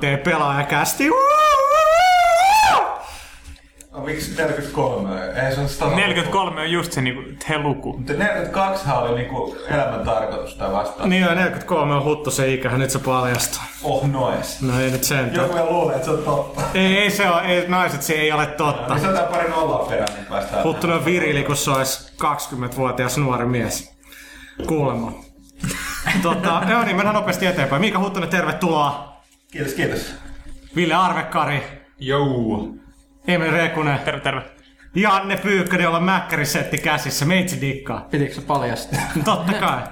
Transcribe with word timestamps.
43. 0.00 0.16
pelaajakästi. 0.24 1.08
No, 3.96 4.02
miksi 4.02 4.36
43? 4.36 5.24
Ei 5.24 5.54
se 5.54 5.60
ole 5.60 5.68
100 5.68 5.96
43 5.96 6.60
on 6.60 6.70
just 6.70 6.92
se 6.92 7.00
niinku 7.00 7.22
he 7.48 7.58
luku. 7.58 7.92
Mutta 7.92 8.12
42 8.12 8.84
oli 8.90 9.14
niinku 9.14 9.56
elämän 9.68 10.00
tarkoitus 10.04 10.54
tai 10.54 10.72
vastaan. 10.72 11.08
Niin 11.08 11.22
joo, 11.22 11.34
43 11.34 11.94
on 11.94 12.04
huttu 12.04 12.30
se 12.30 12.52
ikä, 12.52 12.68
nyt 12.68 12.90
se 12.90 12.98
paljastuu. 12.98 13.62
Oh 13.82 14.06
nois. 14.08 14.62
No 14.62 14.80
ei 14.80 14.90
nyt 14.90 15.04
sentään. 15.04 15.34
Joku 15.34 15.54
vielä 15.54 15.70
luulee, 15.70 15.96
että 15.96 16.04
se 16.04 16.10
on 16.10 16.22
totta. 16.22 16.62
Ei, 16.74 16.98
ei 16.98 17.10
se 17.10 17.30
on, 17.30 17.44
ei, 17.44 17.68
naiset, 17.68 18.02
se 18.02 18.12
ei 18.12 18.32
ole 18.32 18.46
totta. 18.46 18.94
Lisätään 18.94 19.28
pari 19.28 19.50
nollaa 19.50 19.78
perään, 19.78 20.14
niin 20.14 20.26
päästään. 20.26 20.64
Huttunen 20.64 20.96
on 20.96 21.04
virili, 21.04 21.44
kun 21.44 21.56
se 21.56 21.70
olisi 21.70 22.12
20-vuotias 22.22 23.18
nuori 23.18 23.46
mies. 23.46 23.96
Kuulemma. 24.66 25.12
tota, 26.22 26.62
joo 26.68 26.84
niin, 26.84 26.96
mennään 26.96 27.16
nopeasti 27.16 27.46
eteenpäin. 27.46 27.80
Miika 27.80 27.98
Huttunen, 27.98 28.28
tervetuloa. 28.28 29.15
Kiitos, 29.52 29.74
kiitos. 29.74 30.14
Ville 30.76 30.94
Arvekkari, 30.94 31.62
Jou. 31.98 32.78
Emil 33.28 33.50
Rekunen, 33.50 33.98
Terve, 33.98 34.20
terve. 34.20 34.42
Janne 34.94 35.36
Pyykkönen, 35.36 35.84
jolla 35.84 35.96
on 35.98 36.04
mäkkärisetti 36.04 36.78
käsissä. 36.78 37.24
Meitsi 37.24 37.60
dikkaa. 37.60 38.06
Pitikö 38.10 38.34
se 38.34 38.40
paljastaa? 38.40 39.00
Totta 39.24 39.52
kai. 39.52 39.82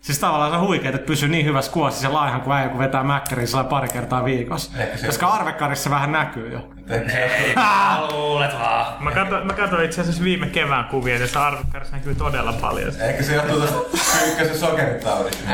Siis 0.00 0.18
tavallaan 0.18 0.50
se 0.50 0.56
on 0.56 0.66
huikeet, 0.66 0.94
että 0.94 1.06
pysyy 1.06 1.28
niin 1.28 1.46
hyvässä 1.46 1.72
kuosissa 1.72 2.12
laihan 2.12 2.40
kuin 2.40 2.56
äijä, 2.56 2.68
kun 2.68 2.78
vetää 2.78 3.02
mäkkäriä 3.02 3.46
sellainen 3.46 3.70
pari 3.70 3.88
kertaa 3.88 4.24
viikossa. 4.24 4.78
Ehkä 4.82 4.96
se- 4.98 5.06
Koska 5.06 5.26
Arvekkarissa 5.28 5.90
vähän 5.90 6.12
näkyy 6.12 6.52
jo. 6.52 6.58
Luulet 8.12 8.52
vaan. 8.58 9.02
Mä 9.04 9.10
katsoin, 9.10 9.46
mä 9.46 9.52
katsoin 9.52 9.84
itse 9.84 10.00
asiassa 10.00 10.24
viime 10.24 10.46
kevään 10.46 10.84
kuvia, 10.84 11.14
ja 11.14 11.20
tässä 11.20 11.46
arvokkarissa 11.46 11.96
näkyy 11.96 12.14
todella 12.14 12.52
paljon. 12.52 12.92
Ehkä 13.00 13.22
se 13.22 13.34
johtuu 13.34 13.60
tästä 13.60 13.78
pyykkäisen 14.24 14.58
sokeritaudista. 14.58 15.44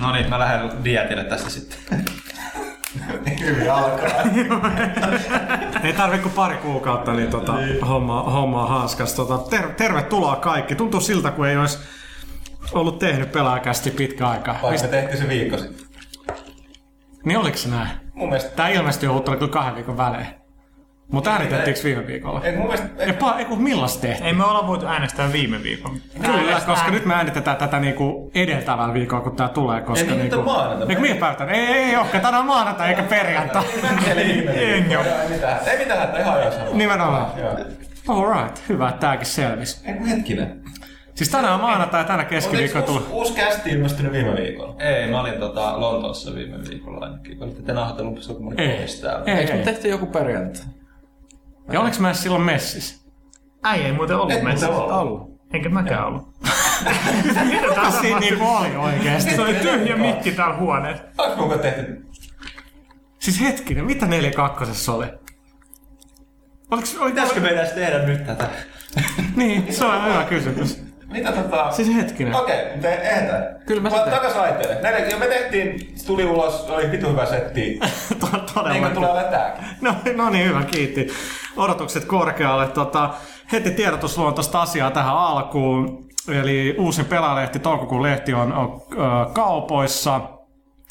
No 0.00 0.12
niin, 0.12 0.30
mä 0.30 0.38
lähden 0.38 0.84
dietille 0.84 1.24
tästä 1.24 1.50
sitten. 1.50 2.04
Hyvin 3.40 3.72
alkaa. 3.72 4.08
Ei 5.84 5.92
tarvi 5.92 6.18
kuin 6.18 6.32
pari 6.32 6.56
kuukautta, 6.56 7.12
niin 7.12 7.30
tota, 7.30 7.54
homma, 7.88 8.22
homma 8.22 8.62
on 8.62 8.68
hanskas. 8.68 9.14
Tota, 9.14 9.38
ter, 9.38 9.68
tervetuloa 9.74 10.36
kaikki. 10.36 10.74
Tuntuu 10.74 11.00
siltä, 11.00 11.30
kun 11.30 11.46
ei 11.46 11.56
olisi 11.56 11.78
ollut 12.72 12.98
tehnyt 12.98 13.32
pelaajakästi 13.32 13.90
pitkä 13.90 14.28
aikaa. 14.28 14.58
Vaikka 14.62 14.82
me 14.82 14.88
tehtiin 14.88 15.18
se 15.18 15.28
viikko 15.28 15.58
sitten. 15.58 15.86
Niin 17.24 17.38
oliko 17.38 17.56
se 17.56 17.68
näin? 17.68 17.88
Mun 18.14 18.28
mielestä... 18.28 18.50
Tää 18.50 18.68
ilmestyi 18.68 19.08
uutena 19.08 19.36
kyllä 19.36 19.52
kahden 19.52 19.74
viikon 19.74 19.96
välein. 19.96 20.26
Mutta 21.08 21.30
äänitettiinkö 21.30 21.80
viime 21.84 22.06
viikolla? 22.06 22.40
Ei, 22.44 22.52
mun 22.56 22.66
mielestä... 22.66 22.86
Ei, 22.98 23.12
pa, 23.12 23.34
ei 23.38 23.44
kun 23.44 23.62
millas 23.62 23.96
tehtiin? 23.96 24.26
Ei 24.26 24.32
me 24.32 24.44
olla 24.44 24.66
voitu 24.66 24.86
äänestää 24.86 25.32
viime 25.32 25.62
viikon. 25.62 25.96
Kyllä, 26.22 26.60
koska 26.66 26.90
nyt 26.90 27.04
me 27.04 27.14
äänitetään 27.14 27.56
tätä 27.56 27.80
niinku 27.80 28.30
edeltävällä 28.34 28.94
viikolla, 28.94 29.22
kun 29.22 29.36
tää 29.36 29.48
tulee. 29.48 29.80
Koska 29.80 30.10
Ei, 30.10 30.16
niin, 30.16 30.20
niinku... 30.30 30.42
maanantai. 30.42 30.88
Eikö 30.88 31.00
mihin 31.00 31.16
päivänä? 31.16 31.52
Ei, 31.52 31.66
ei, 31.66 31.82
ei 31.82 31.96
olekaan. 31.96 32.22
Tänään 32.22 32.40
on 32.40 32.46
maanantai 32.46 32.88
eikä 32.88 33.02
perjantai. 33.02 33.62
Ei 34.16 34.82
mitään, 34.82 35.58
ei 35.66 35.78
mitään, 35.78 36.04
että 36.04 36.18
ihan 36.20 36.34
ajan 36.34 36.52
sama. 36.52 36.64
Nimenomaan. 36.72 37.26
Alright, 38.08 38.68
hyvä, 38.68 38.88
että 38.88 39.00
tääkin 39.00 39.26
selvisi. 39.26 39.88
Ei 39.88 39.94
kun 39.94 40.06
hetkinen. 40.06 40.60
Siis 41.14 41.30
tänään 41.30 41.54
on 41.54 41.60
maanantai 41.60 42.00
ja 42.00 42.04
tänä 42.04 42.24
keskiviikko 42.24 42.82
tulee. 42.82 43.00
uusi, 43.00 43.12
uusi 43.12 43.32
kästi 43.32 43.70
ilmestynyt 43.70 44.12
viime 44.12 44.36
viikolla? 44.36 44.74
Ei, 44.78 45.10
mä 45.10 45.20
olin 45.20 45.34
tota 45.34 45.80
Lontoossa 45.80 46.34
viime 46.34 46.56
viikolla 46.70 47.06
ainakin. 47.06 47.42
Olitte 47.42 47.62
te 47.62 47.72
nauhoitellut 47.72 48.22
Sokumani 48.22 48.62
Ei. 48.62 48.86
täällä. 49.02 49.24
Ei, 49.26 49.34
Eikö 49.34 49.52
ei. 49.52 49.58
me 49.58 49.64
tehty 49.64 49.88
joku 49.88 50.06
perjantai? 50.06 50.62
Ja 51.72 51.80
oliks 51.80 52.00
mä 52.00 52.08
edes 52.08 52.22
silloin 52.22 52.42
messissä? 52.42 53.06
Äi 53.64 53.80
ei 53.82 53.92
muuten 53.92 54.16
ollut 54.16 54.32
Et 54.32 54.42
messissä. 54.42 54.66
muuten 54.66 54.94
ollut. 54.94 55.00
Ollut. 55.00 55.36
Enkä 55.52 55.68
mäkään 55.68 56.06
ollut. 56.06 56.28
Mitä 57.44 57.74
tää 57.74 57.90
siinä 57.90 58.18
niinku 58.18 58.44
oli 58.46 58.76
oikeesti. 58.76 59.34
Se 59.34 59.42
oli 59.42 59.54
tyhjä 59.54 59.96
mikki 59.96 60.32
täällä 60.32 60.56
huoneessa. 60.56 61.04
Onko 61.18 61.36
mukaan 61.42 61.60
tehty? 61.60 62.06
Siis 63.18 63.40
hetkinen, 63.40 63.84
mitä 63.84 64.06
4.2. 64.06 64.10
oli? 64.92 65.06
Oliks, 66.70 66.96
oli, 66.98 67.10
Pitäisikö 67.10 67.40
meidän 67.40 67.58
edes 67.58 67.72
tehdä 67.72 67.98
nyt 67.98 68.26
tätä? 68.26 68.48
Niin, 69.36 69.74
se 69.74 69.84
on 69.84 70.04
hyvä 70.04 70.24
kysymys. 70.24 70.85
Mitä 71.10 71.32
tota... 71.32 71.70
Siis 71.70 71.94
hetkinen. 71.96 72.34
Okei, 72.34 72.60
okay, 72.62 72.72
mutta 72.72 72.88
ehditään. 72.88 73.44
Kyllä 73.66 73.82
mä 73.82 73.90
sitä- 73.90 74.10
Takas 74.10 74.36
laitteelle. 74.36 74.82
Näin, 74.82 75.10
jo 75.10 75.18
me 75.18 75.26
tehtiin, 75.26 75.92
se 75.96 76.06
tuli 76.06 76.24
ulos, 76.24 76.66
oli 76.68 76.90
vitu 76.90 77.08
hyvä 77.08 77.26
setti. 77.26 77.78
To- 78.20 78.26
Niin 78.68 78.82
kuin 78.82 78.92
Todella. 78.92 78.94
tulee 78.94 79.10
olemaan 79.10 79.30
tääkin. 79.30 79.64
No, 79.80 79.94
no 80.16 80.30
niin, 80.30 80.48
hyvä, 80.48 80.64
kiitti. 80.64 81.06
Odotukset 81.56 82.04
korkealle. 82.04 82.68
Tota, 82.68 83.10
heti 83.52 83.70
tiedotusluontoista 83.70 84.62
asiaa 84.62 84.90
tähän 84.90 85.16
alkuun. 85.16 86.06
Eli 86.28 86.76
uusin 86.78 87.04
pelaalehti, 87.04 87.58
toukokuun 87.58 88.02
lehti 88.02 88.34
on, 88.34 88.52
on 88.52 88.82
äh, 88.92 89.32
kaupoissa. 89.32 90.20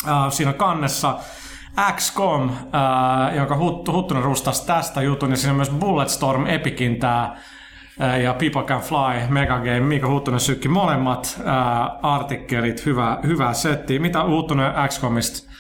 Äh, 0.08 0.14
siinä 0.30 0.54
kannessa 0.54 1.18
XCOM, 1.96 2.50
äh, 2.50 3.36
jonka 3.36 3.58
Hut, 3.58 3.88
Huttunen 3.88 4.24
rustasi 4.24 4.66
tästä 4.68 5.02
jutun. 5.02 5.32
Ja 5.32 5.38
siinä 5.38 5.52
on 5.52 5.56
myös 5.56 5.70
Bulletstorm, 5.70 6.48
Epicin 6.48 7.00
tää 7.00 7.24
äh, 7.24 7.38
ja 8.00 8.34
People 8.34 8.64
Can 8.64 8.82
Fly, 8.82 9.28
Megagame, 9.30 9.80
Miika 9.80 10.08
Huttunen 10.08 10.40
sykki 10.40 10.68
molemmat 10.68 11.40
äh, 11.40 11.46
artikkelit, 12.02 12.86
hyvä, 12.86 13.18
hyvä 13.24 13.54
setti. 13.54 14.00
Mitä 14.00 14.24
Huttunen 14.24 14.72
XCOMista 14.88 15.52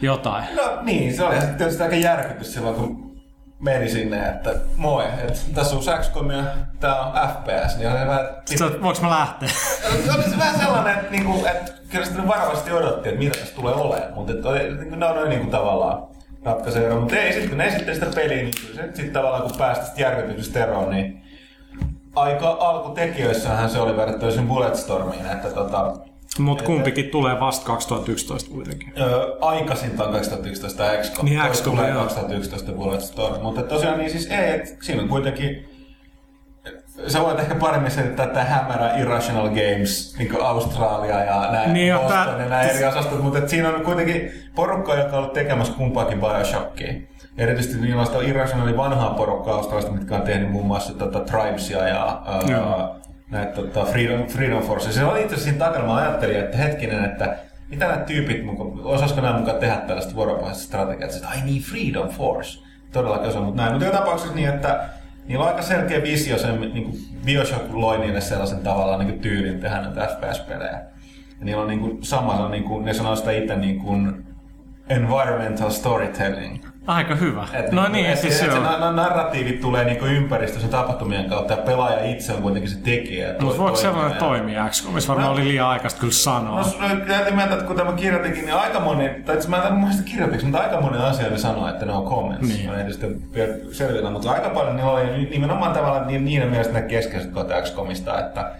jotain? 0.00 0.44
No 0.56 0.82
niin, 0.82 1.16
se 1.16 1.24
oli 1.24 1.36
tietysti 1.58 1.82
aika 1.82 1.96
järkytys 1.96 2.54
silloin, 2.54 2.74
kun 2.74 3.08
meni 3.60 3.88
sinne, 3.88 4.28
että 4.28 4.54
moi, 4.76 5.04
että 5.04 5.38
tässä 5.54 5.76
on 5.76 5.82
XCOM 6.00 6.30
ja 6.30 6.42
tää 6.80 7.00
on 7.00 7.12
FPS, 7.28 7.76
niin 7.76 7.90
oli 7.90 8.06
vähän... 8.06 8.26
Sitten, 8.44 8.82
voinko 8.82 9.02
mä 9.02 9.10
lähteä? 9.10 9.48
Se 9.48 10.12
oli 10.14 10.22
se 10.22 10.38
vähän 10.38 10.60
sellainen, 10.60 10.94
että, 10.94 11.10
niinku, 11.10 11.46
että 11.46 11.72
kyllä 11.90 12.04
sitä 12.04 12.28
varovasti 12.28 12.72
odotti, 12.72 13.08
että 13.08 13.18
mitä 13.18 13.38
tässä 13.38 13.54
tulee 13.54 13.74
olemaan, 13.74 14.14
mutta 14.14 14.32
että 14.32 14.48
oli, 14.48 14.74
niinku, 14.74 14.94
ne 14.94 15.06
on 15.06 15.16
noin 15.16 15.28
niinku 15.28 15.50
tavallaan 15.50 16.08
ratkaisee 16.44 16.94
mutta 16.94 17.16
ei 17.16 17.32
sitten 17.32 17.48
kun 17.48 17.58
ne 17.58 17.66
esitteli 17.66 17.94
sitä 17.94 18.10
peliä, 18.14 18.36
niin 18.36 18.54
kyllä 18.60 18.74
se 18.74 18.86
sitten 18.86 19.12
tavallaan 19.12 19.42
kun 19.42 19.58
päästä 19.58 20.00
järkytyksestä 20.00 20.64
eroon, 20.64 20.90
niin 20.90 21.22
aika 22.20 22.56
alkutekijöissähän 22.60 23.70
se 23.70 23.80
oli 23.80 23.96
verrattuna 23.96 24.32
sen 24.32 24.48
Bulletstormiin, 24.48 25.26
että 25.26 25.50
tota, 25.50 25.92
Mutta 26.38 26.64
kumpikin 26.64 27.10
tulee 27.10 27.40
vasta 27.40 27.66
2011 27.66 28.50
kuitenkin. 28.50 28.92
Öö, 29.00 29.36
aikaisintaan 29.40 30.12
2011 30.12 30.84
XCOM. 31.02 31.24
Niin, 31.24 31.40
XCOM, 31.50 31.76
tulee 31.76 31.90
joo. 31.90 32.02
2011 32.02 32.72
Bulletstorm. 32.72 33.42
Mutta 33.42 33.62
tosiaan 33.62 33.98
niin 33.98 34.10
siis 34.10 34.26
ei, 34.30 34.50
et 34.54 34.76
siinä 34.82 35.02
on 35.02 35.08
kuitenkin 35.08 35.68
sä 37.06 37.20
voit 37.20 37.38
ehkä 37.38 37.54
paremmin 37.54 37.90
selittää 37.90 38.26
tämä 38.26 38.44
hämärä 38.44 38.96
Irrational 38.96 39.48
Games, 39.48 40.16
niin 40.18 40.42
Australia 40.42 41.24
ja 41.24 41.48
näin, 41.52 41.72
Niin, 41.72 41.94
Boston 41.94 42.10
tää- 42.12 42.32
ja 42.32 42.38
nämä 42.38 42.62
eri 42.62 42.84
osastot, 42.84 43.22
mutta 43.22 43.48
siinä 43.48 43.68
on 43.68 43.84
kuitenkin 43.84 44.30
porukka, 44.54 44.94
joka 44.94 45.08
on 45.08 45.18
ollut 45.18 45.32
tekemässä 45.32 45.72
kumpaakin 45.72 46.20
Bioshockia. 46.20 46.92
Erityisesti 47.38 47.80
niillä 47.80 48.00
on 48.00 48.06
sitä 48.06 48.18
Irrationalin 48.18 48.76
vanhaa 48.76 49.14
porukkaa 49.14 49.54
Australiasta, 49.54 49.92
mitkä 49.92 50.14
on 50.14 50.22
tehnyt 50.22 50.50
muun 50.50 50.66
muassa 50.66 50.94
tota, 50.94 51.20
Tribesia 51.20 51.88
ja 51.88 52.22
ää, 52.26 52.88
näitä 53.30 53.52
tota, 53.52 53.84
Freedom, 53.84 54.26
Freedom 54.26 54.62
Force. 54.62 54.92
Se 54.92 55.04
oli 55.04 55.20
itse 55.20 55.34
asiassa 55.34 55.50
siinä 55.50 55.64
takana, 55.64 55.86
mä 55.86 55.96
ajattelin, 55.96 56.36
että 56.36 56.56
hetkinen, 56.56 57.04
että 57.04 57.36
mitä 57.68 57.86
nämä 57.86 57.98
tyypit, 57.98 58.44
osaisiko 58.84 59.20
nämä 59.20 59.38
mukaan 59.38 59.58
tehdä 59.58 59.76
tällaista 59.76 60.14
vuoropuheista 60.14 60.62
strategiaa, 60.62 61.10
että 61.10 61.28
ai 61.28 61.40
niin, 61.44 61.62
Freedom 61.62 62.08
Force. 62.08 62.64
Todellakin 62.92 63.32
se 63.32 63.38
on, 63.38 63.44
mutta 63.44 63.62
näin. 63.62 63.72
Mutta 63.72 63.86
joka 63.86 63.98
tapauksessa 63.98 64.34
niin, 64.34 64.48
että 64.48 64.88
niillä 65.26 65.44
on 65.44 65.50
aika 65.50 65.62
selkeä 65.62 66.02
visio, 66.02 66.38
sen, 66.38 66.60
niin 66.60 66.84
kuin 66.84 66.96
Bioshock 67.24 67.72
loi 67.72 67.98
niille 67.98 68.20
sellaisen 68.20 68.58
tavallaan 68.58 68.98
niin 68.98 69.10
kuin 69.10 69.20
tyylin 69.20 69.60
tehdä 69.60 69.80
näitä 69.80 70.06
FPS-pelejä. 70.06 70.80
Ja 71.38 71.44
niillä 71.44 71.62
on 71.62 71.68
niin 71.68 71.80
kuin, 71.80 72.04
samalla, 72.04 72.48
niin 72.48 72.64
kuin, 72.64 72.84
ne 72.84 72.94
sanoo 72.94 73.16
sitä 73.16 73.30
itse 73.30 73.56
niin 73.56 73.78
kuin 73.78 74.26
environmental 74.88 75.70
storytelling. 75.70 76.67
Aika 76.88 77.14
hyvä. 77.14 77.48
Et 77.52 77.72
no 77.72 77.82
niinku, 77.82 77.92
niin, 77.96 78.06
et, 78.10 78.18
siis 78.18 78.32
et 78.34 78.38
se 78.40 78.44
se 78.46 78.52
on. 78.58 78.62
na- 78.62 78.78
na- 78.78 78.92
narratiivit 78.92 79.60
tulee 79.60 79.84
niinku 79.84 80.04
ympäristössä 80.04 80.68
tapahtumien 80.68 81.28
kautta 81.28 81.52
ja 81.52 81.62
pelaaja 81.62 82.04
itse 82.04 82.32
on 82.32 82.42
kuitenkin 82.42 82.70
se 82.70 82.78
tekijä. 82.78 83.28
ja 83.28 83.34
Mutta 83.40 83.58
voiko 83.58 83.76
sellainen 83.76 84.18
toimia 84.18 84.68
XCOMissa? 84.68 85.08
Varmaan 85.08 85.28
No. 85.28 85.34
oli 85.42 85.48
liian 85.48 85.66
aikaista 85.68 86.00
kyllä 86.00 86.10
No, 86.10 86.14
sanoa. 86.14 86.60
no 86.60 86.96
täytyy 87.08 87.34
mieltä, 87.36 87.54
että 87.54 87.66
kun 87.66 87.76
tämä 87.76 87.92
kirjoitinkin, 87.92 88.44
niin 88.44 88.54
aika 88.54 88.80
moni, 88.80 89.08
tai 89.24 89.36
itse 89.36 89.48
mä 89.48 89.62
en 89.66 89.72
muista 89.74 90.02
kirjoitiksi, 90.02 90.46
mutta 90.46 90.62
aika 90.62 90.80
moni 90.80 90.98
asia 90.98 91.30
ne 91.30 91.38
sanoo, 91.38 91.68
että 91.68 91.86
ne 91.86 91.92
on 91.92 92.04
comments. 92.08 92.48
Niin. 92.48 92.56
Niin. 92.56 92.70
Mä 92.70 92.76
en 92.80 92.92
sitten 92.92 93.22
selvitä, 93.72 94.10
mutta 94.10 94.30
aika 94.32 94.48
paljon 94.50 94.76
ne 94.76 94.84
oli 94.84 95.28
nimenomaan 95.30 95.72
tavallaan 95.72 96.06
niin, 96.06 96.24
niiden 96.24 96.48
mielestä 96.48 96.72
ne 96.74 96.82
keskeiset 96.82 97.30
kohta 97.30 97.62
XCOMista, 97.62 98.18
että 98.20 98.50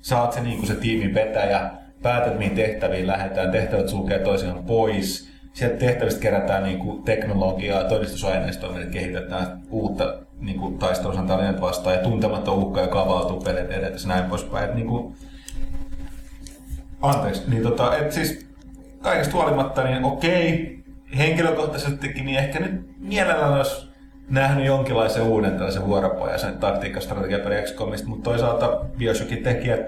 sä 0.00 0.22
oot 0.22 0.32
se, 0.32 0.40
niin 0.40 0.66
se 0.66 0.74
tiimin 0.74 1.14
vetäjä, 1.14 1.70
päätät 2.02 2.38
mihin 2.38 2.56
tehtäviin 2.56 3.06
lähdetään, 3.06 3.50
tehtävät 3.50 3.88
sulkee 3.88 4.18
toisiaan 4.18 4.64
pois, 4.64 5.28
sieltä 5.58 5.76
tehtävistä 5.76 6.20
kerätään 6.20 6.62
niin 6.62 6.78
kuin 6.78 7.02
teknologiaa, 7.02 7.84
todistusaineistoa, 7.84 8.72
millä 8.72 8.86
kehitetään 8.86 9.60
uutta 9.70 10.18
niin 10.40 10.58
kuin 10.58 10.78
taistelusantaa 10.78 11.60
vastaan 11.60 11.96
ja 11.96 12.02
tuntematon 12.02 12.58
uhka, 12.58 12.80
joka 12.80 13.00
avautuu 13.02 13.40
pelin 13.40 13.72
edetessä 13.72 14.08
näin 14.08 14.24
poispäin. 14.24 14.76
Niin 14.76 14.86
kuin, 14.86 15.14
Anteeksi, 17.02 17.42
niin 17.50 17.62
tota, 17.62 17.96
et 17.96 18.12
siis 18.12 18.46
kaikesta 19.02 19.36
huolimatta, 19.36 19.84
niin 19.84 20.04
okei, 20.04 20.78
henkilökohtaisestikin, 21.18 22.26
niin 22.26 22.38
ehkä 22.38 22.60
nyt 22.60 22.90
mielellään 22.98 23.52
olisi 23.52 23.88
nähnyt 24.30 24.66
jonkinlaisen 24.66 25.22
uuden 25.22 25.52
tällaisen 25.52 25.86
vuoropohjaisen 25.86 26.58
taktiikkastrategiapeli 26.58 27.62
XCOMista, 27.62 28.08
mutta 28.08 28.30
toisaalta 28.30 28.80
Bioshockin 28.98 29.42
tekijät 29.42 29.80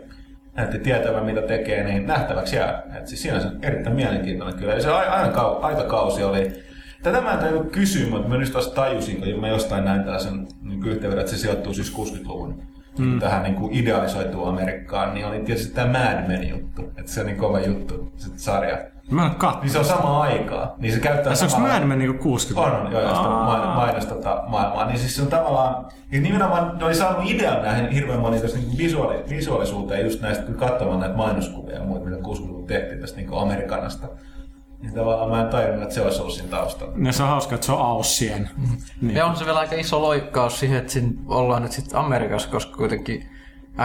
näytti 0.56 0.78
tietävän 0.78 1.24
mitä 1.24 1.42
tekee, 1.42 1.84
niin 1.84 2.06
nähtäväksi 2.06 2.56
jää. 2.56 2.82
Et 2.98 3.06
siis 3.06 3.22
siinä 3.22 3.40
se 3.40 3.46
on 3.46 3.58
erittäin 3.62 3.96
mielenkiintoinen 3.96 4.58
kyllä. 4.58 4.74
Ja 4.74 4.80
se 4.80 4.90
aina 4.90 5.32
kau- 5.32 5.64
aikakausi 5.64 6.24
oli, 6.24 6.52
Tätä 7.02 7.20
mä 7.20 7.32
en 7.32 7.38
tajunnut 7.38 7.72
kysyä, 7.72 8.10
mutta 8.10 8.28
mä 8.28 8.36
nyt 8.36 8.54
vasta 8.54 8.74
tajusin, 8.74 9.16
kun 9.16 9.40
mä 9.40 9.48
jostain 9.48 9.84
näin 9.84 10.02
tällaisen 10.02 10.46
niin 10.62 10.86
yhteyden, 10.86 11.18
että 11.18 11.30
se 11.30 11.38
sijoittuu 11.38 11.74
siis 11.74 11.96
60-luvun 11.96 12.62
mm. 12.98 13.20
tähän 13.20 13.42
niin 13.42 13.54
kuin 13.54 13.72
idealisoituun 13.72 14.48
Amerikkaan, 14.48 15.14
niin 15.14 15.26
oli 15.26 15.40
tietysti 15.40 15.74
tämä 15.74 15.98
Mad 15.98 16.28
Men 16.28 16.48
juttu. 16.48 16.82
Että 16.82 17.12
se 17.12 17.20
on 17.20 17.26
niin 17.26 17.36
kova 17.36 17.60
juttu, 17.60 18.12
se 18.16 18.28
sarja. 18.36 18.78
Mä 19.10 19.26
en 19.26 19.34
katso. 19.34 19.60
Niin 19.60 19.70
se 19.70 19.78
on 19.78 19.84
sama 19.84 20.20
aikaa. 20.20 20.74
Niin 20.78 20.94
se 20.94 21.00
käyttää 21.00 21.34
Se 21.34 21.44
onko 21.44 21.58
Mad 21.58 21.84
Men 21.84 21.98
niinku 21.98 22.22
60 22.22 22.76
on, 22.76 22.86
on, 22.86 22.92
joo, 22.92 23.02
joo, 23.02 23.14
sitä 23.14 23.28
main, 23.28 23.68
mainos 23.68 24.06
tota 24.06 24.42
maailmaa. 24.46 24.86
Niin 24.86 24.98
siis 24.98 25.16
se 25.16 25.22
on 25.22 25.28
tavallaan, 25.28 25.86
ja 26.12 26.20
nimenomaan 26.20 26.78
ne 26.78 26.84
oli 26.84 26.94
saanut 26.94 27.30
idean 27.30 27.62
näihin 27.62 27.90
hirveän 27.90 28.20
moniin 28.20 28.42
tästä 28.42 28.58
niin 28.58 28.78
visuaali, 28.78 29.24
visuaalisuuteen 29.28 30.04
just 30.04 30.20
näistä, 30.20 30.44
kun 30.44 30.54
katsomaan 30.54 31.00
näitä 31.00 31.16
mainoskuvia 31.16 31.74
ja 31.74 31.84
muita, 31.84 32.04
mitä 32.04 32.22
60-luvulla 32.22 32.66
tehtiin 32.66 33.00
tästä 33.00 33.16
niin 33.16 33.30
Amerikanasta. 33.32 34.08
Niin 34.82 34.94
tavallaan 34.94 35.30
mä 35.30 35.40
en 35.40 35.48
tajunnut, 35.48 35.82
että 35.82 35.94
se 35.94 36.00
olisi 36.00 36.20
ollut 36.20 36.34
siinä 36.34 36.50
taustalla. 36.50 36.94
Ja 37.04 37.12
se 37.12 37.22
on 37.22 37.28
hauska, 37.28 37.54
että 37.54 37.66
se 37.66 37.72
on 37.72 37.86
Aussien. 37.86 38.50
Niin. 39.00 39.16
Ja 39.16 39.26
on 39.26 39.36
se 39.36 39.44
vielä 39.44 39.58
aika 39.58 39.74
iso 39.74 40.02
loikkaus 40.02 40.60
siihen, 40.60 40.78
että 40.78 40.92
siinä 40.92 41.12
ollaan 41.28 41.62
nyt 41.62 41.72
sitten 41.72 41.98
Amerikassa, 41.98 42.48
koska 42.48 42.76
kuitenkin 42.76 43.30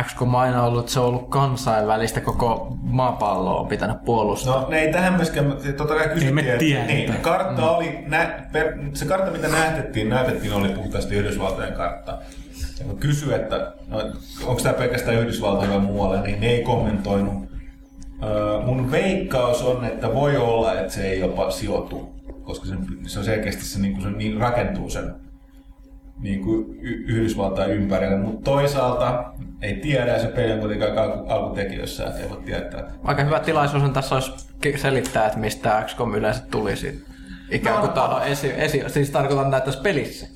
XCOM 0.03 0.35
aina 0.35 0.63
ollut, 0.63 0.79
että 0.79 0.91
se 0.91 0.99
on 0.99 1.05
ollut 1.05 1.29
kansainvälistä, 1.29 2.21
koko 2.21 2.77
maapalloa 2.81 3.59
on 3.59 3.67
pitänyt 3.67 4.03
puolustaa. 4.05 4.61
No 4.61 4.69
ne 4.69 4.79
ei 4.79 4.91
tähän 4.93 5.13
myöskään, 5.13 5.53
totta 5.77 5.95
kai 5.95 6.07
kysyttiin, 6.07 6.35
me 6.35 6.41
että- 6.41 6.85
niin, 6.87 7.13
kartta 7.21 7.61
mm. 7.61 7.67
oli, 7.67 8.03
nä, 8.07 8.45
per, 8.51 8.73
se 8.93 9.05
kartta 9.05 9.31
mitä 9.31 9.47
näytettiin, 9.47 10.09
näytettiin 10.09 10.53
oli 10.53 10.69
puhtaasti 10.69 11.15
Yhdysvaltojen 11.15 11.73
kartta. 11.73 12.17
Ja 12.79 12.85
kun 12.85 12.97
kysyi, 12.97 13.33
että 13.33 13.73
no, 13.87 13.97
onko 14.45 14.61
tämä 14.61 14.73
pelkästään 14.73 15.17
Yhdysvaltoja 15.17 15.69
vai 15.69 15.79
muualle, 15.79 16.21
niin 16.21 16.39
ne 16.39 16.47
ei 16.47 16.63
kommentoinut. 16.63 17.45
Öö, 18.23 18.61
mun 18.61 18.91
veikkaus 18.91 19.61
on, 19.61 19.85
että 19.85 20.13
voi 20.13 20.37
olla, 20.37 20.73
että 20.79 20.93
se 20.93 21.07
ei 21.07 21.19
jopa 21.19 21.51
sijoitu, 21.51 22.13
koska 22.43 22.65
se, 22.67 22.75
se 23.07 23.19
on 23.19 23.25
selkeästi 23.25 23.65
se, 23.65 23.79
niin 23.79 24.01
se 24.01 24.09
niin 24.09 24.37
rakentuu 24.37 24.89
sen 24.89 25.15
niin 26.19 26.43
kuin 26.43 26.65
y- 26.81 27.03
Yhdysvaltain 27.07 27.71
ympärille, 27.71 28.17
mutta 28.17 28.51
toisaalta 28.51 29.23
ei 29.61 29.75
tiedä, 29.75 30.11
ja 30.11 30.19
se 30.19 30.27
peli 30.27 30.51
on 30.51 30.59
kuitenkin 30.59 30.97
alku, 30.97 31.25
alkutekijöissä, 31.29 32.05
että 32.05 32.19
ei 32.19 32.29
voi 32.29 32.41
tietää. 32.45 32.83
Aika 33.03 33.23
hyvä 33.23 33.39
tilaisuus 33.39 33.83
on 33.83 33.93
tässä 33.93 34.15
olisi 34.15 34.31
selittää, 34.75 35.25
että 35.25 35.39
mistä 35.39 35.83
XCOM 35.87 36.15
yleensä 36.15 36.43
tuli 36.51 36.75
siitä. 36.75 37.07
Ikään 37.51 37.79
kuin 37.79 37.91
No, 37.95 38.03
on 38.03 38.23
esi, 38.23 38.53
esi, 38.57 38.83
siis 38.87 39.09
tarkoitan 39.09 39.51
näitä 39.51 39.65
tässä 39.65 39.81
pelissä. 39.81 40.27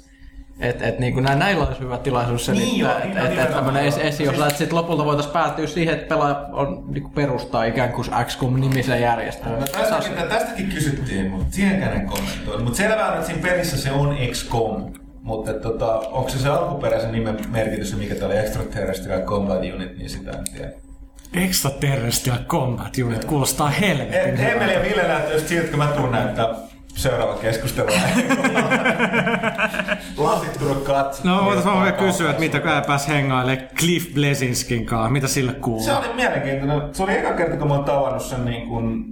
Et, 0.59 0.81
et 0.81 0.99
niin 0.99 1.13
kuin 1.13 1.23
näin, 1.23 1.39
näillä 1.39 1.67
olisi 1.67 1.79
hyvä 1.79 1.97
tilaisuus 1.97 2.49
Niin 2.49 2.57
selittää, 2.57 2.79
joo, 2.91 2.97
että 2.97 3.29
niin 3.29 3.39
et, 3.39 3.45
et, 3.45 3.55
tämmöinen 3.55 3.85
esi, 3.85 4.07
esi, 4.07 4.23
jos 4.23 4.35
Siis- 4.35 4.57
sitten 4.57 4.75
lopulta 4.77 5.05
voitaisiin 5.05 5.33
päätyä 5.33 5.67
siihen, 5.67 5.93
että 5.93 6.07
pelaaja 6.15 6.45
on, 6.51 6.83
niin 6.87 7.03
kuin 7.03 7.13
perustaa 7.13 7.63
ikään 7.63 7.93
kuin 7.93 8.07
XCOM-nimisen 8.25 9.01
järjestelmän. 9.01 9.59
No, 9.59 9.65
tästäkin, 9.67 10.29
tästäkin 10.29 10.69
kysyttiin, 10.69 11.31
mutta 11.31 11.55
siihenkään 11.55 11.93
en 11.93 12.05
kommentoinut. 12.07 12.63
Mutta 12.63 12.77
selvää 12.77 13.07
on, 13.07 13.13
että 13.13 13.27
siinä 13.27 13.41
pelissä 13.41 13.77
se 13.77 13.91
on 13.91 14.17
XCOM. 14.31 14.93
Mutta 15.29 15.53
tota, 15.53 15.99
onko 15.99 16.29
se 16.29 16.39
se 16.39 16.49
alkuperäisen 16.49 17.11
nimen 17.11 17.37
merkitys, 17.49 17.97
mikä 17.97 18.15
tämä 18.15 18.27
oli 18.27 18.37
Extraterrestrial 18.37 19.21
Combat 19.21 19.57
Unit, 19.75 19.97
niin 19.97 20.09
sitä 20.09 20.31
en 20.31 20.43
tiedä. 20.53 20.71
Extraterrestrial 21.33 22.37
Combat 22.47 22.93
Unit 23.05 23.25
kuulostaa 23.25 23.69
helvetin 23.69 24.39
E- 24.45 24.51
Emeli 24.51 24.73
ja 24.73 24.81
Ville 24.81 25.03
näyttää 25.07 25.33
just 25.33 25.47
siltä, 25.47 25.67
kun 25.69 25.77
mä 25.79 25.87
tuun 25.87 26.11
näyttää 26.11 26.47
seuraava 26.95 27.33
keskustelu. 27.35 27.87
Lasittunut 30.17 30.83
kat. 30.87 31.21
No, 31.23 31.45
voitais 31.45 31.65
vaan 31.65 31.83
vielä 31.83 31.97
kysyä, 31.97 32.29
että 32.29 32.39
mitä 32.39 32.59
kun 32.59 32.71
pääs 32.87 33.07
hengailemaan 33.07 33.67
Cliff 33.79 34.13
Blesinskin 34.13 34.85
kanssa, 34.85 35.09
mitä 35.09 35.27
sille 35.27 35.53
kuuluu? 35.53 35.83
Se 35.83 35.93
oli 35.93 36.13
mielenkiintoinen. 36.15 36.95
Se 36.95 37.03
oli 37.03 37.17
eka 37.17 37.33
kerta, 37.33 37.57
kun 37.57 37.67
mä 37.67 37.73
oon 37.73 37.85
tavannut 37.85 38.23
sen 38.23 38.45
niin 38.45 38.67
kuin... 38.67 39.05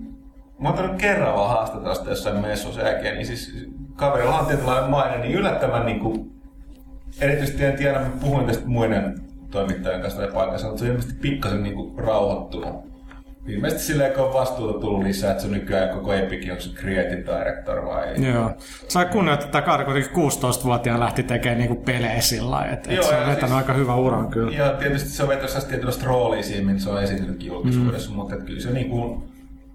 Mä 0.59 0.69
oon 0.69 0.95
kerran 0.97 1.35
vaan 1.35 1.49
haastatella 1.49 1.95
sitä 1.95 2.09
jossain 2.09 2.41
messussa 2.41 2.81
jälkeen, 2.81 3.15
niin 3.15 3.27
siis 3.27 3.67
kaverilla 3.97 4.39
on 4.39 4.45
tietynlainen 4.45 4.89
maine, 4.89 5.17
niin 5.17 5.35
yllättävän 5.35 5.85
niin 5.85 5.99
kuin... 5.99 6.31
Erityisesti 7.21 7.65
en 7.65 7.77
tiedä, 7.77 7.99
mä 7.99 8.09
puhuin 8.21 8.45
tästä 8.45 8.67
muiden 8.67 9.19
toimittajien 9.51 10.01
kanssa 10.01 10.19
tällä 10.19 10.33
paikassa, 10.33 10.67
mutta 10.67 10.79
se 10.79 10.85
on 10.85 10.91
ilmeisesti 10.91 11.19
pikkasen 11.21 11.63
niin 11.63 11.75
kuin 11.75 11.99
rauhoittunut. 11.99 12.87
Ilmeisesti 13.47 13.83
silleen, 13.83 14.13
kun 14.13 14.23
on 14.23 14.33
vastuuta 14.33 14.79
tullut 14.79 15.03
lisää, 15.03 15.31
että 15.31 15.41
se 15.41 15.47
on 15.47 15.53
nykyään 15.53 15.89
koko 15.89 16.13
Epic, 16.13 16.49
onko 16.49 16.61
se 16.61 16.69
Creative 16.69 17.21
Director 17.21 17.85
vai... 17.85 18.25
Joo. 18.33 18.51
Sai 18.87 19.05
kunnioittaa, 19.05 19.45
että 19.45 19.61
Kari 19.61 19.85
kuitenkin 19.85 20.11
16-vuotiaan 20.11 20.99
lähti 20.99 21.23
tekemään 21.23 21.57
niinku 21.57 21.75
pelejä 21.75 22.21
sillä 22.21 22.51
lailla, 22.51 22.73
että 22.73 22.89
et 22.89 22.95
Joo, 22.95 23.05
se 23.05 23.15
on 23.15 23.19
vetänyt 23.21 23.39
siis- 23.39 23.51
aika 23.51 23.73
hyvä 23.73 23.95
uran 23.95 24.27
kyllä. 24.27 24.57
Ja 24.57 24.69
tietysti 24.69 25.09
se 25.09 25.23
on 25.23 25.29
vetänyt 25.29 25.67
tietynlaista 25.67 26.05
roolia 26.05 26.43
siihen, 26.43 26.65
minne 26.65 26.79
se 26.79 26.89
on 26.89 27.03
esiintynytkin 27.03 27.47
julkisuudessa, 27.47 28.09
mm. 28.09 28.15
mutta 28.15 28.37
kyllä 28.37 28.59
se 28.59 28.71
niinku, 28.71 29.23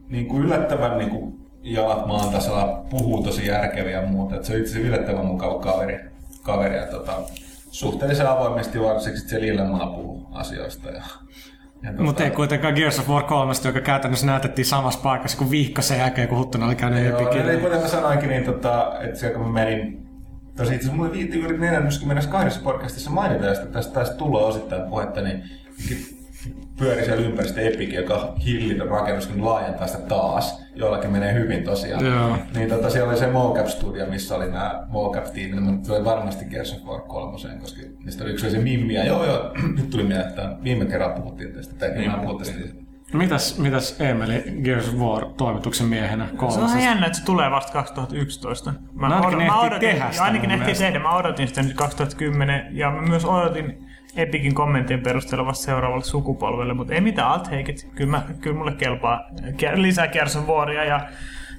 niinku 0.08 0.40
yllättävän 0.40 0.98
niinku 0.98 1.41
jalat 1.62 2.06
maan 2.06 2.32
tasalla 2.32 2.84
puhuu 2.90 3.22
tosi 3.22 3.46
järkeviä 3.46 4.00
ja 4.00 4.06
muuta. 4.06 4.36
Et 4.36 4.44
se 4.44 4.52
on 4.52 4.58
itse 4.58 4.70
asiassa 4.70 4.88
yllättävän 4.88 5.26
mukava 5.26 5.58
kaveri, 5.58 6.00
kaveri 6.42 6.76
ja 6.76 6.86
tota, 6.86 7.12
suhteellisen 7.70 8.28
avoimesti 8.28 8.80
varsinkin 8.80 9.28
se 9.28 9.40
Lillemaa 9.40 9.86
puhuu 9.86 10.28
asioista. 10.32 10.88
Ja, 10.88 11.02
ja 11.82 11.90
tota, 11.90 12.02
Mutta 12.02 12.24
ei 12.24 12.30
kuitenkaan 12.30 12.74
Gears 12.74 12.98
of 12.98 13.08
War 13.08 13.22
3, 13.22 13.52
joka 13.64 13.80
käytännössä 13.80 14.26
näytettiin 14.26 14.66
samassa 14.66 15.00
paikassa 15.02 15.38
kuin 15.38 15.50
viikko 15.50 15.82
sen 15.82 15.98
jälkeen, 15.98 16.28
kun 16.28 16.38
Huttunen 16.38 16.66
oli 16.66 16.76
käynyt 16.76 17.06
Joo, 17.06 17.20
Epicin. 17.20 17.46
niin 17.46 17.60
kuten 17.60 17.80
mä 17.80 17.88
sanoinkin, 17.88 18.28
niin 18.28 18.44
tota, 18.44 18.92
että 19.00 19.18
siellä 19.18 19.38
kun 19.38 19.46
mä 19.46 19.52
menin, 19.52 20.06
tosi 20.56 20.74
itse 20.74 20.86
asiassa 20.86 20.96
mulle 20.96 21.12
viitti 21.12 21.38
juuri 21.38 21.58
42 21.58 22.60
podcastissa 22.60 23.10
mainitaan, 23.10 23.52
että 23.52 23.66
tästä, 23.66 23.94
tästä 23.94 24.14
tulee 24.14 24.44
osittain 24.44 24.82
puhetta, 24.82 25.20
niin 25.20 25.44
pyöri 26.78 27.04
siellä 27.04 27.26
ympäristöstä 27.26 27.60
Epic, 27.60 27.94
joka 27.94 28.34
hillitön 28.44 28.88
rakennus, 28.88 29.28
niin 29.28 29.44
laajentaa 29.44 29.86
sitä 29.86 30.02
taas. 30.02 30.61
Joillakin 30.74 31.10
menee 31.10 31.34
hyvin 31.34 31.64
tosiaan. 31.64 32.06
Joo. 32.06 32.38
Niin 32.54 32.68
tota, 32.68 32.90
siellä 32.90 33.10
oli 33.10 33.18
se 33.18 33.26
mocap 33.26 33.66
studio, 33.66 34.06
missä 34.06 34.36
oli 34.36 34.50
nämä 34.50 34.86
mocap-tiimit, 34.88 35.60
mutta 35.60 35.86
se 35.86 35.92
oli 35.92 36.04
varmasti 36.04 36.44
Gears 36.44 36.72
of 36.74 36.84
War 36.88 37.00
3, 37.00 37.32
koska 37.60 37.80
niistä 38.04 38.24
oli 38.24 38.32
yksi 38.32 38.46
oli 38.46 38.52
se 38.52 38.58
Mimmi, 38.58 38.94
ja 38.94 39.04
joo 39.04 39.24
joo, 39.24 39.52
nyt 39.76 39.90
tuli 39.90 40.02
mieleen, 40.04 40.28
että 40.28 40.56
viime 40.64 40.84
kerralla 40.86 41.14
puhuttiin 41.20 41.52
tästä, 41.52 41.74
tekemään 41.74 42.18
niin, 42.18 42.28
puhuttiin 42.28 42.56
tästä. 42.62 42.82
Mitäs, 43.12 43.58
mitäs 43.58 44.00
Emeli 44.00 44.44
Gears 44.64 44.88
of 44.88 44.94
War 44.94 45.24
toimituksen 45.36 45.86
miehenä 45.86 46.28
Se 46.50 46.60
on 46.60 46.68
ihan 46.68 46.82
jännä, 46.82 47.06
että 47.06 47.18
se 47.18 47.24
tulee 47.24 47.50
vasta 47.50 47.72
2011. 47.72 48.74
Mä, 48.92 49.08
No 49.08 49.14
ainakin 49.14 49.34
odot- 49.38 49.42
ne 49.42 49.46
mä 49.46 49.60
odotin, 49.60 49.80
tehdä 49.88 50.04
sitä 50.04 50.16
ja 50.16 50.24
ainakin 50.24 50.50
mielestä. 50.50 50.84
tehdä. 50.84 50.98
Mä 50.98 51.16
odotin 51.16 51.48
sitä 51.48 51.62
nyt 51.62 51.74
2010 51.74 52.66
ja 52.70 52.90
mä 52.90 53.02
myös 53.02 53.24
odotin 53.24 53.86
Epicin 54.16 54.54
kommenttien 54.54 55.00
perusteella 55.00 55.46
vasta 55.46 55.64
seuraavalle 55.64 56.04
sukupolvelle, 56.04 56.74
mutta 56.74 56.94
ei 56.94 57.00
mitään, 57.00 57.40
I'll 57.40 57.44
take 57.44 57.72
it. 57.72 57.88
Kyllä, 57.94 58.10
mä, 58.10 58.22
kyllä 58.40 58.56
mulle 58.56 58.72
kelpaa 58.72 59.20
lisää 59.74 60.10
Waria 60.46 60.84
ja 60.84 61.00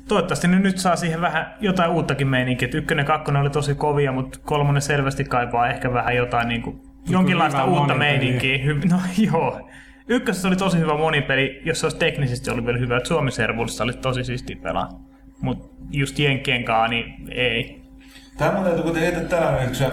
toivottavasti 0.07 0.47
ne 0.47 0.59
nyt 0.59 0.77
saa 0.77 0.95
siihen 0.95 1.21
vähän 1.21 1.53
jotain 1.59 1.91
uuttakin 1.91 2.27
meininkiä. 2.27 2.65
Et 2.65 2.73
Ykkönen 2.75 3.03
ja 3.03 3.07
kakkonen 3.07 3.41
oli 3.41 3.49
tosi 3.49 3.75
kovia, 3.75 4.11
mutta 4.11 4.39
kolmonen 4.43 4.81
selvästi 4.81 5.23
kaipaa 5.23 5.67
ehkä 5.67 5.93
vähän 5.93 6.15
jotain 6.15 6.47
niin 6.47 6.61
kuin, 6.61 6.81
jonkinlaista 7.09 7.65
uutta 7.65 7.95
meininkiä. 7.95 8.57
Hy- 8.57 8.91
no 8.91 8.99
joo. 9.31 9.69
Ykkösessä 10.07 10.47
oli 10.47 10.55
tosi 10.55 10.79
hyvä 10.79 10.97
monipeli, 10.97 11.61
jos 11.65 11.79
se 11.79 11.85
olisi 11.85 11.97
teknisesti 11.97 12.51
oli 12.51 12.65
vielä 12.65 12.79
hyvä. 12.79 12.99
Suomi 13.03 13.31
Servulissa 13.31 13.83
oli 13.83 13.93
tosi 13.93 14.23
siisti 14.23 14.55
pelaa. 14.55 14.89
Mutta 15.41 15.67
just 15.91 16.19
Jenkkien 16.19 16.63
kanssa, 16.63 16.87
niin 16.87 17.13
ei. 17.31 17.82
Tämä 18.37 18.51
mun 18.51 18.63
täytyy 18.63 18.83
kuitenkin 18.83 19.13
heittää 19.13 19.39
tällainen, 19.39 19.67
kun 19.67 19.75
se 19.75 19.91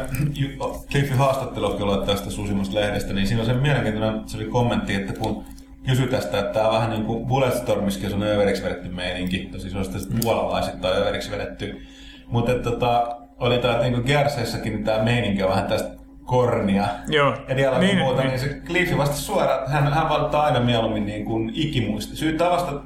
Cliffin 0.90 1.16
haastattelukin 1.16 1.82
oli 1.82 2.06
tästä 2.06 2.30
Susimasta 2.30 2.74
lehdestä, 2.74 3.12
niin 3.12 3.26
siinä 3.26 3.40
on 3.42 3.46
se 3.46 3.54
mielenkiintoinen 3.54 4.28
se 4.28 4.36
oli 4.36 4.46
kommentti, 4.46 4.94
että 4.94 5.12
kun 5.12 5.44
kysyi 5.86 6.06
tästä, 6.06 6.38
että 6.38 6.52
tämä 6.52 6.68
on 6.68 6.74
vähän 6.74 6.90
niin 6.90 7.04
kuin 7.04 7.26
Bulletstormissakin 7.26 8.14
on 8.14 8.22
överiksi 8.22 8.62
vedetty 8.62 8.88
meininki, 8.88 9.38
tosi 9.52 9.70
se 9.70 9.78
on 9.78 9.84
sitten 9.84 10.20
puolalaisit 10.22 10.84
överiksi 10.84 11.30
vedetty. 11.30 11.82
Mutta 12.26 12.54
tota, 12.54 13.16
oli 13.38 13.58
tämä 13.58 13.78
niin 13.78 14.02
Gerseissäkin 14.06 14.72
niin 14.72 14.84
tämä 14.84 15.02
meininki 15.02 15.42
on 15.42 15.50
vähän 15.50 15.66
tästä 15.66 16.00
kornia 16.24 16.84
Joo. 17.08 17.36
ja 17.48 17.56
dialogia 17.56 17.86
Niin, 17.86 17.96
niin, 17.96 18.06
muuta, 18.06 18.20
niin. 18.20 18.28
niin, 18.28 18.40
se 18.40 18.60
Cliffi 18.66 18.98
vastasi 18.98 19.22
suoraan, 19.22 19.58
että 19.58 19.70
hän, 19.70 19.92
hän 19.92 20.08
valittaa 20.08 20.42
aina 20.42 20.60
mieluummin 20.60 21.06
niin 21.06 21.24
kuin 21.24 21.50
ikimuisto. 21.54 22.16
Syy 22.16 22.32
tavasta, 22.32 22.82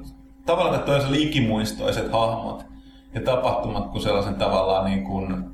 tavallaan 0.46 0.76
että 0.76 0.86
toisella 0.86 1.16
ikimuistoiset 1.16 2.12
hahmot 2.12 2.73
ja 3.14 3.20
tapahtumat 3.20 3.90
kuin 3.90 4.02
sellaisen 4.02 4.34
tavallaan 4.34 4.84
niin 4.84 5.04
kuin 5.04 5.44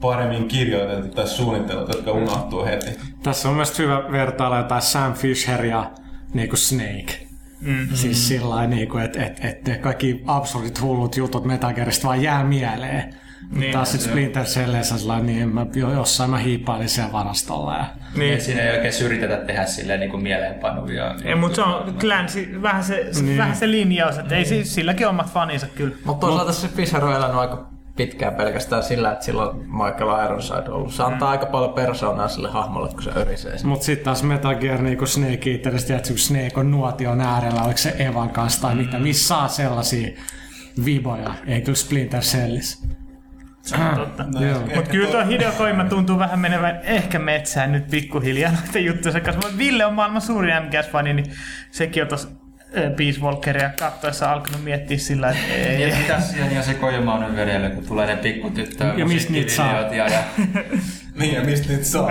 paremmin 0.00 0.48
kirjoitetut 0.48 1.14
tai 1.14 1.28
suunnitellut, 1.28 1.88
jotka 1.88 2.12
unohtuu 2.12 2.64
heti. 2.64 2.90
Tässä 3.22 3.48
on 3.48 3.54
myös 3.54 3.78
hyvä 3.78 4.02
vertailla 4.12 4.58
jotain 4.58 4.82
Sam 4.82 5.14
Fisher 5.14 5.64
ja 5.64 5.90
niinku 6.34 6.56
Snake. 6.56 7.26
Mm-hmm. 7.60 7.96
Siis 7.96 8.28
sillä 8.28 8.66
niinku, 8.66 8.98
että 8.98 9.26
et, 9.26 9.44
et 9.44 9.66
ne 9.66 9.78
kaikki 9.78 10.22
absurdit 10.26 10.82
hullut 10.82 11.16
jutut 11.16 11.44
Metal 11.44 11.74
Gearista 11.74 12.06
vaan 12.06 12.22
jää 12.22 12.44
mieleen. 12.44 13.14
Niin, 13.50 13.60
Niin, 13.60 13.72
taas 13.72 13.92
sitten 13.92 14.10
Splinter 14.10 14.44
Celleissä 14.44 14.98
sellainen, 14.98 15.26
niin 15.26 15.48
mä, 15.48 15.66
jo, 15.74 15.92
jossain 15.92 16.30
mä 16.30 16.38
hiippailin 16.38 16.88
siellä 16.88 17.12
varastolla. 17.12 17.76
Ja... 17.76 17.84
Niin. 18.16 18.40
Siinä 18.40 18.62
ei 18.62 18.76
oikein 18.76 18.94
yritetä 19.04 19.36
tehdä 19.36 19.66
silleen 19.66 20.00
niin 20.00 20.10
kuin 20.10 20.22
mieleenpanuvia. 20.22 21.14
Ei, 21.24 21.34
mutta 21.34 21.56
se 21.56 21.62
on 21.62 21.94
glänsi, 21.98 22.62
vähän 22.62 22.84
se, 22.84 23.10
niin. 23.22 23.38
vähän 23.38 23.56
se 23.56 23.70
linjaus, 23.70 24.18
että 24.18 24.36
ei 24.36 24.44
siis, 24.44 24.74
silläkin 24.74 25.08
omat 25.08 25.30
faninsa 25.30 25.66
kyllä. 25.66 25.96
Mutta 26.04 26.26
toisaalta 26.26 26.52
se 26.52 26.68
Fisher 26.68 27.04
on 27.04 27.16
elänyt 27.16 27.36
aika 27.36 27.72
pitkään 27.96 28.34
pelkästään 28.34 28.82
sillä, 28.82 29.12
että 29.12 29.24
silloin 29.24 29.56
Michael 29.56 30.24
Ironside 30.24 30.58
on 30.58 30.72
ollut. 30.72 30.92
Se 30.92 31.02
antaa 31.02 31.30
aika 31.30 31.46
paljon 31.46 31.72
persoonaa 31.72 32.28
sille 32.28 32.48
hahmolle, 32.48 32.88
kun 32.88 33.02
se 33.02 33.10
örisee. 33.16 33.58
sen. 33.58 33.68
Mut 33.68 33.82
sitten 33.82 34.04
taas 34.04 34.22
Metal 34.22 34.54
Gear 34.54 34.82
niinku 34.82 35.06
Snake 35.06 35.50
Eaterista, 35.50 35.94
että 35.94 36.08
kun 36.08 36.18
Snake 36.18 36.52
on 36.56 36.70
nuotion 36.70 37.20
äärellä, 37.20 37.62
oliko 37.62 37.78
se 37.78 37.94
Evan 37.98 38.30
kanssa 38.30 38.62
tai 38.62 38.74
mitä, 38.74 38.98
missä 38.98 39.28
saa 39.28 39.48
sellaisia 39.48 40.08
viboja, 40.84 41.34
ei 41.46 41.60
kyllä 41.60 41.76
Splinter 41.76 42.20
Cellissä. 42.20 42.88
Totta. 43.96 44.22
No, 44.22 44.40
Mutta 44.74 44.90
kyllä 44.90 45.08
tuo 45.08 45.24
Hideo 45.26 45.52
tuntuu 45.88 46.18
vähän 46.18 46.38
menevän 46.40 46.80
ehkä 46.82 47.18
metsään 47.18 47.72
nyt 47.72 47.86
pikkuhiljaa 47.90 48.52
noiden 48.64 48.84
juttujen 48.84 49.22
kanssa. 49.22 49.40
Mutta 49.42 49.58
Ville 49.58 49.86
on 49.86 49.94
maailman 49.94 50.22
suurin 50.22 50.54
MGS-fani, 50.54 51.12
niin 51.12 51.32
sekin 51.70 52.02
on 52.02 52.08
tuossa 52.08 52.28
äh, 52.78 52.96
Peace 52.96 53.20
Walkeria 53.20 53.70
katsoessa 53.78 54.32
alkanut 54.32 54.64
miettiä 54.64 54.98
sillä, 54.98 55.30
että 55.30 55.54
ei. 55.54 55.90
Ja 55.90 55.96
mitä 55.96 56.20
siihen 56.20 56.54
ja 56.54 56.62
se 56.62 56.74
Kojima 56.74 57.14
on 57.14 57.20
nyt 57.20 57.36
vedellä, 57.36 57.70
kun 57.70 57.86
tulee 57.86 58.06
ne 58.06 58.16
pikkutyttö 58.16 58.84
Ja 58.96 59.06
mistä 59.06 59.32
niitä 59.32 59.52
saa? 59.52 59.66
musiikkivideot 59.72 60.10
ja, 60.10 60.18
ja 60.18 60.22
Niin, 61.14 61.34
ja 61.34 61.44
mistä 61.44 61.68
niitä 61.68 61.84
saa? 61.84 62.10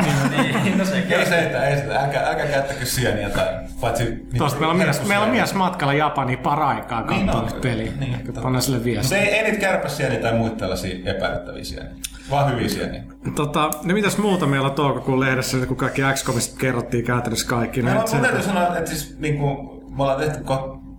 niin, 0.63 0.77
no 0.77 0.86
sekin. 0.96 1.12
Ei 1.13 1.25
se, 1.25 1.39
että 1.39 1.67
ei 1.67 1.77
sitä, 1.77 2.00
älkää, 2.00 2.27
älkää 2.27 2.46
käyttäkö 2.46 2.86
sieniä 2.86 3.29
tai 3.29 3.46
paitsi... 3.81 4.03
Niin, 4.05 4.38
Tuosta 4.38 4.60
meillä 4.60 4.72
on, 4.72 4.77
mies, 4.77 5.08
meillä 5.08 5.25
on 5.25 5.31
mies 5.31 5.53
matkalla 5.53 5.93
Japaniin 5.93 6.39
paraikaa 6.39 7.01
Niin 7.08 7.25
katsonut 7.25 7.51
on. 7.53 7.62
peliä. 7.62 7.91
Niin. 8.00 8.34
Panna 8.43 8.62
sille 8.62 8.77
Mutta 8.77 8.86
viestiä. 8.86 9.17
ei, 9.17 9.27
ei 9.27 9.43
niitä 9.43 9.58
kärpäsieniä 9.60 10.20
tai 10.20 10.34
muita 10.34 10.55
tällaisia 10.55 11.12
epäilyttäviä 11.15 11.63
sieniä. 11.63 11.91
Vaan 12.31 12.51
hyviä 12.51 12.70
sieniä. 12.70 13.03
Tota, 13.36 13.70
no 13.84 13.93
mitäs 13.93 14.17
muuta 14.17 14.46
meillä 14.46 14.67
on 14.67 14.74
toukokuun 14.75 15.20
lehdessä, 15.20 15.58
kun 15.65 15.77
kaikki 15.77 16.01
XCOMista 16.13 16.60
kerrottiin 16.60 17.05
käytännössä 17.05 17.48
kaikki. 17.48 17.81
Mä, 17.81 17.89
Ne, 17.89 17.96
mä 18.00 18.22
täytyy 18.22 18.43
sanoa, 18.43 18.77
että 18.77 18.89
siis 18.89 19.15
niinku, 19.20 19.48
me 19.98 20.03
ollaan 20.03 20.20
tehty 20.20 20.43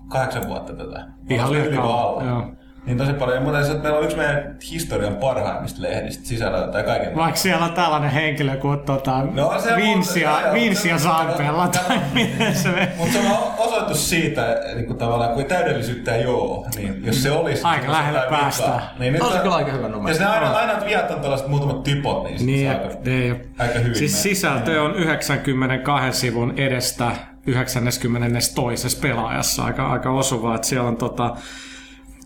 kahdeksan 0.08 0.48
vuotta 0.48 0.72
tätä. 0.72 1.06
Ihan 1.30 1.52
joo. 1.74 2.52
Niin 2.86 2.98
tosi 2.98 3.12
paljon. 3.12 3.36
Ja 3.38 3.40
muuten 3.42 3.64
se, 3.64 3.70
että 3.70 3.82
meillä 3.82 3.98
on 3.98 4.04
yksi 4.04 4.16
meidän 4.16 4.56
historian 4.70 5.16
parhaimmista 5.16 5.82
lehdistä 5.82 6.26
sisällä 6.28 6.68
tai 6.68 6.82
kaiken. 6.82 7.16
Vaikka 7.16 7.40
siellä 7.40 7.64
on 7.66 7.72
tällainen 7.72 8.10
henkilö 8.10 8.56
kuin 8.56 8.80
tota, 8.80 9.22
No, 9.22 9.52
se 9.60 9.68
se 9.68 10.94
on- 10.94 11.00
Sampella 11.00 11.68
tai 11.68 11.98
miten 12.14 12.54
se 12.54 12.68
menee. 12.68 12.92
Mutta 12.96 13.12
se 13.12 13.18
on 13.18 13.36
osoitus 13.58 14.10
siitä, 14.10 14.60
niin 14.74 14.86
kuin 14.86 14.98
tavallaan, 14.98 15.34
kun 15.34 15.44
täydellisyyttä 15.44 16.14
ei 16.14 16.26
ole, 16.26 16.66
niin 16.76 17.06
jos 17.06 17.22
se 17.22 17.30
olisi... 17.30 17.62
Aika 17.64 17.80
niin 17.82 17.92
lähelle 17.92 18.18
jotain 18.18 18.40
päästään. 18.42 18.72
vikaa. 18.72 18.90
Niin 18.98 19.12
nyt 19.12 19.22
Se 19.22 19.28
on- 19.28 19.40
kyllä 19.40 19.54
aika 19.56 19.72
hyvä 19.72 19.88
numero. 19.88 20.08
Ja 20.08 20.14
se 20.14 20.24
aina, 20.24 20.50
aina 20.50 20.72
että 20.72 20.86
viat 20.86 21.10
on 21.10 21.20
tällaiset 21.20 21.48
muutamat 21.48 21.82
typot, 21.82 22.24
niin, 22.24 22.46
Niin, 22.46 22.70
se 22.72 22.78
aika, 22.78 22.94
ei, 23.10 23.34
aika 23.58 23.78
hyvin. 23.78 23.94
Siis 23.96 24.12
menee. 24.12 24.22
sisältö 24.22 24.82
on 24.82 24.94
92 24.94 26.20
sivun 26.20 26.54
edestä 26.56 27.10
92. 27.46 28.98
pelaajassa. 29.02 29.64
Aika, 29.64 29.86
aika 29.86 30.10
osuvaa, 30.10 30.54
että 30.54 30.66
siellä 30.66 30.88
on 30.88 30.96
tota, 30.96 31.36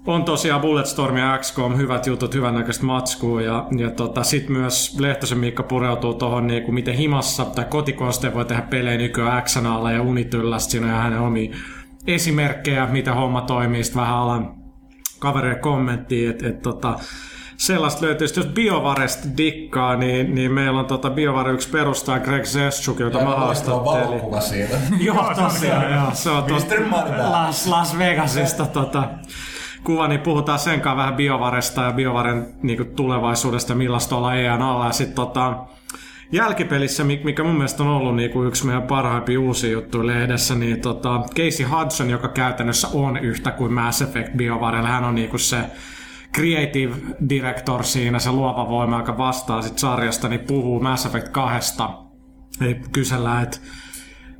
on 0.07 0.25
tosiaan 0.25 0.61
Bulletstorm 0.61 1.17
ja 1.17 1.39
XCOM, 1.39 1.77
hyvät 1.77 2.07
jutut, 2.07 2.35
hyvännäköistä 2.35 2.85
matskua 2.85 3.43
ja, 3.43 3.67
ja 3.79 3.91
tota, 3.91 4.23
sitten 4.23 4.57
myös 4.57 4.97
Lehtosen 5.01 5.39
Miikka 5.39 5.63
pureutuu 5.63 6.15
tuohon 6.15 6.47
niinku, 6.47 6.73
miten 6.73 6.95
himassa 6.95 7.45
tai 7.45 7.65
kotikonsteen 7.65 8.35
voi 8.35 8.45
tehdä 8.45 8.63
pelejä 8.63 8.99
nykyään 8.99 9.43
XNAlla 9.43 9.93
ja 9.93 10.03
Unityllä, 10.03 10.59
siinä 10.59 10.97
on 10.97 11.03
hänen 11.03 11.21
omia 11.21 11.57
esimerkkejä, 12.07 12.87
mitä 12.87 13.15
homma 13.15 13.41
toimii, 13.41 13.85
sitten 13.85 14.03
vähän 14.03 14.17
alan 14.17 14.55
kavereiden 15.19 15.61
kommenttiin, 15.63 16.31
että 16.31 16.49
et, 16.49 16.63
tota, 16.63 16.99
sellaista 17.57 18.07
löytyy. 18.07 18.29
Sitten 18.29 18.45
jos 18.45 18.53
BioVaresta 18.53 19.29
dikkaa, 19.37 19.97
niin, 19.97 20.35
niin 20.35 20.53
meillä 20.53 20.81
on 20.81 20.87
tota 20.87 21.11
BioVare 21.11 21.53
yksi 21.53 21.71
perustaja 21.71 22.19
Greg 22.21 22.45
Zestchuk, 22.45 23.01
jota 23.01 23.19
mä 23.19 23.31
Aivan 23.31 23.47
loistava 23.47 23.77
haastattelin. 23.77 24.09
valokuva 24.09 24.41
siitä. 24.41 24.77
Joo, 25.01 25.35
tosiaan, 25.35 25.93
joo. 25.93 26.11
Se 26.13 26.31
on 26.31 26.45
tosta. 26.45 26.75
Las, 27.19 27.67
Las 27.67 27.99
Vegasista 27.99 28.67
tota, 28.67 29.09
kuva, 29.87 30.09
niin 30.09 30.21
puhutaan 30.21 30.59
sen 30.59 30.81
kanssa 30.81 30.97
vähän 30.97 31.15
BioVaresta 31.15 31.83
ja 31.83 31.93
BioVaren 31.93 32.47
niinku, 32.63 32.85
tulevaisuudesta, 32.85 33.75
millaista 33.75 34.17
olla 34.17 34.35
EAN 34.35 34.63
alla. 34.63 34.87
Ja 34.87 34.93
sitten 34.93 35.17
tota, 35.17 35.67
jälkipelissä, 36.33 37.05
mi- 37.05 37.21
mikä 37.25 37.45
mun 37.45 37.55
mielestä 37.55 37.83
on 37.83 37.89
ollut 37.89 38.17
niinku 38.17 38.45
yksi 38.45 38.67
meidän 38.67 38.83
parhaimpia 38.83 39.41
uusia 39.41 39.71
juttuja 39.71 40.07
lehdessä, 40.07 40.55
niin 40.55 40.81
tota, 40.81 41.23
Casey 41.35 41.67
Hudson, 41.67 42.11
joka 42.11 42.29
käytännössä 42.29 42.89
on 42.93 43.17
yhtä 43.17 43.51
kuin 43.51 43.73
Mass 43.73 44.03
Effect 44.03 44.33
BioVarella, 44.37 44.89
hän 44.89 45.05
on 45.05 45.15
niinku 45.15 45.39
se 45.39 45.59
creative 46.35 46.95
director 47.29 47.85
siinä, 47.85 48.19
se 48.19 48.33
luova 48.33 48.69
voima, 48.69 48.99
joka 48.99 49.19
vastaa 49.19 49.63
sit 49.63 49.79
sarjasta, 49.79 50.29
niin 50.29 50.41
puhuu 50.41 50.81
Mass 50.81 51.07
Effect 51.07 51.29
2. 51.29 51.83
Eli 52.61 52.81
kysellään, 52.93 53.43
että 53.43 53.59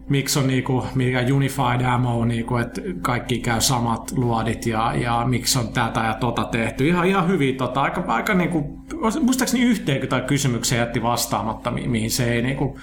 miksi 0.09 0.39
on 0.39 0.47
niinku, 0.47 0.87
mikä 0.95 1.25
Unified 1.35 1.81
Ammo, 1.87 2.25
niinku, 2.25 2.57
että 2.57 2.81
kaikki 3.03 3.39
käy 3.39 3.61
samat 3.61 4.13
luodit 4.17 4.67
ja, 4.67 4.95
ja 4.95 5.25
miksi 5.27 5.59
on 5.59 5.69
tätä 5.69 6.01
ja 6.01 6.15
tota 6.15 6.45
tehty. 6.45 6.89
Ihan, 6.89 7.07
ihan 7.07 7.29
hyvin, 7.29 7.57
tota, 7.57 7.83
aika, 7.83 8.05
aika 8.07 8.35
niinku, 8.35 8.85
muistaakseni 9.21 9.65
yhteen 9.65 10.09
tai 10.09 10.21
kysymykseen 10.21 10.79
jätti 10.79 11.03
vastaamatta, 11.03 11.71
mi- 11.71 11.89
mihin 11.89 12.11
se 12.11 12.33
ei 12.33 12.43
niinku, 12.43 12.79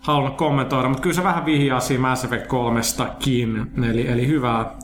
halunnut 0.00 0.36
kommentoida, 0.36 0.88
mutta 0.88 1.02
kyllä 1.02 1.16
se 1.16 1.24
vähän 1.24 1.44
vihjaa 1.44 1.80
siinä 1.80 2.00
Mass 2.00 2.24
Effect 2.24 2.46
3stakin, 2.46 3.84
eli, 3.90 4.08
eli 4.08 4.26
hyvää, 4.26 4.74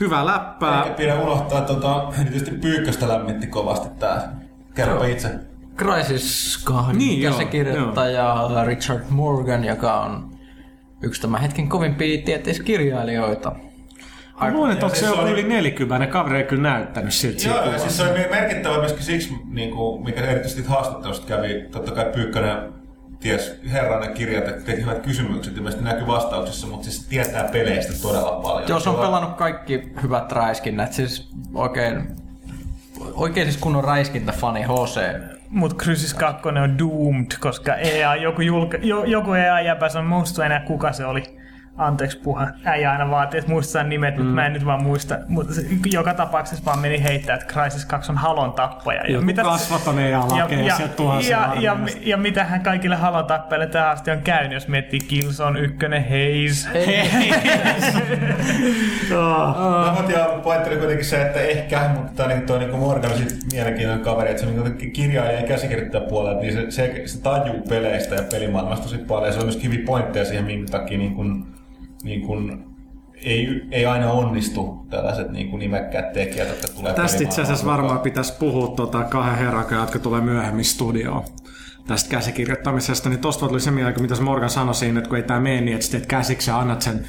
hyvää 0.00 0.26
läppää. 0.26 0.82
Eikä 0.82 0.94
pidä 0.96 1.20
unohtaa, 1.20 1.60
tota, 1.60 2.12
erityisesti 2.20 2.50
Pyykköstä 2.58 3.08
lämmitti 3.08 3.46
kovasti 3.46 3.88
tää. 3.98 4.36
Kerropa 4.74 5.04
itse. 5.04 5.50
Crisis 5.76 6.60
2 6.64 6.92
Niin, 6.92 7.22
joo, 7.22 7.32
käsikirjoittaja 7.32 8.36
Richard 8.66 9.04
Morgan, 9.10 9.64
joka 9.64 10.00
on 10.00 10.29
yksi 11.02 11.20
tämän 11.20 11.40
hetken 11.40 11.68
kovimpia 11.68 12.22
tieteiskirjailijoita. 12.24 13.52
Mä 14.40 14.52
luulen, 14.52 14.72
että 14.72 14.82
Ja 14.82 14.86
onko 14.86 14.94
se 14.96 14.98
siis 15.00 15.10
joku 15.10 15.22
oli- 15.22 15.30
yli 15.30 15.42
40, 15.42 16.06
kaveri 16.06 16.38
ei 16.38 16.44
kyllä 16.44 16.62
näyttänyt 16.62 17.14
siltä 17.14 17.48
Joo, 17.48 17.72
ja 17.72 17.78
siis 17.78 17.96
se 17.96 18.02
on 18.02 18.08
merkittävä 18.30 18.78
myöskin 18.78 19.02
siksi, 19.02 19.34
niin 19.50 19.70
kuin, 19.70 20.04
mikä 20.04 20.20
erityisesti 20.20 20.68
haastattelusta 20.68 21.26
kävi, 21.26 21.64
totta 21.72 21.90
kai 21.90 22.04
Pyykkönen 22.04 22.72
ties 23.20 23.54
herranen 23.72 24.14
kirjat, 24.14 24.48
että 24.48 24.64
teki 24.64 24.82
hyvät 24.82 24.98
kysymykset, 24.98 25.56
ilmeisesti 25.56 25.84
näkyy 25.84 26.06
vastauksissa, 26.06 26.66
mutta 26.66 26.84
siis 26.84 27.06
tietää 27.06 27.44
peleistä 27.52 27.92
todella 28.02 28.40
paljon. 28.42 28.68
Joo, 28.68 28.80
se 28.80 28.88
on 28.88 28.94
Joo. 28.94 29.04
pelannut 29.04 29.34
kaikki 29.36 29.92
hyvät 30.02 30.32
räiskinnät, 30.32 30.92
siis 30.92 31.30
oikein, 31.54 32.16
oikein 33.14 33.46
siis 33.46 33.56
kunnon 33.60 33.84
räiskintäfani 33.84 34.62
HC. 34.62 35.00
Mut 35.50 35.76
Crysis 35.82 36.14
2 36.14 36.48
on 36.48 36.78
doomed, 36.78 37.26
koska 37.40 37.74
EA, 37.76 38.16
joku, 38.16 38.40
julka, 38.40 38.76
jo, 38.82 39.04
joku 39.04 39.32
EA-jäpä 39.32 39.88
sanoi, 39.88 40.08
muista 40.08 40.46
enää 40.46 40.60
kuka 40.60 40.92
se 40.92 41.04
oli. 41.04 41.39
Anteeksi 41.80 42.18
puha. 42.18 42.46
Äijä 42.64 42.92
aina 42.92 43.10
vaatii, 43.10 43.38
että 43.38 43.50
muistetaan 43.50 43.88
nimet, 43.88 44.16
mm. 44.16 44.22
mutta 44.22 44.34
mä 44.34 44.46
en 44.46 44.52
nyt 44.52 44.66
vaan 44.66 44.82
muista. 44.82 45.18
Mutta 45.28 45.54
se, 45.54 45.62
joka 45.92 46.14
tapauksessa 46.14 46.64
vaan 46.64 46.78
meni 46.78 47.02
heittää, 47.02 47.36
että 47.36 47.54
Crysis 47.54 47.84
2 47.84 48.12
on 48.12 48.18
halon 48.18 48.52
tappaja. 48.52 49.02
Ja 49.06 49.12
Joku 49.12 49.32
kasvaton 49.42 49.98
ei 49.98 50.14
alake 50.14 50.54
ja 50.54 50.78
ja, 51.28 51.54
ja, 51.60 51.76
ja, 52.00 52.16
mitä 52.16 52.44
hän 52.44 52.60
kaikille 52.60 52.96
halon 52.96 53.26
tappajille 53.26 53.66
tähän 53.66 53.90
asti 53.90 54.10
on 54.10 54.22
käynyt, 54.22 54.52
jos 54.52 54.68
miettii 54.68 55.00
Killzone 55.00 55.60
1, 55.60 55.76
Haze. 55.86 56.68
No, 59.10 59.92
mutta 59.96 60.12
ja 60.12 60.24
pointti 60.42 60.70
oli 60.70 60.78
kuitenkin 60.78 61.06
se, 61.06 61.22
että 61.22 61.40
ehkä, 61.40 61.90
mutta 61.94 62.12
tämä 62.12 62.28
niin, 62.28 62.46
toi 62.46 62.58
niin 62.58 62.78
Morgan 62.78 63.12
on 63.12 63.18
sit 63.18 63.38
mielenkiintoinen 63.52 64.04
kaveri, 64.04 64.30
että 64.30 64.42
se 64.42 64.48
on 64.48 64.74
niin 64.78 64.92
kirjailija 64.92 65.40
ja 65.40 65.46
käsikirjoittaja 65.46 66.04
puolella, 66.04 66.40
niin 66.40 66.52
se, 66.52 66.70
se, 66.70 67.02
se 67.06 67.22
tajuu 67.22 67.62
peleistä 67.68 68.14
ja 68.14 68.22
pelimaailmasta 68.30 68.84
tosi 68.84 68.98
paljon. 68.98 69.26
Ja 69.26 69.32
se 69.32 69.38
on 69.38 69.44
myös 69.44 69.62
hyviä 69.64 69.86
pointteja 69.86 70.24
siihen, 70.24 70.44
minkä 70.44 70.70
takia 70.70 70.98
niin 70.98 71.14
kuin, 71.14 71.46
niin 72.02 72.22
kuin, 72.22 72.64
ei, 73.24 73.62
ei 73.70 73.86
aina 73.86 74.12
onnistu 74.12 74.86
tällaiset 74.90 75.30
niin 75.30 75.50
kuin 75.50 75.60
nimekkäät 75.60 76.12
tekijät, 76.12 76.48
jotka 76.48 76.68
tulee 76.68 76.94
Tästä 76.94 77.22
itse 77.22 77.42
asiassa 77.42 77.66
varmaan 77.66 78.00
pitäisi 78.00 78.38
puhua 78.38 78.68
tota 78.68 79.04
kahden 79.04 79.38
herran, 79.38 79.64
jotka 79.70 79.98
tulee 79.98 80.20
myöhemmin 80.20 80.64
studioon 80.64 81.24
tästä 81.86 82.10
käsikirjoittamisesta, 82.10 83.08
niin 83.08 83.20
tosta 83.20 83.48
tuli 83.48 83.60
se 83.60 83.70
mieleen, 83.70 84.02
mitä 84.02 84.22
Morgan 84.22 84.50
sanoi 84.50 84.74
siinä, 84.74 84.98
että 84.98 85.08
kun 85.08 85.16
ei 85.16 85.22
tämä 85.22 85.40
mene 85.40 85.60
niin, 85.60 85.74
että 85.74 85.90
teet 85.90 86.06
käsiksi 86.06 86.50
ja 86.50 86.58
annat 86.58 86.82
sen 86.82 87.04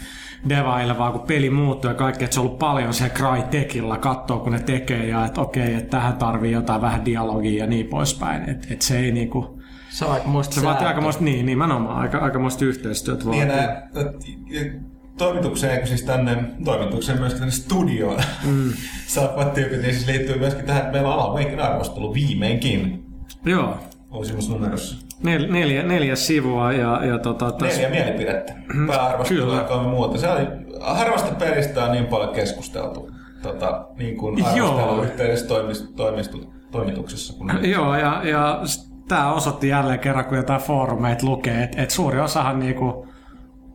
devaille, 0.49 0.97
vaan 0.97 1.11
kun 1.11 1.21
peli 1.21 1.49
muuttuu 1.49 1.91
ja 1.91 1.95
kaikki, 1.95 2.23
että 2.23 2.33
se 2.33 2.39
on 2.39 2.45
ollut 2.45 2.59
paljon 2.59 2.93
se 2.93 3.09
Crytekilla, 3.09 3.97
katsoo 3.97 4.39
kun 4.39 4.51
ne 4.51 4.59
tekee 4.59 5.07
ja 5.07 5.25
että 5.25 5.41
okei, 5.41 5.73
että 5.73 5.89
tähän 5.89 6.17
tarvii 6.17 6.51
jotain 6.51 6.81
vähän 6.81 7.05
dialogia 7.05 7.63
ja 7.63 7.67
niin 7.67 7.87
poispäin, 7.87 8.49
että 8.49 8.67
että 8.71 8.85
se 8.85 8.99
ei 8.99 9.11
niinku, 9.11 9.60
Se 9.91 10.05
on 10.05 10.11
aika 10.11 10.27
muista 10.27 10.55
se 10.55 10.63
vaatii 10.63 10.87
aikamoista, 10.87 11.23
niin, 11.23 11.45
nimenomaan, 11.45 11.97
aika, 11.97 12.17
aikamoista 12.17 12.65
yhteistyötä 12.65 13.29
Niin 13.29 13.47
vaatii. 13.47 14.37
ja 14.49 14.63
nää, 14.63 14.81
toimitukseen, 15.17 15.73
eikö 15.73 15.85
siis 15.85 16.03
tänne 16.03 16.43
toimitukseen 16.65 17.19
myöskin 17.19 17.39
tänne 17.39 17.51
studioon 17.51 18.19
mm. 18.43 18.73
saapuvat 19.07 19.53
tyypit, 19.53 19.81
niin 19.81 19.93
siis 19.93 20.07
liittyy 20.07 20.39
myöskin 20.39 20.65
tähän, 20.65 20.81
että 20.81 20.91
meillä 20.91 21.13
on 21.15 21.19
Alan 21.19 21.35
Wakein 21.35 21.59
arvostelu 21.59 22.13
viimeinkin 22.13 23.05
Joo, 23.45 23.77
uusimmassa 24.13 24.51
numerossa. 24.51 25.05
nel, 25.23 25.51
neljä, 25.51 25.83
neljä 25.83 26.15
sivua 26.15 26.73
ja, 26.73 27.05
ja 27.05 27.19
tota, 27.19 27.51
tässä, 27.51 27.81
Neljä 27.81 28.03
mielipidettä. 28.03 28.53
Pääarvostelu 28.87 29.39
Kyllä. 29.41 29.55
ja 29.55 29.63
kolme 29.63 29.89
muuta. 29.89 30.17
Se 30.17 30.29
oli, 30.29 30.47
harvasta 30.81 31.35
pelistä 31.35 31.83
on 31.83 31.91
niin 31.91 32.05
paljon 32.05 32.35
keskusteltu 32.35 33.11
tota, 33.41 33.85
niin 33.97 34.17
kuin 34.17 34.45
arvosteluyhteydessä 34.45 35.47
toimist, 35.47 35.85
toimistu, 35.95 36.53
toimituksessa. 36.71 37.33
Kun 37.37 37.51
Joo, 37.61 37.95
ja, 37.95 38.21
ja 38.23 38.61
tämä 39.07 39.33
osoitti 39.33 39.67
jälleen 39.67 39.99
kerran, 39.99 40.25
kun 40.25 40.37
jotain 40.37 40.61
foorumeita 40.61 41.25
lukee, 41.25 41.63
että 41.63 41.81
et 41.81 41.89
suuri 41.89 42.19
osahan 42.19 42.59
niinku, 42.59 43.07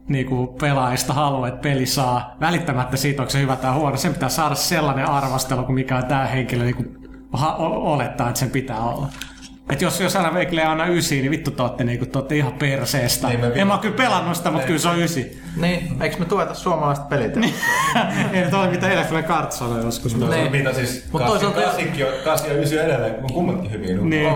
niinku 0.08 0.46
pelaajista 0.60 1.12
haluaa, 1.12 1.48
että 1.48 1.60
peli 1.60 1.86
saa 1.86 2.36
välittämättä 2.40 2.96
siitä, 2.96 3.22
onko 3.22 3.30
se 3.30 3.40
hyvä 3.40 3.56
tai 3.56 3.72
huono. 3.74 3.96
Sen 3.96 4.12
pitää 4.12 4.28
saada 4.28 4.54
sellainen 4.54 5.08
arvostelu, 5.08 5.62
kuin 5.64 5.74
mikä 5.74 5.96
on 5.96 6.06
tämä 6.06 6.26
henkilö 6.26 6.64
niinku 6.64 6.84
ha- 7.32 7.56
o- 7.56 7.92
olettaa, 7.94 8.28
että 8.28 8.38
sen 8.38 8.50
pitää 8.50 8.80
olla. 8.80 9.08
Et 9.70 9.82
jos, 9.82 10.00
jos 10.00 10.16
aina 10.16 10.34
Veikille 10.34 10.60
ei 10.60 10.66
anna 10.66 10.86
ysi, 10.86 11.20
niin 11.20 11.30
vittu 11.30 11.50
te 11.50 11.62
ootte, 11.62 11.84
niinku, 11.84 12.06
te 12.06 12.18
ootte 12.18 12.36
ihan 12.36 12.52
perseestä. 12.52 13.28
Niin, 13.28 13.40
me 13.40 13.52
en 13.54 13.66
mä 13.66 13.72
oo 13.72 13.78
kyllä 13.78 13.96
pelannut 13.96 14.36
sitä, 14.36 14.50
mutta 14.50 14.66
kyllä 14.66 14.78
se 14.78 14.88
on 14.88 14.98
ysi. 14.98 15.42
Niin, 15.56 16.02
eikö 16.02 16.16
me 16.18 16.24
tueta 16.24 16.54
suomalaista 16.54 17.04
pelit? 17.06 17.36
ei 18.32 18.44
nyt 18.44 18.54
ole 18.54 18.70
mitä 18.70 18.88
Electronic 18.88 19.30
Arts 19.30 19.60
joskus. 19.84 20.16
No, 20.16 20.28
Niin. 20.30 20.50
mitä 20.52 20.72
siis, 20.72 21.08
Mut 21.12 21.22
kasi, 21.22 21.32
toisaalta- 21.32 21.60
kasikki 21.60 22.04
on, 22.04 22.12
kasi 22.24 22.48
ja 22.48 22.54
ysi 22.60 22.78
on 22.78 22.84
edelleen, 22.84 23.14
on 23.24 23.32
kummatkin 23.32 23.70
hyvin. 23.72 24.10
Niin. 24.10 24.32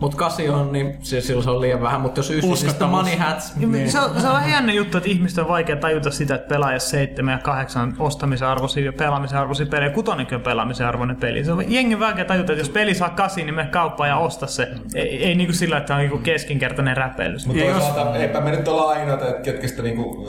Mutta 0.00 0.16
kasi 0.16 0.48
on, 0.48 0.72
niin 0.72 0.96
siis 1.00 1.26
silloin 1.26 1.44
se 1.44 1.50
on 1.50 1.60
liian 1.60 1.82
vähän, 1.82 2.00
mutta 2.00 2.18
jos 2.18 2.30
ysi, 2.30 2.46
niin 2.46 2.56
sitten 2.56 2.68
Uskottavuus. 2.68 3.02
money 3.02 3.16
hats. 3.18 3.56
Niin. 3.56 3.90
Se, 3.90 4.00
on, 4.00 4.20
se 4.20 4.26
on 4.26 4.34
vähän 4.34 4.50
jännä 4.50 4.72
juttu, 4.72 4.98
että 4.98 5.10
ihmisten 5.10 5.44
on 5.44 5.48
vaikea 5.48 5.76
tajuta 5.76 6.10
sitä, 6.10 6.34
että 6.34 6.48
pelaaja 6.48 6.78
7 6.78 7.32
ja 7.32 7.38
8 7.38 7.94
ostamisen 7.98 8.48
arvoisia 8.48 8.84
ja 8.84 8.92
pelaamisen 8.92 9.38
arvoisia 9.38 9.66
pelejä. 9.66 9.90
Kutonenkin 9.90 10.36
on 10.36 10.42
pelaamisen 10.42 10.86
arvoinen 10.86 11.16
peli. 11.16 11.44
Se 11.44 11.52
on 11.52 11.72
jengi 11.72 12.00
vaikea 12.00 12.24
tajuta, 12.24 12.52
että 12.52 12.60
jos 12.60 12.68
peli 12.68 12.94
saa 12.94 13.10
8, 13.10 13.46
niin 13.46 13.54
mene 13.54 13.68
kauppaan 13.68 14.08
ja 14.08 14.16
osta 14.16 14.46
se. 14.46 14.68
Ei, 14.94 15.24
ei 15.24 15.34
niinku 15.34 15.52
sillä, 15.52 15.78
että 15.78 15.94
on 15.94 16.00
niinku 16.00 16.18
keskinkertainen 16.18 16.96
räpeilys. 16.96 17.46
Mutta 17.46 17.62
toisaalta 17.62 18.16
eipä 18.16 18.40
me 18.40 18.50
nyt 18.50 18.68
olla 18.68 18.90
ainoita, 18.90 19.28
että 19.28 19.42
ketkä 19.42 19.68
sitä 19.68 19.82
niinku 19.82 20.28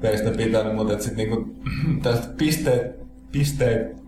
pelistä 0.00 0.30
pitänyt, 0.30 0.74
mutta 0.74 0.92
et 0.92 1.00
sit 1.00 1.16
niinku 1.16 1.54
tästä 2.02 2.28
pisteet, 3.32 4.03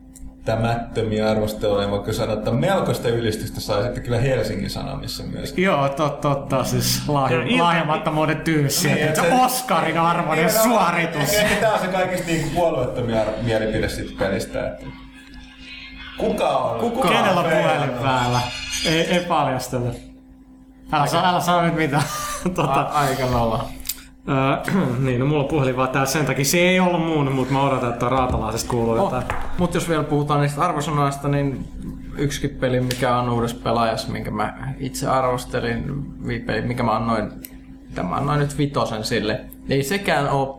pisteittämättömiä 0.47 1.31
arvosteluja, 1.31 1.91
voi 1.91 1.99
kyllä 2.01 2.13
sanoa, 2.13 2.35
että 2.35 2.51
melkoista 2.51 3.09
ylistystä 3.09 3.61
sai 3.61 3.83
sitten 3.83 4.03
kyllä 4.03 4.19
Helsingin 4.19 4.71
Sanomissa 4.71 5.23
myös. 5.25 5.55
Joo, 5.59 5.89
totta, 5.89 6.29
totta. 6.29 6.65
Siis 6.65 7.03
lahja, 7.09 7.39
Ja 7.39 7.45
ilta- 7.47 7.65
lahjamattomuuden 7.65 8.37
tyyssiä. 8.41 8.91
Niin, 8.95 8.97
Niin, 9.01 9.09
et 9.09 9.17
se 9.17 9.23
se- 9.23 9.33
Oscarin 9.45 9.99
arvoinen 9.99 10.47
Niin, 10.47 10.57
no, 10.57 10.63
suoritus. 10.63 11.35
Ehkä, 11.35 11.55
tää 11.61 11.73
on 11.73 11.81
se 11.81 11.87
kaikista 11.87 12.27
niinku 12.27 12.49
puolueettomia 12.55 13.23
mielipide 13.43 13.89
siitä 13.89 14.13
pelistä. 14.19 14.67
Että 14.69 14.87
kuka 16.19 16.49
on? 16.49 16.81
Kuka 16.81 17.09
Kenellä 17.09 17.41
on 17.41 17.45
puhelin 17.47 17.91
päällä? 18.03 18.41
Ei, 18.87 19.01
ei 19.01 19.21
paljasteta. 19.21 19.89
Älä, 20.93 21.07
sa, 21.07 21.29
älä 21.29 21.41
sano 21.41 21.63
nyt 21.63 21.75
mitään. 21.75 22.03
tota, 22.55 22.63
A- 22.73 22.83
aika 22.93 23.27
nolla. 23.27 23.69
Öö, 24.29 24.75
niin, 25.05 25.21
no 25.21 25.27
mulla 25.27 25.43
on 25.43 25.49
puhelin 25.49 25.77
vaan 25.77 25.89
täällä 25.89 26.07
sen 26.11 26.27
takia. 26.27 26.45
Se 26.45 26.59
ei 26.59 26.81
ollut 26.81 27.07
muun, 27.07 27.33
mutta 27.33 27.53
mä 27.53 27.63
odotan, 27.63 27.93
että 27.93 28.09
raatalaisesta 28.09 28.71
kuuluu 28.71 28.93
Oh, 28.95 28.99
jotain. 29.05 29.25
mutta 29.59 29.77
jos 29.77 29.89
vielä 29.89 30.05
puhutaan 30.05 30.41
niistä 30.41 30.63
arvosanoista, 30.65 31.29
niin 31.29 31.65
yksikin 32.19 32.51
peli, 32.51 32.81
mikä 32.81 33.17
on 33.17 33.29
uudessa 33.31 33.57
pelaajassa, 33.65 34.13
minkä 34.13 34.31
mä 34.31 34.75
itse 34.79 35.07
arvostelin, 35.09 36.05
viipeli, 36.27 36.61
mikä 36.63 36.83
mä 36.83 36.97
annoin, 36.97 37.31
mitä 37.89 38.03
mä 38.03 38.17
annoin 38.17 38.39
nyt 38.41 38.59
vitosen 38.59 39.05
sille, 39.05 39.41
ei 39.69 39.83
sekään 39.83 40.31
ole 40.31 40.57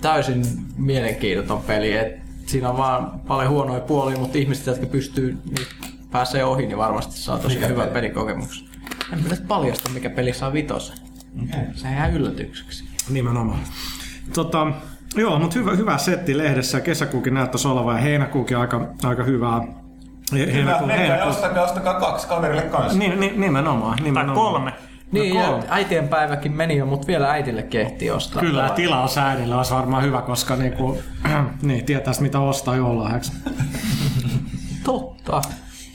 täysin 0.00 0.42
mielenkiinnoton 0.76 1.60
peli. 1.62 1.92
Et 1.92 2.16
siinä 2.46 2.70
on 2.70 2.76
vaan 2.76 3.20
paljon 3.26 3.50
huonoja 3.50 3.80
puolia, 3.80 4.18
mutta 4.18 4.38
ihmiset, 4.38 4.66
jotka 4.66 4.86
pystyy 4.86 5.38
niin 5.44 5.66
pääsee 6.10 6.44
ohi, 6.44 6.66
niin 6.66 6.78
varmasti 6.78 7.12
saa 7.18 7.38
tosi 7.38 7.54
Mikä 7.54 7.66
hyvän 7.66 7.88
peli? 7.88 7.94
pelikokemuksen. 7.94 8.66
En 9.12 9.22
mä 9.22 9.28
nyt 9.28 9.48
paljasta, 9.48 9.88
mikä 9.90 10.10
peli 10.10 10.32
saa 10.32 10.52
vitosen. 10.52 10.96
Se 11.74 11.88
jää 11.88 12.08
yllätykseksi. 12.08 12.84
Nimenomaan. 13.10 13.58
Tota, 14.34 14.66
joo, 15.16 15.38
mutta 15.38 15.58
hyvä, 15.58 15.70
hyvä 15.72 15.98
setti 15.98 16.38
lehdessä. 16.38 16.80
Kesäkuukin 16.80 17.34
näyttäisi 17.34 17.68
olevan 17.68 17.96
ja 17.96 18.02
heinäkuukin 18.02 18.56
aika, 18.56 18.80
aika 19.04 19.24
hyvää. 19.24 19.60
He- 20.32 20.38
Hyvä, 20.38 20.52
Heinäkuu, 20.52 20.86
menkää 20.86 21.04
ja 21.06 21.10
heinäkuu. 21.10 21.30
ostakaa, 21.30 21.64
ostakaa 21.64 22.00
kaksi 22.00 22.28
kaverille 22.28 22.62
kanssa. 22.62 22.98
Niin, 22.98 23.20
niin, 23.20 23.40
nimenomaan, 23.40 23.96
Tai 23.96 24.04
nimenomaan. 24.04 24.36
kolme. 24.52 24.72
Niin, 25.12 25.34
No 25.36 25.40
ja 25.42 25.46
kolme. 25.48 25.64
äitien 25.68 26.08
päiväkin 26.08 26.52
meni 26.52 26.76
jo, 26.76 26.86
mutta 26.86 27.06
vielä 27.06 27.30
äitille 27.30 27.62
kehti 27.62 28.10
ostaa. 28.10 28.42
Kyllä, 28.42 28.70
tilaus 28.70 29.18
äidille 29.18 29.54
olisi 29.54 29.74
varmaan 29.74 30.02
hyvä, 30.02 30.22
koska 30.22 30.56
niinku, 30.56 30.98
niin, 31.62 31.84
tietäisi 31.84 32.22
mitä 32.22 32.40
ostaa 32.40 32.76
joululahjaksi. 32.76 33.32
Totta. 34.84 35.42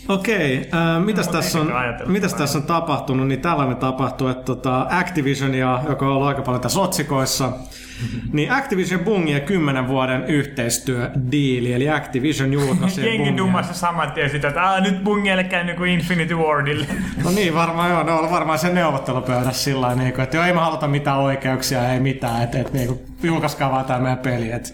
Okei, 0.09 0.69
äh, 0.73 1.05
mitäs, 1.05 1.25
No, 1.25 1.31
tässä 1.31 1.59
on, 1.59 1.73
mitäs 2.05 2.33
tässä 2.33 2.57
on 2.57 2.63
tapahtunut? 2.63 3.27
Niin 3.27 3.41
tällainen 3.41 3.77
tapahtuu, 3.77 4.27
että 4.27 4.43
tota 4.43 4.87
Activisionia, 4.89 5.79
joka 5.89 6.05
on 6.05 6.11
ollut 6.11 6.27
aika 6.27 6.41
paljon 6.41 6.61
tässä 6.61 6.79
otsikoissa, 6.79 7.51
niin 8.33 8.51
Activision 8.51 8.99
Bungie 8.99 9.39
10 9.39 9.87
vuoden 9.87 10.25
yhteistyödiili, 10.25 11.73
eli 11.73 11.89
Activision 11.89 12.53
julkaisee 12.53 13.05
Jengi 13.13 13.37
dummassa 13.37 13.73
saman 13.73 14.11
tien 14.11 14.29
sitä, 14.29 14.47
että 14.47 14.63
Aa, 14.63 14.79
nyt 14.79 15.03
bungeille 15.03 15.43
käy 15.43 15.63
niin 15.63 15.77
kuin 15.77 15.91
Infinity 15.91 16.35
Wardille. 16.35 16.85
No 17.23 17.31
niin, 17.31 17.53
varmaan 17.53 17.89
joo, 17.89 18.03
ne 18.03 18.11
on 18.11 18.31
varmaan 18.31 18.59
sen 18.59 18.75
neuvottelupöydässä 18.75 19.63
sillä 19.63 19.81
lailla, 19.81 20.01
niin 20.03 20.21
että 20.21 20.37
joo, 20.37 20.45
ei 20.45 20.53
me 20.53 20.59
haluta 20.59 20.87
mitään 20.87 21.17
oikeuksia, 21.17 21.93
ei 21.93 21.99
mitään, 21.99 22.43
että, 22.43 22.59
että 22.59 22.73
niin 22.73 22.99
julkaiskaa 23.23 23.71
vaan 23.71 23.85
tämä 23.85 23.99
meidän 23.99 24.17
peli. 24.17 24.51
Että, 24.51 24.69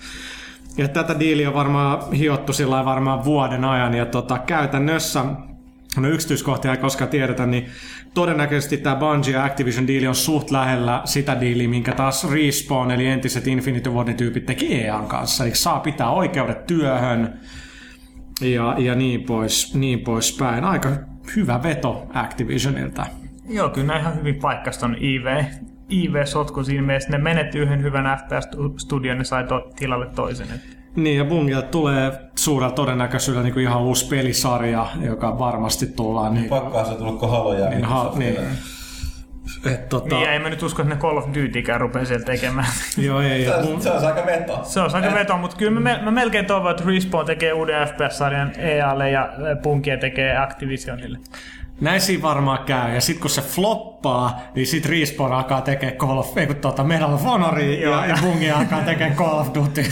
ja 0.77 0.87
tätä 0.87 1.19
diiliä 1.19 1.47
on 1.47 1.53
varmaan 1.53 2.11
hiottu 2.11 2.53
sillä 2.53 2.85
varmaan 2.85 3.25
vuoden 3.25 3.65
ajan, 3.65 3.93
ja 3.93 4.05
tota, 4.05 4.39
käytännössä 4.39 5.25
No 5.97 6.07
yksityiskohtia 6.07 6.71
ei 6.71 6.77
koskaan 6.77 7.09
tiedetä, 7.09 7.45
niin 7.45 7.65
todennäköisesti 8.13 8.77
tämä 8.77 8.95
Bungie 8.95 9.33
ja 9.33 9.43
Activision 9.43 9.87
diili 9.87 10.07
on 10.07 10.15
suht 10.15 10.51
lähellä 10.51 11.01
sitä 11.05 11.39
diiliä, 11.39 11.67
minkä 11.67 11.91
taas 11.91 12.31
Respawn 12.31 12.91
eli 12.91 13.07
entiset 13.07 13.47
Infinity 13.47 13.89
Wardin 13.89 14.17
tyypit 14.17 14.45
teki 14.45 14.81
EAN 14.81 15.07
kanssa. 15.07 15.43
Eli 15.43 15.55
saa 15.55 15.79
pitää 15.79 16.09
oikeudet 16.09 16.67
työhön 16.67 17.39
ja, 18.41 18.75
ja 18.77 18.95
niin, 18.95 19.23
pois, 19.23 19.75
niin 19.75 19.99
poispäin. 19.99 20.63
Aika 20.63 20.89
hyvä 21.35 21.63
veto 21.63 22.07
Activisionilta. 22.13 23.05
Joo, 23.49 23.69
kyllä 23.69 23.87
nämä 23.87 23.99
ihan 23.99 24.15
hyvin 24.15 24.35
paikkasta 24.35 24.85
on 24.85 24.95
IV. 24.99 25.45
IV-sotku 25.89 26.63
siinä 26.63 26.83
mielessä. 26.83 27.09
Ne 27.09 27.17
menetti 27.17 27.59
yhden 27.59 27.83
hyvän 27.83 28.19
FPS-studion, 28.19 29.17
ne 29.17 29.23
sai 29.23 29.43
to- 29.43 29.71
tilalle 29.75 30.07
toisen. 30.15 30.47
Niin, 30.95 31.17
ja 31.17 31.25
Bungilta 31.25 31.67
tulee 31.67 32.11
suurella 32.35 32.71
todennäköisyydellä 32.75 33.43
niin 33.43 33.53
kuin 33.53 33.63
ihan 33.63 33.81
uusi 33.81 34.07
pelisarja, 34.07 34.85
joka 35.01 35.39
varmasti 35.39 35.87
tullaan... 35.87 36.33
Niin, 36.33 36.49
Pakkaa 36.49 36.85
se 36.85 36.95
tullut 36.95 37.21
Halo 37.21 37.53
ja 37.53 37.69
niin, 37.69 37.83
ha, 37.85 38.11
niin, 38.15 38.35
et, 39.65 39.89
tota, 39.89 40.15
Niin, 40.15 40.25
ja 40.25 40.31
en 40.33 40.41
mä 40.41 40.49
nyt 40.49 40.63
usko, 40.63 40.81
että 40.81 40.95
ne 40.95 41.01
Call 41.01 41.17
of 41.17 41.25
Dutykään 41.27 41.81
rupeaa 41.81 42.05
siellä 42.05 42.25
tekemään. 42.25 42.67
joo, 42.97 43.21
ei, 43.21 43.45
Se, 43.45 43.53
on- 43.55 43.81
se 43.81 43.91
on 43.91 44.05
aika 44.05 44.25
veto. 44.25 44.59
Se 44.63 44.79
on 44.79 44.95
aika 44.95 45.13
veto, 45.13 45.37
mutta 45.37 45.57
kyllä 45.57 45.79
mä, 45.79 45.99
mä 46.03 46.11
melkein 46.11 46.45
toivon, 46.45 46.71
että 46.71 46.83
Respawn 46.87 47.25
tekee 47.25 47.53
uuden 47.53 47.87
FPS-sarjan 47.87 48.51
EAlle 48.57 49.09
ja 49.11 49.29
Punkia 49.63 49.97
tekee 49.97 50.37
Activisionille. 50.37 51.17
Näin 51.81 52.01
siinä 52.01 52.21
varmaan 52.21 52.65
käy. 52.65 52.93
Ja 52.93 53.01
sitten 53.01 53.21
kun 53.21 53.29
se 53.29 53.41
floppaa, 53.41 54.39
niin 54.55 54.67
sit 54.67 54.85
Respawn 54.85 55.33
alkaa 55.33 55.61
tekee 55.61 55.91
Call 55.91 56.17
of, 56.17 56.37
ei 56.37 56.47
kun 56.47 56.55
tuota, 56.55 56.83
Medal 56.83 57.13
of 57.13 57.23
Honoria 57.23 57.89
ja, 57.89 58.05
ja 58.05 58.17
Bungie 58.21 58.51
alkaa 58.51 58.81
tekee 58.81 59.11
Call 59.11 59.39
of 59.39 59.47
Duty. 59.53 59.85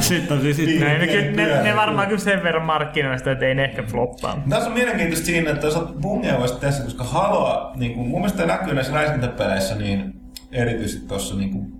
sitten 0.00 0.54
sit, 0.54 0.80
Näin, 0.80 1.00
ne, 1.00 1.06
Niin, 1.06 1.36
ne, 1.36 1.42
ne, 1.42 1.46
ne 1.46 1.52
pyörii. 1.54 1.76
varmaan 1.76 2.06
kyllä 2.08 2.20
sen 2.20 2.42
verran 2.42 2.64
markkinoista, 2.66 3.30
että 3.32 3.46
ei 3.46 3.54
ne 3.54 3.64
ehkä 3.64 3.82
floppaa. 3.82 4.42
Tässä 4.48 4.68
on 4.68 4.74
mielenkiintoista 4.74 5.26
siinä, 5.26 5.50
että 5.50 5.66
jos 5.66 5.78
Bungia 6.00 6.38
voisi 6.38 6.60
tässä, 6.60 6.84
koska 6.84 7.04
Haloa, 7.04 7.72
niin 7.76 7.94
kuin, 7.94 8.08
mun 8.08 8.20
mielestä 8.20 8.46
näkyy 8.46 8.74
näissä 8.74 8.92
räiskintäpeleissä, 8.94 9.74
niin 9.74 10.12
erityisesti 10.52 11.06
tuossa 11.06 11.34
niin 11.36 11.50
kuin 11.50 11.72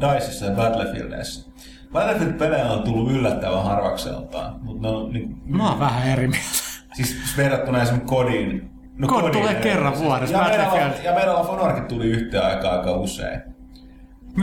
Diceissa 0.00 0.46
ja 0.46 0.54
Battlefieldissä. 0.54 1.50
Battlefield-pelejä 1.92 2.64
on 2.64 2.82
tullut 2.82 3.12
yllättävän 3.12 3.64
harvakseltaan, 3.64 4.58
mutta 4.62 4.88
ne 4.88 4.94
on 4.94 5.12
niin, 5.12 5.36
Mä 5.44 5.68
oon 5.70 5.80
vähän 5.80 6.08
eri 6.08 6.28
mieltä. 6.28 6.69
Siis 6.92 7.36
verrattuna 7.36 7.82
esimerkiksi 7.82 8.08
Kodiin. 8.08 8.70
No 8.98 9.08
Kod 9.08 9.30
tulee 9.30 9.54
kerran 9.54 9.98
vuodessa, 9.98 10.36
Ja 10.36 10.44
Medal, 10.44 10.58
Battlefield. 10.64 10.92
of, 10.98 11.04
ja 11.04 11.14
Medal 11.14 11.36
of 11.36 11.48
Honorkin 11.48 11.84
tuli 11.84 12.06
yhteen 12.06 12.44
aikaan 12.44 12.78
aika 12.78 12.92
usein. 12.92 13.42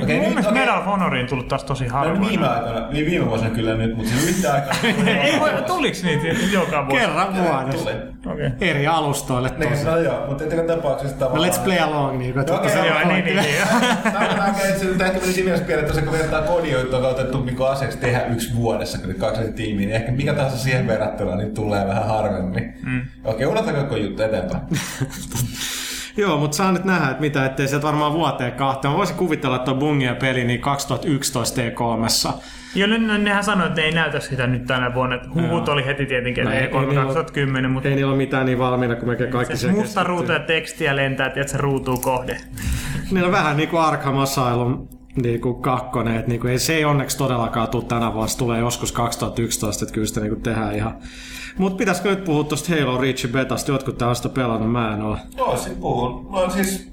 Okei, 0.04 0.15
Mun 0.15 0.26
nyt- 0.26 0.30
mielestä. 0.30 0.52
Medal 0.52 0.80
of 0.80 0.86
Honoriin 0.86 1.28
tullut 1.28 1.47
taas 1.47 1.63
tosi 1.63 1.84
No, 1.86 1.93
harvoin. 1.93 2.30
viime 2.30 2.47
aikoina, 2.47 2.88
niin 2.91 3.06
viime 3.06 3.26
vuosina 3.30 3.50
kyllä 3.50 3.73
nyt, 3.76 3.95
mutta 3.97 4.12
siinä 4.12 4.30
yhteen 4.30 4.54
aikaan... 4.54 4.78
Ei 5.26 5.39
voi, 5.39 5.50
tuliks 5.67 6.04
niitä 6.04 6.28
joka 6.52 6.88
vuosi? 6.88 7.00
Kerran 7.06 7.36
vuodessa. 7.36 7.89
Tuli. 8.23 8.34
Okei. 8.34 8.69
Eri 8.69 8.88
alustoille 8.88 9.52
Niin, 9.58 9.69
tosi. 9.71 9.86
no 9.86 9.97
joo, 9.97 10.28
mutta 10.28 10.43
joka 10.43 10.76
tapauksessa 10.76 11.15
No 11.15 11.26
tavallaan... 11.26 11.52
let's 11.54 11.60
play 11.60 11.80
along, 11.80 12.17
niin 12.19 12.34
kuin, 12.34 12.52
Okei, 12.52 12.69
se 12.69 12.78
joo, 12.78 12.86
on 12.88 13.02
Joo, 13.02 13.12
niin, 13.13 13.26
niin, 13.26 13.38
niin. 13.38 13.56
Mä 14.04 14.12
mä 14.12 14.19
näen, 14.38 14.50
että 14.69 14.80
se 14.80 14.86
nyt 14.86 15.02
ehkä 15.02 15.19
meni 15.19 15.34
siinä 15.34 15.45
mielessä 15.45 15.65
pieleen, 15.65 15.88
että 15.88 16.00
jos 16.00 16.10
kun 16.10 16.17
vertaa 16.19 16.41
kodia, 16.41 16.80
joka 16.80 16.97
on 16.97 17.06
otettu 17.06 17.43
niin 17.43 17.58
aseeksi 17.69 17.97
tehdä 17.97 18.26
yksi 18.26 18.56
vuodessa, 18.56 18.97
kun 18.97 19.15
kaksi 19.15 19.41
eri 19.41 19.52
tiimiä, 19.52 19.86
niin 19.88 19.95
ehkä 19.95 20.12
mikä 20.12 20.34
tahansa 20.34 20.58
siihen 20.58 20.88
verrattuna 20.88 21.36
niin 21.36 21.54
tulee 21.54 21.88
vähän 21.88 22.08
harvemmin. 22.08 22.73
Mm. 22.86 23.02
Okei, 23.23 23.45
unohtakaa 23.47 23.84
koko 23.84 23.95
juttu 23.95 24.23
eteenpäin. 24.23 24.62
Joo, 26.17 26.38
mutta 26.38 26.58
saa 26.58 26.71
nyt 26.71 26.84
nähdä, 26.84 27.08
että 27.10 27.21
mitä, 27.21 27.45
ettei 27.45 27.67
sieltä 27.67 27.88
varmaan 27.88 28.13
vuoteen 28.13 28.51
kahteen. 28.51 28.91
Mä 28.91 28.97
voisin 28.97 29.15
kuvitella, 29.15 29.56
että 29.56 29.65
tuo 29.65 29.75
Bungia 29.75 30.15
peli 30.15 30.43
niin 30.43 30.62
2011 30.62 31.62
E3. 31.62 32.32
Joo, 32.75 32.88
ne, 32.88 32.97
ne, 32.97 33.17
nehän 33.17 33.43
sanoi, 33.43 33.67
että 33.67 33.82
ne 33.82 33.86
ei 33.88 33.91
näytä 33.93 34.19
sitä 34.19 34.47
nyt 34.47 34.65
tänä 34.65 34.93
vuonna. 34.93 35.15
että 35.15 35.30
Huhut 35.36 35.69
oli 35.69 35.86
heti 35.86 36.06
tietenkin, 36.06 36.43
No 36.45 36.51
että 36.51 36.63
ei- 36.63 36.67
E3 36.71 36.75
ei 36.80 36.86
niillä 36.86 37.01
ole- 37.01 37.08
2010, 37.13 37.71
mutta 37.71 37.89
Ei 37.89 37.95
niillä 37.95 38.10
ole 38.12 38.17
mitään 38.17 38.45
niin 38.45 38.60
valmiina 38.60 38.95
kuin 38.95 39.08
melkein 39.10 39.32
kaikki 39.32 39.58
se 39.58 39.71
musta 39.71 40.03
ruutu 40.03 40.32
ja 40.32 40.39
tekstiä 40.39 40.95
lentää, 40.95 41.27
että 41.27 41.47
se 41.47 41.58
ruutuu 41.58 41.97
kohde. 41.97 42.38
Niillä 43.12 43.25
on 43.25 43.32
vähän 43.32 43.58
niin 43.58 43.69
kuin 43.69 43.82
Arkham 43.82 44.17
Asylum 44.17 44.88
niin 45.21 45.41
kuin 45.41 45.62
kakkonen, 45.62 46.15
että 46.15 46.27
niin 46.27 46.41
kuin 46.41 46.51
ei, 46.51 46.60
se 46.60 46.75
ei 46.75 46.86
onneksi 46.86 47.17
todellakaan 47.17 47.67
tule 47.67 47.84
tänä 47.84 48.13
vuonna, 48.13 48.27
se 48.27 48.38
tulee 48.38 48.60
joskus 48.60 48.91
2011, 48.91 49.86
että 49.86 49.93
kyllä 49.93 50.08
sitä 50.08 50.19
niin 50.19 50.34
kuin 50.34 50.41
tehdään 50.41 50.75
ihan. 50.75 50.97
Mutta 51.58 51.77
pitäisikö 51.77 52.10
nyt 52.10 52.23
puhua 52.23 52.43
tuosta 52.43 52.73
Halo 52.75 52.97
Reach 52.97 53.32
Betasta, 53.32 53.71
jotkut 53.71 53.99
sitä 54.13 54.30
pelannut, 54.30 54.71
mä 54.71 54.93
en 54.93 55.01
ole. 55.01 55.17
Joo, 55.38 55.58
sit 55.58 55.80
puhun. 55.80 56.27
No 56.32 56.49
siis... 56.49 56.91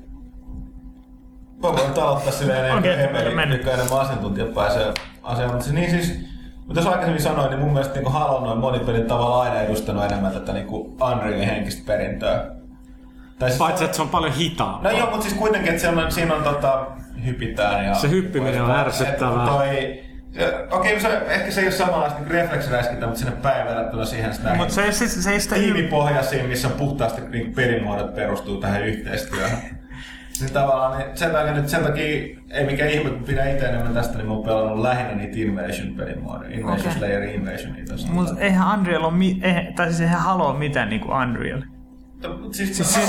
Mä 1.63 1.73
voin 1.73 2.03
aloittaa 2.03 2.33
silleen 2.33 2.83
mennään. 3.13 3.49
nykyinen 3.49 3.93
asiantuntija 4.01 4.47
pääsee 4.47 4.95
asiaan. 5.23 5.51
Mutta 5.51 5.65
siis, 5.65 5.75
niin 5.75 5.91
siis 5.91 6.27
Mutta 6.67 6.81
jos 6.81 6.87
aikaisemmin 6.87 7.23
sanoin, 7.23 7.51
niin 7.51 7.61
mun 7.61 7.73
mielestä 7.73 8.01
niin 8.01 8.13
Halo 8.13 8.41
noin 8.41 8.59
monipelin 8.59 9.07
tavalla 9.07 9.43
aina 9.43 9.61
edustanut 9.61 10.05
enemmän 10.05 10.33
tätä 10.33 10.53
niin 10.53 10.67
Unrealin 10.71 11.49
henkistä 11.49 11.83
perintöä. 11.87 12.55
Tai 13.39 13.49
siis 13.49 13.59
Paitsi, 13.59 13.85
että 13.85 13.97
se 13.97 14.03
on 14.03 14.09
paljon 14.09 14.33
hitaampaa. 14.33 14.93
No 14.93 14.99
joo, 14.99 15.11
mutta 15.11 15.23
siis 15.23 15.35
kuitenkin, 15.35 15.71
että 15.71 15.83
siinä 15.83 16.05
on, 16.05 16.13
siinä 16.13 16.35
on 16.35 16.43
tota, 16.43 16.87
hypitään 17.27 17.85
ja... 17.85 17.95
Se 17.95 18.11
hyppiminen 18.11 18.63
on 18.63 18.71
ärsyttävää. 18.71 19.47
Toi, 19.47 20.03
okei, 20.71 21.01
se, 21.01 21.09
ehkä 21.29 21.51
se 21.51 21.61
ei 21.61 21.67
ole 21.67 21.73
samanlaista 21.75 22.21
niin 22.21 22.31
refleksiräiskintä, 22.31 23.07
mutta 23.07 23.21
sinne 23.21 23.37
päin 23.43 23.67
verrattuna 23.67 24.05
siihen 24.05 24.35
sitä 24.35 24.55
Mutta 24.55 24.75
se, 24.75 24.93
se, 24.93 25.09
se 25.09 25.39
sitä... 25.39 25.55
tiimipohjaisiin, 25.55 26.47
missä 26.47 26.69
puhtaasti 26.69 27.23
niin 27.29 27.55
pelimuodot 27.55 28.15
perustuu 28.15 28.57
tähän 28.57 28.87
yhteistyöhön. 28.87 29.59
Niin 30.41 30.53
tavallaan 30.53 30.99
niin 30.99 31.17
sen 31.17 31.31
takia, 31.31 31.53
nyt 31.53 31.69
sen 31.69 31.83
takia 31.83 32.37
ei 32.51 32.67
mikään 32.67 32.91
ihme, 32.91 33.11
kun 33.11 33.25
pidän 33.25 33.51
itse 33.51 33.67
enemmän 33.67 33.95
tästä, 33.95 34.19
niin 34.19 34.27
mä 34.27 34.33
oon 34.33 34.45
pelannut 34.45 34.81
lähinnä 34.81 35.15
niitä 35.15 35.37
Invasion-pelimuodoja. 35.37 36.55
Invasion 36.55 36.81
Okei. 36.81 36.93
Slayer 36.93 37.23
Invasionia 37.23 37.85
tässä. 37.85 38.09
Mutta 38.09 38.41
eihän 38.41 38.79
Unreal 38.79 39.05
ole, 39.05 39.13
mi- 39.13 39.41
eihän, 39.43 39.75
tai 39.75 39.87
siis 39.87 40.01
eihän 40.01 40.27
ole 40.27 40.59
mitään 40.59 40.89
niinku 40.89 41.09
Unreal. 41.13 41.63
Siis, 42.53 42.77
siis, 42.77 42.95
siis, 42.95 43.09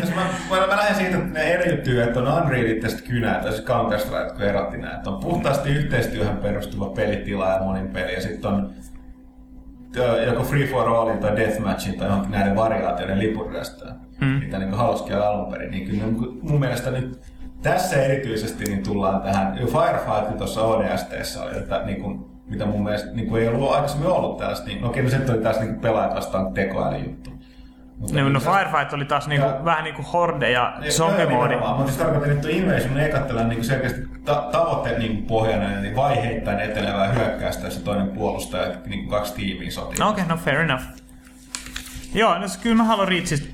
jos 0.00 0.14
mä, 0.14 0.26
mä, 0.50 0.66
mä 0.66 0.76
lähden 0.76 0.96
siitä, 0.96 1.16
että 1.16 1.32
ne 1.38 1.52
eriytyy, 1.52 2.02
että 2.02 2.20
on 2.20 2.42
Unrealit 2.42 2.82
ja 2.82 2.88
sitten 2.88 3.08
kynää, 3.10 3.40
tai 3.42 3.52
siis 3.52 3.64
Counter-Strike, 3.66 4.32
kun 4.32 4.42
erotti 4.42 4.76
nämä. 4.76 4.94
Että 4.94 5.10
on 5.10 5.20
puhtaasti 5.20 5.70
yhteistyöhön 5.70 6.36
perustuva 6.36 6.86
pelitila 6.88 7.48
ja 7.48 7.60
monin 7.62 7.88
peli, 7.88 8.14
ja 8.14 8.20
sitten 8.20 8.50
on 8.50 8.70
joko 10.26 10.42
Free 10.42 10.66
for 10.66 10.88
Allin 10.88 11.18
tai 11.18 11.36
Deathmatchin 11.36 11.98
tai 11.98 12.08
johonkin 12.08 12.30
näiden 12.32 12.56
variaatioiden 12.56 13.18
lipuryöstöön, 13.18 13.94
Mm. 14.20 14.26
mitä 14.26 14.58
niin 14.58 14.74
halusikin 14.74 15.14
olla 15.16 15.28
alun 15.28 15.52
perin. 15.52 15.70
Niin 15.70 15.86
kyllä 15.86 16.02
niin 16.04 16.38
mun 16.42 16.60
mielestä 16.60 16.90
nyt 16.90 17.20
tässä 17.62 18.02
erityisesti 18.02 18.64
niin 18.64 18.82
tullaan 18.82 19.22
tähän, 19.22 19.58
jo 19.60 19.66
Firefight 19.66 20.36
tuossa 20.38 20.62
ODSTssä 20.62 21.42
oli, 21.42 21.56
että 21.56 21.82
niin 21.84 22.02
kuin, 22.02 22.24
mitä 22.46 22.66
mun 22.66 22.84
mielestä 22.84 23.10
niin 23.12 23.28
kuin 23.28 23.42
ei 23.42 23.48
ollut 23.48 23.72
aikaisemmin 23.72 24.08
ollut 24.08 24.36
tällaista, 24.38 24.66
niin 24.66 24.84
okei, 24.84 25.02
no 25.02 25.08
se 25.08 25.20
oli 25.32 25.42
taas 25.42 25.60
niin 25.60 25.80
pelaajat 25.80 26.14
vastaan 26.14 26.54
tekoälyjuttu. 26.54 27.30
Mutta 27.98 28.20
No, 28.20 28.28
no 28.28 28.40
Firefight 28.40 28.92
oli 28.92 29.04
taas 29.04 29.28
niinku, 29.28 29.46
Ja- 29.46 29.64
vähän 29.64 29.84
niinku 29.84 30.02
horde 30.12 30.50
ja 30.50 30.74
Joo, 30.80 30.90
zombimoodi. 30.90 31.56
Mutta 31.56 31.84
siis 31.84 31.96
tarkoitan, 31.96 32.30
että 32.30 32.48
Invasion 32.48 32.98
ei 32.98 33.12
katsella 33.12 33.44
niin 33.44 33.64
selkeästi 33.64 34.00
ta- 34.24 34.48
tavoite 34.52 34.98
niin 34.98 35.22
pohjainen, 35.22 35.82
niin 35.82 35.96
vaiheittain 35.96 36.60
etelevää 36.60 37.12
hyökkäystä, 37.12 37.64
jossa 37.66 37.84
toinen 37.84 38.08
puolustaa 38.08 38.60
ja 38.60 38.72
niin 38.86 39.08
kaksi 39.08 39.34
tiimiä 39.34 39.70
sotii. 39.70 39.98
No 39.98 40.08
okei, 40.08 40.24
okay, 40.24 40.36
no 40.36 40.42
fair 40.44 40.60
enough. 40.60 40.82
Joo, 42.14 42.38
no 42.38 42.46
kyllä 42.62 42.76
mä 42.76 42.84
haluan 42.84 43.08
Reachista 43.08 43.48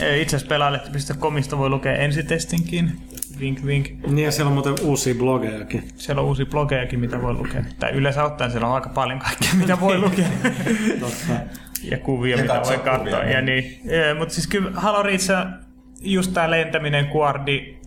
eh, 0.00 0.20
itse 0.20 0.36
asiassa 0.36 0.48
pelaajalehti.comista 0.48 1.58
voi 1.58 1.68
lukea 1.68 1.92
ensitestinkin. 1.96 3.00
Vink 3.40 3.64
vink. 3.66 3.88
Niin 4.06 4.24
ja 4.24 4.32
siellä 4.32 4.48
on 4.48 4.52
muuten 4.54 4.74
uusia 4.82 5.14
blogejakin. 5.14 5.88
Siellä 5.96 6.22
on 6.22 6.28
uusia 6.28 6.46
blogejakin, 6.46 7.00
mitä 7.00 7.22
voi 7.22 7.32
lukea. 7.34 7.64
Tai 7.80 7.90
yleensä 7.90 8.24
ottaen 8.24 8.50
siellä 8.50 8.66
on 8.68 8.74
aika 8.74 8.88
paljon 8.88 9.18
kaikkea, 9.18 9.50
mitä 9.54 9.80
voi 9.80 9.98
lukea. 9.98 10.26
Totta. 11.00 11.32
Ja 11.82 11.98
kuvia, 11.98 12.36
Ja 12.36 12.42
mitä 12.42 12.62
voi 12.66 12.78
katsoa. 12.78 13.24
Ja 13.24 13.42
niin. 13.42 13.64
niin. 13.64 14.16
Mutta 14.18 14.34
siis 14.34 14.46
kyllä 14.46 14.70
Halo 14.74 15.02
Reachissa 15.02 15.46
just 16.00 16.32
tää 16.34 16.50
lentäminen, 16.50 17.06
kuardi 17.06 17.78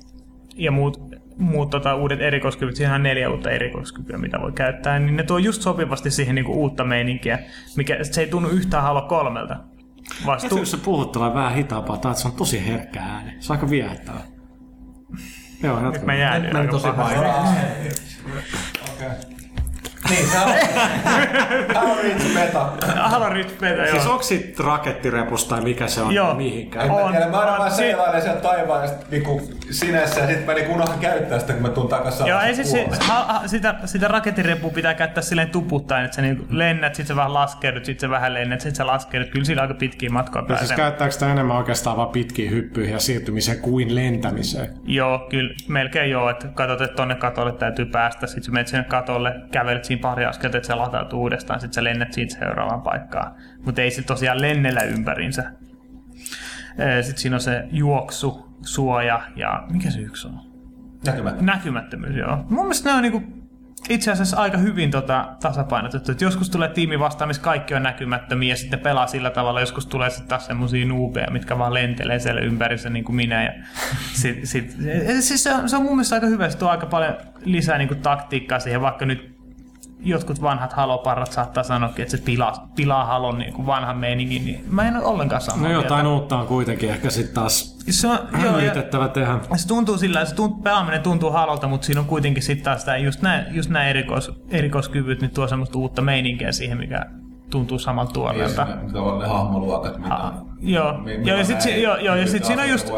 ja 0.56 0.72
muut, 0.72 1.02
muut 1.38 1.70
tota, 1.70 1.96
uudet 1.96 2.22
erikoiskyvyt, 2.22 2.76
siinä 2.76 2.96
on 2.96 3.04
neljä 3.04 3.30
uutta 3.30 3.52
erikoiskykyä, 3.52 4.18
mitä 4.18 4.42
voi 4.42 4.52
käyttää, 4.52 5.00
niin 5.00 5.16
ne 5.18 5.24
tuo 5.24 5.38
just 5.38 5.62
sopivasti 5.62 6.12
siihen 6.12 6.36
niinku 6.36 6.54
uutta 6.54 6.84
meininkiä, 6.84 7.40
mikä 7.76 8.04
se 8.04 8.22
ei 8.22 8.28
tunnu 8.28 8.50
yhtään 8.50 8.84
Halo 8.84 9.02
kolmelta. 9.02 9.58
Vastu... 10.26 10.58
Jos 10.58 10.72
sä 10.72 10.78
puhut 10.78 11.20
vähän 11.20 11.56
hitaampaa, 11.56 11.98
tai 11.98 12.12
että 12.12 12.22
se 12.22 12.28
on 12.28 12.34
tosi 12.34 12.68
herkkä 12.68 13.00
ääni. 13.00 13.32
Se 13.40 13.54
on 13.54 13.58
aika 13.58 13.70
viehättävä. 13.70 14.20
Joo, 15.64 15.76
Nyt 15.76 15.86
jatka. 15.86 16.06
mä 16.06 16.16
jään 16.16 16.42
Meni 16.42 16.60
aika 16.60 16.72
tosi 16.72 16.88
pahasti. 16.88 17.26
Niin, 20.10 20.28
se 20.28 20.40
on. 20.40 20.52
Halo 21.76 21.96
Reach 22.04 22.34
beta. 22.36 22.70
Halo 22.96 23.30
Reach 23.30 23.60
beta, 23.60 23.82
joo. 23.82 23.92
Siis 23.92 24.06
onko 24.08 24.24
sit 24.24 24.60
rakettirepus 24.60 25.46
tai 25.46 25.62
mikä 25.62 25.88
se 25.88 26.02
on 26.02 26.14
Joo. 26.14 26.34
mihinkään? 26.34 26.86
En 26.86 26.92
mä 26.92 26.98
On, 26.98 27.12
tiedä, 27.12 27.28
mä 27.28 27.40
aina 27.40 27.52
on. 27.52 27.58
vaan 27.60 27.72
seilailen 27.72 28.22
sieltä 28.22 28.42
taivaan 28.42 28.82
ja 28.82 28.88
sit 28.88 29.12
niinku 29.12 29.42
sinässä 29.72 30.20
ja 30.20 30.28
sit 30.28 30.46
mä 30.46 30.54
niinku 30.54 30.74
unohdan 30.74 31.00
käyttää 31.00 31.40
sitä, 31.40 31.54
kun 31.54 31.62
mä 31.62 31.70
tuun 31.70 31.88
takas 31.90 32.20
Joo, 32.26 32.42
ei 32.42 32.56
siis 32.56 32.72
se, 32.72 32.88
ha, 33.08 33.24
ha, 33.28 33.48
sitä, 33.48 33.76
sitä 33.86 34.08
rakettirepua 34.08 34.70
pitää 34.70 34.94
käyttää 34.94 35.24
silleen 35.24 35.50
tuputtaen, 35.50 36.06
että 36.06 36.16
sä 36.16 36.22
niinku 36.22 36.46
lennät, 36.50 36.96
sit 36.96 37.08
sä 37.08 37.16
vähän 37.16 37.34
laskeudut, 37.34 37.86
sit 37.86 38.00
sä 38.00 38.10
vähän 38.10 38.34
lennät, 38.34 38.62
sit 38.62 38.76
sä 38.76 38.88
laskeudut. 38.88 39.30
Kyllä 39.30 39.46
siinä 39.46 39.62
aika 39.62 39.74
pitkiä 39.74 40.10
matkoja 40.10 40.42
Ja 40.44 40.48
pääsee. 40.48 40.68
siis 40.68 40.78
käyttääkö 40.78 41.12
sitä 41.12 41.32
enemmän 41.32 41.58
oikeastaan 41.58 41.98
vaan 41.98 42.10
pitkiä 42.10 42.50
hyppyihin 42.50 42.94
ja 42.94 43.00
siirtymiseen 43.00 43.60
kuin 43.60 43.96
lentämiseen? 43.96 44.74
Joo, 44.84 45.20
kyllä 45.30 45.54
melkein 45.68 46.12
joo, 46.12 46.30
että 46.30 46.48
katsot, 46.48 46.82
että 46.82 46.96
tonne 46.96 47.16
katolle 47.16 47.52
täytyy 47.52 47.86
päästä, 47.86 48.28
sit 48.28 48.44
sä 48.44 48.52
menet 48.52 48.68
sinne 48.68 48.84
katolle, 48.84 49.34
kävelet 49.52 49.86
siinä 49.86 50.01
pari 50.02 50.26
askelta, 50.26 50.58
että 50.58 50.68
se 50.68 50.76
latautuu 50.76 51.22
uudestaan, 51.22 51.60
sit 51.60 51.74
sä 51.74 51.84
lennät 51.84 52.14
siitä 52.14 52.40
seuraavaan 52.40 52.82
paikkaan. 52.82 53.36
Mutta 53.66 53.82
ei 53.82 53.92
se 53.92 54.02
tosiaan 54.02 54.42
lennellä 54.42 54.82
ympärinsä. 54.82 55.52
Sitten 57.02 57.22
siinä 57.22 57.36
on 57.36 57.42
se 57.42 57.68
juoksu, 57.72 58.58
suoja 58.62 59.22
ja 59.36 59.64
mikä 59.72 59.90
se 59.90 60.00
yksi 60.00 60.28
on? 60.28 60.42
Näkymättä. 61.06 61.44
Näkymättömyys, 61.44 62.16
joo. 62.16 62.46
Mun 62.50 62.66
mielestä 62.66 62.90
ne 62.90 62.96
on 62.96 63.02
niinku 63.02 63.42
itse 63.90 64.12
asiassa 64.12 64.38
aika 64.38 64.58
hyvin 64.58 64.92
tota, 64.92 65.36
tasapainotettu. 65.42 66.12
Et 66.12 66.22
joskus 66.22 66.50
tulee 66.50 66.70
tiimi 66.70 67.00
vastaan, 67.00 67.28
missä 67.28 67.42
kaikki 67.42 67.74
on 67.74 67.84
näkymättömiä 67.84 68.50
ja 68.50 68.56
sitten 68.56 68.80
pelaa 68.80 69.08
sillä 69.08 69.30
tavalla. 69.30 69.60
Joskus 69.60 69.86
tulee 69.86 70.10
sitten 70.10 70.28
taas 70.28 70.46
semmosia 70.46 70.86
nuubeja, 70.86 71.32
mitkä 71.32 71.58
vaan 71.58 71.74
lentelee 71.74 72.20
siellä 72.20 72.42
ympärissä 72.42 72.90
niin 72.90 73.06
kuin 73.06 73.16
minä. 73.16 73.44
Ja 73.44 73.52
sit, 74.22 74.40
sit, 74.44 74.78
siis 75.20 75.44
se, 75.44 75.54
on, 75.54 75.70
se 75.70 75.76
on 75.76 75.84
mun 75.84 75.96
mielestä 75.96 76.16
aika 76.16 76.28
hyvä. 76.28 76.50
Se 76.50 76.58
tuo 76.58 76.70
aika 76.70 76.86
paljon 76.86 77.14
lisää 77.44 77.78
niin 77.78 77.88
kuin 77.88 78.02
taktiikkaa 78.02 78.60
siihen, 78.60 78.82
vaikka 78.82 79.06
nyt 79.06 79.31
jotkut 80.04 80.42
vanhat 80.42 80.74
haloparrat 80.74 81.32
saattaa 81.32 81.64
sanoakin, 81.64 82.04
että 82.04 82.18
se 82.18 82.24
pilaa, 82.24 82.70
pilaa 82.76 83.06
halon 83.06 83.38
niin 83.40 83.54
kuin 83.54 83.66
vanhan 83.66 83.98
meiningin, 83.98 84.46
niin 84.46 84.66
mä 84.70 84.88
en 84.88 84.96
ole 84.96 85.06
ollenkaan 85.06 85.42
samaa 85.42 85.62
No 85.62 85.68
mieltä. 85.68 85.86
jotain 85.86 86.08
uutta 86.08 86.38
on 86.38 86.48
kuitenkin 86.48 86.90
ehkä 86.90 87.10
sitten 87.10 87.36
taas 87.36 87.78
Se 87.90 88.08
on, 88.08 88.20
joo, 88.44 88.58
yritettävä 88.58 89.08
tehdä. 89.08 89.40
se 89.56 89.68
tuntuu 89.68 89.98
sillä, 89.98 90.26
se 90.26 90.36
tunt, 90.36 90.64
pelaaminen 90.64 91.02
tuntuu 91.02 91.32
halolta, 91.32 91.68
mutta 91.68 91.86
siinä 91.86 92.00
on 92.02 92.08
kuitenkin 92.08 92.44
sitten 92.44 92.64
taas 92.64 92.86
tää, 92.86 92.98
just 92.98 93.22
nämä 93.22 93.46
just 93.52 93.70
nää 93.70 93.88
erikois, 93.88 94.32
erikoiskyvyt, 94.50 95.22
niin 95.22 95.32
tuo 95.32 95.48
semmoista 95.48 95.78
uutta 95.78 96.02
meininkiä 96.02 96.52
siihen, 96.52 96.78
mikä 96.78 97.06
tuntuu 97.52 97.80
samalta 97.80 98.12
tuoreelta. 98.14 98.68
Mitä 98.82 99.00
on 99.02 99.20
ne 99.20 99.28
hahmoluokat, 99.28 99.98
mitä 99.98 100.14
Ah, 100.14 100.34
Joo, 100.60 100.98
mi- 100.98 101.20
joo, 101.28 101.38
ja 101.38 101.46
sitten 101.46 101.82
joo, 101.82 101.98
joo, 101.98 102.16
ja 102.16 102.28
sit 102.28 102.46
siinä 102.46 102.62
on 102.62 102.70
just, 102.70 102.92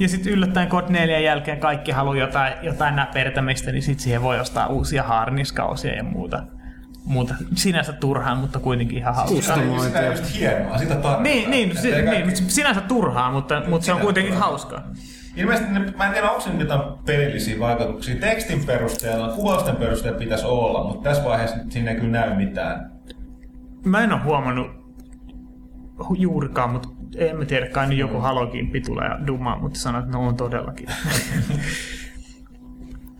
ja 0.00 0.08
sit 0.08 0.26
yllättäen 0.26 0.68
kod 0.68 0.84
4 0.88 1.18
jälkeen 1.18 1.60
kaikki 1.60 1.92
haluaa 1.92 2.16
jotain, 2.16 2.52
jotain 2.62 2.96
näpertämistä, 2.96 3.72
niin 3.72 3.82
sit 3.82 4.00
siihen 4.00 4.22
voi 4.22 4.40
ostaa 4.40 4.66
uusia 4.66 5.02
harniskausia 5.02 5.94
ja 5.96 6.02
muuta. 6.04 6.42
muuta. 7.04 7.34
Sinänsä 7.54 7.92
turhaan, 7.92 8.38
mutta 8.38 8.58
kuitenkin 8.58 8.98
ihan 8.98 9.14
hauskaa. 9.14 9.40
Sitä 9.40 9.54
on 9.72 9.80
sitä 9.80 10.02
just 10.02 10.38
hienoa, 10.38 10.78
sitä 10.78 10.94
tarvitaan. 10.94 11.22
Niin, 11.22 11.50
niin, 11.50 11.76
si, 11.76 11.92
ei 11.92 12.02
kaikki- 12.02 12.26
niin 12.26 12.36
sinänsä 12.50 12.80
turhaa, 12.80 13.30
mutta, 13.32 13.62
mutta 13.68 13.84
se 13.84 13.92
on 13.92 14.00
kuitenkin 14.00 14.32
turhaa. 14.32 14.48
hauskaa. 14.48 14.82
Ilmeisesti, 15.36 15.72
ne- 15.72 15.92
mä 15.96 16.06
en 16.06 16.12
tiedä, 16.12 16.28
onko 16.30 16.40
se 16.40 16.50
nyt 16.50 16.60
jotain 16.60 16.80
pelillisiä 17.06 17.58
vaikutuksia. 17.60 18.16
Tekstin 18.20 18.64
perusteella, 18.66 19.28
kuvausten 19.28 19.76
perusteella 19.76 20.18
pitäisi 20.18 20.46
olla, 20.46 20.84
mutta 20.84 21.08
tässä 21.08 21.24
vaiheessa 21.24 21.56
siinä 21.68 21.90
ei 21.90 21.96
kyllä 21.96 22.12
näy 22.12 22.34
mitään. 22.36 22.90
Mä 23.88 24.00
en 24.04 24.12
ole 24.12 24.20
huomannut 24.20 24.66
hu- 26.00 26.16
juurikaan, 26.18 26.70
mutta 26.70 26.88
en 27.16 27.36
mä 27.38 27.44
tiedä, 27.44 27.66
kai 27.66 27.86
nyt 27.88 27.98
joku 27.98 28.18
halokimpi 28.18 28.80
tulee 28.80 29.08
ja 29.08 29.26
dummaa, 29.26 29.58
mutta 29.58 29.78
sanoo, 29.78 30.00
että 30.00 30.12
no 30.12 30.26
on 30.28 30.36
todellakin. 30.36 30.86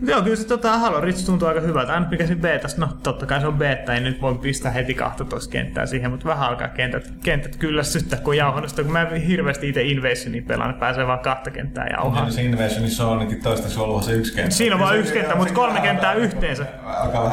Joo, 0.06 0.22
kyllä 0.22 0.36
se 0.36 0.46
tota, 0.46 0.78
Halo 0.78 1.00
Reach 1.00 1.26
tuntuu 1.26 1.48
aika 1.48 1.60
hyvältä. 1.60 1.92
Aina 1.94 2.06
mikä 2.10 2.26
siinä 2.26 2.42
betas, 2.42 2.76
no 2.78 2.88
totta 3.02 3.26
kai 3.26 3.40
se 3.40 3.46
on 3.46 3.54
beta, 3.54 3.94
ei 3.94 4.00
nyt 4.00 4.22
voi 4.22 4.34
pistää 4.34 4.72
heti 4.72 4.94
12 4.94 5.50
kenttää 5.50 5.86
siihen, 5.86 6.10
mutta 6.10 6.26
vähän 6.28 6.48
alkaa 6.48 6.68
kentät, 6.68 7.12
kentät 7.24 7.56
kyllästyttää, 7.56 8.18
kun 8.18 8.36
jauhon 8.36 8.68
sitä, 8.68 8.82
kun 8.82 8.92
mä 8.92 9.02
en 9.02 9.20
hirveästi 9.22 9.68
itse 9.68 9.82
Invasionia 9.82 10.42
pelaan, 10.48 10.70
niin 10.70 10.80
pääsee 10.80 11.06
vaan 11.06 11.18
kahta 11.18 11.50
kenttää 11.50 11.86
jauhaan. 11.92 12.26
Ja 12.26 12.32
se 12.32 12.42
Invasionissa 12.42 13.06
on 13.06 13.18
ainakin 13.18 13.42
toistaiseksi 13.42 13.80
ollut 13.80 14.04
se 14.04 14.12
yksi 14.12 14.34
kenttä. 14.34 14.54
Siinä 14.54 14.74
on 14.74 14.80
vain 14.80 14.92
Se- 14.94 14.98
yksi 15.00 15.12
kenttä, 15.12 15.32
se- 15.32 15.36
mutta 15.38 15.48
se- 15.48 15.54
kolme 15.54 15.80
kenttää 15.80 16.12
yhteensä. 16.14 16.66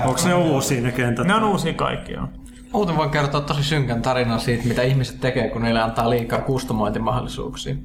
Onko 0.05 0.19
ne 0.27 0.33
uusia 0.33 0.81
ne 0.81 0.91
kentät? 0.91 1.27
Ne 1.27 1.33
on 1.35 1.43
uusia 1.43 1.73
kaikki, 1.73 2.13
joo. 2.13 2.27
Muuten 2.75 2.97
voin 2.97 3.09
kertoa 3.09 3.41
tosi 3.41 3.63
synkän 3.63 4.01
tarinan 4.01 4.39
siitä, 4.39 4.67
mitä 4.67 4.81
ihmiset 4.81 5.19
tekee, 5.19 5.49
kun 5.49 5.61
niille 5.61 5.81
antaa 5.81 6.09
liikaa 6.09 6.41
kustomointimahdollisuuksia. 6.41 7.75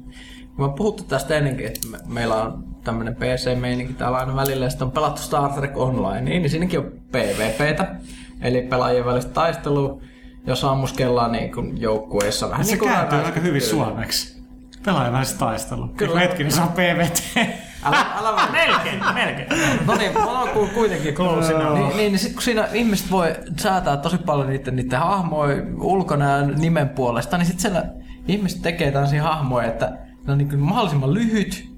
Me 0.57 0.69
puhuttu 0.77 1.03
tästä 1.03 1.37
ennenkin, 1.37 1.65
että 1.65 1.87
me, 1.87 1.97
meillä 2.07 2.35
on 2.35 2.63
tämmöinen 2.83 3.15
PC-meininki 3.15 3.93
täällä 3.93 4.17
aina 4.17 4.35
välillä, 4.35 4.65
ja 4.65 4.69
sitten 4.69 4.85
on 4.85 4.91
pelattu 4.91 5.21
Star 5.21 5.51
Trek 5.51 5.77
Online, 5.77 6.21
niin 6.21 6.49
siinäkin 6.49 6.79
on 6.79 6.91
PvPtä, 7.11 7.95
eli 8.41 8.61
pelaajien 8.61 9.05
välistä 9.05 9.31
taistelua, 9.31 10.01
jos 10.47 10.63
ammuskellaan 10.63 11.31
niin 11.31 11.51
kuin 11.51 11.81
joukkueissa 11.81 12.49
vähän 12.49 12.65
Se 12.65 12.75
niin 12.75 12.83
kääntyy 12.83 13.19
aika 13.19 13.39
hyvin 13.39 13.61
suomeksi. 13.61 14.41
Pelaajan 14.85 15.13
välissä 15.13 15.37
taistelu. 15.37 15.87
Kyllä. 15.87 15.95
Kyllä. 15.97 16.19
Hetki, 16.19 16.51
se 16.51 16.61
on 16.61 16.67
PVT. 16.67 17.39
Älä, 17.83 18.05
älä 18.17 18.31
vaan. 18.35 18.51
Melkein, 18.51 19.01
melkein. 19.13 19.47
No 19.87 19.95
niin, 19.95 20.11
ku- 20.53 20.69
kuitenkin 20.73 21.13
Close 21.13 21.53
enough. 21.53 21.77
Niin, 21.79 21.97
niin, 21.97 22.19
sit 22.19 22.33
kun 22.33 22.41
siinä 22.41 22.67
ihmiset 22.73 23.11
voi 23.11 23.35
säätää 23.59 23.97
tosi 23.97 24.17
paljon 24.17 24.49
niiden, 24.49 24.75
niiden 24.75 24.99
hahmoja 24.99 25.55
ulkona 25.79 26.29
ja 26.29 26.41
nimen 26.41 26.89
puolesta, 26.89 27.37
niin 27.37 27.45
sitten 27.45 27.61
siellä 27.61 27.85
ihmiset 28.27 28.61
tekee 28.61 28.91
tällaisia 28.91 29.23
hahmoja, 29.23 29.67
että 29.67 29.97
ne 30.27 30.31
on 30.31 30.37
niin 30.37 30.49
kuin 30.49 30.59
mahdollisimman 30.59 31.13
lyhyt, 31.13 31.69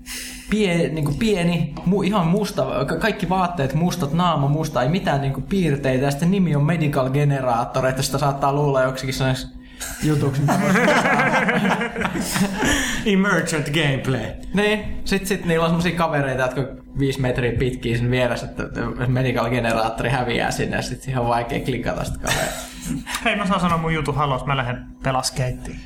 pie, 0.50 0.90
niin 0.90 1.06
kuin 1.06 1.18
pieni, 1.18 1.74
mu, 1.86 2.02
ihan 2.02 2.28
musta, 2.28 2.66
ka- 2.88 2.98
kaikki 2.98 3.30
vaatteet 3.30 3.74
mustat, 3.74 4.14
naama 4.14 4.48
musta, 4.48 4.82
ei 4.84 4.90
mitään 4.90 5.22
niin 5.22 5.34
kuin 5.34 5.44
piirteitä. 5.44 6.06
Ja 6.06 6.12
sitten 6.12 6.32
nimi 6.32 6.56
on 6.56 6.64
Medical 6.64 7.10
Generator, 7.10 7.86
että 7.88 8.02
sitä 8.02 8.18
saattaa 8.18 8.54
luulla 8.54 8.82
joksikin 8.82 9.14
sellaisen 9.14 9.50
jutuksi. 10.04 10.42
mitä 10.42 10.60
Emergent 13.06 13.70
gameplay. 13.70 14.26
Niin, 14.54 15.02
sit, 15.06 15.28
sit 15.28 15.46
niillä 15.46 15.64
on 15.64 15.70
semmosia 15.70 15.98
kavereita, 15.98 16.42
jotka 16.42 16.62
viisi 17.00 17.22
metriä 17.22 17.52
pitkiä 17.52 17.98
sen 17.98 18.12
vieressä, 18.12 18.46
että 18.46 18.82
medical 19.08 19.50
generaattori 19.50 20.10
häviää 20.10 20.52
sinne 20.52 20.76
ja 20.76 20.82
sit 20.82 21.04
on 21.18 21.28
vaikea 21.28 21.60
klikata 21.60 22.04
sitä 22.04 22.18
kaveria. 22.20 22.52
Hei, 23.26 23.36
mä 23.36 23.48
saan 23.48 23.60
sanoa 23.60 23.78
mun 23.78 23.94
jutun 23.94 24.16
halos, 24.16 24.46
mä 24.46 24.58
lähden 24.58 24.86
pelas 25.04 25.32
keittiin. 25.32 25.80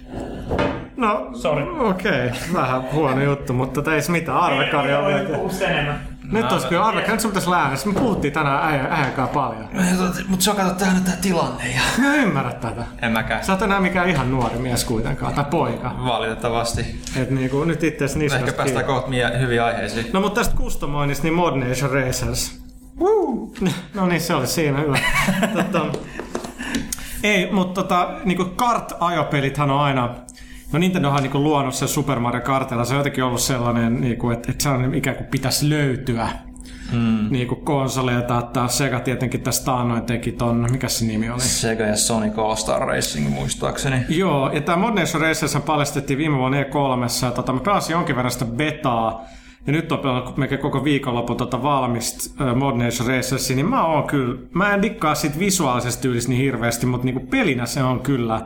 No, 0.97 1.29
Sorry. 1.33 1.89
okei. 1.89 2.27
Okay. 2.27 2.39
Vähän 2.53 2.91
huono 2.91 3.23
juttu, 3.23 3.53
mutta 3.53 3.93
ei 3.93 4.01
se 4.01 4.11
mitään. 4.11 4.37
Arvekari 4.37 4.93
on 4.93 5.05
vielä. 5.05 5.29
enemmän. 5.69 6.16
Nyt 6.31 6.51
olisi 6.51 6.67
kyllä 6.67 6.85
Arve, 6.85 7.07
nyt 7.07 7.19
sun 7.19 7.31
pitäisi 7.31 7.49
lähteä. 7.49 7.93
Me 7.93 7.99
puhuttiin 7.99 8.33
tänään 8.33 9.13
kanssa 9.15 9.33
paljon. 9.33 9.69
Mutta 10.27 10.43
se 10.43 10.51
on 10.51 10.57
kato 10.57 10.69
tähän 10.73 11.03
tää 11.03 11.15
tilanne 11.21 11.71
ja... 11.71 11.81
Mä 11.97 12.15
en 12.15 12.19
ymmärrä 12.23 12.53
tätä. 12.53 12.85
En 13.01 13.11
mäkään. 13.11 13.43
Sä 13.45 13.51
oot 13.53 13.61
enää 13.61 13.79
mikään 13.79 14.09
ihan 14.09 14.31
nuori 14.31 14.57
mies 14.57 14.85
kuitenkaan, 14.85 15.33
tai 15.33 15.45
poika. 15.51 15.95
Valitettavasti. 16.05 17.01
Et 17.15 17.29
niinku, 17.29 17.63
nyt 17.63 17.83
itse 17.83 18.05
asiassa 18.05 18.19
niskasta 18.19 18.45
Ehkä 18.45 18.57
päästään 18.57 18.85
kiinni. 18.85 18.93
kohta 19.01 19.09
mie- 19.47 19.59
aiheisiin. 19.59 20.05
No 20.13 20.21
mutta 20.21 20.41
tästä 20.41 20.55
customoinnista, 20.57 21.23
niin 21.23 21.33
Mod 21.33 21.55
Nation 21.55 21.91
Racers. 21.91 22.61
Woo! 22.99 23.49
No 23.93 24.07
niin, 24.07 24.21
se 24.21 24.33
oli 24.35 24.47
siinä 24.47 24.79
hyvä. 24.79 24.97
tota, 25.63 25.85
ei, 27.23 27.51
mutta 27.51 27.81
tota, 27.83 28.09
niinku 28.25 28.45
kart-ajopelithän 28.45 29.71
on 29.71 29.79
aina... 29.79 30.09
No 30.71 30.79
Nintendohan 30.79 31.17
on 31.17 31.23
niinku 31.23 31.43
luonut 31.43 31.73
sen 31.73 31.87
Super 31.87 32.19
Mario 32.19 32.41
Kartilla. 32.41 32.85
Se 32.85 32.93
on 32.93 32.97
jotenkin 32.97 33.23
ollut 33.23 33.41
sellainen, 33.41 34.01
niinku, 34.01 34.29
että, 34.29 34.51
että 34.51 34.63
sellainen 34.63 34.93
ikään 34.93 35.15
kuin 35.15 35.27
pitäisi 35.27 35.69
löytyä 35.69 36.29
mm. 36.91 37.27
niinku 37.29 37.55
konsoleilta. 37.55 38.39
Että 38.39 38.67
Sega 38.67 38.99
tietenkin 38.99 39.41
tästä 39.41 39.65
taannoin 39.65 40.03
teki 40.03 40.31
ton, 40.31 40.67
mikä 40.71 40.87
se 40.87 41.05
nimi 41.05 41.29
oli? 41.29 41.39
Sega 41.39 41.83
ja 41.83 41.95
Sonic 41.95 42.37
All 42.37 42.55
Star 42.55 42.81
Racing 42.81 43.29
muistaakseni. 43.29 44.05
Joo, 44.09 44.51
ja 44.51 44.61
tämä 44.61 44.77
Mod 44.77 44.99
Nation 44.99 45.21
Racers 45.21 45.57
paljastettiin 45.65 46.17
viime 46.17 46.37
vuonna 46.37 46.61
E3. 46.61 47.25
Ja 47.25 47.31
tota, 47.31 47.53
mä 47.53 47.59
pelasin 47.59 47.93
jonkin 47.93 48.15
verran 48.15 48.31
sitä 48.31 48.45
betaa. 48.45 49.25
Ja 49.67 49.73
nyt 49.73 49.91
on 49.91 49.99
pelannut 49.99 50.37
melkein 50.37 50.61
koko 50.61 50.83
viikonlopun 50.83 51.37
tota 51.37 51.63
valmista 51.63 52.43
äh, 52.45 52.55
Mod 52.55 52.75
Nation 52.75 53.07
Racersia, 53.07 53.55
niin 53.55 53.69
mä 53.69 53.85
oon 53.85 54.07
kyllä, 54.07 54.39
mä 54.53 54.73
en 54.73 54.81
dikkaa 54.81 55.15
siitä 55.15 55.39
visuaalisesta 55.39 56.01
tyylistä 56.01 56.29
niin 56.29 56.41
hirveästi, 56.41 56.85
mutta 56.85 57.05
niinku 57.05 57.27
pelinä 57.29 57.65
se 57.65 57.83
on 57.83 57.99
kyllä, 57.99 58.41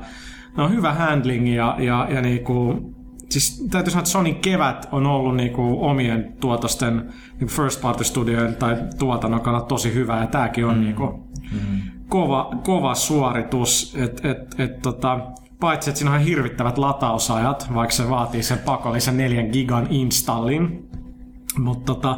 no 0.58 0.64
on 0.64 0.72
hyvä 0.72 0.94
handling 0.94 1.56
ja, 1.56 1.76
ja, 1.80 2.08
ja 2.10 2.22
niinku, 2.22 2.76
siis 3.30 3.68
täytyy 3.72 3.92
sanoa, 3.92 4.02
että 4.02 4.12
Sonin 4.12 4.36
kevät 4.36 4.90
on 4.92 5.06
ollut 5.06 5.36
niinku 5.36 5.78
omien 5.86 6.34
tuotosten 6.40 7.14
niinku 7.30 7.56
first 7.56 7.82
party 7.82 8.04
studioiden 8.04 8.56
tai 8.56 8.78
tuotannon 9.00 9.42
kannalta 9.42 9.68
tosi 9.68 9.94
hyvä 9.94 10.20
ja 10.20 10.28
tääkin 10.28 10.66
on 10.66 10.78
mm. 10.78 10.82
niinku 10.82 11.30
kova, 12.10 12.52
kova 12.64 12.96
suoritus, 12.96 13.96
että 13.98 14.32
et, 14.32 14.60
et, 14.60 14.82
tota, 14.82 15.20
paitsi 15.60 15.90
että 15.90 16.00
siinä 16.00 16.14
on 16.14 16.20
hirvittävät 16.20 16.78
latausajat, 16.78 17.70
vaikka 17.74 17.96
se 17.96 18.10
vaatii 18.10 18.44
sen 18.44 18.58
pakollisen 18.58 19.18
4 19.18 19.44
gigan 19.44 19.88
installin. 19.90 20.90
Mutta 21.58 21.94
tota, 21.94 22.18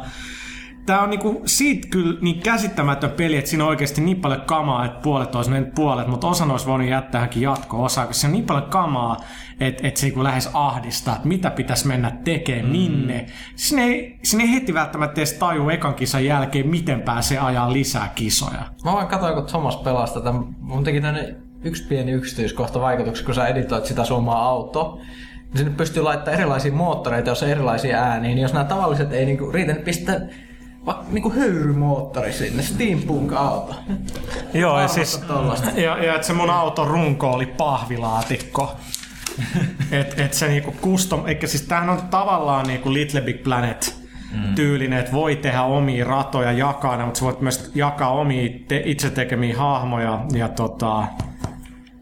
Tämä 0.86 1.02
on 1.02 1.10
niinku 1.10 1.42
siitä 1.46 1.88
kyllä 1.88 2.18
niin 2.20 2.40
käsittämätön 2.40 3.10
peli, 3.10 3.36
että 3.36 3.50
siinä 3.50 3.64
on 3.64 3.70
oikeasti 3.70 4.00
niin 4.00 4.20
paljon 4.20 4.40
kamaa, 4.40 4.84
että 4.84 5.00
puolet 5.00 5.34
olisi 5.34 5.50
mennyt 5.50 5.74
puolet, 5.74 6.06
mutta 6.06 6.26
osa 6.26 6.44
olisi 6.44 6.66
voinut 6.66 6.88
jättääkin 6.88 7.42
jatko-osaa, 7.42 8.06
koska 8.06 8.20
se 8.20 8.26
on 8.26 8.32
niin 8.32 8.44
paljon 8.44 8.70
kamaa, 8.70 9.16
että, 9.60 9.88
että 9.88 10.00
se 10.00 10.06
niinku 10.06 10.22
lähes 10.24 10.50
ahdistaa, 10.54 11.16
että 11.16 11.28
mitä 11.28 11.50
pitäisi 11.50 11.86
mennä 11.86 12.10
tekemään, 12.24 12.72
minne. 12.72 13.26
Sinne 13.56 13.84
ei, 13.84 14.18
sinne 14.22 14.44
ei 14.44 14.52
heti 14.52 14.74
välttämättä 14.74 15.20
edes 15.20 15.32
taju 15.32 15.68
ekan 15.68 15.94
kisan 15.94 16.24
jälkeen, 16.24 16.68
miten 16.68 17.02
pääsee 17.02 17.38
ajaa 17.38 17.72
lisää 17.72 18.12
kisoja. 18.14 18.62
Mä 18.84 18.92
vaan 18.92 19.06
katsoin, 19.06 19.34
kun 19.34 19.46
Thomas 19.46 19.76
pelasi 19.76 20.14
tätä. 20.14 20.32
Mun 20.60 20.84
teki 20.84 21.00
tänne 21.00 21.36
yksi 21.64 21.84
pieni 21.88 22.12
yksityiskohta 22.12 22.80
vaikutuksia, 22.80 23.24
kun 23.24 23.34
sä 23.34 23.46
editoit 23.46 23.84
sitä 23.84 24.04
sun 24.04 24.16
omaa 24.16 24.48
autoa. 24.48 24.94
Niin 24.94 25.58
sinne 25.58 25.72
pystyy 25.76 26.02
laittamaan 26.02 26.40
erilaisia 26.40 26.72
moottoreita, 26.72 27.30
jos 27.30 27.42
on 27.42 27.48
erilaisia 27.48 27.98
ääniä. 27.98 28.34
Niin 28.34 28.42
jos 28.42 28.52
nämä 28.52 28.64
tavalliset 28.64 29.12
ei 29.12 29.26
niinku 29.26 29.52
riitä, 29.52 29.72
niin 29.72 29.84
pistää 29.84 30.20
vaikka 30.86 31.04
niinku 31.10 31.30
höyrymoottori 31.30 32.32
sinne, 32.32 32.62
steampunk-auto. 32.62 33.74
Joo, 34.54 34.80
ja 34.80 34.88
siis, 34.88 35.18
tollasta. 35.18 35.70
ja, 35.76 36.04
ja 36.04 36.14
että 36.14 36.26
se 36.26 36.32
mun 36.32 36.50
auton 36.50 36.86
runko 36.86 37.30
oli 37.30 37.46
pahvilaatikko. 37.46 38.76
et, 39.92 40.18
et 40.20 40.34
se 40.34 40.48
niinku 40.48 40.74
custom, 40.82 41.26
eikä 41.26 41.46
siis 41.46 41.62
tämähän 41.62 41.90
on 41.90 42.02
tavallaan 42.02 42.66
niinku 42.66 42.92
Little 42.92 43.20
Big 43.20 43.42
Planet 43.42 44.04
tyylinen, 44.54 44.98
että 44.98 45.12
voi 45.12 45.36
tehdä 45.36 45.62
omia 45.62 46.04
ratoja 46.04 46.52
jakaa, 46.52 46.96
ne, 46.96 47.04
mutta 47.04 47.18
sä 47.18 47.24
voit 47.24 47.40
myös 47.40 47.70
jakaa 47.74 48.10
omia 48.10 48.50
te, 48.68 48.82
itse 48.84 49.10
tekemiä 49.10 49.58
hahmoja 49.58 50.24
ja 50.32 50.48
tota, 50.48 51.04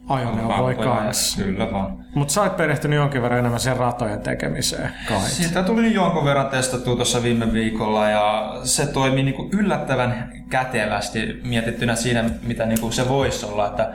ajoneuvoja 0.09 0.77
kanssa. 0.77 1.43
Kyllä 1.43 1.73
vaan. 1.73 2.05
Mutta 2.15 2.35
sä 2.35 2.43
oot 2.43 2.57
perehtynyt 2.57 2.97
jonkin 2.97 3.23
verran 3.23 3.39
enemmän 3.39 3.61
sen 3.61 3.77
ratojen 3.77 4.21
tekemiseen 4.21 4.91
kai. 5.09 5.21
Sitä 5.21 5.63
tuli 5.63 5.95
jonkun 5.95 6.25
verran 6.25 6.49
testattua 6.49 6.97
tuossa 6.97 7.23
viime 7.23 7.53
viikolla 7.53 8.11
ja 8.11 8.55
se 8.65 8.87
toimi 8.87 9.23
niinku 9.23 9.49
yllättävän 9.53 10.33
kätevästi 10.51 11.41
mietittynä 11.45 11.95
siinä, 11.95 12.25
mitä 12.43 12.67
niinku 12.67 12.91
se 12.91 13.09
voisi 13.09 13.47
olla. 13.47 13.67
Että 13.67 13.91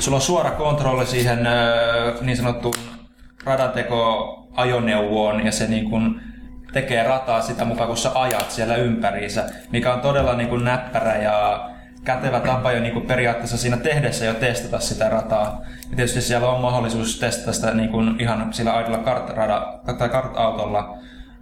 sulla 0.00 0.16
on 0.16 0.22
suora 0.22 0.50
kontrolli 0.50 1.06
siihen 1.06 1.48
niin 2.20 2.36
sanottuun 2.36 2.74
radateko-ajoneuvoon 3.44 5.46
ja 5.46 5.52
se 5.52 5.66
niinku 5.66 5.96
tekee 6.72 7.02
rataa 7.02 7.40
sitä 7.40 7.64
mukaan, 7.64 7.88
kun 7.88 7.96
sä 7.96 8.10
ajat 8.14 8.50
siellä 8.50 8.76
ympäriinsä, 8.76 9.44
mikä 9.72 9.94
on 9.94 10.00
todella 10.00 10.34
niinku 10.34 10.56
näppärä 10.56 11.16
ja 11.16 11.70
kätevä 12.04 12.40
tapa 12.40 12.72
jo 12.72 12.80
niinku 12.80 13.00
periaatteessa 13.00 13.56
siinä 13.56 13.76
tehdessä 13.76 14.24
jo 14.24 14.34
testata 14.34 14.80
sitä 14.80 15.08
rataa. 15.08 15.60
Ja 15.90 15.96
tietysti 15.96 16.20
siellä 16.20 16.48
on 16.48 16.60
mahdollisuus 16.60 17.18
testata 17.18 17.52
sitä 17.52 17.74
niinku 17.74 17.98
ihan 18.18 18.52
sillä 18.52 18.72
aidolla 18.72 20.08
kartautolla, 20.08 20.98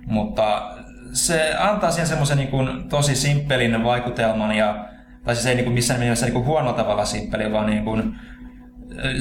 mutta 0.07 0.77
se 1.13 1.55
antaa 1.59 1.91
siihen 1.91 2.09
semmoisen 2.09 2.39
niinku 2.39 2.57
tosi 2.89 3.15
simppelin 3.15 3.85
vaikutelman 3.85 4.57
ja 4.57 4.87
tai 5.25 5.35
siis 5.35 5.47
ei 5.47 5.55
niinku 5.55 5.71
missään 5.71 6.01
mielessä 6.01 6.27
niinku 6.27 6.45
huonolla 6.45 6.73
tavalla 6.73 7.05
simppeli, 7.05 7.53
vaan 7.53 7.67
niinku, 7.67 7.99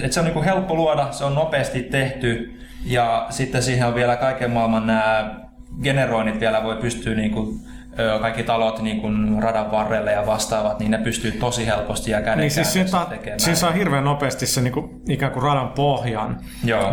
et 0.03 0.13
se 0.13 0.19
on 0.19 0.25
niinku 0.25 0.43
helppo 0.43 0.75
luoda, 0.75 1.11
se 1.11 1.23
on 1.23 1.35
nopeasti 1.35 1.83
tehty 1.83 2.59
ja 2.85 3.27
sitten 3.29 3.63
siihen 3.63 3.87
on 3.87 3.95
vielä 3.95 4.15
kaiken 4.15 4.51
maailman 4.51 4.87
nämä 4.87 5.35
generoinnit 5.83 6.39
vielä 6.39 6.63
voi 6.63 6.75
pystyä 6.75 7.15
niinku, 7.15 7.59
ö, 7.67 7.74
kaikki 8.21 8.43
talot 8.43 8.81
niinku 8.81 9.07
radan 9.39 9.71
varrelle 9.71 10.11
ja 10.11 10.25
vastaavat, 10.25 10.79
niin 10.79 10.91
ne 10.91 10.97
pystyy 10.97 11.31
tosi 11.31 11.65
helposti 11.65 12.11
ja 12.11 12.21
käden 12.21 12.37
Niin 12.37 12.51
siis 12.51 12.73
siinä, 12.73 13.05
tekemään. 13.09 13.39
siinä 13.39 13.55
saa 13.55 13.71
hirveän 13.71 14.03
nopeasti 14.03 14.47
se 14.47 14.61
niinku, 14.61 15.01
ikään 15.09 15.31
kuin 15.31 15.43
radan 15.43 15.69
pohjan, 15.69 16.39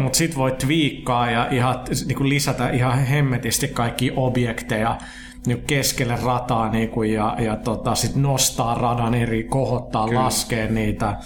mutta 0.00 0.16
sit 0.16 0.36
voi 0.36 0.52
twiikkaa 0.52 1.30
ja 1.30 1.48
ihan, 1.50 1.80
niinku 2.06 2.28
lisätä 2.28 2.70
ihan 2.70 2.98
hemmetisti 2.98 3.68
kaikki 3.68 4.12
objekteja 4.16 4.98
niinku 5.46 5.64
keskelle 5.66 6.18
rataa 6.24 6.68
niinku, 6.68 7.02
ja, 7.02 7.36
ja 7.38 7.56
tota, 7.56 7.94
sit 7.94 8.16
nostaa 8.16 8.74
radan 8.74 9.14
eri, 9.14 9.44
kohottaa, 9.44 10.08
kyllä. 10.08 10.24
laskee 10.24 10.68
niitä. 10.70 11.16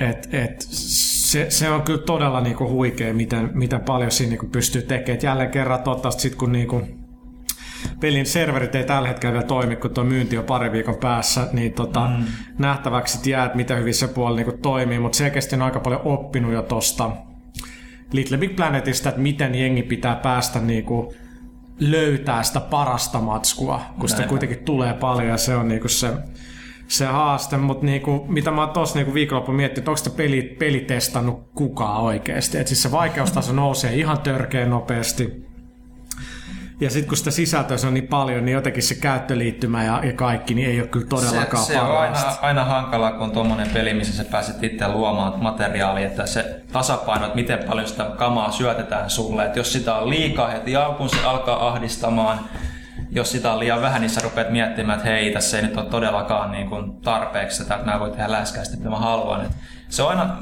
Et, 0.00 0.28
et, 0.34 0.66
se, 0.68 1.50
se, 1.50 1.70
on 1.70 1.82
kyllä 1.82 2.02
todella 2.02 2.40
niinku 2.40 2.68
huikea, 2.68 3.14
miten, 3.14 3.50
miten 3.54 3.80
paljon 3.80 4.10
siinä 4.10 4.30
niinku 4.30 4.46
pystyy 4.46 4.82
tekemään. 4.82 5.16
Et 5.16 5.22
jälleen 5.22 5.50
kerran 5.50 5.82
toivottavasti 5.82 6.22
sit 6.22 6.34
kun 6.34 6.52
niinku, 6.52 6.82
pelin 8.00 8.26
serverit 8.26 8.74
ei 8.74 8.84
tällä 8.84 9.08
hetkellä 9.08 9.32
vielä 9.32 9.46
toimi, 9.46 9.76
kun 9.76 9.94
tuo 9.94 10.04
myynti 10.04 10.38
on 10.38 10.44
pari 10.44 10.72
viikon 10.72 10.96
päässä, 10.96 11.48
niin 11.52 11.72
tota, 11.72 12.08
mm. 12.08 12.24
nähtäväksi 12.58 13.30
jää, 13.30 13.44
että 13.44 13.56
miten 13.56 13.78
hyvin 13.78 13.94
se 13.94 14.08
puoli 14.08 14.44
niin 14.44 14.58
toimii, 14.62 14.98
mutta 14.98 15.18
selkeästi 15.18 15.56
on 15.56 15.62
aika 15.62 15.80
paljon 15.80 16.00
oppinut 16.04 16.52
jo 16.52 16.62
tosta 16.62 17.10
Little 18.12 18.38
Big 18.38 18.56
Planetista, 18.56 19.08
että 19.08 19.20
miten 19.20 19.54
jengi 19.54 19.82
pitää 19.82 20.16
päästä 20.16 20.60
niin 20.60 20.84
kuin 20.84 21.08
löytää 21.80 22.42
sitä 22.42 22.60
parasta 22.60 23.20
matskua, 23.20 23.80
kun 23.98 24.08
sitä 24.08 24.20
Näinpä. 24.20 24.28
kuitenkin 24.28 24.64
tulee 24.64 24.94
paljon 24.94 25.28
ja 25.28 25.36
se 25.36 25.56
on 25.56 25.68
niinku 25.68 25.88
se, 25.88 26.12
se 26.88 27.06
haaste, 27.06 27.56
mutta 27.56 27.86
niinku, 27.86 28.24
mitä 28.28 28.50
mä 28.50 28.60
oon 28.60 28.70
tossa 28.70 28.98
niinku 28.98 29.14
viikonloppu 29.14 29.52
miettinyt, 29.52 29.78
että 29.78 29.90
onko 29.90 29.96
sitä 29.96 30.16
peli, 30.16 30.42
peli 30.42 30.80
testannut 30.80 31.48
kukaan 31.54 32.02
oikeasti. 32.02 32.58
Et 32.58 32.66
siis 32.66 32.82
se 32.82 32.92
vaikeustaso 32.92 33.52
nousee 33.52 33.94
ihan 33.94 34.18
törkeän 34.18 34.70
nopeasti. 34.70 35.51
Ja 36.82 36.90
sitten 36.90 37.08
kun 37.08 37.16
sitä 37.16 37.30
sisältöä 37.30 37.76
on 37.86 37.94
niin 37.94 38.08
paljon, 38.08 38.44
niin 38.44 38.52
jotenkin 38.52 38.82
se 38.82 38.94
käyttöliittymä 38.94 39.84
ja, 39.84 40.00
ja 40.04 40.12
kaikki, 40.12 40.54
niin 40.54 40.68
ei 40.68 40.80
ole 40.80 40.88
kyllä 40.88 41.06
todellakaan 41.06 41.64
se, 41.64 41.72
se 41.72 41.80
on 41.80 41.98
aina, 41.98 42.18
aina 42.40 42.64
hankalaa, 42.64 43.12
kun 43.12 43.22
on 43.22 43.30
tuommoinen 43.30 43.70
peli, 43.70 43.94
missä 43.94 44.16
sä 44.16 44.30
pääset 44.30 44.62
itse 44.62 44.88
luomaan 44.88 45.42
materiaalia, 45.42 46.06
että 46.06 46.26
se 46.26 46.62
tasapaino, 46.72 47.24
että 47.24 47.36
miten 47.36 47.58
paljon 47.68 47.88
sitä 47.88 48.04
kamaa 48.04 48.50
syötetään 48.50 49.10
sulle. 49.10 49.44
Että 49.44 49.58
jos 49.58 49.72
sitä 49.72 49.94
on 49.94 50.10
liikaa 50.10 50.48
heti 50.48 50.76
alkuun, 50.76 51.10
se 51.10 51.24
alkaa 51.24 51.68
ahdistamaan. 51.68 52.40
Jos 53.10 53.32
sitä 53.32 53.52
on 53.52 53.58
liian 53.58 53.82
vähän, 53.82 54.00
niin 54.00 54.10
sä 54.10 54.20
rupeat 54.20 54.50
miettimään, 54.50 54.98
että 54.98 55.10
hei, 55.10 55.32
tässä 55.32 55.56
ei 55.56 55.62
nyt 55.62 55.76
ole 55.76 55.86
todellakaan 55.86 56.52
niin 56.52 56.68
kuin 56.68 57.00
tarpeeksi, 57.00 57.62
että 57.62 57.78
mä 57.84 58.00
voin 58.00 58.12
tehdä 58.12 58.32
läskäästi, 58.32 58.76
mitä 58.76 58.90
mä 58.90 58.98
haluan. 58.98 59.44
Et 59.44 59.52
se 59.88 60.02
on 60.02 60.08
aina, 60.08 60.36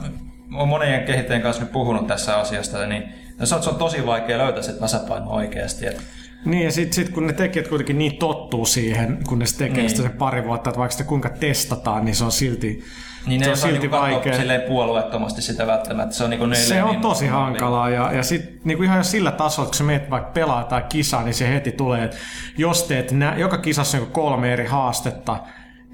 olen 0.55 0.69
monien 0.69 1.05
kehittäjien 1.05 1.43
kanssa 1.43 1.63
nyt 1.63 1.73
puhunut 1.73 2.07
tässä 2.07 2.37
asiasta, 2.37 2.87
niin 2.87 3.13
se 3.45 3.55
on, 3.55 3.63
se 3.63 3.71
on 3.71 3.77
tosi 3.77 4.07
vaikea 4.07 4.39
löytää 4.39 4.63
se 4.63 4.73
tasapaino 4.73 5.31
oikeasti. 5.31 5.87
Et 5.87 6.03
Niin 6.45 6.65
ja 6.65 6.73
sitten 6.73 6.93
sit 6.95 7.09
kun 7.15 7.27
ne 7.27 7.33
tekijät 7.33 7.69
kuitenkin 7.69 7.99
niin 7.99 8.17
tottuu 8.17 8.67
siihen, 8.67 9.19
kun 9.29 9.39
ne 9.39 9.47
se 9.47 9.57
tekee 9.59 9.77
Niin. 9.77 9.91
sitä 9.91 10.03
sen 10.03 10.11
pari 10.13 10.45
vuotta, 10.45 10.71
että 10.71 10.79
vaikka 10.79 10.93
sitä 10.93 11.05
kuinka 11.05 11.29
testataan, 11.29 12.05
niin 12.05 12.15
se 12.15 12.25
on 12.25 12.33
silti, 12.33 12.85
Niin 13.27 13.45
se 13.45 13.51
on 13.51 13.57
silti 13.57 13.79
niinku 13.79 13.97
vaikea. 13.97 14.37
silleen 14.37 14.61
puolueettomasti 14.63 15.43
sitä 15.43 15.67
välttämättä. 15.67 16.15
Se 16.15 16.25
on, 16.25 16.31
niinku 16.31 16.47
Se 16.53 16.83
on 16.83 16.91
niin 16.91 17.01
tosi 17.01 17.27
hankalaa 17.27 17.91
ja, 17.91 18.13
ja 18.13 18.23
sitten 18.23 18.61
niinku 18.65 18.83
ihan 18.85 19.05
sillä 19.05 19.31
tasolla, 19.33 19.67
että 19.67 19.71
kun 19.71 19.79
sä 19.79 19.85
meet 19.85 20.11
vaikka 20.11 20.31
pelaa 20.31 20.65
tai 20.65 20.83
kisaa, 20.89 21.23
niin 21.25 21.35
se 21.35 21.49
heti 21.49 21.73
tulee, 21.73 22.05
että 22.05 22.17
jos 22.59 22.83
teet 22.85 23.13
nä- 23.13 23.35
joka 23.37 23.59
kisassa 23.59 23.99
on 23.99 24.07
kolme 24.07 24.53
eri 24.53 24.67
haastetta, 24.67 25.37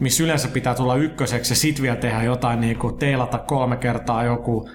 missä 0.00 0.22
yleensä 0.24 0.48
pitää 0.48 0.74
tulla 0.74 0.94
ykköseksi 0.96 1.52
ja 1.52 1.56
sit 1.56 1.82
vielä 1.82 1.96
tehdä 1.96 2.22
jotain 2.22 2.60
niin 2.60 2.78
teilata 2.98 3.38
kolme 3.38 3.76
kertaa 3.76 4.24
joku 4.24 4.70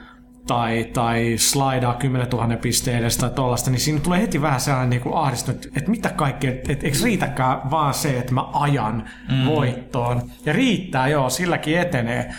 tai, 0.47 0.83
tai 0.93 1.33
slaidaa 1.37 1.93
10 1.93 2.27
000 2.27 2.57
pisteen 2.61 2.97
edestä 2.97 3.21
tai 3.21 3.35
tollasta, 3.35 3.71
niin 3.71 3.79
siinä 3.79 3.99
tulee 3.99 4.21
heti 4.21 4.41
vähän 4.41 4.61
sellainen 4.61 4.89
niin 4.89 5.01
kuin 5.01 5.15
ahdistunut, 5.15 5.65
että, 5.65 5.79
että 5.79 5.91
mitä 5.91 6.09
kaikkea, 6.09 6.51
että, 6.51 6.73
että 6.73 6.85
eikö 6.85 6.97
riitäkään 7.03 7.71
vaan 7.71 7.93
se, 7.93 8.19
että 8.19 8.33
mä 8.33 8.45
ajan 8.53 9.09
mm. 9.31 9.45
voittoon. 9.45 10.21
Ja 10.45 10.53
riittää, 10.53 11.07
joo, 11.07 11.29
silläkin 11.29 11.79
etenee. 11.79 12.33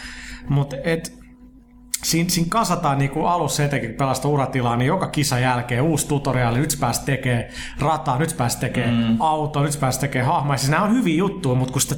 Mutta 0.48 0.76
et, 0.84 1.22
siinä, 2.02 2.28
siinä 2.30 2.48
kasataan 2.50 2.98
niin 2.98 3.10
kuin 3.10 3.26
alussa 3.26 3.64
etenkin, 3.64 3.90
kun 3.90 3.98
pelasta 3.98 4.28
uratilaa, 4.28 4.76
niin 4.76 4.86
joka 4.86 5.06
kisa 5.06 5.38
jälkeen 5.38 5.82
uusi 5.82 6.08
tutoriaali, 6.08 6.58
nyt 6.58 6.70
sä 6.70 6.78
pääset 6.80 7.04
tekemään 7.04 7.44
rataa, 7.78 8.18
nyt 8.18 8.30
sä 8.30 8.36
pääset 8.36 8.60
tekemään 8.60 8.94
mm. 8.94 9.16
auto, 9.20 9.62
nyt 9.62 9.72
sä 9.72 9.80
pääset 9.80 10.00
tekemään 10.00 10.32
hahmoja. 10.32 10.58
Siis 10.58 10.70
nämä 10.70 10.82
on 10.82 10.94
hyviä 10.94 11.16
juttuja, 11.16 11.54
mutta 11.54 11.72
kun 11.72 11.80
sitä, 11.80 11.94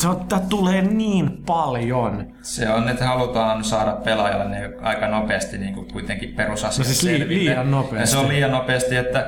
sitä 0.00 0.40
tulee 0.48 0.82
niin 0.82 1.30
paljon. 1.46 2.26
Se 2.42 2.70
on, 2.70 2.88
että 2.88 3.06
halutaan 3.06 3.64
saada 3.64 3.92
pelaajalle 3.92 4.48
ne 4.48 4.70
aika 4.82 5.08
nopeasti 5.08 5.58
niin 5.58 5.74
kuin 5.74 5.92
kuitenkin 5.92 6.34
perusasiat 6.34 6.78
No 6.78 6.84
siis 6.84 7.00
selville. 7.00 7.34
liian 7.34 7.70
nopeasti. 7.70 7.96
Ja 8.02 8.06
se 8.06 8.18
on 8.18 8.28
liian 8.28 8.50
nopeasti, 8.50 8.96
että 8.96 9.26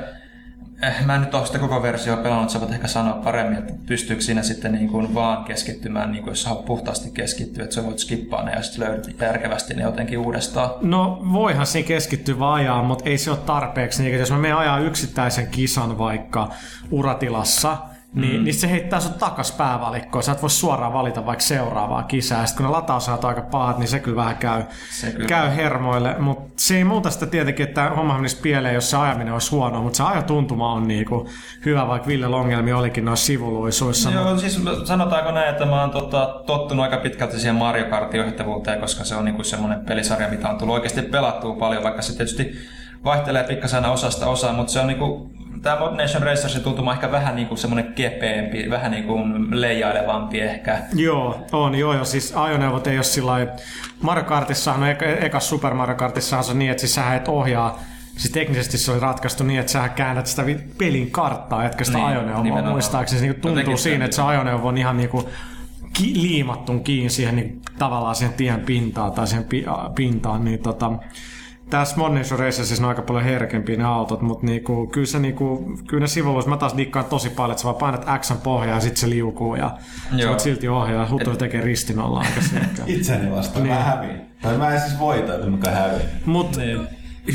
eh, 0.82 0.94
mä 1.06 1.14
en 1.14 1.20
nyt 1.20 1.34
ole 1.34 1.46
sitä 1.46 1.58
koko 1.58 1.82
versiota 1.82 2.22
pelannut, 2.22 2.50
sä 2.50 2.60
voit 2.60 2.72
ehkä 2.72 2.86
sanoa 2.88 3.12
paremmin, 3.14 3.58
että 3.58 3.72
pystyykö 3.86 4.22
siinä 4.22 4.42
sitten 4.42 4.72
niin 4.72 4.88
kuin 4.88 5.14
vaan 5.14 5.44
keskittymään, 5.44 6.12
niin 6.12 6.22
kuin 6.22 6.30
jos 6.30 6.42
sä 6.42 6.48
haluat 6.48 6.64
puhtaasti 6.64 7.10
keskittyä, 7.10 7.64
että 7.64 7.74
sä 7.74 7.84
voit 7.84 7.98
skippaa 7.98 8.42
ne 8.42 8.52
ja 8.52 8.62
sitten 8.62 8.84
löydät 8.88 9.20
järkevästi 9.20 9.74
ne 9.74 9.82
jotenkin 9.82 10.18
uudestaan. 10.18 10.70
No 10.82 11.22
voihan 11.32 11.66
siinä 11.66 11.88
keskittyä 11.88 12.38
vaan 12.38 12.54
ajaa, 12.60 12.82
mutta 12.82 13.04
ei 13.10 13.18
se 13.18 13.30
ole 13.30 13.38
tarpeeksi. 13.46 14.02
Niin, 14.02 14.18
jos 14.18 14.30
mä 14.30 14.38
menen 14.38 14.56
ajaa 14.56 14.78
yksittäisen 14.78 15.46
kisan 15.46 15.98
vaikka 15.98 16.48
uratilassa, 16.90 17.76
niin, 18.14 18.40
mm. 18.40 18.44
niin 18.44 18.54
se 18.54 18.70
heittää 18.70 19.00
sut 19.00 19.18
takas 19.18 19.52
päävalikkoon. 19.52 20.22
Sä 20.22 20.32
et 20.32 20.42
voi 20.42 20.50
suoraan 20.50 20.92
valita 20.92 21.26
vaikka 21.26 21.44
seuraavaa 21.44 22.02
kisaa. 22.02 22.40
Ja 22.40 22.46
sit 22.46 22.56
kun 22.56 22.66
ne 22.66 22.72
latausajat 22.72 23.24
on 23.24 23.28
aika 23.28 23.42
pahat, 23.42 23.78
niin 23.78 23.88
se 23.88 23.98
kyllä 23.98 24.16
vähän 24.16 24.36
käy, 24.36 24.62
Se 24.90 25.10
kyllä. 25.10 25.28
käy 25.28 25.56
hermoille. 25.56 26.16
Mutta 26.18 26.52
se 26.56 26.76
ei 26.76 26.84
muuta 26.84 27.10
sitä 27.10 27.26
tietenkin, 27.26 27.68
että 27.68 27.90
homma 27.90 28.14
menisi 28.14 28.40
pieleen, 28.42 28.74
jos 28.74 28.90
se 28.90 28.96
ajaminen 28.96 29.32
olisi 29.32 29.50
huono. 29.50 29.82
Mutta 29.82 29.96
se 29.96 30.02
ajatuntuma 30.02 30.72
on 30.72 30.88
niinku 30.88 31.28
hyvä, 31.64 31.88
vaikka 31.88 32.08
Ville 32.08 32.28
Longelmi 32.28 32.72
olikin 32.72 33.04
noissa 33.04 33.26
sivuluisuissa. 33.26 34.10
Joo, 34.10 34.38
siis 34.38 34.60
sanotaanko 34.84 35.30
näin, 35.30 35.50
että 35.50 35.66
mä 35.66 35.80
oon 35.80 35.90
tota, 35.90 36.42
tottunut 36.46 36.82
aika 36.82 36.96
pitkälti 36.96 37.40
siihen 37.40 37.56
Mario 37.56 37.90
Kartin 37.90 38.20
johtavuuteen, 38.20 38.80
koska 38.80 39.04
se 39.04 39.16
on 39.16 39.24
niinku 39.24 39.44
semmoinen 39.44 39.80
pelisarja, 39.80 40.28
mitä 40.28 40.48
on 40.48 40.58
tullut 40.58 40.74
oikeasti 40.74 41.02
pelattua 41.02 41.56
paljon, 41.56 41.82
vaikka 41.82 42.02
se 42.02 42.16
tietysti 42.16 42.52
vaihtelee 43.04 43.44
pikkasen 43.44 43.76
aina 43.76 43.92
osasta 43.92 44.26
osaan, 44.26 44.54
mutta 44.54 44.72
se 44.72 44.80
on 44.80 44.86
niinku, 44.86 45.30
tämä 45.62 45.78
Mod 45.78 45.96
Nation 45.96 46.22
Racersin 46.22 46.62
tuntuma 46.62 46.92
ehkä 46.92 47.12
vähän 47.12 47.36
niinku 47.36 47.56
semmoinen 47.56 47.92
kepeämpi, 47.92 48.70
vähän 48.70 48.90
niinku 48.90 49.18
leijailevampi 49.50 50.40
ehkä. 50.40 50.78
Joo, 50.94 51.46
on, 51.52 51.74
joo, 51.74 51.94
joo, 51.94 52.04
siis 52.04 52.32
ajoneuvot 52.36 52.86
ei 52.86 52.96
ole 52.96 53.02
sillä 53.04 53.30
lailla- 53.30 53.52
Mario 54.02 54.24
Kartissahan, 54.24 54.80
no 54.80 54.86
eka, 54.86 55.04
eka 55.06 55.40
Super 55.40 55.74
Mario 55.74 55.94
Kartissahan 55.96 56.44
se 56.44 56.52
on 56.52 56.58
niin, 56.58 56.70
että 56.70 56.80
siis 56.80 56.94
sähän 56.94 57.16
et 57.16 57.28
ohjaa, 57.28 57.78
siis 58.16 58.32
teknisesti 58.32 58.78
se 58.78 58.92
oli 58.92 59.00
ratkaistu 59.00 59.44
niin, 59.44 59.60
että 59.60 59.72
sähän 59.72 59.90
käännät 59.90 60.26
sitä 60.26 60.42
pelin 60.78 61.10
karttaa, 61.10 61.64
etkä 61.64 61.84
sitä 61.84 61.98
Niin, 61.98 62.06
ajoneuvoa 62.08 62.42
nimenomaan. 62.42 62.72
muistaakseni. 62.72 63.20
Se 63.20 63.26
niinku 63.26 63.40
tuntuu 63.40 63.58
Jotenkin 63.58 63.82
siinä, 63.82 64.04
että 64.04 64.14
se 64.14 64.22
ajoneuvo 64.22 64.68
on 64.68 64.78
ihan 64.78 64.96
niinku 64.96 65.28
ki- 65.92 66.12
liimattun 66.22 66.84
kiinni 66.84 67.10
siihen 67.10 67.36
niin, 67.36 67.60
tavallaan 67.78 68.14
siihen 68.14 68.34
tien 68.36 68.60
pintaan 68.60 69.12
tai 69.12 69.26
siihen 69.26 69.44
pi- 69.44 69.64
pintaan, 69.94 70.44
niin 70.44 70.58
tota, 70.62 70.92
tässä 71.72 71.96
Mod 71.96 72.12
Nation 72.12 72.40
Racersissa 72.40 72.84
on 72.84 72.88
aika 72.88 73.02
paljon 73.02 73.24
herkempiä 73.24 73.76
ne 73.76 73.84
autot, 73.84 74.22
mutta 74.22 74.46
niinku, 74.46 74.86
kyllä, 74.86 75.06
se, 75.06 75.18
niinku, 75.18 75.72
kyllä 75.88 76.00
ne 76.00 76.06
sivuvuus, 76.06 76.46
mä 76.46 76.56
taas 76.56 76.76
dikkaan 76.76 77.04
tosi 77.04 77.30
paljon, 77.30 77.50
että 77.50 77.62
sä 77.62 77.64
vaan 77.68 77.76
painat 77.76 78.06
X 78.20 78.32
pohjaa 78.42 78.74
ja 78.74 78.80
sitten 78.80 79.00
se 79.00 79.10
liukuu 79.10 79.54
ja 79.54 79.76
sä 80.22 80.28
voit 80.28 80.40
silti 80.40 80.68
ohjaa. 80.68 81.08
Huttu 81.10 81.36
tekee 81.36 81.60
ristinolla 81.60 82.18
aika 82.18 82.40
selkeä. 82.40 82.84
Itseni 82.96 83.30
vastaan. 83.30 83.66
Mä 83.66 83.74
hävin. 83.74 84.20
Tai 84.42 84.58
mä 84.58 84.74
en 84.74 84.80
siis 84.80 84.98
voita, 84.98 85.34
että 85.34 85.46
mä 85.46 85.70
hävin. 85.70 86.00
Mut 86.26 86.56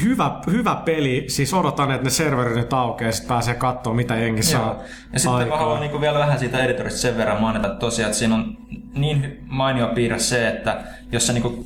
hyvä, 0.03 0.41
hyvä 0.51 0.75
peli, 0.85 1.25
siis 1.27 1.53
odotan, 1.53 1.91
että 1.91 2.03
ne 2.03 2.09
serverit 2.09 2.55
nyt 2.55 2.73
aukeaa 2.73 3.07
ja 3.07 3.11
sit 3.11 3.27
pääsee 3.27 3.53
katsoa, 3.53 3.93
mitä 3.93 4.15
jengi 4.15 4.43
saa 4.43 4.61
Joo. 4.61 4.83
Ja 5.13 5.19
sitten 5.19 5.47
mä 5.47 5.57
haluan 5.57 5.79
niinku 5.79 6.01
vielä 6.01 6.19
vähän 6.19 6.39
siitä 6.39 6.63
editorista 6.63 6.99
sen 6.99 7.17
verran 7.17 7.41
mainita 7.41 7.67
että 7.67 7.79
tosiaan, 7.79 8.07
että 8.07 8.19
siinä 8.19 8.35
on 8.35 8.57
niin 8.93 9.39
mainio 9.45 9.87
piirre 9.87 10.19
se, 10.19 10.47
että 10.47 10.83
jos 11.11 11.27
se 11.27 11.33
niinku 11.33 11.65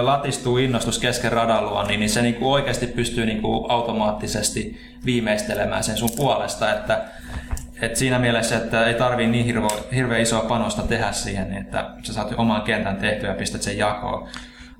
latistuu 0.00 0.58
innostus 0.58 0.98
kesken 0.98 1.32
radalua, 1.32 1.84
niin, 1.84 2.00
niin 2.00 2.10
se 2.10 2.22
niinku 2.22 2.52
oikeasti 2.52 2.86
pystyy 2.86 3.26
niinku 3.26 3.66
automaattisesti 3.68 4.80
viimeistelemään 5.04 5.84
sen 5.84 5.96
sun 5.96 6.10
puolesta, 6.16 6.72
että 6.72 7.04
et 7.82 7.96
siinä 7.96 8.18
mielessä, 8.18 8.56
että 8.56 8.86
ei 8.86 8.94
tarvii 8.94 9.26
niin 9.26 9.44
hirvo, 9.44 9.68
hirveän 9.94 10.20
isoa 10.20 10.40
panosta 10.40 10.82
tehdä 10.82 11.12
siihen, 11.12 11.50
niin 11.50 11.62
että 11.62 11.90
sä 12.02 12.12
saat 12.12 12.34
oman 12.36 12.62
kentän 12.62 12.96
tehtyä 12.96 13.28
ja 13.28 13.34
pistät 13.34 13.62
sen 13.62 13.78
jakoon. 13.78 14.28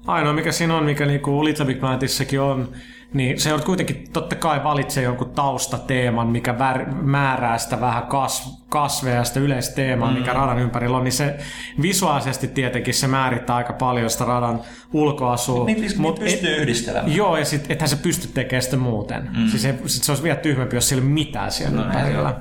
Ainoa 0.07 0.33
mikä 0.33 0.53
siinä 0.53 0.77
on, 0.77 0.85
mikä 0.85 1.07
niinku 1.07 1.45
Little 1.45 1.67
Big 1.67 1.81
Planetissakin 1.81 2.41
on, 2.41 2.73
niin 3.13 3.41
se 3.41 3.55
on 3.55 3.63
kuitenkin 3.63 4.09
totta 4.13 4.37
kai 4.37 4.65
valitsee 4.65 5.03
jonkun 5.03 5.31
taustateeman, 5.31 6.27
mikä 6.29 6.59
vär, 6.59 6.93
määrää 6.93 7.59
sitä 7.59 7.81
vähän 7.81 8.03
kas, 8.03 8.65
kasveja 8.69 9.17
ja 9.17 9.25
sitä 9.25 9.41
yleisteemaa, 9.41 10.11
mm. 10.11 10.19
mikä 10.19 10.33
radan 10.33 10.59
ympärillä 10.59 10.97
on, 10.97 11.05
niin 11.05 11.13
se 11.13 11.37
visuaalisesti 11.83 12.49
tietenkin 12.49 12.95
se 12.95 13.07
määrittää 13.07 13.57
aika 13.57 13.73
paljon 13.73 14.11
sitä 14.11 14.25
radan 14.25 14.61
ulkoasua. 14.93 15.65
Niin, 15.67 15.81
niin 15.81 16.01
Mut 16.01 16.19
pystyy 16.19 16.57
yhdistelemään. 16.57 17.17
Joo, 17.17 17.37
ja 17.37 17.45
sit, 17.45 17.71
ethän 17.71 17.89
se 17.89 17.97
pysty 17.97 18.29
tekemään 18.29 18.63
sitä 18.63 18.77
muuten. 18.77 19.31
Mm. 19.37 19.49
Siis 19.49 19.63
se, 19.63 19.79
sit 19.87 20.03
se 20.03 20.13
olisi 20.13 20.23
vielä 20.23 20.37
tyhmempi, 20.37 20.77
jos 20.77 20.89
siellä 20.89 21.03
ei 21.03 21.07
ole 21.07 21.15
mitään 21.15 21.53
siellä 21.53 21.77
No, 21.77 21.87
ympärillä. 21.87 22.35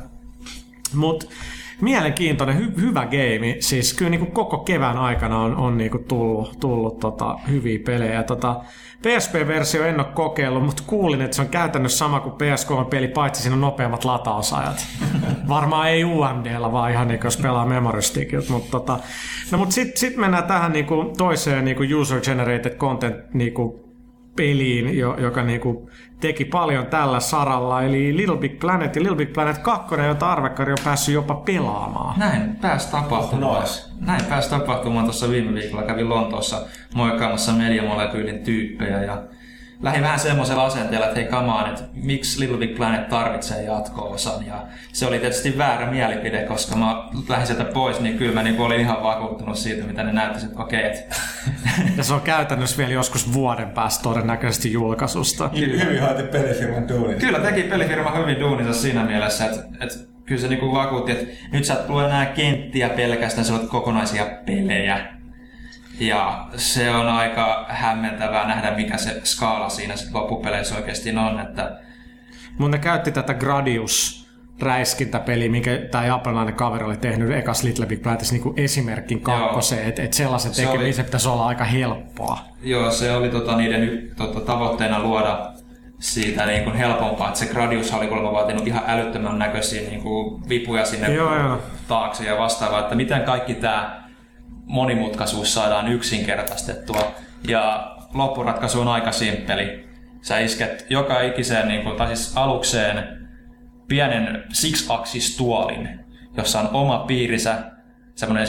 Mutta 0.94 1.26
mielenkiintoinen, 1.82 2.58
hy, 2.58 2.74
hyvä 2.82 3.06
game. 3.06 3.56
Siis 3.60 3.94
kyllä 3.94 4.10
niinku 4.10 4.26
koko 4.26 4.58
kevään 4.58 4.98
aikana 4.98 5.40
on, 5.40 5.56
on 5.56 5.78
niinku 5.78 6.00
tullut, 6.00 6.60
tullut 6.60 7.00
tota, 7.00 7.40
hyviä 7.50 7.80
pelejä. 7.86 8.24
Tota, 8.24 8.62
PSP-versio 9.02 9.86
en 9.86 10.00
ole 10.00 10.08
kokeillut, 10.14 10.66
mutta 10.66 10.84
kuulin, 10.88 11.22
että 11.22 11.36
se 11.36 11.42
on 11.42 11.50
käytännössä 11.50 11.98
sama 11.98 12.20
kuin 12.20 12.34
PS3-peli, 12.34 13.08
paitsi 13.08 13.42
siinä 13.42 13.56
on 13.56 13.62
nopeammat 13.62 14.06
latausajat. 14.06 14.88
Varmaan 15.48 15.90
ei 15.90 16.04
UMDllä, 16.04 16.72
vaan 16.72 16.92
ihan 16.92 17.08
niinku, 17.08 17.28
jos 17.28 17.38
pelaa 17.38 17.66
memory 17.66 18.02
stickit. 18.02 18.50
Mutta 18.50 18.72
tota, 18.72 19.00
no, 19.52 19.58
mut 19.58 19.72
sitten 19.72 19.98
sit 19.98 20.18
mennään 20.18 20.44
tähän 20.44 20.72
niinku 20.72 21.14
toiseen 21.18 21.66
niinku 21.66 21.84
user-generated 21.84 22.76
content 22.78 23.16
niinku 23.34 23.91
peliin, 24.36 24.98
jo, 24.98 25.16
joka 25.18 25.44
niinku 25.44 25.90
teki 26.20 26.46
paljon 26.46 26.86
tällä 26.86 27.20
saralla, 27.20 27.82
eli 27.82 28.18
Little 28.18 28.38
Big 28.38 28.60
Planet 28.60 28.96
ja 28.96 29.02
Little 29.02 29.18
Big 29.18 29.34
Planet 29.34 29.58
2, 29.58 29.96
jota 29.96 30.32
Arvekkari 30.32 30.72
on 30.72 30.78
päässyt 30.84 31.16
jopa 31.16 31.36
pelaamaan. 31.36 32.20
Näin 32.20 32.56
pääsi 32.56 32.92
tapahtumaan. 32.92 33.54
Nois. 33.54 33.92
Näin 34.00 34.26
pääsi 34.26 34.50
tapahtumaan 34.50 35.06
tuossa 35.06 35.30
viime 35.30 35.54
viikolla. 35.54 35.84
Kävin 35.84 36.10
Lontoossa 36.10 36.62
moikkaamassa 36.96 37.52
mediamolekyylin 37.52 38.44
tyyppejä 38.44 39.04
ja 39.04 39.24
lähdin 39.82 40.04
vähän 40.04 40.20
semmoisella 40.20 40.66
asenteella, 40.66 41.06
että 41.06 41.20
hei 41.20 41.30
on, 41.30 41.70
että 41.70 41.82
miksi 41.94 42.40
Little 42.40 42.58
Big 42.58 42.76
Planet 42.76 43.10
tarvitsee 43.10 43.64
jatko-osan. 43.64 44.46
Ja 44.46 44.64
se 44.94 45.06
oli 45.06 45.20
tietysti 45.20 45.58
väärä 45.58 45.92
mielipide, 45.92 46.44
koska 46.44 46.76
mä 46.76 47.10
lähdin 47.30 47.48
sieltä 47.48 47.64
pois, 47.64 48.00
niin 48.00 48.18
kyllä 48.18 48.34
mä 48.34 48.44
niin 48.44 48.60
olin 48.60 48.80
ihan 48.80 49.04
vakuuttunut 49.04 49.58
siitä, 49.58 49.88
mitä 49.88 50.04
ne 50.04 50.14
näyttäisi, 50.14 50.48
että 50.48 50.62
okei, 50.62 50.86
että 50.86 51.16
Ja 51.98 52.04
se 52.04 52.14
on 52.14 52.22
käytännössä 52.22 52.78
vielä 52.78 52.94
joskus 52.94 53.34
vuoden 53.34 53.70
päästä 53.70 54.04
todennäköisesti 54.04 54.72
julkaisusta. 54.72 55.50
Hyvin 55.56 56.02
hoiti 56.02 56.24
pelifirman 56.24 56.90
duunit. 56.90 57.20
Kyllä 57.20 57.40
teki 57.40 57.64
pelifirma 57.64 58.12
hyvin 58.12 58.40
duuninsa 58.40 58.74
siinä 58.74 59.04
mielessä, 59.04 59.46
että, 59.46 59.64
että 59.80 59.96
kyllä 60.26 60.42
se 60.42 60.48
niinku 60.48 60.74
vakuutti, 60.74 61.12
että 61.12 61.26
nyt 61.52 61.66
sä 61.66 61.74
et 61.74 61.88
tule 61.88 62.06
enää 62.06 62.26
kenttiä 62.26 62.90
pelkästään, 62.90 63.46
sä 63.46 63.54
olet 63.54 63.70
kokonaisia 63.70 64.26
pelejä. 64.46 65.21
Ja 66.02 66.48
se 66.56 66.92
on 66.92 67.08
aika 67.08 67.66
hämmentävää 67.70 68.48
nähdä, 68.48 68.72
mikä 68.72 68.98
se 68.98 69.22
skaala 69.24 69.70
siinä 69.70 69.96
sit 69.96 70.14
loppupeleissä 70.14 70.76
oikeasti 70.76 71.10
on. 71.18 71.40
Että 71.40 71.80
Mutta 72.58 72.78
ne 72.78 72.84
käytti 72.84 73.12
tätä 73.12 73.34
Gradius 73.34 74.28
räiskintäpeli, 74.62 75.50
minkä 75.50 75.72
tämä 75.92 76.06
japanilainen 76.06 76.56
kaveri 76.56 76.86
oli 76.86 76.98
tehnyt 76.98 77.32
ekas 77.32 77.64
Little 77.64 77.86
Big 77.86 78.02
Planetissa 78.04 78.36
niin 78.36 78.54
esimerkkin 78.58 79.22
kakkoseen, 79.22 79.88
että 79.90 80.04
et 80.04 80.14
sellaisen 80.14 80.54
Se 80.54 80.68
oli- 80.68 80.72
tekemisen 80.78 81.06
pitäisi 81.06 81.30
olla 81.30 81.48
aika 81.48 81.64
helppoa. 81.64 82.40
joo, 82.64 82.92
se 82.92 83.16
oli 83.16 83.30
tota, 83.30 83.58
niiden 83.58 84.12
tota, 84.18 84.40
tavoitteena 84.40 85.00
luoda 85.00 85.52
siitä 86.00 86.46
niin 86.46 86.64
kuin 86.64 86.76
helpompaa, 86.76 87.28
että 87.28 87.40
se 87.40 87.46
Gradius 87.46 87.94
oli 87.94 88.08
kuulemma 88.08 88.32
vaatinut 88.34 88.68
ihan 88.68 88.84
älyttömän 88.88 89.40
näköisiä 89.40 89.90
niin 89.90 90.02
kuin 90.02 90.50
vipuja 90.50 90.86
sinne 90.86 91.14
Joo, 91.14 91.40
joo. 91.40 91.58
taakse 91.88 92.24
ja 92.26 92.38
vastaavaa, 92.38 92.80
että 92.80 92.96
miten 92.96 93.22
kaikki 93.22 93.54
tämä 93.54 94.01
monimutkaisuus 94.66 95.54
saadaan 95.54 95.88
yksinkertaistettua. 95.92 97.12
Ja 97.48 97.96
loppuratkaisu 98.14 98.82
on 98.82 98.88
aika 98.88 99.12
simppeli. 99.12 99.88
Sä 100.22 100.40
isket 100.40 100.86
joka 100.90 101.22
ikiseen, 101.22 101.68
niin 101.68 101.84
kuin, 101.84 101.98
tai 101.98 102.08
siis 102.08 102.38
alukseen 102.38 103.28
pienen 103.88 104.44
six-axis 104.54 105.38
tuolin, 105.38 106.00
jossa 106.38 106.60
on 106.60 106.70
oma 106.74 107.00
piirinsä, 107.00 107.56
semmoinen 108.16 108.48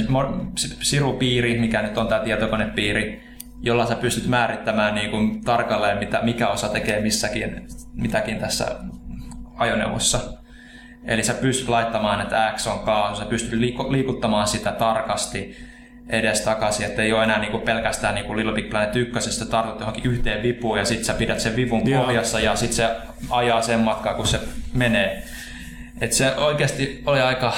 sirupiiri, 0.83 1.59
mikä 1.59 1.83
nyt 1.83 1.99
on 1.99 2.09
tämä 2.09 2.25
tietokonepiiri, 2.25 3.23
jolla 3.61 3.87
sä 3.87 3.95
pystyt 3.95 4.27
määrittämään 4.27 4.95
niin 4.95 5.11
kuin 5.11 5.45
tarkalleen, 5.45 5.99
mitä, 5.99 6.21
mikä 6.23 6.49
osa 6.49 6.69
tekee 6.69 7.01
missäkin, 7.01 7.67
mitäkin 7.95 8.39
tässä 8.39 8.67
ajoneuvossa. 9.57 10.21
Eli 11.05 11.23
sä 11.23 11.35
pystyt 11.35 11.69
laittamaan, 11.69 12.21
että 12.21 12.53
X 12.57 12.67
on 12.67 12.79
kaasu, 12.79 13.21
sä 13.21 13.29
pystyt 13.29 13.61
liiku- 13.61 13.93
liikuttamaan 13.93 14.47
sitä 14.47 14.73
tarkasti 14.73 15.57
edes 16.09 16.41
takaisin, 16.41 16.87
että 16.87 17.03
ei 17.03 17.13
ole 17.13 17.25
enää 17.25 17.39
niinku 17.39 17.59
pelkästään 17.59 18.15
niinku 18.15 18.37
Little 18.37 18.53
Big 18.53 18.71
Planet 18.71 18.97
1, 18.97 19.49
tartut 19.51 19.81
johonkin 19.81 20.13
yhteen 20.13 20.43
vipuun 20.43 20.79
ja 20.79 20.85
sitten 20.85 21.05
sä 21.05 21.15
pidät 21.15 21.41
sen 21.41 21.57
vivun 21.57 21.91
Joo. 21.91 22.03
pohjassa 22.03 22.41
ja 22.41 22.57
sitten 22.57 22.77
se 22.77 22.89
ajaa 23.31 23.63
sen 23.63 23.81
matkaa, 23.81 24.15
kun 24.15 24.27
se 24.27 24.41
menee. 24.73 25.23
Et 26.01 26.13
se 26.13 26.37
oikeasti 26.37 27.03
oli 27.07 27.21
aika 27.21 27.53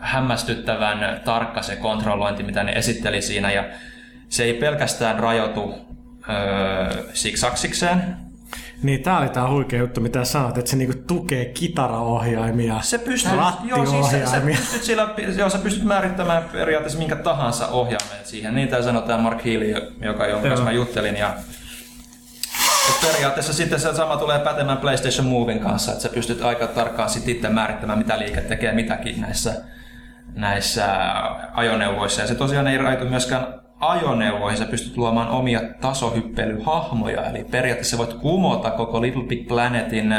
hämmästyttävän 0.00 1.20
tarkka 1.24 1.62
se 1.62 1.76
kontrollointi, 1.76 2.42
mitä 2.42 2.64
ne 2.64 2.72
esitteli 2.72 3.22
siinä 3.22 3.52
ja 3.52 3.64
se 4.28 4.44
ei 4.44 4.54
pelkästään 4.54 5.18
rajoitu 5.18 5.74
öö, 6.28 7.02
siksaksikseen, 7.12 8.16
Niin 8.82 9.02
tää 9.02 9.18
oli 9.18 9.28
tää 9.28 9.50
huikea 9.50 9.78
juttu, 9.80 10.00
mitä 10.00 10.24
sanoit, 10.24 10.58
että 10.58 10.70
se 10.70 10.76
niinku 10.76 10.98
tukee 11.06 11.44
kitaraohjaimia, 11.44 12.80
Se 12.80 12.98
pystyy, 12.98 13.36
rattiohjaimia. 13.36 14.00
joo, 14.00 14.08
siis 14.10 14.30
sä, 14.30 14.30
sä, 14.30 14.40
pystyt 14.40 14.82
sillä, 14.82 15.08
joo, 15.36 15.50
sä 15.50 15.58
pystyt 15.58 15.84
määrittämään 15.84 16.42
periaatteessa 16.52 16.98
minkä 16.98 17.16
tahansa 17.16 17.66
ohjaimen 17.68 18.24
siihen. 18.24 18.54
Niin 18.54 18.68
tämä 18.68 18.82
sanoo 18.82 19.02
tämä 19.02 19.22
Mark 19.22 19.44
Healy, 19.44 19.70
joka 20.00 20.26
jonka 20.26 20.48
kanssa 20.48 20.64
mä 20.64 20.72
juttelin. 20.72 21.16
Ja, 21.16 21.34
et 22.88 23.12
periaatteessa 23.12 23.52
sitten 23.52 23.80
se 23.80 23.94
sama 23.94 24.16
tulee 24.16 24.38
pätemään 24.38 24.78
PlayStation 24.78 25.26
Movin 25.26 25.60
kanssa, 25.60 25.92
että 25.92 26.02
sä 26.02 26.08
pystyt 26.08 26.42
aika 26.42 26.66
tarkkaan 26.66 27.10
sit 27.10 27.28
itse 27.28 27.48
määrittämään, 27.48 27.98
mitä 27.98 28.18
liike 28.18 28.40
tekee 28.40 28.72
mitäkin 28.72 29.20
näissä, 29.20 29.54
näissä 30.34 30.86
ajoneuvoissa. 31.52 32.20
Ja 32.20 32.26
se 32.26 32.34
tosiaan 32.34 32.66
ei 32.68 32.78
rajoitu 32.78 33.04
myöskään 33.04 33.46
ajoneuvoihin, 33.80 34.58
sä 34.58 34.64
pystyt 34.64 34.96
luomaan 34.96 35.28
omia 35.28 35.60
tasohyppelyhahmoja, 35.80 37.26
eli 37.26 37.44
periaatteessa 37.44 37.98
voit 37.98 38.14
kumota 38.14 38.70
koko 38.70 39.02
Little 39.02 39.24
Big 39.24 39.48
Planetin 39.48 40.14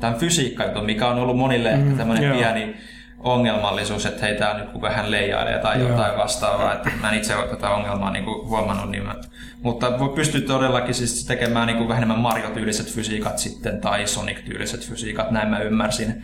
tämän 0.00 0.18
fysiikkajutun, 0.18 0.84
mikä 0.84 1.08
on 1.08 1.18
ollut 1.18 1.36
monille 1.36 1.76
mm, 1.76 1.96
tämmöinen 1.96 2.24
joo. 2.24 2.36
pieni 2.36 2.76
ongelmallisuus, 3.24 4.06
että 4.06 4.26
hei 4.26 4.36
tää 4.36 4.58
nyt 4.58 4.82
vähän 4.82 5.10
leijailee 5.10 5.58
tai 5.58 5.78
Joo. 5.78 5.88
jotain 5.88 6.18
vastaavaa, 6.18 6.74
että 6.74 6.90
mä 7.00 7.10
en 7.10 7.18
itse 7.18 7.36
ole 7.36 7.48
tätä 7.48 7.70
ongelmaa 7.70 8.10
niin 8.10 8.24
kuin 8.24 8.48
huomannut, 8.48 8.90
niin 8.90 9.02
mä, 9.02 9.14
mutta 9.62 9.98
voi 9.98 10.08
pystyä 10.08 10.40
todellakin 10.40 10.94
siis 10.94 11.24
tekemään 11.26 11.66
niin 11.66 11.76
kuin 11.76 11.88
vähän 11.88 12.02
enemmän 12.02 12.22
Mario-tyyliset 12.22 12.86
fysiikat 12.86 13.38
sitten 13.38 13.80
tai 13.80 14.06
Sonic-tyyliset 14.06 14.88
fysiikat, 14.88 15.30
näin 15.30 15.48
mä 15.48 15.58
ymmärsin. 15.58 16.22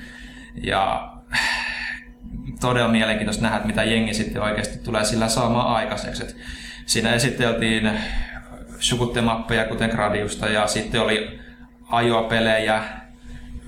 Ja 0.62 1.12
todella 2.60 2.88
mielenkiintoista 2.88 3.42
nähdä, 3.42 3.56
että 3.56 3.66
mitä 3.66 3.84
jengi 3.84 4.14
sitten 4.14 4.42
oikeasti 4.42 4.78
tulee 4.78 5.04
sillä 5.04 5.28
saamaan 5.28 5.76
aikaiseksi. 5.76 6.22
Et 6.22 6.36
siinä 6.86 7.14
esiteltiin 7.14 7.90
sukutemappeja, 8.78 9.64
kuten 9.64 9.90
Gradiusta, 9.90 10.48
ja 10.48 10.66
sitten 10.66 11.00
oli 11.00 11.40
ajopelejä. 11.90 12.82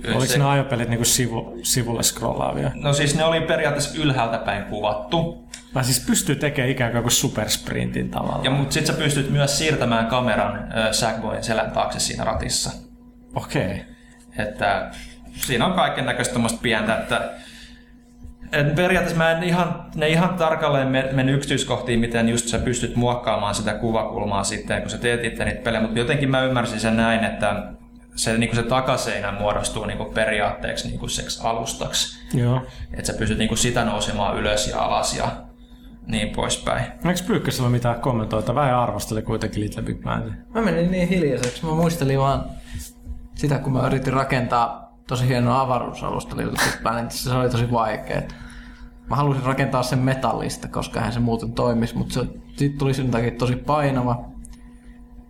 Oliko 0.06 0.26
Se- 0.26 0.38
ne 0.38 0.44
ajopelit 0.44 0.88
niinku 0.88 1.04
sivu, 1.04 1.58
sivulle 1.62 2.02
scrollaavia? 2.02 2.70
No 2.74 2.92
siis 2.92 3.14
ne 3.14 3.24
oli 3.24 3.40
periaatteessa 3.40 3.98
ylhäältä 4.02 4.38
päin 4.38 4.64
kuvattu, 4.64 5.48
Mä 5.74 5.82
siis 5.82 6.00
pystyy 6.06 6.36
tekemään 6.36 6.70
ikään 6.70 6.92
kuin 6.92 7.10
supersprintin 7.10 8.10
tavallaan. 8.10 8.44
ja 8.44 8.50
mutta 8.50 8.72
sitten 8.72 8.94
sä 8.94 9.02
pystyt 9.02 9.30
myös 9.30 9.58
siirtämään 9.58 10.06
kameran 10.06 10.56
äh, 10.56 10.92
Sackboyin 10.92 11.44
selän 11.44 11.70
taakse 11.70 12.00
siinä 12.00 12.24
ratissa. 12.24 12.70
Okei. 13.34 13.64
Okay. 13.64 14.46
Että 14.46 14.90
siinä 15.34 15.66
on 15.66 15.72
kaiken 15.72 16.06
näköistä 16.06 16.40
pientä, 16.62 16.98
että 16.98 17.30
et 18.52 18.74
periaatteessa 18.74 19.18
mä 19.18 19.30
en 19.30 19.42
ihan, 19.42 19.84
ne 19.94 20.08
ihan 20.08 20.34
tarkalleen 20.34 20.88
men- 20.88 21.28
yksityiskohtiin, 21.28 22.00
miten 22.00 22.28
just 22.28 22.48
sä 22.48 22.58
pystyt 22.58 22.96
muokkaamaan 22.96 23.54
sitä 23.54 23.74
kuvakulmaa 23.74 24.44
sitten, 24.44 24.80
kun 24.80 24.90
sä 24.90 24.98
teet 24.98 25.24
itse 25.24 25.44
niitä 25.44 25.60
pelejä, 25.62 25.82
mutta 25.82 25.98
jotenkin 25.98 26.30
mä 26.30 26.42
ymmärsin 26.42 26.80
sen 26.80 26.96
näin, 26.96 27.24
että 27.24 27.62
se, 28.16 28.38
niin 28.38 28.56
se 28.56 28.62
takaseinä 28.62 29.32
muodostuu 29.32 29.84
niin 29.84 29.98
periaatteeksi 30.14 30.88
niin 30.88 31.10
seksi 31.10 31.40
alustaksi. 31.46 32.26
Joo. 32.34 32.62
Että 32.94 33.06
sä 33.12 33.18
pystyt 33.18 33.38
niin 33.38 33.56
sitä 33.56 33.84
nousemaan 33.84 34.38
ylös 34.38 34.68
ja 34.68 34.78
alas 34.78 35.16
ja 35.16 35.28
niin 36.06 36.28
poispäin. 36.28 36.84
Eikö 37.08 37.20
Pyykkösellä 37.26 37.70
mitään 37.70 38.00
kommentoita? 38.00 38.54
Vähän 38.54 38.78
arvosteli 38.78 39.22
kuitenkin 39.22 39.60
Little 39.60 39.82
Big 39.82 40.02
Planet. 40.02 40.32
Mä 40.54 40.62
menin 40.62 40.90
niin 40.90 41.08
hiljaiseksi. 41.08 41.66
Mä 41.66 41.72
muistelin 41.72 42.18
vaan 42.18 42.44
sitä, 43.34 43.58
kun 43.58 43.72
mä 43.72 43.86
yritin 43.86 44.12
rakentaa 44.12 44.92
tosi 45.08 45.28
hienoa 45.28 45.60
avaruusalusta 45.60 46.36
Little 46.36 46.58
Big 46.64 46.82
Planetissa. 46.82 47.30
Se 47.30 47.36
oli 47.36 47.50
tosi 47.50 47.72
vaikea. 47.72 48.22
Mä 49.12 49.16
halusin 49.16 49.42
rakentaa 49.42 49.82
sen 49.82 49.98
metallista, 49.98 50.68
koska 50.68 51.00
hän 51.00 51.12
se 51.12 51.20
muuten 51.20 51.52
toimisi, 51.52 51.96
mutta 51.96 52.14
se 52.14 52.26
siitä 52.56 52.78
tuli 52.78 52.94
sen 52.94 53.10
takia 53.10 53.30
tosi 53.30 53.56
painava. 53.56 54.24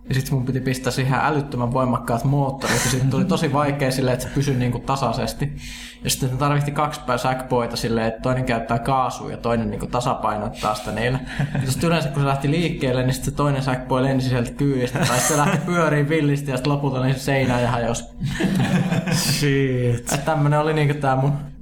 Ja 0.09 0.15
sitten 0.15 0.33
mun 0.33 0.45
piti 0.45 0.59
pistää 0.59 0.91
siihen 0.91 1.19
älyttömän 1.23 1.73
voimakkaat 1.73 2.23
moottorit, 2.23 2.85
ja 2.85 2.91
sitten 2.91 3.09
tuli 3.09 3.25
tosi 3.25 3.53
vaikea 3.53 3.91
silleen, 3.91 4.13
että 4.13 4.27
se 4.27 4.33
pysyi 4.33 4.55
niinku 4.55 4.79
tasaisesti. 4.79 5.55
Ja 6.03 6.09
sitten 6.09 6.29
se 6.29 6.35
tarvitsi 6.35 6.71
kaksi 6.71 7.01
pää 7.07 7.17
säkpoita 7.17 7.75
silleen, 7.75 8.07
että 8.07 8.21
toinen 8.21 8.45
käyttää 8.45 8.79
kaasua 8.79 9.31
ja 9.31 9.37
toinen 9.37 9.69
niinku 9.69 9.87
tasapainottaa 9.87 10.75
sitä 10.75 10.91
niillä. 10.91 11.19
Ja 11.53 11.71
sitten 11.71 11.87
yleensä 11.87 12.09
kun 12.09 12.21
se 12.21 12.27
lähti 12.27 12.51
liikkeelle, 12.51 13.03
niin 13.03 13.13
sitten 13.13 13.31
se 13.31 13.37
toinen 13.37 13.63
säkpoi 13.63 14.03
lensi 14.03 14.29
sieltä 14.29 14.51
kyydistä, 14.51 14.99
tai 14.99 15.19
se 15.19 15.37
lähti 15.37 15.57
pyöriin 15.65 16.09
villisti 16.09 16.51
ja 16.51 16.57
sitten 16.57 16.73
lopulta 16.73 17.03
niin 17.03 17.15
se 17.15 17.19
seinään 17.19 17.63
ja 17.63 17.71
hajosi. 17.71 18.03
Shit. 19.11 19.99
Että 19.99 20.17
tämmönen 20.17 20.59
oli 20.59 20.73
niinku 20.73 20.93
tää 20.93 21.15
mun 21.15 21.52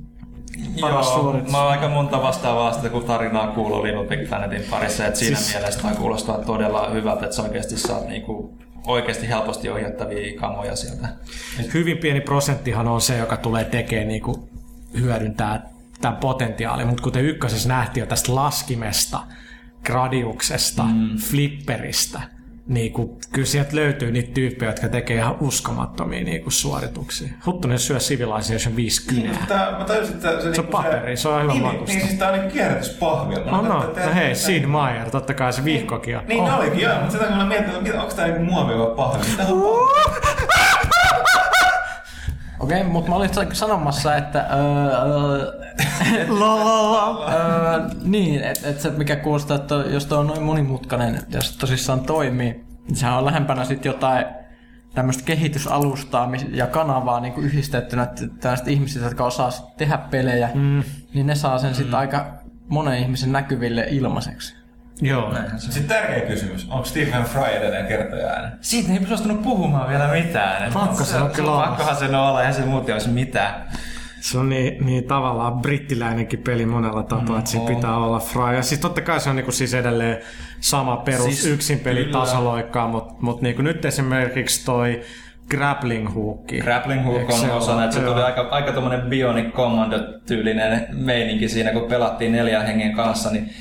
paras 0.82 1.14
suoritus. 1.14 1.52
mä 1.52 1.62
oon 1.62 1.72
aika 1.72 1.90
monta 1.90 2.22
vastaavaa 2.22 2.74
sitä, 2.74 2.90
kun 2.90 3.04
tarinaa 3.04 3.48
kuuluu 3.48 3.84
Little 3.84 4.08
Big 4.08 4.30
Planetin 4.30 4.64
parissa, 4.70 5.06
että 5.06 5.20
siinä 5.20 5.38
siis... 5.38 5.54
mielessä 5.54 5.82
tämä 5.82 5.96
kuulostaa 5.96 6.38
todella 6.38 6.90
hyvältä, 6.90 7.24
että 7.26 7.36
sä 7.36 7.42
oikeasti 7.42 7.78
saat 7.78 8.08
niinku 8.08 8.58
oikeasti 8.88 9.28
helposti 9.28 9.70
ohjattavia 9.70 10.40
kamoja 10.40 10.76
sieltä. 10.76 11.08
Hyvin 11.74 11.98
pieni 11.98 12.22
prosenttihan 12.22 12.88
on 12.88 13.02
se, 13.02 13.18
joka 13.18 13.38
tulee 13.38 13.66
tekemään 13.66 14.08
niinku 14.08 14.50
hyödyntää 15.00 15.70
tämän 16.02 16.18
potentiaalin, 16.18 16.88
mutta 16.88 17.04
kuten 17.04 17.26
ykkösessä 17.26 17.70
nähtiin 17.70 18.02
jo 18.02 18.06
tästä 18.06 18.36
laskimesta, 18.36 19.20
gradiuksesta, 19.86 20.84
mm. 20.84 21.18
flipperistä, 21.18 22.22
niinku, 22.68 23.20
kyllä 23.34 23.48
sieltä 23.48 23.76
löytyy 23.76 24.12
niitä 24.12 24.32
tyyppejä, 24.34 24.70
jotka 24.72 24.90
tekee 24.90 25.18
ihan 25.18 25.36
uskomattomia 25.40 26.24
niinku, 26.24 26.52
suorituksia. 26.52 27.28
Huttunen 27.46 27.80
syö 27.80 27.98
Civilization 27.98 28.76
50. 28.76 29.40
Tää, 29.48 29.78
mä 29.80 29.84
tajusin, 29.86 30.16
että 30.16 30.30
se, 30.32 30.42
Se 30.42 30.48
on 30.48 30.52
niinku 30.54 30.72
paperi, 30.72 31.18
se 31.18 31.28
on 31.28 31.42
hyvä 31.44 31.54
niin, 31.54 31.64
makusta. 31.64 31.96
Niin, 31.96 32.08
siis 32.08 32.20
tää 32.20 32.30
on 32.32 32.34
niinku 32.40 32.54
kierrätyspahvi. 32.54 33.36
No, 33.36 33.62
no, 33.62 33.64
no 33.64 34.14
hei, 34.16 34.36
Sid 34.36 34.66
Meier, 34.66 35.10
totta 35.12 35.34
kai 35.34 35.54
se 35.54 35.64
vihkokin 35.66 36.18
on. 36.18 36.24
Niin 36.28 36.42
Oh. 36.44 36.60
olikin, 36.60 36.80
joo, 36.80 36.96
mutta 36.96 37.12
sitä 37.12 37.26
kun 37.26 37.38
mä 37.38 37.46
mietin, 37.46 37.70
että 37.86 38.02
onko 38.02 38.14
tää 38.16 38.28
niinku 38.28 38.44
muoviva 38.44 38.86
pahvi. 38.86 39.26
Mitä 39.32 39.44
on 39.48 39.62
pahvi? 39.96 40.31
Okei, 42.62 42.84
mutta 42.84 43.10
mä 43.10 43.16
olin 43.16 43.30
sanomassa, 43.54 44.16
että 44.16 44.46
öö, 44.54 44.92
öö, 45.34 45.52
niin, 48.04 48.44
että 48.44 48.70
et 48.70 48.80
se 48.80 48.90
mikä 48.90 49.16
kuulostaa, 49.16 49.56
että 49.56 49.76
jos 49.76 50.06
tuo 50.06 50.20
on 50.20 50.28
noin 50.28 50.44
monimutkainen 50.44 51.20
ja 51.30 51.42
se 51.42 51.60
tosissaan 51.60 52.00
toimii, 52.00 52.66
niin 52.88 52.96
sehän 52.96 53.18
on 53.18 53.26
lähempänä 53.26 53.66
sitten 53.66 53.90
jotain 53.90 54.26
tämmöistä 54.94 55.24
kehitysalustaa 55.24 56.30
ja 56.52 56.68
kanavaa 56.68 57.20
niin 57.20 57.34
kuin 57.34 57.46
yhdistettynä, 57.46 58.04
että 58.04 58.28
tällaiset 58.40 58.68
ihmiset, 58.68 59.04
jotka 59.04 59.26
osaa 59.26 59.52
tehdä 59.78 59.98
pelejä, 59.98 60.50
mm. 60.54 60.84
niin 61.14 61.28
ne 61.28 61.36
saa 61.36 61.58
sen 61.60 61.76
sitten 61.76 61.96
aika 61.96 62.34
monen 62.68 63.00
ihmisen 63.00 63.32
näkyville 63.32 63.88
ilmaiseksi. 63.90 64.61
Joo. 65.02 65.34
Sitten 65.58 65.84
tärkeä 65.84 66.20
kysymys. 66.20 66.68
Onko 66.70 66.86
Stephen 66.86 67.24
Fry 67.24 67.44
edelleen 67.44 67.88
kertoja 67.88 68.28
äänen? 68.28 68.52
Siitä 68.62 68.94
ei 68.94 69.08
suostunut 69.08 69.42
puhumaan 69.42 69.90
vielä 69.90 70.08
mitään. 70.08 70.74
Pakko 70.74 71.04
se 71.04 71.18
on 71.18 71.32
kyllä 71.32 71.52
olla. 71.52 71.68
Pakkohan 71.68 71.96
sen 71.96 72.16
olla, 72.16 72.40
eihän 72.40 72.56
se 72.56 72.62
muuten 72.62 72.96
olisi 72.96 73.10
mitään. 73.10 73.54
Se 74.22 74.38
on 74.38 74.50
niin, 74.50 74.86
niin 74.86 75.04
tavallaan 75.04 75.62
brittiläinenkin 75.62 76.40
peli 76.40 76.66
monella 76.66 77.04
tapaa, 77.04 77.40
että 77.40 77.52
siinä 77.52 77.76
pitää 77.76 77.98
olla 77.98 78.20
Fry. 78.20 78.56
Ja 78.56 78.62
siis 78.62 78.82
totta 78.82 79.02
kai 79.02 79.20
se 79.20 79.30
on 79.30 79.36
niinku 79.36 79.52
siis 79.52 79.74
edelleen 79.74 80.18
sama 80.60 80.98
perus 80.98 81.26
siis, 81.26 81.46
yksin 81.46 81.80
peli 81.80 82.00
kyllä. 82.00 82.20
tasoloikkaa, 82.20 82.88
mutta 82.88 83.14
mut 83.22 83.42
niinku 83.42 83.62
nyt 83.62 83.86
esimerkiksi 83.86 84.66
toi 84.66 85.02
grappling 85.50 86.16
hookki. 86.16 86.60
Grappling 86.60 87.06
hook 87.06 87.30
on 87.30 87.40
se 87.40 87.52
osana, 87.52 87.84
että 87.84 87.96
se 87.96 88.02
tuli 88.02 88.22
aika, 88.22 88.48
aika 88.52 88.72
tommonen 88.72 89.02
Bionic 89.02 89.54
Commando-tyylinen 89.54 90.88
meininki 90.94 91.50
siinä, 91.50 91.72
kun 91.72 91.90
pelattiin 91.90 92.32
neljän 92.32 92.66
hengen 92.66 92.96
kanssa, 92.96 93.32
niin 93.32 93.54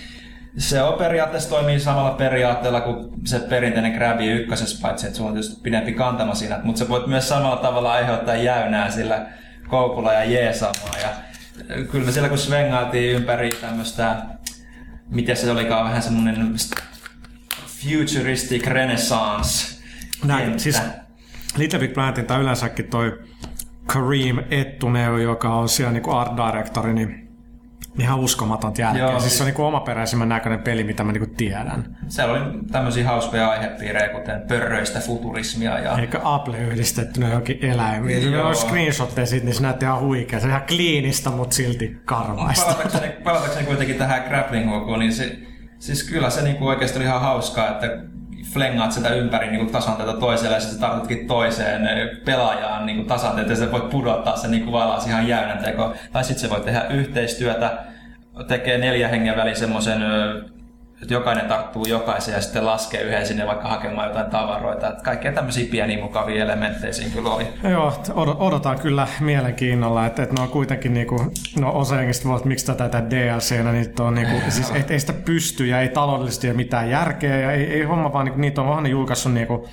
se 0.59 0.83
on 0.83 0.99
periaatteessa 0.99 1.51
toimii 1.51 1.81
samalla 1.81 2.11
periaatteella 2.11 2.81
kuin 2.81 3.11
se 3.25 3.39
perinteinen 3.39 3.93
Grabby 3.93 4.33
ykkösessä, 4.33 4.83
paitsi 4.83 5.07
että 5.07 5.17
sulla 5.17 5.31
on 5.31 5.35
tietysti 5.35 5.61
pidempi 5.63 5.93
kantama 5.93 6.35
siinä, 6.35 6.61
mutta 6.63 6.79
sä 6.79 6.89
voit 6.89 7.07
myös 7.07 7.29
samalla 7.29 7.57
tavalla 7.57 7.93
aiheuttaa 7.93 8.35
jäynää 8.35 8.91
sillä 8.91 9.27
koukulla 9.69 10.13
ja 10.13 10.25
jeesaamaan. 10.25 11.01
Ja 11.03 11.09
kyllä 11.91 12.07
me 12.07 12.13
siellä 12.13 12.29
kun 12.29 12.39
svengailtiin 12.39 13.17
ympäri 13.17 13.51
tämmöistä, 13.51 14.17
miten 15.11 15.37
se 15.37 15.51
olikaan, 15.51 15.85
vähän 15.85 16.03
semmonen 16.03 16.55
futuristic 17.67 18.67
renaissance 18.67 19.81
Näin, 20.25 20.43
kenttä. 20.45 20.63
siis 20.63 20.83
Little 21.57 21.79
Big 21.79 21.95
Planetin 21.95 22.27
tai 22.27 22.41
yleensäkin 22.41 22.85
toi 22.85 23.19
Kareem 23.87 24.39
Ettuneu, 24.51 25.17
joka 25.17 25.55
on 25.55 25.69
siellä 25.69 25.93
niinku 25.93 26.11
art 26.11 26.33
directori, 26.37 26.95
niin 26.95 27.30
ihan 27.99 28.19
uskomatonta 28.19 28.81
jälkeen. 28.81 29.11
Joo, 29.11 29.21
siis, 29.21 29.37
se 29.37 29.43
on 29.43 29.47
niinku 29.47 29.65
omaperäisimmän 29.65 30.29
näköinen 30.29 30.61
peli, 30.61 30.85
mitä 30.85 31.05
mä 31.05 31.13
niinku 31.13 31.35
tiedän. 31.37 31.97
Siellä 32.09 32.35
oli 32.35 32.41
tämmöisiä 32.73 33.07
hauskoja 33.07 33.51
aihepiirejä, 33.51 34.09
kuten 34.09 34.43
pörröistä 34.49 35.01
futurismia 35.01 35.79
ja 35.79 35.99
Eikä 35.99 36.21
Apple 36.25 36.59
yhdistettynä 36.59 37.29
johonkin 37.29 37.59
eläimiin. 37.65 38.23
Se 38.23 38.29
Joo. 38.29 38.49
on 38.49 38.57
screenshotteja 38.57 39.27
siitä, 39.27 39.45
niin 39.45 39.55
se 39.55 39.63
näytti 39.63 39.85
ihan 39.85 40.01
huikea. 40.01 40.41
Se 40.41 40.47
on 40.47 40.51
ihan 40.51 40.67
kliinistä, 40.67 41.31
mutta 41.31 41.57
silti 41.57 41.97
karvaista. 42.05 42.65
palatakseni, 42.65 43.13
palatakseni 43.25 43.67
kuitenkin 43.67 43.97
tähän 43.97 44.25
grappling 44.29 44.71
niin 44.99 45.13
se, 45.13 45.39
siis 45.79 46.11
kyllä 46.11 46.31
se 46.31 46.43
niinku 46.43 46.67
oikeasti 46.67 46.99
oli 46.99 47.05
ihan 47.05 47.21
hauskaa, 47.21 47.69
että 47.69 47.87
flengaat 48.45 48.93
sitä 48.93 49.09
ympäri 49.09 49.51
niinku 49.51 49.73
tasanteelta 49.73 50.21
toiselle 50.21 50.55
ja 50.55 50.61
sitten 50.61 50.81
tartutkin 50.81 51.27
toiseen 51.27 51.89
pelaajaan 52.25 52.87
niinku 52.87 53.05
tasanteelta 53.05 53.53
ja 53.53 53.57
sä 53.57 53.73
voit 53.73 53.91
pudottaa 53.91 54.37
sen 54.37 54.51
niinku 54.51 54.73
valas 54.73 55.07
ihan 55.07 55.29
jäynän 55.29 55.65
teko. 55.65 55.95
Tai 56.13 56.25
sitten 56.25 56.41
se 56.41 56.51
voi 56.51 56.61
tehdä 56.61 56.87
yhteistyötä, 56.91 57.79
tekee 58.49 58.79
neljä 58.79 59.09
hengen 59.09 59.37
väliin 59.37 59.57
semmoisen 59.57 60.03
että 61.03 61.15
jokainen 61.15 61.47
tarttuu 61.47 61.87
jokaisen 61.87 62.35
ja 62.35 62.41
sitten 62.41 62.67
laskee 62.67 63.03
yhden 63.03 63.27
sinne 63.27 63.47
vaikka 63.47 63.69
hakemaan 63.69 64.09
jotain 64.09 64.31
tavaroita. 64.31 64.89
Että 64.89 65.03
kaikkea 65.03 65.33
tämmöisiä 65.33 65.71
pieniä 65.71 66.03
mukavia 66.03 66.45
elementtejä 66.45 66.93
siinä 66.93 67.15
kyllä 67.15 67.31
oli. 67.31 67.47
Joo, 67.71 68.03
odotan 68.39 68.79
kyllä 68.81 69.09
mielenkiinnolla, 69.21 70.07
että, 70.07 70.23
että 70.23 70.35
ne 70.35 70.43
on 70.43 70.49
kuitenkin 70.49 70.95
niinku, 70.95 71.33
no 71.61 71.73
osa 71.75 71.97
jengistä 71.97 72.29
voi, 72.29 72.37
että 72.37 72.49
miksi 72.49 72.67
tätä 72.67 72.89
tätä 72.89 73.11
DLCnä, 73.11 73.73
niin 73.73 73.93
on 74.01 74.15
niinku, 74.15 74.51
siis 74.51 74.71
et, 74.71 74.91
ei 74.91 75.01
sitä 75.01 75.13
pysty 75.13 75.67
ja 75.67 75.81
ei 75.81 75.89
taloudellisesti 75.89 76.49
ole 76.49 76.57
mitään 76.57 76.91
järkeä 76.91 77.37
ja 77.37 77.53
ei, 77.53 77.65
ei 77.65 77.83
homma 77.83 78.13
vaan 78.13 78.25
niinku, 78.25 78.41
niitä 78.41 78.63
on 78.63 78.83
ne 78.83 78.89
julkaissut 78.89 79.35
niinku, 79.35 79.69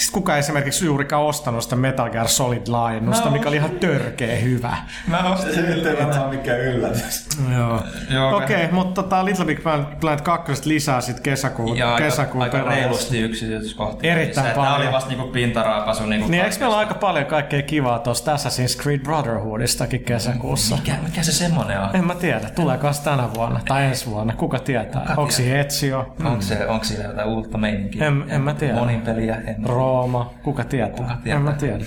sitten 0.00 0.14
kukaan 0.20 0.38
esimerkiksi 0.38 0.84
juurikaan 0.86 1.22
ostanut 1.22 1.62
sitä 1.62 1.76
Metal 1.76 2.10
Gear 2.10 2.26
Solid-laajennusta, 2.26 3.24
No. 3.24 3.30
mikä 3.30 3.48
oli 3.48 3.56
ihan 3.56 3.70
törkeä 3.70 4.36
hyvä. 4.36 4.76
Mä 5.08 5.18
ostin 5.32 5.54
Se 5.54 5.60
nyt 5.60 5.86
ei 5.86 5.96
varmaan 6.06 6.30
mikään 6.30 6.60
yllätys. 6.60 7.26
Joo. 7.58 7.80
Joo, 8.10 8.36
Okei, 8.36 8.56
okay, 8.64 8.68
mutta 8.74 9.02
tota 9.02 9.24
Little 9.24 9.44
Big 9.44 9.60
Planet 10.00 10.20
2 10.20 10.52
lisää 10.64 11.00
sitten 11.00 11.22
kesäkuun, 11.22 11.76
Ja 11.78 11.94
aika, 11.94 12.04
kesäkuun 12.04 12.42
aika 12.44 12.56
pelaajasta. 12.58 12.82
reilusti 12.84 13.20
yksityiskohtia. 13.20 14.12
Erittäin 14.12 14.44
lisää. 14.46 14.54
paljon. 14.56 14.72
Nämä 14.72 14.84
oli 14.84 14.92
vasta 14.94 15.08
niinku 15.10 15.26
pintaraapasu. 15.26 16.06
Niinku 16.06 16.28
Niin 16.28 16.44
eikö 16.44 16.56
meillä 16.60 16.74
ole 16.76 16.84
aika 16.84 16.94
paljon 16.94 17.26
kaikkea 17.26 17.62
kivaa 17.62 17.98
tuosta 17.98 18.36
Assassin's 18.36 18.82
Creed 18.82 18.98
Brotherhoodistakin 19.00 20.04
kesäkuussa? 20.04 20.76
mikä, 20.76 20.92
mikä 21.04 21.22
se 21.22 21.32
semmonen 21.32 21.80
on? 21.80 21.96
En 21.96 22.04
mä 22.04 22.14
tiedä, 22.14 22.50
tuleeko 22.50 22.92
se 22.92 23.02
tänä 23.02 23.34
vuonna 23.34 23.60
tai 23.68 23.84
ensi 23.84 24.06
vuonna, 24.06 24.32
kuka 24.32 24.58
tietää. 24.58 25.00
Kuka 25.06 25.20
Onko 25.20 25.30
siinä 25.32 25.60
Ezio, 25.60 26.14
Onko, 26.24 26.42
se, 26.42 26.66
onko 26.66 26.84
siellä 26.84 27.04
jotain 27.04 27.28
uutta 27.28 27.58
meininkiä? 27.58 28.06
En- 28.06 28.24
en 28.28 28.40
mä 28.40 28.54
tiedä. 28.54 28.74
Monin 28.74 29.00
peliä? 29.00 29.34
En. 29.46 29.56
Rooma, 29.90 30.30
kuka 30.42 30.64
tietää? 30.64 30.96
Kuka 30.96 31.16
tietää? 31.24 31.38
En 31.38 31.42
mä 31.42 31.52
tiedä. 31.52 31.78
Mä, 31.78 31.84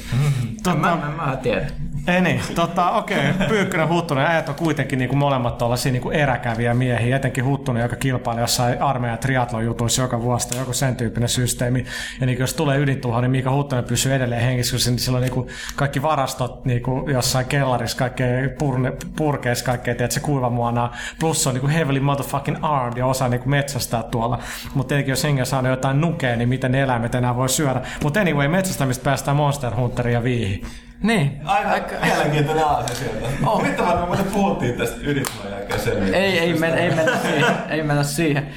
Tota, 0.63 0.77
mä, 0.77 0.97
mä 1.17 1.37
tiedän. 1.43 1.67
ei 2.07 2.21
niin, 2.21 2.41
tota, 2.55 2.91
okei, 2.91 3.29
okay. 3.29 3.47
Pyykkönen, 3.47 3.89
Huttunen, 3.89 4.25
äijät 4.25 4.49
on 4.49 4.55
kuitenkin 4.55 4.99
niinku 4.99 5.15
molemmat 5.15 5.57
tuollaisia 5.57 5.91
niinku 5.91 6.09
eräkäviä 6.09 6.73
miehiä, 6.73 7.15
etenkin 7.15 7.45
Huttunen, 7.45 7.83
joka 7.83 7.95
kilpailee 7.95 8.41
jossain 8.41 8.81
armeijan 8.81 9.17
triatlon 9.19 9.65
jutuissa 9.65 10.01
joka 10.01 10.21
vuosi 10.21 10.49
tai 10.49 10.59
joku 10.59 10.73
sen 10.73 10.95
tyyppinen 10.95 11.29
systeemi. 11.29 11.85
Ja 12.19 12.25
niinku, 12.25 12.43
jos 12.43 12.53
tulee 12.53 12.77
ydintuho, 12.79 13.21
niin 13.21 13.31
Miika 13.31 13.51
Huttunen 13.51 13.83
pysyy 13.83 14.13
edelleen 14.13 14.41
hengissä, 14.41 14.75
koska 14.75 14.91
sillä 14.97 15.15
on 15.15 15.21
niinku 15.21 15.47
kaikki 15.75 16.01
varastot 16.01 16.65
niinku 16.65 17.09
jossain 17.09 17.45
kellarissa, 17.45 17.97
kaikkea 17.97 18.49
purne, 18.59 18.93
purkeissa, 19.15 19.65
kaikkea, 19.65 19.95
tiedät, 19.95 20.11
se 20.11 20.19
kuivamuonaa. 20.19 20.95
Plus 21.19 21.43
se 21.43 21.49
on 21.49 21.55
niinku 21.55 21.67
heavily 21.67 21.99
motherfucking 21.99 22.57
armed 22.61 22.97
ja 22.97 23.05
osaa 23.05 23.29
niinku 23.29 23.49
metsästää 23.49 24.03
tuolla. 24.03 24.39
Mutta 24.73 24.89
tietenkin 24.89 25.11
jos 25.11 25.23
hengen 25.23 25.45
saanut 25.45 25.69
jotain 25.69 26.01
nukea, 26.01 26.35
niin 26.35 26.49
miten 26.49 26.71
ne 26.71 26.81
eläimet 26.81 27.15
enää 27.15 27.35
voi 27.35 27.49
syödä. 27.49 27.81
Mutta 28.03 28.19
anyway, 28.19 28.47
metsästämistä 28.47 29.03
päästään 29.03 29.37
Monster 29.37 29.75
Hunterin 29.75 30.13
ja 30.13 30.23
viihin. 30.23 30.65
Niin. 31.03 31.41
Aika 31.45 31.95
mielenkiintoinen 32.03 32.65
asia 32.65 32.95
sieltä. 32.95 33.27
Oh. 33.45 33.61
Mitä 33.63 33.83
me 33.83 34.05
muuten 34.05 34.25
puhuttiin 34.25 34.73
tästä 34.73 34.95
selviytymisestä? 34.95 36.17
Ei, 36.17 36.39
ei, 36.39 36.53
men, 36.53 36.73
ei 36.77 36.95
mennä 36.95 37.17
siihen. 37.21 37.55
ei 37.69 37.83
mennä 37.83 38.03
siihen. 38.03 38.49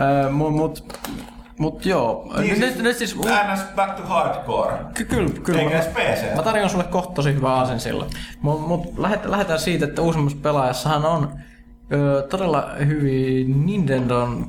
Öö, 0.00 0.30
mut, 0.30 0.52
mut, 0.52 0.98
mut 1.58 1.86
joo. 1.86 2.32
Niin 2.38 2.60
nyt, 2.60 2.72
siis, 2.72 2.82
nyt 2.82 2.96
siis... 2.96 3.16
NS 3.16 3.60
Back 3.76 3.96
to 3.96 4.02
Hardcore. 4.06 4.76
Ky- 4.94 5.04
kyllä, 5.04 5.30
kyllä. 5.44 5.60
Eikä 5.60 5.74
mä- 5.74 5.80
edes 5.80 5.92
PC. 5.94 6.36
Mä 6.36 6.42
tarjoan 6.42 6.70
sulle 6.70 6.84
kohta 6.84 7.12
tosi 7.12 7.34
hyvä 7.34 7.54
aasen 7.54 7.80
sillä. 7.80 8.06
Mut, 8.42 8.66
mut 8.68 8.98
lähet, 8.98 9.24
lähdetään 9.24 9.58
siitä, 9.58 9.84
että 9.84 10.02
uusimmassa 10.02 10.38
pelaajassahan 10.42 11.04
on 11.04 11.32
todella 12.30 12.70
hyvin 12.86 13.66
Nintendon 13.66 14.46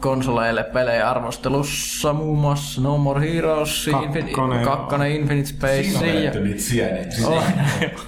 konsoleille 0.00 0.64
pelejä 0.64 1.10
arvostelussa, 1.10 2.12
muun 2.12 2.38
muassa 2.38 2.80
No 2.80 2.98
More 2.98 3.34
Heroes, 3.34 3.88
Infin- 3.88 4.54
joo. 4.54 4.64
kakkonen 4.64 5.12
Infinite 5.12 5.48
Space 5.48 5.82
Siinä 5.82 6.00
on 6.00 6.06
ja, 6.06 6.14
vedetty 6.14 6.40
niitä 6.40 6.60
sieniä. 6.60 7.06
Oh, 7.26 7.44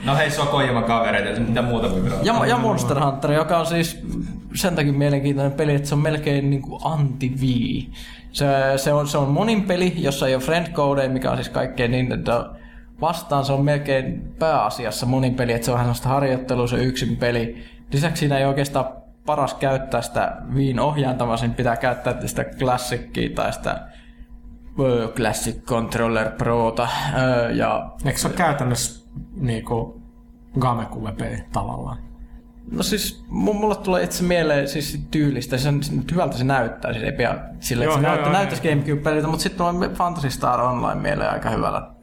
No 0.05 0.17
hei, 0.17 0.31
se 0.31 0.41
on 0.41 0.49
Kojima 0.49 0.83
kavereita, 0.83 1.41
mitä 1.41 1.63
muuta 1.63 1.91
voi 1.91 2.03
ja, 2.23 2.47
ja 2.47 2.59
Monster 2.59 3.01
Hunter, 3.01 3.33
joka 3.33 3.59
on 3.59 3.67
siis 3.67 4.01
sen 4.55 4.75
takia 4.75 4.93
mielenkiintoinen 4.93 5.53
peli, 5.53 5.75
että 5.75 5.89
se 5.89 5.95
on 5.95 6.03
melkein 6.03 6.51
niin 6.51 6.63
kuin 6.63 6.81
anti-Wii. 6.85 7.91
Se, 8.33 8.47
se, 8.77 8.93
on, 8.93 9.09
se 9.09 9.19
on 9.19 9.29
monin 9.29 9.63
peli, 9.63 9.93
jossa 9.97 10.29
ei 10.29 10.35
ole 10.35 10.43
friend 10.43 10.73
codeja, 10.73 11.11
mikä 11.11 11.31
on 11.31 11.37
siis 11.37 11.49
kaikkein 11.49 11.91
Nintendo 11.91 12.51
vastaan. 13.01 13.45
Se 13.45 13.53
on 13.53 13.65
melkein 13.65 14.35
pääasiassa 14.39 15.07
monin 15.07 15.35
peli, 15.35 15.53
että 15.53 15.65
se 15.65 15.71
on 15.71 15.75
vähän 15.75 15.87
sellaista 15.87 16.09
harjoittelua, 16.09 16.67
se 16.67 16.77
yksin 16.77 17.17
peli. 17.17 17.65
Lisäksi 17.93 18.21
siinä 18.21 18.39
ei 18.39 18.45
oikeastaan 18.45 18.87
paras 19.27 19.55
käyttää 19.55 20.03
sitä 20.03 20.37
Wiin 20.55 20.81
ohjaintamaa, 20.81 21.37
siinä 21.37 21.55
pitää 21.55 21.77
käyttää 21.77 22.27
sitä 22.27 22.45
Classicia 22.45 23.31
tai 23.35 23.53
sitä 23.53 23.89
Classic 25.17 25.65
Controller 25.65 26.31
Prota. 26.31 26.89
Ja 27.53 27.91
Eikö 28.05 28.19
se 28.19 28.29
ole 28.29 28.37
käytännössä 28.37 29.09
niinku 29.37 30.03
Gamecube-peli 30.61 31.45
tavallaan? 31.53 31.99
No 32.71 32.83
siis 32.83 33.25
mu- 33.29 33.53
mulle 33.53 33.77
tulee 33.77 34.03
itse 34.03 34.23
mieleen 34.25 34.69
siis 34.69 35.07
tyylistä, 35.11 35.59
se 35.59 35.69
on, 35.69 35.83
se- 35.83 35.93
hyvältä 36.13 36.37
se 36.37 36.45
näyttää, 36.45 36.93
siis 36.93 37.05
ei 37.05 37.13
pidä 37.13 37.39
sille, 37.61 37.85
Joo, 37.85 37.95
että 37.95 38.01
se 38.01 38.07
joo, 38.07 38.13
näyttää, 38.13 38.33
joo, 38.33 38.39
näyttäisi 38.39 38.69
GameCube-peliltä, 38.69 39.27
mutta 39.29 39.43
sitten 39.43 39.67
tulee 39.67 39.89
Fantasy 39.89 40.31
Star 40.31 40.61
Online 40.61 41.01
mieleen 41.01 41.31
aika 41.31 41.51
hyvällä, 41.51 41.94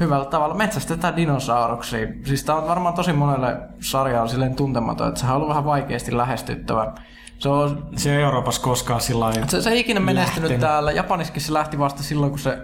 hyvällä 0.00 0.24
tavalla. 0.24 0.54
Metsästetään 0.54 1.16
dinosauruksia. 1.16 2.06
Siis 2.24 2.44
tää 2.44 2.54
on 2.56 2.68
varmaan 2.68 2.94
tosi 2.94 3.12
monelle 3.12 3.58
sarjalle 3.80 4.28
silleen 4.28 4.54
tuntematon, 4.54 5.08
että 5.08 5.20
se 5.20 5.26
on 5.26 5.32
ollut 5.32 5.48
vähän 5.48 5.64
vaikeasti 5.64 6.16
lähestyttävä. 6.16 6.92
Se 7.38 7.48
on 7.48 7.88
Se 7.96 8.16
ei 8.16 8.22
Euroopassa 8.22 8.62
koskaan 8.62 9.00
sillä 9.00 9.24
lailla 9.24 9.46
se, 9.46 9.62
se 9.62 9.70
ei 9.70 9.80
ikinä 9.80 10.00
menestynyt 10.00 10.42
lähtenyt. 10.42 10.60
täällä. 10.60 10.92
Japanissakin 10.92 11.42
se 11.42 11.52
lähti 11.52 11.78
vasta 11.78 12.02
silloin, 12.02 12.30
kun 12.30 12.38
se 12.38 12.58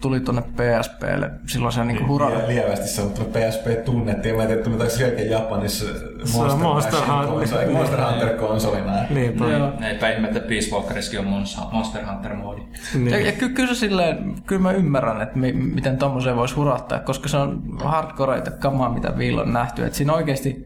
tuli 0.00 0.20
tonne 0.20 0.42
PSPlle. 0.42 1.30
Silloin 1.46 1.72
se 1.72 1.84
niinku 1.84 2.06
hura... 2.06 2.28
Lie- 2.30 2.46
lievästi 2.48 2.88
sanottuna 2.88 3.28
PSP 3.28 3.84
tunnettiin. 3.84 4.36
Mä 4.36 4.42
en 4.42 4.48
tiedä, 4.48 4.62
tunnetaanko 4.62 4.96
sielläkin 4.96 5.30
Japanissa 5.30 5.84
Monster, 6.34 6.58
Monster 6.58 7.00
Hunter. 7.00 7.26
konsoli, 7.28 7.66
Monster 7.66 8.00
Hunter 8.04 8.36
konsolina. 8.36 8.92
Niinpä. 9.10 9.44
Joo. 9.44 9.72
Eipä 9.88 10.08
ihme, 10.10 10.28
että 10.28 10.40
Peace 10.40 10.70
Walkerissakin 10.74 11.20
on 11.20 11.26
Mons- 11.26 11.72
Monster 11.72 12.02
Hunter-moodi. 12.06 12.62
Niin. 12.94 13.10
Ja, 13.10 13.20
ja 13.20 13.32
ky- 13.32 13.48
kyllä 13.48 13.74
se 13.74 13.78
silleen, 13.78 14.34
kyllä 14.46 14.62
mä 14.62 14.72
ymmärrän, 14.72 15.22
että 15.22 15.38
mi- 15.38 15.52
miten 15.52 15.96
tommoseen 15.98 16.36
voisi 16.36 16.54
hurahtaa, 16.54 16.98
koska 16.98 17.28
se 17.28 17.36
on 17.36 17.62
hardcoreita 17.84 18.50
kamaa, 18.50 18.94
mitä 18.94 19.18
viillä 19.18 19.42
on 19.42 19.52
nähty. 19.52 19.84
Että 19.84 19.96
siinä 19.96 20.12
oikeasti, 20.12 20.64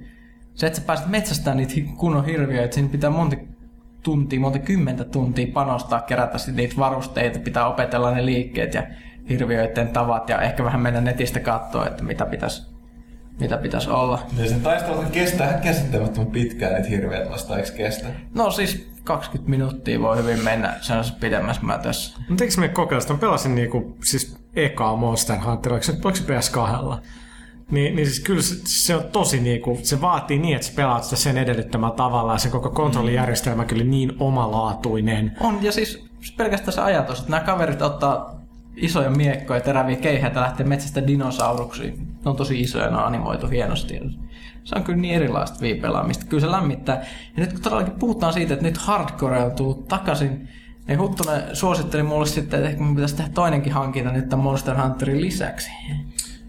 se, 0.55 0.66
että 0.66 0.78
sä 0.80 0.87
pääset 0.87 1.07
metsästämään 1.07 1.57
niitä 1.57 1.93
kunnon 1.97 2.24
hirviöitä, 2.26 2.64
että 2.64 2.74
siinä 2.74 2.89
pitää 2.89 3.11
monta 3.11 3.37
tuntia, 4.03 4.41
monta 4.41 4.59
kymmentä 4.59 5.05
tuntia 5.05 5.47
panostaa, 5.55 6.01
kerätä 6.01 6.39
sit 6.39 6.57
niitä 6.57 6.74
varusteita, 6.78 7.39
pitää 7.39 7.66
opetella 7.66 8.11
ne 8.11 8.26
liikkeet 8.26 8.74
ja 8.74 8.82
hirviöiden 9.29 9.89
tavat 9.89 10.29
ja 10.29 10.41
ehkä 10.41 10.64
vähän 10.64 10.81
mennä 10.81 11.01
netistä 11.01 11.41
katsoa, 11.41 11.87
että 11.87 12.03
mitä 12.03 12.27
pitäisi 12.27 12.75
mitä 13.41 13.57
pitäisi 13.57 13.91
olla. 13.91 14.22
Ja 14.39 14.49
sen 14.49 14.61
taistelun 14.61 15.07
kestää 15.07 15.49
ihan 15.49 15.62
käsittämättömän 15.62 16.31
pitkään 16.31 16.75
niitä 16.75 16.89
hirveät 16.89 17.31
vastaan, 17.31 17.61
eikö 17.61 17.72
kestä? 17.72 18.09
No 18.35 18.51
siis 18.51 18.89
20 19.05 19.51
minuuttia 19.51 20.01
voi 20.01 20.16
hyvin 20.16 20.45
mennä 20.45 20.75
sellaisessa 20.81 21.18
pidemmässä 21.20 21.62
mätössä. 21.62 22.18
Mutta 22.29 22.45
eikö 22.45 22.61
me 22.61 22.68
kokeilla 22.68 23.01
sitä? 23.01 23.12
Mä 23.12 23.18
pelasin 23.18 23.55
niinku, 23.55 23.97
siis 24.05 24.37
ekaa 24.57 24.97
Monster 24.97 25.37
Hunter, 25.45 25.72
oliko 25.72 25.85
se, 25.85 25.93
oliko 25.93 26.16
se 26.16 26.25
PS2? 26.25 26.97
Niin, 27.70 27.97
niin 27.97 28.07
siis 28.07 28.20
kyllä 28.20 28.43
se, 28.43 28.55
se, 28.64 28.97
on 28.97 29.05
tosi 29.12 29.41
niinku, 29.41 29.79
se 29.83 30.01
vaatii 30.01 30.39
niin, 30.39 30.55
että 30.55 30.66
sä 30.66 30.72
pelaat 30.77 31.05
sitä 31.05 31.16
sen 31.16 31.39
edellyttämällä 31.39 31.97
tavalla 31.97 32.33
ja 32.33 32.39
se 32.39 32.49
koko 32.49 32.70
kontrollijärjestelmä 32.70 33.64
kyllä 33.64 33.85
niin 33.85 34.12
omalaatuinen. 34.18 35.37
On, 35.41 35.59
ja 35.62 35.72
siis 35.72 36.05
pelkästään 36.37 36.72
se 36.72 36.81
ajatus, 36.81 37.18
että 37.18 37.31
nämä 37.31 37.45
kaverit 37.45 37.83
ottaa 37.83 38.43
isoja 38.77 39.11
miekkoja, 39.11 39.61
teräviä 39.61 39.97
keihäitä 39.97 40.41
lähtee 40.41 40.66
metsästä 40.66 41.07
dinosauruksia. 41.07 41.93
Ne 42.25 42.31
on 42.31 42.37
tosi 42.37 42.61
isoja, 42.61 42.91
ne 42.91 42.97
on 42.97 43.05
animoitu 43.05 43.49
hienosti. 43.49 44.01
Se 44.64 44.75
on 44.75 44.85
kyllä 44.85 44.99
niin 44.99 45.14
erilaista 45.14 45.61
viipelaamista. 45.61 46.27
Kyllä 46.27 46.41
se 46.41 46.51
lämmittää. 46.51 46.95
Ja 47.37 47.41
nyt 47.41 47.53
kun 47.53 47.62
todellakin 47.62 47.95
puhutaan 47.99 48.33
siitä, 48.33 48.55
että 48.55 48.66
nyt 48.66 48.77
hardcore 48.77 49.45
on 49.45 49.53
tullut 49.53 49.89
takaisin, 49.89 50.49
niin 50.89 50.99
Huttunen 50.99 51.43
suositteli 51.57 52.03
mulle 52.03 52.27
sitten, 52.27 52.59
että 52.59 52.70
ehkä 52.70 52.83
mun 52.83 52.95
pitäisi 52.95 53.16
tehdä 53.16 53.31
toinenkin 53.35 53.72
hankinta 53.72 54.12
nyt 54.12 54.29
tämän 54.29 54.45
Monster 54.45 54.81
Hunterin 54.83 55.20
lisäksi. 55.20 55.70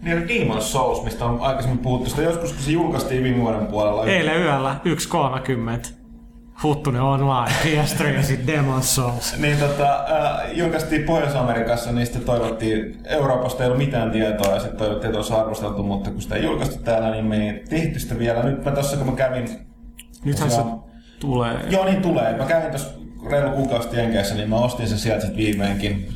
Niin 0.02 0.22
Demon's 0.28 0.60
Souls, 0.60 1.04
mistä 1.04 1.24
on 1.24 1.40
aikaisemmin 1.40 1.78
puhuttu. 1.78 2.10
Sitä 2.10 2.22
joskus, 2.22 2.52
kun 2.52 2.62
se 2.62 2.70
julkaistiin 2.70 3.22
viime 3.22 3.42
vuoden 3.42 3.66
puolella. 3.66 4.04
Eilen 4.04 4.42
yöllä 4.42 4.76
1.30. 4.84 6.05
Huttunen 6.62 7.02
online, 7.02 7.50
PS3 7.64 8.04
ja 8.04 8.22
sitten 8.22 8.46
Demon 8.46 8.82
Souls. 8.82 9.38
Niin 9.38 9.58
tota, 9.58 10.04
äh, 10.10 10.58
julkaistiin 10.58 11.02
Pohjois-Amerikassa, 11.02 11.92
niin 11.92 12.06
sitten 12.06 12.24
toivottiin, 12.24 12.98
Euroopasta 13.04 13.62
ei 13.62 13.66
ollut 13.66 13.84
mitään 13.84 14.10
tietoa 14.10 14.54
ja 14.54 14.60
sitten 14.60 14.78
toivottiin, 14.78 15.08
että 15.08 15.18
olisi 15.18 15.32
arvosteltu, 15.32 15.82
mutta 15.82 16.10
kun 16.10 16.22
sitä 16.22 16.34
ei 16.34 16.44
julkaistu 16.44 16.82
täällä, 16.82 17.10
niin 17.10 17.24
me 17.24 17.50
ei 17.50 17.64
tehty 17.68 17.98
sitä 17.98 18.18
vielä. 18.18 18.42
Nyt 18.42 18.64
mä 18.64 18.70
tossa 18.70 18.96
kun 18.96 19.06
mä 19.06 19.16
kävin... 19.16 19.48
Nythän 20.24 20.50
se 20.50 20.62
tulee. 21.20 21.56
Joo, 21.70 21.84
niin 21.84 22.02
tulee. 22.02 22.36
Mä 22.36 22.44
kävin 22.44 22.70
tuossa 22.70 22.88
reilu 23.30 23.50
kuukausi 23.50 23.96
Jenkeissä, 23.96 24.34
niin 24.34 24.50
mä 24.50 24.56
ostin 24.56 24.88
sen 24.88 24.98
sieltä 24.98 25.26
sit 25.26 25.36
viimeinkin, 25.36 26.08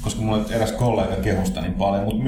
koska 0.00 0.20
mulla 0.20 0.44
eräs 0.50 0.72
kollega 0.72 1.16
kehusta 1.16 1.60
niin 1.60 1.74
paljon. 1.74 2.04
Mutta 2.04 2.18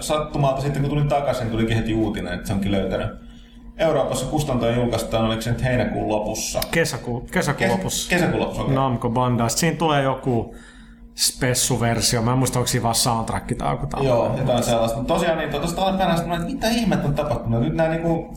sattumalta 0.00 0.60
sitten 0.60 0.82
kun 0.82 0.90
tulin 0.90 1.08
takaisin, 1.08 1.50
tulikin 1.50 1.76
heti 1.76 1.94
uutinen, 1.94 2.34
että 2.34 2.46
se 2.46 2.52
onkin 2.52 2.72
löytänyt. 2.72 3.29
Euroopassa 3.80 4.26
kustantojen 4.26 4.76
julkaistaan, 4.76 5.24
oliko 5.24 5.42
se 5.42 5.50
nyt 5.50 5.64
heinäkuun 5.64 6.08
lopussa? 6.08 6.60
Kesäkuun, 6.70 7.26
kesäkuun 7.26 7.58
Kes- 7.58 7.70
lopussa. 7.78 8.10
Kesäkuun 8.10 8.40
lopussa, 8.40 8.62
okei. 8.62 8.74
Namco 8.74 9.10
Bandai. 9.10 9.50
Siinä 9.50 9.76
tulee 9.76 10.02
joku 10.02 10.54
spessuversio. 11.14 12.22
Mä 12.22 12.32
en 12.32 12.38
muista, 12.38 12.58
onko 12.58 12.66
siinä 12.66 12.82
vaan 12.82 12.94
soundtrack 12.94 13.56
tai 13.58 13.72
joku 13.72 13.86
tällainen. 13.86 14.16
Joo, 14.16 14.36
jotain 14.38 14.62
sellaista. 14.62 14.98
Mutta 14.98 15.14
tosiaan 15.14 15.38
niin 15.38 15.50
tuosta 15.50 15.92
päänä 15.98 16.14
että 16.14 16.38
mitä 16.38 16.68
ihmettä 16.68 17.08
on 17.08 17.14
tapahtunut. 17.14 17.60
Nyt 17.60 17.74
nää 17.74 17.88
niinku... 17.88 18.36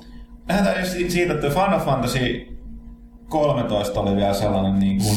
Lähdetään 0.49 0.87
siitä, 0.87 1.33
että 1.33 1.49
Final 1.49 1.79
Fantasy 1.79 2.47
13 3.29 3.99
oli 3.99 4.15
vielä 4.15 4.33
sellainen 4.33 4.79
niin 4.79 4.97
kuin, 4.97 5.15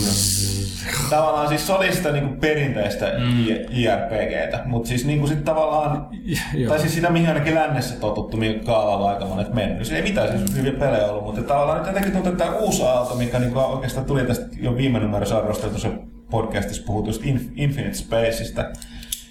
tavallaan 1.10 1.48
siis 1.48 1.66
se 1.66 1.72
oli 1.72 1.92
sitä 1.92 2.12
niin 2.12 2.28
kuin 2.28 2.40
perinteistä 2.40 3.06
mm. 3.18 3.46
JRPGtä, 3.70 4.62
mutta 4.64 4.88
siis 4.88 5.04
niin 5.06 5.18
kuin 5.18 5.28
sit 5.28 5.44
tavallaan, 5.44 6.08
Joo. 6.54 6.68
tai 6.68 6.78
siis 6.80 6.94
sitä 6.94 7.10
mihin 7.10 7.28
ainakin 7.28 7.54
lännessä 7.54 8.00
totuttu, 8.00 8.36
mikä 8.36 8.64
kaavalla 8.64 9.10
aika 9.10 9.24
monet 9.26 9.54
mennyt. 9.54 9.86
Se 9.86 9.96
ei 9.96 10.02
mitään 10.02 10.38
siis 10.38 10.56
hyviä 10.56 10.72
pelejä 10.72 11.06
ollut, 11.06 11.24
mutta 11.24 11.42
tavallaan 11.42 11.78
nyt 11.78 11.86
jotenkin 11.86 12.12
tuntuu, 12.12 12.32
että 12.32 12.44
tämä 12.44 12.56
uusi 12.56 12.82
aalto, 12.82 13.14
mikä 13.14 13.38
niin 13.38 13.52
kuin 13.52 13.64
oikeastaan 13.64 14.06
tuli 14.06 14.24
tästä 14.24 14.46
jo 14.60 14.76
viime 14.76 14.98
numerossa 15.00 15.38
arvosteltu 15.38 15.78
se 15.78 15.90
podcastissa 16.30 16.82
puhutusta 16.86 17.24
Inf- 17.24 17.52
Infinite 17.56 17.94
Spaceista, 17.94 18.64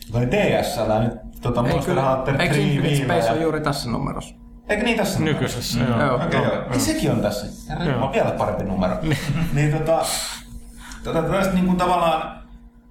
joka 0.08 0.18
oli 0.18 0.32
DSL, 0.32 1.00
nyt 1.04 1.14
tota, 1.42 1.64
Monster 1.64 1.96
Hunter 2.02 2.42
eikö 2.42 2.56
3 2.56 2.68
Infinite 2.74 3.04
Space 3.04 3.26
ja- 3.28 3.34
on 3.34 3.42
juuri 3.42 3.62
tässä 3.62 3.90
numerossa? 3.90 4.36
Eikö 4.70 4.84
niin 4.84 4.98
tässä? 4.98 5.20
Nykyisessä, 5.20 5.80
Mm. 5.80 6.00
joo. 6.00 6.16
Okay, 6.16 6.44
joo. 6.44 6.70
Niin 6.70 6.80
sekin 6.80 7.12
on 7.12 7.22
tässä. 7.22 7.48
Joo. 7.86 8.06
on 8.06 8.14
vielä 8.14 8.32
parempi 8.32 8.64
numero. 8.64 8.96
niin 9.54 9.72
tota, 9.74 10.06
tota 11.14 11.22
tästä 11.22 11.54
niin 11.54 11.66
kuin 11.66 11.78
tavallaan 11.78 12.36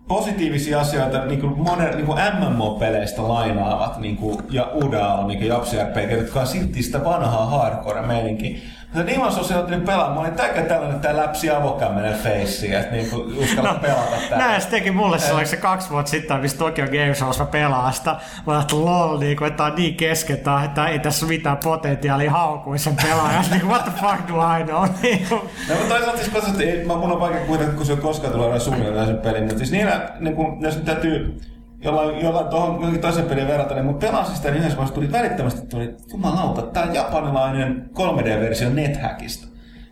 positiivisia 0.09 0.81
asioita 0.81 1.25
niin 1.25 1.41
kuin 1.41 1.59
monen, 1.59 1.97
niin 1.97 2.07
kuin 2.07 2.19
MMO-peleistä 2.19 3.29
lainaavat 3.29 3.99
niin 3.99 4.17
kuin, 4.17 4.39
ja 4.51 4.71
Udaal, 4.75 5.27
kuin 5.39 5.49
Japsi 5.49 5.77
RPG, 5.85 6.11
jotka 6.11 6.41
on 6.41 6.47
silti 6.47 6.83
sitä 6.83 7.05
vanhaa 7.05 7.47
hardcore-meininkiä. 7.47 8.59
Mutta 8.95 9.13
Demon 9.13 9.33
Souls 9.33 9.51
otin 9.51 9.81
pelaamaan, 9.81 10.15
mä 10.15 10.21
olin 10.21 10.35
täykä 10.35 10.63
tällainen 10.63 11.01
tää 11.01 11.17
läpsi 11.17 11.51
avokämmenen 11.51 12.15
face, 12.15 12.79
että 12.79 12.93
niin 12.93 13.09
uskalla 13.37 13.75
pelata 13.75 14.17
tää. 14.29 14.39
Näin 14.39 14.63
se 14.63 14.69
teki 14.69 14.91
mulle 14.91 15.19
se, 15.19 15.33
oliko 15.33 15.47
se 15.47 15.57
kaksi 15.57 15.91
vuotta 15.91 16.11
sitten, 16.11 16.41
missä 16.41 16.59
Tokyo 16.59 16.87
Game 16.87 17.15
Shows 17.15 17.39
mä 17.39 17.47
pelaan 17.47 17.93
sitä. 17.93 18.17
Mä 18.47 18.53
ajattelin, 18.53 18.85
lol, 18.85 19.19
niin 19.19 19.37
kuin, 19.37 19.49
että 19.49 19.57
tää 19.57 19.67
on 19.67 19.75
niin 19.77 19.95
kesken, 19.95 20.37
että 20.65 20.89
ei 20.89 20.99
tässä 20.99 21.27
ole 21.27 21.33
mitään 21.33 21.57
potentiaalia 21.65 22.31
haukuin 22.31 22.79
sen 22.79 22.97
pelaajan. 22.97 23.45
niin 23.51 23.61
kuin, 23.61 23.71
what 23.71 23.85
the 23.85 23.93
fuck 24.01 24.29
do 24.29 24.35
I 24.59 24.65
know? 24.65 24.89
Niin 25.03 25.27
No, 25.31 25.75
mutta 25.79 25.95
toisaalta 25.95 26.23
siis 26.23 26.61
ei, 26.61 26.85
mä, 26.85 26.97
mun 26.97 27.13
on 27.13 27.21
vaikea 27.21 27.47
kuvitella, 27.47 27.73
kun 27.73 27.87
se 27.87 27.93
on 27.93 27.99
koskaan 27.99 28.33
tulee 28.33 28.47
aina 28.47 28.59
suunnilleen 28.59 29.07
sen 29.07 29.19
pelin, 29.19 29.43
mutta 29.43 29.59
siis 29.59 29.73
niillä, 29.73 30.11
niin 30.21 30.37
kun, 30.37 30.57
jos 30.61 30.77
nyt 30.77 30.85
täytyy 30.85 31.41
jollain, 31.85 32.20
jollain 32.20 32.49
tuohon 32.49 32.74
johonkin 32.74 33.01
toiseen 33.01 33.26
peliin 33.26 33.49
verrata, 33.49 33.74
niin 33.74 33.85
mun 33.85 33.95
pelasin 33.95 34.37
sitä, 34.37 34.49
niin 34.49 34.59
yhdessä 34.59 34.76
vaiheessa 34.76 34.95
tuli 34.95 35.12
välittömästi, 35.12 35.66
tuli, 35.66 35.97
jumalauta, 36.12 36.80
on 36.80 36.95
japanilainen 36.95 37.91
3D-versio 37.99 38.70
NetHackista. 38.70 39.47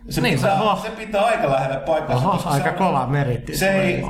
Se, 0.09 0.21
Niin, 0.21 0.35
pitää, 0.35 0.61
oho. 0.61 0.81
se 0.81 0.89
pitää 0.89 1.21
aika 1.21 1.51
lähellä 1.51 1.75
paikkansa. 1.77 2.27
Oho, 2.27 2.49
aika 2.49 2.69
se 2.69 2.75
kova 2.75 3.07
meritti. 3.07 3.57
Se 3.57 3.69
ei, 3.71 4.03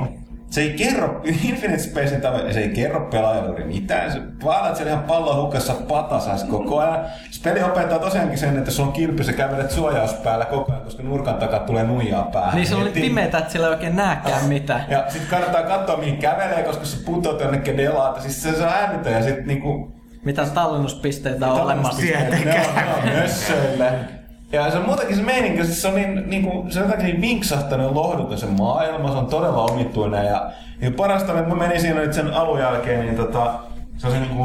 se 0.54 0.60
ei 0.60 0.70
kerro, 0.72 1.20
Infinite 1.24 1.78
Spacein 1.78 2.20
tavoin, 2.20 2.54
se 2.54 2.60
ei 2.60 2.68
kerro 2.68 3.00
pelaajalle 3.10 3.48
juuri 3.48 3.64
mitään. 3.64 4.12
Se 4.12 4.18
vaan, 4.44 4.64
että 4.66 4.76
siellä 4.76 4.92
ihan 4.92 5.04
pallon 5.04 5.42
hukassa 5.46 5.74
patasais 5.88 6.44
koko 6.44 6.78
ajan. 6.78 7.06
Se 7.30 7.40
peli 7.42 7.62
opettaa 7.62 7.98
tosiaankin 7.98 8.38
sen, 8.38 8.58
että 8.58 8.70
sulla 8.70 8.86
on 8.86 8.92
kilpi, 8.92 9.24
sä 9.24 9.32
kävelet 9.32 9.70
suojauspäällä 9.70 10.44
koko 10.44 10.72
ajan, 10.72 10.84
koska 10.84 11.02
nurkan 11.02 11.34
takaa 11.34 11.60
tulee 11.60 11.84
nuijaa 11.84 12.22
päähän. 12.32 12.54
Niin 12.54 12.66
se 12.66 12.74
oli 12.74 12.88
Et- 12.88 12.94
pimeetä, 12.94 13.38
että 13.38 13.52
sillä 13.52 13.66
ei 13.66 13.72
oikein 13.72 13.96
näkään 13.96 14.44
mitään. 14.44 14.84
Ja 14.88 15.04
sit 15.08 15.22
kannattaa 15.30 15.62
katsoa 15.62 15.96
mihin 15.96 16.16
kävelee, 16.16 16.62
koska 16.62 16.84
se 16.84 17.04
putoaa 17.04 17.42
jonnekin 17.42 17.76
delaata. 17.76 18.20
Siis 18.20 18.42
se, 18.42 18.52
se 18.56 18.62
on 18.62 18.72
älytön 18.72 19.12
ja 19.12 19.22
sit 19.22 19.46
niinku... 19.46 19.92
Mitä 20.24 20.46
tallennuspisteitä 20.46 21.46
on 21.52 21.60
olemassa. 21.60 22.02
Tallennuspisteet, 22.02 22.44
Ne 22.44 22.60
on, 23.02 23.78
ne 23.78 23.86
on. 23.90 24.23
Ja 24.54 24.70
se 24.70 24.78
on 24.78 24.84
muutenkin 24.84 25.16
se 25.16 25.22
meininki, 25.22 25.64
siis 25.64 25.82
se 25.82 25.88
on 25.88 25.94
niin, 25.94 26.22
niin 26.30 26.42
kuin, 26.42 26.72
se 26.72 26.78
on 26.78 26.84
jotenkin 26.84 27.06
niin 27.06 27.20
vinksahtanut 27.20 27.92
lohduton 27.92 28.38
se 28.38 28.46
maailma, 28.46 29.10
se 29.12 29.18
on 29.18 29.26
todella 29.26 29.64
omituinen 29.64 30.26
ja, 30.26 30.50
ja 30.80 30.90
parasta 30.90 31.32
on, 31.32 31.38
että 31.38 31.50
mä 31.50 31.56
menin 31.56 31.80
siinä 31.80 32.00
nyt 32.00 32.12
sen 32.12 32.32
alun 32.34 32.58
jälkeen, 32.60 33.00
niin 33.00 33.16
tota, 33.16 33.54
se 33.96 34.06
on 34.06 34.12
se 34.12 34.20
niin 34.20 34.38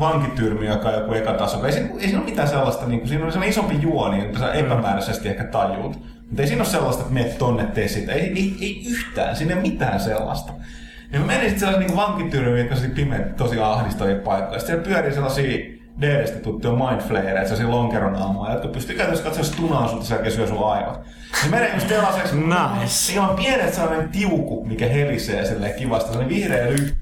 vankityrmi, 0.00 0.66
joka 0.66 0.88
on 0.88 0.94
joku 0.94 1.12
eka 1.12 1.32
taso. 1.32 1.66
Ei, 1.66 1.72
siinä- 1.72 1.88
ei 1.94 2.00
siinä 2.00 2.18
ole 2.18 2.30
mitään 2.30 2.48
sellaista, 2.48 2.86
niin 2.86 3.00
kuin, 3.00 3.08
siinä 3.08 3.24
on 3.24 3.32
sellainen 3.32 3.50
isompi 3.50 3.78
juoni, 3.80 4.20
että 4.20 4.38
sä 4.38 4.52
epämääräisesti 4.52 5.28
ehkä 5.28 5.44
tajuut. 5.44 5.98
Mutta 6.28 6.42
ei 6.42 6.48
siinä 6.48 6.62
ole 6.62 6.68
sellaista, 6.70 7.02
että 7.02 7.14
menet 7.14 7.38
tonne, 7.38 7.64
tee 7.64 7.88
sitä. 7.88 8.12
Ei, 8.12 8.20
ei, 8.20 8.54
ei 8.60 8.82
yhtään, 8.88 9.36
siinä 9.36 9.52
ei 9.52 9.60
ole 9.60 9.68
mitään 9.68 10.00
sellaista. 10.00 10.52
Ja 11.12 11.20
mä 11.20 11.26
menin 11.26 11.42
sitten 11.42 11.60
sellaisen 11.60 11.86
niin 11.86 11.96
vankityrmiin, 11.96 12.58
jotka 12.58 12.74
oli 12.84 12.94
pimeä, 12.94 13.18
tosi 13.18 13.60
ahdistavia 13.60 14.16
paikkoja. 14.16 14.60
Sitten 14.60 14.82
siellä 14.82 14.94
pyörii 14.94 15.14
sellaisia 15.14 15.79
DDstä 16.00 16.38
tuttuja 16.38 16.74
mindflayereita, 16.74 17.48
sellaisia 17.48 17.70
lonkeron 17.70 18.16
aamuja, 18.16 18.52
jotka 18.52 18.68
pystyy 18.68 18.96
käytännössä 18.96 19.24
katsoa 19.24 19.56
tunaa 19.56 19.82
ja 19.82 19.88
sen 20.02 20.14
jälkeen 20.14 20.34
syö 20.34 20.46
sun 20.46 20.72
aivot. 20.72 21.00
Niin 21.42 21.50
menee 21.50 21.74
just 21.74 21.88
sellaiseksi, 21.88 22.36
Nice. 22.36 23.20
On 23.20 23.36
pienet 23.36 23.74
sellainen 23.74 24.08
tiuku, 24.08 24.64
mikä 24.64 24.86
helisee 24.86 25.44
silleen 25.46 25.74
kivasti, 25.74 26.10
sellainen 26.10 26.36
vihreä 26.36 26.70
lyhty. 26.70 26.94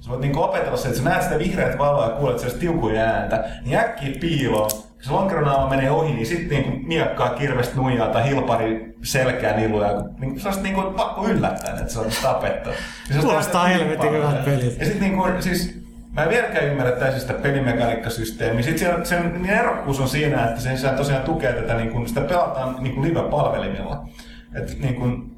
Sä 0.00 0.10
voit 0.10 0.20
niinku 0.20 0.42
opetella 0.42 0.76
se, 0.76 0.88
että 0.88 1.00
sä 1.00 1.04
näet 1.08 1.22
sitä 1.22 1.38
vihreät 1.38 1.78
valoa 1.78 2.04
ja 2.04 2.10
kuulet 2.10 2.38
sellaista 2.38 2.60
tiukuja 2.60 3.02
ääntä, 3.02 3.44
niin 3.64 3.78
äkkiä 3.78 4.14
piiloon. 4.20 4.70
Se 5.00 5.10
lonkeronaama 5.10 5.70
menee 5.70 5.90
ohi, 5.90 6.12
niin 6.12 6.26
sitten 6.26 6.48
niinku 6.62 6.78
miekkaa 6.86 7.28
kirvestä 7.30 7.76
nuijaa 7.76 8.08
tai 8.08 8.28
hilpari 8.28 8.94
selkää 9.02 9.56
niluja. 9.56 9.90
Niinku, 10.18 10.38
se 10.40 10.48
on 10.48 10.62
niinku 10.62 10.82
pakko 10.82 11.28
yllättää, 11.28 11.70
että 11.70 11.92
se 11.92 11.98
on 11.98 12.06
tapettu. 12.22 12.70
Se 13.08 13.18
on 13.18 13.24
Kuulostaa 13.24 13.66
helvetin 13.66 13.96
paljon. 13.96 14.14
hyvältä 14.14 14.42
peliltä. 14.44 14.76
Ja 14.78 14.84
sitten 14.84 15.00
niinku, 15.00 15.22
siis 15.40 15.83
Mä 16.14 16.22
en 16.22 16.28
vieläkään 16.28 16.64
ymmärrä 16.64 16.92
täysin 16.92 17.20
sitä 17.20 17.34
pelimekaniikkasysteemiä. 17.34 18.62
Sitten 18.62 19.06
sen 19.06 19.32
niin 19.32 19.50
erokkuus 19.50 20.00
on 20.00 20.08
siinä, 20.08 20.44
että 20.48 20.60
se, 20.60 20.76
se 20.76 20.88
tosiaan 20.88 21.22
tukee 21.22 21.52
tätä, 21.52 21.74
niin 21.74 21.90
kun 21.90 22.08
sitä 22.08 22.20
pelataan 22.20 22.76
niin 22.80 22.94
kuin 22.94 23.08
live-palvelimilla. 23.08 24.08
Et, 24.54 24.78
niin 24.80 24.94
kun, 24.94 25.36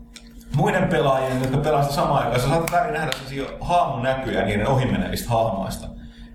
muiden 0.57 0.89
pelaajien, 0.89 1.41
jotka 1.41 1.57
pelaa 1.57 1.83
sitä 1.83 1.95
samaan 1.95 2.25
aikaan, 2.25 2.41
sä 2.41 2.49
saatat 2.49 2.73
väliin 2.73 2.95
nähdä 2.95 3.13
sellaisia 3.13 3.45
haamunäkyjä 3.61 4.45
niiden 4.45 4.69
ohimenevistä 4.69 5.31
hahmoista. 5.31 5.89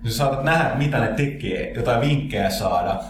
Ja 0.04 0.10
sä 0.10 0.16
saatat 0.16 0.44
nähdä, 0.44 0.74
mitä 0.74 0.98
ne 0.98 1.08
tekee, 1.08 1.72
jotain 1.72 2.00
vinkkejä 2.00 2.50
saada. 2.50 3.00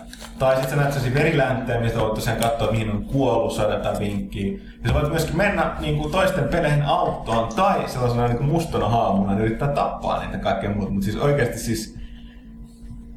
Tai 0.42 0.54
sitten 0.56 0.70
sä 0.70 0.76
näet 0.76 0.92
sellaisia 0.92 1.18
verilänttejä, 1.18 1.80
mistä 1.80 2.00
voit 2.00 2.14
tosiaan 2.14 2.40
katsoa, 2.40 2.72
mihin 2.72 2.90
on 2.90 3.04
kuollut, 3.04 3.52
saada 3.52 3.74
jotain 3.74 3.98
vinkkiä. 3.98 4.52
Ja 4.52 4.88
sä 4.88 4.94
voit 4.94 5.08
myöskin 5.08 5.36
mennä 5.36 5.76
niin 5.80 5.98
kuin 5.98 6.12
toisten 6.12 6.44
peleihin 6.44 6.82
auttoon 6.82 7.48
tai 7.56 7.88
sellaisena 7.88 8.26
niin 8.26 8.36
kuin 8.36 8.48
mustana 8.48 8.88
haamuna 8.88 9.32
ja 9.32 9.38
yrittää 9.38 9.68
tappaa 9.68 10.22
niitä 10.22 10.38
kaikkea 10.38 10.70
muuta. 10.70 10.90
Mutta 10.90 11.04
siis 11.04 11.16
oikeasti 11.16 11.58
siis 11.58 11.98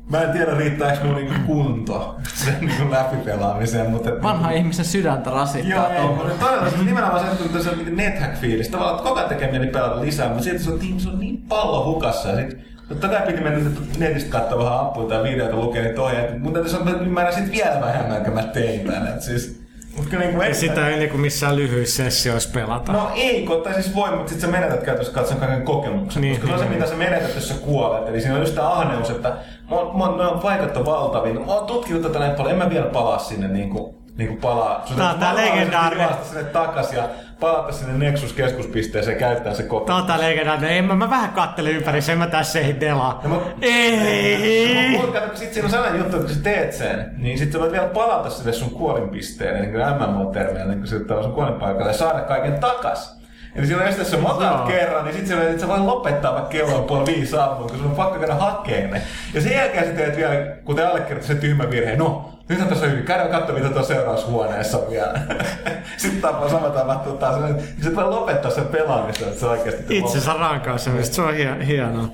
Mä 0.09 0.21
en 0.21 0.31
tiedä 0.31 0.57
riittääkö 0.57 1.03
mun 1.03 1.15
niinku 1.15 1.33
kunto 1.45 2.15
sen 2.33 2.55
niinku 2.59 2.91
läpipelaamiseen, 2.91 3.91
mutta... 3.91 4.09
et- 4.09 4.23
Vanha 4.23 4.51
ihmisen 4.51 4.85
sydäntä 4.85 5.29
rasittaa 5.29 5.93
Joo, 5.93 6.09
ei, 6.09 6.15
mutta 6.29 6.45
on 6.79 6.85
nimenomaan 6.85 7.19
se, 7.37 7.45
että 7.45 7.63
se 7.63 7.69
on 7.69 7.77
niinku 7.77 7.95
NetHack-fiilis. 7.95 8.69
Tavallaan, 8.71 8.95
että 8.97 9.09
koko 9.09 9.19
ajan 9.19 9.29
tekee 9.29 9.51
mieli 9.51 9.67
pelata 9.67 10.01
lisää, 10.01 10.27
mutta 10.27 10.43
siitä 10.43 10.59
se 10.59 10.71
on, 10.71 10.79
niin, 10.79 10.99
se 10.99 11.09
on 11.09 11.19
niin 11.19 11.37
pallo 11.37 11.85
hukassa. 11.85 12.29
Ja 12.29 12.35
sit, 12.35 12.74
totta 12.89 13.07
kai 13.07 13.21
piti 13.27 13.41
mennä 13.41 13.69
netistä 13.97 14.29
katsoa 14.31 14.59
vähän 14.65 14.79
appuja 14.79 15.07
tai 15.09 15.23
videoita 15.23 15.55
lukea 15.55 15.83
niitä 15.83 16.01
ohjeita, 16.01 16.33
mutta 16.33 16.53
täytyy 16.53 16.71
sanoa, 16.71 16.87
että 16.89 17.01
mä 17.01 17.07
ymmärrän 17.07 17.33
sit 17.33 17.51
vielä 17.51 17.81
vähemmän, 17.81 18.23
kun 18.25 18.33
mä 18.33 18.43
tein 18.43 18.87
tän. 18.87 19.07
Et 19.07 19.21
siis, 19.21 19.61
mutta 19.95 20.09
kyllä 20.09 20.25
Ja 20.25 20.43
ei- 20.43 20.53
sitä 20.53 20.87
ei 20.87 20.97
niinku 20.99 21.17
missään 21.17 21.55
lyhyissä 21.55 22.03
sessioissa 22.03 22.49
pelata. 22.53 22.91
No 22.91 23.11
ei, 23.15 23.45
kun, 23.45 23.61
tai 23.61 23.73
siis 23.73 23.95
voi, 23.95 24.11
mutta 24.15 24.31
sit 24.31 24.41
sä 24.41 24.47
menetät 24.47 24.83
käytössä 24.83 25.13
katson 25.13 25.37
kaiken 25.37 25.61
kokemuksen. 25.61 26.21
Niin, 26.21 26.31
Niin, 26.31 26.41
koska 26.41 26.47
se 26.47 26.53
on 26.53 26.59
se, 26.59 26.65
niin. 26.65 26.77
mitä 26.77 26.89
sä 26.91 26.95
menetät, 26.97 27.35
jos 27.35 27.47
sä 27.49 27.53
kuolet. 27.55 28.07
Eli 28.09 28.21
siinä 28.21 28.35
on 28.35 28.41
just 28.41 28.55
tää 28.55 28.71
ahneus, 28.73 29.09
että 29.09 29.29
mä, 29.29 29.75
oon- 29.75 29.97
mä, 29.97 30.03
oon- 30.29 30.39
paikat 30.39 30.77
on 30.77 30.85
valtavia. 30.85 31.33
Mä 31.33 31.53
oon 31.53 31.67
tutkinut 31.67 32.01
tätä 32.01 32.19
näin 32.19 32.31
paljon, 32.35 32.51
en 32.51 32.57
mä 32.57 32.69
vielä 32.69 32.85
palaa 32.85 33.19
sinne 33.19 33.47
niinku, 33.47 33.95
niinku 34.17 34.35
palaa. 34.41 34.83
Sun 34.85 34.97
Tää 34.97 35.13
on 35.13 35.19
tää 35.19 35.35
legendaarinen. 35.35 36.09
sinne 36.29 36.43
takas 36.43 36.93
ja 36.93 37.09
palata 37.39 37.71
sinne 37.71 37.93
Nexus-keskuspisteeseen 38.11 39.13
ja 39.13 39.19
käyttää 39.19 39.53
se 39.53 39.63
kokemus. 39.63 40.01
Tota 40.01 40.19
legendaarinen. 40.21 40.71
En 40.77 40.85
mä, 40.85 40.95
mä 40.95 41.09
vähän 41.09 41.29
kattelen 41.29 41.71
ympäri, 41.75 42.01
sen 42.01 42.17
mä 42.17 42.27
tässä 42.27 42.59
ei 42.59 42.79
delaa. 42.79 43.21
No, 43.23 43.29
mut- 43.29 43.43
Ei! 43.61 44.91
No, 44.93 45.01
mutta 45.01 45.19
kato, 45.19 45.27
kun 45.29 45.37
sit 45.37 45.53
siinä 45.53 45.65
on 45.65 45.71
sellainen 45.71 45.99
juttu, 45.99 46.15
että 46.15 46.27
kun 46.27 46.35
sä 46.35 46.43
teet 46.43 46.73
sen, 46.73 47.11
niin 47.17 47.37
sit 47.37 47.51
sä 47.51 47.59
voit 47.59 47.71
vielä 47.71 47.87
palata 47.87 48.29
sille 48.29 48.53
sun 48.53 48.69
kuolinpisteelle, 48.69 49.59
niin 49.59 49.71
kuin 49.71 49.83
MMO-termeillä, 49.83 50.69
niin 50.69 50.77
kuin 50.79 50.87
se 50.87 51.13
on 51.13 51.23
sun 51.23 51.33
kuolinpaikalle, 51.33 51.91
ja 51.91 51.97
saada 51.97 52.19
kaiken 52.19 52.59
takas. 52.59 53.15
Eli 53.55 53.67
silloin 53.67 53.87
jos 53.97 54.11
sä 54.11 54.17
Joo. 54.17 54.65
kerran, 54.67 55.05
niin 55.05 55.15
sit 55.15 55.27
sä, 55.27 55.49
et 55.49 55.59
sä 55.59 55.67
voi 55.67 55.79
lopettaa 55.79 56.33
vaikka 56.33 56.49
kello 56.49 56.77
on 56.77 56.83
puoli 56.83 57.05
viisi 57.05 57.37
aamuun, 57.37 57.69
kun 57.69 57.77
sun 57.79 57.87
on 57.89 57.95
pakko 57.95 58.19
käydä 58.19 58.35
hakeen 58.35 58.89
ne. 58.91 59.01
Ja 59.33 59.41
sen 59.41 59.51
jälkeen 59.53 59.85
sä 59.85 59.91
teet 59.91 60.17
vielä, 60.17 60.35
kun 60.65 60.75
te 60.75 60.85
allekirjoitat 60.85 61.27
sen 61.27 61.37
tyhmä 61.37 61.69
virheen, 61.69 61.97
no, 61.99 62.34
nyt 62.49 62.61
on 62.61 62.67
tässä 62.67 62.85
hyvin, 62.85 63.03
käydään 63.03 63.29
katsomaan, 63.29 63.63
mitä 63.63 63.73
tuossa 63.73 63.93
seuraavassa 63.93 64.27
huoneessa 64.27 64.77
on 64.77 64.89
vielä. 64.89 65.21
Sitten 65.97 66.21
tapaa 66.21 66.49
sama 66.49 66.69
tapahtuu 66.69 67.17
taas, 67.17 67.41
niin 67.41 67.55
et 67.87 67.95
voi 67.95 68.09
lopettaa 68.09 68.51
sen 68.51 68.65
pelaamista, 68.65 69.25
että 69.25 69.39
se 69.39 69.45
oikeasti 69.45 69.97
Itsensä 69.97 70.33
rankaisemista, 70.33 71.15
se 71.15 71.21
on 71.21 71.35
hien, 71.35 71.61
hienoa. 71.61 72.07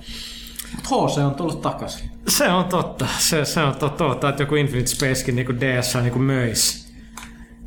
HC 0.86 1.18
on 1.18 1.36
tullut 1.36 1.62
takaisin. 1.62 2.12
Se 2.28 2.50
on 2.50 2.66
totta. 2.66 3.06
Se, 3.18 3.46
se 3.46 3.60
on 3.62 3.76
totta, 3.76 4.04
totta, 4.04 4.30
että 4.30 4.44
joku 4.44 4.56
Infinite 4.56 4.88
Spacekin 4.88 5.36
niin 5.36 5.60
DS 5.62 5.96
niin 6.02 6.22
möis, 6.22 6.94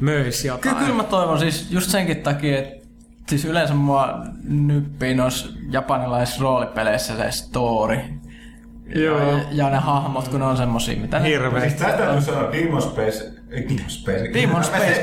möis 0.01 0.45
jotain. 0.45 0.61
Kyllä, 0.61 0.79
kyllä 0.79 1.03
mä 1.03 1.05
toivon 1.05 1.39
siis 1.39 1.71
just 1.71 1.91
senkin 1.91 2.17
takia, 2.17 2.59
että 2.59 2.87
siis 3.29 3.45
yleensä 3.45 3.75
mua 3.75 4.19
nyppii 4.45 5.15
noissa 5.15 5.49
japanilaisissa 5.71 6.43
roolipeleissä 6.43 7.17
se 7.17 7.31
story. 7.31 7.99
Joo. 8.87 9.19
Ja, 9.19 9.39
ja 9.53 9.71
ne 9.71 9.77
hahmot, 9.77 10.29
kun 10.29 10.41
ne 10.41 10.47
on 10.47 10.57
semmosia, 10.57 10.97
mitä 10.97 11.19
ne... 11.19 11.29
Hirveä. 11.29 11.61
Siis 11.61 11.75
tästä 11.75 11.97
täytyy 11.97 12.21
sanoa 12.21 12.53
Demon 12.53 12.83
Space, 12.83 13.33
ei 13.51 13.69
Demon 13.69 13.91
Space. 13.91 14.31
Demon 14.35 14.65
Space 14.65 15.03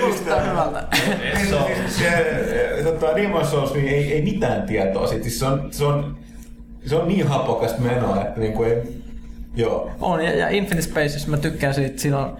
Kuulostaa 0.00 0.40
hyvältä. 0.50 0.86
Niin, 1.34 1.46
siis 1.76 1.98
se, 1.98 2.08
eh, 2.08 2.84
tota, 2.84 3.16
Demon 3.16 3.46
Souls, 3.46 3.74
niin 3.74 3.88
ei, 3.88 4.12
ei 4.12 4.22
mitään 4.22 4.62
tietoa 4.62 5.06
siitä. 5.06 5.22
Siis 5.22 5.38
se, 5.38 5.46
on, 5.46 5.68
se, 5.70 5.84
on, 5.84 6.18
se 6.86 6.96
on 6.96 7.08
niin 7.08 7.28
hapokasta 7.28 7.80
menoa, 7.80 8.22
että 8.22 8.40
niinku 8.40 8.62
ei... 8.62 8.82
Joo. 9.56 9.90
On, 10.00 10.24
ja, 10.24 10.36
ja 10.36 10.48
Infinite 10.48 10.88
Spaces 10.88 11.26
mä 11.26 11.36
tykkään 11.36 11.74
siitä, 11.74 12.00
siinä 12.00 12.18
on 12.18 12.38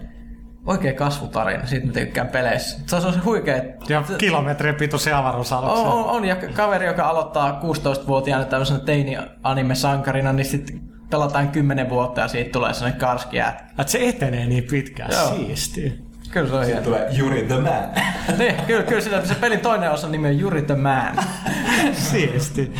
oikea 0.65 0.93
kasvutarina, 0.93 1.65
siitä 1.67 1.85
mä 1.87 1.93
tykkään 1.93 2.27
peleissä. 2.27 2.79
Se 2.85 2.95
on 2.95 3.13
se 3.13 3.19
huikea, 3.19 3.55
että- 3.57 3.93
Ja 3.93 4.03
kilometrien 4.17 4.75
pituisia 4.75 5.17
avaruusaluksia. 5.17 5.85
on, 5.87 5.93
on, 5.93 6.05
on, 6.05 6.25
ja 6.25 6.35
kaveri, 6.35 6.85
joka 6.85 7.07
aloittaa 7.07 7.59
16-vuotiaana 7.63 8.45
tämmöisenä 8.45 8.79
teini-anime-sankarina, 8.79 10.33
niin 10.33 10.45
sitten 10.45 10.81
pelataan 11.09 11.49
10 11.49 11.89
vuotta 11.89 12.21
ja 12.21 12.27
siitä 12.27 12.49
tulee 12.51 12.73
sellainen 12.73 12.99
karski 12.99 13.37
jätkä. 13.37 13.63
Että 13.79 13.91
se 13.91 14.09
etenee 14.09 14.45
niin 14.45 14.63
pitkään. 14.63 15.11
Joo. 15.11 15.35
Siistiä. 15.35 15.91
Kyllä 16.31 16.47
se 16.49 16.55
on 16.55 16.65
Siitä 16.65 16.81
hieno. 16.81 16.97
tulee 16.97 17.19
Yuri 17.19 17.41
the 17.43 17.55
Man. 17.59 17.89
niin, 18.39 18.55
kyllä, 18.67 18.83
kyllä 18.83 19.01
sillä, 19.01 19.25
se 19.25 19.35
pelin 19.35 19.59
toinen 19.59 19.91
osa 19.91 20.07
nimi 20.09 20.27
on 20.27 20.39
Yuri 20.41 20.61
the 20.61 20.75
Man. 20.75 21.15
Siisti. 22.11 22.71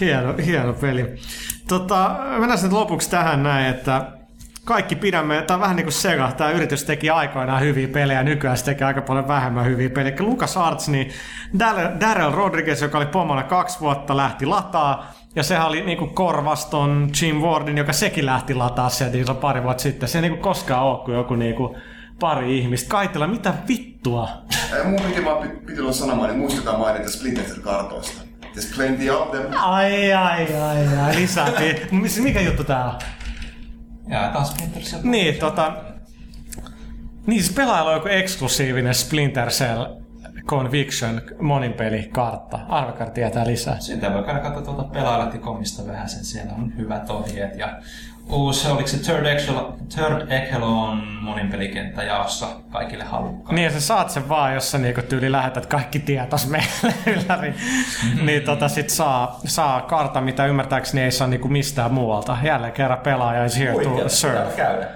Hieno, 0.00 0.34
hieno 0.46 0.72
peli. 0.72 1.14
Tota, 1.68 2.16
mennään 2.38 2.58
sitten 2.58 2.78
lopuksi 2.78 3.10
tähän 3.10 3.42
näin, 3.42 3.66
että 3.66 4.02
kaikki 4.64 4.96
pidämme, 4.96 5.42
tämä 5.46 5.56
on 5.56 5.60
vähän 5.60 5.76
niin 5.76 5.84
kuin 5.84 5.92
Sega, 5.92 6.32
tämä 6.36 6.50
yritys 6.50 6.84
teki 6.84 7.10
aikoinaan 7.10 7.60
hyviä 7.60 7.88
pelejä, 7.88 8.22
nykyään 8.22 8.56
se 8.56 8.64
tekee 8.64 8.86
aika 8.86 9.02
paljon 9.02 9.28
vähemmän 9.28 9.64
hyviä 9.64 9.90
pelejä. 9.90 10.14
Eli 10.18 10.26
Lucas 10.26 10.56
Arts, 10.56 10.88
niin 10.88 11.10
Darrell 12.00 12.32
Rodriguez, 12.32 12.82
joka 12.82 12.98
oli 12.98 13.06
pomona 13.06 13.42
kaksi 13.42 13.80
vuotta, 13.80 14.16
lähti 14.16 14.46
lataa, 14.46 15.12
ja 15.36 15.42
sehän 15.42 15.66
oli 15.66 15.80
niinku 15.84 16.06
korvaston 16.06 17.10
Jim 17.22 17.36
Wardin, 17.36 17.78
joka 17.78 17.92
sekin 17.92 18.26
lähti 18.26 18.54
lataa 18.54 18.88
sieltä 18.88 19.16
niin 19.16 19.36
pari 19.40 19.62
vuotta 19.62 19.82
sitten. 19.82 20.08
Se 20.08 20.18
ei 20.18 20.22
niinku 20.22 20.42
koskaan 20.42 20.82
ole 20.82 20.98
kuin 21.04 21.16
joku 21.16 21.34
niinku 21.34 21.76
pari 22.20 22.58
ihmistä. 22.58 22.88
Kaitella, 22.88 23.26
mitä 23.26 23.54
vittua? 23.68 24.28
Mun 24.84 25.00
piti 25.00 25.24
vaan 25.24 25.48
pi- 25.48 25.56
piti 25.66 25.80
olla 25.80 25.92
sanomaan, 25.92 26.30
että 26.30 26.40
muistetaan 26.40 26.78
mainita 26.78 27.10
Splinter 27.10 27.44
Cell-kartoista. 27.44 28.22
There's 28.44 28.76
plenty 28.76 29.10
of 29.10 29.30
them. 29.30 29.42
Ai, 29.56 30.12
ai, 30.12 30.46
ai, 30.54 30.98
ai, 30.98 31.14
lisää. 31.14 31.48
Mikä 32.22 32.40
juttu 32.40 32.64
tää 32.64 32.84
on? 32.84 32.98
Ja 34.08 34.30
taas 34.32 34.50
Splinter 34.50 34.82
Cell. 34.82 35.02
Niin, 35.04 35.34
tota... 35.34 35.72
Niin, 37.26 37.42
siis 37.42 37.54
pelaajalla 37.54 37.90
on 37.90 37.96
joku 37.96 38.08
eksklusiivinen 38.08 38.94
Splinter 38.94 39.48
Cell 39.48 39.84
Conviction 40.46 41.22
monin 41.40 41.72
pelikartta. 41.72 42.58
Arvekar 42.68 43.10
tietää 43.10 43.46
lisää. 43.46 43.80
Siitä 43.80 44.12
voi 44.12 44.22
käydä 44.22 44.40
katsoa 44.40 44.62
tuolta 44.62 44.84
pelaajalehtikomista 44.84 45.86
vähän 45.86 46.08
sen. 46.08 46.24
Siellä 46.24 46.52
on 46.52 46.76
hyvät 46.76 47.10
ohjeet 47.10 47.58
ja 47.58 47.80
uusi, 48.32 48.68
oliko 48.68 48.88
se 48.88 48.98
Third 48.98 49.26
Echelon, 49.26 49.74
Third 49.94 50.32
Echelon 50.32 51.02
moninpelikenttä 51.20 52.02
jaossa 52.02 52.46
kaikille 52.70 53.04
halukkaille. 53.04 53.54
Niin, 53.54 53.64
ja 53.64 53.70
sä 53.70 53.80
saat 53.80 54.10
sen 54.10 54.28
vaan, 54.28 54.54
jos 54.54 54.70
sä 54.70 54.78
niinku 54.78 55.02
tyyli 55.02 55.32
lähetät 55.32 55.66
kaikki 55.66 55.98
tietos 55.98 56.46
meille 56.46 56.94
ylläri. 57.06 57.54
niin 58.22 58.42
tota 58.42 58.68
sit 58.68 58.90
saa, 58.90 59.40
saa 59.46 59.80
kartan, 59.80 60.24
mitä 60.24 60.46
ymmärtääkseni 60.46 61.02
ei 61.02 61.12
saa 61.12 61.26
niinku 61.28 61.48
mistään 61.48 61.92
muualta. 61.92 62.36
Jälleen 62.42 62.72
kerran 62.72 62.98
pelaaja 62.98 63.44
is 63.44 63.58
here 63.58 63.84
to 63.84 64.08
serve. 64.08 64.52
käydä. 64.56 64.88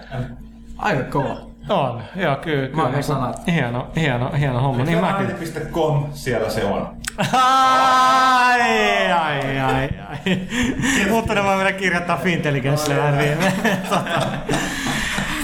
Aika 0.78 1.02
kova. 1.02 1.53
On, 1.68 2.02
joo, 2.16 2.36
kyllä. 2.36 2.68
kyllä 2.68 2.82
Mahtava 2.82 3.02
sanat. 3.02 3.46
hieno, 3.46 3.88
hieno, 3.96 4.30
hieno 4.38 4.60
homma. 4.60 4.84
Niin 4.84 4.98
mäkin. 5.00 5.26
Pelaajalehti.com, 5.26 6.06
siellä 6.12 6.50
se 6.50 6.64
on. 6.64 6.96
Ai, 7.32 9.12
ai, 9.12 9.60
ai, 9.60 9.90
ai. 10.08 10.38
Mutta 11.10 11.34
ne 11.34 11.44
voi 11.44 11.56
vielä 11.56 11.72
kirjoittaa 11.72 12.16
viime. 13.18 13.52
tota, 13.88 14.20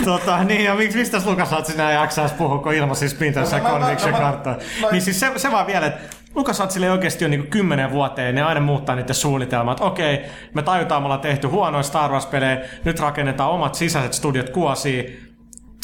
tota, 0.04 0.44
niin, 0.44 0.64
ja 0.64 0.74
miksi, 0.74 0.98
mistä 0.98 1.18
Lukas 1.26 1.50
Hatsi 1.50 1.76
nää 1.76 1.92
jaksaa 1.92 2.24
edes 2.24 2.36
puhua, 2.36 2.58
kun 2.58 2.74
ilmaisi 2.74 3.08
Splinter 3.08 3.44
Cell 3.44 3.62
No, 3.62 3.68
mä- 3.68 3.74
mä- 3.78 3.80
Conviction 3.80 4.12
mä- 4.12 4.18
karttaa. 4.18 4.56
mä- 4.80 4.88
Niin 4.90 5.02
siis 5.02 5.20
se, 5.20 5.32
se 5.36 5.50
vaan 5.52 5.66
vielä, 5.66 5.86
että 5.86 6.16
Lukas 6.34 6.58
Hatsille 6.58 6.86
ei 6.86 6.92
oikeasti 6.92 7.24
ole 7.24 7.30
niinku 7.30 7.46
kymmenen 7.50 7.90
vuoteen, 7.90 8.34
ne 8.34 8.42
aina 8.42 8.60
muuttaa 8.60 8.96
niiden 8.96 9.14
suunnitelmat. 9.14 9.80
Okei, 9.80 10.24
me 10.54 10.62
tajutaan, 10.62 11.02
me 11.02 11.06
ollaan 11.06 11.20
tehty 11.20 11.46
huonoja 11.46 11.82
Star 11.82 12.10
Wars-pelejä, 12.10 12.58
nyt 12.84 13.00
rakennetaan 13.00 13.50
omat 13.50 13.74
sisäiset 13.74 14.12
studiot 14.12 14.48
kuosiin, 14.50 15.29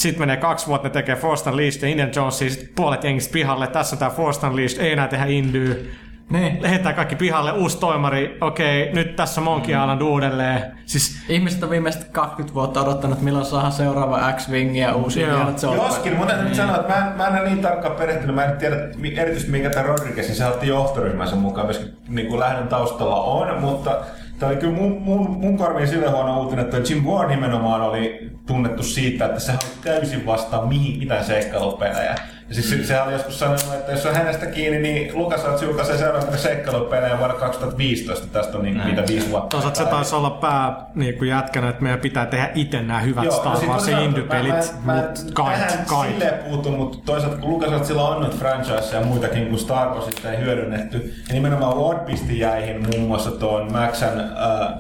sitten 0.07 0.23
menee 0.23 0.37
kaksi 0.37 0.67
vuotta, 0.67 0.89
ne 0.89 0.93
tekee 0.93 1.17
Force 1.17 1.51
Unleashed 1.51 1.83
ja 1.83 1.89
Indiana 1.89 2.13
Jonesia, 2.17 2.51
sitten 2.51 2.69
puolet 2.77 3.05
jengistä 3.05 3.33
pihalle, 3.33 3.67
tässä 3.67 3.97
on 3.97 3.99
tää 4.01 4.11
Force 4.11 4.47
Unleashed, 4.47 4.81
ei 4.81 4.93
enää 4.93 5.09
tehdä 5.09 5.27
Indyy. 5.27 5.93
Niin. 6.31 6.63
Lähetään 6.63 6.95
kaikki 6.95 7.17
pihalle, 7.17 7.53
uusi 7.53 7.79
toimari, 7.79 8.39
okei, 8.41 8.93
nyt 8.93 9.17
tässä 9.17 9.41
on 9.41 9.45
Monkey 9.45 9.75
Island 9.75 10.01
uudelleen. 10.01 10.63
Siis 10.87 11.17
Ihmiset 11.29 11.63
on 11.63 11.71
viimeiset 11.71 12.05
20 12.05 12.55
vuotta 12.55 12.81
odottanut, 12.83 13.23
milloin 13.23 13.45
saadaan 13.45 13.73
seuraava 13.73 14.33
X-Wing 14.33 14.79
ja 14.79 14.95
uusi 14.95 15.21
Joo. 15.21 15.31
Indiana 15.31 15.53
Jones. 15.63 15.83
Joskin, 15.83 16.17
mun 16.17 16.27
täytyy 16.27 16.45
nyt 16.45 16.55
sanoa, 16.55 16.77
että 16.77 16.93
mä, 16.93 17.07
en- 17.11 17.17
mä 17.17 17.27
en 17.27 17.33
ole 17.43 17.49
niin 17.49 17.63
tarkkaan 17.63 17.97
perehtynyt, 17.97 18.35
mä 18.35 18.45
en 18.45 18.57
tiedä 18.57 18.77
mi- 18.97 19.19
erityisesti 19.19 19.51
minkä 19.53 19.71
tämä 19.71 19.87
Rodriguez, 19.87 20.27
niin 20.27 20.37
se 20.37 20.47
otti 20.47 20.67
johtoryhmänsä 20.67 21.37
mukaan, 21.37 21.67
myöskin 21.67 21.97
niin 22.09 22.27
kuin 22.27 22.41
lähdön 22.41 22.69
taustalla 22.69 23.21
on, 23.23 23.61
mutta 23.61 23.97
Tämä 24.39 24.51
oli 24.53 24.61
kyllä 24.61 24.75
mun, 24.75 25.03
mun, 25.03 25.31
mun 25.31 25.59
korviin 25.59 25.89
sille 25.89 26.11
huono 26.11 26.41
uutinen, 26.43 26.65
että 26.65 26.77
Jim 26.89 27.05
Ward 27.05 27.31
nimenomaan 27.31 27.83
oli 27.83 28.31
tunnettu 28.47 28.83
siitä, 28.83 29.27
että 29.27 29.41
se 29.41 29.53
oli 29.53 29.71
täysin 29.85 30.27
vastaan 30.27 30.69
mihin 30.69 30.99
mitään 30.99 31.25
seikkailupelejä. 31.25 32.15
Ja 32.49 32.55
siis 32.55 32.77
mm. 32.79 32.85
sehän 32.85 33.05
oli 33.05 33.13
joskus 33.13 33.39
sanonut, 33.39 33.75
että 33.75 33.93
jos 33.93 34.07
on 34.07 34.15
hänestä 34.15 34.47
kiinni, 34.47 34.79
niin 34.79 35.19
Lukas 35.19 35.45
Arts 35.45 35.63
julkaisee 35.63 35.99
seuraavana 35.99 36.37
seikkailupelejä 36.37 37.19
vuonna 37.19 37.35
2015. 37.35 38.27
Tästä 38.27 38.59
on 38.59 38.65
niin 38.65 38.83
mitä 38.85 39.05
viisi 39.09 39.31
vuotta. 39.31 39.49
Toisaalta 39.49 39.79
se 39.79 39.85
taisi 39.85 40.15
olla 40.15 40.31
pää 40.31 40.87
niin 40.95 41.19
kuin 41.19 41.31
jätkänä, 41.31 41.69
että 41.69 41.83
meidän 41.83 42.01
pitää 42.01 42.27
tehdä 42.27 42.51
itse 42.55 42.83
nämä 42.83 43.01
hyvät 43.01 43.25
Joo, 43.25 43.37
Star 43.37 43.53
no 43.65 43.73
Wars 43.73 43.89
mä- 43.89 44.01
mutta 44.01 44.73
mä 44.85 45.03
kait, 45.35 45.59
tähän 45.59 45.87
kait. 45.87 46.11
silleen 46.11 46.45
puutun, 46.45 46.75
mutta 46.75 46.99
toisaalta 47.07 47.37
kun 47.37 47.51
LucasArtsilla 47.51 48.09
on 48.09 48.23
nyt 48.23 48.39
franchise 48.39 48.97
ja 48.97 49.05
muitakin 49.05 49.47
kuin 49.47 49.59
Star 49.59 49.89
Warsista 49.89 50.33
ei 50.33 50.41
hyödynnetty, 50.41 51.15
ja 51.29 51.35
nimenomaan 51.35 51.77
Ward 51.77 51.99
pisti 51.99 52.39
jäihin 52.39 52.87
muun 52.91 53.09
muassa 53.09 53.31
tuon 53.31 53.73
Maxan 53.73 54.21
äh, 54.21 54.27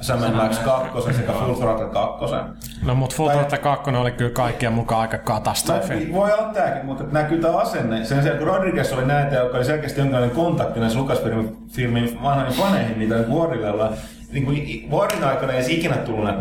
Sam 0.01 0.35
Max 0.35 0.59
2 0.59 1.12
sekä 1.12 1.33
Full 1.33 1.55
Throttle 1.55 1.87
2. 1.87 2.35
No 2.83 2.95
mut 2.95 3.14
Full 3.14 3.29
Throttle 3.29 3.59
2 3.59 3.91
oli 3.91 4.11
kyllä 4.11 4.31
kaikkien 4.31 4.73
mukaan 4.73 5.01
aika 5.01 5.19
katastrofi. 5.19 6.12
Voi 6.12 6.33
olla 6.33 6.49
tääkin, 6.53 6.87
mutta 6.87 7.05
näkyy 7.12 7.39
tämä 7.39 7.56
asenne. 7.59 8.05
Sen 8.05 8.23
sijaan 8.23 8.39
kun 8.39 8.47
Rodriguez 8.47 8.93
oli 8.93 9.07
näitä, 9.07 9.37
joka 9.37 9.57
oli 9.57 9.65
selkeästi 9.65 10.01
jonkinlainen 10.01 10.37
kontakti 10.37 10.81
näissä 10.81 10.99
Lucasfilmin 10.99 12.23
vanhoihin 12.23 12.57
faneihin, 12.57 12.99
niitä 12.99 13.15
Wardille 13.15 13.71
ollaan 13.71 13.95
niin 14.33 14.45
kuin 14.45 14.89
Wardin 14.91 15.25
aikana 15.25 15.53
ei 15.53 15.59
edes 15.59 15.69
ikinä 15.69 15.97
tullut 15.97 16.25
näitä 16.25 16.41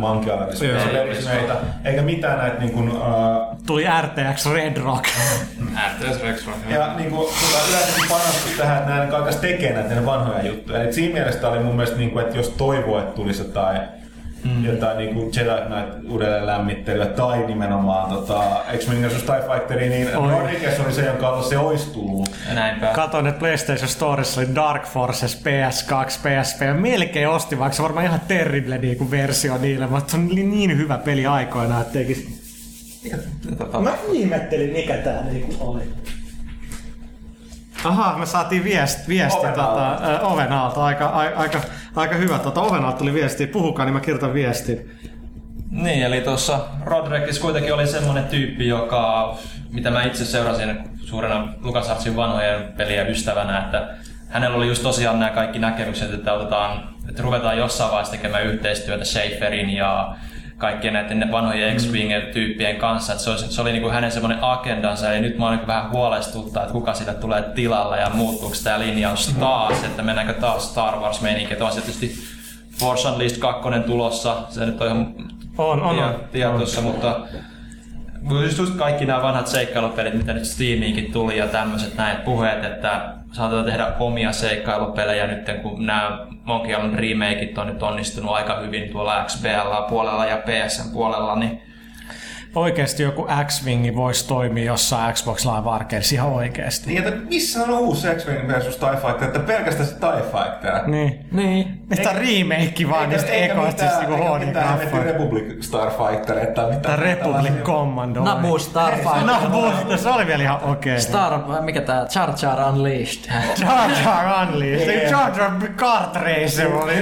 näitä, 1.26 1.56
eikä 1.86 2.02
mitään 2.02 2.38
näitä 2.38 2.60
niin 2.60 2.72
kuin, 2.72 2.90
uh, 2.90 3.56
Tuli 3.68 3.86
RTX 4.02 4.46
Red 4.54 4.78
Rock. 4.78 5.06
RTS 5.92 6.22
Rex 6.24 6.48
Rock. 6.48 6.58
Ja 6.70 6.94
niin 6.98 7.10
kuin, 7.10 7.28
tota, 7.28 7.64
yleensä 7.70 8.00
panostus 8.10 8.52
tähän, 8.58 8.78
että 8.78 8.90
nämä 8.90 9.18
alkaisi 9.18 9.40
tekemään 9.40 9.88
näitä 9.88 10.06
vanhoja 10.06 10.46
juttuja. 10.46 10.84
Eli 10.84 10.94
siinä 10.94 11.14
mielessä 11.14 11.50
oli 11.50 11.60
mun 11.60 11.76
mielestä, 11.76 11.98
niin 11.98 12.12
kuin, 12.12 12.26
että 12.26 12.38
jos 12.38 12.50
toivoo, 12.50 13.00
että 13.00 13.16
tulisi 13.16 13.44
jotain, 13.44 13.82
mm. 14.46 14.66
jotain 14.66 14.98
niin 14.98 15.14
kuin 15.14 15.32
Jedi 15.36 15.50
Knight 15.66 16.12
uudelleen 16.12 16.46
lämmittelyä 16.46 17.06
tai 17.06 17.46
nimenomaan 17.48 18.10
tota, 18.10 18.42
X-Men 18.78 19.10
vs. 19.10 19.24
TIE 19.24 19.42
Fighteri, 19.52 19.90
niin. 19.90 20.14
Rodriguez 20.14 20.80
oli 20.80 20.94
se, 20.94 21.06
jonka 21.06 21.28
alla 21.28 21.44
se 21.44 21.58
olisi 21.58 21.92
tullut. 21.92 22.30
Näinpä. 22.54 22.88
Katoin, 22.88 23.28
että 23.28 23.40
PlayStation 23.40 23.90
Storessa 23.90 24.42
oli 24.42 24.56
Dark 24.56 24.86
Forces 24.86 25.44
PS2, 25.44 26.08
PSP. 26.08 26.62
Ja 26.62 26.74
melkein 26.74 27.30
ostin, 27.30 27.60
vaikka 27.60 27.76
se 27.76 27.82
on 27.82 27.84
varmaan 27.84 28.06
ihan 28.06 28.22
terrible 28.28 28.78
niin 28.78 28.98
kuin 28.98 29.12
versio 29.12 29.58
niille, 29.58 29.88
mutta 29.88 30.12
se 30.12 30.18
on 30.18 30.28
niin 30.28 30.78
hyvä 30.78 30.98
peli 30.98 31.26
aikoinaan, 31.26 31.82
että 31.82 31.94
tekisi... 31.94 32.46
Mä 33.84 33.94
ihmettelin, 34.12 34.70
mikä 34.70 34.98
tää 34.98 35.24
niinku 35.24 35.56
oli. 35.60 35.84
Aha, 37.86 38.18
me 38.18 38.26
saatiin 38.26 38.64
viesti, 38.64 39.04
viesti 39.08 39.40
Oven 39.40 39.54
tota, 39.54 39.92
alta. 39.92 40.08
ö, 40.12 40.20
oven 40.20 40.52
alta. 40.52 40.86
Aika, 40.86 41.06
a- 41.06 41.32
aika, 41.36 41.62
aika 41.96 42.16
hyvä. 42.16 42.40
Tota, 42.40 42.62
oven 42.62 42.86
alta 42.86 42.98
tuli 42.98 43.14
viesti. 43.14 43.48
Puhukaa, 43.48 43.86
niin 43.86 43.94
mä 43.94 44.00
kirjoitan 44.00 44.34
viestin. 44.34 44.92
Niin, 45.72 46.04
eli 46.04 46.22
tuossa 46.22 46.60
Rodriguez 46.86 47.40
kuitenkin 47.40 47.74
oli 47.74 47.88
semmonen 47.88 48.24
tyyppi, 48.24 48.68
joka, 48.68 49.36
mitä 49.72 49.92
mä 49.92 50.04
itse 50.04 50.26
seurasin 50.26 50.78
suurena 50.98 51.48
LucasArtsin 51.62 52.16
vanhojen 52.16 52.74
pelien 52.78 53.10
ystävänä, 53.10 53.60
että 53.60 53.88
hänellä 54.30 54.58
oli 54.58 54.68
just 54.68 54.84
tosiaan 54.84 55.20
nämä 55.20 55.32
kaikki 55.32 55.60
näkemykset, 55.60 56.14
että, 56.14 56.34
otetaan, 56.34 56.90
että 57.10 57.24
ruvetaan 57.24 57.58
jossain 57.58 57.92
vaiheessa 57.92 58.12
tekemään 58.16 58.44
yhteistyötä 58.46 59.06
Schaeferin 59.06 59.70
ja 59.70 60.16
kaikkien 60.58 60.94
näiden 60.94 61.32
vanhojen 61.32 61.78
X-Wing-tyyppien 61.78 62.76
kanssa. 62.76 63.14
Että 63.14 63.24
se, 63.24 63.30
oli, 63.30 63.38
se 63.38 63.62
oli 63.62 63.72
niin 63.72 63.82
kuin 63.82 63.94
hänen 63.94 64.12
semmoinen 64.12 64.44
agendansa, 64.44 65.14
ja 65.14 65.22
nyt 65.22 65.38
mä 65.38 65.46
oon 65.46 65.58
niin 65.58 65.68
vähän 65.68 65.92
huolestuttaa, 65.92 66.64
että 66.64 66.74
kuka 66.74 66.94
sille 66.94 67.14
tulee 67.14 67.42
tilalle 67.42 68.00
ja 68.00 68.10
muuttuuko 68.10 68.56
tämä 68.64 68.80
linjaus 68.80 69.36
taas, 69.40 69.84
että 69.84 70.02
mennäänkö 70.02 70.34
taas 70.34 70.70
Star 70.70 70.96
Wars-meininki. 70.96 71.54
Että 71.54 71.66
on 71.66 71.72
se 71.72 71.82
tietysti 71.82 72.16
Force 72.80 73.08
Unleashed 73.08 73.40
2 73.40 73.70
tulossa, 73.86 74.36
se 74.50 74.66
nyt 74.66 74.82
on 74.82 74.88
ihan 74.88 75.16
On, 75.58 75.82
on, 75.82 76.16
tie- 76.32 76.48
on. 76.48 76.62
mutta 76.84 77.20
just, 78.30 78.58
just 78.58 78.76
kaikki 78.76 79.06
nämä 79.06 79.22
vanhat 79.22 79.48
seikkailupelit, 79.48 80.14
mitä 80.14 80.34
nyt 80.34 80.46
Steamiinkin 80.46 81.12
tuli 81.12 81.38
ja 81.38 81.48
tämmöiset 81.48 81.96
näin 81.96 82.18
puheet, 82.18 82.66
että 82.66 83.14
saatetaan 83.32 83.66
tehdä 83.66 83.88
omia 84.00 84.32
seikkailupelejä 84.32 85.28
nyt, 85.28 85.62
kun 85.62 85.86
nämä 85.86 86.28
Monkey 86.44 86.72
Island 86.72 86.96
remakeit 86.96 87.58
on 87.58 87.68
nyt 87.68 87.84
onnistunut 87.84 88.36
aika 88.36 88.60
hyvin 88.60 88.92
tuolla 88.92 89.26
XBL-puolella 89.26 90.26
ja 90.26 90.38
PSN 90.38 90.94
puolella, 90.94 91.36
niin 91.36 91.62
Oikeasti 92.56 93.04
joku 93.04 93.28
X-Wingi 93.46 93.96
voisi 93.96 94.28
toimia 94.28 94.64
jossain 94.64 95.14
Xbox 95.14 95.46
Live 95.46 95.70
Arcadeissa 95.70 96.16
ihan 96.16 96.28
oikeasti. 96.30 96.88
Niin, 96.88 97.08
että 97.08 97.20
missä 97.30 97.64
on 97.64 97.70
uusi 97.70 98.08
X-Wing 98.08 98.48
versus 98.48 98.78
TIE 98.78 98.90
Fighter, 98.90 99.24
että 99.24 99.40
pelkästään 99.40 99.90
se 99.90 99.96
TIE 99.96 100.22
Fighter. 100.32 100.88
Niin. 100.88 101.26
Niin. 101.32 101.86
Että 101.92 102.10
on 102.10 102.16
remake 102.16 102.90
vaan 102.90 103.10
niistä 103.10 103.32
ekoista 103.32 103.90
siis 103.90 104.00
niinku 104.00 104.14
eikä 104.14 104.46
mitään. 104.46 104.80
Republic 105.04 105.64
Starfighter, 105.64 106.46
tai 106.46 106.66
mitään. 106.66 106.82
Tai 106.82 106.98
Republic 106.98 107.64
Commando. 107.64 108.24
Nabu 108.24 108.60
Starfighter. 108.60 109.24
Nabu, 109.26 109.98
se 109.98 110.10
oli 110.10 110.28
vielä 110.28 110.44
ihan 110.44 110.64
okei. 110.64 111.02
Star, 111.02 111.62
mikä 111.62 111.82
tää? 111.82 112.06
Char 112.06 112.34
Char 112.34 112.70
Unleashed. 112.70 113.32
Jar 113.62 113.92
Jar 114.06 114.48
Unleashed. 114.48 115.10
Jar 115.12 115.40
Jar 115.40 115.52
Kart 115.76 116.16
Racer 116.16 116.74
oli. 116.74 116.94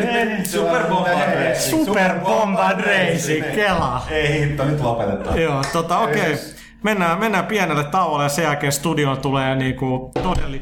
Super 0.43 0.84
Bomba 0.89 1.10
Racing. 1.10 1.86
Super 1.86 2.20
Bomba 2.20 2.72
Racing, 2.72 3.56
kela. 3.56 4.01
Ei 4.10 4.39
hitto, 4.39 4.66
nyt 4.66 4.82
lopetetaan. 4.82 5.42
Joo, 5.43 5.63
tota 5.73 5.99
okei. 5.99 6.33
Okay. 6.33 6.45
Mennään, 6.83 7.19
mennään 7.19 7.45
pienelle 7.45 7.83
tauolle 7.83 8.23
ja 8.23 8.29
sen 8.29 8.43
jälkeen 8.43 8.71
studioon 8.71 9.17
tulee 9.17 9.55
niinku 9.55 10.11
todelli... 10.23 10.61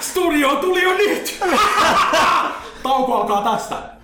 Studio 0.00 0.56
tuli 0.56 0.82
jo 0.82 0.90
nyt! 0.90 1.40
Tauko 2.82 3.14
alkaa 3.20 3.42
tästä. 3.42 3.97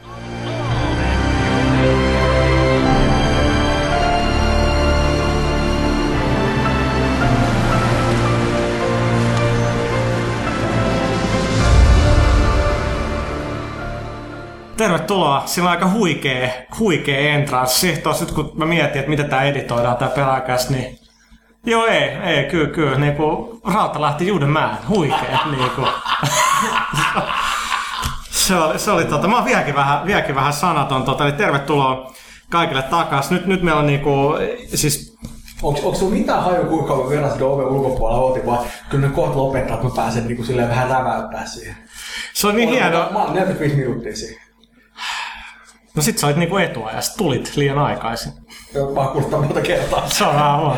Tervetuloa. 14.76 15.42
Sillä 15.46 15.66
on 15.66 15.70
aika 15.70 15.90
huikea, 15.90 16.48
huikea 16.78 17.18
entranssi. 17.18 17.96
Tuossa 18.02 18.24
nyt 18.24 18.34
kun 18.34 18.52
mä 18.54 18.66
mietin, 18.66 18.98
että 18.98 19.10
miten 19.10 19.30
tää 19.30 19.42
editoidaan 19.42 19.96
tää 19.96 20.08
pelaakäs, 20.08 20.70
niin... 20.70 20.98
Joo, 21.66 21.86
ei, 21.86 22.02
ei, 22.02 22.44
kyllä, 22.44 22.70
kyllä. 22.70 22.98
Niinku 22.98 23.60
Rautalahti 23.74 24.26
Juudenmään, 24.26 24.78
huikea. 24.88 25.38
Niinku. 25.50 25.82
se 28.30 28.56
oli, 28.56 28.78
se 28.78 28.90
oli 28.90 29.04
tota, 29.04 29.28
mä 29.28 29.36
oon 29.36 29.44
vieläkin 29.44 29.74
vähän, 29.74 30.06
vieläkin 30.06 30.34
vähän 30.34 30.52
sanaton. 30.52 31.02
Tota, 31.02 31.24
eli 31.24 31.32
tervetuloa 31.32 32.12
kaikille 32.50 32.82
takas. 32.82 33.30
Nyt, 33.30 33.46
nyt 33.46 33.62
meillä 33.62 33.80
on 33.80 33.86
niinku, 33.86 34.34
siis 34.74 35.14
Onks, 35.62 35.80
onks 35.80 35.98
sulla 35.98 36.14
mitään 36.14 36.42
haju 36.42 36.64
kuinka 36.64 36.86
kauan 36.88 37.10
verran 37.10 37.30
sinne 37.30 37.44
oven 37.44 37.66
ulkopuolella 37.66 38.20
ootin, 38.20 38.46
vai 38.46 38.58
kyllä 38.90 39.08
ne 39.08 39.14
kohta 39.14 39.38
lopettaa, 39.38 39.74
että 39.74 39.88
mä 39.88 39.94
pääsen 39.96 40.26
niinku 40.26 40.44
silleen 40.44 40.68
vähän 40.68 40.90
räväyttää 40.90 41.46
siihen. 41.46 41.76
se 42.34 42.46
on 42.46 42.56
niin 42.56 42.68
hienoa. 42.68 43.10
Mä 43.12 43.18
oon 43.18 43.34
45 43.34 43.76
minuuttia 43.76 44.16
siinä. 44.16 44.43
No 45.96 46.02
sit 46.02 46.18
sä 46.18 46.26
olit 46.26 46.36
niinku 46.36 46.56
etuajassa, 46.56 47.18
tulit 47.18 47.52
liian 47.56 47.78
aikaisin. 47.78 48.32
Joo, 48.74 48.94
Mä 48.94 49.00
oon 49.00 49.30
monta 49.30 49.60
kertaa. 49.60 50.08
Se 50.08 50.24
on 50.24 50.34
vähän 50.34 50.58
huono. 50.58 50.76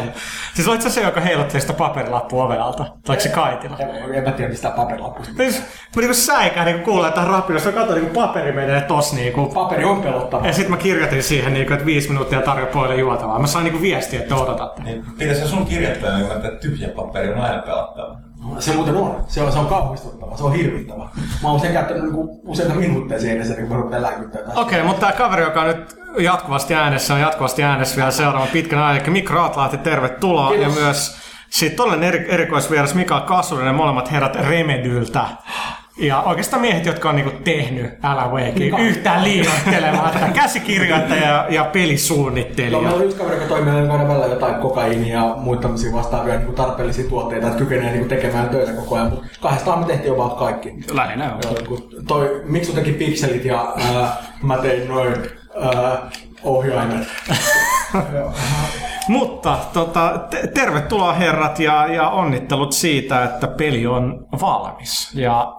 Siis 0.54 0.68
olit 0.68 0.82
sä 0.82 0.90
se, 0.90 1.00
joka 1.00 1.20
heilutteli 1.20 1.60
sitä 1.60 1.72
paperilappua 1.72 2.44
oven 2.44 2.62
alta? 2.62 2.84
Tai 2.84 2.92
oliko 3.08 3.22
se 3.22 3.28
Kaitila? 3.28 3.76
En, 3.78 4.14
en 4.14 4.24
mä 4.24 4.30
tiedä 4.30 4.50
mistä 4.50 4.70
paperilappusta. 4.70 5.32
Siis, 5.36 5.58
mä 5.58 6.00
niinku 6.00 6.14
säikään 6.14 6.66
niinku 6.66 6.84
kuulee 6.84 7.10
tämän 7.10 7.30
rapinossa, 7.30 7.70
mä 7.70 7.76
katsoin 7.76 8.00
niinku 8.00 8.20
paperi 8.20 8.52
menee 8.52 8.80
tos 8.80 9.12
niinku. 9.12 9.46
Paperi 9.46 9.84
on 9.84 10.02
pelottava. 10.02 10.46
Ja 10.46 10.52
sit 10.52 10.68
mä 10.68 10.76
kirjoitin 10.76 11.22
siihen 11.22 11.54
niinku, 11.54 11.72
että 11.72 11.86
viisi 11.86 12.08
minuuttia 12.08 12.42
tarjoa 12.42 12.66
pojille 12.66 12.96
juotavaa. 12.96 13.38
Mä 13.38 13.46
sain 13.46 13.64
niinku 13.64 13.80
viestiä, 13.80 14.20
että 14.20 14.36
odotatte. 14.36 14.82
Niin, 14.82 15.04
pitäisikö 15.18 15.48
sun 15.48 15.66
kirjoittaa, 15.66 16.18
niin, 16.18 16.32
että 16.32 16.50
tyhjä 16.60 16.88
paperi 16.88 17.32
on 17.32 17.40
aina 17.40 17.62
pelattava? 17.62 18.16
Se 18.58 18.72
muuten 18.74 18.96
on. 18.96 19.24
Se 19.28 19.42
on, 19.42 19.52
se 19.52 19.58
on 19.58 19.66
kauhistuttava. 19.66 20.36
Se 20.36 20.44
on 20.44 20.52
hirvittävä. 20.52 21.08
Mä 21.42 21.48
oon 21.48 21.60
sen 21.60 21.72
käyttänyt 21.72 22.02
niinku 22.02 22.40
useita 22.46 22.74
minuutteja 22.74 23.20
siinä, 23.20 23.42
ennen 23.42 23.56
kuin 23.56 23.68
mä 23.68 23.76
rupean 23.76 24.02
lääkyttää. 24.02 24.42
Okei, 24.54 24.82
mutta 24.82 25.00
tämä 25.00 25.12
kaveri, 25.12 25.42
joka 25.42 25.60
on 25.60 25.66
nyt 25.66 25.96
jatkuvasti 26.18 26.74
äänessä, 26.74 27.14
on 27.14 27.20
jatkuvasti 27.20 27.62
äänessä 27.62 27.96
vielä 27.96 28.10
seuraavan 28.10 28.48
pitkän 28.48 28.78
ajan. 28.78 29.02
Eli 29.02 29.10
Mikko 29.10 29.34
Raatlahti, 29.34 29.78
tervetuloa. 29.78 30.50
Kiitos. 30.50 30.76
Ja 30.76 30.82
myös 30.82 31.16
sitten 31.50 32.02
eri, 32.02 32.26
erikoisvieras 32.28 32.94
Mikael 32.94 33.20
Kassurinen, 33.20 33.74
molemmat 33.74 34.10
herrat 34.12 34.36
Remedyltä. 34.36 35.24
Ja 35.98 36.20
oikeastaan 36.22 36.60
miehet, 36.62 36.86
jotka 36.86 37.08
on 37.08 37.16
niinku 37.16 37.32
tehnyt 37.44 37.90
Alan 38.02 38.30
Wakea 38.32 38.78
yhtään 38.78 39.24
liioittelematta. 39.24 40.18
Käsikirjoittaja 40.34 41.26
ja, 41.28 41.46
ja 41.50 41.62
No, 41.64 41.70
pelisuunnittelija. 41.72 42.80
meillä 42.80 42.96
on 42.96 43.04
yksi 43.04 43.16
kaveri, 43.16 43.36
joka 43.36 43.48
toimii 43.48 43.72
aina 43.90 44.08
välillä 44.08 44.26
jotain 44.26 44.54
kokaiinia 44.54 45.14
ja 45.14 45.34
muita 45.36 45.62
tämmöisiä 45.62 45.92
vastaavia 45.92 46.38
niin 46.38 46.54
tarpeellisia 46.54 47.08
tuotteita, 47.08 47.46
että 47.46 47.58
kykenee 47.58 47.92
niin 47.92 48.08
tekemään 48.08 48.48
töitä 48.48 48.72
koko 48.72 48.94
ajan, 48.94 49.10
mutta 49.10 49.26
kahdestaan 49.40 49.78
me 49.78 49.86
tehtiin 49.86 50.14
about 50.14 50.38
kaikki. 50.38 50.74
Lähinnä 50.92 51.24
joo. 51.24 51.38
Joo, 51.42 51.54
kun 51.68 51.88
toi 52.08 52.42
Miksu 52.44 52.72
teki 52.72 52.92
pikselit 52.92 53.44
ja 53.44 53.74
ää, 53.94 54.16
mä 54.42 54.58
tein 54.58 54.88
noin 54.88 55.14
ää, 55.62 55.98
ohjaimet. 56.44 57.08
Mutta 59.08 59.58
tota, 59.72 60.20
te- 60.30 60.46
tervetuloa 60.46 61.12
herrat 61.12 61.58
ja, 61.58 61.86
ja 61.86 62.08
onnittelut 62.08 62.72
siitä, 62.72 63.24
että 63.24 63.46
peli 63.46 63.86
on 63.86 64.26
valmis. 64.40 65.10
Ja 65.14 65.54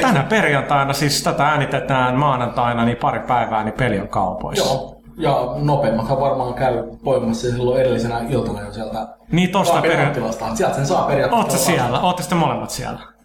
tänä 0.00 0.22
perjantaina, 0.22 0.92
siis 0.92 1.22
tätä 1.22 1.48
äänitetään 1.48 2.14
maanantaina, 2.14 2.84
niin 2.84 2.96
pari 2.96 3.20
päivää, 3.20 3.64
niin 3.64 3.74
peli 3.74 4.00
on 4.00 4.08
kaupoissa. 4.08 4.74
Joo. 4.74 4.96
Ja 5.18 5.46
nopeammathan 5.56 6.20
varmaan 6.20 6.54
käy 6.54 6.82
poimassa 7.04 7.50
silloin 7.50 7.80
edellisenä 7.80 8.20
iltana 8.28 8.60
jo 8.62 8.72
sieltä 8.72 9.08
Niin 9.32 9.50
tosta. 9.50 9.76
Anttilasta. 9.76 10.56
Sieltä 10.56 10.74
sen 10.76 10.86
saa 10.86 11.06
periaatteessa. 11.06 11.36
Ootte 11.36 11.56
siellä? 11.56 12.00
Ootte 12.00 12.22
sitten 12.22 12.38
molemmat 12.38 12.70
siellä? 12.70 13.15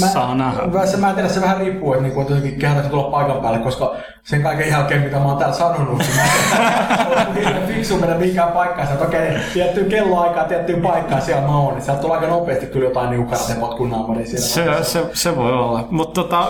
Mä, 0.00 0.06
Saa 0.06 0.34
nähdä. 0.34 0.66
Mä, 0.66 0.86
se, 0.86 0.96
mä 0.96 1.08
en 1.08 1.14
tiedä, 1.14 1.28
se 1.28 1.40
vähän 1.40 1.56
riippuu, 1.56 1.92
että, 1.92 2.02
niinku, 2.02 2.20
että 2.20 2.32
jotenkin 2.34 2.60
kehätäkö 2.60 2.88
tulla 2.88 3.10
paikan 3.10 3.40
päälle, 3.40 3.58
koska 3.58 3.94
sen 4.22 4.42
kaiken 4.42 4.68
jälkeen, 4.68 5.02
mitä 5.02 5.16
mä 5.16 5.24
oon 5.24 5.36
täällä 5.36 5.56
sanonut, 5.56 5.98
niin 7.34 7.48
mä 7.54 7.66
fiksu 7.66 7.96
mennä 7.96 8.16
mihinkään 8.16 8.52
paikkaan. 8.52 8.88
Että 8.88 9.04
okei, 9.04 9.38
tiettyyn 9.52 9.90
kelloaikaan, 9.90 10.48
tiettyyn 10.48 10.82
paikkaan 10.82 11.22
siellä 11.22 11.46
mä 11.46 11.58
oon, 11.58 11.74
niin 11.74 11.84
sieltä 11.84 12.00
tulee 12.00 12.16
aika 12.16 12.30
nopeasti 12.30 12.66
kyllä 12.66 12.86
jotain 12.86 13.10
niinku 13.10 13.30
karatepotkun 13.30 13.90
naamari 13.90 14.26
siellä. 14.26 14.82
Se, 14.82 14.90
se, 14.90 15.06
se 15.12 15.36
voi 15.36 15.52
olla. 15.52 15.88
Mutta 15.90 16.22
tota, 16.22 16.48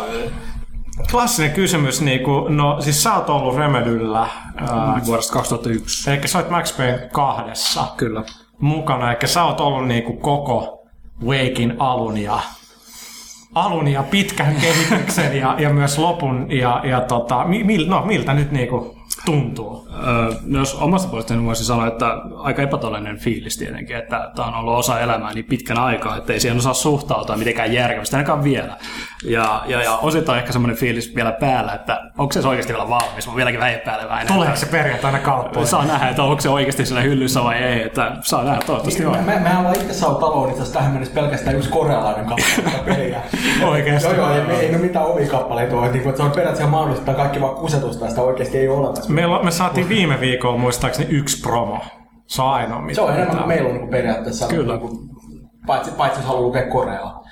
klassinen 1.10 1.50
kysymys, 1.50 2.00
niin 2.00 2.24
kuin, 2.24 2.56
no 2.56 2.80
siis 2.80 3.02
sä 3.02 3.14
oot 3.14 3.30
ollut 3.30 3.56
Remedyllä, 3.56 4.20
ää, 4.20 5.00
Vuodesta 5.06 5.32
2001. 5.32 6.10
eli 6.10 6.28
sä 6.28 6.38
oot 6.38 6.50
Max 6.50 6.76
Payne 6.76 7.08
kahdessa 7.12 7.84
Kyllä. 7.96 8.22
mukana, 8.60 9.12
eli 9.12 9.28
sä 9.28 9.44
oot 9.44 9.60
ollut 9.60 9.88
niin 9.88 10.02
kuin 10.02 10.18
koko 10.18 10.86
Wakein 11.24 11.76
alun 11.78 12.18
ja 12.18 12.40
alun 13.54 13.88
ja 13.88 14.02
pitkän 14.02 14.56
kehityksen 14.60 15.36
ja, 15.36 15.56
ja 15.58 15.70
myös 15.70 15.98
lopun 15.98 16.46
ja, 16.48 16.80
ja 16.84 17.00
tota, 17.00 17.44
mi, 17.44 17.84
no, 17.86 18.06
miltä 18.06 18.34
nyt 18.34 18.50
niinku 18.50 18.99
tuntuu? 19.24 19.88
Öö, 20.08 20.32
jos 20.46 20.74
omasta 20.74 21.08
puolestani 21.08 21.44
voisin 21.44 21.66
sanoa, 21.66 21.86
että 21.86 22.06
aika 22.36 22.62
epätodellinen 22.62 23.18
fiilis 23.18 23.56
tietenkin, 23.56 23.96
että 23.96 24.30
tämä 24.36 24.48
on 24.48 24.54
ollut 24.54 24.78
osa 24.78 25.00
elämää 25.00 25.32
niin 25.32 25.44
pitkän 25.44 25.78
aikaa, 25.78 26.16
että 26.16 26.32
ei 26.32 26.40
siihen 26.40 26.58
osaa 26.58 26.74
suhtautua 26.74 27.36
mitenkään 27.36 27.72
järkevästi, 27.72 28.16
ainakaan 28.16 28.44
vielä. 28.44 28.76
Ja, 29.24 29.62
ja, 29.66 29.82
ja 29.82 29.96
osittain 29.96 30.38
ehkä 30.38 30.52
semmoinen 30.52 30.76
fiilis 30.76 31.14
vielä 31.14 31.32
päällä, 31.32 31.72
että 31.72 32.10
onko 32.18 32.32
se 32.32 32.48
oikeasti 32.48 32.72
vielä 32.72 32.88
valmis, 32.88 33.28
mä 33.28 33.36
vieläkin 33.36 33.60
vähän 33.60 33.74
epäileväinen. 33.74 34.34
Tuleeko 34.34 34.56
se 34.56 34.66
perjantaina 34.66 35.18
kauppoihin? 35.18 35.68
Saa 35.68 35.84
nähdä, 35.84 36.08
että 36.08 36.22
onko 36.22 36.40
se 36.40 36.48
oikeasti 36.48 36.86
siellä 36.86 37.02
hyllyssä 37.02 37.44
vai 37.44 37.56
ei, 37.56 37.82
että 37.82 38.12
saa 38.20 38.44
nähdä, 38.44 38.60
toivottavasti 38.66 39.04
on. 39.04 39.12
Me, 39.12 39.22
me, 39.22 39.40
mehän 39.40 39.58
ollaan 39.58 39.76
itse 39.80 39.94
saanut 39.94 40.20
taloon 40.20 40.50
itse 40.50 40.72
tähän 40.72 40.92
mennessä 40.92 41.14
pelkästään 41.14 41.56
yksi 41.56 41.70
korealainen 41.70 42.26
kappale 42.26 42.84
peliä. 42.84 43.20
Oikeesti? 43.70 44.08
Joo, 44.08 44.16
joo, 44.16 44.34
ei, 44.34 44.42
me, 44.42 44.60
ei 44.60 44.72
me 44.72 44.78
mitään 44.78 45.06
omikappaleita 45.06 45.76
ole. 45.76 45.92
Niin, 45.92 46.08
että 46.08 46.16
se 46.16 46.22
on 46.22 46.30
periaatteessa 46.30 46.70
mahdollista 46.70 47.14
kaikki 47.14 47.40
vaan 47.40 47.54
kusetusta 47.54 48.04
ja 48.04 48.10
sitä 48.10 48.22
oikeasti 48.22 48.58
ei 48.58 48.68
ole 48.68 48.78
olemassa. 48.78 49.09
Meillä, 49.10 49.42
me 49.42 49.50
saatiin 49.50 49.88
viime 49.88 50.20
viikolla 50.20 50.58
muistaakseni 50.58 51.10
yksi 51.10 51.42
promo. 51.42 51.80
Se 52.26 52.42
on 52.42 52.50
ainoa 52.50 52.80
mitä. 52.80 52.94
Se 52.94 53.00
on 53.00 53.14
enemmän 53.14 53.36
kuin 53.36 53.48
meillä 53.48 53.68
on 53.68 53.76
niin 53.76 53.88
periaatteessa. 53.88 54.48
Kyllä. 54.48 54.76
Niin 54.76 54.88
kuin, 54.88 55.10
paitsi, 55.66 55.90
paitsi 55.90 56.20
jos 56.20 56.26
haluaa 56.26 56.42
lukea 56.42 56.66
koreaa. 56.66 57.24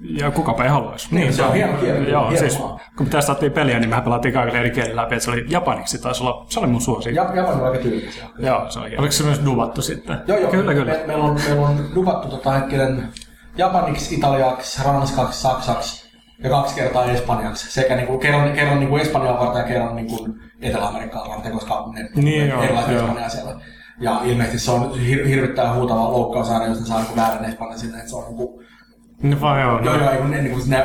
Ja 0.00 0.30
kukapa 0.30 0.64
ei 0.64 0.70
haluaisi. 0.70 1.14
Niin, 1.14 1.32
se 1.32 1.42
on 1.42 1.54
hieno 1.54 1.72
kieli. 1.72 2.10
Joo, 2.10 2.30
hieno 2.30 2.38
siis 2.38 2.62
kun 2.96 3.06
testattiin 3.06 3.52
peliä, 3.52 3.78
niin 3.78 3.88
mehän 3.88 4.04
pelattiin 4.04 4.34
kaikille 4.34 4.58
eri 4.58 4.70
kielillä 4.70 5.02
läpi, 5.02 5.14
että 5.14 5.24
se 5.24 5.30
oli 5.30 5.44
japaniksi, 5.48 6.02
taisi 6.02 6.22
olla, 6.22 6.46
se 6.48 6.60
oli 6.60 6.66
mun 6.66 6.80
suosi. 6.80 7.14
Ja, 7.14 7.14
Japani 7.14 7.60
on 7.60 7.64
aika 7.64 7.78
tyylikäs. 7.78 8.22
Joo, 8.38 8.70
se 8.70 8.78
oli 8.78 8.88
hieno. 8.88 9.00
Oliko 9.00 9.12
se 9.12 9.24
myös 9.24 9.44
duvattu 9.44 9.82
sitten? 9.82 10.18
Joo, 10.26 10.38
joo. 10.38 10.50
Kyllä, 10.50 10.74
kyllä. 10.74 10.92
Me, 10.92 11.02
meillä, 11.06 11.24
on, 11.24 11.40
meillä 11.48 11.68
on 11.68 11.90
dubattu 11.94 12.28
tota 12.28 12.50
hetkinen 12.50 13.08
japaniksi, 13.56 14.14
italiaksi, 14.14 14.84
ranskaksi, 14.84 15.40
saksaksi 15.40 16.01
ja 16.42 16.50
kaksi 16.50 16.74
kertaa 16.74 17.04
espanjaksi. 17.04 17.72
Sekä 17.72 17.96
niinku, 17.96 18.18
kerran, 18.18 18.52
kerran 18.52 18.80
niinku 18.80 18.96
Espanjaa 18.96 19.40
varten 19.40 19.60
ja 19.60 19.68
kerran 19.68 19.96
niinku 19.96 20.28
Etelä-Amerikkaa 20.62 21.28
varten, 21.28 21.52
koska 21.52 21.88
ne 21.92 22.08
Niin 22.16 22.48
joo, 22.48 22.62
erilaiset 22.62 22.96
espanjaa 22.96 23.28
siellä. 23.28 23.54
Ja 24.00 24.20
ilmeisesti 24.24 24.58
se 24.58 24.70
on 24.70 24.92
hir- 24.94 25.26
hirvittävän 25.28 25.74
huutava 25.74 26.10
loukkaus 26.12 26.50
aina, 26.50 26.66
jos 26.66 26.80
ne 26.80 26.86
saa 26.86 26.98
niinku 26.98 27.16
väärän 27.16 27.44
espanjan 27.44 27.78
sinne, 27.78 27.98
että 27.98 28.10
se 28.10 28.16
on 28.16 28.24
niinku, 28.24 28.62
No 29.22 29.36
vaan 29.40 29.60
joo. 29.60 29.80
joo, 29.80 29.96
joo, 29.96 30.16
kun 30.20 30.30
ne, 30.30 30.42
niinku, 30.42 30.60
ne 30.66 30.84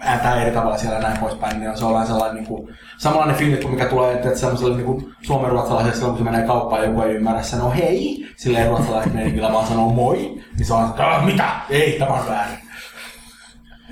ääntää 0.00 0.42
eri 0.42 0.50
tavalla 0.50 0.76
siellä 0.78 0.96
ja 0.96 1.02
näin 1.02 1.18
poispäin, 1.18 1.60
niin 1.60 1.78
se 1.78 1.84
on 1.84 2.06
sellainen 2.06 2.34
niinku, 2.34 2.68
samanlainen 2.98 3.36
fiilis 3.36 3.60
kuin 3.60 3.70
mikä 3.74 3.84
tulee, 3.86 4.12
että, 4.12 4.28
että 4.28 4.40
semmoiselle 4.40 4.76
niinku 4.76 5.02
suomenruotsalaiselle 5.22 5.94
silloin, 5.96 6.16
kun 6.16 6.26
se 6.26 6.30
menee 6.30 6.46
kauppaan 6.46 6.82
ja 6.82 6.88
joku 6.88 7.02
ei 7.02 7.14
ymmärrä, 7.14 7.42
sanoo 7.42 7.70
hei, 7.70 8.26
silleen 8.36 8.68
ruotsalaiset 8.68 9.14
meinikillä 9.14 9.52
vaan 9.52 9.66
sanoo 9.66 9.88
moi, 9.92 10.16
niin 10.56 10.66
se 10.66 10.74
on, 10.74 10.84
että 10.88 11.06
"Ah, 11.10 11.24
mitä? 11.26 11.48
Ei, 11.70 11.96
tämä 11.98 12.10
on 12.12 12.28
väärin. 12.28 12.58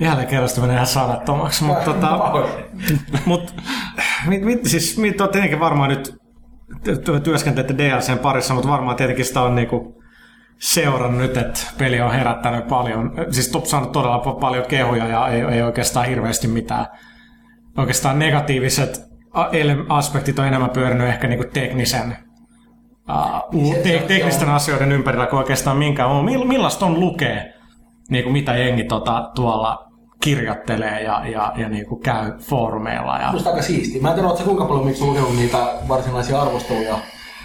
Jälleen 0.01 0.29
kerrasta 0.29 0.61
menee 0.61 0.75
ihan 0.75 0.87
sanattomaksi, 0.87 1.65
mutta 1.65 1.85
tota, 1.85 2.19
mut, 3.27 3.55
mit, 4.27 4.43
mit, 4.43 4.65
siis 4.65 4.99
mit 4.99 5.21
on 5.21 5.29
tietenkin 5.29 5.61
varmaan 5.61 5.89
nyt 5.89 6.15
ty- 6.85 7.21
työskentelette 7.21 7.79
DLCn 7.79 8.19
parissa, 8.19 8.55
mutta 8.55 8.71
varmaan 8.71 8.97
tietenkin 8.97 9.25
sitä 9.25 9.43
on 9.43 9.55
niinku 9.55 10.03
seurannut 10.59 11.21
nyt, 11.21 11.37
että 11.37 11.61
peli 11.79 12.01
on 12.01 12.13
herättänyt 12.13 12.69
paljon, 12.69 13.13
siis 13.31 13.49
top 13.49 13.65
saanut 13.65 13.93
todella 13.93 14.23
pa- 14.27 14.41
paljon 14.41 14.67
kehuja 14.69 15.07
ja 15.07 15.29
ei, 15.29 15.41
ei 15.41 15.63
oikeastaan 15.63 16.07
hirveästi 16.07 16.49
mitään. 16.49 16.87
Oikeastaan 17.79 18.19
negatiiviset 18.19 19.01
aspektit 19.89 20.39
on 20.39 20.47
enemmän 20.47 20.71
pyörinyt 20.71 21.09
ehkä 21.09 21.29
niinku 21.29 21.45
teknisen 21.53 22.17
uh, 23.55 23.83
te- 23.83 24.05
teknisten 24.09 24.49
asioiden 24.49 24.93
ympärillä 24.93 25.27
kuin 25.27 25.39
oikeastaan 25.39 25.77
minkään 25.77 26.11
on. 26.11 26.25
Mill- 26.25 26.45
millaista 26.47 26.87
on 26.87 27.01
lukee, 27.01 27.52
niin 28.13 28.25
kuin 28.25 28.33
mitä 28.33 28.57
jengi 28.57 28.85
tota, 28.85 29.31
tuolla 29.35 29.89
kirjoittelee 30.25 31.03
ja, 31.03 31.23
ja, 31.27 31.53
ja 31.57 31.69
niin 31.69 31.87
kuin 31.87 32.03
käy 32.03 32.33
foorumeilla. 32.39 33.19
Ja... 33.19 33.33
Musta 33.33 33.51
aika 33.51 33.63
siistiä. 33.63 34.03
Mä 34.03 34.09
en 34.09 34.15
tiedä, 34.15 34.29
ootko 34.29 34.45
kuinka 34.45 34.65
paljon 34.65 34.87
miksi 34.87 35.05
lukenut 35.05 35.37
niitä 35.37 35.59
varsinaisia 35.89 36.43
arvosteluja. 36.43 36.99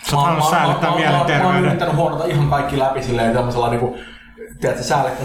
Sä 0.10 0.16
oot 0.16 0.26
halunnut 0.26 0.50
säilyttää 0.50 0.96
mielenterveyden. 0.96 1.46
Mä 1.46 1.54
oon 1.54 1.66
yrittänyt 1.66 1.96
huonota 1.96 2.26
ihan 2.26 2.50
kaikki 2.50 2.80
läpi 2.80 3.04
silleen 3.04 3.34
tämmöisellä 3.34 3.70
niinku, 3.70 3.98
tiedätkö, 4.62 4.84
säälekkä. 4.84 5.24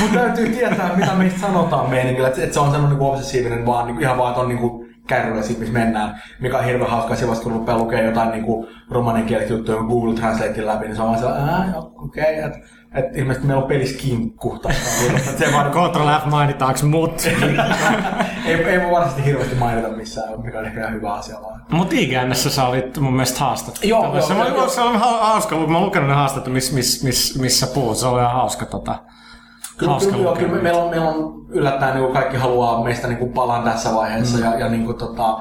Mun 0.00 0.10
täytyy 0.10 0.48
tietää, 0.48 0.96
mitä 0.96 1.14
meistä 1.14 1.40
sanotaan 1.40 1.90
meiningillä. 1.90 2.28
Että 2.28 2.44
et 2.44 2.52
se 2.52 2.60
on 2.60 2.70
semmoinen 2.70 2.90
niinku 2.90 3.10
obsessiivinen 3.10 3.66
vaan, 3.66 3.86
niinku, 3.86 4.02
ihan 4.02 4.18
vaan, 4.18 4.30
että 4.30 4.40
on 4.40 4.48
niinku 4.48 4.86
kärryllä 5.06 5.42
siitä, 5.42 5.60
missä 5.60 5.78
mennään. 5.78 6.22
Mikä 6.40 6.58
on 6.58 6.64
hirveän 6.64 6.90
hauskaa, 6.90 7.16
se 7.16 7.28
vasta 7.28 7.42
kun 7.42 7.52
rupeaa 7.52 7.78
lukemaan 7.78 8.06
jotain 8.06 8.30
niinku 8.30 8.68
romaninkielistä 8.90 9.52
juttuja 9.52 9.82
Google 9.82 10.14
Translatein 10.14 10.66
läpi, 10.66 10.84
niin 10.84 10.96
se 10.96 11.02
on 11.02 11.08
vaan 11.08 11.18
sellainen, 11.18 11.74
okei, 11.76 12.38
okay, 12.38 12.50
että 12.50 12.58
et 12.94 13.16
ilmeisesti 13.16 13.46
meillä 13.46 13.62
on 13.62 13.68
pelissä 13.68 13.98
kinkku. 13.98 14.58
Tai 14.58 14.74
se 15.38 15.52
vaan, 15.52 15.70
Control 15.70 16.08
F 16.20 16.24
mainitaanko 16.24 16.86
mut. 16.86 17.22
ei, 18.46 18.54
ei 18.54 18.80
voi 18.80 18.90
varsinaisesti 18.90 19.24
hirveästi 19.24 19.54
mainita 19.54 19.88
missään, 19.88 20.40
mikä 20.40 20.58
on 20.58 20.66
ehkä 20.66 20.88
hyvä 20.88 21.12
asia 21.12 21.36
vaan. 21.42 21.62
Mut 21.70 21.92
IGNssä 21.92 22.50
sä 22.50 22.66
olit 22.66 22.98
mun 22.98 23.12
mielestä 23.12 23.40
haastattu. 23.40 23.80
Joo, 23.86 24.20
se, 24.20 24.34
joo, 24.34 24.48
joo. 24.48 24.68
se 24.68 24.80
oli 24.80 24.98
ha- 24.98 25.26
hauska, 25.26 25.56
mä 25.56 25.78
oon 25.78 25.86
lukenut 25.86 26.08
ne 26.08 26.14
haastattelut, 26.14 26.54
miss, 26.54 26.72
miss, 26.72 27.04
miss, 27.04 27.38
missä 27.38 27.66
puhut. 27.66 27.96
Se 27.96 28.06
oli 28.06 28.20
ihan 28.20 28.32
hauska 28.32 28.66
tota. 28.66 28.98
Kyllä, 29.76 29.90
hauska 29.90 30.10
kyllä, 30.10 30.24
joo, 30.24 30.32
lukea. 30.32 30.48
kyllä 30.48 30.62
meillä 30.62 30.82
on, 30.82 30.90
meillä 30.90 31.08
on 31.08 31.46
yllättäen 31.48 31.96
niin 31.96 32.12
kaikki 32.12 32.36
haluaa 32.36 32.84
meistä 32.84 33.08
niin 33.08 33.32
palan 33.32 33.62
tässä 33.62 33.94
vaiheessa. 33.94 34.38
Mm. 34.38 34.44
Ja, 34.44 34.58
ja 34.58 34.68
niin 34.68 34.84
kuin, 34.84 34.98
tota, 34.98 35.38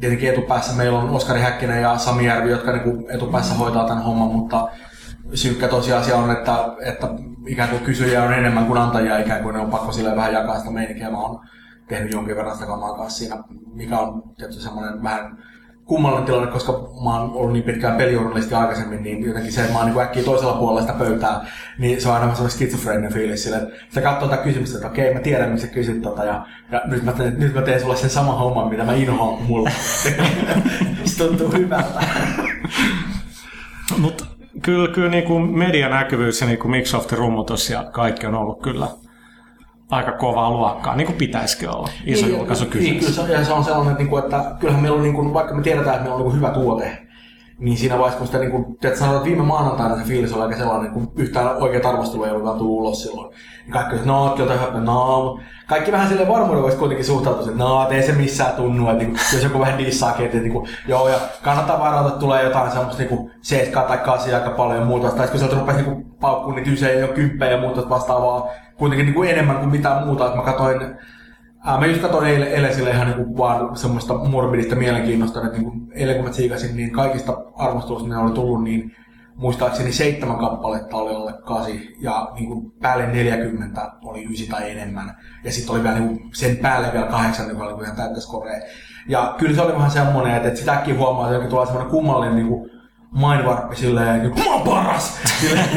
tietenkin 0.00 0.30
etupäässä 0.30 0.74
meillä 0.74 0.98
on 0.98 1.10
Oskari 1.10 1.40
Häkkinen 1.40 1.82
ja 1.82 1.98
Sami 1.98 2.26
Järvi, 2.26 2.50
jotka 2.50 2.72
niin 2.72 2.82
kuin 2.82 3.04
etupäässä 3.10 3.54
hoitaa 3.54 3.86
tämän 3.86 4.04
homman, 4.04 4.28
mutta 4.28 4.68
synkkä 5.34 5.68
tosiasia 5.68 6.16
on, 6.16 6.30
että, 6.30 6.56
että 6.82 7.08
ikään 7.46 7.68
kuin 7.68 7.82
kysyjiä 7.82 8.22
on 8.22 8.32
enemmän 8.32 8.66
kuin 8.66 8.78
antajia, 8.78 9.18
ikään 9.18 9.42
kuin 9.42 9.54
ne 9.54 9.60
on 9.60 9.70
pakko 9.70 9.92
sille 9.92 10.16
vähän 10.16 10.32
jakaa 10.32 10.58
sitä 10.58 10.70
meininkiä. 10.70 11.10
Mä 11.10 11.20
oon 11.20 11.40
tehnyt 11.88 12.12
jonkin 12.12 12.36
verran 12.36 12.54
sitä 12.54 12.66
kamaa 12.66 12.96
kanssa 12.96 13.18
siinä, 13.18 13.36
mikä 13.74 13.98
on 13.98 14.22
tietysti 14.36 14.62
semmoinen 14.62 15.02
vähän 15.02 15.38
kummallinen 15.84 16.26
tilanne, 16.26 16.52
koska 16.52 16.72
mä 17.04 17.18
oon 17.18 17.30
ollut 17.32 17.52
niin 17.52 17.62
pitkään 17.62 17.96
pelijournalisti 17.96 18.54
aikaisemmin, 18.54 19.02
niin 19.02 19.24
jotenkin 19.24 19.52
se, 19.52 19.60
että 19.60 19.72
mä 19.72 19.78
oon 19.78 19.90
niin 19.90 20.00
äkkiä 20.00 20.22
toisella 20.22 20.58
puolella 20.58 20.80
sitä 20.80 20.92
pöytää, 20.92 21.46
niin 21.78 22.00
se 22.00 22.08
on 22.08 22.14
aina 22.14 22.26
semmoinen 22.26 22.50
skitsofreeninen 22.50 23.12
fiilis 23.12 23.42
sille, 23.42 23.56
että 23.56 23.74
sä 23.94 24.00
katsoo 24.00 24.28
tätä 24.28 24.42
kysymystä, 24.42 24.76
että 24.76 24.88
okei, 24.88 25.14
mä 25.14 25.20
tiedän, 25.20 25.50
miksi 25.50 25.66
sä 25.66 25.72
kysyt 25.72 26.02
tota, 26.02 26.24
ja, 26.24 26.46
ja 26.72 26.82
nyt, 26.84 27.02
mä 27.02 27.12
teen, 27.12 27.38
nyt 27.38 27.54
mä 27.54 27.62
teen 27.62 27.80
sulle 27.80 27.96
sen 27.96 28.10
saman 28.10 28.38
homman, 28.38 28.68
mitä 28.68 28.84
mä 28.84 28.94
inhoan 28.94 29.42
mulle. 29.42 29.70
se 31.04 31.24
tuntuu 31.24 31.52
hyvältä. 31.52 32.00
Mut 33.98 34.35
kyllä, 34.62 34.88
kyllä 34.94 35.10
niin 35.10 35.24
kuin 35.24 35.58
median 35.58 35.90
näkyvyys 35.90 36.40
ja 36.40 36.46
niin 36.46 36.58
kuin 36.58 36.70
Microsoftin 36.70 37.18
rummutus 37.18 37.70
ja 37.70 37.84
kaikki 37.92 38.26
on 38.26 38.34
ollut 38.34 38.62
kyllä 38.62 38.88
aika 39.90 40.12
kovaa 40.12 40.50
luokkaa, 40.50 40.96
niin 40.96 41.06
kuin 41.06 41.16
pitäisikin 41.16 41.68
olla. 41.70 41.88
Iso 42.04 42.26
julkaisu 42.26 42.64
Niin, 42.64 42.72
kyllä 42.72 42.98
kyseessä. 42.98 43.26
se, 43.26 43.44
se 43.44 43.52
on 43.52 43.64
sellainen, 43.64 43.92
että, 43.92 44.02
niinku, 44.02 44.16
että 44.16 44.44
kyllähän 44.60 44.82
meillä 44.82 44.96
on, 44.96 45.02
niinku, 45.02 45.34
vaikka 45.34 45.54
me 45.54 45.62
tiedetään, 45.62 45.96
että 45.96 46.02
meillä 46.02 46.16
on 46.16 46.22
niinku 46.22 46.36
hyvä 46.36 46.50
tuote, 46.50 47.05
niin 47.58 47.78
siinä 47.78 47.98
vaiheessa, 47.98 48.18
kun 48.18 48.26
sitä, 48.26 48.38
niinku, 48.38 48.76
tiedät, 48.80 48.98
sanotaan, 48.98 49.18
että 49.18 49.28
viime 49.28 49.42
maanantaina 49.42 49.96
se 49.96 50.04
fiilis 50.04 50.32
oli 50.32 50.42
aika 50.42 50.56
sellainen, 50.56 50.90
kun 50.90 51.12
yhtään 51.16 51.56
oikea 51.56 51.88
arvostelu 51.88 52.24
ei 52.24 52.30
ollut 52.30 52.58
tullut 52.58 52.78
ulos 52.78 53.02
silloin. 53.02 53.34
Niin 53.64 53.72
kaikki 53.72 53.96
oli, 53.96 54.04
no, 54.04 54.34
jotain 54.38 54.60
hyvää, 54.60 54.80
no, 54.80 55.40
kaikki 55.66 55.92
vähän 55.92 56.08
sille 56.08 56.28
varmuuden 56.28 56.62
voisi 56.62 56.76
kuitenkin 56.76 57.06
suhtautua, 57.06 57.42
että 57.42 57.58
no, 57.58 57.88
ei 57.90 58.02
se 58.02 58.12
missään 58.12 58.52
tunnu, 58.52 58.90
että 58.90 59.04
niinku, 59.04 59.18
jos 59.32 59.42
joku 59.42 59.60
vähän 59.60 59.78
dissaakin, 59.78 60.26
että 60.26 60.38
niinku, 60.38 60.66
joo, 60.88 61.08
ja 61.08 61.18
kannattaa 61.42 61.80
varata, 61.80 62.08
että 62.08 62.20
tulee 62.20 62.44
jotain 62.44 62.72
semmoista 62.72 63.02
niinku 63.02 63.30
7 63.40 63.84
tai 63.84 63.98
8 63.98 64.34
aika 64.34 64.50
paljon 64.50 64.78
ja 64.78 64.84
muuta, 64.84 65.10
tai 65.10 65.28
kun 65.28 65.38
sieltä 65.38 65.56
rupesi 65.56 65.82
niinku 65.82 66.16
paukkuun 66.20 66.56
niitä 66.56 66.70
ysejä 66.70 67.00
ja 67.00 67.08
kymppejä 67.08 67.50
ja 67.52 67.60
muuta 67.60 67.88
vastaavaa, 67.88 68.50
kuitenkin 68.78 69.06
niinku 69.06 69.22
enemmän 69.22 69.56
kuin 69.56 69.70
mitään 69.70 70.06
muuta, 70.06 70.26
että 70.26 70.36
mä 70.36 70.44
katsoin 70.44 70.80
Ää, 71.66 71.78
mä 71.78 71.86
just 71.86 72.00
katsoin 72.00 72.26
eilen, 72.26 72.48
eilen 72.48 72.74
sille 72.74 72.90
ihan 72.90 73.06
niinku 73.06 73.36
vaan 73.36 73.76
semmoista 73.76 74.14
morbidista 74.14 74.76
mielenkiinnosta, 74.76 75.40
että 75.40 75.52
niinku 75.52 75.72
eilen 75.92 76.16
kun 76.16 76.24
mä 76.24 76.30
tsiikasin, 76.30 76.76
niin 76.76 76.90
kaikista 76.90 77.42
arvostelusta, 77.56 78.08
mitä 78.08 78.20
oli 78.20 78.32
tullut, 78.32 78.64
niin 78.64 78.96
muistaakseni 79.34 79.92
seitsemän 79.92 80.38
kappaletta 80.38 80.96
oli 80.96 81.14
alle 81.14 81.32
kasi 81.32 81.96
ja 82.00 82.28
niinku 82.34 82.72
päälle 82.82 83.06
40 83.06 83.92
oli 84.04 84.26
ysi 84.32 84.48
tai 84.48 84.70
enemmän. 84.70 85.16
Ja 85.44 85.52
sitten 85.52 85.74
oli 85.74 85.82
vielä 85.82 85.98
niinku 85.98 86.28
sen 86.34 86.56
päälle 86.56 86.92
vielä 86.92 87.06
kahdeksan, 87.06 87.48
joka 87.48 87.62
oli 87.62 87.68
niinku 87.68 87.84
ihan 87.84 87.96
täyttä 87.96 88.20
skoree. 88.20 88.60
Ja 89.08 89.34
kyllä 89.38 89.54
se 89.54 89.62
oli 89.62 89.74
vähän 89.74 89.90
semmoinen, 89.90 90.36
että, 90.36 90.48
että 90.48 90.60
sitä 90.60 90.72
äkkiä 90.72 90.98
huomaa, 90.98 91.36
että 91.36 91.48
tulee 91.48 91.66
semmoinen 91.66 91.90
kummallinen 91.90 92.36
niinku 92.36 92.68
mindwarppi 93.12 93.76
silleen, 93.76 94.26
että 94.26 94.42
mä 94.44 94.54
oon 94.54 94.62
paras! 94.62 95.18
Silleen, 95.40 95.68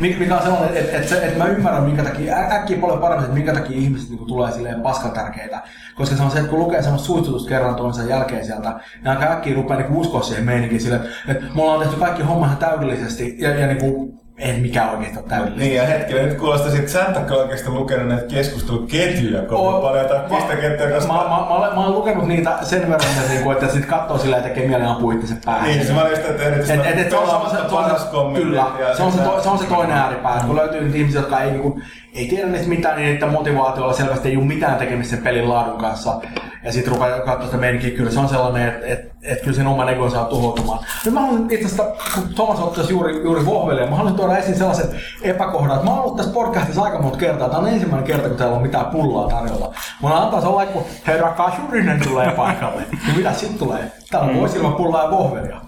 mikä 0.18 0.36
on 0.36 0.42
sellainen, 0.42 0.76
että, 0.76 0.96
että, 0.96 1.08
se, 1.08 1.26
että 1.26 1.38
mä 1.38 1.46
ymmärrän 1.46 1.84
minkä 1.84 2.02
takia, 2.02 2.36
äkkiä 2.36 2.78
paljon 2.78 2.98
paremmin, 2.98 3.24
että 3.24 3.34
minkä 3.34 3.54
takia 3.54 3.76
ihmiset 3.76 4.10
niin 4.10 4.26
tulee 4.26 4.52
silleen 4.52 4.80
paskan 4.80 5.10
tärkeitä. 5.10 5.62
Koska 5.94 6.16
se 6.16 6.22
on 6.22 6.30
se, 6.30 6.38
että 6.38 6.50
kun 6.50 6.58
lukee 6.58 6.82
semmoista 6.82 7.06
suistutusta 7.06 7.48
kerran 7.48 7.74
toisen 7.74 8.08
jälkeen 8.08 8.44
sieltä, 8.44 8.80
niin 8.94 9.08
aika 9.08 9.32
äkkiä 9.32 9.54
rupeaa 9.54 9.80
niin 9.80 9.96
uskoa 9.96 10.22
siihen 10.22 10.44
meininkiin 10.44 10.80
silleen, 10.80 11.08
että 11.28 11.44
me 11.54 11.62
ollaan 11.62 11.80
tehty 11.80 11.96
kaikki 11.96 12.22
homma 12.22 12.46
ihan 12.46 12.58
täydellisesti 12.58 13.36
ja, 13.38 13.58
ja 13.58 13.66
niin 13.66 13.78
kuin, 13.78 14.21
ei 14.42 14.60
mikään 14.60 14.90
oikeasti 14.90 15.18
ole 15.18 15.28
täydellistä. 15.28 15.60
Niin 15.60 15.76
ja 15.76 15.86
hetkinen, 15.86 16.28
nyt 16.28 16.38
kuulostaa 16.38 16.70
siitä, 16.70 17.00
että 17.00 17.14
Santa 17.14 17.34
oikeasti 17.34 17.70
lukenut 17.70 18.08
näitä 18.08 18.26
keskusteluketjuja 18.26 19.42
kovin 19.42 19.82
paljon, 19.82 20.06
tai 20.06 20.20
pisteketjuja, 20.28 20.88
mä, 20.88 20.94
koska... 20.94 21.12
mä, 21.12 21.18
mä, 21.28 21.46
olen, 21.46 21.74
mä 21.74 21.80
olen 21.80 21.92
lukenut 21.92 22.28
niitä 22.28 22.58
sen 22.62 22.80
verran, 22.80 23.10
että, 23.10 23.32
niinku, 23.32 23.50
että 23.50 23.68
sit 23.68 23.86
katsoo 23.86 24.18
sillä 24.18 24.36
ja 24.36 24.42
tekee 24.42 24.68
mielen 24.68 24.86
ampua 24.88 25.12
itsensä 25.12 25.36
päähän. 25.44 25.68
Niin, 25.68 25.86
se 25.86 25.92
mä 25.92 26.00
olin 26.00 26.10
just, 26.10 26.24
että 26.30 26.42
Et, 26.46 26.86
et, 26.86 26.98
et 26.98 27.10
se, 27.10 27.16
on, 27.16 27.28
se, 27.50 27.56
se, 27.56 27.56
se, 27.56 27.98
se, 27.98 28.42
kyllä, 28.42 28.66
ja 28.78 28.96
se 28.96 29.02
on 29.02 29.12
se, 29.12 29.16
sitten- 29.16 29.34
to, 29.34 29.42
se 29.42 29.48
on 29.48 29.58
se 29.58 29.64
toinen 29.66 29.96
ääripää, 29.96 30.34
että 30.34 30.46
kun 30.46 30.56
löytyy 30.56 30.80
niitä 30.80 30.98
ihmisiä, 30.98 31.20
jotka 31.20 31.40
ei, 31.40 31.50
niinku, 31.50 31.80
ei 32.14 32.26
tiedä 32.28 32.48
niistä 32.48 32.68
mitään, 32.68 32.96
niin 32.96 33.12
niiden 33.12 33.32
motivaatiolla 33.32 33.92
selvästi 33.92 34.28
ei 34.28 34.36
ole 34.36 34.44
mitään 34.44 34.76
tekemistä 34.76 35.14
sen 35.16 35.24
pelin 35.24 35.48
laadun 35.48 35.78
kanssa. 35.78 36.20
Ja 36.64 36.72
sitten 36.72 36.92
rupeaa 36.92 37.20
katsoa 37.20 37.46
sitä 37.46 37.56
meininkiä, 37.56 37.90
kyllä 37.90 38.10
se 38.10 38.20
on 38.20 38.28
sellainen, 38.28 38.68
että 38.68 38.86
et, 38.86 39.12
et 39.22 39.40
kyllä 39.40 39.56
sen 39.56 39.66
oman 39.66 39.88
egon 39.88 40.10
saa 40.10 40.24
tuhoutumaan. 40.24 40.84
Nyt 41.04 41.14
mä 41.14 41.20
haluan 41.20 41.50
itse 41.50 41.66
asiassa, 41.66 41.84
kun 42.14 42.34
Thomas 42.34 42.60
ottaisi 42.60 42.92
juuri, 42.92 43.22
juuri 43.22 43.46
vohvelia, 43.46 43.86
mä 43.86 43.96
haluan 43.96 44.14
tuoda 44.14 44.36
esiin 44.36 44.58
sellaiset 44.58 44.90
epäkohdat. 45.22 45.84
Mä 45.84 45.90
oon 45.90 46.00
ollut 46.00 46.16
tässä 46.16 46.32
podcastissa 46.32 46.82
aika 46.82 47.02
monta 47.02 47.18
kertaa. 47.18 47.48
Tämä 47.48 47.60
on 47.60 47.68
ensimmäinen 47.68 48.06
kerta, 48.06 48.28
kun 48.28 48.38
täällä 48.38 48.56
on 48.56 48.62
mitään 48.62 48.86
pullaa 48.86 49.28
tarjolla. 49.28 49.74
Mä 50.02 50.22
antaa 50.22 50.40
sellainen, 50.40 50.74
kun 50.74 50.84
herra 51.06 51.30
Kasurinen 51.30 52.00
tulee 52.08 52.30
paikalle. 52.30 52.82
Niin 53.06 53.16
mitä 53.16 53.32
sitten 53.32 53.58
tulee? 53.58 53.92
Täällä 54.10 54.30
on 54.30 54.40
voisilmä 54.40 54.70
pullaa 54.70 55.04
ja 55.04 55.10
vohvelia. 55.10 55.60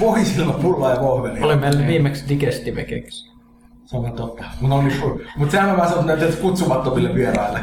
Voisilmä 0.00 0.52
pullaa 0.52 0.90
ja 0.90 1.00
vohvelia. 1.00 1.44
Oli 1.44 1.56
meillä 1.56 1.86
viimeksi 1.86 2.24
digestive 2.28 2.84
keksi. 2.84 3.37
Se 3.88 3.96
on 3.96 4.12
totta. 4.12 4.44
Mutta 4.60 4.76
no, 4.76 4.82
niin, 4.82 5.22
mut 5.36 5.50
sehän 5.50 5.70
on 5.70 5.76
vähän 5.76 5.88
sellainen, 5.88 6.22
että 6.22 6.40
kutsumattomille 6.42 7.14
vieraille. 7.14 7.60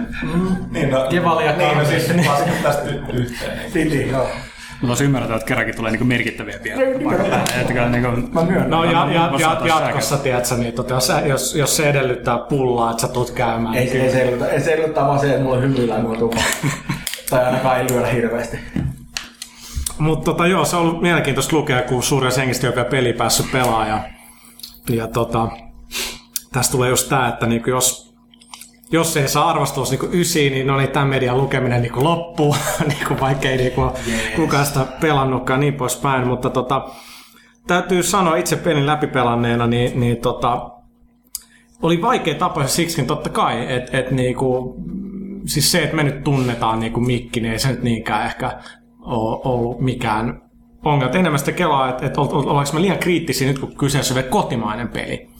Niin, 0.71 0.89
no, 0.89 1.07
Kevalia 1.09 1.57
niin, 1.57 1.77
no 1.77 1.85
siis 1.85 2.27
lasket 2.27 2.63
tästä 2.63 2.89
yhteen. 3.13 3.71
Niin, 3.73 3.89
niin, 3.89 4.09
joo. 4.09 4.27
Mutta 4.71 4.87
olisi 4.87 5.03
ymmärrettävä, 5.03 5.37
että 5.37 5.47
kerrankin 5.47 5.75
tulee 5.75 5.91
niinku 5.91 6.05
merkittäviä. 6.05 6.55
Että 6.55 7.73
kyllä 7.73 7.89
niinku, 7.89 8.09
Mä 8.31 8.43
myönnän. 8.43 8.69
No 8.69 8.83
ja, 8.83 8.91
ja, 8.91 9.31
ja 9.39 9.61
jatkossa, 9.67 10.17
tiedätkö, 10.17 10.55
niin 10.55 10.73
tota, 10.73 10.93
jos, 10.93 11.09
jos, 11.25 11.55
jos 11.55 11.77
se 11.77 11.89
edellyttää 11.89 12.37
pullaa, 12.37 12.91
että 12.91 13.01
sä 13.01 13.07
tulet 13.07 13.31
käymään, 13.31 13.75
Ei, 13.75 13.85
niin 13.85 13.91
se, 13.91 14.01
ei, 14.01 14.11
se 14.11 14.21
edellytä, 14.21 14.47
ei 14.47 14.61
se 14.61 14.73
edellyttää 14.73 15.07
vaan 15.07 15.19
se, 15.19 15.29
että 15.29 15.43
mulla 15.43 15.57
hymyillään 15.57 16.01
kun 16.01 16.11
mä 16.11 16.17
tuun. 16.17 16.33
tai 17.29 17.45
ainakaan 17.45 17.77
ei 17.77 17.85
lyödä 17.89 18.07
hirveästi. 18.07 18.59
Mutta 19.97 20.31
tota, 20.31 20.47
joo, 20.47 20.65
se 20.65 20.75
on 20.75 20.81
ollut 20.81 21.01
mielenkiintoista 21.01 21.55
lukea, 21.55 21.81
kun 21.81 22.03
suuria 22.03 22.31
sengistä 22.31 22.67
ei 22.67 22.69
ole 22.69 22.75
vielä 22.75 22.89
peli 22.89 23.13
päässyt 23.13 23.51
pelaamaan. 23.51 23.87
Ja, 23.87 23.99
ja 24.89 25.07
tota, 25.07 25.47
tästä 26.51 26.71
tulee 26.71 26.89
just 26.89 27.09
tämä, 27.09 27.27
että 27.27 27.45
niinku 27.45 27.69
jos, 27.69 28.15
jos 28.91 29.17
ei 29.17 29.27
saa 29.27 29.49
arvostus 29.49 29.89
niinku 29.89 30.07
ysiin, 30.11 30.53
niin 30.53 30.67
no 30.67 30.77
niin, 30.77 30.89
tämän 30.89 31.07
median 31.07 31.37
lukeminen 31.37 31.81
niinku 31.81 32.03
loppuu, 32.03 32.55
niinku, 32.87 33.15
vaikka 33.19 33.49
ei 33.49 33.57
niinku 33.57 33.81
yes. 33.81 34.21
kukaan 34.35 34.65
sitä 34.65 34.85
pelannutkaan 35.01 35.59
niin 35.59 35.73
poispäin. 35.73 36.27
Mutta 36.27 36.49
tota, 36.49 36.89
täytyy 37.67 38.03
sanoa 38.03 38.35
itse 38.35 38.55
pelin 38.55 38.87
läpipelanneena, 38.87 39.67
niin, 39.67 39.99
niin 39.99 40.17
tota, 40.17 40.69
oli 41.81 42.01
vaikea 42.01 42.35
tapa 42.35 42.67
siksikin 42.67 43.07
totta 43.07 43.29
kai, 43.29 43.73
että 43.73 43.97
et 43.97 44.11
niinku, 44.11 44.75
siis 45.45 45.71
se, 45.71 45.83
että 45.83 45.95
me 45.95 46.03
nyt 46.03 46.23
tunnetaan 46.23 46.79
niinku 46.79 46.99
mikki, 46.99 47.39
niin 47.39 47.51
ei 47.51 47.59
se 47.59 47.71
nyt 47.71 47.83
niinkään 47.83 48.25
ehkä 48.25 48.59
ole 49.01 49.41
ollut 49.43 49.81
mikään 49.81 50.41
ongelma. 50.85 51.09
Et 51.09 51.15
Enemmän 51.15 51.39
sitä 51.39 51.51
kelaa, 51.51 51.89
että 51.89 52.05
et, 52.05 52.17
ollaanko 52.17 52.73
me 52.73 52.81
liian 52.81 52.97
kriittisiä 52.97 53.47
nyt, 53.47 53.59
kun 53.59 53.75
kyseessä 53.75 54.13
on 54.13 54.15
vielä 54.15 54.29
kotimainen 54.29 54.87
peli. 54.87 55.34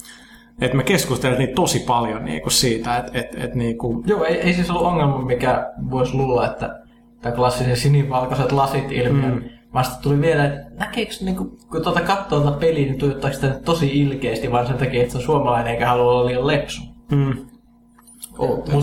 Et 0.62 0.74
me 0.74 0.84
keskusteltiin 0.84 1.46
niin 1.46 1.56
tosi 1.56 1.80
paljon 1.80 2.26
niinku 2.26 2.50
siitä, 2.50 2.98
että 2.98 3.20
et, 3.20 3.36
et, 3.44 3.56
niinku, 3.56 4.04
Joo, 4.08 4.24
ei, 4.24 4.36
ei 4.36 4.54
siis 4.54 4.70
ollut 4.70 4.86
ongelma, 4.86 5.26
mikä 5.26 5.72
voisi 5.92 6.14
luulla, 6.14 6.46
että 6.46 6.80
tämä 7.22 7.36
klassisen 7.36 7.78
sinivalkoiset 7.78 8.52
lasit 8.52 8.92
ilmiö. 8.92 9.30
Mm. 9.30 9.44
Vasta 9.74 10.02
tuli 10.02 10.22
vielä, 10.22 10.46
että 10.46 10.70
näkeekö, 10.80 11.12
niin 11.22 11.36
kun, 11.36 11.58
tuota 11.84 12.02
katsoo 12.02 12.40
tuota 12.40 12.58
peliä, 12.58 12.86
niin 12.86 13.00
tuijottaako 13.00 13.36
sitä 13.36 13.60
tosi 13.66 14.02
ilkeästi, 14.02 14.52
vaan 14.52 14.68
sen 14.68 14.78
takia, 14.78 15.02
että 15.02 15.12
se 15.12 15.18
on 15.18 15.24
suomalainen 15.24 15.74
eikä 15.74 15.88
halua 15.88 16.12
olla 16.12 16.26
liian 16.26 16.48
lepsu. 16.48 16.82
mm, 17.12 17.48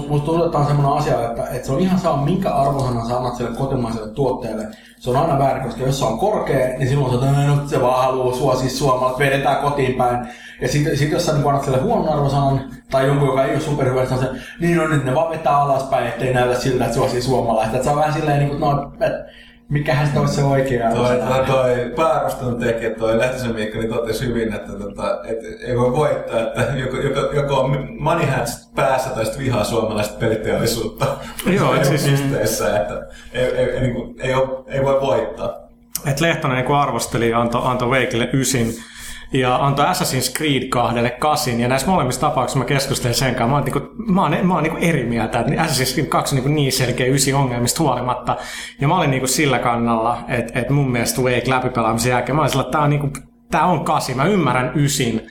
Musta, 0.09 0.33
että 0.33 0.51
tämä 0.53 0.65
on 0.65 0.67
semmoinen 0.67 0.93
asia, 0.93 1.31
että, 1.31 1.47
että 1.47 1.67
se 1.67 1.73
on 1.73 1.81
ihan 1.81 1.99
saa 1.99 2.25
minkä 2.25 2.51
arvosanan 2.51 3.07
sä 3.07 3.17
annat 3.17 3.37
sille 3.37 3.51
kotimaiselle 3.51 4.11
tuotteelle. 4.11 4.67
Se 4.99 5.11
on 5.11 5.17
aina 5.17 5.39
väärin, 5.39 5.63
koska 5.63 5.83
jos 5.83 5.99
se 5.99 6.05
on 6.05 6.19
korkea, 6.19 6.79
niin 6.79 6.89
silloin 6.89 7.11
se, 7.11 7.27
että 7.27 7.47
no, 7.47 7.69
se 7.69 7.81
vaan 7.81 8.05
haluaa 8.05 8.37
suosia 8.37 8.71
suomalaiset, 8.71 9.19
vedetään 9.19 9.57
kotiin 9.57 9.95
päin. 9.95 10.29
Ja 10.61 10.69
sitten 10.69 10.99
sit 10.99 11.11
jos 11.11 11.27
sä 11.27 11.33
niin 11.33 11.47
annat 11.47 11.65
sille 11.65 11.81
huonon 11.81 12.09
arvosanan, 12.09 12.61
tai 12.91 13.07
jonkun, 13.07 13.29
joka 13.29 13.45
ei 13.45 13.55
ole 13.55 13.61
superhyvä, 13.61 14.01
niin 14.01 14.09
se 14.09 14.15
on 14.15 14.37
niin 14.61 14.77
no 14.77 14.89
nyt 14.89 15.05
ne 15.05 15.15
vaan 15.15 15.31
vetää 15.31 15.59
alaspäin, 15.59 16.07
ettei 16.07 16.35
näytä 16.35 16.61
siltä, 16.61 16.85
että 16.85 16.97
suosii 16.97 17.23
suomalaista. 17.23 17.77
Että 17.77 17.85
se 17.85 17.91
on 17.91 17.97
vähän 17.97 18.13
silleen, 18.13 18.39
niin 18.39 18.49
kuin, 18.49 18.61
no, 18.61 18.93
että 18.93 19.25
mikähän 19.73 20.07
sitä 20.07 20.21
olisi 20.21 20.35
se 20.35 20.45
oikea 20.45 20.91
Toi, 20.91 21.19
toi, 21.19 21.47
toi 21.47 21.93
pääarvostelun 21.97 22.61
tekijä, 22.61 22.91
toi 22.91 23.19
Lehtisen 23.19 23.55
Mikko, 23.55 23.79
niin 23.79 23.91
totesi 23.91 24.27
hyvin, 24.27 24.55
että, 24.55 24.73
tota, 24.73 25.21
että 25.25 25.67
ei 25.67 25.79
voi 25.79 25.93
voittaa, 25.93 26.41
että 26.41 26.73
joko, 26.77 26.97
joko, 26.97 27.21
joko 27.21 27.61
on 27.61 27.89
money 27.99 28.27
hats 28.27 28.71
päässä 28.75 29.11
tai 29.11 29.25
sitten 29.25 29.45
vihaa 29.45 29.65
suomalaista 29.65 30.19
peliteollisuutta. 30.19 31.07
Joo, 31.57 31.75
et 31.75 31.85
siis- 31.85 32.05
pisteessä, 32.05 32.81
että 32.81 33.07
ei, 33.33 33.45
ei, 33.45 33.71
ei, 33.71 33.81
niin 33.81 33.95
kuin, 33.95 34.15
ei, 34.21 34.35
ole, 34.35 34.65
ei 34.67 34.85
voi 34.85 35.01
voittaa. 35.01 35.69
et 36.07 36.21
Lehtonen 36.21 36.65
niin 36.65 36.77
arvosteli 36.77 37.31
ja 37.31 37.41
antoi 37.41 37.63
anto 37.65 37.91
Veikille 37.91 38.31
ysin 38.33 38.75
ja 39.33 39.57
antoi 39.57 39.87
Assassin's 39.87 40.37
Creed 40.37 40.69
kahdelle 40.69 41.11
kasin. 41.11 41.61
Ja 41.61 41.69
näissä 41.69 41.89
molemmissa 41.89 42.21
tapauksissa 42.21 42.59
mä 42.59 42.65
keskustelin 42.65 43.15
sen 43.15 43.35
kanssa. 43.35 43.47
Mä 43.47 43.55
oon, 43.55 43.65
niinku, 43.65 43.81
mä 44.13 44.23
oon, 44.23 44.47
mä 44.47 44.55
oon 44.55 44.63
niinku 44.63 44.79
eri 44.81 45.05
mieltä, 45.05 45.41
että 45.41 45.53
Assassin's 45.53 45.95
Creed 45.95 46.09
2 46.09 46.35
on 46.35 46.37
niinku 46.37 46.55
niin 46.55 46.73
selkeä 46.73 47.07
ysi 47.07 47.33
ongelmista 47.33 47.83
huolimatta. 47.83 48.37
Ja 48.81 48.89
mä 48.89 48.99
olin 48.99 49.11
niinku 49.11 49.27
sillä 49.27 49.59
kannalla, 49.59 50.19
että, 50.29 50.61
että 50.61 50.73
mun 50.73 50.91
mielestä 50.91 51.23
Wake 51.23 51.51
läpipelaamisen 51.51 52.11
jälkeen, 52.11 52.37
mä 52.37 52.43
olin 52.43 52.51
sillä, 52.51 52.63
että 52.63 52.73
tää 52.73 52.83
on, 52.83 52.91
niinku, 52.91 53.09
tää 53.51 53.67
on 53.67 53.85
kasi. 53.85 54.15
Mä 54.15 54.25
ymmärrän 54.25 54.73
ysin, 54.75 55.27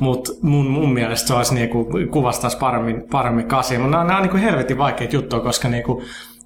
mutta 0.00 0.32
mun, 0.42 0.66
mun 0.66 0.92
mielestä 0.92 1.28
se 1.28 1.34
olisi 1.34 1.54
niinku, 1.54 1.88
kuvastaisi 2.10 2.58
paremmin, 2.58 3.02
paremmin 3.10 3.48
kasi. 3.48 3.78
Mutta 3.78 3.90
nämä, 3.90 4.04
nämä 4.04 4.16
on 4.16 4.22
niinku 4.22 4.38
helvetin 4.38 4.78
vaikeita 4.78 5.16
juttuja, 5.16 5.42
koska 5.42 5.68
niinku, 5.68 6.02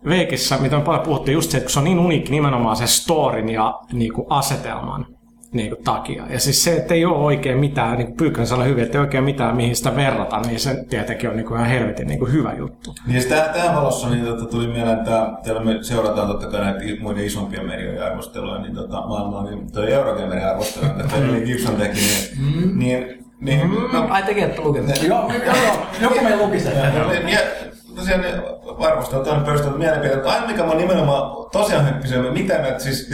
Veikissä, 0.08 0.58
mitä 0.58 0.76
me 0.76 0.82
paljon 0.84 1.04
puhuttiin, 1.04 1.32
just 1.32 1.50
se, 1.50 1.56
että 1.56 1.66
kun 1.66 1.72
se 1.72 1.78
on 1.78 1.84
niin 1.84 1.98
uniikki 1.98 2.30
nimenomaan 2.30 2.76
se 2.76 2.86
storin 2.86 3.48
ja 3.48 3.80
niinku, 3.92 4.26
asetelman 4.30 5.15
niin 5.56 5.70
kuin, 5.70 5.84
takia. 5.84 6.24
Ja 6.30 6.40
siis 6.40 6.64
se, 6.64 6.76
että 6.76 6.94
ei 6.94 7.04
ole 7.04 7.16
oikein 7.16 7.58
mitään, 7.58 7.98
niin 7.98 8.06
kuin 8.06 8.16
Pyykkönen 8.16 8.46
sanoi 8.46 8.66
hyvin, 8.66 8.84
että 8.84 8.98
ei 8.98 9.02
oikein 9.02 9.24
mitään 9.24 9.56
mihin 9.56 9.76
sitä 9.76 9.96
verrata, 9.96 10.40
niin 10.40 10.60
se 10.60 10.84
tietenkin 10.88 11.30
on 11.30 11.36
niin 11.36 11.46
kuin 11.46 11.58
ihan 11.58 11.70
helvetin 11.70 12.06
niin 12.08 12.18
kuin 12.18 12.32
hyvä 12.32 12.52
juttu. 12.52 12.94
Niin 13.06 13.22
siis 13.22 13.34
tähän, 13.52 13.76
valossa 13.76 14.10
niin, 14.10 14.24
tota, 14.24 14.44
tuli 14.44 14.66
mieleen, 14.66 14.98
että 14.98 15.32
täällä 15.44 15.64
me 15.64 15.78
seurataan 15.82 16.28
totta 16.28 16.46
kai 16.46 16.60
näitä 16.60 16.80
muiden 17.00 17.24
isompien 17.24 17.66
medioiden 17.66 18.04
arvosteluja, 18.04 18.60
niin 18.60 18.74
tota, 18.74 19.06
maailmalla 19.06 19.50
niin 19.50 19.72
toi 19.72 19.92
Eurogamerin 19.92 20.46
arvostelu, 20.46 20.86
että 20.86 21.16
Gibson 21.44 21.76
teki, 21.76 21.98
niin, 21.98 22.78
niin, 22.78 23.24
niin 23.40 23.70
no, 23.92 24.06
Ai 24.10 24.22
tekee, 24.22 24.44
että 24.44 24.62
lukenut. 24.62 25.02
Joo, 25.02 25.32
joo, 25.32 25.56
joo, 25.56 25.76
joku 26.00 26.14
meillä 26.22 26.44
luki 26.44 26.60
sen. 26.60 26.76
Ja, 27.32 27.40
tosiaan 27.96 28.20
ne 28.20 28.42
arvostelut 28.86 29.26
on 29.26 29.44
perustunut 29.44 29.78
mielipiteet, 29.78 30.14
mutta 30.14 30.32
aina 30.32 30.46
mikä 30.46 30.62
mä 30.62 30.74
nimenomaan 30.74 31.46
tosiaan 31.52 31.88
hyppisin, 31.88 32.32
mitä 32.32 32.58
näitä 32.58 32.78
siis 32.78 33.10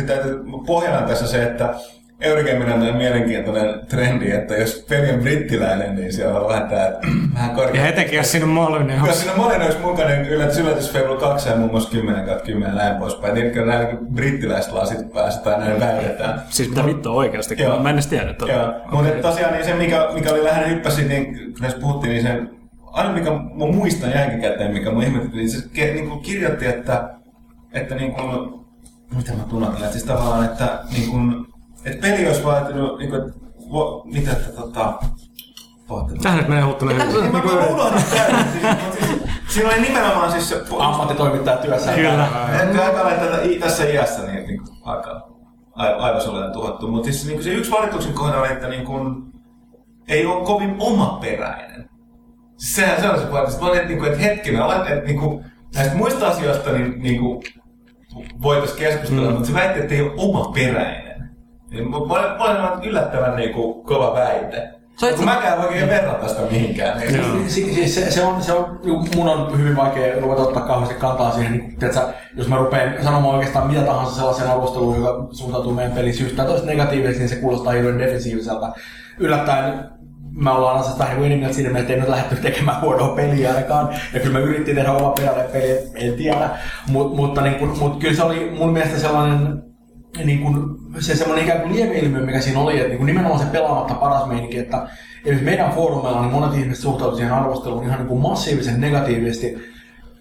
pohjana 0.66 1.06
tässä 1.06 1.26
se, 1.26 1.42
että 1.42 1.74
Eurogamer 2.22 2.70
on 2.72 2.96
mielenkiintoinen 2.96 3.86
trendi, 3.88 4.30
että 4.30 4.54
jos 4.56 4.84
peli 4.88 5.10
on 5.10 5.20
brittiläinen, 5.20 5.94
niin 5.94 6.12
siellä 6.12 6.40
on 6.40 6.48
vähän 6.48 6.68
tää 6.68 6.92
vähän 7.34 7.50
korkea. 7.50 7.82
Ja 7.82 7.88
etenkin 7.88 8.16
jos 8.16 8.30
siinä 8.30 8.46
on 8.46 8.52
Molyneux. 8.52 9.06
Jos 9.06 9.20
siinä 9.20 9.36
monen 9.36 9.62
olisi 9.62 9.78
mukana, 9.78 10.08
niin 10.08 10.26
yllätys, 10.26 10.58
yllätys 10.58 10.92
Fable 10.92 11.16
2 11.16 11.48
ja 11.48 11.56
muun 11.56 11.70
muassa 11.70 11.90
10 11.90 12.26
kautta 12.26 12.44
10 12.44 12.74
näin 12.74 12.96
poispäin. 12.96 13.34
Niin 13.34 13.50
kyllä 13.50 13.72
näin 13.72 13.86
niin 13.86 14.06
brittiläiset 14.14 14.72
lasit 14.72 15.12
päässä 15.12 15.40
tai 15.40 15.58
näin 15.58 15.80
väitetään. 15.80 16.42
Siis 16.48 16.68
mitä 16.68 16.86
vittua 16.86 17.12
oikeasti, 17.12 17.54
Joo. 17.58 17.74
kun 17.74 17.82
mä 17.82 17.90
en 17.90 17.94
edes 17.94 18.06
tiedä. 18.06 18.34
Tota. 18.34 18.52
Joo, 18.52 18.74
mutta 18.90 19.28
tosiaan 19.28 19.52
niin 19.52 19.64
se, 19.64 19.74
mikä, 19.74 20.08
mikä 20.14 20.30
oli 20.30 20.44
lähinnä 20.44 20.68
hyppäsi, 20.68 21.04
niin 21.04 21.34
kun 21.34 21.54
näistä 21.60 21.80
puhuttiin, 21.80 22.12
niin 22.12 22.22
se, 22.22 22.40
aina 22.92 23.12
mikä 23.12 23.30
mä 23.30 23.66
muistan 23.72 24.10
jälkikäteen, 24.10 24.72
mikä 24.72 24.90
mun 24.90 25.02
ihmetytti, 25.02 25.36
niin 25.36 25.50
se 25.50 25.68
niin 25.74 26.08
kuin 26.08 26.20
kirjoitti, 26.20 26.66
että, 26.66 27.10
että 27.72 27.94
niin 27.94 28.12
kuin, 28.12 28.62
mitä 29.16 29.32
mä 29.32 29.42
tunnatan, 29.48 29.76
että 29.76 29.92
siis 29.92 30.04
tavallaan, 30.04 30.44
että 30.44 30.78
niin 30.92 31.10
kuin, 31.10 31.51
että 31.84 32.08
peli 32.08 32.26
olisi 32.26 32.44
vaatinut, 32.44 32.98
niin 32.98 33.10
kuin, 33.10 33.32
vo, 33.72 34.02
mitä, 34.04 34.32
että 34.32 34.52
tota, 34.52 34.98
nyt 36.10 36.48
menee 36.48 36.64
huttunen. 36.64 36.98
Niin 36.98 37.32
mä, 37.32 37.38
mä 37.38 37.66
unohdin. 37.66 38.00
Siis, 38.00 38.22
siis, 38.98 39.22
siinä 39.48 39.70
oli 39.70 39.80
nimenomaan 39.80 40.32
siis 40.32 40.48
se... 40.48 40.62
Ammattitoimittaja 40.78 41.56
työssä. 41.56 41.92
Kyllä. 41.92 42.28
Että 42.62 42.84
aika 42.84 43.10
tätä, 43.10 43.38
tässä 43.60 43.84
iässä 43.84 44.22
niin, 44.22 44.46
niin 44.46 44.60
aika 44.82 45.28
ai- 45.74 45.94
aivosoleen 45.98 46.52
tuhottu. 46.52 46.88
Mutta 46.88 47.04
siis 47.04 47.26
niin 47.26 47.42
se 47.42 47.50
yksi 47.50 47.70
valituksen 47.70 48.12
kohde 48.12 48.36
oli, 48.36 48.52
että 48.52 48.68
niin 48.68 48.84
kuin, 48.84 49.32
ei 50.08 50.26
ole 50.26 50.44
kovin 50.44 50.76
omaperäinen. 50.78 51.88
Siis 52.56 52.76
sehän 52.76 53.00
se 53.00 53.08
on 53.08 53.20
se 53.20 53.26
pointti. 53.26 53.50
Sitten 53.50 53.64
mä 53.66 53.70
olin, 53.70 53.80
että, 53.80 53.88
niin 53.88 53.98
kuin, 53.98 54.12
että 54.12 54.22
hetkinen, 54.22 54.62
olet, 54.62 54.90
että 54.90 55.06
niin 55.06 55.20
kuin, 55.20 55.44
näistä 55.74 55.96
muista 55.96 56.28
asioista 56.28 56.72
niin, 56.72 57.02
niin 57.02 57.20
kuin, 57.20 57.42
voitaisiin 58.42 58.78
keskustella, 58.78 59.28
mm. 59.28 59.32
mutta 59.32 59.48
se 59.48 59.54
väitti, 59.54 59.80
että 59.80 59.94
ei 59.94 60.02
ole 60.02 60.12
omaperäinen. 60.16 61.11
Niin, 61.72 61.90
mä, 61.90 61.96
mä, 61.98 62.36
mä 62.38 62.70
olin 62.70 62.88
yllättävän 62.88 63.36
niin 63.36 63.52
kuin, 63.52 63.84
kova 63.84 64.14
väite. 64.14 64.70
Se 64.96 65.06
on 65.06 65.14
Kun 65.14 65.24
mäkään 65.24 65.58
en 65.58 65.64
oikein 65.64 65.88
verrata 65.88 66.28
sitä 66.28 66.42
mihinkään. 66.50 66.98
Niin, 66.98 67.50
Si- 67.50 67.74
Siis 67.74 67.94
se, 67.94 68.10
se, 68.10 68.24
on, 68.24 68.42
se 68.42 68.52
on, 68.52 68.80
mun 69.16 69.28
on 69.28 69.58
hyvin 69.58 69.76
vaikea 69.76 70.20
ruveta 70.20 70.42
ottaa 70.42 70.62
kauheasti 70.66 70.94
kantaa 70.94 71.30
siihen, 71.32 71.52
niin, 71.52 71.76
tiedätkö, 71.78 72.00
jos 72.36 72.48
mä 72.48 72.56
rupean 72.56 73.04
sanomaan 73.04 73.34
oikeastaan 73.34 73.68
mitä 73.68 73.80
tahansa 73.82 74.14
sellaisen 74.14 74.50
arvosteluun, 74.50 74.96
joka 74.96 75.26
suuntautuu 75.30 75.74
meidän 75.74 76.12
syystä 76.14 76.36
tai 76.36 76.46
toista 76.46 76.66
negatiivisesti, 76.66 77.18
niin 77.18 77.28
se 77.28 77.36
kuulostaa 77.36 77.72
hirveän 77.72 77.98
defensiiviseltä. 77.98 78.72
Yllättäen 79.18 79.74
me 80.34 80.50
ollaan 80.50 80.80
asiassa 80.80 81.04
vähän 81.04 81.20
niin 81.22 81.40
kuin 81.40 81.54
siinä, 81.54 81.78
että 81.78 81.92
ei 81.92 82.00
nyt 82.00 82.08
lähdetty 82.08 82.36
tekemään 82.36 82.80
huonoa 82.80 83.16
peliä 83.16 83.48
ainakaan. 83.54 83.88
Ja 84.12 84.20
kyllä 84.20 84.38
me 84.38 84.44
yritettiin 84.44 84.76
tehdä 84.76 84.92
oma 84.92 85.10
peräinen 85.10 85.50
peli, 85.52 85.78
en 85.94 86.14
tiedä. 86.14 86.50
Mut, 86.88 87.16
mutta 87.16 87.40
niin 87.40 87.54
kuin, 87.54 87.78
mut 87.78 88.00
kyllä 88.00 88.16
se 88.16 88.22
oli 88.22 88.50
mun 88.58 88.72
mielestä 88.72 88.98
sellainen 88.98 89.62
niin 90.24 90.40
kuin, 90.40 90.76
se 90.98 91.16
semmoinen 91.16 91.44
ikään 91.44 91.60
kuin 91.60 91.74
lieveilmiö, 91.74 92.20
mikä 92.20 92.40
siinä 92.40 92.60
oli, 92.60 92.76
että 92.76 92.88
niin 92.88 92.98
kuin 92.98 93.06
nimenomaan 93.06 93.40
se 93.40 93.46
pelaamatta 93.46 93.94
paras 93.94 94.26
meininki, 94.26 94.58
että 94.58 94.86
esimerkiksi 95.16 95.44
meidän 95.44 95.72
foorumeilla 95.72 96.22
niin 96.22 96.32
monet 96.32 96.58
ihmiset 96.58 96.82
suhtautuivat 96.82 97.16
siihen 97.16 97.34
arvosteluun 97.34 97.84
ihan 97.84 97.98
niin 97.98 98.08
kuin 98.08 98.20
massiivisen 98.20 98.80
negatiivisesti 98.80 99.72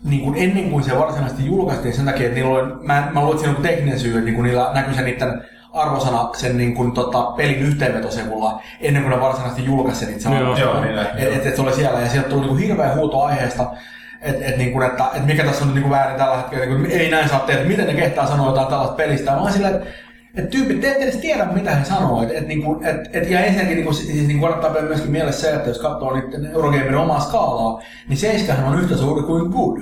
niin 0.04 0.22
kuin 0.22 0.36
ennen 0.38 0.72
kuin 0.72 0.84
se 0.84 1.00
varsinaisesti 1.00 1.46
julkaistiin 1.46 1.94
sen 1.94 2.06
takia, 2.06 2.26
että 2.26 2.36
niillä 2.36 2.52
oli, 2.52 2.74
mä, 2.82 3.10
mä 3.14 3.20
luulen, 3.20 3.36
että 3.36 3.44
siinä 3.44 3.58
on 3.58 3.64
tekninen 3.64 4.00
syy, 4.00 4.12
että 4.12 4.26
niin 4.26 4.36
kuin 4.36 4.44
niillä 4.44 4.72
näkyy 4.74 4.94
se 4.94 5.02
niiden 5.02 5.42
arvosana 5.74 6.30
sen 6.38 6.58
niin 6.58 6.74
kuin, 6.74 6.92
tota, 6.92 7.24
pelin 7.24 7.60
yhteenvetosivulla 7.60 8.62
ennen 8.82 9.04
kuin 9.04 9.12
ne 9.12 9.22
varsinaisesti 9.22 9.66
julkaisi 9.66 10.06
sen 10.06 10.14
itse 10.14 10.30
Joo, 10.30 10.58
joo, 10.58 10.82
niin 10.82 10.96
näkyy. 10.96 11.22
Et, 11.22 11.34
et, 11.34 11.46
et, 11.46 11.56
se 11.56 11.62
oli 11.62 11.74
siellä 11.74 12.00
ja 12.00 12.10
sieltä 12.10 12.30
tuli 12.30 12.42
niin 12.42 12.50
kuin 12.50 12.62
hirveä 12.62 12.96
huuto 12.96 13.22
aiheesta, 13.22 13.72
että 14.22 14.46
et, 14.46 14.58
niin 14.58 14.72
kuin, 14.72 14.86
että, 14.86 15.04
et 15.14 15.26
mikä 15.26 15.44
tässä 15.44 15.66
on 15.66 15.74
niin 15.74 15.82
kuin 15.82 15.92
väärin 15.92 16.18
tällä 16.18 16.38
hetkellä, 16.38 16.66
niin 16.66 16.78
kuin, 16.78 16.92
ei 16.92 17.12
näin 17.12 17.30
saa 17.30 17.40
tehdä, 17.40 17.64
miten 17.64 17.88
ne 17.88 17.94
kehtaa 17.94 18.28
sanoa 18.28 18.48
jotain 18.48 18.68
tällaista 18.68 18.96
pelistä. 18.96 19.38
Oon 19.38 19.52
silleen, 19.52 19.76
että 19.76 19.88
et 20.36 20.50
tyypit, 20.50 20.82
te 20.82 20.88
ette 20.92 21.04
edes 21.04 21.18
tiedä, 21.18 21.46
mitä 21.46 21.76
he 21.76 21.86
sanoo. 21.86 22.24
Et, 22.24 22.32
et, 22.32 22.48
niinku, 22.48 22.82
et, 22.84 23.16
et, 23.16 23.30
ja 23.30 23.40
ensinnäkin 23.40 23.76
niinku, 23.76 23.94
siis, 23.94 24.28
niinku 24.28 24.46
kannattaa 24.46 24.70
pitää 24.70 24.88
myöskin 24.88 25.12
mielessä 25.12 25.42
se, 25.42 25.56
että 25.56 25.70
jos 25.70 25.80
katsoo 25.80 26.16
nyt 26.16 26.54
Eurogamerin 26.54 26.96
omaa 26.96 27.20
skaalaa, 27.20 27.82
niin 28.10 28.18
seiskahan 28.18 28.66
on 28.66 28.80
yhtä 28.80 28.98
suuri 28.98 29.22
kuin 29.24 29.52
good. 29.52 29.82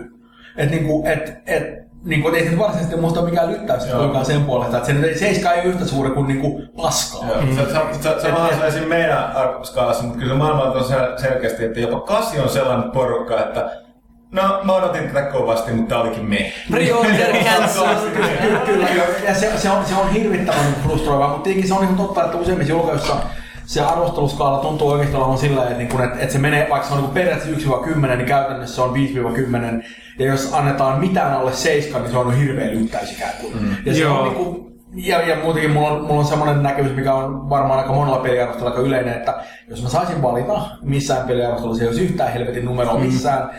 Et, 0.57 0.71
niinku, 0.71 1.03
et, 1.05 1.37
et, 1.45 1.79
niin 2.05 2.21
kuin, 2.21 2.35
ei 2.35 2.49
se 2.49 2.57
varsinaisesti 2.57 3.01
muista 3.01 3.21
mikään 3.21 3.51
lyttäys 3.51 3.85
kuinkaan 3.85 4.25
sen 4.25 4.43
puolesta, 4.43 4.77
että 4.77 4.93
se, 4.93 5.19
se 5.19 5.27
ei 5.27 5.59
ole 5.59 5.63
yhtä 5.63 5.85
suuri 5.85 6.09
kuin, 6.09 6.27
niin 6.27 6.41
kuin 6.41 6.69
paskaa. 6.77 7.29
Joo, 7.29 7.41
se, 7.41 7.55
se, 7.55 7.65
se, 7.65 7.99
se, 8.01 8.21
se, 8.21 8.71
se, 8.71 8.79
se 8.79 8.85
meidän 8.85 9.31
arvoskaalassa, 9.35 10.03
mutta 10.03 10.19
kyllä 10.19 10.35
maailma 10.35 10.63
on 10.63 10.81
sel- 10.81 11.21
selkeästi, 11.21 11.65
että 11.65 11.79
jopa 11.79 11.99
kasi 11.99 12.39
on 12.39 12.49
sellainen 12.49 12.91
porukka, 12.91 13.39
että 13.39 13.71
No, 14.31 14.59
mä 14.63 14.73
odotin 14.73 15.07
tätä 15.07 15.21
kovasti, 15.21 15.71
mutta 15.71 15.89
tää 15.89 16.03
olikin 16.03 16.25
me. 16.25 16.53
Pre-order 16.71 17.43
cancel. 17.45 17.95
Kyllä, 18.45 18.59
kyllä. 18.59 18.87
Ja 19.27 19.35
se, 19.35 19.51
se, 19.57 19.69
on, 19.69 19.85
se 19.85 19.95
on 19.95 20.11
hirvittävän 20.13 20.75
frustroivaa, 20.83 21.27
mutta 21.27 21.43
tietenkin 21.43 21.67
se 21.67 21.73
on 21.73 21.83
ihan 21.83 21.95
totta, 21.95 22.25
että 22.25 22.37
useimmissa 22.37 22.73
julkaisuissa 22.73 23.15
se 23.69 23.81
arvosteluskaala 23.81 24.57
tuntuu 24.57 24.89
oikeasti 24.89 25.17
olevan 25.17 25.37
sillä 25.37 25.63
että, 25.63 25.77
niin 25.77 26.01
että, 26.01 26.19
että 26.19 26.33
se 26.33 26.39
menee, 26.39 26.67
vaikka 26.69 26.87
se 26.87 26.93
on 26.93 27.01
niin 27.01 27.11
periaatteessa 27.11 27.69
1-10, 27.69 28.15
niin 28.15 28.25
käytännössä 28.25 28.75
se 28.75 28.81
on 28.81 28.93
5-10. 28.93 29.83
Ja 30.19 30.25
jos 30.25 30.53
annetaan 30.53 30.99
mitään 30.99 31.33
alle 31.33 31.53
7, 31.53 32.01
niin 32.01 32.11
se 32.11 32.17
on 32.17 32.37
hirveä 32.37 32.71
lyttäys 32.71 33.11
ikään 33.11 33.33
kuin. 33.41 33.63
Mm. 33.63 33.75
Ja 33.85 33.93
se 33.93 33.99
Joo. 33.99 34.17
on 34.17 34.23
niin 34.23 34.35
kuin, 34.35 34.73
ja, 34.95 35.21
ja 35.21 35.35
muutenkin 35.43 35.71
mulla 35.71 35.89
on, 35.89 36.01
mulla 36.01 36.19
on 36.19 36.25
semmoinen 36.25 36.63
näkemys, 36.63 36.95
mikä 36.95 37.13
on 37.13 37.49
varmaan 37.49 37.79
aika 37.79 37.93
monella 37.93 38.17
peliarvostelulla 38.17 38.75
aika 38.75 38.87
yleinen, 38.87 39.13
että 39.13 39.43
jos 39.67 39.83
mä 39.83 39.89
saisin 39.89 40.21
valita 40.21 40.61
missään 40.81 41.27
peliarvostelussa, 41.27 41.83
ei 41.83 41.87
olisi 41.87 42.05
yhtään 42.05 42.33
helvetin 42.33 42.65
numeroa 42.65 42.99
missään, 42.99 43.49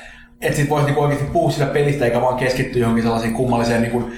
että 0.40 0.56
sit 0.56 0.70
voisi 0.70 0.86
niinku 0.86 1.00
oikeasti 1.00 1.26
puhua 1.32 1.50
sitä 1.50 1.66
pelistä 1.66 2.04
eikä 2.04 2.20
vaan 2.20 2.36
keskittyä 2.36 2.80
johonkin 2.80 3.04
sellaisiin 3.04 3.34
kummalliseen 3.34 3.82
niinku 3.82 4.10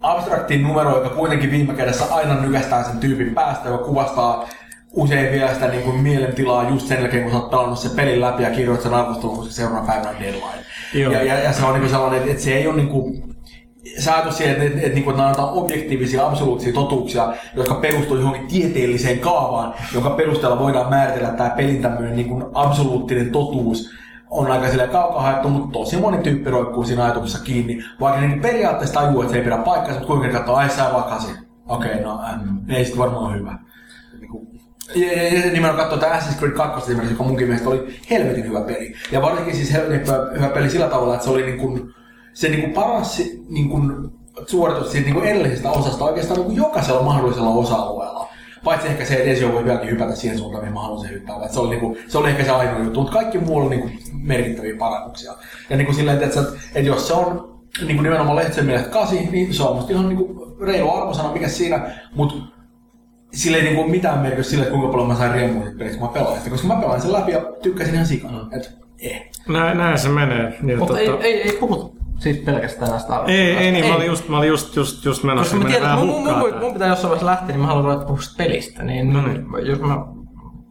abstraktiin 0.00 0.62
numeroon, 0.62 1.02
joka 1.02 1.16
kuitenkin 1.16 1.50
viime 1.50 1.74
kädessä 1.74 2.04
aina 2.10 2.40
nykästään 2.40 2.84
sen 2.84 2.98
tyypin 2.98 3.34
päästä, 3.34 3.68
joka 3.68 3.84
kuvastaa 3.84 4.48
usein 4.92 5.32
vielä 5.32 5.54
sitä 5.54 5.68
niin 5.68 5.82
kuin 5.82 5.96
mielentilaa 5.96 6.68
just 6.68 6.88
sen 6.88 7.00
jälkeen, 7.00 7.22
kun 7.22 7.32
sä 7.32 7.38
oot 7.38 7.50
pelannut 7.50 7.78
sen 7.78 7.90
pelin 7.90 8.20
läpi 8.20 8.42
ja 8.42 8.50
kirjoit 8.50 8.82
sen 8.82 8.94
arvostelun, 8.94 9.36
koska 9.36 9.52
seuraavana 9.52 9.86
päivänä 9.86 10.10
on 10.10 10.20
deadline. 10.20 10.64
Joo. 10.94 11.12
Ja, 11.12 11.22
ja, 11.22 11.38
ja, 11.38 11.52
se 11.52 11.64
on 11.64 11.72
niin 11.72 11.80
kuin 11.80 11.90
sellainen, 11.90 12.18
että, 12.18 12.30
että 12.30 12.42
se 12.44 12.54
ei 12.54 12.66
ole 12.66 12.76
niin 12.76 12.88
kuin, 12.88 13.34
se 13.98 14.10
ajatus 14.10 14.36
siihen, 14.36 14.54
että, 14.54 14.66
että, 14.66 14.86
että, 14.86 14.98
että 14.98 15.12
nämä 15.12 15.28
on 15.28 15.62
objektiivisia, 15.62 16.26
absoluuttisia 16.26 16.74
totuuksia, 16.74 17.34
jotka 17.56 17.74
perustuu 17.74 18.16
johonkin 18.16 18.46
tieteelliseen 18.46 19.18
kaavaan, 19.18 19.74
jonka 19.94 20.10
perusteella 20.10 20.58
voidaan 20.58 20.90
määritellä 20.90 21.28
tämä 21.28 21.50
pelin 21.50 21.82
tämmöinen 21.82 22.16
niin 22.16 22.28
kuin 22.28 22.44
absoluuttinen 22.54 23.30
totuus, 23.30 23.90
on 24.34 24.50
aika 24.50 24.68
silleen 24.68 24.90
kaukaa 24.90 25.22
haettu, 25.22 25.48
mutta 25.48 25.72
tosi 25.72 25.96
moni 25.96 26.18
tyyppi 26.18 26.50
roikkuu 26.50 26.84
siinä 26.84 27.04
ajatuksessa 27.04 27.44
kiinni. 27.44 27.84
Vaikka 28.00 28.20
niin 28.20 28.40
periaatteessa 28.40 29.00
tajuu, 29.00 29.20
että 29.20 29.32
se 29.32 29.38
ei 29.38 29.44
pidä 29.44 29.58
paikkaansa, 29.58 30.00
mutta 30.00 30.06
kuinka 30.06 30.38
katsoo, 30.38 30.54
ai 30.54 30.70
sä 30.70 30.90
vaan 30.92 31.04
kasi. 31.04 31.32
Okei, 31.66 31.90
okay, 31.90 32.02
no 32.02 32.20
mm. 32.44 32.70
ei 32.70 32.84
sit 32.84 32.98
varmaan 32.98 33.24
ole 33.24 33.38
hyvä. 33.38 33.58
Niinku- 34.20 34.46
Ja, 34.94 35.12
ja, 35.12 35.22
ja 35.22 35.52
nimenomaan 35.52 35.76
katsoa 35.76 35.98
tämä 35.98 36.18
Assassin's 36.18 36.38
Creed 36.38 36.52
2 36.52 36.78
esimerkiksi, 36.80 37.14
joka 37.14 37.24
munkin 37.24 37.46
mielestä 37.46 37.68
oli 37.68 37.98
helvetin 38.10 38.48
hyvä 38.48 38.60
peli. 38.60 38.94
Ja 39.12 39.22
varsinkin 39.22 39.56
siis 39.56 39.72
helvetin 39.72 40.00
hyvä, 40.00 40.30
hyvä 40.36 40.48
peli 40.48 40.70
sillä 40.70 40.88
tavalla, 40.88 41.14
että 41.14 41.24
se 41.24 41.30
oli 41.30 41.42
niin 41.42 41.58
kuin, 41.58 41.94
se 42.32 42.48
niin 42.48 42.60
kuin 42.60 42.72
paras 42.72 43.22
niin 43.48 43.68
kuin 43.68 43.92
suoritus 44.46 44.92
siitä 44.92 45.06
niin 45.06 45.14
kuin 45.14 45.26
edellisestä 45.26 45.70
osasta 45.70 46.04
oikeastaan 46.04 46.38
niin 46.38 46.46
kuin 46.46 46.56
jokaisella 46.56 47.02
mahdollisella 47.02 47.50
osa-alueella. 47.50 48.28
Paitsi 48.64 48.88
ehkä 48.88 49.04
se, 49.04 49.14
että 49.14 49.30
Ezio 49.30 49.52
voi 49.52 49.64
vieläkin 49.64 49.90
hypätä 49.90 50.14
siihen 50.14 50.38
suuntaan, 50.38 50.62
mihin 50.64 50.74
mä 50.74 50.80
haluaisin 50.82 51.10
hyppää. 51.10 51.48
Se, 51.48 51.60
oli, 51.60 51.70
niin 51.70 51.80
kuin, 51.80 51.98
se 52.08 52.18
oli 52.18 52.30
ehkä 52.30 52.44
se 52.44 52.50
ainoa 52.50 52.78
juttu, 52.78 53.00
mutta 53.00 53.12
kaikki 53.12 53.38
muu 53.38 53.56
oli 53.56 53.70
niin 53.70 53.80
kuin 53.80 53.98
merkittäviä 54.12 54.76
parannuksia. 54.78 55.32
Ja 55.70 55.76
niin 55.76 55.86
kuin 55.86 55.96
silleen, 55.96 56.22
että, 56.22 56.40
että, 56.40 56.52
että 56.74 56.88
jos 56.88 57.08
se 57.08 57.14
on 57.14 57.54
niin 57.80 57.96
kuin 57.96 58.02
nimenomaan 58.02 58.36
Lehtisen 58.36 58.66
mielestä 58.66 58.90
kasi, 58.90 59.28
niin 59.30 59.54
se 59.54 59.62
on 59.62 59.76
musta 59.76 59.92
ihan 59.92 60.08
niin 60.08 60.16
kuin 60.16 60.60
reilu 60.60 60.94
arvosana, 60.94 61.32
mikä 61.32 61.48
siinä, 61.48 61.90
mutta 62.14 62.34
sillä 63.32 63.56
ei 63.56 63.62
niinku 63.64 63.88
mitään 63.88 64.18
merkitystä 64.18 64.50
sille, 64.50 64.66
kuinka 64.66 64.88
paljon 64.88 65.08
mä 65.08 65.14
sain 65.14 65.32
riemua 65.32 65.62
siitä 65.62 65.78
pelistä, 65.78 65.98
kun 65.98 66.08
mä 66.08 66.14
pelasin 66.14 66.38
sitä. 66.38 66.50
Koska 66.50 66.66
mä 66.66 66.76
pelasin 66.76 67.02
sen 67.02 67.12
läpi 67.12 67.32
ja 67.32 67.40
tykkäsin 67.62 67.94
ihan 67.94 68.06
sikana. 68.06 68.48
Et, 68.52 68.78
eh. 68.98 69.30
Näin, 69.48 69.78
näin 69.78 69.98
se 69.98 70.08
menee. 70.08 70.58
Niin, 70.62 70.78
Mutta 70.78 70.94
tota- 70.94 70.98
ei, 70.98 71.10
ei, 71.22 71.42
ei 71.42 71.56
puhuta 71.60 72.03
siitä 72.18 72.52
pelkästään 72.52 72.90
näistä 72.90 73.22
ei, 73.26 73.56
ei, 73.56 73.72
niin, 73.72 73.86
mä 73.86 73.94
olin 73.96 74.06
just, 74.06 74.28
mä 74.28 74.38
olin 74.38 74.48
just, 74.48 74.76
just, 74.76 75.04
just 75.04 75.22
menossa 75.24 75.56
Koska 75.56 75.64
mä 75.64 75.70
tiedän, 75.72 75.90
että 75.90 76.04
mun, 76.06 76.22
mun, 76.24 76.38
mun, 76.38 76.50
tää. 76.50 76.60
mun 76.60 76.72
pitää 76.72 76.88
jossain 76.88 77.10
vaiheessa 77.10 77.26
lähteä, 77.26 77.48
niin 77.48 77.60
mä 77.60 77.66
haluan 77.66 77.84
ruveta 77.84 78.04
puhua 78.06 78.20
pelistä. 78.36 78.82
Niin, 78.82 79.12
No 79.12 79.22
niin. 79.22 79.46
jos 79.66 79.80
mä 79.80 80.06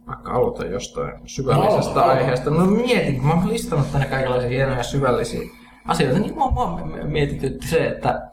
vaikka 0.06 0.32
aloitan 0.32 0.70
jostain 0.70 1.12
syvällisestä 1.26 2.02
aloita. 2.02 2.20
aiheesta. 2.20 2.50
No 2.50 2.66
mietin, 2.66 3.16
kun 3.16 3.26
mä 3.26 3.34
oon 3.34 3.48
listannut 3.48 3.92
tänne 3.92 4.06
kaikenlaisia 4.06 4.48
hienoja 4.48 4.82
syvällisiä 4.82 5.40
asioita, 5.88 6.18
niin 6.18 6.34
mua, 6.34 6.50
mua 6.50 6.80
mietitytti 7.04 7.68
se, 7.68 7.86
että 7.86 8.30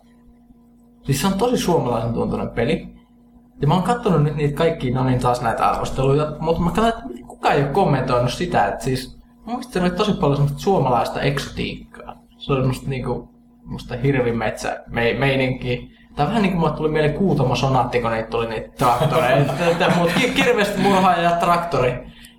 siis 1.03 1.21
se 1.21 1.27
on 1.27 1.33
tosi 1.33 1.57
suomalaisen 1.57 2.13
tuntuinen 2.13 2.49
peli. 2.49 2.87
Ja 3.61 3.67
mä 3.67 3.73
oon 3.73 3.83
kattonut 3.83 4.23
nyt 4.23 4.35
niitä 4.35 4.55
kaikkia, 4.55 4.95
no 4.95 5.03
niin 5.03 5.19
taas 5.19 5.41
näitä 5.41 5.69
arvosteluja, 5.69 6.35
mutta 6.39 6.61
mä 6.61 6.71
katsoin, 6.71 6.87
että 6.89 7.27
kukaan 7.27 7.55
ei 7.55 7.63
ole 7.63 7.69
kommentoinut 7.71 8.33
sitä, 8.33 8.67
että 8.67 8.83
siis 8.83 9.17
mun 9.35 9.45
mielestä 9.45 9.73
se 9.73 9.81
oli 9.81 9.89
tosi 9.91 10.13
paljon 10.13 10.35
semmoista 10.37 10.59
suomalaista 10.59 11.21
eksotiikkaa. 11.21 12.20
Se 12.41 12.53
oli 12.53 12.67
musta 12.67 12.89
niinku, 12.89 13.29
musta 13.65 13.95
hirvimetsä 13.95 14.83
me, 14.87 15.13
meininki. 15.13 15.91
Tai 16.15 16.27
vähän 16.27 16.41
niin 16.41 16.51
kuin 16.51 16.59
mulle 16.59 16.77
tuli 16.77 16.89
mieleen 16.89 17.13
Kuutamo 17.13 17.55
Sonaatti, 17.55 18.01
kun 18.01 18.11
niitä 18.11 18.29
tuli 18.29 18.49
niitä 18.49 18.69
traktoreita. 18.77 19.53
Mutta 19.97 20.13
kirvestä 20.35 20.79
murhaaja 20.79 21.21
ja 21.21 21.31
traktori 21.31 21.93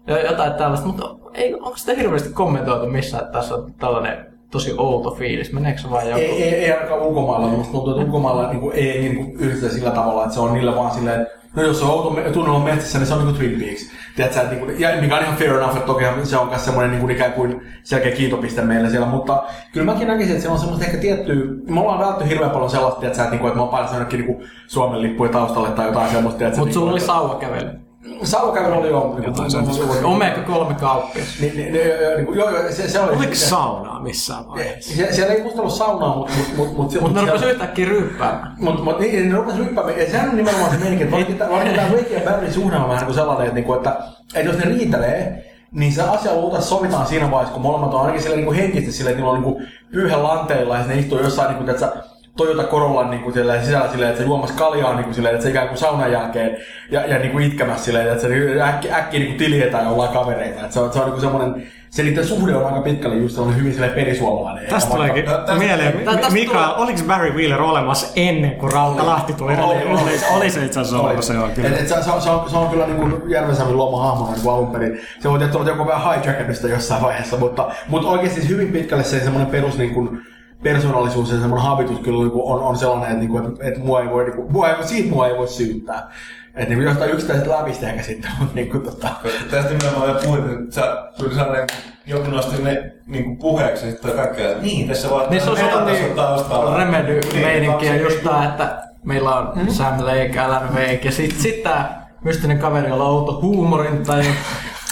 ja 0.07 0.23
jotain 0.23 0.53
tällaista. 0.53 0.87
Mutta 0.87 1.05
ei, 1.35 1.55
onko 1.55 1.77
sitä 1.77 1.95
hirveästi 1.95 2.29
kommentoitu 2.33 2.87
missään, 2.87 3.25
että 3.25 3.39
tässä 3.39 3.55
on 3.55 3.75
tällainen 3.75 4.32
tosi 4.53 4.75
outo 4.79 5.11
fiilis? 5.11 5.53
Meneekö 5.53 5.81
se 5.81 5.91
vaan 5.91 6.07
joku? 6.09 6.21
Ei, 6.21 6.43
ei, 6.43 6.55
ei 6.55 6.73
ainakaan 6.73 7.01
ulkomailla, 7.01 7.47
mutta 7.47 7.59
musta 7.59 7.73
tuntuu, 7.73 7.93
että 7.93 8.05
ulkomailla 8.05 8.49
niinku, 8.49 8.71
ei 8.71 9.01
niinku, 9.01 9.37
yritetä 9.39 9.73
sillä 9.73 9.91
tavalla, 9.91 10.23
että 10.23 10.35
se 10.35 10.41
on 10.41 10.55
niillä 10.55 10.77
vaan 10.77 10.95
silleen, 10.95 11.21
että 11.21 11.39
no 11.57 11.63
jos 11.63 11.83
on 11.83 11.91
outo 11.91 12.31
tunnelma 12.33 12.65
metsissä, 12.65 12.99
niin 12.99 13.07
se 13.07 13.15
on 13.15 13.25
niinku 13.25 13.39
Twin 13.39 13.61
Peaks. 13.61 13.91
Tiedätkö, 14.17 14.41
että 14.41 14.55
niinku, 14.55 14.73
ja 14.79 15.01
mikä 15.01 15.17
on 15.17 15.23
ihan 15.23 15.37
fair 15.37 15.55
enough, 15.55 15.77
että 15.77 15.87
toki 15.87 16.05
se 16.23 16.37
on 16.37 16.49
myös 16.49 16.65
semmoinen 16.65 16.91
niinku, 16.91 17.09
ikään 17.09 17.33
kuin 17.33 17.63
selkeä 17.83 18.13
kiitopiste 18.13 18.63
meille 18.63 18.91
siellä, 18.91 19.07
mutta 19.07 19.43
kyllä 19.73 19.93
mäkin 19.93 20.09
näkisin, 20.09 20.33
että 20.33 20.43
se 20.43 20.49
on 20.49 20.59
semmoista 20.59 20.85
ehkä 20.85 20.99
tiettyä, 20.99 21.35
me 21.69 21.81
ollaan 21.81 21.99
vältty 21.99 22.29
hirveän 22.29 22.51
paljon 22.51 22.71
sellaista, 22.71 23.01
tiedätkö, 23.01 23.23
että, 23.23 23.31
niinku, 23.31 23.47
että 23.47 23.57
mä 23.57 23.63
oon 23.63 23.71
painanut 23.71 23.95
jonnekin 23.95 24.21
niinku, 24.21 24.43
Suomen 24.67 25.03
lippuja 25.03 25.31
taustalle 25.33 25.71
tai 25.71 25.87
jotain 25.87 26.11
semmoista. 26.11 26.45
Mutta 26.57 26.75
sulla 26.75 26.91
oli 26.91 27.01
sauvakävely. 27.01 27.82
Sauvakävely 28.23 28.73
oli 28.73 28.89
jo. 28.89 29.15
Niinku, 29.19 30.07
Omega 30.07 30.41
3 30.43 30.75
kauppias. 30.75 31.27
niin, 31.41 31.57
niin, 31.57 31.73
niin, 31.73 31.85
niin, 32.17 32.37
joo, 32.39 32.51
joo, 32.51 32.63
se, 32.73 32.89
se 32.89 33.01
oli. 33.01 33.17
Oliko 33.17 33.35
saunaa 33.35 34.01
missään 34.01 34.49
vaiheessa? 34.49 34.97
Se, 34.97 35.13
siellä 35.13 35.35
ei 35.35 35.43
musta 35.43 35.61
ollut 35.61 35.75
saunaa, 35.75 36.17
mutta 36.17 36.33
mut, 36.57 36.57
mut, 36.57 36.77
mut, 36.77 37.01
Mutta 37.01 37.21
ne 37.23 37.27
rupesi 37.27 37.51
yhtäkkiä 37.51 37.89
ryyppäämään. 37.89 38.55
Mutta 38.59 38.83
mut, 38.83 39.01
niin, 39.01 39.29
ne 39.31 39.37
rupes 39.37 39.57
ryppäämään. 39.59 39.99
Ja 39.99 40.11
sehän 40.11 40.29
on 40.29 40.37
nimenomaan 40.37 40.71
se 40.71 40.77
meininki, 40.79 41.05
että 41.05 41.17
varsinkin 41.17 41.39
tämä- 41.39 41.91
Wake 41.93 42.15
ja 42.15 42.21
Barryn 42.31 42.53
suhde 42.53 42.77
on 42.77 42.83
vähän 42.83 42.97
niin 42.97 43.05
kuin 43.07 43.15
sellainen, 43.15 43.45
että, 43.47 43.55
niinku, 43.55 43.75
että, 43.75 43.97
että 44.35 44.51
jos 44.51 44.59
ne 44.59 44.65
riitelee, 44.65 45.45
niin 45.73 45.93
se 45.93 46.03
asia 46.03 46.35
luultavasti 46.35 46.69
sovitaan 46.71 47.07
siinä 47.07 47.31
vaiheessa, 47.31 47.53
kun 47.53 47.63
molemmat 47.63 47.95
on 47.95 48.01
ainakin 48.01 48.23
sille 48.23 48.37
niin 48.37 48.53
henkisesti 48.53 48.93
sille, 48.93 49.11
että 49.11 49.23
niillä 49.23 49.39
on 49.39 49.43
niin 49.43 49.69
pyyhän 49.93 50.23
lanteilla 50.23 50.77
ja 50.77 50.87
ne 50.87 50.99
istuu 50.99 51.19
jossain 51.19 51.49
niin 51.49 51.57
kuin, 51.65 51.77
tiedätkö, 51.77 52.03
Toyota 52.37 52.65
Corollan 52.65 53.11
niin 53.11 53.23
kuin, 53.23 53.35
sisällä 53.35 53.89
silleen, 53.93 54.11
että 54.11 54.23
se 54.23 54.27
juomassa 54.29 54.55
kaljaa 54.59 54.95
niin 54.95 55.05
kuin, 55.05 55.15
silleen, 55.15 55.35
että 55.35 55.45
se 55.45 55.51
ikään 55.51 55.69
kuin 55.69 55.79
saunan 55.79 56.13
jälkeen 56.13 56.57
ja, 56.91 57.07
ja 57.07 57.19
niin 57.19 57.31
kuin 57.31 57.45
itkemässä 57.45 57.85
silleen, 57.85 58.09
että 58.09 58.21
se 58.21 58.63
äkki, 58.63 58.93
äkkiä 58.93 59.21
niin 59.21 59.29
kuin 59.33 59.39
tiljetään 59.39 59.85
ja 59.85 59.91
ollaan 59.91 60.13
kavereita. 60.13 60.61
Että 60.61 60.73
se 60.73 60.81
on, 60.81 60.93
se 60.93 60.99
on 60.99 61.05
niin 61.05 61.13
kuin 61.13 61.21
semmoinen, 61.21 61.67
se 61.91 62.03
niiden 62.03 62.27
suhde 62.27 62.55
on 62.57 62.67
aika 62.67 62.81
pitkälle 62.81 63.17
just 63.17 63.35
sellainen 63.35 63.61
hyvin 63.61 63.73
silleen 63.73 63.93
perisuomalainen. 63.93 64.67
Tästä 64.71 64.91
tuleekin 64.95 65.25
tästä- 65.25 65.55
mieleen, 65.55 65.93
tä- 65.93 66.13
tästä 66.17 66.33
Mika, 66.33 66.53
tulee- 66.53 66.75
oliko 66.77 67.01
Barry 67.07 67.31
Wheeler 67.35 67.63
olemassa 67.63 68.07
ennen 68.17 68.51
kuin 68.57 68.73
Rautta 68.73 69.07
Lahti 69.07 69.33
tuli? 69.33 69.53
Oli, 69.53 69.63
oli. 69.63 70.03
Oli, 70.03 70.19
oli 70.37 70.51
se 70.51 70.65
itse 70.65 70.81
asiassa 70.81 71.03
olemassa, 71.03 71.35
joo, 71.35 71.49
kyllä. 71.55 71.69
Et, 71.69 71.81
et 71.81 71.89
se, 71.89 72.03
se, 72.03 72.11
on, 72.11 72.23
se, 72.23 72.31
on, 72.31 72.51
se 72.51 72.57
on 72.57 72.69
kyllä 72.69 72.87
niin 72.87 72.97
kuin 72.99 73.23
Järvensalmin 73.31 73.77
luoma 73.77 74.03
hahmona 74.07 74.33
niin 74.37 74.49
alun 74.51 74.71
perin. 74.73 75.01
Se 75.21 75.31
voi 75.31 75.39
tietysti 75.39 75.59
olla 75.61 75.71
joku 75.71 75.87
vähän 75.87 76.23
hijackannut 76.23 76.57
sitä 76.57 76.69
jossain 76.69 77.03
vaiheessa, 77.03 77.37
mutta, 77.37 77.71
mutta 77.89 78.09
oikeasti 78.09 78.41
siis 78.41 78.51
hyvin 78.53 78.73
pitkälle 78.73 79.05
se 79.05 79.21
semmoinen 79.21 79.51
perus 79.51 79.79
niin 79.79 79.95
kuin, 79.95 80.21
persoonallisuus 80.63 81.31
ja 81.31 81.41
semmoinen 81.41 81.69
habitus 81.69 81.99
kyllä 82.01 82.19
niin 82.19 82.31
kuin 82.31 82.45
on, 82.45 82.61
on 82.61 82.77
sellainen, 82.77 83.07
että, 83.09 83.19
niin 83.19 83.31
kuin, 83.31 83.47
että, 83.47 83.69
että 83.69 83.81
mua 83.81 84.01
ei 84.01 84.11
voi, 84.11 84.25
niin 84.25 84.37
kuin, 84.37 84.53
mua 84.53 84.69
ei, 84.69 84.75
siitä 84.87 85.11
mua 85.11 85.27
ei 85.29 85.37
voi 85.37 85.49
syyttää. 85.49 86.11
Että 86.55 86.75
niin 86.75 86.85
jostain 86.85 87.11
yksittäiset 87.11 87.47
lävistä 87.47 87.89
ehkä 87.89 88.03
sitten, 88.03 88.31
mutta 88.39 88.55
niin 88.55 88.71
kuin, 88.71 88.83
tota, 88.83 89.09
tästä 89.51 89.71
nimenomaan 89.71 90.09
jo 90.09 90.15
puhuit, 90.25 90.45
että 90.45 90.75
sä, 90.75 91.11
tuli 91.19 91.35
sellainen, 91.35 91.67
joku 92.07 92.31
nosti 92.31 92.63
ne 92.63 92.93
niin 93.07 93.25
kuin 93.25 93.37
puheeksi, 93.37 93.87
ja 93.87 93.93
sitten 93.93 94.13
kaikkea, 94.13 94.51
että 94.51 94.63
niin, 94.63 94.89
tässä 94.89 95.11
vaan 95.11 95.31
Niin 95.31 95.43
se 95.43 95.51
on 95.51 95.57
sellainen 95.57 96.17
taustalla. 96.17 96.77
remedy-meininki 96.77 97.87
ja 97.87 97.93
Niin, 97.93 98.03
just 98.03 98.23
tää, 98.25 98.45
että 98.45 98.83
meillä 99.05 99.37
on 99.37 99.71
Sam 99.71 99.95
Lake, 100.01 100.41
Alan 100.41 100.69
Wake 100.75 101.01
ja 101.05 101.13
sit, 101.13 101.35
sit 101.39 101.63
tää 101.63 102.09
mystinen 102.25 102.59
kaveri, 102.59 102.89
jolla 102.89 103.05
on 103.05 103.11
outo 103.11 103.41
huumorin 103.41 104.07
tai 104.07 104.25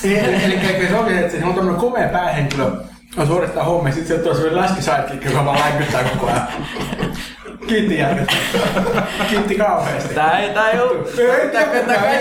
Eli, 0.05 0.19
eli, 0.19 0.55
eli 0.55 0.89
se 0.89 0.99
onkin, 0.99 1.19
että 1.19 1.31
siinä 1.31 1.47
on 1.47 1.55
tämmöinen 1.55 1.81
komea 1.81 2.09
päähenkilö, 2.09 2.71
on 3.17 3.27
suorittaa 3.27 3.65
hommia, 3.65 3.93
sitten 3.93 4.07
sieltä 4.07 4.23
tulee 4.23 4.35
semmoinen 4.37 4.63
läski 4.63 4.83
sidekick, 4.83 5.25
joka 5.25 5.45
vaan 5.45 5.59
länkyttää 5.61 6.05
koko 6.05 6.27
ajan. 6.27 6.47
Kiitti 7.67 7.99
järjestä. 7.99 8.33
Kiitti 9.31 9.55
kauheasti. 9.55 10.15
Tää 10.15 10.39
ei, 10.39 10.55
tää 10.55 10.71
ei 10.71 10.81
ollut, 10.81 11.11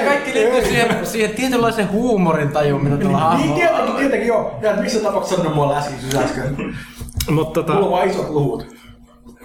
kaikki 0.06 0.32
ei, 0.32 0.52
liittyy 0.52 0.66
siihen, 0.72 1.06
siihen 1.06 1.32
tietynlaiseen 1.36 1.92
huumorin 1.92 2.50
tajuun, 2.50 2.84
mitä 2.84 2.98
tuolla 2.98 3.18
Niin, 3.38 3.50
hahmolla 3.50 3.56
tietenkin, 3.56 3.90
on. 3.92 3.96
tietenkin 3.98 4.28
joo. 4.28 4.58
Ja 4.62 4.74
missä 4.76 5.00
tapauksessa 5.00 5.36
sanonut 5.36 5.56
mua 5.56 5.70
läskiksi 5.76 6.18
äsken? 6.18 6.76
Mutta 7.30 7.54
tota, 7.54 7.74
Mulla 7.74 7.86
on 7.86 7.92
vaan 7.92 8.08
isot 8.10 8.30
luvut. 8.30 8.68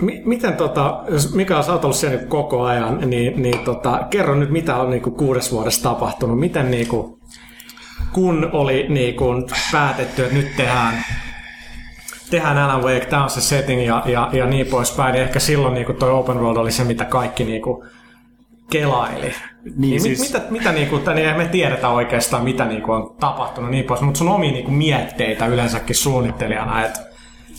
mi- 0.00 0.22
miten 0.24 0.54
tota, 0.56 1.02
jos 1.08 1.34
Mika, 1.34 1.62
sä 1.62 1.72
oot 1.72 1.84
ollut 1.84 1.96
siellä 1.96 2.18
koko 2.28 2.62
ajan, 2.62 3.10
niin, 3.10 3.42
niin 3.42 3.58
tota, 3.58 4.00
kerro 4.10 4.34
nyt 4.34 4.50
mitä 4.50 4.76
on 4.76 4.90
niinku 4.90 5.10
kuudes 5.10 5.52
vuodessa 5.52 5.82
tapahtunut. 5.82 6.40
Miten 6.40 6.70
niinku, 6.70 7.18
kun 8.12 8.48
oli 8.52 8.86
niinku 8.88 9.24
päätetty, 9.72 10.22
että 10.22 10.34
nyt 10.34 10.56
tehdään 10.56 11.04
tehdään 12.30 12.58
Alan 12.58 12.82
Wake, 12.82 13.06
tämä 13.06 13.24
on 13.24 13.30
se 13.30 13.40
setting 13.40 13.86
ja, 13.86 14.02
ja, 14.06 14.28
ja 14.32 14.46
niin 14.46 14.66
poispäin. 14.66 15.12
Niin 15.12 15.22
ehkä 15.22 15.40
silloin 15.40 15.74
niin 15.74 15.96
toi 15.96 16.10
open 16.10 16.40
world 16.40 16.56
oli 16.56 16.72
se, 16.72 16.84
mitä 16.84 17.04
kaikki 17.04 17.44
niin 17.44 17.62
kuin 17.62 17.88
kelaili. 18.70 19.34
Niin, 19.76 20.00
siis- 20.00 20.18
siis... 20.18 20.32
Mitä, 20.32 20.46
mitä 20.50 20.72
niinku, 20.72 20.98
tai 20.98 21.14
niin, 21.14 21.36
me 21.36 21.46
tiedetä 21.46 21.88
oikeastaan, 21.88 22.44
mitä 22.44 22.64
niinku 22.64 22.92
on 22.92 23.16
tapahtunut 23.20 23.70
niin 23.70 23.84
pois, 23.84 24.00
mutta 24.00 24.18
sun 24.18 24.28
omia 24.28 24.52
niinku 24.52 24.70
mietteitä 24.70 25.46
yleensäkin 25.46 25.96
suunnittelijana, 25.96 26.84
että 26.84 27.14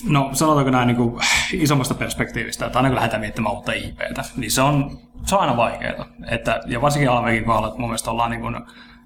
No 0.10 0.30
sanotaanko 0.34 0.72
näin 0.72 0.88
niin 0.88 0.98
kuin, 0.98 1.22
isommasta 1.54 1.94
perspektiivistä, 1.94 2.66
että 2.66 2.80
aina 2.80 2.90
kun 2.90 2.96
lähdetään 2.96 3.22
miettimään 3.22 3.56
uutta 3.56 3.74
IPtä, 3.74 4.24
niin 4.38 4.52
se 4.52 4.62
on, 4.62 4.98
se 5.26 5.36
on 5.36 5.42
aina 5.42 5.58
vaikeaa. 5.58 6.06
Että, 6.32 6.62
ja 6.66 6.82
varsinkin 6.82 7.10
Alvekin 7.10 7.46
kohdalla, 7.46 7.68
että 7.68 7.80
mun 7.80 7.90
mielestä 7.90 8.12
ollaan 8.12 8.32
niin 8.32 8.42
kuin, 8.42 8.56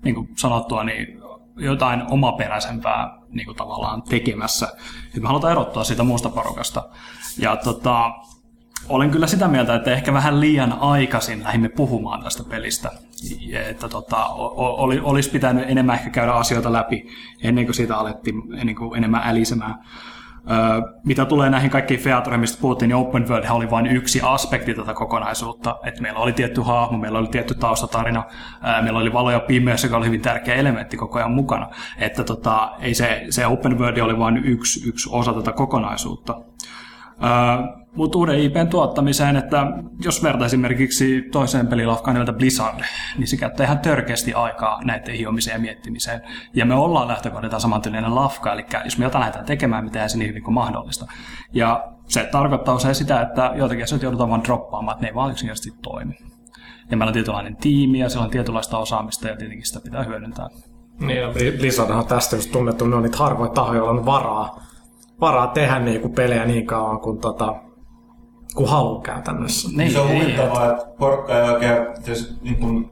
niin 0.03 0.15
kuin 0.15 0.29
sanottua, 0.35 0.83
niin 0.83 1.21
jotain 1.59 2.03
omaperäisempää 2.09 3.17
niin 3.29 3.45
kuin 3.45 3.57
tavallaan 3.57 4.01
tekemässä. 4.01 4.67
Että 5.07 5.19
me 5.21 5.27
halutaan 5.27 5.51
erottua 5.51 5.83
siitä 5.83 6.03
muusta 6.03 6.29
porukasta. 6.29 6.83
Ja 7.37 7.55
tota, 7.55 8.11
olen 8.89 9.11
kyllä 9.11 9.27
sitä 9.27 9.47
mieltä, 9.47 9.75
että 9.75 9.91
ehkä 9.91 10.13
vähän 10.13 10.39
liian 10.39 10.73
aikaisin 10.73 11.43
lähdimme 11.43 11.69
puhumaan 11.69 12.23
tästä 12.23 12.43
pelistä. 12.43 12.91
Että 13.69 13.89
tota, 13.89 14.25
oli, 14.27 14.99
olisi 15.03 15.29
pitänyt 15.29 15.69
enemmän 15.69 15.95
ehkä 15.95 16.09
käydä 16.09 16.31
asioita 16.31 16.73
läpi 16.73 17.07
ennen 17.43 17.65
kuin 17.65 17.75
siitä 17.75 17.97
alettiin 17.97 18.35
ennen 18.57 18.75
kuin 18.75 18.97
enemmän 18.97 19.21
älisemään. 19.25 19.75
Mitä 21.05 21.25
tulee 21.25 21.49
näihin 21.49 21.69
kaikkiin 21.69 21.99
featureihin, 21.99 22.39
mistä 22.39 22.61
puhuttiin, 22.61 22.89
niin 22.89 22.95
Open 22.95 23.27
World 23.29 23.45
oli 23.49 23.71
vain 23.71 23.87
yksi 23.87 24.21
aspekti 24.23 24.73
tätä 24.73 24.93
kokonaisuutta. 24.93 25.77
Et 25.83 25.99
meillä 25.99 26.19
oli 26.19 26.33
tietty 26.33 26.61
hahmo, 26.61 26.97
meillä 26.97 27.19
oli 27.19 27.27
tietty 27.27 27.55
taustatarina, 27.55 28.23
meillä 28.81 28.99
oli 28.99 29.13
valo 29.13 29.31
ja 29.31 29.39
pimeys, 29.39 29.83
joka 29.83 29.97
oli 29.97 30.05
hyvin 30.05 30.21
tärkeä 30.21 30.55
elementti 30.55 30.97
koko 30.97 31.17
ajan 31.17 31.31
mukana. 31.31 31.69
Että 31.97 32.23
tota, 32.23 32.71
ei 32.79 32.93
se, 32.93 33.25
se 33.29 33.45
Open 33.45 33.79
World 33.79 33.97
oli 33.97 34.19
vain 34.19 34.37
yksi, 34.37 34.89
yksi 34.89 35.09
osa 35.11 35.33
tätä 35.33 35.51
kokonaisuutta. 35.51 36.41
Mutta 37.99 38.17
uuden 38.17 38.39
IPn 38.39 38.67
tuottamiseen, 38.67 39.35
että 39.35 39.67
jos 40.03 40.23
vertaa 40.23 40.45
esimerkiksi 40.45 41.21
toiseen 41.31 41.67
pelilafkaan 41.67 42.15
nimeltä 42.15 42.33
Blizzard, 42.33 42.79
niin 43.17 43.27
se 43.27 43.37
käyttää 43.37 43.65
ihan 43.65 43.79
törkeästi 43.79 44.33
aikaa 44.33 44.83
näiden 44.83 45.15
hiomiseen 45.15 45.55
ja 45.55 45.59
miettimiseen. 45.59 46.21
Ja 46.53 46.65
me 46.65 46.75
ollaan 46.75 47.07
lähtökohdiltaan 47.07 47.61
samantyylinen 47.61 48.15
lafka, 48.15 48.53
eli 48.53 48.65
jos 48.83 48.97
me 48.97 49.05
jotain 49.05 49.19
lähdetään 49.19 49.45
tekemään, 49.45 49.85
tehdään 49.85 50.09
se 50.09 50.17
niin 50.17 50.29
hyvin 50.29 50.43
kuin 50.43 50.53
mahdollista. 50.53 51.05
Ja 51.53 51.87
se 52.07 52.29
tarkoittaa 52.31 52.75
usein 52.75 52.95
sitä, 52.95 53.21
että 53.21 53.51
joitakin 53.55 53.83
asioita 53.83 54.05
joudutaan 54.05 54.29
vaan 54.29 54.43
droppaamaan, 54.43 54.95
että 54.95 55.05
ne 55.05 55.09
ei 55.09 55.15
vaan 55.15 55.31
yksinkertaisesti 55.31 55.79
toimi. 55.81 56.17
Ja 56.91 56.97
meillä 56.97 57.09
on 57.09 57.13
tietynlainen 57.13 57.55
tiimi 57.55 57.99
ja 57.99 58.09
siellä 58.09 58.25
on 58.25 58.31
tietynlaista 58.31 58.77
osaamista 58.77 59.27
ja 59.27 59.35
tietenkin 59.35 59.65
sitä 59.65 59.79
pitää 59.83 60.03
hyödyntää. 60.03 60.47
Niin, 60.99 61.21
ja 61.21 61.29
Blizzard 61.59 61.89
on 61.89 62.05
tästä 62.05 62.35
just 62.35 62.51
tunnettu, 62.51 62.87
ne 62.87 62.95
on 62.95 63.03
niitä 63.03 63.17
harvoja 63.17 63.51
tahoja, 63.51 63.77
joilla 63.77 63.99
on 63.99 64.05
varaa, 64.05 64.59
varaa 65.21 65.47
tehdä 65.47 65.79
niinku 65.79 66.09
pelejä 66.09 66.45
niin 66.45 66.65
kauan 66.65 66.99
kuin, 66.99 67.19
tota, 67.19 67.68
kuin 68.55 68.69
haluaa 68.69 69.01
käytännössä. 69.01 69.69
Niin, 69.77 69.91
se 69.91 69.99
on 69.99 70.09
huvittavaa, 70.13 70.71
että 70.71 70.85
porukka 70.99 71.39
ei 71.39 71.49
oikein 71.49 71.77
jos, 72.07 72.37
niin 72.41 72.57
kun, 72.57 72.91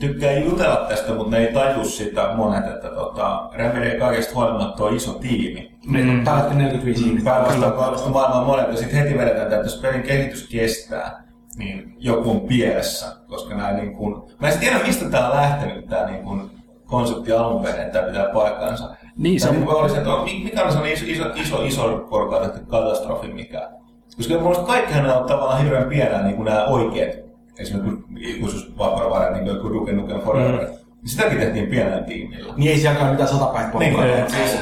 tykkää 0.00 0.32
jutella 0.32 0.76
tästä, 0.76 1.14
mutta 1.14 1.30
ne 1.30 1.46
ei 1.46 1.52
taju 1.52 1.84
sitä 1.84 2.32
monet, 2.36 2.66
että 2.66 2.88
tota, 2.88 3.50
Remedy 3.54 3.86
ei 3.86 3.98
kaikesta 3.98 4.34
huolimatta 4.34 4.84
on 4.84 4.96
iso 4.96 5.12
tiimi. 5.12 5.72
Mm. 5.86 6.26
On 6.28 6.58
45 6.58 7.06
ihmistä. 7.06 7.30
Päinvastoin 7.30 7.72
päinvastoin 7.72 8.12
maailman 8.12 8.46
monet, 8.46 8.68
ja 8.68 8.76
sitten 8.76 8.98
heti 8.98 9.18
vedetään, 9.18 9.42
että 9.52 9.56
jos 9.66 9.80
pelin 9.82 10.02
kehitys 10.02 10.48
kestää, 10.48 11.24
niin 11.56 11.94
joku 11.98 12.30
on 12.30 12.40
pielessä, 12.40 13.06
koska 13.26 13.54
nämä 13.54 13.72
niin 13.72 13.96
kun, 13.96 14.30
mä 14.40 14.48
en 14.48 14.58
tiedä 14.58 14.78
mistä 14.86 15.10
tää 15.10 15.30
on 15.30 15.36
lähtenyt 15.36 15.88
tää 15.88 16.06
niin 16.10 16.24
kun, 16.24 16.50
konsepti 16.86 17.32
alun 17.32 17.62
perin, 17.62 17.80
että 17.80 17.98
tää 17.98 18.08
pitää 18.08 18.28
paikkaansa. 18.34 18.96
Niin, 19.16 19.40
se 19.40 19.48
on- 19.48 19.54
niin 19.54 19.68
oli 19.68 19.90
se, 19.90 19.96
että 19.96 20.10
mikä 20.44 20.62
on 20.64 20.72
sellainen 20.72 20.98
iso, 20.98 21.04
iso, 21.06 21.32
iso, 21.34 21.64
iso 21.64 22.06
porukka 22.10 22.40
tehty 22.40 22.66
katastrofi 22.66 23.32
mikä. 23.32 23.70
Koska 24.16 24.34
mun 24.34 24.42
mielestä 24.42 24.66
kaikkihan 24.66 25.02
nämä 25.02 25.18
on 25.18 25.28
tavallaan 25.28 25.62
hirveän 25.62 25.88
pienää 25.88 26.22
niin 26.22 26.36
kuin 26.36 26.46
nämä 26.46 26.64
oikeat, 26.64 27.10
esimerkiksi 27.58 28.04
ikuisuusvaparavara, 28.20 29.30
niin 29.30 29.44
kuin 29.44 29.56
joku 29.56 29.70
Duke 29.70 29.92
Nukem 29.92 30.20
Forever. 30.20 30.60
Mm. 30.60 30.82
Sitäkin 31.04 31.38
tehtiin 31.38 31.66
pienellä 31.66 32.02
tiimillä. 32.02 32.54
Niin 32.56 32.70
ei 32.70 32.78
sielläkään 32.78 33.10
mitään 33.10 33.28
satapäitä 33.28 33.78
Niin, 33.78 33.96
siis, 34.28 34.58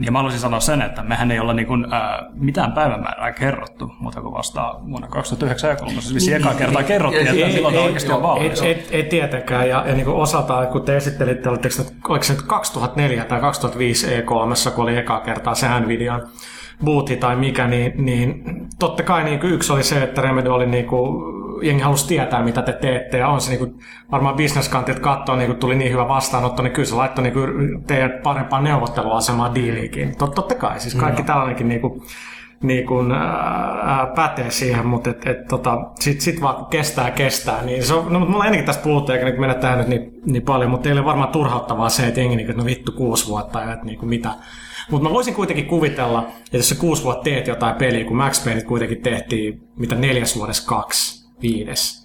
Ja 0.00 0.12
mä 0.12 0.18
haluaisin 0.18 0.40
sanoa 0.40 0.60
sen, 0.60 0.82
että 0.82 1.02
mehän 1.02 1.30
ei 1.30 1.40
olla 1.40 1.54
niin 1.54 1.66
kuin, 1.66 1.86
ää, 1.92 2.26
mitään 2.34 2.72
päivämäärää 2.72 3.32
kerrottu, 3.32 3.90
mutta 3.98 4.20
kun 4.20 4.32
vasta 4.32 4.74
vuonna 4.90 5.08
2009 5.08 5.70
ja 5.70 5.76
kolmas, 5.76 6.04
siis 6.04 6.14
vissiin 6.14 6.36
ekaa 6.36 6.54
kertaa 6.54 6.82
kerrottiin, 6.82 7.26
että 7.26 7.46
milloin 7.46 7.74
tämä 7.74 7.86
oikeasti 7.86 8.12
on 8.12 8.22
valmis. 8.22 8.62
Ei, 8.62 8.68
ei, 8.68 8.86
ei 8.90 9.02
tietenkään, 9.02 9.68
ja, 9.68 9.84
ja 9.86 9.94
niin 9.94 10.04
kuin 10.04 10.16
osaltaan, 10.16 10.66
kun 10.66 10.82
te 10.82 10.96
esittelitte, 10.96 11.48
oliko 11.48 11.68
se 12.24 12.32
nyt 12.32 12.42
2004 12.42 13.24
tai 13.24 13.40
2005 13.40 14.06
E3, 14.06 14.70
kun 14.74 14.82
oli 14.82 14.96
ekaa 14.96 15.20
kertaa 15.20 15.54
se 15.54 15.80
Nvidian 15.80 16.28
boothi 16.84 17.16
tai 17.16 17.36
mikä, 17.36 17.66
niin, 17.66 17.92
niin 18.04 18.44
totta 18.78 19.02
kai 19.02 19.24
niin 19.24 19.40
kuin 19.40 19.52
yksi 19.52 19.72
oli 19.72 19.82
se, 19.82 20.02
että 20.02 20.22
Remedy 20.22 20.48
oli 20.48 20.66
niin 20.66 20.86
kuin, 20.86 21.34
jengi 21.62 21.82
halusi 21.82 22.08
tietää, 22.08 22.42
mitä 22.42 22.62
te 22.62 22.72
teette, 22.72 23.18
ja 23.18 23.28
on 23.28 23.40
se 23.40 23.50
niin 23.50 23.58
kuin, 23.58 23.74
varmaan 24.10 24.36
bisneskantilta 24.36 25.00
katsoa, 25.00 25.36
niin 25.36 25.46
kuin 25.46 25.58
tuli 25.58 25.74
niin 25.74 25.92
hyvä 25.92 26.08
vastaanotto, 26.08 26.62
niin 26.62 26.72
kyllä 26.72 26.88
se 26.88 26.94
laittoi 26.94 27.22
niin 27.22 27.32
kuin, 27.34 27.84
teidän 27.86 28.12
parempaan 28.22 28.64
neuvotteluasemaan 28.64 29.54
diiliinkin. 29.54 30.16
Tot, 30.16 30.34
totta 30.34 30.54
kai, 30.54 30.80
siis 30.80 30.94
kaikki 30.94 31.22
mm. 31.22 31.26
tällainenkin 31.26 31.68
niin 31.68 31.80
kuin, 31.80 32.02
niin 32.62 32.86
kuin, 32.86 33.12
ää, 33.12 34.12
pätee 34.14 34.50
siihen, 34.50 34.86
mutta 34.86 35.10
et, 35.10 35.26
et, 35.26 35.46
tota, 35.48 35.78
sit, 36.00 36.20
sit 36.20 36.40
vaan 36.40 36.56
kun 36.56 36.66
kestää 36.66 37.10
kestää, 37.10 37.62
niin 37.62 37.84
se 37.84 37.94
on, 37.94 38.12
no, 38.12 38.20
mulla 38.20 38.44
ennenkin 38.44 38.66
tästä 38.66 38.82
puhuttu, 38.82 39.12
eikä 39.12 39.24
nyt 39.24 39.38
mennä 39.38 39.54
tähän 39.54 39.78
nyt 39.78 39.88
niin, 39.88 40.20
niin 40.26 40.42
paljon, 40.42 40.70
mutta 40.70 40.84
teille 40.84 41.00
on 41.00 41.06
varmaan 41.06 41.32
turhauttavaa 41.32 41.88
se, 41.88 42.06
että 42.06 42.20
jengi 42.20 42.36
niin, 42.36 42.50
että 42.50 42.62
no 42.62 42.66
vittu 42.66 42.92
kuusi 42.92 43.28
vuotta 43.28 43.60
ja 43.60 43.72
että 43.72 43.86
niin 43.86 43.98
kuin 43.98 44.08
mitä. 44.08 44.30
Mutta 44.90 45.08
mä 45.08 45.14
voisin 45.14 45.34
kuitenkin 45.34 45.66
kuvitella, 45.66 46.28
että 46.44 46.56
jos 46.56 46.68
sä 46.68 46.74
kuusi 46.74 47.04
vuotta 47.04 47.22
teet 47.22 47.46
jotain 47.46 47.74
peliä, 47.74 48.04
kun 48.04 48.16
Max 48.16 48.44
Payne 48.44 48.62
kuitenkin 48.62 49.02
tehtiin, 49.02 49.60
mitä 49.76 49.94
neljäs 49.94 50.36
vuodessa 50.36 50.66
kaksi, 50.68 51.28
viides. 51.42 52.04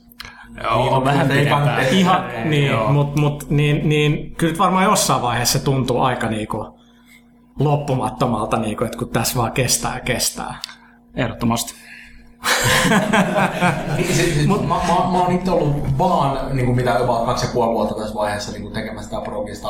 Joo, 0.64 0.96
on 0.96 1.06
vähän 1.06 1.32
ei 1.32 1.38
pidempään. 1.38 1.64
kannata- 1.68 1.90
Ihan, 1.96 2.26
niin, 2.50 2.72
mut, 2.92 3.16
mut, 3.16 3.50
niin, 3.50 3.90
niin 3.90 4.36
kyllä 4.36 4.52
nyt 4.52 4.60
varmaan 4.60 4.84
jossain 4.86 5.22
vaiheessa 5.22 5.60
se 5.60 5.66
tuntuu 5.66 6.02
aika 6.02 6.28
niinku 6.30 6.80
loppumattomalta, 7.60 8.58
niinku, 8.58 8.84
että 8.84 8.98
kun 8.98 9.10
tässä 9.10 9.36
vaan 9.40 9.52
kestää 9.52 9.94
ja 9.94 10.00
kestää. 10.00 10.56
Ehdottomasti. 11.16 11.74
Niin, 13.98 14.14
se, 14.16 14.24
se, 14.42 14.48
mä, 14.48 14.56
mä, 14.56 14.76
mä, 14.88 15.20
oon 15.20 15.32
itse 15.36 15.52
ollut 15.52 15.98
vaan 15.98 16.56
niin 16.56 16.66
kuin 16.66 16.76
mitä 16.76 16.92
jopa 16.92 17.26
kaksi 17.26 17.46
ja 17.46 17.52
puoli 17.54 17.74
vuotta 17.74 17.96
tässä 17.96 18.16
vaiheessa 18.16 18.52
niin 18.52 18.62
kuin 18.62 18.74
tekemässä 18.74 19.10
sitä 19.10 19.22
progista. 19.22 19.68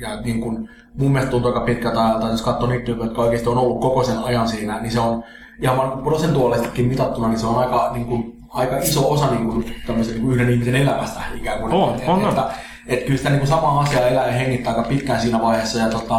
Ja 0.00 0.20
niin 0.20 0.40
kuin, 0.40 0.68
mun 0.94 1.12
mielestä 1.12 1.30
tuntuu 1.30 1.50
aika 1.50 1.64
pitkältä 1.64 2.06
ajalta, 2.06 2.28
jos 2.28 2.42
katsoo 2.42 2.68
niitä 2.68 2.84
tyyppejä, 2.84 3.06
jotka 3.06 3.22
oikeasti 3.22 3.48
on 3.48 3.58
ollut 3.58 3.80
koko 3.80 4.04
sen 4.04 4.18
ajan 4.18 4.48
siinä, 4.48 4.80
niin 4.80 4.92
se 4.92 5.00
on 5.00 5.24
ihan 5.62 5.76
vaan 5.76 6.02
prosentuaalisestikin 6.02 6.86
mitattuna, 6.86 7.28
niin 7.28 7.38
se 7.38 7.46
on 7.46 7.58
aika, 7.58 7.90
niin 7.92 8.06
kuin, 8.06 8.36
aika 8.48 8.78
iso 8.78 9.10
osa 9.10 9.30
niin 9.30 9.48
kuin, 9.48 9.74
tämmöisen, 9.86 10.14
niin 10.14 10.24
kuin 10.24 10.34
yhden 10.34 10.50
ihmisen 10.50 10.74
elämästä 10.74 11.20
ikään 11.34 11.60
kuin. 11.60 11.72
On, 11.72 11.94
et, 11.94 12.08
on, 12.08 12.22
on. 12.22 12.28
Että, 12.28 12.50
et, 12.86 13.02
kyllä 13.02 13.18
sitä 13.18 13.30
niin 13.30 13.38
kuin 13.38 13.48
samaa 13.48 13.80
asiaa 13.80 14.06
elää 14.06 14.26
ja 14.26 14.32
hengittää 14.32 14.72
aika 14.72 14.88
pitkään 14.88 15.20
siinä 15.20 15.42
vaiheessa. 15.42 15.78
Ja 15.78 15.88
tota, 15.88 16.18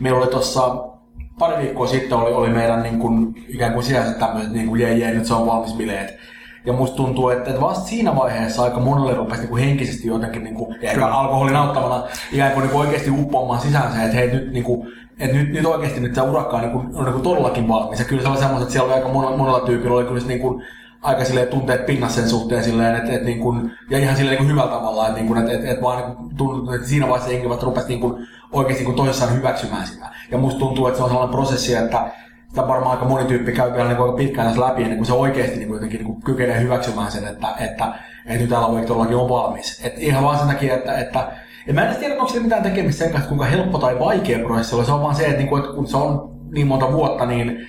meillä 0.00 0.18
oli 0.18 0.26
tuossa 0.26 0.90
pari 1.38 1.62
viikkoa 1.62 1.86
sitten 1.86 2.18
oli, 2.18 2.32
oli 2.32 2.48
meidän 2.50 2.82
niin 2.82 2.98
kuin, 2.98 3.34
ikään 3.48 3.72
kuin 3.72 3.84
sisäiset 3.84 4.18
tämmöiset, 4.18 4.52
niin 4.52 4.66
kuin 4.66 4.80
jee, 4.80 4.98
jee, 4.98 5.14
nyt 5.14 5.26
se 5.26 5.34
on 5.34 5.46
valmis 5.46 5.74
bileet. 5.74 6.16
Ja 6.66 6.72
musta 6.72 6.96
tuntuu, 6.96 7.28
että, 7.28 7.60
vasta 7.60 7.88
siinä 7.88 8.16
vaiheessa 8.16 8.62
aika 8.62 8.80
monelle 8.80 9.14
rupesi 9.14 9.40
niin 9.40 9.48
kuin 9.48 9.64
henkisesti 9.64 10.08
jotenkin, 10.08 10.44
niin 10.44 10.54
kuin, 10.54 10.76
ja 10.82 10.90
ehkä 10.90 11.06
alkoholin 11.06 11.56
auttamana, 11.56 12.02
ikään 12.32 12.52
kuin, 12.52 12.62
niin 12.62 12.72
kuin 12.72 12.86
oikeasti 12.86 13.10
uppoamaan 13.10 13.60
sisään 13.60 13.92
se, 13.92 14.02
että 14.02 14.16
hei 14.16 14.30
nyt, 14.30 14.52
niin 14.52 14.64
kuin, 14.64 14.88
että 15.18 15.36
nyt, 15.36 15.52
nyt 15.52 15.66
oikeasti 15.66 16.00
nyt 16.00 16.14
se 16.14 16.20
urakka 16.20 16.56
on, 16.56 16.62
niin 16.62 16.72
kuin, 16.72 16.86
on 16.94 17.04
niin 17.04 17.12
kuin 17.12 17.22
todellakin 17.22 17.68
valmis. 17.68 17.98
Ja 17.98 18.04
kyllä 18.04 18.22
se 18.22 18.28
oli 18.28 18.38
semmoista, 18.38 18.62
että 18.62 18.72
siellä 18.72 18.86
oli 18.86 18.94
aika 18.94 19.08
monella, 19.08 19.36
monella 19.36 19.60
tyypillä 19.60 19.96
oli 19.96 20.04
kyllä 20.04 20.20
se, 20.20 20.26
niin 20.26 20.40
kuin, 20.40 20.64
aika 21.02 21.24
silleen 21.24 21.48
tunteet 21.48 21.86
pinnassa 21.86 22.20
sen 22.20 22.30
suhteen 22.30 22.64
silleen, 22.64 22.96
että, 22.96 23.12
että 23.12 23.24
niin 23.24 23.40
kuin, 23.40 23.72
ja 23.90 23.98
ihan 23.98 24.16
silleen 24.16 24.38
niin 24.38 24.46
kuin 24.46 24.52
hyvällä 24.52 24.76
tavalla, 24.76 25.06
että, 25.06 25.18
niin 25.18 25.26
kuin, 25.26 25.38
että, 25.38 25.52
että, 25.52 25.70
että 25.70 25.82
vaan 25.82 26.02
niin 26.02 26.16
kuin, 26.16 26.36
tuntui, 26.36 26.74
että 26.74 26.88
siinä 26.88 27.08
vaiheessa 27.08 27.32
jengi 27.32 27.48
vasta 27.48 27.66
rupesi 27.66 27.88
niin 27.88 28.00
kuin, 28.00 28.26
oikeasti 28.52 28.84
niin 28.84 28.94
kuin 28.94 28.96
toisessaan 28.96 29.36
hyväksymään 29.36 29.86
sitä. 29.86 30.06
Ja 30.30 30.38
musta 30.38 30.58
tuntuu, 30.58 30.86
että 30.86 30.96
se 30.96 31.02
on 31.02 31.10
sellainen 31.10 31.34
prosessi, 31.34 31.74
että 31.74 32.10
sitä 32.50 32.68
varmaan 32.68 32.90
aika 32.90 33.04
moni 33.04 33.24
tyyppi 33.24 33.52
käy 33.52 33.72
vielä 33.72 33.88
niin 33.88 34.14
pitkään 34.16 34.48
tässä 34.48 34.62
läpi, 34.62 34.82
ennen 34.82 34.98
kuin 34.98 35.06
se 35.06 35.12
oikeasti 35.12 35.56
niin 35.56 35.68
kuin 35.68 35.76
jotenkin 35.76 35.98
niin 35.98 36.06
kuin 36.06 36.22
kykenee 36.22 36.60
hyväksymään 36.60 37.12
sen, 37.12 37.26
että, 37.26 37.48
että, 37.60 37.94
että 38.26 38.42
nyt 38.42 38.50
Wake 38.50 38.86
todellakin 38.86 39.16
on 39.16 39.28
valmis. 39.28 39.80
Et 39.84 39.94
ihan 39.98 40.24
vaan 40.24 40.38
sen 40.38 40.48
takia, 40.48 40.74
että, 40.74 40.98
että 40.98 41.32
ja 41.66 41.74
mä 41.74 41.88
en 41.88 41.96
tiedä, 41.96 42.14
onko 42.14 42.28
sillä 42.28 42.42
mitään 42.42 42.62
tekemistä 42.62 43.04
sen 43.04 43.12
kanssa, 43.12 43.28
kuinka 43.28 43.44
helppo 43.44 43.78
tai 43.78 43.98
vaikea 43.98 44.38
prosessi 44.38 44.76
on. 44.76 44.84
Se 44.84 44.92
on 44.92 45.02
vaan 45.02 45.14
se, 45.14 45.24
että, 45.24 45.36
niin 45.36 45.48
kuin, 45.48 45.62
että 45.62 45.74
kun 45.74 45.86
se 45.86 45.96
on 45.96 46.30
niin 46.52 46.66
monta 46.66 46.92
vuotta, 46.92 47.26
niin 47.26 47.68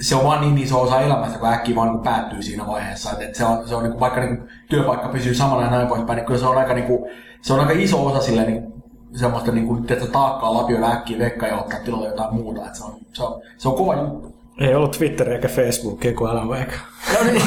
se 0.00 0.16
on 0.16 0.24
vaan 0.24 0.40
niin 0.40 0.58
iso 0.58 0.82
osa 0.82 1.00
elämästä, 1.00 1.38
kun 1.38 1.48
äkkiä 1.48 1.76
vaan 1.76 1.88
niin 1.88 2.02
päättyy 2.02 2.42
siinä 2.42 2.66
vaiheessa. 2.66 3.10
Että, 3.12 3.24
että 3.24 3.38
se 3.38 3.44
on, 3.44 3.68
se 3.68 3.74
on 3.74 3.82
niin 3.82 3.90
kuin, 3.92 4.00
vaikka 4.00 4.20
niin 4.20 4.36
kuin, 4.36 4.48
työpaikka 4.68 5.08
pysyy 5.08 5.34
samana 5.34 5.62
ja 5.62 5.70
näin 5.70 5.88
poispäin, 5.88 6.16
niin 6.16 6.26
kyllä 6.26 6.40
se 6.40 6.46
on 6.46 6.58
aika, 6.58 6.74
niin 6.74 6.86
kuin, 6.86 7.10
se 7.40 7.52
on 7.52 7.60
aika 7.60 7.72
iso 7.76 8.06
osa 8.06 8.20
silleen, 8.20 8.46
niin 8.46 8.71
semmoista 9.14 9.52
niin 9.52 9.66
kuin, 9.66 9.92
että 9.92 10.06
taakkaa 10.06 10.54
lapioida 10.54 10.86
äkkiä 10.86 11.18
vekka 11.18 11.46
ja 11.46 11.56
ottaa 11.56 11.80
tilalle 11.84 12.08
jotain 12.08 12.34
muuta. 12.34 12.66
Että 12.66 12.78
se, 12.78 12.84
on, 12.84 12.94
se, 13.12 13.22
on, 13.22 13.42
se 13.58 13.68
on 13.68 13.74
kova 13.74 13.94
juttu. 13.94 14.32
Ei 14.60 14.74
ollut 14.74 14.90
Twitter 14.98 15.32
eikä 15.32 15.48
Facebook, 15.48 16.00
kun 16.16 16.30
Alan 16.30 16.48
Wake. 16.48 16.72
No 17.12 17.24
niin, 17.24 17.46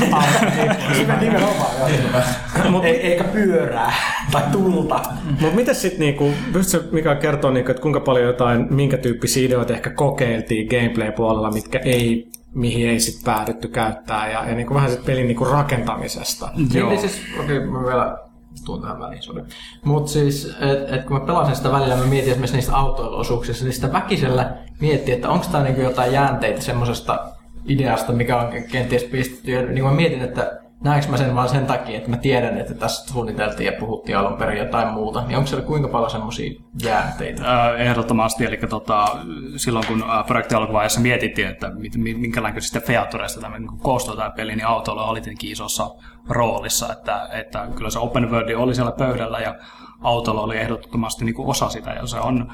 nimenomaan, 1.19 1.71
joo. 1.79 2.83
Ei, 2.83 2.95
eikä 2.95 3.23
pyörää 3.23 3.93
tai 4.31 4.43
tulta. 4.51 5.01
Mutta 5.41 5.55
miten 5.55 5.75
sitten, 5.75 5.99
niinku, 5.99 6.31
pystytkö 6.53 6.87
Mika 6.91 7.15
kertoa, 7.15 7.51
niinku, 7.51 7.71
että 7.71 7.81
kuinka 7.81 7.99
paljon 7.99 8.25
jotain, 8.25 8.67
minkä 8.73 8.97
tyyppisiä 8.97 9.45
ideoita 9.45 9.73
ehkä 9.73 9.89
kokeiltiin 9.89 10.67
gameplay-puolella, 10.67 11.51
mitkä 11.51 11.79
ei 11.79 12.27
mihin 12.53 12.89
ei 12.89 12.99
sitten 12.99 13.33
päädytty 13.33 13.67
käyttää 13.67 14.31
ja, 14.31 14.49
ja 14.49 14.55
niinku 14.55 14.73
vähän 14.73 14.89
sitten 14.89 15.05
pelin 15.05 15.27
niinku 15.27 15.45
rakentamisesta. 15.45 16.49
Joo. 16.73 16.89
Niin, 16.89 17.01
siis, 17.01 17.21
okei, 17.39 17.57
okay, 17.57 17.69
mä 17.69 17.85
vielä 17.85 18.17
tuon 18.65 18.82
tähän 18.82 18.99
väliin, 18.99 19.23
sorry. 19.23 19.45
Mutta 19.84 20.11
siis, 20.11 20.56
et, 20.60 20.94
et 20.94 21.06
kun 21.06 21.19
mä 21.19 21.26
pelasin 21.26 21.56
sitä 21.56 21.72
välillä, 21.72 21.95
mä 21.95 22.06
mietin 22.06 22.32
esimerkiksi 22.32 22.56
niistä 22.56 22.77
autoiluosuuksista, 22.77 23.64
niin 23.64 23.73
sitä 23.73 23.94
väkisellä 23.94 24.57
mietti, 24.82 25.11
että 25.11 25.30
onko 25.30 25.45
tämä 25.52 25.64
niinku 25.64 25.82
jotain 25.82 26.14
jäänteitä 26.14 26.61
semmoisesta 26.61 27.19
ideasta, 27.65 28.14
mikä 28.14 28.38
on 28.38 28.53
kenties 28.72 29.03
pistetty. 29.03 29.73
Niin 29.73 29.84
mä 29.84 29.91
mietin, 29.91 30.22
että 30.22 30.60
näenkö 30.84 31.07
mä 31.07 31.18
sen 31.18 31.36
vaan 31.36 31.49
sen 31.49 31.65
takia, 31.65 31.98
että 31.98 32.10
mä 32.10 32.18
tiedän, 32.18 32.57
että 32.57 32.73
tässä 32.73 33.14
suunniteltiin 33.14 33.73
ja 33.73 33.80
puhuttiin 33.80 34.18
alun 34.18 34.38
perin 34.38 34.57
jotain 34.57 34.88
muuta, 34.88 35.26
niin 35.27 35.38
onko 35.38 35.48
siellä 35.48 35.65
kuinka 35.65 35.88
paljon 35.88 36.10
semmoisia 36.10 36.61
jäänteitä? 36.84 37.76
Ehdottomasti, 37.77 38.45
eli 38.45 38.57
tota, 38.57 39.07
silloin 39.56 39.88
kun 39.88 40.03
projekti 40.27 40.56
alkuvaiheessa 40.56 40.99
mietittiin, 40.99 41.48
että 41.48 41.72
minkälaisista 42.18 42.80
featureista 42.80 43.41
tämä 43.41 43.60
niin 43.60 43.80
koostuu 43.80 44.15
tämä 44.15 44.30
peli, 44.30 44.56
niin 44.56 44.68
autolla 44.68 45.06
oli 45.06 45.22
tietenkin 45.22 45.52
isossa 45.52 45.90
roolissa, 46.30 46.93
että, 46.93 47.30
että 47.31 47.68
kyllä 47.76 47.89
se 47.89 47.99
open 47.99 48.31
world 48.31 48.53
oli 48.53 48.76
siellä 48.76 48.91
pöydällä 48.91 49.39
ja 49.39 49.56
autolla 50.02 50.41
oli 50.41 50.57
ehdottomasti 50.57 51.26
niin 51.26 51.35
kuin 51.35 51.47
osa 51.47 51.69
sitä 51.69 51.91
ja 51.91 52.07
se 52.07 52.19
on 52.19 52.52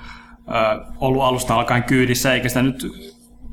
ollut 1.00 1.24
alusta 1.24 1.56
alkaen 1.56 1.84
kyydissä, 1.84 2.34
eikä 2.34 2.50
sitä 2.50 2.62
nyt 2.62 2.86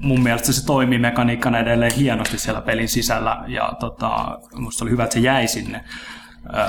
mun 0.01 0.23
mielestä 0.23 0.53
se 0.53 0.67
toimii 0.67 0.99
mekaniikkana 0.99 1.59
edelleen 1.59 1.93
hienosti 1.93 2.39
siellä 2.39 2.61
pelin 2.61 2.89
sisällä 2.89 3.45
ja 3.47 3.73
tota, 3.81 4.39
musta 4.57 4.85
oli 4.85 4.91
hyvä, 4.91 5.05
että 5.05 5.15
se 5.15 5.21
jäi 5.21 5.49
sinne. 5.49 5.85
Öö, 6.55 6.65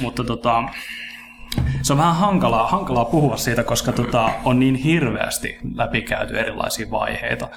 mutta 0.00 0.24
tota, 0.24 0.64
se 1.82 1.92
on 1.92 1.98
vähän 1.98 2.16
hankalaa, 2.16 2.68
hankalaa 2.68 3.04
puhua 3.04 3.36
siitä, 3.36 3.64
koska 3.64 3.92
tota, 3.92 4.30
on 4.44 4.60
niin 4.60 4.74
hirveästi 4.74 5.58
läpikäyty 5.74 6.38
erilaisia 6.38 6.90
vaiheita. 6.90 7.48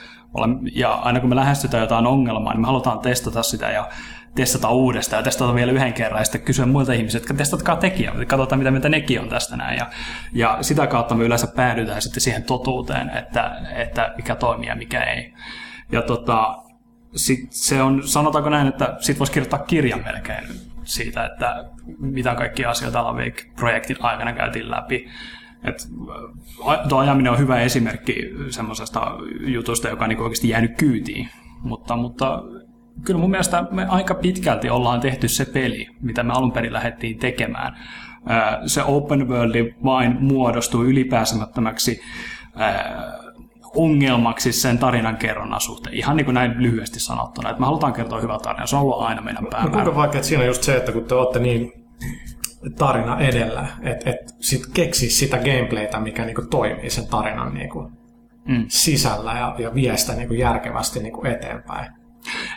Ja 0.73 0.93
aina 0.93 1.19
kun 1.19 1.29
me 1.29 1.35
lähestytään 1.35 1.81
jotain 1.81 2.07
ongelmaa, 2.07 2.53
niin 2.53 2.61
me 2.61 2.67
halutaan 2.67 2.99
testata 2.99 3.43
sitä 3.43 3.71
ja 3.71 3.89
testata 4.35 4.69
uudestaan 4.69 5.19
ja 5.19 5.23
testata 5.23 5.55
vielä 5.55 5.71
yhden 5.71 5.93
kerran 5.93 6.21
ja 6.21 6.25
sitten 6.25 6.41
kysyä 6.41 6.65
muilta 6.65 6.93
ihmisiltä, 6.93 7.23
että 7.23 7.33
testatkaa 7.33 7.75
tekijä, 7.75 8.11
katsotaan 8.27 8.59
mitä 8.59 8.71
mitä 8.71 8.89
nekin 8.89 9.21
on 9.21 9.29
tästä 9.29 9.57
näin. 9.57 9.77
Ja, 9.77 9.89
ja 10.33 10.57
sitä 10.61 10.87
kautta 10.87 11.15
me 11.15 11.23
yleensä 11.23 11.47
päädytään 11.47 12.01
sitten 12.01 12.21
siihen 12.21 12.43
totuuteen, 12.43 13.09
että, 13.09 13.61
että 13.75 14.13
mikä 14.17 14.35
toimii 14.35 14.69
ja 14.69 14.75
mikä 14.75 15.03
ei. 15.03 15.33
Ja 15.91 16.01
tota, 16.01 16.57
sit 17.15 17.51
se 17.51 17.81
on, 17.81 18.07
sanotaanko 18.07 18.49
näin, 18.49 18.67
että 18.67 18.97
sit 18.99 19.19
voisi 19.19 19.33
kirjoittaa 19.33 19.59
kirjan 19.59 20.03
melkein 20.05 20.45
siitä, 20.83 21.25
että 21.25 21.65
mitä 21.99 22.35
kaikkia 22.35 22.69
asioita 22.69 22.99
Alavik-projektin 22.99 23.97
aikana 23.99 24.33
käytiin 24.33 24.71
läpi. 24.71 25.09
Et, 25.63 25.87
tuo 26.89 26.99
ajaminen 26.99 27.31
on 27.31 27.39
hyvä 27.39 27.59
esimerkki 27.59 28.15
semmoisesta 28.49 29.11
jutusta, 29.39 29.89
joka 29.89 30.05
on 30.05 30.09
niin 30.09 30.19
oikeasti 30.19 30.49
jäänyt 30.49 30.77
kyytiin. 30.77 31.29
Mutta, 31.61 31.95
mutta 31.95 32.43
kyllä 33.03 33.19
mun 33.19 33.29
mielestä 33.29 33.65
me 33.71 33.85
aika 33.85 34.15
pitkälti 34.15 34.69
ollaan 34.69 34.99
tehty 34.99 35.27
se 35.27 35.45
peli, 35.45 35.87
mitä 36.01 36.23
me 36.23 36.33
alun 36.33 36.51
perin 36.51 36.73
lähdettiin 36.73 37.19
tekemään. 37.19 37.77
Se 38.65 38.83
open 38.83 39.27
world 39.27 39.73
vain 39.83 40.17
muodostuu 40.19 40.83
ylipääsemättömäksi 40.83 42.01
ongelmaksi 43.75 44.51
sen 44.51 44.77
tarinan 44.77 45.17
kerronnan 45.17 45.61
suhteen. 45.61 45.95
Ihan 45.95 46.17
niin 46.17 46.25
kuin 46.25 46.35
näin 46.35 46.53
lyhyesti 46.57 46.99
sanottuna, 46.99 47.49
että 47.49 47.59
me 47.59 47.65
halutaan 47.65 47.93
kertoa 47.93 48.21
hyvä 48.21 48.39
tarina. 48.43 48.65
Se 48.65 48.75
on 48.75 48.81
ollut 48.81 49.01
aina 49.01 49.21
meidän 49.21 49.47
päämäärä. 49.51 49.77
No, 49.77 49.83
kuinka 49.83 49.95
vaikea, 49.95 50.17
että 50.17 50.27
siinä 50.27 50.41
on 50.41 50.47
just 50.47 50.63
se, 50.63 50.75
että 50.75 50.91
kun 50.91 51.03
te 51.03 51.15
olette 51.15 51.39
niin 51.39 51.71
tarina 52.77 53.19
edellä, 53.19 53.67
että 53.81 54.09
et 54.09 54.35
sit 54.39 54.61
keksi 54.73 55.09
sitä 55.09 55.37
gameplaytä, 55.37 55.99
mikä 55.99 56.25
niinku 56.25 56.41
toimii 56.41 56.89
sen 56.89 57.07
tarinan 57.07 57.53
niinku 57.53 57.91
mm. 58.47 58.65
sisällä 58.67 59.33
ja, 59.33 59.55
ja 59.59 59.73
vie 59.73 59.97
sitä 59.97 60.13
niinku 60.13 60.33
järkevästi 60.33 60.99
niinku 60.99 61.27
eteenpäin. 61.27 61.91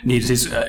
Niin 0.03 0.23
siis 0.23 0.53
äh, 0.53 0.59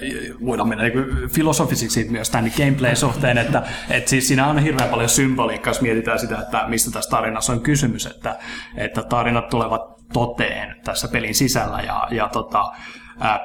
voidaan 0.46 0.68
mennä 0.68 0.84
niin 0.84 1.28
filosofisiksi 1.28 2.06
myös 2.10 2.30
tämän 2.30 2.52
gameplay-suhteen, 2.56 3.38
että, 3.38 3.62
että 3.90 4.10
siis 4.10 4.28
siinä 4.28 4.46
on 4.46 4.58
hirveän 4.58 4.90
paljon 4.90 5.08
symboliikkaa, 5.08 5.70
jos 5.70 5.80
mietitään 5.80 6.18
sitä, 6.18 6.38
että 6.38 6.64
mistä 6.68 6.90
tässä 6.90 7.10
tarinassa 7.10 7.52
on 7.52 7.60
kysymys, 7.60 8.06
että, 8.06 8.38
että 8.76 9.02
tarinat 9.02 9.48
tulevat 9.48 9.82
toteen 10.12 10.76
tässä 10.84 11.08
pelin 11.08 11.34
sisällä 11.34 11.80
ja, 11.80 12.08
ja 12.10 12.28
tota, 12.28 12.72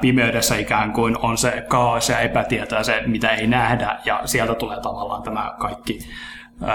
pimeydessä 0.01 0.55
ikään 0.55 0.93
kuin 0.93 1.17
on 1.17 1.37
se 1.37 1.65
kaos 1.67 2.09
ja 2.09 2.19
epätieto 2.19 2.75
ja 2.75 2.83
se, 2.83 3.03
mitä 3.05 3.29
ei 3.29 3.47
nähdä, 3.47 3.99
ja 4.05 4.21
sieltä 4.25 4.55
tulee 4.55 4.81
tavallaan 4.81 5.23
tämä 5.23 5.53
kaikki 5.59 5.99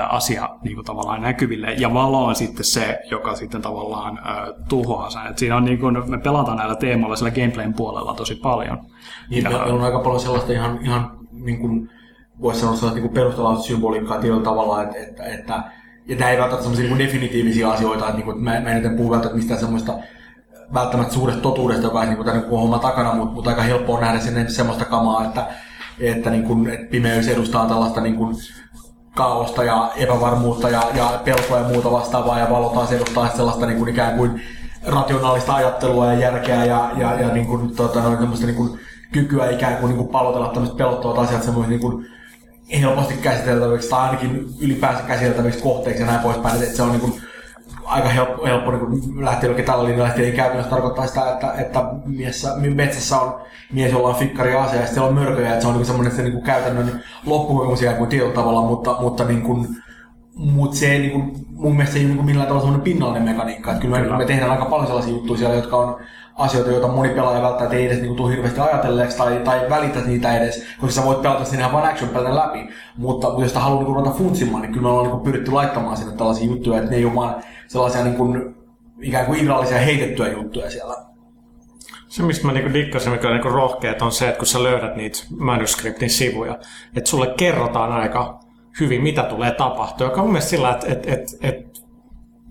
asia 0.09 0.48
niin 0.62 0.74
kuin 0.74 0.85
tavallaan 0.85 1.23
näkyville. 1.23 1.73
Ja 1.73 1.94
valo 1.94 2.24
on 2.24 2.35
sitten 2.35 2.65
se, 2.65 2.98
joka 3.11 3.36
sitten 3.36 3.62
tavallaan 3.62 4.19
äh, 4.19 4.65
tuhoaa 4.69 5.11
sen. 5.11 5.27
Et 5.27 5.39
siinä 5.39 5.57
on 5.57 5.65
niin 5.65 5.78
kuin, 5.78 6.11
me 6.11 6.19
pelataan 6.19 6.57
näillä 6.57 6.77
teemoilla 6.77 7.16
sillä 7.16 7.31
gameplayn 7.31 7.74
puolella 7.74 8.15
tosi 8.15 8.35
paljon. 8.35 8.78
Niin, 9.31 9.44
ja, 9.44 9.59
on 9.59 9.82
aika 9.82 9.98
paljon 9.98 10.20
sellaista 10.20 10.52
ihan, 10.52 10.78
ihan 10.85 11.19
niin 11.32 11.59
kuin, 11.59 11.90
voisi 12.40 12.61
sanoa 12.61 12.77
sellaista 12.77 13.01
niin 13.01 13.15
perustelausta 13.15 13.66
symboliikkaa 13.66 14.20
tietyllä 14.20 14.43
tavalla, 14.43 14.82
että, 14.82 14.98
että, 14.98 15.24
että 15.24 15.62
ja 16.07 16.16
nämä 16.16 16.31
ei 16.31 16.39
välttämättä 16.39 16.62
sellaisia 16.62 16.97
niin 16.97 17.07
definitiivisia 17.07 17.70
asioita, 17.70 18.05
että, 18.05 18.16
niin 18.16 18.24
kuin, 18.24 18.39
että 18.39 18.51
mä, 18.51 18.61
mä 18.61 18.70
en 18.70 18.97
puhu 18.97 19.11
välttämättä 19.11 19.36
mistään 19.36 19.61
semmoista 19.61 19.93
välttämättä 20.74 21.15
suuresta 21.15 21.43
totuudesta, 21.43 21.86
joka 21.86 21.98
olisi 21.98 22.15
niin 22.15 22.24
tämän 22.24 22.40
niin 22.40 22.51
homma 22.51 22.78
takana, 22.78 23.15
mutta, 23.15 23.35
mutta 23.35 23.51
aika 23.51 23.62
helppoa 23.62 24.01
nähdä 24.01 24.20
sinne 24.20 24.48
semmoista 24.48 24.85
kamaa, 24.85 25.24
että, 25.24 25.47
että, 26.01 26.31
niin 26.31 26.44
kuin, 26.44 26.70
että 26.70 26.86
pimeys 26.90 27.28
edustaa 27.28 27.69
tällaista 27.69 28.01
niin 28.01 28.16
kuin, 28.16 28.36
kaaosta 29.15 29.65
ja 29.65 29.93
epävarmuutta 29.97 30.69
ja, 30.69 30.82
ja 30.95 31.20
pelkoa 31.24 31.59
ja 31.59 31.69
muuta 31.69 31.93
vastaavaa 31.93 32.39
ja 32.39 32.51
valo 32.51 32.69
taas 32.69 32.93
edustaa 32.93 33.28
sellaista 33.28 33.66
niin 33.66 33.78
kuin 33.78 33.89
ikään 33.89 34.16
kuin 34.16 34.43
rationaalista 34.87 35.55
ajattelua 35.55 36.07
ja 36.07 36.19
järkeä 36.19 36.65
ja, 36.65 36.91
ja, 36.97 37.20
ja 37.20 37.28
niin 37.28 37.47
kuin, 37.47 37.77
tota, 37.77 38.01
niin 38.47 38.55
kuin 38.55 38.81
kykyä 39.12 39.51
ikään 39.51 39.77
kuin, 39.77 39.89
niin 39.89 39.99
kuin 39.99 40.09
palotella 40.09 40.49
tämmöiset 40.49 40.77
pelottavat 40.77 41.19
asiat 41.19 41.43
semmoisen 41.43 41.70
niin 41.70 41.81
kuin 41.81 42.07
helposti 42.81 43.15
käsiteltäviksi 43.15 43.91
tai 43.91 44.01
ainakin 44.01 44.47
ylipäänsä 44.61 45.03
käsiteltäviksi 45.03 45.62
kohteiksi 45.62 46.03
ja 46.03 46.07
näin 46.07 46.20
poispäin, 46.20 46.62
että 46.62 46.77
se 46.77 46.82
on 46.82 46.91
niin 46.91 47.01
kuin, 47.01 47.23
aika 47.91 48.09
helppo, 48.09 48.47
helppo 48.47 48.71
niin 48.71 49.25
lähteä 49.25 49.47
jollakin 49.47 49.65
tällä 49.65 49.85
linjalla 49.85 50.15
niin 50.15 50.35
käytännössä 50.35 50.71
tarkoittaa 50.71 51.07
sitä, 51.07 51.33
että, 51.33 51.53
että 51.59 51.85
miessä, 52.07 52.57
metsässä 52.75 53.21
on 53.21 53.41
mies, 53.73 53.93
jolla 53.93 54.09
on 54.09 54.15
fikkari 54.15 54.55
asia 54.55 54.81
ja 54.81 54.87
sitten 54.87 55.03
on 55.03 55.15
mörköjä, 55.15 55.49
että 55.49 55.61
se 55.61 55.69
on 55.69 55.75
niin 55.75 55.87
semmoinen 55.87 56.17
se 56.17 56.23
niin 56.23 56.43
käytännön 56.43 57.03
loppukokemus 57.27 57.81
kuin 57.99 58.11
tietyllä 58.11 58.35
tavalla, 58.35 58.62
mutta, 58.62 58.97
mutta 59.01 59.25
niin 59.25 59.43
kuin, 59.43 59.69
mutta 60.35 60.77
se 60.77 60.99
niin 60.99 61.11
kuin, 61.11 61.33
mun 61.51 61.73
mielestä 61.73 61.93
se 61.93 61.99
ei 61.99 62.07
ole 62.07 62.15
niin 62.15 62.25
millään 62.25 62.47
tavalla 62.47 62.62
semmoinen 62.62 62.85
pinnallinen 62.85 63.23
mekaniikka. 63.23 63.71
Että 63.71 63.83
kyllä, 63.83 64.01
me, 64.01 64.17
me 64.17 64.25
tehdään 64.25 64.51
aika 64.51 64.65
paljon 64.65 64.87
sellaisia 64.87 65.12
juttuja 65.12 65.39
siellä, 65.39 65.57
jotka 65.57 65.77
on 65.77 66.01
asioita, 66.35 66.70
joita 66.70 66.89
moni 66.89 67.09
pelaaja 67.09 67.43
välttämättä 67.43 67.77
ei 67.77 67.86
edes 67.86 68.01
niin 68.01 68.16
tule 68.16 68.31
hirveästi 68.31 68.61
ajatelleeksi 68.61 69.19
tai, 69.19 69.40
tai 69.44 69.70
välitä 69.70 70.01
niitä 70.01 70.36
edes, 70.36 70.66
koska 70.81 71.01
sä 71.01 71.07
voit 71.07 71.23
pelata 71.23 71.44
sinne 71.44 71.59
ihan 71.59 71.73
vain 71.73 71.89
action 71.89 72.35
läpi. 72.35 72.69
Mutta, 72.97 73.28
jos 73.39 73.48
sitä 73.48 73.61
haluaa 73.61 73.82
niin 73.82 73.94
ruveta 73.94 74.15
funtsimaan, 74.15 74.62
niin 74.62 74.73
kyllä 74.73 74.82
me 74.82 74.89
ollaan 74.89 75.11
niin 75.11 75.24
pyritty 75.24 75.51
laittamaan 75.51 75.97
sinne 75.97 76.16
tällaisia 76.16 76.47
juttuja, 76.47 76.78
että 76.78 76.90
ne 76.90 76.97
ei 76.97 77.05
ole 77.05 77.15
vaan 77.15 77.35
sellaisia 77.69 78.05
niin 78.05 78.16
kuin, 78.16 78.55
ikään 79.01 79.27
kuin 79.27 79.40
irrallisia 79.40 79.78
heitettyjä 79.78 80.32
juttuja 80.32 80.70
siellä. 80.70 80.94
Se, 82.09 82.23
mistä 82.23 82.47
mä 82.47 82.52
niinku 82.52 82.73
dikkasin, 82.73 83.12
mikä 83.12 83.28
on 83.28 83.35
niinku 83.35 83.48
rohkeet, 83.48 84.02
on 84.02 84.12
se, 84.12 84.28
että 84.28 84.39
kun 84.39 84.47
sä 84.47 84.62
löydät 84.62 84.97
niitä 84.97 85.19
manuscriptin 85.39 86.11
sivuja, 86.11 86.59
että 86.97 87.11
sulle 87.11 87.35
kerrotaan 87.36 87.93
aika 87.93 88.40
hyvin, 88.81 89.02
mitä 89.02 89.23
tulee 89.23 89.51
tapahtua, 89.51 90.07
joka 90.07 90.20
on 90.20 90.27
mun 90.27 90.32
mielestä 90.32 90.51
sillä, 90.51 90.70
että 90.70 90.86
et, 90.86 91.09
et, 91.09 91.23
et, 91.43 91.70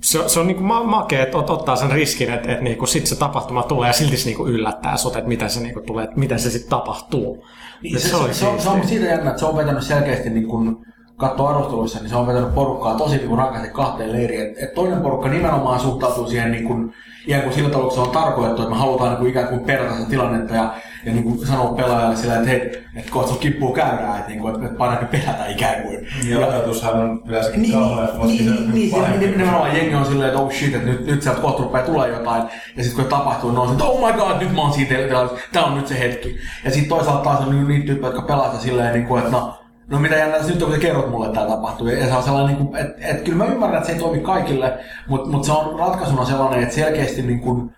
se, 0.01 0.29
se 0.29 0.39
on 0.39 0.47
niinku 0.47 0.63
ma- 0.63 0.83
makea, 0.83 1.23
että 1.23 1.37
ottaa 1.37 1.75
sen 1.75 1.91
riskin, 1.91 2.33
että 2.33 2.51
et 2.51 2.61
niinku 2.61 2.85
sit 2.85 3.07
se 3.07 3.15
tapahtuma 3.15 3.63
tulee 3.63 3.89
ja 3.89 3.93
silti 3.93 4.17
se 4.17 4.25
niinku 4.25 4.47
yllättää 4.47 4.97
sut, 4.97 5.15
että 5.15 5.27
miten 5.27 5.49
se, 5.49 5.59
niinku 5.59 5.81
tulee, 5.81 6.03
että 6.03 6.19
miten 6.19 6.39
se 6.39 6.49
sitten 6.49 6.69
tapahtuu. 6.69 7.45
Niin, 7.83 7.99
se, 7.99 8.09
se, 8.09 8.17
se, 8.17 8.33
se, 8.33 8.47
on, 8.47 8.61
se 8.61 8.69
on 8.69 8.87
siitä 8.87 9.05
jännä, 9.05 9.29
että 9.29 9.39
se 9.39 9.45
on 9.45 9.57
vetänyt 9.57 9.83
selkeästi 9.83 10.29
niin 10.29 10.47
kun 10.47 10.85
katsoo 11.17 11.47
arvosteluissa, 11.47 11.99
niin 11.99 12.09
se 12.09 12.15
on 12.15 12.27
vetänyt 12.27 12.55
porukkaa 12.55 12.97
tosi 12.97 13.17
niin 13.17 13.37
rankasti 13.37 13.69
kahteen 13.69 14.11
leiriin. 14.11 14.41
Et, 14.41 14.63
et 14.63 14.73
toinen 14.73 15.01
porukka 15.01 15.29
nimenomaan 15.29 15.79
suhtautuu 15.79 16.27
siihen 16.27 16.51
niin 16.51 16.63
kuin, 16.63 16.93
ikään 17.27 17.43
kuin 17.43 17.53
sillä 17.53 17.69
tavalla, 17.69 17.93
se 17.93 17.99
on 17.99 18.09
tarkoitettu, 18.09 18.61
että 18.61 18.73
me 18.73 18.79
halutaan 18.79 19.09
niin 19.09 19.19
kuin, 19.19 19.29
ikään 19.29 19.47
kuin 19.47 19.59
perata 19.59 19.95
sitä 19.95 20.09
tilannetta 20.09 20.55
ja, 20.55 20.73
ja 21.05 21.11
niin 21.11 21.23
kuin 21.23 21.47
sanoa 21.47 21.73
pelaajalle 21.73 22.15
sillä, 22.15 22.35
että 22.35 22.49
hei, 22.49 22.61
että 22.95 23.11
kohta 23.11 23.29
sun 23.29 23.39
kippuu 23.39 23.73
käyrää, 23.73 24.17
että, 24.17 24.29
niin 24.29 24.39
kuin, 24.39 24.53
että, 24.53 24.65
että 24.65 24.77
parempi 24.77 25.05
pelätä 25.05 25.45
ikään 25.45 25.81
kuin. 25.81 26.07
Ja, 26.29 26.39
ja 26.39 26.47
ajatushan 26.47 26.93
on 26.93 27.21
yleensä 27.27 27.51
niin, 27.51 27.73
kauhean, 27.73 28.27
niin, 28.27 28.45
niin, 28.45 28.73
niin, 28.73 28.91
niin, 28.91 29.19
niin, 29.19 29.31
nimenomaan 29.37 29.75
jengi 29.75 29.95
on 29.95 30.05
silleen, 30.05 30.29
että 30.29 30.41
oh 30.41 30.51
shit, 30.51 30.75
että 30.75 30.87
nyt, 30.87 31.05
nyt 31.05 31.21
sieltä 31.21 31.41
kohta 31.41 31.63
rupeaa 31.63 31.85
tulee 31.85 32.09
jotain. 32.09 32.43
Ja 32.77 32.83
sitten 32.83 33.03
kun 33.03 33.17
tapahtuu, 33.17 33.49
niin 33.49 33.59
on 33.59 33.71
että 33.71 33.83
oh 33.83 34.07
my 34.07 34.13
god, 34.13 34.39
nyt 34.39 34.55
mä 34.55 34.61
oon 34.61 34.73
siitä, 34.73 34.95
tää 35.51 35.63
on 35.63 35.75
nyt 35.75 35.87
se 35.87 35.99
hetki. 35.99 36.37
Ja 36.65 36.71
sitten 36.71 36.89
toisaalta 36.89 37.23
taas 37.23 37.39
on 37.39 37.67
niitä 37.67 37.85
tyyppejä, 37.85 38.13
jotka 38.13 38.27
pelaa 38.27 38.59
silleen, 38.59 38.93
niin 38.93 39.05
kuin, 39.05 39.19
että 39.19 39.31
no, 39.31 39.59
no 39.87 39.99
mitä 39.99 40.15
jännä 40.15 40.37
nyt 40.37 40.63
kun 40.63 40.71
sä 40.71 40.79
kerrot 40.79 41.09
mulle, 41.09 41.25
että 41.25 41.39
tämä 41.39 41.55
tapahtuu. 41.55 41.87
Ja 41.87 42.07
se 42.07 42.13
on 42.13 42.23
sellainen, 42.23 42.57
niin 42.57 42.75
että 42.75 43.07
et, 43.07 43.21
kyllä 43.21 43.37
mä 43.37 43.45
ymmärrän, 43.45 43.77
että 43.77 43.87
se 43.87 43.93
ei 43.93 43.99
toimi 43.99 44.19
kaikille, 44.19 44.73
mutta 45.07 45.29
mut 45.29 45.43
se 45.43 45.51
on 45.51 45.79
ratkaisuna 45.79 46.25
sellainen, 46.25 46.63
että 46.63 46.75
selkeästi 46.75 47.21
niin 47.21 47.39
kuin, 47.39 47.71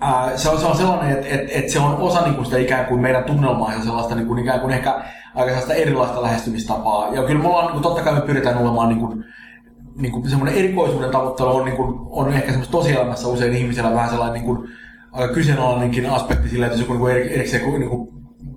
ää, 0.00 0.36
se, 0.36 0.48
on, 0.48 0.60
se 0.60 0.66
on 0.66 0.76
sellainen, 0.76 1.10
että 1.10 1.26
et, 1.28 1.48
et 1.50 1.68
se 1.68 1.80
on 1.80 1.96
osa 1.96 2.20
niin 2.20 2.34
kuin 2.34 2.44
sitä 2.44 2.58
ikään 2.58 2.86
kuin 2.86 3.00
meidän 3.00 3.24
tunnelmaa 3.24 3.72
ja 3.72 3.82
sellaista 3.82 4.14
niin 4.14 4.26
kuin, 4.26 4.38
ikään 4.38 4.60
kuin 4.60 4.72
ehkä 4.72 5.04
aika 5.34 5.50
sellaista 5.50 5.74
erilaista 5.74 6.22
lähestymistapaa. 6.22 7.14
Ja 7.14 7.22
kyllä 7.22 7.42
me 7.42 7.48
ollaan, 7.48 7.64
niin 7.64 7.72
kuin, 7.72 7.82
totta 7.82 8.02
kai 8.02 8.14
me 8.14 8.20
pyritään 8.20 8.58
olemaan 8.58 8.88
niin 8.88 9.00
kuin, 9.00 9.24
niin 9.96 10.12
kuin 10.12 10.30
semmoinen 10.30 10.58
erikoisuuden 10.58 11.10
tavoittelu 11.10 11.56
on, 11.56 11.64
niin 11.64 11.76
kuin, 11.76 11.94
on 12.10 12.32
ehkä 12.32 12.50
semmoista 12.50 12.72
tosielämässä 12.72 13.28
usein 13.28 13.54
ihmisellä 13.54 13.94
vähän 13.94 14.10
sellainen 14.10 14.34
niin 14.34 14.44
kuin, 14.44 14.68
aika 15.12 15.34
kyseenalainenkin 15.34 16.10
aspekti 16.10 16.48
sillä, 16.48 16.66
että 16.66 16.78
jos 16.78 16.80
joku 16.80 16.92
niin 16.92 17.00
kuin 17.00 17.12
eri- 17.12 17.34
erikseen 17.34 17.64
kuin, 17.64 17.80
niin 17.80 17.90
kuin 17.90 18.08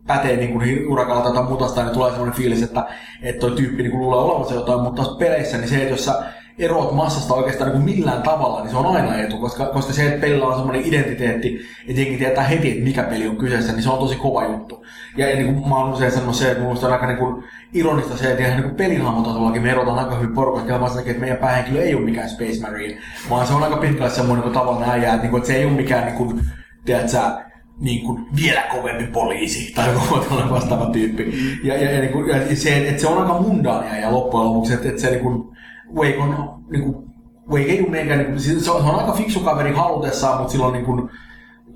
pätee 0.07 0.37
niin 0.37 0.53
kuin 0.53 0.87
urakalla 0.87 1.21
tai 1.21 1.43
vastaan, 1.59 1.87
niin 1.87 1.93
tulee 1.93 2.09
semmoinen 2.09 2.37
fiilis, 2.37 2.63
että, 2.63 2.85
että 3.21 3.39
toi 3.39 3.51
tyyppi 3.51 3.83
niin 3.83 3.91
kuin 3.91 4.01
luulee 4.01 4.19
olevansa 4.19 4.55
jotain, 4.55 4.81
mutta 4.81 5.03
taas 5.03 5.17
peleissä, 5.17 5.57
niin 5.57 5.69
se, 5.69 5.75
että 5.75 5.93
jos 5.93 6.05
sä 6.05 6.23
eroat 6.61 6.91
massasta 6.91 7.33
oikeastaan 7.33 7.71
niin 7.71 7.83
kuin 7.83 7.95
millään 7.95 8.21
tavalla, 8.21 8.59
niin 8.59 8.71
se 8.71 8.77
on 8.77 8.95
aina 8.95 9.17
etu, 9.17 9.37
koska, 9.37 9.65
koska 9.65 9.93
se, 9.93 10.07
että 10.07 10.21
pelillä 10.21 10.45
on 10.45 10.55
semmoinen 10.55 10.85
identiteetti, 10.85 11.61
että 11.87 12.01
jengi 12.01 12.17
tietää 12.17 12.43
heti, 12.43 12.71
että 12.71 12.83
mikä 12.83 13.03
peli 13.03 13.27
on 13.27 13.37
kyseessä, 13.37 13.73
niin 13.73 13.83
se 13.83 13.89
on 13.89 13.99
tosi 13.99 14.15
kova 14.15 14.45
juttu. 14.45 14.85
Ja, 15.17 15.29
ja 15.29 15.35
niin 15.35 15.53
kuin 15.55 15.69
mä 15.69 15.75
oon 15.75 15.93
usein 15.93 16.11
sanonut 16.11 16.35
se, 16.35 16.51
että 16.51 16.63
mun 16.63 16.77
on 16.83 16.93
aika 16.93 17.07
niin 17.07 17.17
kuin 17.17 17.43
ironista 17.73 18.17
se, 18.17 18.31
että 18.31 18.43
niin 18.43 18.75
pelihahmotasollakin 18.75 19.61
me 19.61 19.71
erotaan 19.71 19.99
aika 19.99 20.15
hyvin 20.15 20.35
porukasta, 20.35 20.79
vaan 20.79 20.91
sen 20.91 20.97
takia, 20.97 21.11
että 21.11 21.21
meidän 21.21 21.37
päähenkilö 21.37 21.81
ei 21.81 21.95
ole 21.95 22.05
mikään 22.05 22.29
Space 22.29 22.61
Marine, 22.61 22.97
vaan 23.29 23.47
se 23.47 23.53
on 23.53 23.63
aika 23.63 23.77
pitkälle 23.77 24.09
semmoinen 24.09 24.45
niin 24.45 24.53
kuin 24.53 24.63
tavallinen 24.63 24.89
äijä, 24.89 25.13
että, 25.13 25.21
niin 25.21 25.31
kuin, 25.31 25.39
että 25.39 25.47
se 25.47 25.57
ei 25.57 25.65
ole 25.65 25.73
mikään 25.73 26.05
niin 26.05 26.15
kuin, 26.15 26.41
tiedät 26.85 27.09
sä, 27.09 27.45
niin 27.79 28.05
kuin 28.05 28.25
vielä 28.35 28.61
kovempi 28.61 29.03
poliisi 29.03 29.73
tai 29.73 29.93
joku 29.93 30.17
tällainen 30.17 30.53
vastaava 30.53 30.85
tyyppi. 30.85 31.33
Ja, 31.63 31.75
ja, 31.75 31.91
ja, 31.91 31.99
niin 31.99 32.11
kuin, 32.11 32.29
ja 32.29 32.55
se, 32.55 32.77
että 32.77 33.01
se 33.01 33.07
on 33.07 33.21
aika 33.21 33.41
mundaania 33.41 33.97
ja 33.97 34.11
loppujen 34.11 34.47
lopuksi, 34.47 34.73
että, 34.73 34.89
että 34.89 35.01
se 35.01 35.09
niin 35.09 35.23
kuin, 35.23 35.57
Wake 35.95 36.17
on. 36.17 36.63
Niin 36.71 36.83
kuin, 36.83 37.05
Wake 37.49 37.71
ei 37.71 37.81
ole 37.81 37.89
meikä, 37.89 38.15
niin 38.15 38.27
kuin, 38.27 38.39
se, 38.39 38.71
on, 38.71 38.83
se 38.83 38.89
on 38.89 38.99
aika 38.99 39.11
fiksu 39.11 39.39
kaveri 39.39 39.71
halutessaan, 39.71 40.37
mutta 40.37 40.51
silloin 40.51 40.73
niin 40.73 40.85
kuin, 40.85 41.09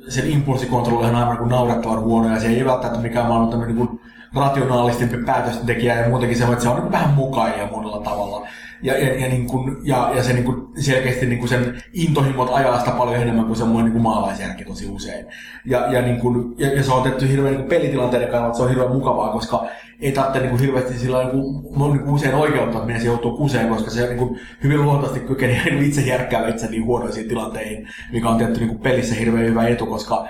sen 0.07 0.31
impulssikontrolli 0.31 1.07
on 1.07 1.15
aivan 1.15 1.37
niin 1.37 1.49
naurettavan 1.49 1.99
huono 1.99 2.33
ja 2.33 2.39
se 2.39 2.47
ei 2.47 2.65
välttämättä 2.65 3.01
mikään 3.01 3.27
maailman 3.27 3.49
tämmöinen 3.49 3.75
niin 3.75 3.87
kuin 3.87 3.99
rationaalistempi 4.35 5.17
päätöstentekijä 5.17 6.01
ja 6.01 6.09
muutenkin 6.09 6.37
se, 6.37 6.43
että 6.43 6.59
se 6.59 6.69
on 6.69 6.81
niin 6.81 6.91
vähän 6.91 7.13
mukailija 7.13 7.67
monella 7.71 7.99
tavalla. 7.99 8.47
Ja, 8.81 8.97
ja, 8.97 9.19
ja, 9.19 9.27
niin 9.27 9.47
kuin, 9.47 9.77
ja, 9.83 10.11
ja 10.15 10.23
se 10.23 10.33
niin 10.33 10.43
kuin 10.43 10.67
selkeästi 10.79 11.25
niin 11.25 11.39
kuin 11.39 11.49
sen 11.49 11.83
intohimot 11.93 12.49
ajaa 12.53 12.79
sitä 12.79 12.91
paljon 12.91 13.21
enemmän 13.21 13.45
kuin 13.45 13.57
semmoinen 13.57 13.93
niin 13.93 14.01
maalaisjärki 14.01 14.65
tosi 14.65 14.89
usein. 14.89 15.25
Ja, 15.65 15.93
ja, 15.93 16.01
niin 16.01 16.19
kuin, 16.19 16.55
ja, 16.57 16.73
ja 16.73 16.83
se 16.83 16.93
on 16.93 17.03
tehty 17.03 17.29
hirveän 17.29 17.53
niin 17.53 17.61
kuin 17.61 17.69
pelitilanteiden 17.69 18.29
kannalta, 18.29 18.57
se 18.57 18.63
on 18.63 18.69
hirveän 18.69 18.91
mukavaa, 18.91 19.31
koska 19.33 19.65
ei 20.01 20.11
tarvitse 20.11 20.39
niin 20.39 20.49
kuin 20.49 20.61
hirveästi 20.61 20.99
sillä 20.99 21.23
niin 21.23 21.31
kuin, 21.31 21.93
niin 21.93 22.03
kuin 22.03 22.13
usein 22.13 22.35
oikeutta, 22.35 22.77
että 22.77 22.91
mies 22.91 23.05
joutuu 23.05 23.37
kuseen, 23.37 23.69
koska 23.69 23.89
se 23.89 24.07
niin 24.07 24.17
kuin, 24.17 24.39
hyvin 24.63 24.81
luontaisesti 24.81 25.27
kykenee 25.27 25.63
niin 25.65 25.75
kuin 25.75 25.87
itse 25.87 26.01
järkkää 26.01 26.47
itse 26.47 26.67
niin 26.67 26.85
huonoisiin 26.85 27.27
tilanteihin, 27.27 27.87
mikä 28.11 28.29
on 28.29 28.37
tietty 28.37 28.59
niin 28.59 28.69
kuin 28.69 28.79
pelissä 28.79 29.15
hirveän 29.15 29.45
hyvä 29.45 29.67
etu, 29.67 29.85
koska 29.85 30.27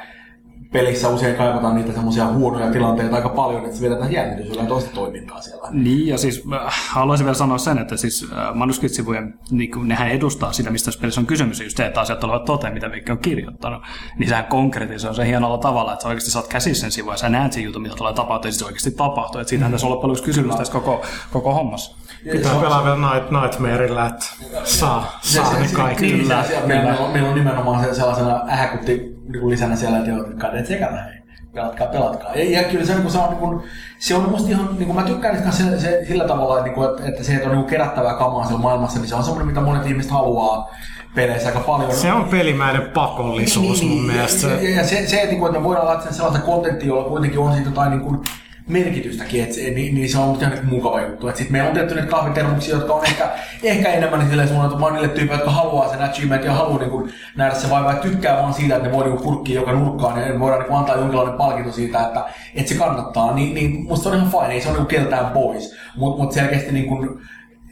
pelissä 0.76 1.10
usein 1.10 1.36
kaivataan 1.36 1.76
niitä 1.76 1.94
semmoisia 1.94 2.28
huonoja 2.28 2.72
tilanteita 2.72 3.16
aika 3.16 3.30
paljon, 3.30 3.66
että 3.66 3.78
se 3.78 3.86
vedetään 3.86 4.12
jännitys 4.12 4.58
ja 4.58 4.66
toista 4.66 4.92
toimintaa 4.94 5.42
siellä. 5.42 5.68
Niin, 5.72 6.08
ja 6.08 6.18
siis 6.18 6.44
äh, 6.54 6.90
haluaisin 6.92 7.26
vielä 7.26 7.38
sanoa 7.38 7.58
sen, 7.58 7.78
että 7.78 7.98
siis 7.98 8.28
äh, 8.32 8.56
manuskriptsivujen, 8.56 9.34
niin 9.52 9.72
kuin, 9.72 9.88
nehän 9.88 10.10
edustaa 10.10 10.52
sitä, 10.52 10.72
mistä 10.72 10.86
tässä 10.86 11.02
pelissä 11.02 11.22
on 11.22 11.28
kysymys, 11.28 11.60
just 11.60 11.78
se, 11.78 11.86
että 11.86 12.02
asiat 12.02 12.20
tulevat 12.20 12.46
toteen, 12.46 12.74
mitä 12.74 12.90
Mikki 12.90 13.12
on 13.12 13.18
kirjoittanut. 13.18 13.82
Niin 14.18 14.30
sehän 14.30 14.46
konkretisoi 14.46 15.16
se 15.16 15.28
hienolla 15.28 15.58
tavalla, 15.58 15.94
että 15.94 16.04
sä 16.04 16.10
oikeasti 16.10 16.32
saat 16.32 16.48
käsissä 16.48 16.82
sen 16.82 16.92
sivun 16.92 17.14
ja 17.14 17.18
sä 17.18 17.30
näet 17.30 17.54
sen 17.54 17.64
jutun, 17.64 17.82
mitä 17.82 17.96
tulee 17.96 18.14
tapahtua, 18.14 18.48
ja 18.48 18.52
siis 18.52 18.60
se 18.60 18.66
oikeasti 18.66 18.92
tapahtuu. 18.92 19.42
Että 19.42 19.50
siitähän 19.50 19.72
tässä 19.72 19.88
on 19.88 19.92
loppujen 19.92 20.10
lopuksi 20.10 20.24
kysymys 20.24 20.56
tässä 20.56 20.74
koko, 20.74 21.06
koko 21.34 21.54
hommassa. 21.54 21.98
Pitää 22.32 22.56
pelaa 22.56 22.84
vielä 22.84 23.14
Night, 23.14 23.32
Nightmarella, 23.32 24.06
että 24.06 24.26
saa, 24.64 25.20
saa 25.22 25.60
ne 25.60 25.68
kaikki. 25.74 26.06
Niin, 26.06 26.20
Kyllä, 26.20 26.44
se 26.44 26.62
meillä, 26.66 26.84
meillä, 26.84 27.06
on, 27.06 27.12
meillä 27.12 27.30
on 27.30 27.36
nimenomaan 27.36 27.84
se 27.84 27.94
sellaisena 27.94 28.42
ähäkutti 28.50 29.15
niin 29.28 29.50
lisänä 29.50 29.76
siellä, 29.76 29.98
että 29.98 30.10
joo, 30.10 30.26
kadet 30.38 30.66
sekana 30.66 31.02
hei. 31.02 31.26
Pelatkaa, 31.54 31.88
pelatkaa. 31.88 32.36
Ja, 32.36 32.62
ja 32.62 32.64
kyllä 32.64 32.86
se, 32.86 32.94
niin 32.94 33.02
kuin, 33.02 33.12
se 33.12 33.18
on, 33.18 33.30
niin 33.30 33.40
kuin, 33.40 33.64
se 34.00 34.16
on 34.16 34.30
musta 34.30 34.50
ihan, 34.50 34.70
niin 34.78 34.86
kuin, 34.86 34.96
mä 34.96 35.04
tykkään 35.04 35.36
niistä 35.36 35.52
se, 35.52 35.80
se, 35.80 36.06
sillä 36.08 36.28
tavalla, 36.28 36.58
että, 36.58 36.66
niin 36.66 36.76
kuin, 36.76 36.90
että, 36.90 37.06
että 37.06 37.24
se, 37.24 37.34
että 37.34 37.46
on 37.46 37.52
niin 37.52 37.64
kuin 37.64 37.70
kerättävää 37.70 38.14
kamaa 38.14 38.46
siellä 38.46 38.62
maailmassa, 38.62 39.00
niin 39.00 39.10
se 39.10 39.16
on 39.16 39.24
semmoinen, 39.24 39.48
mitä 39.48 39.62
monet 39.62 39.86
ihmiset 39.86 40.12
haluaa 40.12 40.72
peleissä 41.16 41.48
aika 41.48 41.60
paljon. 41.60 41.94
Se 41.94 42.12
on 42.12 42.24
pelimäinen 42.24 42.82
pakollisuus 42.82 43.84
mun 43.84 44.06
mielestä. 44.06 44.48
Ja, 44.48 44.70
ja, 44.70 44.76
ja 44.76 44.84
se, 44.84 45.08
se, 45.08 45.16
että, 45.16 45.30
niin 45.30 45.40
kuin, 45.40 45.50
että 45.50 45.60
me 45.60 45.64
voidaan 45.64 45.88
laittaa 45.88 46.12
sellaista 46.12 46.42
kontenttia, 46.42 46.88
jolla 46.88 47.10
kuitenkin 47.10 47.40
on 47.40 47.54
siitä 47.54 47.70
jotain 47.70 47.92
niin 47.92 48.02
kuin, 48.02 48.22
merkitystäkin, 48.68 49.54
se, 49.54 49.62
niin, 49.62 49.96
niin, 49.96 50.10
se 50.10 50.18
on 50.18 50.38
ihan 50.42 50.60
mukava 50.64 51.02
juttu. 51.02 51.28
Sitten 51.28 51.52
meillä 51.52 51.68
on 51.68 51.74
tietty 51.74 51.96
niitä 51.96 52.08
kahvitermuksia, 52.08 52.76
jotka 52.76 52.94
on 52.94 53.06
ehkä, 53.06 53.30
ehkä 53.64 53.90
enemmän 53.90 54.20
niin 54.20 54.30
silleen 54.30 54.50
suunnattu 54.50 54.80
vaan 54.80 54.94
niille 54.94 55.08
tyypeille, 55.08 55.44
jotka 55.44 55.52
haluaa 55.52 55.90
sen 55.90 56.02
achievement 56.02 56.46
ja 56.46 56.54
haluaa 56.54 56.80
niin 56.80 56.90
kuin, 56.90 57.14
nähdä 57.36 57.56
se 57.56 57.70
vaivaa 57.70 57.94
ja 57.94 58.00
tykkää 58.00 58.42
vaan 58.42 58.54
siitä, 58.54 58.76
että 58.76 58.88
ne 58.88 58.94
voi 58.94 59.04
niin 59.04 59.18
kurkkia 59.18 59.56
joka 59.56 59.72
nurkkaan 59.72 60.22
ja 60.22 60.40
voidaan 60.40 60.60
niin 60.60 60.70
kuin, 60.70 60.80
antaa 60.80 60.96
jonkinlainen 60.96 61.38
palkinto 61.38 61.72
siitä, 61.72 62.06
että, 62.06 62.26
että 62.56 62.70
se 62.70 62.78
kannattaa. 62.78 63.34
Niin, 63.34 63.56
niin 63.56 63.84
musta 63.84 64.04
se 64.04 64.10
on 64.10 64.16
ihan 64.16 64.32
fine, 64.32 64.54
ei 64.54 64.62
se 64.62 64.70
ole 64.70 64.78
niin 64.78 64.88
keltään 64.88 65.26
pois. 65.26 65.76
Mutta 65.96 66.24
mut 66.24 66.32
selkeästi 66.32 66.72
niin 66.72 66.88
kuin, 66.88 67.20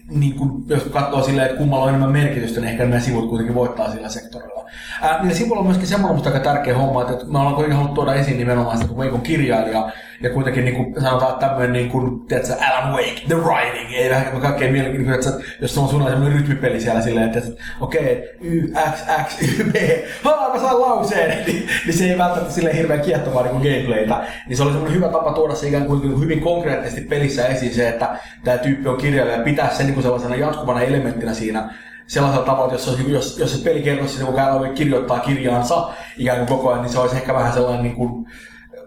niin 0.10 0.36
kuin, 0.36 0.52
jos 0.68 0.84
katsoo 0.84 1.24
silleen, 1.24 1.46
että 1.48 1.58
kummalla 1.58 1.84
on 1.84 1.90
enemmän 1.90 2.12
merkitystä, 2.12 2.60
niin 2.60 2.70
ehkä 2.70 2.86
nämä 2.86 3.00
sivut 3.00 3.30
kuitenkin 3.30 3.56
voittaa 3.56 3.92
sillä 3.92 4.10
sektorilla. 4.10 4.66
Ää, 5.02 5.22
niillä 5.22 5.38
sivuilla 5.38 5.60
on 5.60 5.66
myöskin 5.66 5.88
semmoinen 5.88 6.26
aika 6.26 6.40
tärkeä 6.40 6.78
homma, 6.78 7.02
että 7.02 7.26
me 7.26 7.40
ollaan 7.40 7.56
kuitenkin 7.56 7.78
haluttu 7.78 7.96
tuoda 7.96 8.14
esiin 8.14 8.38
nimenomaan 8.38 8.78
sitä, 8.78 8.90
kun 8.90 8.98
Wake 8.98 9.12
on 9.12 9.22
kirjailija, 9.22 9.92
ja 10.22 10.30
kuitenkin 10.30 10.66
niin 10.66 10.76
kuin 10.76 11.02
sanotaan, 11.02 11.40
tämmöinen 11.40 11.74
niin 11.74 11.90
kuin, 11.90 12.20
tiedätkö, 12.20 12.54
Alan 12.54 12.92
Wake, 12.92 13.22
The 13.28 13.36
Writing, 13.36 13.94
ei 13.94 14.10
vähän 14.10 14.42
kaikkein 14.42 14.72
mielenkiintoista, 14.72 15.30
että 15.30 15.44
jos 15.62 15.74
se 15.74 15.80
on 15.80 15.88
suunnilleen 15.90 16.18
semmoinen 16.18 16.40
rytmipeli 16.40 16.82
siellä 16.82 17.02
silleen, 17.02 17.28
että, 17.28 17.42
okei, 17.82 18.02
okay, 18.02 18.24
Y, 18.42 18.74
X, 18.94 19.00
X, 19.28 19.42
Y, 19.42 19.64
B, 19.64 19.76
haa, 20.24 20.54
mä 20.54 20.60
sain 20.60 20.82
lauseen, 20.82 21.30
niin, 21.48 21.68
niin, 21.86 21.98
se 21.98 22.06
ei 22.06 22.18
välttämättä 22.18 22.54
silleen 22.54 22.76
hirveän 22.76 23.02
kiehtovaa 23.02 23.44
niin 23.44 23.56
gameplaytä, 23.56 24.28
niin 24.48 24.58
se 24.58 24.64
oli 24.64 24.72
semmoinen 24.72 24.98
hyvä 24.98 25.10
tapa 25.10 25.34
tuoda 25.34 25.56
se 25.56 25.68
ikään 25.68 25.86
kuin 25.86 26.20
hyvin 26.20 26.42
konkreettisesti 26.42 27.02
pelissä 27.02 27.48
esiin 27.48 27.74
se, 27.74 27.90
että 27.90 28.20
tämä 28.44 28.58
tyyppi 28.58 28.90
on 28.90 28.98
kirjailija 28.98 29.38
ja 29.38 29.44
pitää 29.44 29.70
sen 29.70 29.86
niin 29.86 29.94
kuin 29.94 30.04
sellaisena 30.04 30.36
jatkuvana 30.36 30.82
elementtinä 30.82 31.34
siinä 31.34 31.70
sellaisella 32.08 32.46
tavalla, 32.46 32.66
että 32.66 32.76
jos, 32.76 32.90
olisi, 32.90 33.12
jos, 33.12 33.40
jos 33.40 33.56
se 33.56 33.64
peli 33.64 33.82
kertoisi, 33.82 34.22
että 34.22 34.34
kun 34.34 34.74
kirjoittaa 34.74 35.20
kirjaansa 35.20 35.94
ikään 36.18 36.38
kuin 36.38 36.48
koko 36.48 36.70
ajan, 36.70 36.82
niin 36.82 36.92
se 36.92 37.00
olisi 37.00 37.16
ehkä 37.16 37.34
vähän 37.34 37.54
sellainen 37.54 37.84
niin 37.84 37.96
kuin, 37.96 38.26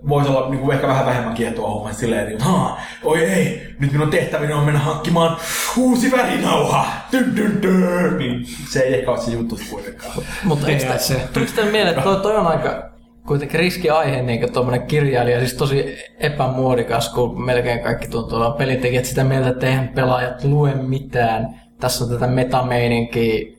voisi 0.09 0.31
olla 0.31 0.51
niin 0.51 0.61
kuin 0.61 0.75
ehkä 0.75 0.87
vähän 0.87 1.07
vähemmän 1.07 1.35
kiehtoa 1.35 1.71
homma 1.71 1.93
silleen, 1.93 2.33
että 2.33 2.45
Haa, 2.45 2.81
oi 3.05 3.25
ei, 3.25 3.63
nyt 3.79 3.93
minun 3.93 4.11
tehtävänä 4.11 4.57
on 4.57 4.65
mennä 4.65 4.81
hankkimaan 4.81 5.37
uusi 5.77 6.11
värinauha. 6.11 6.87
Dyn, 7.13 7.37
dyn, 7.37 7.63
dyn. 7.63 8.19
Niin 8.19 8.47
se 8.71 8.81
ei 8.81 8.95
ehkä 8.95 9.11
ole 9.11 9.21
se 9.21 9.31
juttu 9.31 9.59
kuitenkaan. 9.71 10.13
Mutta 10.45 10.67
eikö 10.69 10.93
Ei 10.93 10.99
se. 10.99 11.29
tuliko 11.33 11.53
teille 11.55 11.71
mieleen, 11.71 11.99
että 11.99 12.05
toi, 12.11 12.21
toi 12.21 12.37
on 12.37 12.47
aika 12.47 12.91
kuitenkin 13.27 13.61
riskiaihe, 13.61 14.23
niin 14.23 14.41
kuin 14.41 14.53
tuommoinen 14.53 14.87
kirjailija, 14.87 15.39
siis 15.39 15.55
tosi 15.55 15.97
epämuodikas, 16.19 17.09
kun 17.09 17.45
melkein 17.45 17.81
kaikki 17.81 18.09
tuntuu 18.09 18.39
olevan 18.39 18.59
pelintekijät 18.59 19.05
sitä 19.05 19.25
mieltä, 19.25 19.49
että 19.49 19.67
eihän 19.67 19.89
pelaajat 19.89 20.45
lue 20.45 20.75
mitään. 20.75 21.61
Tässä 21.81 22.05
on 22.05 22.11
tätä 22.11 22.27
metameininkiä, 22.27 23.57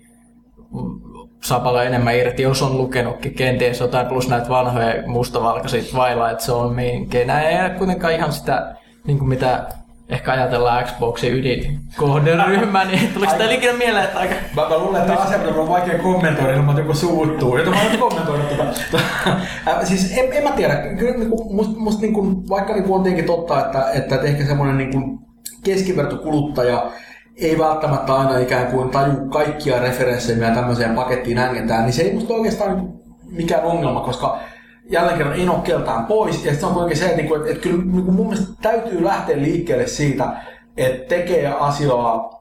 saa 1.43 1.59
paljon 1.59 1.85
enemmän 1.85 2.15
irti, 2.15 2.43
jos 2.43 2.61
on 2.61 2.77
lukenutkin 2.77 3.33
kenties 3.33 3.79
jotain, 3.79 4.07
plus 4.07 4.27
näitä 4.27 4.49
vanhoja 4.49 5.07
mustavalkaisia 5.07 5.83
on 6.53 6.75
meininkiä. 6.75 7.25
Nämä 7.25 7.41
ei 7.41 7.61
ole 7.61 7.69
kuitenkaan 7.69 8.13
ihan 8.13 8.33
sitä, 8.33 8.75
niin 9.07 9.19
kuin 9.19 9.29
mitä 9.29 9.67
ehkä 10.09 10.31
ajatellaan 10.31 10.83
Xboxin 10.83 11.33
ydinkohderyhmää, 11.33 12.85
niin 12.85 13.07
tuliko 13.13 13.31
sitä 13.31 13.51
ikinä 13.51 13.73
mieleen, 13.73 14.05
että 14.05 14.19
aika 14.19 14.35
Mä, 14.55 14.69
mä 14.69 14.77
luulen, 14.77 15.01
että 15.01 15.13
asiat 15.13 15.47
on 15.47 15.69
vaikea 15.69 15.99
kommentoida 15.99 16.53
ilman, 16.53 16.69
että 16.69 16.81
joku 16.81 16.93
suuttuu. 16.93 17.57
Joten 17.57 17.73
mä 17.73 17.81
oon 17.81 17.97
kommentoinut 17.97 18.47
tätä. 18.91 19.85
Siis 19.85 20.17
en, 20.17 20.33
en, 20.33 20.43
mä 20.43 20.51
tiedä. 20.51 20.75
Kyllä 20.75 21.17
niin 21.17 21.29
kuin, 21.29 21.55
musta, 21.55 21.79
musta 21.79 22.01
niin 22.01 22.13
kuin, 22.13 22.49
vaikka 22.49 22.73
niin 22.73 22.83
kuin 22.83 22.95
on 22.95 23.03
tietenkin 23.03 23.25
totta, 23.25 23.65
että, 23.65 23.91
että, 23.93 24.15
että 24.15 24.27
ehkä 24.27 24.45
semmoinen 24.45 24.77
niin 24.77 24.91
kuin 24.91 25.19
keskivertokuluttaja 25.63 26.91
ei 27.41 27.57
välttämättä 27.57 28.15
aina 28.15 28.37
ikään 28.37 28.67
kuin 28.67 28.89
taju 28.89 29.29
kaikkia 29.29 29.79
referenssejä, 29.79 30.37
mitä 30.37 30.55
tämmöiseen 30.55 30.95
pakettiin 30.95 31.37
hängetään, 31.37 31.83
niin 31.83 31.93
se 31.93 32.01
ei 32.01 32.13
musta 32.13 32.33
oikeastaan 32.33 32.93
mikään 33.31 33.63
ongelma, 33.63 34.01
koska 34.01 34.39
jälleen 34.89 35.17
kerran 35.17 35.35
ei 35.35 35.49
ole 35.49 35.57
keltään 35.63 36.05
pois. 36.05 36.45
Ja 36.45 36.55
se 36.55 36.65
on 36.65 36.73
kuitenkin 36.73 36.97
se, 36.97 37.05
että, 37.05 37.17
niin 37.17 37.27
kuin, 37.27 37.39
että, 37.39 37.51
että 37.51 37.63
kyllä 37.63 37.83
niin 37.83 38.05
kuin 38.05 38.15
mun 38.15 38.27
mielestä 38.27 38.53
täytyy 38.61 39.03
lähteä 39.03 39.37
liikkeelle 39.37 39.87
siitä, 39.87 40.33
että 40.77 41.15
tekee 41.15 41.47
asiaa 41.47 42.37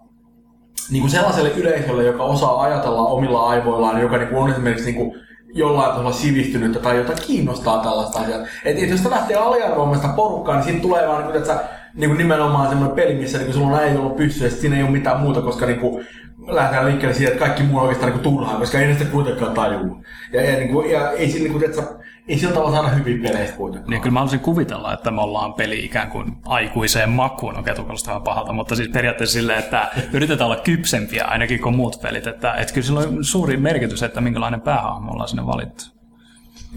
niin 0.91 1.01
kuin 1.01 1.11
sellaiselle 1.11 1.51
yleisölle, 1.51 2.05
joka 2.05 2.23
osaa 2.23 2.63
ajatella 2.63 3.07
omilla 3.07 3.49
aivoillaan, 3.49 4.01
joka 4.01 4.17
niin 4.17 4.29
kuin 4.29 4.43
on 4.43 4.51
esimerkiksi 4.51 4.93
niin 4.93 4.97
kuin 4.97 5.23
jollain 5.55 5.91
tasolla 5.91 6.13
sivistynyttä 6.13 6.79
tai 6.79 6.97
jota 6.97 7.13
kiinnostaa 7.27 7.83
tällaista 7.83 8.21
asiaa. 8.21 8.41
Et, 8.65 8.83
et 8.83 8.91
jos 8.91 8.99
sitä 8.99 9.11
lähtee 9.11 9.37
aliarvoimaan 9.37 10.15
porukkaa, 10.17 10.55
niin 10.55 10.65
siitä 10.65 10.83
tulee 10.83 11.09
vaan 11.09 11.23
niin 11.23 11.33
kuin, 11.33 11.43
että 11.43 11.69
niin 11.97 12.11
kuin 12.11 12.19
nimenomaan 12.19 12.69
semmoinen 12.69 12.97
peli, 12.97 13.15
missä 13.15 13.39
niin 13.39 13.47
kuin 13.47 13.55
sulla 13.55 13.77
on 13.77 13.83
äijä 13.83 13.99
ollut 13.99 14.17
pystyä, 14.17 14.47
ja 14.47 14.51
sit 14.51 14.61
siinä 14.61 14.77
ei 14.77 14.83
ole 14.83 14.91
mitään 14.91 15.21
muuta, 15.21 15.43
koska 15.43 15.67
niin 15.67 15.81
kuin, 15.81 16.07
lähdetään 16.47 16.87
liikkeelle 16.87 17.15
siitä, 17.15 17.33
että 17.33 17.45
kaikki 17.45 17.63
muu 17.63 17.77
on 17.77 17.83
oikeastaan 17.83 18.13
niin 18.13 18.23
kuin 18.23 18.35
turhaa, 18.35 18.59
koska 18.59 18.79
ei 18.79 18.87
ne 18.87 18.93
sitä 18.93 19.11
kuitenkaan 19.11 19.55
tajuu. 19.55 20.05
Ja, 20.33 20.43
ja, 20.43 20.57
niin 20.59 20.69
kuin, 20.69 20.91
ja 20.91 21.11
ei, 21.11 21.31
sillä, 21.31 21.43
niin 21.43 21.53
kuin, 21.53 21.65
että 21.65 21.77
sä, 21.77 21.89
ei 22.29 22.39
sillä 22.39 22.55
tavalla 22.55 22.73
saada 22.73 22.89
hyvin 22.89 23.23
peleistä 23.23 23.57
kuitenkaan. 23.57 23.91
Niin 23.91 24.01
kyllä 24.01 24.13
mä 24.13 24.19
haluaisin 24.19 24.41
kuvitella, 24.41 24.93
että 24.93 25.11
me 25.11 25.21
ollaan 25.21 25.55
peli 25.55 25.85
ikään 25.85 26.11
kuin 26.11 26.33
aikuiseen 26.47 27.11
makuun, 27.11 27.59
okei 27.59 27.75
tuollaista 27.75 28.09
vähän 28.09 28.23
pahalta, 28.23 28.53
mutta 28.53 28.77
siis 28.77 28.89
periaatteessa 28.89 29.35
silleen, 29.35 29.59
että 29.59 29.89
yritetään 30.13 30.51
olla 30.51 30.63
kypsempiä 30.63 31.25
ainakin 31.25 31.61
kuin 31.61 31.77
muut 31.77 32.03
pelit, 32.03 32.27
että, 32.27 32.55
että 32.55 32.75
kyllä 32.75 32.87
sillä 32.87 33.01
on 33.01 33.25
suuri 33.25 33.57
merkitys, 33.57 34.03
että 34.03 34.21
minkälainen 34.21 34.61
päähahmo 34.61 35.13
ollaan 35.13 35.29
sinne 35.29 35.47
valittu. 35.47 35.85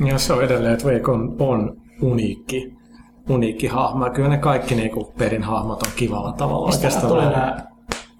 Ja 0.05 0.17
se 0.17 0.33
on 0.33 0.43
edelleen, 0.43 0.73
että 0.73 0.87
Wake 0.87 1.11
on, 1.11 1.35
on 1.39 1.77
uniikki, 2.01 2.78
uniikki 3.30 3.68
hahmo. 3.68 4.06
Ja 4.06 4.11
kyllä 4.11 4.30
ne 4.30 4.38
kaikki 4.38 4.76
niinku 4.76 5.14
perin 5.18 5.43
hahmot 5.43 5.84
on 5.84 5.91
kivalla 5.95 6.31
tavalla 6.31 6.68
Mistä 6.68 7.07
tulee 7.07 7.30
nää 7.30 7.68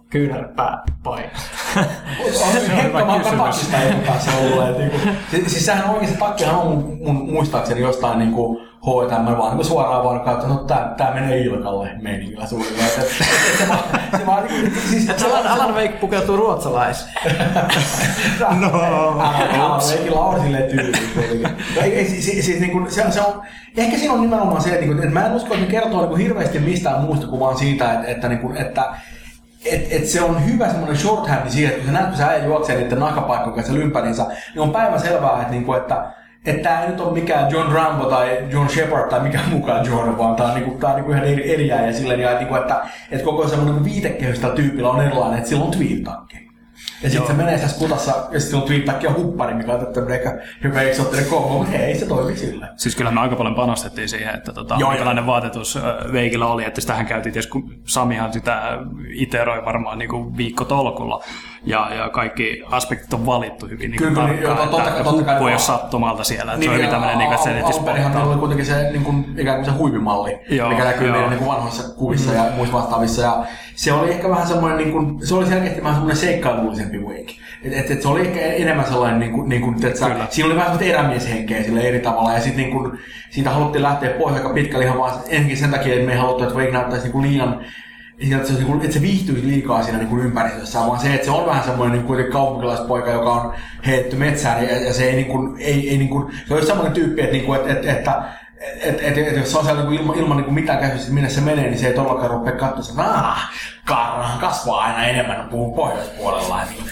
kyynärpää 0.10 0.84
painot? 1.04 1.32
hyvä 2.84 3.06
Hekka 3.06 3.18
kysymys. 3.18 3.74
etupäässä 3.90 4.32
ollut. 4.32 4.70
et 4.70 4.78
Niinku, 4.78 4.98
siis, 5.32 5.52
siis 5.52 5.66
sehän 5.66 5.90
oikeasti 5.90 6.18
takkihan 6.18 6.56
on 6.56 6.68
mun, 6.68 7.00
mun 7.04 7.16
muistaakseni 7.16 7.82
jostain 7.82 8.20
niinku 8.20 8.62
H&M 8.86 9.38
vaan 9.38 9.50
niinku 9.50 9.64
suoraan 9.64 10.04
vaan 10.04 10.22
kautta, 10.22 10.48
no 10.48 10.56
tää, 10.56 10.94
tää 10.98 11.14
menee 11.14 11.38
Ilkalle. 11.38 11.90
Et, 11.90 12.04
et, 12.98 13.04
et, 13.04 13.58
se 13.58 13.68
vaan, 13.70 13.80
se 14.20 14.26
vaan 14.26 14.48
niinku, 14.48 14.80
siis, 14.90 15.10
Alan, 15.26 15.48
Alan 15.48 15.76
Wake 15.76 15.98
pukeutuu 16.02 16.38
ruotsalaisiin. 16.38 17.10
No. 18.60 18.68
Alan 18.68 19.82
Wakeilla 19.82 20.20
on 20.20 20.42
silleen 20.42 20.70
tyyli 20.70 20.98
kuitenkin. 21.14 21.50
Ei, 21.84 21.96
ei, 21.96 22.10
siis, 22.10 22.26
siis, 22.26 22.46
siis 22.46 22.60
niinku, 22.60 22.86
se, 22.90 23.12
se 23.12 23.22
on, 23.22 23.42
ehkä 23.78 23.98
siinä 23.98 24.14
on 24.14 24.22
nimenomaan 24.22 24.62
se, 24.62 24.70
että, 24.70 24.86
niinku, 24.86 25.02
että 25.02 25.14
mä 25.14 25.26
en 25.26 25.34
usko, 25.34 25.54
että 25.54 25.66
ne 25.66 25.72
kertoo 25.72 26.16
hirveästi 26.16 26.60
mistään 26.60 27.02
muusta 27.02 27.28
kuin 27.28 27.40
vaan 27.40 27.58
siitä, 27.58 27.94
että, 27.94 28.08
että, 28.08 28.30
niinku, 28.30 28.54
että 28.56 28.86
et, 29.66 29.88
et 29.92 30.06
se 30.06 30.22
on 30.22 30.46
hyvä 30.46 30.70
semmoinen 30.70 30.98
shorthand 30.98 31.50
siihen, 31.50 31.72
että 31.72 31.84
kun 31.84 31.94
sä 31.94 32.00
näet, 32.00 32.10
kun 32.10 32.18
sä 32.18 32.28
äijä 32.28 32.46
juoksee 32.46 32.78
niiden 32.78 33.00
nahkapaikkojen 33.00 33.56
kanssa 33.56 33.74
ympäriinsä, 33.74 34.24
niin 34.24 34.62
on 34.62 34.72
päivän 34.72 35.00
selvää, 35.00 35.42
että, 35.42 35.52
niinku, 35.52 35.74
että 35.74 36.12
että 36.46 36.64
tämä 36.64 36.82
ei 36.82 36.90
nyt 36.90 37.00
ole 37.00 37.14
mikään 37.14 37.52
John 37.52 37.72
Rambo 37.72 38.06
tai 38.06 38.38
John 38.52 38.70
Shepard 38.70 39.10
tai 39.10 39.20
mikään 39.20 39.50
mukaan 39.50 39.86
John, 39.86 40.18
vaan 40.18 40.36
tämä 40.36 40.50
on, 40.50 40.56
niinku, 40.56 40.78
tää 40.78 40.90
on 40.90 40.96
niinku 40.96 41.12
ihan 41.12 41.24
eri, 41.24 41.54
eri 41.54 41.68
ja 41.68 41.94
silleen, 41.94 42.38
niinku, 42.38 42.56
että, 42.56 42.82
että 43.12 43.26
koko 43.26 43.48
semmoinen 43.48 43.76
niinku 43.76 43.94
viitekehys 43.94 44.40
tällä 44.40 44.56
tyypillä 44.56 44.90
on 44.90 45.02
erilainen, 45.02 45.38
että 45.38 45.50
sillä 45.50 45.66
on 45.66 45.72
tweet-takki. 45.72 46.49
Ja 47.04 47.10
sitten 47.10 47.28
se 47.28 47.34
menee 47.34 47.60
tässä 47.60 47.76
skutassa, 47.76 48.28
ja 48.32 48.40
sitten 48.40 48.60
on 48.60 48.66
tweet 48.66 49.04
on 49.08 49.16
huppari, 49.16 49.54
mikä 49.54 49.74
on 49.74 49.94
tämmöinen 49.94 50.18
ehkä 50.20 50.42
hyvä 50.64 50.82
eksoottinen 50.82 51.26
kombo, 51.26 51.50
mutta 51.50 51.76
ei 51.78 52.00
se 52.00 52.06
toimi 52.06 52.38
sillä. 52.38 52.74
Siis 52.78 52.96
kyllä 52.96 53.12
me 53.12 53.20
aika 53.20 53.36
paljon 53.36 53.56
panostettiin 53.56 54.10
siihen, 54.10 54.36
että 54.36 54.54
tota, 54.54 54.76
Joo, 54.80 54.90
minkälainen 54.90 55.26
vaatetus 55.26 55.76
ö, 55.76 55.82
Veikillä 56.12 56.48
oli, 56.48 56.66
että 56.66 56.82
sitähän 56.82 57.06
käytiin 57.06 57.34
tietysti, 57.34 57.52
kun 57.52 57.74
Samihan 57.86 58.34
sitä 58.34 58.78
iteroi 59.14 59.66
varmaan 59.66 59.98
niin 59.98 60.10
kuin 60.10 60.38
viikko 60.38 60.66
tolkulla, 60.66 61.24
ja, 61.66 61.96
ja 61.96 62.10
kaikki 62.10 62.64
aspektit 62.72 63.14
on 63.14 63.26
valittu 63.26 63.68
hyvin 63.68 63.92
niin 63.92 63.98
Kyllä, 63.98 64.28
niin, 64.28 64.42
joo, 64.42 64.56
tarkkaan, 64.56 64.70
totta- 64.70 64.90
että 64.90 65.04
totta 65.04 65.38
ole 65.40 65.54
on- 65.54 65.60
sattumalta 65.60 66.24
siellä, 66.24 66.54
että 66.54 66.64
se 66.64 66.70
on 66.70 66.76
hyvin 66.78 66.90
tämmöinen 66.90 67.18
niin 67.18 67.34
että 67.34 67.72
se 67.72 67.82
meillä 67.82 68.24
oli 68.24 68.40
kuitenkin 68.40 68.66
se 68.66 68.90
niin 68.92 69.04
kuin, 69.04 69.26
ikään 69.38 69.56
kuin 69.58 69.66
se 69.66 69.72
huivimalli, 69.72 70.40
Joo, 70.50 70.70
mikä 70.70 70.84
näkyy 70.84 71.08
joo. 71.08 71.12
meidän 71.14 71.30
niin 71.30 71.40
kuin 71.40 71.52
vanhoissa 71.52 71.96
kuvissa 71.96 72.34
ja 72.34 72.44
muissa 72.56 72.78
vastaavissa. 72.78 73.22
Ja 73.22 73.46
se 73.76 73.94
oli 73.94 74.10
ehkä 74.10 74.30
vähän 74.30 74.48
semmoinen, 74.48 74.78
niin 74.78 74.92
kuin, 74.92 75.28
se 75.28 75.36
oli 75.36 75.46
selkeästi 75.46 75.84
vähän 75.84 75.96
semmoinen 75.96 76.18
seikkailullisempi 76.18 76.98
wake. 77.00 77.34
Et, 77.64 77.74
et, 77.74 77.92
et 77.92 78.02
se 78.02 78.08
oli 78.08 78.22
ehkä 78.22 78.40
enemmän 78.40 78.86
sellainen, 78.86 79.20
niin 79.20 79.32
kuin, 79.32 79.50
niin 79.50 79.62
kuin, 79.62 79.86
että 79.86 80.00
sä, 80.00 80.06
siinä 80.30 80.48
oli 80.48 80.56
vähän 80.56 80.72
semmoista 80.72 81.00
erämieshenkeä 81.00 81.64
sille 81.64 81.82
eri 81.82 82.00
tavalla. 82.00 82.34
Ja 82.34 82.42
sitten 82.42 82.58
niin 82.64 82.72
kuin, 82.72 83.00
siitä 83.30 83.50
haluttiin 83.50 83.84
lähteä 83.84 84.10
pois 84.10 84.36
aika 84.36 84.50
pitkälle 84.50 84.86
ihan 84.86 84.98
vaan 84.98 85.14
ensinnäkin 85.24 85.58
sen 85.58 85.72
takia, 85.72 85.94
että 85.94 86.06
me 86.06 86.12
ei 86.12 86.18
haluttu, 86.20 86.44
että 86.44 86.56
wake 86.56 86.72
näyttäisi 86.72 87.04
niin 87.04 87.12
kuin 87.12 87.28
liian 87.32 87.62
että 88.22 88.48
se, 88.48 88.54
niin 88.54 88.66
kuin, 88.66 88.82
että 88.82 88.94
se 88.94 89.02
viihtyisi 89.02 89.48
liikaa 89.48 89.84
siinä 89.84 89.98
niin 89.98 90.10
kuin 90.10 90.26
ympäristössä, 90.26 90.80
vaan 90.80 91.00
se, 91.00 91.14
että 91.14 91.26
se 91.26 91.32
on 91.32 91.46
vähän 91.46 91.64
semmoinen 91.64 91.98
niin 91.98 92.08
kuin 92.08 92.32
kaupunkilaispoika, 92.32 93.12
joka 93.12 93.34
on 93.34 93.54
heitetty 93.86 94.16
metsään 94.16 94.64
ja, 94.64 94.86
ja 94.86 94.94
se 94.94 95.04
ei, 95.04 95.16
niin 95.16 95.28
kuin, 95.28 95.58
ei, 95.60 95.90
ei 95.90 95.98
niin 95.98 96.10
kuin, 96.10 96.34
se 96.48 96.54
olisi 96.54 96.68
semmoinen 96.68 96.94
tyyppi, 96.94 97.22
että, 97.22 97.34
niin 97.34 97.46
kuin, 97.46 97.60
että, 97.60 97.74
että, 97.74 97.92
että 97.92 98.24
et, 98.60 99.02
et, 99.02 99.18
et, 99.18 99.38
jos 99.38 99.52
se 99.52 99.58
on 99.58 99.66
siellä 99.66 99.84
niin 99.84 100.02
ilman, 100.02 100.18
ilman 100.18 100.38
niin 100.38 100.54
mitään 100.54 100.80
käsitystä, 100.80 101.12
minne 101.12 101.30
se 101.30 101.42
menee, 101.42 101.70
niin 101.70 101.80
se 101.80 101.88
ei 101.88 101.94
todellakaan 101.94 102.32
rupea 102.32 102.56
katsoa, 102.56 102.92
että 102.92 103.04
ah, 103.04 103.52
karrahan 103.86 104.40
kasvaa 104.40 104.84
aina 104.84 105.06
enemmän, 105.06 105.50
puhuu 105.50 105.76
pohjoispuolella. 105.76 106.62
Niin, 106.64 106.84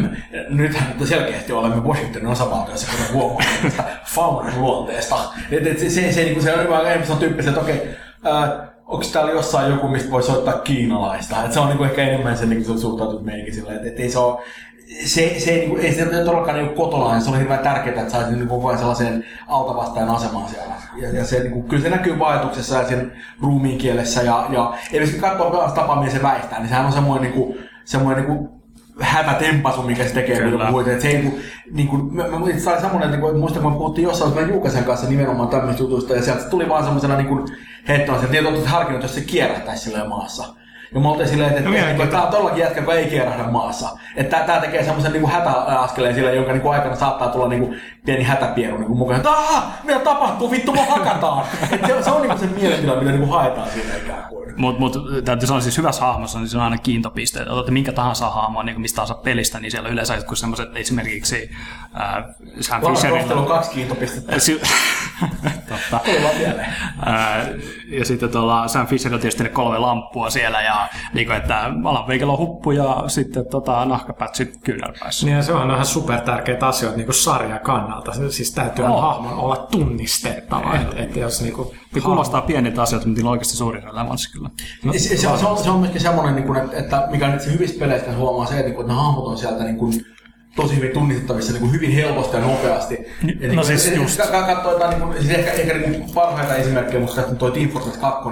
mm. 0.00 0.10
Nythän 0.58 0.94
nyt 0.98 1.08
selkeästi 1.08 1.52
olemme 1.52 1.76
Washingtonin 1.76 2.28
osavaltiossa, 2.28 2.92
kuten 2.92 3.14
huomaa 3.14 3.42
tästä 3.62 3.84
faunan 4.04 4.60
luonteesta. 4.60 5.16
Et, 5.50 5.66
et, 5.66 5.78
se, 5.78 5.90
se, 5.90 6.12
se, 6.12 6.22
niin 6.22 6.34
kuin 6.34 6.44
se 6.44 6.54
on 6.54 6.86
enemmän 6.86 7.06
se 7.06 7.12
on 7.12 7.18
tyyppistä, 7.18 7.50
että 7.50 7.60
okei, 7.60 7.96
ää, 8.24 8.71
onko 8.92 9.06
täällä 9.12 9.32
jossain 9.32 9.72
joku, 9.72 9.88
mistä 9.88 10.10
voi 10.10 10.22
soittaa 10.22 10.58
kiinalaista? 10.58 11.44
Et 11.44 11.52
se 11.52 11.60
on 11.60 11.68
niinku 11.68 11.84
ehkä 11.84 12.02
enemmän 12.02 12.36
se 12.36 12.46
niinku 12.46 12.78
suhtautunut 12.78 13.24
meikin 13.24 13.54
silleen, 13.54 13.76
että 13.76 13.88
et 13.88 14.00
ei 14.00 14.10
se 14.10 14.18
ole, 14.18 14.40
se, 15.04 15.34
se 15.38 15.50
ei, 15.50 15.60
niinku, 15.60 15.76
ei 15.76 15.92
se 15.92 16.04
todellakaan 16.04 16.58
niinku 16.58 16.82
kotolainen, 16.82 17.22
se 17.22 17.30
oli 17.30 17.38
hirveän 17.38 17.60
tärkeää, 17.60 18.00
että 18.00 18.12
saisi 18.12 18.32
niinku 18.32 18.66
ajan 18.66 18.78
sellaiseen 18.78 19.24
altavastajan 19.48 20.10
asemaan 20.10 20.48
siellä. 20.48 20.74
Ja, 20.96 21.08
ja 21.08 21.24
se, 21.24 21.40
niinku, 21.40 21.62
kyllä 21.62 21.82
se 21.82 21.90
näkyy 21.90 22.18
vaikutuksessa 22.18 22.78
ja 22.78 22.88
sen 22.88 23.12
ruumiin 23.42 23.78
kielessä. 23.78 24.22
Ja, 24.22 24.46
ja 24.50 24.74
esimerkiksi 24.86 25.20
katsoa 25.20 26.10
se 26.10 26.22
väistää, 26.22 26.58
niin 26.58 26.68
sehän 26.68 26.86
on 26.86 26.92
semmoinen, 26.92 27.30
niinku, 27.30 27.56
semmoinen 27.84 28.24
niinku, 28.24 28.61
hätätempasu, 29.00 29.82
mikä 29.82 30.04
se 30.04 30.14
tekee 30.14 30.36
Kyllä. 30.36 30.70
Kuitenkin. 30.70 30.92
Että 30.92 31.02
se 31.02 31.08
ei, 31.08 31.22
niinku, 31.22 31.38
niinku, 31.72 31.96
mä, 31.96 32.28
mä, 32.28 32.38
mä 32.38 32.58
sai 32.58 32.80
semmoinen, 32.80 33.14
että 33.14 33.38
muistan, 33.38 33.62
kun 33.62 33.74
puhuttiin 33.74 34.04
jossain 34.04 34.34
meidän 34.34 34.50
Juukasen 34.50 34.84
kanssa 34.84 35.08
nimenomaan 35.08 35.48
tämmöistä 35.48 35.82
jutuista, 35.82 36.14
ja 36.14 36.22
sieltä 36.22 36.44
tuli 36.44 36.68
vaan 36.68 36.84
semmoisena 36.84 37.16
niinku, 37.16 37.46
heittona, 37.88 38.18
että 38.18 38.30
niin 38.32 38.46
olette 38.46 38.68
harkinnut, 38.68 39.02
jos 39.02 39.14
se 39.14 39.20
kierähtäisi 39.20 39.84
silleen 39.84 40.08
maassa. 40.08 40.61
Ja 40.94 41.00
me 41.00 41.08
oltiin 41.08 41.28
silleen, 41.28 41.50
että, 41.50 41.70
No, 41.70 41.76
että, 41.76 41.90
että 41.90 42.06
tämä 42.06 42.22
on 42.22 42.28
todellakin 42.28 42.60
jätkä, 42.60 42.80
joka 42.80 42.94
ei 42.94 43.06
kierähdä 43.06 43.42
maassa. 43.42 43.88
Että 44.16 44.40
tämä 44.46 44.60
tekee 44.60 44.84
semmoisen 44.84 45.12
niinku 45.12 45.28
hätäaskeleen 45.28 46.14
sille, 46.14 46.34
jonka 46.34 46.52
niinku 46.52 46.68
aikana 46.68 46.96
saattaa 46.96 47.28
tulla 47.28 47.48
niinku 47.48 47.74
pieni 48.04 48.22
hätäpieru 48.22 48.78
niinku 48.78 48.94
mukaan. 48.94 49.16
Että 49.16 49.30
aah, 49.30 49.64
mitä 49.84 49.98
tapahtuu, 49.98 50.50
vittu, 50.50 50.72
mua 50.72 50.84
hakataan. 50.84 51.44
Et 51.72 51.86
se, 51.86 52.02
se, 52.02 52.10
on 52.10 52.22
niinku 52.22 52.38
se 52.38 52.46
mielentila, 52.46 52.96
mitä 52.96 53.10
niinku 53.10 53.26
haetaan 53.26 53.70
siinä 53.70 53.96
ikään 53.96 54.24
kuin. 54.28 54.54
Mutta 54.56 54.80
mut, 54.80 54.96
täytyy 55.24 55.46
sanoa 55.46 55.60
siis 55.60 55.78
hyvässä 55.78 56.04
hahmossa, 56.04 56.38
niin 56.38 56.48
se 56.48 56.56
on 56.56 56.64
aina 56.64 56.78
kiintopisteet. 56.78 57.48
Otatte 57.48 57.72
minkä 57.72 57.92
tahansa 57.92 58.30
hahmoa 58.30 58.62
niin 58.62 58.80
mistä 58.80 58.96
tahansa 58.96 59.14
pelistä, 59.14 59.60
niin 59.60 59.70
siellä 59.70 59.88
yleensä 59.88 60.14
jotkut 60.14 60.38
semmoiset 60.38 60.76
esimerkiksi 60.76 61.50
äh, 62.00 62.24
Sam 62.60 62.84
on 62.84 62.94
Fisherilla. 62.94 63.46
kaksi 63.46 63.70
kiintopistettä. 63.70 64.38
Si- 64.38 64.60
Totta. 65.68 66.00
Ää, 67.06 67.46
ja 67.88 68.04
sitten 68.04 68.28
tuolla 68.30 68.68
Sam 68.68 68.86
Fisherilla 68.86 69.20
tietysti 69.20 69.42
ne 69.42 69.48
kolme 69.48 69.78
lamppua 69.78 70.30
siellä 70.30 70.62
ja 70.62 70.88
niin 71.14 71.26
kuin, 71.26 71.36
että 71.36 71.58
Alan 71.84 72.02
Wakeilla 72.02 72.32
on 72.32 72.38
huppu 72.38 72.70
ja 72.70 73.04
sitten 73.06 73.46
tota, 73.50 73.84
nahkapätsit 73.84 74.56
kyynärpäissä. 74.64 75.26
Niin 75.26 75.36
ja 75.36 75.42
se 75.42 75.52
on 75.52 75.70
ihan 75.70 75.86
super 75.86 76.20
tärkeitä 76.20 76.66
asioita 76.66 76.98
niin 76.98 77.14
sarjan 77.14 77.60
kannalta. 77.60 78.12
Se- 78.14 78.30
Siis 78.32 78.52
täytyy 78.54 78.84
Joo. 78.84 79.00
hahmon 79.00 79.32
olla 79.34 79.56
tunnistettava. 79.56 80.74
Että 80.74 81.02
et 81.02 81.16
jos 81.16 81.42
niinku, 81.42 81.74
Ne 81.94 82.00
kuulostaa 82.00 82.40
pieniltä 82.40 82.82
asioilta, 82.82 83.06
mutta 83.08 83.18
niillä 83.18 83.28
on 83.28 83.32
oikeasti 83.32 83.56
suuri 83.56 83.80
relevanssi 83.80 84.32
kyllä. 84.32 84.50
No, 84.84 84.92
se, 84.92 85.16
se, 85.16 85.28
on, 85.28 85.38
se, 85.38 85.46
on, 85.46 85.58
se 85.58 85.70
on 85.70 85.80
myöskin 85.80 86.00
semmoinen, 86.00 86.34
niin 86.34 86.46
kuin, 86.46 86.58
että, 86.58 86.76
että 86.78 87.06
mikä 87.10 87.28
nyt 87.28 87.40
se 87.42 87.52
hyvissä 87.52 87.78
peleissä 87.78 88.16
huomaa 88.16 88.46
se, 88.46 88.54
että, 88.54 88.64
niin 88.66 88.74
kuin, 88.74 88.84
että 88.84 88.92
ne 88.94 89.00
hahmot 89.00 89.26
on 89.26 89.38
sieltä 89.38 89.64
niin 89.64 89.76
kuin, 89.76 89.92
tosi 90.56 90.76
hyvin 90.76 90.90
tunnistettavissa 90.90 91.52
niin 91.52 91.60
kuin 91.60 91.72
hyvin 91.72 91.92
helposti 91.92 92.36
ja 92.36 92.42
nopeasti. 92.42 92.94
Ja, 92.94 93.26
niin, 93.26 93.48
no 93.48 93.54
kuin, 93.54 93.64
siis 93.66 93.86
et- 93.86 93.92
et- 93.92 93.98
just. 93.98 94.20
ka- 94.20 94.26
ka- 94.26 94.42
Katsoo 94.42 94.72
jotain, 94.72 94.90
niin 94.90 95.00
kuin, 95.02 95.14
siis 95.22 95.30
ehkä, 95.38 95.50
ehkä 95.52 95.74
niin 95.78 95.94
kuin 96.00 96.14
parhaita 96.14 96.54
esimerkkejä, 96.54 97.00
mutta 97.00 97.22
on 97.30 97.36
toi 97.36 97.50
Team 97.50 97.68
Fortress 97.68 97.98
2, 97.98 98.28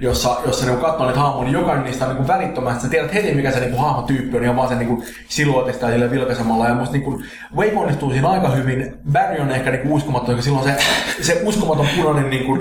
jossa, 0.00 0.36
jossa 0.46 0.66
niin 0.66 0.78
katsoo 0.78 1.06
niitä 1.06 1.20
hahmoja, 1.20 1.44
niin 1.44 1.52
jokainen 1.52 1.84
niistä 1.84 2.04
on 2.04 2.08
niin 2.10 2.16
kuin 2.16 2.28
välittömästi. 2.28 2.82
Sä 2.82 2.88
tiedät 2.88 3.14
heti, 3.14 3.34
mikä 3.34 3.50
se 3.50 3.60
niin 3.60 3.70
kuin, 3.70 3.80
hahmotyyppi 3.80 4.36
on, 4.36 4.42
ihan 4.44 4.56
vaan 4.56 4.68
sen 4.68 4.78
niin 4.78 4.88
kuin, 4.88 5.02
siluetista 5.28 5.86
ja 5.86 5.92
sille 5.92 6.10
vilkaisemalla. 6.10 6.68
Ja 6.68 6.74
musta 6.74 6.92
niin 6.92 7.02
kuin, 7.04 7.24
Wave 7.56 7.72
onnistuu 7.76 8.10
siinä 8.10 8.28
aika 8.28 8.48
hyvin. 8.48 8.94
Barry 9.12 9.40
on 9.40 9.50
ehkä 9.50 9.70
niin 9.70 9.82
kuin, 9.82 9.92
uskomaton, 9.92 10.26
koska 10.26 10.42
silloin 10.42 10.64
se, 10.64 10.76
se 11.20 11.40
uskomaton 11.44 11.86
punainen 11.96 12.30
niin 12.30 12.44
kuin, 12.46 12.60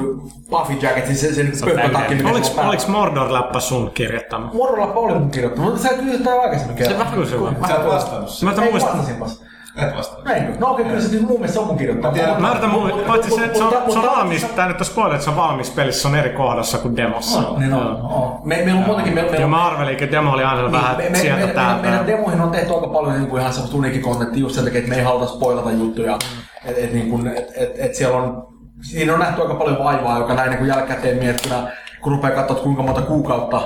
puffy 0.49 0.73
jacket, 0.81 1.05
siis 1.05 1.21
se, 1.21 1.33
se, 1.33 1.43
niin 1.43 1.57
täydellinen. 1.93 2.17
mikä 2.17 2.29
Oliko, 2.29 2.45
sillä 2.45 2.61
oliko 2.61 2.83
Mordor-läppä 2.87 3.59
sun 3.59 3.91
kirjoittama? 3.93 4.51
Mordorlappa 4.53 4.99
oli 4.99 5.13
mun 5.13 5.31
kirjoittanut, 5.31 5.71
mutta 5.73 5.87
sä 5.89 5.95
kysyt 5.95 6.23
tää 6.23 6.41
aikaisemmin 6.41 6.77
Se 6.77 6.83
kerran. 6.83 6.99
vähän 6.99 7.27
se 7.27 7.35
on. 7.35 7.55
Sä 7.67 7.75
et 7.75 7.85
vastannut 7.85 8.29
Mä 8.43 8.51
sitä. 8.51 8.61
yritän 8.61 8.88
Muistaa. 8.95 9.19
vastasinpas. 9.19 9.49
Et. 9.75 10.35
Eikö? 10.35 10.59
No 10.59 10.71
okei, 10.71 10.85
kyllä 10.85 11.01
se 11.01 11.11
nyt 11.11 11.21
mun 11.21 11.39
mielestä 11.39 11.59
on 11.59 11.67
mun 11.67 11.77
kirjoittama. 11.77 12.13
Tiedän. 12.13 12.41
Mä 12.41 12.51
yritän 12.51 12.71
paitsi 13.07 13.31
se, 13.31 13.45
että 13.45 13.57
se 13.57 13.63
on, 13.63 13.73
se 13.93 13.99
on 13.99 14.05
valmis, 14.05 14.43
tää 14.43 14.67
nyt 14.67 14.79
on 14.79 14.85
spoiler, 14.85 15.13
että 15.13 15.23
se 15.23 15.29
on 15.29 15.35
valmis 15.35 15.69
pelissä, 15.69 16.01
se 16.01 16.07
on 16.07 16.15
eri 16.15 16.29
kohdassa 16.29 16.77
kuin 16.77 16.95
demossa. 16.95 17.43
Niin 17.57 17.73
on, 17.73 18.01
on. 18.01 18.39
Me, 18.43 18.55
meillä 18.55 18.79
on 18.79 18.85
muutenkin... 18.85 19.13
Me, 19.13 19.21
Ja 19.21 19.47
mä 19.47 19.67
arvelin, 19.67 19.93
että 19.93 20.11
demo 20.11 20.31
oli 20.31 20.43
aina 20.43 20.71
vähän 20.71 20.97
me, 21.09 21.19
sieltä 21.19 21.45
me, 21.45 21.53
täältä. 21.53 21.81
meidän 21.81 22.07
demoihin 22.07 22.41
on 22.41 22.51
tehty 22.51 22.73
aika 22.73 22.87
paljon 22.87 23.15
niin 23.15 23.27
kuin 23.27 23.39
ihan 23.41 23.53
semmoista 23.53 23.77
uniikkikontenttia 23.77 24.41
just 24.41 24.55
sen 24.55 24.63
takia, 24.63 24.79
että 24.79 24.89
me 24.89 24.97
ei 24.97 25.03
haluta 25.03 25.25
spoilata 25.27 25.71
juttuja. 25.71 26.17
Et, 26.65 26.77
et, 26.77 26.93
niin 26.93 27.09
kuin, 27.09 27.27
et, 27.27 27.47
et, 27.55 27.71
et 27.77 27.95
siellä 27.95 28.17
on, 28.17 28.47
siinä 28.81 29.13
on 29.13 29.19
nähty 29.19 29.41
aika 29.41 29.55
paljon 29.55 29.83
vaivaa, 29.83 30.17
joka 30.17 30.33
näin 30.33 30.49
niin 30.49 30.57
kuin 30.57 30.67
jälkikäteen 30.67 31.17
miettinä, 31.17 31.71
kun 32.01 32.11
rupeaa 32.11 32.35
katsoa, 32.35 32.53
että 32.53 32.63
kuinka 32.63 32.83
monta 32.83 33.01
kuukautta 33.01 33.61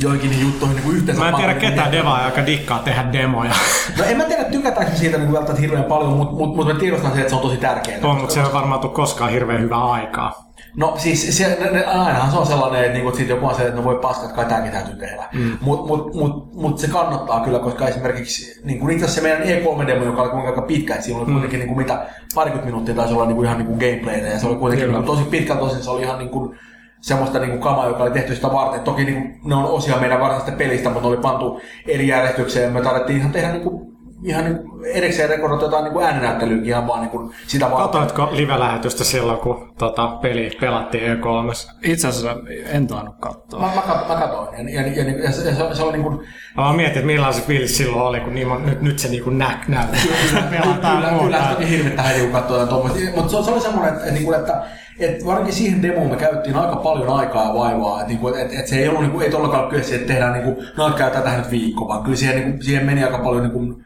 joihinkin 0.00 0.40
juttuihin 0.40 0.76
niin 0.76 0.96
yhteensä. 0.96 1.22
Mä 1.22 1.28
en 1.28 1.34
tiedä 1.34 1.54
ketään 1.54 1.92
devaa, 1.92 2.24
joka 2.24 2.46
dikkaa 2.46 2.78
tehdä 2.78 3.12
demoja. 3.12 3.50
No 3.98 4.04
en 4.04 4.16
mä 4.16 4.24
tiedä, 4.24 4.44
tykätäänkö 4.44 4.96
siitä 4.96 5.18
niin 5.18 5.32
välttämättä 5.32 5.60
hirveän 5.60 5.84
paljon, 5.84 6.12
mutta 6.12 6.34
mut, 6.34 6.56
mut 6.56 6.66
mä 6.66 6.74
tiedostan 6.74 7.10
sen, 7.10 7.20
että 7.20 7.30
se 7.30 7.36
on 7.36 7.42
tosi 7.42 7.56
tärkeää. 7.56 7.98
on, 8.02 8.16
mutta 8.16 8.34
se 8.34 8.40
ei 8.40 8.52
varmaan 8.52 8.80
tule 8.80 8.92
koskaan 8.92 9.30
hirveän 9.30 9.60
hyvää 9.60 9.84
aikaa. 9.84 10.48
No 10.76 10.94
siis 10.96 11.38
se, 11.38 11.58
ne, 11.60 11.70
ne, 11.70 11.84
ainahan 11.84 12.30
se 12.30 12.38
on 12.38 12.46
sellainen, 12.46 12.80
että, 12.80 12.92
niinku, 12.92 13.08
että 13.08 13.18
sit 13.18 13.28
joku 13.28 13.46
on 13.46 13.54
se, 13.54 13.62
että 13.62 13.76
no 13.76 13.84
voi 13.84 13.98
paskat, 14.02 14.32
kai 14.32 14.44
tämäkin 14.44 14.72
täytyy 14.72 14.96
tehdä. 14.96 15.28
Mm. 15.32 15.58
Mutta 15.60 15.86
mut, 15.86 16.14
mut, 16.14 16.54
mut, 16.54 16.78
se 16.78 16.88
kannattaa 16.88 17.44
kyllä, 17.44 17.58
koska 17.58 17.88
esimerkiksi 17.88 18.60
niin 18.64 18.78
kuin 18.78 18.92
itse 18.92 19.04
asiassa 19.04 19.20
se 19.20 19.28
meidän 19.28 19.62
E3-demo, 19.62 20.04
joka 20.04 20.22
oli 20.22 20.30
kuinka 20.30 20.48
aika 20.48 20.62
pitkä, 20.62 20.94
että 20.94 21.04
siinä 21.04 21.20
oli 21.20 21.32
kuitenkin 21.32 21.58
niin 21.58 21.68
kuin, 21.68 21.78
mitä 21.78 22.06
parikymmentä 22.34 22.66
minuuttia 22.66 22.94
taisi 22.94 23.14
olla 23.14 23.26
niin 23.26 23.36
kuin, 23.36 23.46
ihan 23.46 23.58
niin 23.58 23.66
kuin 23.66 23.78
gameplaytä 23.78 24.26
ja 24.26 24.38
se 24.38 24.46
oli 24.46 24.56
kuitenkin 24.56 24.88
niin 24.88 25.04
kuin, 25.04 25.06
tosi 25.06 25.24
pitkä, 25.24 25.54
tosin 25.54 25.82
se 25.82 25.90
oli 25.90 26.02
ihan 26.02 26.18
niin 26.18 26.30
kuin, 26.30 26.58
semmoista 27.00 27.38
niin 27.38 27.50
kuin 27.50 27.60
kamaa, 27.60 27.88
joka 27.88 28.02
oli 28.02 28.10
tehty 28.10 28.34
sitä 28.34 28.52
varten. 28.52 28.80
Toki 28.80 29.04
niin 29.04 29.22
kuin, 29.22 29.40
ne 29.44 29.54
on 29.54 29.64
osia 29.64 29.96
meidän 29.96 30.20
varsinaisesta 30.20 30.58
pelistä, 30.58 30.90
mutta 30.90 31.08
ne 31.08 31.14
oli 31.14 31.22
pantu 31.22 31.60
eri 31.86 32.08
järjestykseen 32.08 32.64
ja 32.64 32.70
me 32.70 32.80
tarvittiin 32.80 33.18
ihan 33.18 33.32
tehdä 33.32 33.52
niin 33.52 33.62
kuin, 33.62 33.98
ihan 34.24 34.44
niin 34.44 34.58
erikseen 34.84 35.28
rekordoitu 35.28 35.64
jotain 35.64 35.84
niin 35.84 36.02
ääninäyttelyäkin 36.02 36.66
ihan 36.66 36.86
vaan 36.86 37.00
niin 37.00 37.10
kuin 37.10 37.34
sitä 37.46 37.70
vaan. 37.70 37.82
Katoitko 37.82 38.28
live-lähetystä 38.32 39.04
silloin, 39.04 39.38
kun 39.38 39.72
tota, 39.78 40.08
peli 40.08 40.50
pelattiin 40.60 41.18
E3? 41.18 41.72
Itse 41.82 42.08
asiassa 42.08 42.36
en 42.66 42.86
tainnut 42.86 43.14
katsoa. 43.20 43.60
Mä, 43.60 43.74
mä, 43.74 43.82
kat, 43.82 44.08
mä 44.08 44.14
katoin 44.14 44.68
ja, 44.68 44.82
ja, 44.82 44.88
ja, 44.88 45.24
ja 45.24 45.32
se, 45.32 45.54
se, 45.54 45.74
se, 45.74 45.82
oli 45.82 45.92
niin 45.92 46.02
kuin, 46.02 46.16
Mä 46.56 46.62
vaan 46.62 46.76
mietin, 46.76 46.96
että 46.96 47.06
millaiset 47.06 47.46
fiilis 47.46 47.76
silloin 47.76 48.02
oli, 48.02 48.20
kun 48.20 48.34
niin, 48.34 48.48
nyt, 48.64 48.82
nyt 48.82 48.98
se 48.98 49.08
niinku 49.08 49.30
nä, 49.30 49.58
näyttää. 49.68 50.00
Pelataan 50.50 50.96
kyllä, 50.96 51.10
muuta. 51.10 51.24
kyllä, 51.24 51.50
sitä 51.50 51.66
hirvittää 51.66 52.04
heti, 52.04 52.20
kun 52.20 52.32
katsoo 52.32 52.60
jotain 52.60 52.68
tuommoista. 52.68 53.10
Mutta 53.16 53.30
se, 53.30 53.44
se, 53.44 53.50
oli 53.50 53.60
semmoinen, 53.60 53.94
että, 53.94 54.06
että, 54.06 54.36
että, 54.36 54.62
että 54.98 55.24
varsinkin 55.26 55.54
siihen 55.54 55.82
demoon 55.82 56.10
me 56.10 56.16
käyttiin 56.16 56.56
aika 56.56 56.76
paljon 56.76 57.08
aikaa 57.08 57.48
ja 57.48 57.54
vaivaa. 57.54 58.00
Että, 58.00 58.12
että, 58.12 58.42
että, 58.42 58.58
että 58.58 58.70
se 58.70 58.78
ei 58.78 58.88
ollut 58.88 59.02
niin 59.02 59.12
kuin, 59.12 59.24
ei 59.24 59.30
todellakaan 59.30 59.70
kyse 59.70 59.94
että 59.94 60.06
tehdään, 60.06 60.32
niin 60.32 60.44
kuin, 60.44 60.66
no 60.76 60.90
käytetään 60.90 61.24
tähän 61.24 61.40
nyt 61.40 61.50
viikko, 61.50 61.88
vaan 61.88 62.02
kyllä 62.02 62.16
siihen, 62.16 62.36
niin 62.36 62.52
kuin, 62.52 62.64
siihen 62.64 62.86
meni 62.86 63.04
aika 63.04 63.18
paljon, 63.18 63.42
niin 63.42 63.52
kuin, 63.52 63.84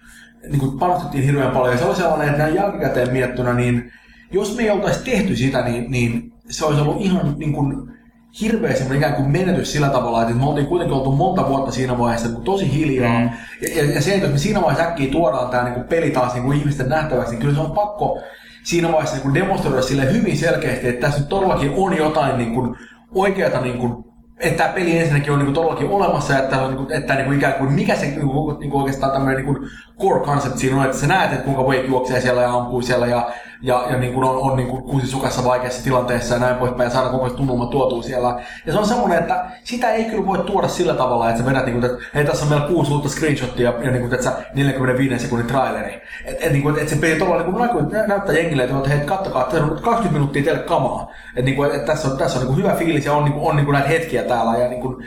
niin 0.48 0.60
kuin 0.60 0.78
panostettiin 0.78 1.24
hirveän 1.24 1.50
paljon. 1.50 1.72
Ja 1.72 1.78
se 1.78 1.84
oli 1.84 1.96
sellainen, 1.96 2.28
että 2.28 2.42
näin 2.42 2.54
jälkikäteen 2.54 3.12
miettynä, 3.12 3.54
niin 3.54 3.92
jos 4.32 4.56
me 4.56 4.62
ei 4.62 4.70
oltaisi 4.70 5.04
tehty 5.04 5.36
sitä, 5.36 5.62
niin, 5.62 5.90
niin 5.90 6.32
se 6.48 6.64
olisi 6.64 6.80
ollut 6.80 7.00
ihan 7.00 7.34
niin 7.38 7.52
kuin, 7.52 7.92
hirveä 8.40 8.72
semmoinen 8.72 8.98
ikään 8.98 9.14
kuin 9.14 9.30
menetys 9.30 9.72
sillä 9.72 9.88
tavalla, 9.88 10.22
että 10.22 10.34
me 10.34 10.46
oltiin 10.46 10.66
kuitenkin 10.66 10.96
oltu 10.96 11.12
monta 11.12 11.48
vuotta 11.48 11.72
siinä 11.72 11.98
vaiheessa 11.98 12.28
niin 12.28 12.42
tosi 12.42 12.72
hiljaa. 12.72 13.20
Mm. 13.20 13.30
Ja, 13.62 13.82
ja, 13.82 13.94
ja, 13.94 14.02
se, 14.02 14.14
että 14.14 14.26
jos 14.26 14.32
me 14.32 14.38
siinä 14.38 14.62
vaiheessa 14.62 14.88
äkkiä 14.88 15.10
tuodaan 15.10 15.50
tämä 15.50 15.64
niin 15.64 15.74
kuin 15.74 15.88
peli 15.88 16.10
taas 16.10 16.34
niin 16.34 16.44
kuin 16.44 16.58
ihmisten 16.58 16.88
nähtäväksi, 16.88 17.30
niin 17.30 17.40
kyllä 17.40 17.54
se 17.54 17.60
on 17.60 17.70
pakko 17.70 18.22
siinä 18.62 18.92
vaiheessa 18.92 19.16
niin 19.16 19.22
kuin 19.22 19.34
demonstroida 19.34 19.82
sille 19.82 20.12
hyvin 20.12 20.36
selkeästi, 20.36 20.88
että 20.88 21.06
tässä 21.06 21.20
nyt 21.20 21.28
todellakin 21.28 21.72
on 21.76 21.96
jotain 21.96 22.38
niin 22.38 22.54
kuin 22.54 22.76
oikeata 23.14 23.60
niin 23.60 23.78
kuin 23.78 24.04
että 24.42 24.64
tämä 24.64 24.74
peli 24.74 24.98
ensinnäkin 24.98 25.32
on 25.32 25.38
niinku 25.38 25.52
todellakin 25.52 25.88
olemassa, 25.88 26.38
että, 26.38 26.62
on 26.62 26.74
niinku, 26.74 26.92
että 26.92 27.14
niinku 27.14 27.32
ikään 27.32 27.54
kuin 27.54 27.72
mikä 27.72 27.96
se 27.96 28.06
niinku, 28.06 28.56
niinku 28.60 28.78
oikeastaan 28.78 29.12
tämmöinen 29.12 29.44
niinku 29.44 29.66
core 30.00 30.24
concept 30.24 30.56
siinä 30.56 30.76
on, 30.76 30.84
että 30.84 30.96
sä 30.96 31.06
näet, 31.06 31.32
että 31.32 31.44
kuinka 31.44 31.62
Wake 31.62 31.86
juoksee 31.86 32.20
siellä 32.20 32.42
ja 32.42 32.52
ampuu 32.52 32.82
siellä 32.82 33.06
ja, 33.06 33.30
ja, 33.62 33.86
ja 33.90 33.98
niinku 33.98 34.20
on, 34.20 34.50
on 34.50 34.56
niinku 34.56 34.80
kuusisukassa 34.80 35.44
vaikeassa 35.44 35.84
tilanteessa 35.84 36.34
ja 36.34 36.40
näin 36.40 36.56
poispäin 36.56 36.86
ja 36.86 36.90
saada 36.90 37.08
koko 37.08 37.30
tunnelma 37.30 37.66
tuotua 37.66 38.02
siellä. 38.02 38.40
Ja 38.66 38.72
se 38.72 38.78
on 38.78 38.86
semmoinen, 38.86 39.18
että 39.18 39.44
sitä 39.64 39.90
ei 39.90 40.04
kyllä 40.04 40.26
voi 40.26 40.38
tuoda 40.38 40.68
sillä 40.68 40.94
tavalla, 40.94 41.28
että 41.28 41.42
sä 41.42 41.50
vedät, 41.50 41.66
niinku, 41.66 41.86
että 41.86 41.98
hei, 42.14 42.24
tässä 42.24 42.44
on 42.44 42.50
meillä 42.50 42.66
kuusi 42.66 42.92
uutta 42.92 43.08
screenshottia 43.08 43.74
ja 43.82 43.90
niinku, 43.90 44.14
että 44.14 44.24
sä 44.24 44.32
45 44.54 45.18
sekunnin 45.18 45.46
traileri. 45.46 46.02
Että 46.24 46.46
et, 46.46 46.52
niinku, 46.52 46.68
et, 46.68 46.78
et 46.78 46.88
se 46.88 46.96
peli 46.96 47.16
todella 47.16 47.42
niinku, 47.42 47.80
näyttää 48.06 48.34
jengille, 48.34 48.64
että 48.64 48.88
hei, 48.88 49.00
kattokaa, 49.00 49.44
tässä 49.44 49.64
on 49.64 49.70
20 49.70 50.12
minuuttia 50.12 50.44
teille 50.44 50.62
kamaa. 50.62 51.10
Että 51.28 51.42
niinku, 51.42 51.62
et, 51.62 51.84
tässä 51.84 52.08
on, 52.08 52.18
tässä 52.18 52.38
on 52.38 52.44
niinku 52.44 52.60
hyvä 52.60 52.74
fiilis 52.74 53.04
ja 53.04 53.12
on, 53.12 53.24
niinku, 53.24 53.48
on 53.48 53.56
niinku 53.56 53.72
näitä 53.72 53.88
hetkiä 53.88 54.22
täällä 54.22 54.56
ja 54.58 54.68
niinku, 54.68 55.02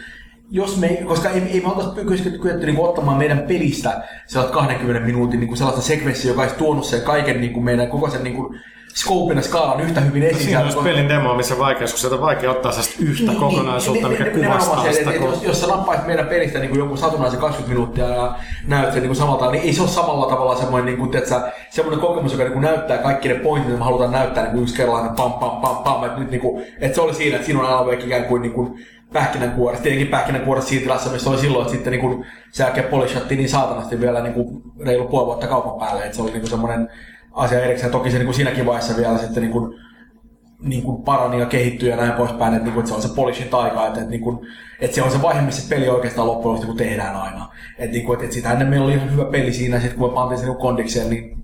jos 0.49 0.77
me, 0.77 0.87
koska 0.87 1.29
ei, 1.29 1.41
ei 1.41 1.61
me 1.61 1.67
oltaisi 1.67 2.31
kyetty 2.41 2.65
niin 2.65 2.79
ottamaan 2.79 3.17
meidän 3.17 3.39
pelistä 3.39 4.03
sellaista 4.27 4.57
20 4.57 5.05
minuutin 5.05 5.39
niin 5.39 5.47
kuin 5.47 5.57
sellaista 5.57 5.81
sekvenssiä, 5.81 6.31
joka 6.31 6.41
olisi 6.41 6.55
tuonut 6.55 6.85
sen 6.85 7.01
kaiken 7.01 7.41
niin 7.41 7.53
kuin 7.53 7.63
meidän 7.63 7.87
koko 7.87 8.09
sen 8.09 8.23
niin 8.23 8.35
kuin, 8.35 8.59
scoopin 8.95 9.37
ja 9.37 9.43
skaalan 9.43 9.81
yhtä 9.81 10.01
hyvin 10.01 10.23
esiin. 10.23 10.43
Siinä 10.43 10.61
olisi 10.61 10.77
pelin 10.77 11.09
demoamisen 11.09 11.59
vaikeus, 11.59 11.91
kun 11.91 11.99
sieltä 11.99 12.15
on 12.15 12.21
vaikea 12.21 12.51
ottaa 12.51 12.71
sellaista 12.71 13.03
yhtä 13.03 13.31
niin, 13.31 13.39
kokonaisuutta, 13.39 14.07
niin, 14.07 14.19
mikä 14.19 14.31
niin, 14.37 14.45
kuvastaa 14.45 14.91
sitä. 14.93 15.09
että, 15.09 15.19
kun- 15.19 15.29
jos, 15.29 15.43
jos 15.43 15.61
sä 15.61 15.67
nappaisit 15.67 16.07
meidän 16.07 16.27
pelistä 16.27 16.59
niin 16.59 16.69
kuin 16.69 16.79
jonkun 16.79 16.97
satunnaisen 16.97 17.39
20 17.39 17.73
minuuttia 17.73 18.09
ja 18.09 18.35
näyt 18.67 18.93
sen 18.93 19.01
niin 19.01 19.07
kuin 19.07 19.15
samalta, 19.15 19.51
niin 19.51 19.63
ei 19.63 19.73
se 19.73 19.81
ole 19.81 19.89
samalla 19.89 20.25
tavalla 20.25 20.55
semmoinen, 20.55 20.85
niin 20.85 20.97
kuin, 20.97 21.11
tiedätkö, 21.11 21.41
semmoinen 21.69 22.01
kokemus, 22.01 22.31
joka 22.31 22.43
niin 22.43 22.53
kuin 22.53 22.63
näyttää 22.63 22.97
kaikki 22.97 23.27
ne 23.27 23.35
pointit, 23.35 23.67
mitä 23.67 23.79
me 23.79 23.85
halutaan 23.85 24.11
näyttää 24.11 24.43
niin 24.43 24.51
kuin 24.51 24.61
yksi 24.63 24.75
kerrallaan, 24.75 25.15
pam, 25.15 25.33
pam, 25.33 25.61
pam, 25.61 25.77
pam, 25.77 26.03
että, 26.03 26.19
nyt, 26.19 26.31
niin 26.31 26.41
kuin, 26.41 26.65
että 26.79 26.95
se 26.95 27.01
oli 27.01 27.13
siinä, 27.13 27.35
että 27.35 27.45
siinä 27.45 27.59
on 27.59 27.65
Alan 27.65 27.85
Wake 27.85 28.03
ikään 28.03 28.25
kuin, 28.25 28.41
niin 28.41 28.53
kuin 28.53 28.85
pähkinänkuoret, 29.13 29.81
tietenkin 29.81 30.07
pähkinänkuoret 30.07 30.63
siinä 30.63 30.83
tilassa, 30.83 31.09
missä 31.09 31.29
oli 31.29 31.37
silloin, 31.37 31.61
että 31.61 31.73
sitten 31.73 31.91
niin 31.91 32.01
kuin, 32.01 32.25
se 32.51 32.63
jälkeen 32.63 32.87
polishattiin 32.87 33.37
niin 33.37 33.49
saatanasti 33.49 34.01
vielä 34.01 34.21
niin 34.21 34.33
kuin, 34.33 34.61
reilu 34.85 35.07
puoli 35.07 35.25
vuotta 35.25 35.47
kaupan 35.47 35.79
päälle, 35.79 36.03
että 36.03 36.15
se 36.15 36.21
oli 36.21 36.31
niin 36.31 36.41
kuin 36.41 36.49
semmoinen 36.49 36.89
asia 37.31 37.63
erikseen. 37.63 37.91
Toki 37.91 38.11
se 38.11 38.17
niin 38.17 38.25
kuin 38.25 38.35
siinäkin 38.35 38.65
vaiheessa 38.65 38.97
vielä 38.97 39.17
sitten 39.17 39.43
niin 39.43 39.51
kuin, 39.51 39.79
niin 40.61 40.83
kuin 40.83 41.03
parani 41.03 41.39
ja 41.39 41.45
kehittyi 41.45 41.89
ja 41.89 41.95
näin 41.95 42.13
poispäin, 42.13 42.53
että, 42.53 42.63
niin 42.63 42.73
kuin, 42.73 42.81
että 42.81 42.89
se 42.89 42.95
on 42.95 43.01
se 43.01 43.15
polishin 43.15 43.49
taika, 43.49 43.87
että, 43.87 43.99
että, 43.99 44.11
niin 44.11 44.21
kuin, 44.21 44.47
että 44.81 44.95
se 44.95 45.03
on 45.03 45.11
se 45.11 45.21
vaihe, 45.21 45.41
missä 45.41 45.61
se 45.61 45.75
peli 45.75 45.89
oikeastaan 45.89 46.27
loppujen 46.27 46.51
lopuksi 46.53 46.67
niin 46.67 46.89
tehdään 46.89 47.15
aina. 47.15 47.49
Että, 47.77 47.91
niin 47.91 48.05
kuin, 48.05 48.13
että, 48.13 48.23
että 48.23 48.35
sitä 48.35 48.51
ennen 48.51 48.67
meillä 48.67 48.85
oli 48.85 48.93
ihan 48.93 49.11
hyvä 49.11 49.25
peli 49.25 49.53
siinä, 49.53 49.79
sitten 49.79 49.99
kun 49.99 50.09
me 50.09 50.15
pantiin 50.15 50.39
sen 50.39 50.47
niin 50.47 50.57
kondikseen, 50.57 51.09
niin 51.09 51.43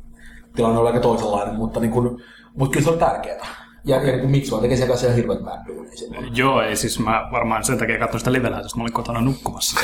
tilanne 0.56 0.80
oli 0.80 0.88
aika 0.88 1.00
toisenlainen, 1.00 1.56
mutta, 1.56 1.80
niin 1.80 1.92
kuin, 1.92 2.22
mutta 2.56 2.74
kyllä 2.74 2.84
se 2.84 2.90
oli 2.90 3.00
tärkeää. 3.00 3.61
Ja, 3.86 3.96
ja 3.96 4.04
niin 4.04 4.20
kuin 4.20 4.32
Mitsu 4.32 4.58
tekee 4.58 4.78
sen 4.78 4.88
kanssa 4.88 5.08
ihan 5.08 5.66
duunia 5.68 5.92
silloin. 5.96 6.38
Joo, 6.38 6.62
ei 6.62 6.76
siis 6.76 7.00
mä 7.00 7.28
varmaan 7.32 7.64
sen 7.64 7.78
takia 7.78 8.00
katsoin 8.00 8.20
sitä 8.20 8.32
live 8.32 8.50
mä 8.50 8.82
olin 8.82 8.94
kotona 8.94 9.22
nukkumassa 9.22 9.80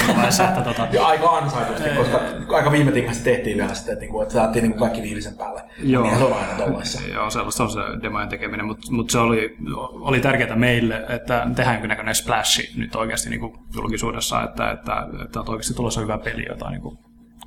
että 0.49 0.61
tota, 0.61 0.87
Ja 0.93 1.07
aika 1.07 1.29
ansaitusti, 1.29 1.89
koska 1.97 2.19
aika 2.55 2.71
viime 2.71 2.91
tingassa 2.91 3.23
tehtiin 3.23 3.57
vielä 3.57 3.73
sitä, 3.73 3.91
että, 3.91 4.01
niin 4.01 4.11
kuin, 4.11 4.23
että 4.23 4.33
saatiin 4.33 4.63
niin 4.63 4.79
kaikki 4.79 5.01
viimeisen 5.01 5.37
päälle. 5.37 5.63
Joo. 5.83 6.03
Niin 6.03 6.17
se 6.17 6.23
on 6.23 6.33
aina 6.33 6.53
tollaissa. 6.57 7.07
Joo, 7.13 7.29
sellaista 7.29 7.63
on 7.63 7.69
se 7.71 7.79
demojen 8.01 8.29
tekeminen, 8.29 8.65
mutta 8.65 8.91
mut 8.91 9.09
se 9.09 9.19
oli, 9.19 9.57
oli 9.91 10.19
tärkeää 10.19 10.55
meille, 10.55 11.05
että 11.09 11.47
tehdään 11.55 11.75
jonkinnäköinen 11.75 12.15
splashi 12.15 12.73
nyt 12.75 12.95
oikeasti 12.95 13.29
niin 13.29 13.39
kuin 13.39 13.53
julkisuudessa, 13.75 14.43
että, 14.43 14.71
että, 14.71 15.07
että 15.25 15.39
on 15.39 15.49
oikeasti 15.49 15.73
tulossa 15.73 16.01
hyvä 16.01 16.17
peli, 16.17 16.45
jota 16.49 16.69
niin 16.69 16.81
kuin 16.81 16.97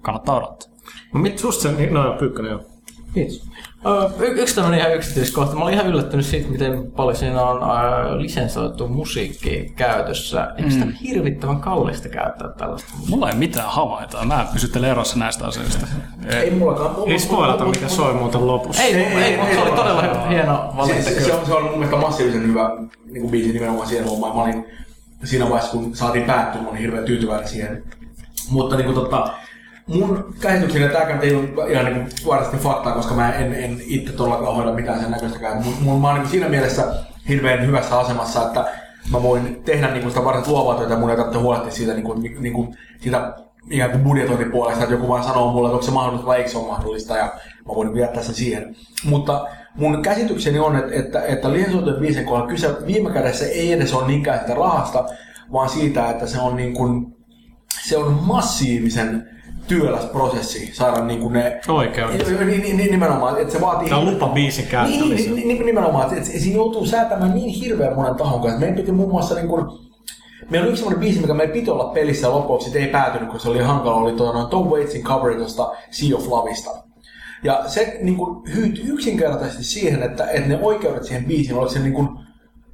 kannattaa 0.03 0.37
odottaa. 0.37 0.71
No 1.15 1.21
mit 1.21 1.39
susta 1.39 1.63
se, 1.63 1.73
niin- 1.73 1.95
no 1.95 2.05
joo, 2.05 2.17
Pyykkönen 2.19 2.51
joo. 2.51 2.65
Kiitos. 3.15 3.51
Y- 4.21 4.41
yksi 4.43 4.55
tämmöinen 4.55 4.81
ihan 4.81 4.95
yksityiskohta. 4.95 5.57
Mä 5.57 5.63
olin 5.63 5.75
ihan 5.75 5.87
yllättynyt 5.87 6.27
siitä, 6.27 6.49
miten 6.51 6.93
paljon 6.97 7.17
siinä 7.17 7.43
on 7.43 7.63
äh, 7.63 8.17
lisensoitu 8.17 8.89
musiikki 8.89 9.73
käytössä. 9.77 10.49
Eikö 10.59 10.71
sitä 10.71 10.87
hirvittävän 11.03 11.61
kallista 11.61 12.09
käyttää 12.09 12.49
tällaista 12.59 12.89
musiikkia? 12.91 13.17
Mulla 13.17 13.31
ei 13.31 13.37
mitään 13.37 13.69
havaintoa, 13.71 14.25
mä 14.25 14.47
pysyttelen 14.53 14.91
erossa 14.91 15.19
näistä 15.19 15.47
asioista. 15.47 15.87
Ei 16.29 16.51
mullakaan. 16.51 16.93
mulla- 16.95 17.13
Ei 17.13 17.19
spoilata, 17.19 17.65
mulla- 17.65 17.75
mikä 17.77 17.89
soi 17.89 18.15
muuten 18.15 18.47
lopussa. 18.47 18.83
Ei, 18.83 18.95
ei, 18.95 19.05
ei, 19.25 19.37
mutta 19.37 19.55
se 19.55 19.61
oli 19.63 19.71
todella 19.71 20.03
hyvä, 20.03 20.27
hieno 20.29 20.73
valinta 20.77 21.03
se, 21.03 21.15
se, 21.15 21.25
se, 21.25 21.33
on, 21.35 21.47
se 21.47 21.55
on 21.55 21.63
mun 21.65 21.73
mielestä 21.79 21.97
massiivisen 21.97 22.43
hyvä 22.47 22.71
niin 23.07 23.21
kuin 23.21 23.31
biisi 23.31 23.53
nimenomaan 23.53 23.89
siihen 23.89 24.05
hommaan. 24.09 24.37
Mä 24.37 24.43
olin 24.43 24.65
siinä 25.25 25.45
vaiheessa, 25.51 25.73
kun 25.73 25.97
saatiin 25.97 26.25
päättyä, 26.25 26.63
mä 26.63 26.69
olin 26.69 26.81
hirveän 26.81 27.05
tyytyväinen 27.05 27.49
siihen. 27.49 27.83
Mutta 28.51 28.77
niin 28.77 28.85
kuin, 28.85 28.95
tota, 28.95 29.33
mun 29.91 30.35
käsitykseni, 30.41 30.85
että 30.85 30.99
tämäkään 30.99 31.23
ei 31.23 31.35
ole 31.35 31.73
ihan 31.73 31.85
niin 31.85 32.07
suorasti 32.21 32.57
faktaa, 32.57 32.93
koska 32.93 33.15
mä 33.15 33.33
en, 33.33 33.55
en 33.55 33.81
itse 33.85 34.13
todellakaan 34.13 34.57
hoida 34.57 34.73
mitään 34.73 35.01
sen 35.01 35.11
näköistäkään. 35.11 35.65
Mun, 35.65 35.75
mun, 35.81 36.01
mä 36.01 36.09
oon 36.09 36.19
niin 36.19 36.29
siinä 36.29 36.49
mielessä 36.49 36.95
hirveän 37.29 37.67
hyvässä 37.67 37.99
asemassa, 37.99 38.47
että 38.47 38.65
mä 39.13 39.23
voin 39.23 39.63
tehdä 39.65 39.91
niin 39.91 40.09
sitä 40.09 40.25
varsin 40.25 40.53
luovaa 40.53 40.79
työtä, 40.79 40.97
mun 40.97 41.11
ei 41.11 41.17
tarvitse 41.17 41.39
huolehtia 41.39 41.71
siitä, 41.71 41.93
niin 41.93 42.05
kuin, 42.05 42.23
niin 42.23 42.53
kuin, 42.53 42.77
siitä 43.01 43.35
ikään 43.71 43.91
kuin 43.91 44.05
budjetointipuolesta, 44.05 44.83
että 44.83 44.95
joku 44.95 45.09
vaan 45.09 45.25
sanoo 45.25 45.53
mulle, 45.53 45.69
että 45.69 45.75
onko 45.75 45.87
se 45.87 45.91
mahdollista 45.91 46.27
vai 46.27 46.39
eikö 46.39 46.51
se 46.51 46.59
ole 46.59 46.67
mahdollista, 46.67 47.17
ja 47.17 47.25
mä 47.69 47.75
voin 47.75 47.89
niin 47.89 48.01
jättää 48.01 48.23
sen 48.23 48.35
siihen. 48.35 48.77
Mutta 49.05 49.49
mun 49.75 50.03
käsitykseni 50.03 50.59
on, 50.59 50.77
että, 50.77 50.95
että, 50.95 51.23
että 51.23 51.53
lisensoitujen 51.53 52.01
biisin 52.01 52.25
kohdalla 52.25 52.51
kyse 52.51 52.87
viime 52.87 53.11
kädessä 53.11 53.45
ei 53.45 53.73
edes 53.73 53.95
ole 53.95 54.07
niinkään 54.07 54.41
sitä 54.41 54.55
rahasta, 54.55 55.05
vaan 55.53 55.69
siitä, 55.69 56.11
että 56.11 56.27
se 56.27 56.41
on, 56.41 56.57
niin 56.57 56.75
kuin, 56.75 57.17
se 57.89 57.97
on 57.97 58.19
massiivisen 58.23 59.29
työläs 59.71 60.05
prosessi 60.05 60.71
saada 60.73 61.05
niin 61.05 61.21
kuin 61.21 61.33
ne... 61.33 61.61
Oikeudet. 61.69 62.29
Niin, 62.29 62.63
niin, 62.63 62.77
niin, 62.77 62.91
nimenomaan, 62.91 63.41
että 63.41 63.53
se 63.53 63.61
vaatii... 63.61 63.89
Tämä 63.89 64.01
on 64.01 64.11
lupa 64.11 64.29
biisin 64.29 64.63
Niin, 64.63 64.71
käyttämiseen. 64.71 65.35
niin, 65.35 65.49
niin, 65.49 65.67
nimenomaan, 65.67 66.15
että, 66.15 66.31
siinä 66.31 66.57
joutuu 66.57 66.87
säätämään 66.87 67.35
niin 67.35 67.51
hirveän 67.51 67.95
monen 67.95 68.15
tahon 68.15 68.41
kanssa. 68.41 68.61
Meidän 68.61 68.77
piti 68.77 68.93
muun 68.93 69.11
muassa 69.11 69.35
niin 69.35 69.49
kuin, 69.49 69.65
Meillä 70.51 70.65
oli 70.65 70.71
yksi 70.71 70.83
semmoinen 70.83 71.01
biisi, 71.01 71.21
mikä 71.21 71.35
meillä 71.35 71.53
piti 71.53 71.71
olla 71.71 71.85
pelissä 71.85 72.31
lopuksi 72.31 72.79
ei 72.79 72.87
päätynyt, 72.87 73.29
koska 73.29 73.43
se 73.43 73.49
oli 73.49 73.63
hankala, 73.63 73.97
oli 73.97 74.13
tuo 74.13 74.33
noin 74.33 74.49
Tom 74.49 74.67
Waitsin 74.69 75.05
coveri 75.05 75.37
tuosta 75.37 75.73
Sea 75.91 76.17
of 76.17 76.27
Loveista. 76.27 76.71
Ja 77.43 77.63
se 77.67 77.99
niin 78.03 78.17
kuin, 78.17 78.55
hyytyi 78.55 78.85
yksinkertaisesti 78.89 79.65
siihen, 79.65 80.03
että, 80.03 80.27
että 80.31 80.49
ne 80.49 80.59
oikeudet 80.63 81.05
siihen 81.05 81.25
biisiin 81.25 81.59
oliko 81.59 81.73
se 81.73 81.79
niin 81.79 81.93
kuin, 81.93 82.09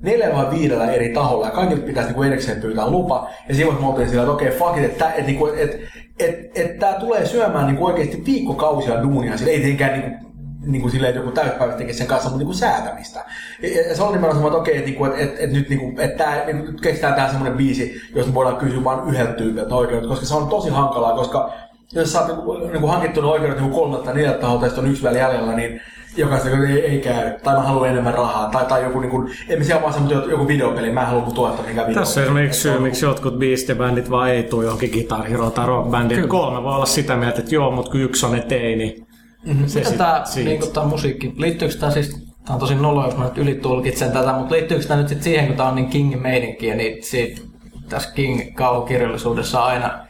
neljällä 0.00 0.36
vai 0.36 0.50
viidellä 0.50 0.92
eri 0.92 1.08
taholla 1.08 1.46
ja 1.46 1.52
kaikille 1.52 1.82
pitäisi 1.82 2.12
niin 2.12 2.24
erikseen 2.24 2.60
pyytää 2.60 2.90
lupa. 2.90 3.28
Ja 3.48 3.54
siinä 3.54 3.72
me 3.72 3.86
oltiin 3.86 4.08
sillä, 4.08 4.22
että 4.22 4.32
okei, 4.32 4.48
okay, 4.48 4.58
fuck 4.58 4.78
it, 4.78 4.84
että, 4.84 5.12
että, 5.12 5.32
että, 5.32 5.62
että, 5.62 6.05
että, 6.18 6.60
että 6.60 6.78
tämä 6.78 7.00
tulee 7.00 7.26
syömään 7.26 7.66
niin 7.66 7.76
kuin 7.76 7.92
oikeasti 7.92 8.22
viikkokausia 8.26 9.02
duunia. 9.02 9.36
Sillä 9.36 9.52
ei 9.52 9.58
tietenkään 9.58 9.92
niin 10.00 10.02
kuin, 10.02 10.26
niin 10.66 10.82
kuin 10.82 10.92
silleen, 10.92 11.10
että 11.10 11.20
joku 11.20 11.32
täyspäivä 11.32 11.72
tekee 11.72 11.94
sen 11.94 12.06
kanssa, 12.06 12.28
mutta 12.28 12.38
niin 12.38 12.46
kuin 12.46 12.56
säätämistä. 12.56 13.24
Ja, 13.62 13.88
ja 13.88 13.96
se 13.96 14.02
on 14.02 14.12
nimenomaan 14.12 14.34
semmoinen, 14.34 14.58
että 14.58 14.60
okei, 14.60 14.76
että, 14.76 14.90
niin 14.90 15.06
että, 15.06 15.22
että, 15.22 15.44
että 15.44 15.56
nyt 15.56 15.68
niin 15.68 15.80
kuin, 15.80 16.00
että 16.00 16.24
tämä, 16.24 16.44
niin 16.46 16.64
kuin, 16.64 16.80
kestää 16.80 17.12
tämä 17.12 17.28
semmoinen 17.28 17.56
biisi, 17.56 18.00
josta 18.14 18.34
voidaan 18.34 18.56
kysyä 18.56 18.84
vain 18.84 19.08
yhdeltä 19.08 19.32
tyypiltä 19.32 19.74
oikeudet, 19.74 20.08
koska 20.08 20.26
se 20.26 20.34
on 20.34 20.48
tosi 20.48 20.70
hankalaa, 20.70 21.16
koska 21.16 21.52
jos 21.92 22.12
sä 22.12 22.20
oot 22.20 22.28
niin 22.28 22.44
kuin, 22.44 22.60
niin 22.72 22.80
kuin 22.80 22.92
hankittu 22.92 23.20
ne 23.20 23.26
oikeudet 23.26 23.60
niin 23.60 23.70
kolmelta 23.70 24.12
neljältä 24.12 24.38
taholta, 24.38 24.64
ja 24.64 24.70
sitten 24.70 24.84
on 24.84 24.90
yksi 24.90 25.02
vielä 25.02 25.18
jäljellä, 25.18 25.52
niin 25.52 25.80
jokaista 26.16 26.48
ei, 26.48 26.86
ei 26.86 26.98
käy, 26.98 27.30
tai 27.42 27.54
mä 27.54 27.62
haluan 27.62 27.88
enemmän 27.88 28.14
rahaa, 28.14 28.50
tai, 28.50 28.64
tai 28.64 28.82
joku, 28.82 29.00
niin 29.00 29.10
kuin, 29.10 29.30
emme 29.48 29.64
siellä 29.64 29.82
vaan 29.82 29.94
semmoinen 29.94 30.30
joku 30.30 30.48
videopeli, 30.48 30.92
mä 30.92 31.00
en 31.00 31.06
halua 31.06 31.30
tuottaa 31.34 31.66
mikä 31.66 31.86
video. 31.86 32.00
Tässä 32.00 32.20
on 32.20 32.24
esimerkiksi 32.24 32.60
syy, 32.60 32.78
miksi 32.78 33.04
jotkut 33.04 33.38
biistibändit 33.38 34.10
vaan 34.10 34.30
ei 34.30 34.42
tule 34.42 34.64
johonkin 34.64 34.90
Guitar 34.90 35.24
Hero 35.24 35.50
tai 35.50 35.66
rockbändiin. 35.66 36.28
Kolme 36.28 36.62
voi 36.62 36.74
olla 36.74 36.86
sitä 36.86 37.16
mieltä, 37.16 37.38
että 37.38 37.54
joo, 37.54 37.70
mutta 37.70 37.90
kun 37.90 38.00
yksi 38.00 38.26
on 38.26 38.32
ne 38.32 38.40
teini. 38.40 39.06
Mm-hmm. 39.46 39.66
Se 39.66 39.80
tämä 39.80 40.24
niin 40.34 40.72
tää 40.72 40.84
musiikki, 40.84 41.34
liittyykö 41.36 41.74
tämä 41.74 41.92
siis, 41.92 42.10
tämä 42.44 42.54
on 42.54 42.60
tosi 42.60 42.74
nolo, 42.74 43.04
jos 43.04 43.16
mä 43.16 43.24
nyt 43.24 43.38
ylitulkitsen 43.38 44.12
tätä, 44.12 44.32
mutta 44.32 44.54
liittyykö 44.54 44.84
tämä 44.84 45.00
nyt 45.00 45.08
sit 45.08 45.22
siihen, 45.22 45.46
kun 45.46 45.56
tämä 45.56 45.68
on 45.68 45.74
niin 45.74 45.88
Kingin 45.88 46.22
meininkiä, 46.22 46.74
niin 46.74 47.04
siitä, 47.04 47.40
tässä 47.88 48.12
King-kaulukirjallisuudessa 48.14 49.64
aina 49.64 50.05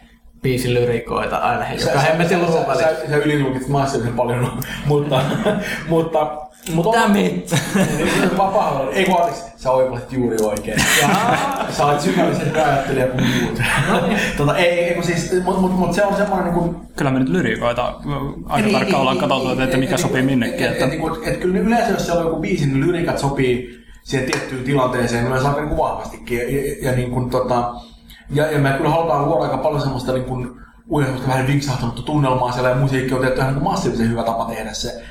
biisin 0.47 0.75
lyrikoita 0.75 1.37
aina, 1.37 1.65
Sä- 1.79 1.91
joka 1.91 2.01
hemmetin 2.01 2.41
luvun 2.41 2.63
sä- 2.63 2.67
välissä. 2.67 2.95
Sä, 3.01 3.09
sä 3.11 3.17
yliluukit 3.17 3.69
massiivisen 3.69 4.13
paljon, 4.13 4.53
mutta, 4.87 5.21
mutta, 5.89 6.37
mutta 6.75 7.01
Damn 7.01 7.17
it! 7.17 7.55
Vapaa, 8.39 8.91
ei 8.93 9.05
kun 9.05 9.21
anteeksi, 9.21 9.43
sä 9.57 9.71
oivallit 9.71 10.13
juuri 10.13 10.37
oikein. 10.43 10.81
sä 11.71 11.87
olet 11.87 12.01
syvällisen 12.01 12.55
ajattelija 12.55 13.07
kuin 13.07 13.25
muut. 13.27 13.61
tota, 14.37 14.57
ei, 14.57 14.69
ei, 14.69 14.95
kun 14.95 15.05
siis, 15.05 15.33
mutta 15.45 15.61
mut, 15.61 15.79
mut 15.79 15.93
se 15.93 16.05
on 16.05 16.17
semmoinen 16.17 16.45
niin 16.45 16.55
kuin, 16.55 16.77
Kyllä 16.97 17.11
me 17.11 17.19
nyt 17.19 17.29
lyrikoita 17.29 17.95
aika 18.47 18.71
tarkkaan 18.71 19.01
ollaan 19.01 19.19
katsottu, 19.19 19.63
että 19.63 19.77
mikä 19.77 19.97
sopii 19.97 20.23
minnekin. 20.23 20.67
Että... 20.67 20.85
Et, 20.85 20.93
et, 20.93 21.01
et, 21.23 21.35
et, 21.35 21.41
kyllä 21.41 21.59
yleensä, 21.59 21.93
jos 21.93 22.07
siellä 22.07 22.21
on 22.21 22.27
joku 22.27 22.41
biisi, 22.41 22.67
niin 22.67 22.87
lyrikat 22.87 23.19
sopii 23.19 23.85
siihen 24.03 24.31
tiettyyn 24.31 24.65
tilanteeseen 24.65 25.23
niin 25.23 25.29
yleensä 25.29 25.49
aika 25.49 25.61
niin 25.61 25.69
kuin 25.69 25.79
vahvastikin. 25.79 26.39
Ja, 26.39 26.45
ja, 26.45 26.77
ja, 26.83 26.97
niin 26.97 27.11
kuin, 27.11 27.31
tota, 27.31 27.73
ja, 28.31 28.51
ja 28.51 28.59
me 28.59 28.71
kyllä 28.71 28.91
halutaan 28.91 29.25
luoda 29.25 29.45
aika 29.45 29.59
paljon 29.59 29.81
semmoista 29.81 30.13
niin 30.13 30.25
kuin, 30.25 30.51
semmoista 31.03 31.29
vähän 31.29 31.47
vinksahtanutta 31.47 32.03
tunnelmaa 32.03 32.53
siellä 32.53 32.69
ja 32.69 32.77
musiikki 32.77 33.15
on 33.15 33.21
tietty 33.21 33.41
ihan 33.41 33.55
niin 33.55 33.65
massiivisen 33.65 34.11
hyvä 34.11 34.23
tapa 34.23 34.45
tehdä 34.45 34.73
se. 34.73 35.03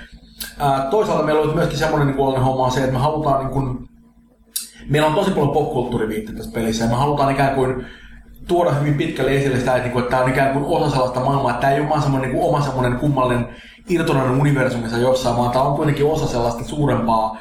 Ää, 0.59 0.87
toisaalta 0.91 1.23
meillä 1.23 1.41
on 1.41 1.55
myöskin 1.55 1.77
semmoinen 1.77 2.07
niin 2.07 2.17
kuin, 2.17 2.41
homma 2.41 2.65
on 2.65 2.71
se, 2.71 2.79
että 2.79 2.93
me 2.93 2.99
halutaan 2.99 3.39
niin 3.39 3.53
kuin, 3.53 3.89
meillä 4.89 5.07
on 5.07 5.15
tosi 5.15 5.31
paljon 5.31 5.53
popkulttuuriviitte 5.53 6.33
tässä 6.33 6.51
pelissä 6.51 6.83
ja 6.83 6.89
me 6.89 6.95
halutaan 6.95 7.31
ikään 7.31 7.55
kuin 7.55 7.85
tuoda 8.47 8.71
hyvin 8.71 8.93
pitkälle 8.93 9.37
esille 9.37 9.59
sitä, 9.59 9.75
että, 9.75 9.89
että 9.89 10.09
tämä 10.09 10.23
on 10.23 10.29
ikään 10.29 10.53
kuin 10.53 10.65
osa 10.65 10.89
sellaista 10.89 11.19
maailmaa, 11.19 11.51
että 11.51 11.61
tämä 11.61 11.73
ei 11.73 11.79
ole 11.79 11.89
vaan 11.89 12.01
semmoinen 12.01 12.31
niin 12.31 12.43
oma 12.43 12.61
semmoinen 12.61 12.99
kummallinen 12.99 13.47
irtonainen 13.89 14.41
universumissa 14.41 14.97
jossain, 14.97 15.37
vaan 15.37 15.51
tämä 15.51 15.65
on 15.65 15.75
kuitenkin 15.75 16.05
osa 16.05 16.27
sellaista 16.27 16.63
suurempaa 16.63 17.37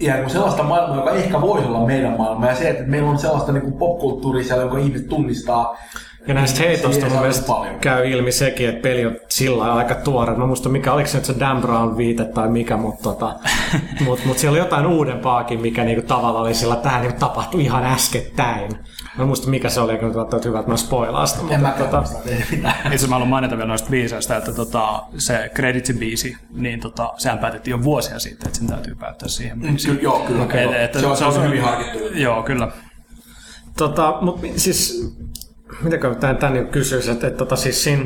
ikään 0.00 0.20
kuin 0.20 0.30
sellaista 0.30 0.62
maailmaa, 0.62 0.96
joka 0.96 1.10
ehkä 1.10 1.40
voisi 1.40 1.68
olla 1.68 1.86
meidän 1.86 2.16
maailma. 2.18 2.46
Ja 2.46 2.54
se, 2.54 2.70
että 2.70 2.82
meillä 2.82 3.10
on 3.10 3.18
sellaista 3.18 3.52
niin 3.52 3.62
kuin 3.62 3.74
popkulttuuria 3.74 4.44
siellä, 4.44 4.62
jonka 4.62 4.78
ihmiset 4.78 5.08
tunnistaa. 5.08 5.76
Ja 6.26 6.34
näistä 6.34 6.60
heitosta 6.60 6.92
siihen 6.92 7.10
mun 7.12 7.20
mielestä 7.20 7.46
paljon. 7.46 7.78
käy 7.80 8.10
ilmi 8.10 8.32
sekin, 8.32 8.68
että 8.68 8.82
peli 8.82 9.06
on 9.06 9.16
sillä 9.28 9.74
aika 9.74 9.94
tuore. 9.94 10.34
Mä 10.34 10.46
muista 10.46 10.68
mikä, 10.68 10.92
oliko 10.92 11.08
se 11.08 11.18
nyt 11.18 11.24
se 11.24 11.34
Dan 11.40 11.60
Brown 11.60 11.96
viite 11.96 12.24
tai 12.24 12.48
mikä, 12.48 12.76
mutta 12.76 13.02
tota, 13.02 13.34
mut, 14.04 14.24
mut 14.24 14.38
siellä 14.38 14.52
oli 14.52 14.58
jotain 14.58 14.86
uudempaakin, 14.86 15.60
mikä 15.60 15.84
niinku 15.84 16.06
tavallaan 16.06 16.44
oli 16.44 16.54
sillä, 16.54 16.74
että 16.74 16.88
tämä 16.88 17.00
niinku 17.00 17.18
tapahtui 17.18 17.62
ihan 17.62 17.84
äskettäin. 17.84 18.70
Mä 19.16 19.22
en 19.22 19.26
muista 19.26 19.50
mikä 19.50 19.68
se 19.68 19.80
oli, 19.80 19.98
kun 19.98 20.08
nyt 20.32 20.44
hyvä, 20.44 20.58
että 20.58 20.70
mä 20.70 20.76
spoilaan 20.76 21.28
sitä. 21.28 21.54
En 21.54 21.60
Mutta, 21.60 21.84
tota, 21.84 21.96
muista, 21.96 22.30
ei 22.30 22.44
mitään. 22.50 22.74
Itse 22.76 22.88
asiassa 22.88 23.06
mä 23.06 23.14
haluan 23.14 23.28
mainita 23.28 23.56
vielä 23.56 23.68
noista 23.68 23.90
biiseistä, 23.90 24.36
että 24.36 24.52
tota, 24.52 25.02
se 25.18 25.50
Creditsin-biisi, 25.54 26.36
niin 26.50 26.80
tota, 26.80 27.12
sehän 27.16 27.38
päätettiin 27.38 27.72
jo 27.72 27.82
vuosia 27.82 28.18
sitten, 28.18 28.46
että 28.46 28.58
sen 28.58 28.68
täytyy 28.68 28.94
päättää 28.94 29.28
siihen 29.28 29.60
biisiin. 29.60 29.96
Kyllä, 29.96 30.02
joo, 30.02 30.20
kyllä. 30.20 30.42
Et- 30.42 30.48
kyllä. 30.50 30.82
et- 30.82 30.94
se, 30.94 31.06
on, 31.06 31.16
se 31.16 31.24
on 31.24 31.44
hyvin 31.44 31.62
harkittu. 31.62 31.98
Joo, 32.14 32.42
kyllä. 32.42 32.68
Tota, 33.76 34.18
mut 34.20 34.40
siis, 34.56 35.12
mitäkö 35.82 36.14
tämän, 36.14 36.36
tämän 36.36 36.54
niin 36.54 36.68
kysyisi, 36.68 37.10
että, 37.10 37.26
että 37.26 37.38
tota, 37.38 37.56
siis, 37.56 37.84
siinä, 37.84 38.04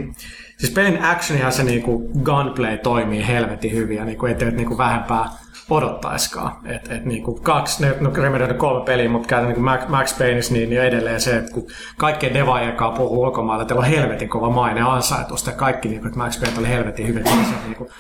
siis 0.59 0.73
pelin 0.73 1.05
actionihan 1.05 1.53
se 1.53 1.62
niinku 1.62 2.11
gunplay 2.24 2.78
toimii 2.78 3.27
helvetin 3.27 3.73
hyvin 3.73 3.97
ja 3.97 4.05
niinku, 4.05 4.27
ettei 4.27 4.49
et 4.49 4.57
niinku 4.57 4.78
vähempää 4.78 5.24
odottaiskaan. 5.71 6.53
Et, 6.65 6.93
et 6.93 7.05
niinku 7.05 7.41
kaksi, 7.43 7.83
ne, 7.83 7.95
no 8.01 8.11
Remedy 8.15 8.45
on 8.45 8.55
kolme 8.55 8.85
peliä, 8.85 9.09
mutta 9.09 9.29
käytän 9.29 9.49
niinku 9.49 9.63
Max, 9.63 9.89
Max 9.89 10.19
Payneissa 10.19 10.53
niin, 10.53 10.71
niin 10.71 10.83
edelleen 10.83 11.21
se, 11.21 11.37
että 11.37 11.53
kun 11.53 11.67
kaikkien 11.97 12.35
devaajien 12.35 12.77
kanssa 12.77 12.97
puhuu 12.97 13.23
ulkomailla, 13.23 13.63
että 13.63 13.75
on 13.75 13.85
helvetin 13.85 14.29
kova 14.29 14.51
maine 14.51 14.81
ansaitusta 14.81 15.51
ja 15.51 15.57
kaikki, 15.57 15.89
niinku, 15.89 16.07
että 16.07 16.19
Max 16.19 16.41
Payne 16.41 16.59
oli 16.59 16.69
helvetin 16.69 17.07
hyvin, 17.07 17.19
että 17.19 17.31
se 17.31 17.67
niinku, 17.67 17.91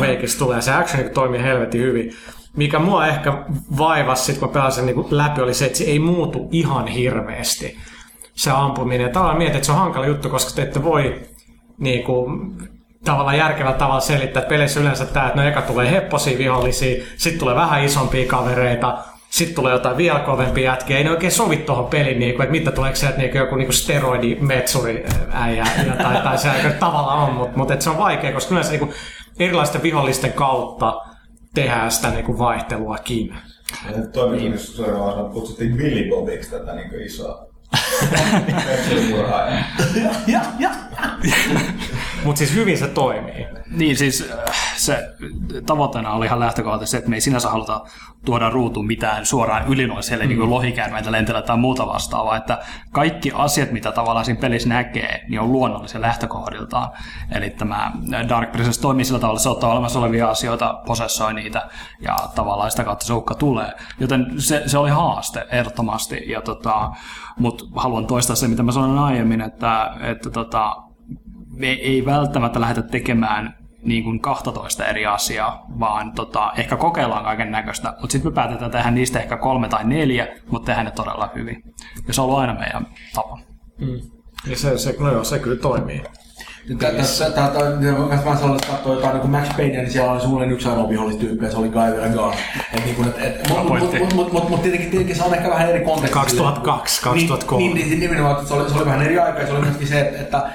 Veikistä 0.00 0.38
tulee. 0.38 0.60
Se 0.60 0.72
action 0.72 0.98
niinku, 0.98 1.14
toimii 1.14 1.42
helvetin 1.42 1.80
hyvin. 1.80 2.12
Mikä 2.56 2.78
mua 2.78 3.06
ehkä 3.06 3.44
vaivasi, 3.78 4.24
sit 4.24 4.38
kun 4.38 4.48
pelasin 4.48 4.86
niinku 4.86 5.08
läpi, 5.10 5.40
oli 5.40 5.54
se, 5.54 5.66
että 5.66 5.78
se 5.78 5.84
ei 5.84 5.98
muutu 5.98 6.48
ihan 6.52 6.86
hirveästi 6.86 7.76
se 8.34 8.50
ampuminen. 8.50 9.12
Tavallaan 9.12 9.38
mietin, 9.38 9.56
että 9.56 9.66
se 9.66 9.72
on 9.72 9.78
hankala 9.78 10.06
juttu, 10.06 10.28
koska 10.28 10.50
te 10.54 10.62
ette 10.62 10.84
voi 10.84 11.22
niin 11.78 12.04
kuin, 12.04 12.56
tavallaan 13.06 13.38
järkevällä 13.38 13.78
tavalla 13.78 14.00
selittää, 14.00 14.40
että 14.40 14.48
peleissä 14.48 14.80
yleensä 14.80 15.06
tämä, 15.06 15.26
että 15.26 15.40
no 15.40 15.48
eka 15.48 15.62
tulee 15.62 15.90
hepposia 15.90 16.38
vihollisia, 16.38 17.04
sitten 17.16 17.38
tulee 17.38 17.54
vähän 17.54 17.84
isompia 17.84 18.26
kavereita, 18.26 18.98
sitten 19.30 19.54
tulee 19.54 19.72
jotain 19.72 19.96
vielä 19.96 20.18
kovempia 20.18 20.72
jätkiä. 20.72 20.98
Ei 20.98 21.04
ne 21.04 21.10
oikein 21.10 21.32
sovi 21.32 21.56
tuohon 21.56 21.86
peliin, 21.86 22.18
niin 22.18 22.34
kuin, 22.34 22.42
että 22.44 22.52
mitä 22.52 22.72
tuleeko 22.72 22.96
sieltä 22.96 23.18
niin 23.18 23.36
joku 23.36 23.56
niin 23.56 23.72
steroidimetsuri 23.72 25.06
äijä, 25.32 25.66
ja, 25.86 25.96
tai, 26.02 26.22
tai 26.22 26.38
se 26.38 26.50
aika 26.50 26.70
tavallaan 26.70 27.18
on, 27.18 27.34
mutta, 27.34 27.58
mutta 27.58 27.74
että 27.74 27.84
se 27.84 27.90
on 27.90 27.98
vaikea, 27.98 28.32
koska 28.32 28.54
yleensä 28.54 28.70
niin 28.70 28.80
kuin, 28.80 28.92
erilaisten 29.38 29.82
vihollisten 29.82 30.32
kautta 30.32 31.00
tehdään 31.54 31.90
sitä 31.90 32.10
niin 32.10 32.24
kuin 32.24 32.38
vaihteluakin. 32.38 33.36
Toimitus 34.12 34.76
seuraavassa 34.76 35.32
kutsuttiin 35.32 35.76
Billy 35.76 36.10
Bobiksi 36.10 36.50
tätä 36.50 36.74
niin 36.74 37.02
isoa 37.02 37.46
murhaajaa. 39.10 39.64
Mutta 42.26 42.38
siis 42.38 42.54
hyvin 42.54 42.78
se 42.78 42.88
toimii. 42.88 43.46
Niin 43.70 43.96
siis 43.96 44.30
äh, 44.48 44.74
se 44.76 45.08
tavoitteena 45.66 46.12
oli 46.12 46.26
ihan 46.26 46.40
lähtökohtaisesti 46.40 46.90
se, 46.90 46.98
että 46.98 47.10
me 47.10 47.16
ei 47.16 47.20
sinänsä 47.20 47.48
haluta 47.48 47.84
tuoda 48.24 48.50
ruutuun 48.50 48.86
mitään 48.86 49.26
suoraan 49.26 49.68
ylinoiselle 49.68 50.24
mm. 50.24 50.28
niin 50.28 50.50
lohikäärmeitä 50.50 51.12
lenteellä 51.12 51.42
tai 51.42 51.56
muuta 51.56 51.86
vastaavaa, 51.86 52.36
että 52.36 52.58
kaikki 52.92 53.32
asiat, 53.34 53.70
mitä 53.70 53.92
tavallaan 53.92 54.24
siinä 54.24 54.40
pelissä 54.40 54.68
näkee, 54.68 55.24
niin 55.28 55.40
on 55.40 55.52
luonnollisia 55.52 56.00
lähtökohdiltaan. 56.00 56.90
Eli 57.32 57.50
tämä 57.50 57.92
Dark 58.28 58.52
Presence 58.52 58.80
toimii 58.80 59.04
sillä 59.04 59.20
tavalla, 59.20 59.36
että 59.36 59.42
se 59.42 59.48
ottaa 59.48 59.72
olemassa 59.72 59.98
olevia 59.98 60.30
asioita, 60.30 60.80
posessoi 60.86 61.34
niitä 61.34 61.68
ja 62.00 62.16
tavallaan 62.34 62.70
sitä 62.70 62.84
kautta 62.84 63.06
se 63.06 63.12
uhka 63.12 63.34
tulee. 63.34 63.72
Joten 64.00 64.26
se, 64.38 64.62
se 64.66 64.78
oli 64.78 64.90
haaste 64.90 65.46
ehdottomasti, 65.50 66.22
ja 66.26 66.42
tota, 66.42 66.90
mutta 67.38 67.64
haluan 67.74 68.06
toistaa 68.06 68.36
se, 68.36 68.48
mitä 68.48 68.62
mä 68.62 68.72
sanoin 68.72 68.98
aiemmin, 68.98 69.40
että, 69.40 69.94
että 70.00 70.30
tota, 70.30 70.85
me 71.56 71.66
ei 71.66 72.04
välttämättä 72.04 72.60
lähdetä 72.60 72.88
tekemään 72.88 73.54
niin 73.82 74.04
kuin 74.04 74.20
12 74.20 74.86
eri 74.86 75.06
asiaa, 75.06 75.66
vaan 75.80 76.12
tota, 76.12 76.52
ehkä 76.56 76.76
kokeillaan 76.76 77.24
kaiken 77.24 77.50
näköistä, 77.50 77.94
mutta 78.00 78.12
sitten 78.12 78.32
me 78.32 78.34
päätetään 78.34 78.70
tehdä 78.70 78.90
niistä 78.90 79.20
ehkä 79.20 79.36
kolme 79.36 79.68
tai 79.68 79.84
neljä, 79.84 80.28
mutta 80.50 80.66
tehdä 80.66 80.84
ne 80.84 80.90
todella 80.90 81.30
hyvin. 81.34 81.62
Ja 82.08 82.14
se 82.14 82.20
on 82.20 82.24
ollut 82.24 82.40
aina 82.40 82.54
meidän 82.54 82.86
tapa. 83.14 83.38
Ja 84.46 84.56
se, 84.56 84.78
se, 84.78 84.96
no 84.98 85.12
joo, 85.12 85.24
se 85.24 85.38
kyllä 85.38 85.56
toimii. 85.56 86.02
Tätä 86.78 86.96
kanssa 86.96 87.24
vähän 88.24 88.38
sellaista 88.38 88.66
katsoa 88.66 88.94
jotain 88.94 89.12
niin 89.12 89.20
kuin 89.20 89.30
Max 89.30 89.56
Payne, 89.56 89.78
niin 89.78 89.90
siellä 89.90 90.12
oli 90.12 90.20
suunnilleen 90.20 90.52
yksi 90.52 90.68
ainoa 90.68 90.88
vihollistyyppi 90.88 91.44
ja 91.44 91.50
se 91.50 91.56
oli 91.56 91.68
Guy 91.68 91.96
Vergan. 91.96 92.34
Et 92.72 92.84
niin 92.84 92.96
kuin, 92.96 93.08
et, 93.08 93.16
et, 93.18 93.48
mut, 93.48 93.68
mut, 93.68 93.98
mut, 93.98 94.14
mut, 94.14 94.32
mut, 94.32 94.48
mut, 94.48 94.62
tietenkin, 94.62 94.90
tietenkin 94.90 95.16
se 95.16 95.24
on 95.24 95.34
ehkä 95.34 95.50
vähän 95.50 95.68
eri 95.68 95.84
konteksti. 95.84 96.14
2002, 96.14 97.02
2003. 97.02 97.64
Niin, 97.64 97.74
niin, 97.74 97.90
niin 97.90 98.00
nimenomaan, 98.00 98.36
että 98.36 98.48
se 98.48 98.54
oli, 98.54 98.70
se 98.70 98.76
oli 98.76 98.84
vähän 98.84 99.02
eri 99.02 99.18
aika 99.18 99.40
ja 99.40 99.46
se 99.46 99.52
oli 99.52 99.60
myöskin 99.60 99.88
se, 99.88 100.00
että, 100.00 100.50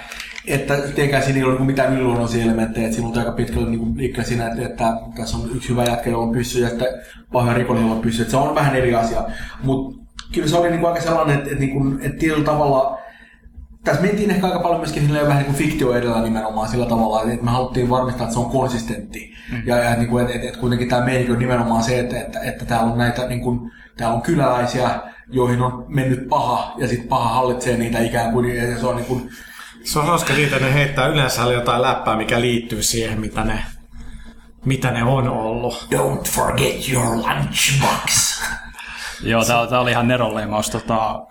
että 0.47 0.77
tietenkään 0.77 1.23
siinä 1.23 1.37
ei 1.37 1.43
ole 1.43 1.51
niinku 1.51 1.65
mitään 1.65 1.93
yliluonnollisia 1.93 2.43
elementtejä, 2.43 2.85
että 2.85 2.95
siinä 2.95 3.09
on 3.09 3.17
aika 3.17 3.31
pitkälle 3.31 3.69
niinku 3.69 3.87
liikkeellä 3.95 4.27
siinä, 4.27 4.47
että, 4.47 4.65
että, 4.65 4.93
tässä 5.15 5.37
on 5.37 5.49
yksi 5.55 5.69
hyvä 5.69 5.83
jätkä, 5.83 6.09
jolla 6.09 6.23
on 6.23 6.31
pyssy 6.31 6.61
ja 6.61 6.69
sitten 6.69 6.87
pahoja 7.31 7.53
rikollinen, 7.53 7.85
jolla 7.85 7.95
on 7.95 8.01
pyssy, 8.01 8.21
että 8.21 8.31
se 8.31 8.37
on 8.37 8.55
vähän 8.55 8.75
eri 8.75 8.95
asia. 8.95 9.23
Mutta 9.63 10.01
kyllä 10.33 10.47
se 10.47 10.57
oli 10.57 10.69
niinku 10.69 10.87
aika 10.87 11.01
sellainen, 11.01 11.37
että, 11.37 11.49
että, 11.49 11.59
niinku, 11.59 11.97
että 12.01 12.17
tietyllä 12.17 12.45
tavalla 12.45 13.01
tässä 13.83 14.01
mentiin 14.01 14.31
ehkä 14.31 14.47
aika 14.47 14.59
paljon 14.59 14.79
myöskin 14.79 15.03
silleen 15.03 15.27
vähän 15.27 15.37
niin 15.37 15.53
kuin 15.53 15.57
fiktio 15.57 15.93
edellä 15.93 16.21
nimenomaan 16.21 16.69
sillä 16.69 16.85
tavalla, 16.85 17.31
että 17.31 17.45
me 17.45 17.51
haluttiin 17.51 17.89
varmistaa, 17.89 18.23
että 18.23 18.33
se 18.33 18.39
on 18.39 18.51
konsistentti. 18.51 19.33
Mm. 19.51 19.63
Ja, 19.65 19.77
ja 19.77 19.95
niin 19.95 20.09
kuin, 20.09 20.21
että, 20.21 20.35
että, 20.35 20.47
että 20.47 20.59
kuitenkin 20.59 20.89
tämä 20.89 21.05
meininki 21.05 21.31
on 21.31 21.39
nimenomaan 21.39 21.83
se, 21.83 21.99
että, 21.99 22.19
että, 22.19 22.39
että 22.39 22.65
täällä 22.65 22.91
on 22.91 22.97
näitä 22.97 23.27
niin 23.27 23.41
kuin, 23.41 23.71
täällä 23.97 24.15
on 24.15 24.21
kyläläisiä, 24.21 24.89
joihin 25.27 25.61
on 25.61 25.85
mennyt 25.87 26.29
paha, 26.29 26.75
ja 26.77 26.87
sitten 26.87 27.07
paha 27.07 27.29
hallitsee 27.29 27.77
niitä 27.77 27.99
ikään 27.99 28.31
kuin, 28.31 28.55
ja 28.55 28.79
se 28.79 28.87
on 28.87 28.95
niin 28.95 29.05
kuin, 29.05 29.29
Se 29.83 29.99
on 29.99 30.05
hauska 30.05 30.33
siitä, 30.33 30.55
että 30.55 30.67
ne 30.67 30.73
heittää 30.73 31.07
yleensä 31.07 31.41
jotain 31.41 31.81
läppää, 31.81 32.15
mikä 32.15 32.41
liittyy 32.41 32.83
siihen, 32.83 33.19
mitä 33.19 33.43
ne, 33.43 33.63
mitä 34.65 34.91
ne 34.91 35.03
on 35.03 35.29
ollut. 35.29 35.87
Don't 35.95 36.29
forget 36.29 36.89
your 36.89 37.15
lunchbox. 37.15 38.41
Joo, 39.23 39.45
tämä 39.45 39.81
oli 39.81 39.91
ihan 39.91 40.07
neronleimaus 40.07 40.69
tota, 40.69 41.21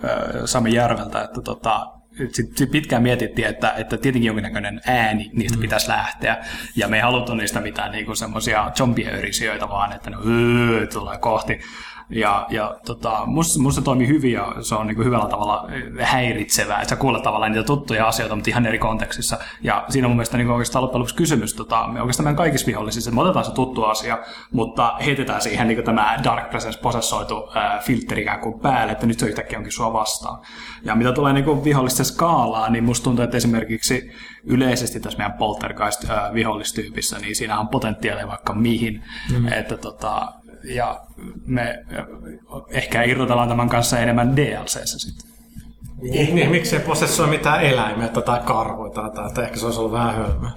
Sami 0.45 0.75
Järveltä, 0.75 1.23
että 1.23 1.41
tota, 1.41 1.87
sit, 2.33 2.57
sit 2.57 2.71
pitkään 2.71 3.03
mietittiin, 3.03 3.49
että, 3.49 3.75
että 3.77 3.97
tietenkin 3.97 4.27
jonkinnäköinen 4.27 4.81
ääni 4.87 5.31
niistä 5.33 5.59
mm. 5.59 5.61
pitäisi 5.63 5.89
lähteä. 5.89 6.45
Ja 6.77 6.89
me 6.89 6.97
ei 6.97 7.03
haluttu 7.03 7.35
niistä 7.35 7.61
mitään 7.61 7.93
niinku 7.93 8.15
semmoisia 8.15 8.71
zombien 8.79 9.15
yrisijöitä, 9.15 9.69
vaan 9.69 9.93
että 9.93 10.11
ne 10.11 10.17
öö, 10.27 10.87
tulee 10.87 11.19
kohti. 11.19 11.61
Ja, 12.11 12.47
ja 12.51 12.75
tota, 12.87 13.23
musta, 13.27 13.63
musta 13.63 13.81
se 13.81 13.85
toimii 13.85 14.09
hyvin 14.09 14.33
ja 14.33 14.55
se 14.61 14.75
on 14.75 14.87
niinku 14.87 15.03
hyvällä 15.05 15.29
tavalla 15.29 15.69
häiritsevää, 16.01 16.81
että 16.81 16.89
sä 16.89 16.97
kuulet 16.97 17.23
tavallaan 17.23 17.53
niitä 17.53 17.67
tuttuja 17.67 18.09
asioita, 18.09 18.35
mutta 18.35 18.51
ihan 18.51 18.67
eri 18.67 18.79
kontekstissa. 18.79 19.39
Ja 19.63 19.85
siinä 19.89 20.07
on 20.07 20.11
mun 20.11 20.17
mielestä 20.17 20.37
niinku 20.37 20.53
oikeastaan 20.53 20.83
loppujen 20.83 21.01
lopuksi 21.01 21.15
kysymys 21.15 21.55
tota, 21.55 21.89
me 21.89 22.01
oikeastaan 22.01 22.25
meidän 22.25 22.37
kaikissa 22.37 22.67
vihollisissa, 22.67 23.11
että 23.11 23.15
me 23.15 23.23
otetaan 23.23 23.45
se 23.45 23.53
tuttu 23.53 23.85
asia, 23.85 24.19
mutta 24.53 24.97
heitetään 25.05 25.41
siihen 25.41 25.69
niinku 25.69 25.83
tämä 25.83 26.19
Dark 26.25 26.51
Presence 26.51 26.81
posessoitu 26.81 27.49
filtteri 27.83 28.23
ikään 28.23 28.41
kuin 28.41 28.61
päälle, 28.61 28.93
että 28.93 29.07
nyt 29.07 29.19
se 29.19 29.27
yhtäkkiä 29.27 29.59
onkin 29.59 29.73
sua 29.73 29.93
vastaan. 29.93 30.39
Ja 30.85 30.95
mitä 30.95 31.13
tulee 31.13 31.33
niinku 31.33 31.65
vihollisten 31.65 32.07
skaalaa, 32.07 32.71
niin 32.71 32.85
musta 32.85 33.05
tuntuu, 33.05 33.25
että 33.25 33.37
esimerkiksi 33.37 34.13
yleisesti 34.45 35.01
tässä 35.01 35.19
meidän 35.19 35.39
poltergeist-vihollistyypissä, 35.39 37.19
niin 37.19 37.37
siinä 37.37 37.61
on 37.61 37.69
potentiaalia 37.69 38.29
vaikka 38.29 38.55
mihin. 38.55 39.05
Mm. 39.39 39.53
Että 39.53 39.77
tota, 39.77 40.33
ja 40.65 41.01
me 41.47 41.85
ehkä 42.71 43.03
irrotellaan 43.03 43.49
tämän 43.49 43.69
kanssa 43.69 43.99
enemmän 43.99 44.37
DLCssä 44.37 44.99
sitten. 44.99 45.31
Niin, 46.03 46.35
niin 46.35 46.51
miksei 46.51 46.81
posessoi 46.81 47.27
mitään 47.27 47.63
eläimiä 47.63 48.09
tai 48.09 48.41
karhuita 48.45 49.09
tai, 49.09 49.31
tai 49.31 49.45
ehkä 49.45 49.57
se 49.57 49.67
olisi 49.67 49.79
ollut 49.79 49.93
vähän 49.93 50.15
hölmöä. 50.15 50.51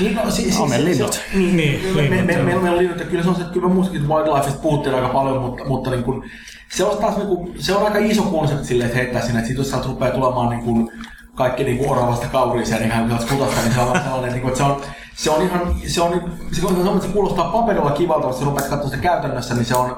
Niin, 0.00 0.14
no, 0.14 0.30
siis, 0.30 0.60
On 0.60 0.68
meillä 0.68 0.84
linnut. 0.84 1.20
Niin, 1.34 1.56
Niin, 1.56 1.82
niin 1.82 1.94
me, 1.94 2.02
me, 2.02 2.10
linnut, 2.10 2.26
me, 2.26 2.32
joo. 2.32 2.44
meillä, 2.44 2.70
on 2.70 2.78
linnut, 2.78 2.98
ja 2.98 3.04
kyllä 3.04 3.22
se 3.22 3.28
on 3.28 3.34
se, 3.34 3.40
että 3.40 3.52
kyllä 3.52 3.68
me 3.68 3.74
muistakin 3.74 4.08
wildlifeista 4.08 4.60
puhuttiin 4.62 4.94
aika 4.94 5.08
paljon, 5.08 5.42
mutta, 5.42 5.64
mutta 5.64 5.90
niin 5.90 6.04
kuin, 6.04 6.30
se 6.70 6.84
on 6.84 6.98
taas 6.98 7.16
niin 7.16 7.28
kuin, 7.28 7.54
se 7.58 7.74
on 7.74 7.84
aika 7.84 7.98
iso 7.98 8.22
konsepti 8.22 8.64
silleen, 8.64 8.86
että 8.86 8.98
heittää 8.98 9.22
sinne, 9.22 9.38
että 9.38 9.48
sit 9.48 9.58
jos 9.58 9.70
sieltä 9.70 9.88
rupeaa 9.88 10.10
tulemaan 10.10 10.50
niin 10.50 10.62
kuin, 10.62 10.90
kaikki 11.34 11.64
niin 11.64 11.78
kuin 11.78 11.90
oravasta 11.90 12.26
kauriiseen, 12.26 12.80
niin 12.80 12.92
hän 12.92 13.08
sieltä 13.08 13.26
kutasta, 13.34 13.60
niin 13.60 13.74
se 13.74 13.80
on 13.80 14.00
sellainen, 14.02 14.32
niin 14.32 14.40
kuin, 14.40 14.48
että 14.48 14.58
se 14.58 14.64
on, 14.64 14.82
se 15.14 15.30
on 15.30 15.42
ihan, 15.42 15.74
se 15.86 16.02
on, 16.02 16.32
se, 16.52 16.66
on, 16.66 16.82
se, 16.82 16.88
on, 16.88 17.00
se 17.00 17.08
kuulostaa 17.08 17.52
paperilla 17.52 17.90
kivalta, 17.90 18.26
mutta 18.26 18.38
se 18.38 18.44
rupeat 18.44 18.68
katsoa 18.68 18.90
sitä 18.90 19.02
käytännössä, 19.02 19.54
niin 19.54 19.64
se 19.64 19.76
on, 19.76 19.96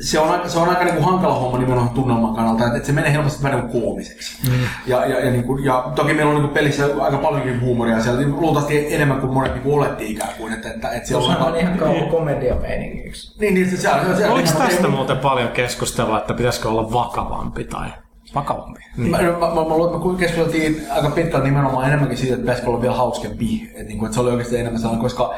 se 0.00 0.20
on 0.20 0.30
aika, 0.30 0.48
se 0.48 0.58
on 0.58 0.68
aika 0.68 0.84
niin 0.84 0.94
kuin 0.94 1.04
hankala 1.04 1.34
homma 1.34 1.58
nimenomaan 1.58 1.94
tunnelman 1.94 2.34
kannalta, 2.34 2.64
että, 2.64 2.76
että 2.76 2.86
se 2.86 2.92
menee 2.92 3.12
helposti 3.12 3.42
vähän 3.42 3.60
niin 3.60 3.82
koomiseksi. 3.82 4.50
Mm. 4.50 4.58
Ja, 4.86 5.06
ja, 5.06 5.24
ja, 5.24 5.30
niin 5.30 5.44
kuin, 5.44 5.64
ja 5.64 5.92
toki 5.94 6.14
meillä 6.14 6.30
on 6.30 6.34
niin 6.34 6.46
kuin 6.46 6.54
pelissä 6.54 6.88
aika 7.00 7.18
paljonkin 7.18 7.60
huumoria 7.60 8.00
siellä, 8.00 8.20
niin 8.20 8.40
luultavasti 8.40 8.94
enemmän 8.94 9.20
kuin 9.20 9.32
monet 9.32 9.52
niin 9.52 9.62
kuin 9.62 9.74
olettiin 9.74 10.10
ikään 10.10 10.34
kuin, 10.38 10.52
että, 10.52 10.70
että, 10.70 10.90
että 10.90 11.08
siellä 11.08 11.26
Sehän 11.26 11.42
on 11.42 11.52
on 11.52 11.58
ihan 11.58 11.78
kauan 11.78 12.08
komediameiningiksi. 12.08 13.40
Niin, 13.40 13.54
niin 13.54 13.70
se, 13.70 13.76
se, 13.76 13.88
se, 14.06 14.16
se 14.16 14.28
Oliko 14.28 14.48
se- 14.48 14.54
tästä 14.54 14.88
muuten 14.88 15.16
paljon 15.16 15.48
keskustelua, 15.48 16.18
että 16.18 16.34
pitäisikö 16.34 16.68
olla 16.68 16.92
vakavampi 16.92 17.64
tai... 17.64 17.88
Vakavampi. 18.34 18.80
Mä, 18.96 19.18
mä, 19.18 19.22
mä, 19.22 19.28
mä, 19.28 19.84
että 19.86 20.08
me 20.08 20.18
keskusteltiin 20.18 20.86
aika 20.90 21.10
pitkälti 21.10 21.46
nimenomaan 21.46 21.86
enemmänkin 21.86 22.18
siitä, 22.18 22.34
että 22.34 22.42
pitäisikö 22.42 22.70
olla 22.70 22.82
vielä 22.82 22.94
hauskempi. 22.94 23.70
Että, 23.70 23.82
niin 23.82 23.98
kuin, 23.98 24.06
että 24.06 24.14
se 24.14 24.20
oli 24.20 24.30
oikeasti 24.30 24.56
enemmän 24.56 24.80
sellainen, 24.80 25.02
koska 25.02 25.34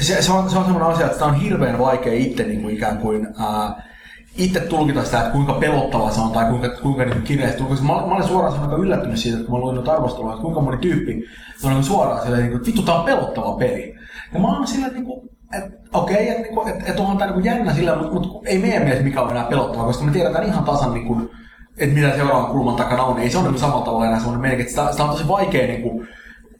se, 0.00 0.22
se, 0.22 0.32
on, 0.32 0.50
se 0.50 0.58
on 0.58 0.64
sellainen 0.64 0.94
asia, 0.94 1.06
että 1.06 1.18
sitä 1.18 1.24
on 1.24 1.34
hirveän 1.34 1.78
vaikea 1.78 2.12
itse 2.12 2.42
niin 2.42 2.62
kuin 2.62 2.74
ikään 2.74 2.98
kuin, 2.98 3.26
ää, 3.38 3.82
itse 4.36 4.60
tulkita 4.60 5.04
sitä, 5.04 5.18
että 5.18 5.32
kuinka 5.32 5.52
pelottavaa 5.52 6.10
se 6.10 6.20
on 6.20 6.30
tai 6.30 6.44
kuinka, 6.44 6.68
kuinka 6.68 7.04
niin 7.04 7.22
kireästi. 7.22 7.62
Koska 7.62 7.86
mä, 7.86 7.92
mä 7.92 8.14
olin 8.14 8.28
suoraan 8.28 8.52
sanoen 8.52 8.70
aika 8.70 8.82
yllättynyt 8.82 9.18
siitä, 9.18 9.38
että 9.38 9.50
kun 9.50 9.58
mä 9.58 9.64
luin 9.64 9.74
noita 9.74 9.92
arvostelua, 9.92 10.32
että 10.32 10.42
kuinka 10.42 10.60
moni 10.60 10.76
tyyppi 10.76 11.24
on 11.64 11.72
niin 11.72 11.84
suoraan 11.84 12.22
silleen, 12.22 12.42
niin 12.42 12.50
kuin, 12.50 12.58
että 12.58 12.66
vittu 12.66 12.82
tää 12.82 12.94
on 12.94 13.04
pelottava 13.04 13.56
peli. 13.56 13.94
Ja 14.34 14.40
mä 14.40 14.48
oon 14.48 14.66
silleen, 14.66 14.92
niin 14.92 15.04
kuin, 15.04 15.30
että 15.52 15.78
okei, 15.92 16.28
että 16.28 16.42
niinku, 16.42 16.68
et, 16.68 16.88
et 16.88 17.00
onhan 17.00 17.18
tämä 17.18 17.30
niinku 17.30 17.48
jännä 17.48 17.74
sillä, 17.74 17.96
mutta 17.96 18.14
mut 18.14 18.46
ei 18.46 18.58
meidän 18.58 18.82
mielestä 18.82 19.04
mikä 19.04 19.22
on 19.22 19.30
enää 19.30 19.44
pelottavaa, 19.44 19.86
koska 19.86 20.04
me 20.04 20.12
tiedetään 20.12 20.46
ihan 20.46 20.64
tasan, 20.64 20.94
niinku, 20.94 21.30
että 21.78 21.94
mitä 21.94 22.16
seuraavan 22.16 22.50
kulman 22.50 22.76
takana 22.76 23.02
on. 23.02 23.18
Ei 23.18 23.30
se 23.30 23.38
ole 23.38 23.44
niinku 23.44 23.60
samalla 23.60 23.84
tavalla 23.84 24.06
enää 24.06 24.18
semmoinen 24.18 24.42
merkitys. 24.42 24.70
Sitä, 24.70 24.90
sitä 24.90 25.04
on 25.04 25.10
tosi 25.10 25.28
vaikea 25.28 25.66
niinku, 25.66 26.04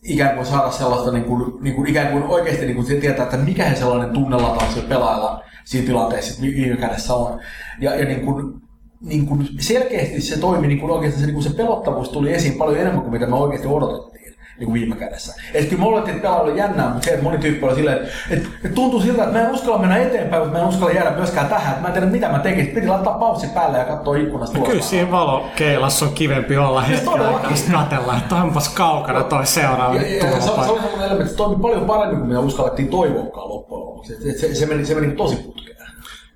ikään 0.02 0.34
kuin 0.34 0.46
saada 0.46 0.70
sellaista, 0.70 1.12
niin 1.12 1.24
kuin, 1.24 1.52
niin 1.60 1.74
kuin, 1.76 1.88
ikään 1.88 2.08
kuin 2.08 2.22
oikeasti 2.22 2.66
niin 2.66 2.76
kuin 2.76 3.00
tietää, 3.00 3.24
että 3.24 3.36
mikä 3.36 3.64
he 3.64 3.74
sellainen 3.74 4.14
tunnelataus 4.14 4.74
sillä 4.74 4.88
pelaajalla 4.88 5.44
siinä 5.64 5.86
tilanteessa 5.86 6.34
sitten 6.34 6.54
viime 6.54 6.76
kädessä 6.76 7.14
on. 7.14 7.40
Ja, 7.80 7.94
ja 7.94 8.04
niin 8.04 8.20
kuin, 8.20 8.60
niin 9.00 9.26
kuin 9.26 9.48
selkeästi 9.58 10.20
se 10.20 10.38
toimi, 10.38 10.66
niin 10.66 10.80
kuin 10.80 10.90
oikeasti 10.90 11.20
se, 11.20 11.26
niin 11.26 11.34
kuin 11.34 11.44
se 11.44 11.54
pelottavuus 11.54 12.08
tuli 12.08 12.34
esiin 12.34 12.58
paljon 12.58 12.78
enemmän 12.78 13.02
kuin 13.02 13.12
mitä 13.12 13.26
me 13.26 13.36
oikeasti 13.36 13.68
odotettiin 13.68 14.17
niin 14.58 14.72
viime 14.72 14.96
kädessä. 14.96 15.34
Et 15.54 15.68
kyllä 15.68 15.82
me 15.82 15.88
olettiin, 15.88 16.16
että 16.16 16.22
pelaajalla 16.22 16.50
oli 16.52 16.58
jännää, 16.60 16.88
mutta 16.88 17.04
se, 17.04 17.10
että 17.10 17.22
moni 17.22 17.38
tyyppi 17.38 17.66
oli 17.66 17.74
silleen, 17.74 17.96
että, 17.98 18.08
että, 18.30 18.48
että 18.64 18.74
tuntuu 18.74 19.00
siltä, 19.00 19.22
että 19.24 19.38
mä 19.38 19.44
en 19.44 19.50
uskalla 19.54 19.78
mennä 19.78 19.96
eteenpäin, 19.96 20.42
mutta 20.42 20.58
mä 20.58 20.62
en 20.62 20.68
uskalla 20.68 20.92
jäädä 20.92 21.10
myöskään 21.16 21.48
tähän. 21.48 21.68
Että 21.68 21.82
mä 21.82 21.86
en 21.88 21.92
tiedä, 21.94 22.06
mitä 22.06 22.28
mä 22.28 22.38
tekisin. 22.38 22.74
Piti 22.74 22.86
laittaa 22.86 23.18
paussi 23.18 23.46
päälle 23.46 23.78
ja 23.78 23.84
katsoa 23.84 24.16
ikkunasta 24.16 24.58
ulos. 24.58 24.68
Kyllä 24.70 24.82
siinä 24.82 25.10
valokeilassa 25.10 26.04
on 26.06 26.12
kivempi 26.12 26.56
olla 26.56 26.80
hetken 26.80 27.04
todellakin. 27.04 27.36
aikaa 27.36 27.56
sitten 27.56 27.74
katsella, 27.74 28.16
että 28.16 28.34
onpas 28.36 28.68
kaukana 28.68 29.22
toi 29.22 29.46
seuraava 29.46 29.94
Ja, 29.94 30.02
ja, 30.02 30.26
ja 30.26 30.40
se, 30.40 30.40
se 30.40 30.50
oli 30.50 30.64
sellainen 30.64 30.98
elementti, 30.98 31.14
että 31.22 31.30
se 31.30 31.36
toimi 31.36 31.62
paljon 31.62 31.84
paremmin 31.84 32.18
kuin 32.18 32.28
me 32.28 32.38
uskallettiin 32.38 32.88
toivoakaan 32.88 33.48
loppujen 33.48 33.80
lopuksi. 33.86 34.12
Et- 34.12 34.26
et 34.30 34.38
Se, 34.38 34.54
se, 34.54 34.66
meni, 34.66 34.84
se 34.84 34.94
meni 34.94 35.12
tosi 35.16 35.36
putkeen. 35.36 35.76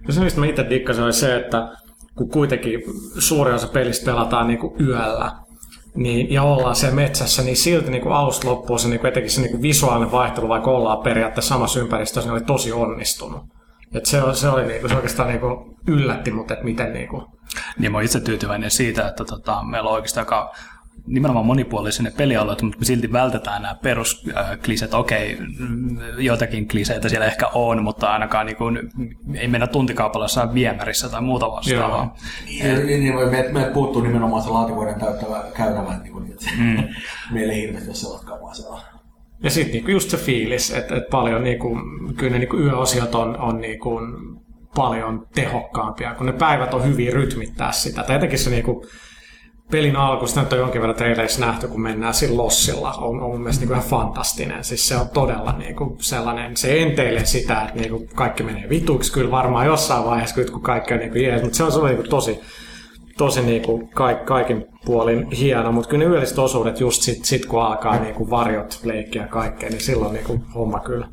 Ja 0.07 0.13
se, 0.13 0.21
mistä 0.21 0.41
mä 0.41 0.47
itse 0.47 0.67
dikkasin, 0.71 1.05
oli 1.05 1.13
se, 1.13 1.37
että 1.37 1.69
kun 2.15 2.29
kuitenkin 2.31 2.83
suuri 3.19 3.53
osa 3.53 3.67
pelistä 3.67 4.05
pelataan 4.11 4.47
niin 4.47 4.59
kuin 4.59 4.75
yöllä, 4.81 5.33
niin, 5.95 6.33
ja 6.33 6.43
ollaan 6.43 6.77
siellä 6.77 6.97
metsässä, 6.97 7.43
niin 7.43 7.57
silti 7.57 7.91
niin 7.91 8.03
kuin 8.03 8.15
alusta 8.15 8.49
loppuun 8.49 8.79
se 8.79 8.89
niin 8.89 9.01
kuin 9.01 9.09
etenkin 9.09 9.31
se 9.31 9.41
niin 9.41 9.51
kuin 9.51 9.63
visuaalinen 9.63 10.13
vaihtelu, 10.13 10.49
vaikka 10.49 10.71
ollaan 10.71 10.99
periaatteessa 10.99 11.55
samassa 11.55 11.81
ympäristössä, 11.81 12.31
niin 12.31 12.37
oli 12.37 12.45
tosi 12.45 12.73
onnistunut. 12.73 13.43
Et 13.95 14.07
se, 14.07 14.21
se, 14.33 14.49
oli 14.49 14.67
niin 14.67 14.81
kuin, 14.81 14.91
se 14.91 14.97
oikeastaan 14.97 15.29
niin 15.29 15.41
kuin 15.41 15.77
yllätti 15.87 16.31
mut, 16.31 16.51
että 16.51 16.65
miten 16.65 16.93
niin 16.93 17.09
kuin, 17.09 17.25
Niin 17.79 17.93
mä 17.93 18.03
itse 18.03 18.21
tyytyväinen 18.21 18.71
siitä, 18.71 19.09
että 19.09 19.25
tota, 19.25 19.63
meillä 19.63 19.89
on 19.89 19.95
oikeastaan 19.95 20.27
aika 20.27 20.55
nimenomaan 21.07 21.47
monipuolisia 21.47 22.03
ne 22.03 22.13
pelialueet, 22.17 22.63
mutta 22.63 22.79
me 22.79 22.85
silti 22.85 23.13
vältetään 23.13 23.63
nämä 23.63 23.75
peruskliseet. 23.83 24.95
Okei, 24.95 25.39
mm, 25.59 25.99
joitakin 26.19 26.69
kliseitä 26.69 27.09
siellä 27.09 27.27
ehkä 27.27 27.49
on, 27.55 27.85
mutta 27.85 28.13
ainakaan 28.13 28.47
niin 28.47 28.57
kuin, 28.57 28.79
ei 29.35 29.49
mennä 29.49 29.67
tuntikaupalla 29.67 30.25
jossain 30.25 30.55
viemärissä 30.55 31.09
tai 31.09 31.23
muuta 31.23 31.51
vastaavaa. 31.51 32.17
Niin, 32.47 32.87
niin, 32.87 33.01
niin 33.01 33.15
meiltä, 33.15 33.53
meiltä 33.53 33.71
puuttuu 33.71 34.03
nimenomaan 34.03 34.43
se 34.43 34.51
laatikoiden 34.51 35.01
täyttävä 35.01 35.45
käytävä, 35.57 35.99
niin 36.03 36.13
kuin, 36.13 36.31
että 36.31 36.51
mm. 36.59 36.89
meillä 37.35 37.53
ei 37.53 37.61
hirveästi 37.61 37.89
ole 37.89 37.97
sellaista 37.97 38.55
siellä. 38.55 38.81
Ja 39.43 39.51
sitten 39.51 39.73
niinku 39.73 39.91
just 39.91 40.11
se 40.11 40.17
fiilis, 40.17 40.71
että 40.71 40.97
et 40.97 41.11
paljon 41.11 41.45
niinku, 41.45 41.79
kyllä 42.17 42.33
ne 42.33 42.39
niinku 42.39 42.57
yöosiot 42.57 43.15
on, 43.15 43.41
on 43.41 43.61
niinku 43.61 44.01
paljon 44.75 45.27
tehokkaampia, 45.35 46.15
kun 46.15 46.27
ne 46.27 46.33
päivät 46.33 46.75
on 46.75 46.85
hyvin 46.85 47.13
rytmittää 47.13 47.73
sitä. 47.73 48.03
Tai 48.03 48.17
etenkin 48.17 48.39
se 48.39 48.51
niinku, 48.51 48.87
pelin 49.73 49.97
alku, 49.97 50.27
sitä 50.27 50.41
nyt 50.41 50.53
on 50.53 50.59
jonkin 50.59 50.81
verran 50.81 50.97
traileissa 50.97 51.47
nähty, 51.47 51.69
kun 51.69 51.83
mennään 51.83 52.15
sillä 52.15 52.43
lossilla, 52.43 52.93
on, 52.93 53.21
on 53.21 53.31
mun 53.31 53.41
mielestä 53.41 53.61
niinku 53.61 53.75
ihan 53.75 53.89
fantastinen. 53.89 54.65
Siis 54.65 54.89
se 54.89 54.97
on 54.97 55.09
todella 55.09 55.55
niinku 55.59 55.97
sellainen, 56.01 56.57
se 56.57 56.83
enteilee 56.83 57.25
sitä, 57.25 57.63
että 57.63 57.81
niinku 57.81 58.07
kaikki 58.15 58.43
menee 58.43 58.69
vituiksi 58.69 59.13
kyllä 59.13 59.31
varmaan 59.31 59.67
jossain 59.67 60.05
vaiheessa, 60.05 60.35
kyllä, 60.35 60.53
kun 60.53 60.63
kaikki 60.63 60.95
on 60.95 61.01
niinku 61.01 61.19
jees, 61.19 61.43
mutta 61.43 61.57
se 61.57 61.65
on 61.65 61.73
sellainen 61.73 61.99
niinku 61.99 62.11
tosi, 62.11 62.41
tosi 63.19 63.43
niinku 63.43 63.89
kaik, 63.95 64.25
kaikin 64.25 64.65
puolin 64.85 65.31
hieno, 65.31 65.73
mutta 65.73 65.89
kyllä 65.89 66.05
ne 66.05 66.11
yölliset 66.11 66.39
osuudet 66.39 66.81
just 66.81 67.03
sit, 67.03 67.25
sit 67.25 67.47
kun 67.47 67.63
alkaa 67.63 67.99
niinku 67.99 68.31
varjot 68.31 68.81
leikkiä 68.85 69.27
kaikkea, 69.27 69.69
niin 69.69 69.81
silloin 69.81 70.13
niinku 70.13 70.45
homma 70.55 70.81
kyllä 70.81 71.09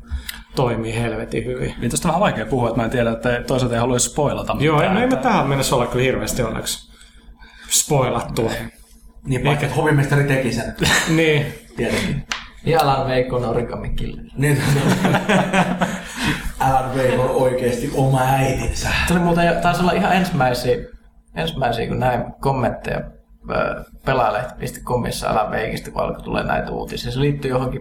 toimii 0.56 0.94
helvetin 0.94 1.44
hyvin. 1.44 1.74
Niin 1.80 1.90
tästä 1.90 2.08
on 2.08 2.12
vähän 2.12 2.20
vaikea 2.20 2.46
puhua, 2.46 2.68
että 2.68 2.80
mä 2.80 2.84
en 2.84 2.90
tiedä, 2.90 3.10
että 3.10 3.42
toisaalta 3.46 3.74
ei 3.74 3.80
haluaisi 3.80 4.08
spoilata 4.08 4.56
Joo, 4.58 4.76
mitään, 4.76 4.94
no 4.94 5.00
ei 5.00 5.06
me 5.06 5.16
tähän 5.16 5.48
mennessä 5.48 5.76
olla 5.76 5.86
kyllä 5.86 6.04
hirveästi 6.04 6.42
onneksi 6.42 6.89
spoilattu. 7.70 8.50
Niin, 9.24 9.44
vaikka 9.44 9.64
että 9.66 9.76
hovimestari 9.76 10.24
teki 10.24 10.52
sen. 10.52 10.74
niin, 11.16 11.46
Tietenkin. 11.76 12.26
Ja 12.64 12.80
Alan 12.82 13.00
Wake 13.08 13.28
on 13.30 13.44
origami 13.44 13.88
killer. 13.90 14.24
Niin, 14.36 14.62
Alan 16.60 16.90
Wake 16.96 17.18
on 17.18 17.30
oikeasti 17.30 17.90
oma 17.94 18.20
äitinsä. 18.22 18.88
Tuli 19.08 19.18
muuten, 19.20 19.46
jo- 19.46 19.60
taisi 19.62 19.80
olla 19.80 19.92
ihan 19.92 20.12
ensimmäisiä, 20.16 20.76
ensimmäisiä 21.34 21.86
kun 21.88 21.98
näin 22.00 22.24
kommentteja 22.40 23.00
ö, 23.50 23.84
pelaalehti.comissa 24.04 25.28
Alan 25.30 25.50
Wakeista, 25.50 25.90
kun 25.90 26.02
alkoi 26.02 26.22
tulee 26.22 26.42
näitä 26.44 26.70
uutisia. 26.70 27.12
Se 27.12 27.20
liittyy 27.20 27.50
johonkin, 27.50 27.80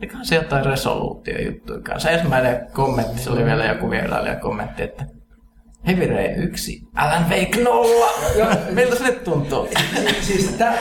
mikä 0.00 0.16
se 0.22 0.34
jotain 0.34 0.64
resoluutio 0.64 1.40
juttuja 1.42 1.80
kanssa. 1.80 2.10
Ensimmäinen 2.10 2.66
kommentti, 2.72 3.18
se 3.18 3.30
oli 3.30 3.44
vielä 3.44 3.64
joku 3.64 3.90
vierailija 3.90 4.36
kommentti, 4.36 4.82
että 4.82 5.04
Heavy 5.86 6.04
1, 6.36 6.82
Alan 6.94 7.30
Wake 7.30 7.62
0. 7.62 8.06
Miltä 8.70 8.96
se 8.96 9.04
nyt 9.04 9.24
tuntuu? 9.24 9.68
siis 10.20 10.46
tää, 10.58 10.74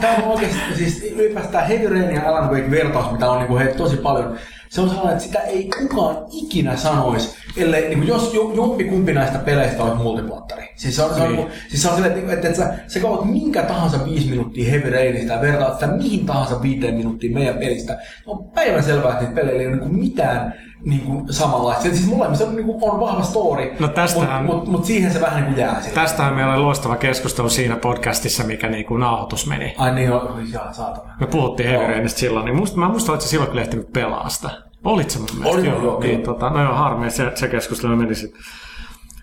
tää, 0.00 0.18
on, 0.18 0.22
oikeasti, 0.24 0.58
siis 0.76 1.02
ylipäätään 1.02 1.52
tää 1.52 1.64
Heavy 1.64 1.88
Rain 1.88 2.14
ja 2.14 2.28
Alan 2.28 2.50
Wake 2.50 2.70
vertaus, 2.70 3.12
mitä 3.12 3.30
on 3.30 3.38
niinku 3.38 3.58
heitä 3.58 3.74
tosi 3.74 3.96
paljon, 3.96 4.38
se 4.68 4.80
on 4.80 4.88
sellainen, 4.88 5.12
että 5.12 5.24
sitä 5.24 5.38
ei 5.38 5.70
kukaan 5.78 6.16
ikinä 6.32 6.76
sanoisi, 6.76 7.36
ellei, 7.56 7.88
niinku, 7.88 8.06
jos 8.06 8.34
jo, 8.34 8.52
jompi 8.54 8.84
kumpi 8.84 9.12
näistä 9.12 9.38
peleistä 9.38 9.82
olisi 9.82 9.96
multiplattari. 9.96 10.68
Siis 10.76 10.96
se 10.96 11.02
on, 11.02 11.14
se 11.14 11.22
on, 11.22 11.32
niin. 11.32 11.48
siis 11.68 11.82
se 11.82 11.88
on 11.88 11.94
silleen, 11.94 12.18
että, 12.18 12.32
että, 12.32 12.48
että 12.48 12.60
sä, 12.60 12.74
sä 12.86 13.00
katsot 13.00 13.24
minkä 13.24 13.62
tahansa 13.62 14.04
viisi 14.04 14.30
minuuttia 14.30 14.70
Heavy 14.70 14.90
Rainista 14.90 15.32
ja 15.32 15.40
vertaat 15.40 15.74
sitä 15.74 15.86
mihin 15.86 16.26
tahansa 16.26 16.62
viiteen 16.62 16.94
minuuttiin 16.94 17.34
meidän 17.34 17.58
pelistä. 17.58 17.98
On 18.26 18.50
päivän 18.54 18.82
selvää, 18.82 19.12
että 19.12 19.24
niitä 19.24 19.34
pelejä 19.34 19.60
ei 19.60 19.66
ole 19.66 19.76
niinku 19.76 19.94
mitään 19.94 20.54
niinku 20.84 21.26
samanlaista. 21.32 21.82
Siis 21.82 22.06
molemmissa 22.06 22.44
on, 22.46 22.56
niinku, 22.56 22.78
on 22.90 23.00
vahva 23.00 23.22
story, 23.22 23.72
No 23.78 23.88
tästähän- 23.88 24.44
mutta 24.44 24.60
mut, 24.64 24.68
mut 24.68 24.84
siihen 24.84 25.12
se 25.12 25.20
vähän 25.20 25.42
niinku 25.42 25.60
jää. 25.60 25.80
Sille. 25.80 25.94
tästähän 25.94 26.34
meillä 26.34 26.52
oli 26.54 26.62
loistava 26.62 26.96
keskustelu 26.96 27.48
siinä 27.48 27.76
podcastissa, 27.76 28.44
mikä 28.44 28.68
niinku 28.68 28.96
nauhoitus 28.96 29.46
meni. 29.46 29.74
Ai 29.78 29.94
niin, 29.94 30.12
on, 30.12 30.52
jaa, 30.52 30.72
saatana. 30.72 31.14
Me 31.20 31.26
puhuttiin 31.26 31.68
Heavy 31.68 31.86
Rainista 31.86 32.18
silloin, 32.20 32.44
niin 32.44 32.56
musta, 32.56 32.78
mä 32.78 32.88
muistan, 32.88 33.14
että 33.14 33.26
silloin 33.26 33.50
kyllä 33.50 33.62
ehtinyt 33.62 33.92
pelaa 33.92 34.28
sitä. 34.28 34.50
Olit 34.84 35.10
se 35.10 35.18
mun 35.18 35.28
mielestä? 35.38 35.58
Olin, 35.60 35.82
joo, 35.84 36.00
niin, 36.00 36.12
joo. 36.24 36.34
tota, 36.34 36.50
no 36.50 36.62
joo, 36.62 36.74
harmi, 36.74 37.10
se, 37.10 37.32
se 37.34 37.48
keskustelu 37.48 37.96
meni 37.96 38.14
sit, 38.14 38.30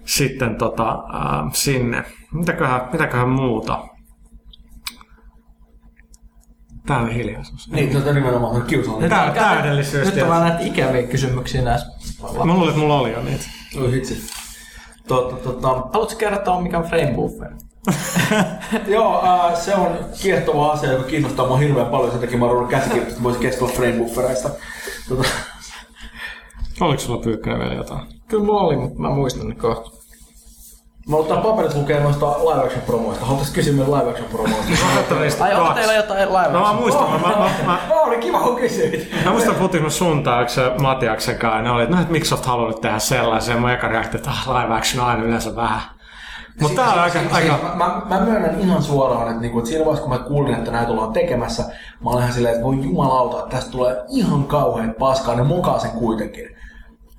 sitten 0.05 0.55
tota, 0.55 0.89
äh, 0.89 1.51
sinne. 1.53 2.03
Mitäköhän, 2.33 2.81
mitäköhän 2.91 3.29
muuta? 3.29 3.79
Tää 6.85 6.97
on 6.97 7.09
hiljaisuus. 7.09 7.71
Niin, 7.71 7.93
tota 7.93 8.13
nimenomaan 8.13 8.55
on 8.55 8.61
kiusallinen. 8.61 9.09
Tää, 9.09 9.31
täydellisyys. 9.31 10.13
Nyt 10.13 10.23
on 10.23 10.29
vaan 10.29 10.47
näitä 10.47 10.63
ikäviä 10.63 11.03
kysymyksiä 11.03 11.61
näissä. 11.61 11.87
Mä 12.43 12.53
luulin, 12.53 12.69
että 12.69 12.79
mulla 12.79 12.99
oli 12.99 13.11
jo 13.11 13.21
niitä. 13.23 13.45
Oi 13.81 13.91
vitsi. 13.91 14.31
Totta, 15.07 15.35
totta. 15.35 15.67
Haluatko 15.67 16.15
kertoa, 16.17 16.61
mikä 16.61 16.77
on 16.77 16.83
frame 16.83 17.11
buffer? 17.15 17.51
Joo, 18.87 19.23
äh, 19.25 19.55
se 19.59 19.75
on 19.75 19.97
kiehtova 20.21 20.71
asia, 20.71 20.91
joka 20.91 21.03
kiinnostaa 21.03 21.47
mua 21.47 21.57
hirveän 21.57 21.87
paljon. 21.87 22.11
Sen 22.11 22.21
takia 22.21 22.37
mä 22.37 22.45
oon 22.45 22.53
ruvennut 22.53 22.71
käsikirjoittaa, 22.71 23.11
että 23.11 23.23
voisin 23.23 23.41
keskustella 23.41 23.75
frame 23.75 23.97
buffereista. 23.97 24.49
Tota, 25.09 25.23
Oliko 26.81 27.01
sulla 27.01 27.21
pyykkönen 27.23 27.59
vielä 27.59 27.73
jotain? 27.73 28.01
Kyllä 28.27 28.43
mulla 28.43 28.61
oli, 28.61 28.75
mutta 28.75 28.99
mä 29.01 29.09
muistan 29.09 29.47
ne 29.49 29.55
kohta. 29.55 30.00
Mä 31.09 31.17
ottaa 31.17 31.41
paperit 31.41 31.75
lukee 31.75 31.99
noista 31.99 32.25
live 32.29 32.63
action 32.65 32.81
promoista. 32.81 33.25
Haluaisit 33.25 33.53
kysyä 33.53 33.73
meidän 33.73 33.91
live 33.93 34.09
action 34.09 34.27
promoista. 34.29 35.43
Ai 35.43 35.53
onko 35.55 35.73
teillä 35.73 35.93
jotain 35.93 36.29
live 36.33 36.47
No 36.51 36.59
mä 36.59 36.59
action? 36.59 36.75
muistan, 36.81 37.11
mä, 37.11 37.17
mä, 37.17 37.27
mä, 37.37 37.49
mä, 37.65 37.79
Oh, 37.91 38.07
oli 38.07 38.17
kiva 38.17 38.39
kun 38.39 38.55
kysyit. 38.55 39.11
Mä 39.25 39.31
muistan 39.31 39.55
puhuttiin 39.55 39.91
suuntauksen 39.91 40.81
Matiaksen 40.81 41.37
kanssa, 41.37 41.57
ja 41.57 41.63
ne 41.63 41.71
oli, 41.71 41.83
että 41.83 41.95
no, 41.95 42.01
et 42.01 42.09
miksi 42.09 42.33
oot 42.33 42.45
halunnut 42.45 42.81
tehdä 42.81 42.99
sellaisen. 42.99 43.59
Mun 43.59 43.69
eka 43.69 43.87
reaktio, 43.87 44.17
että 44.17 44.29
ah, 44.29 44.47
live 44.61 44.75
action 44.75 45.03
on 45.03 45.09
aina 45.09 45.23
yleensä 45.23 45.55
vähän. 45.55 45.81
Mutta 46.61 46.81
tää 46.81 46.93
on 46.93 46.99
aika, 46.99 47.19
Siis- 47.19 47.33
aika... 47.33 47.57
siis 47.57 47.73
Mä, 47.75 47.85
mä, 47.85 48.01
mä 48.09 48.25
myönnän 48.25 48.59
ihan 48.59 48.83
suoraan, 48.83 49.27
että, 49.27 49.41
niinku, 49.41 49.57
että 49.59 49.69
siinä 49.69 49.85
vaiheessa 49.85 50.07
kun 50.09 50.17
mä 50.17 50.23
kuulin, 50.27 50.53
että 50.55 50.71
näitä 50.71 50.91
ollaan 50.91 51.13
tekemässä, 51.13 51.63
mä 52.03 52.09
olin 52.09 52.19
ihan 52.21 52.33
silleen, 52.33 52.53
että 52.55 52.65
voi 52.65 52.83
jumalauta, 52.83 53.37
että 53.43 53.55
tästä 53.55 53.71
tulee 53.71 54.03
ihan 54.09 54.43
kauhean 54.43 54.95
paskaa, 54.99 55.35
ne 55.35 55.43
mokaa 55.43 55.79
sen 55.79 55.91
kuitenkin. 55.91 56.49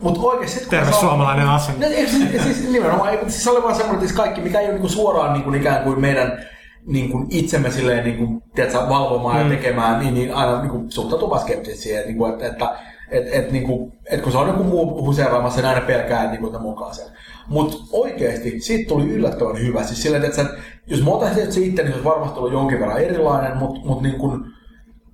Mutta 0.02 0.20
kun 0.20 0.46
Terve 0.70 0.92
suomalainen 0.92 1.48
asenne. 1.48 1.86
No, 1.86 1.92
siis, 1.92 2.42
siis 2.42 2.70
nimenomaan, 2.70 3.18
siis 3.28 3.48
oli 3.48 3.62
vaan 3.62 3.74
semmoinen, 3.74 3.94
että 3.94 4.08
siis 4.08 4.16
kaikki, 4.16 4.40
mikä 4.40 4.60
ei 4.60 4.66
ole 4.66 4.72
niinku 4.72 4.88
suoraan 4.88 5.32
niinku, 5.32 5.52
ikään 5.52 5.82
kuin 5.82 6.00
meidän 6.00 6.44
niin 6.86 7.10
kuin 7.10 7.26
itsemme 7.30 7.70
silleen, 7.70 8.04
niin 8.04 8.16
kuin, 8.16 8.42
tiedätkö, 8.54 8.78
valvomaan 8.78 9.36
mm. 9.36 9.42
ja 9.42 9.56
tekemään, 9.56 10.00
niin, 10.00 10.14
niin 10.14 10.34
aina 10.34 10.60
niin 10.60 10.70
kuin, 10.70 10.92
suhtautuu 10.92 11.30
vaan 11.30 11.40
skeptisesti 11.40 11.82
siihen, 11.82 12.06
niin 12.06 12.16
kuin, 12.16 12.32
että, 12.32 12.46
että 12.46 12.78
et, 13.10 13.28
et, 13.32 13.52
niin 13.52 13.64
kuin, 13.64 13.92
et 14.10 14.20
kun 14.20 14.32
se 14.32 14.38
on 14.38 14.48
joku 14.48 14.62
muu 14.62 15.06
huseeraamassa, 15.06 15.60
niin 15.60 15.68
aina 15.68 15.86
pelkää, 15.86 16.30
niin 16.30 16.40
kuin, 16.40 16.48
että 16.48 16.62
mukaan 16.62 16.94
sen. 16.94 17.06
Mutta 17.48 17.76
oikeasti 17.92 18.60
siitä 18.60 18.88
tuli 18.88 19.10
yllättävän 19.10 19.58
hyvä. 19.58 19.84
Siis 19.84 20.02
silleen, 20.02 20.24
että, 20.24 20.42
että 20.42 20.54
jos 20.86 21.04
mä 21.04 21.10
otan 21.10 21.34
se 21.34 21.42
itse, 21.42 21.60
niin 21.60 21.76
se 21.76 21.82
olisi 21.82 22.04
varmasti 22.04 22.38
ollut 22.38 22.52
jonkin 22.52 22.80
verran 22.80 23.00
erilainen, 23.00 23.56
mutta 23.56 23.80
mut, 23.84 24.02
niin 24.02 24.18
kuin, 24.18 24.44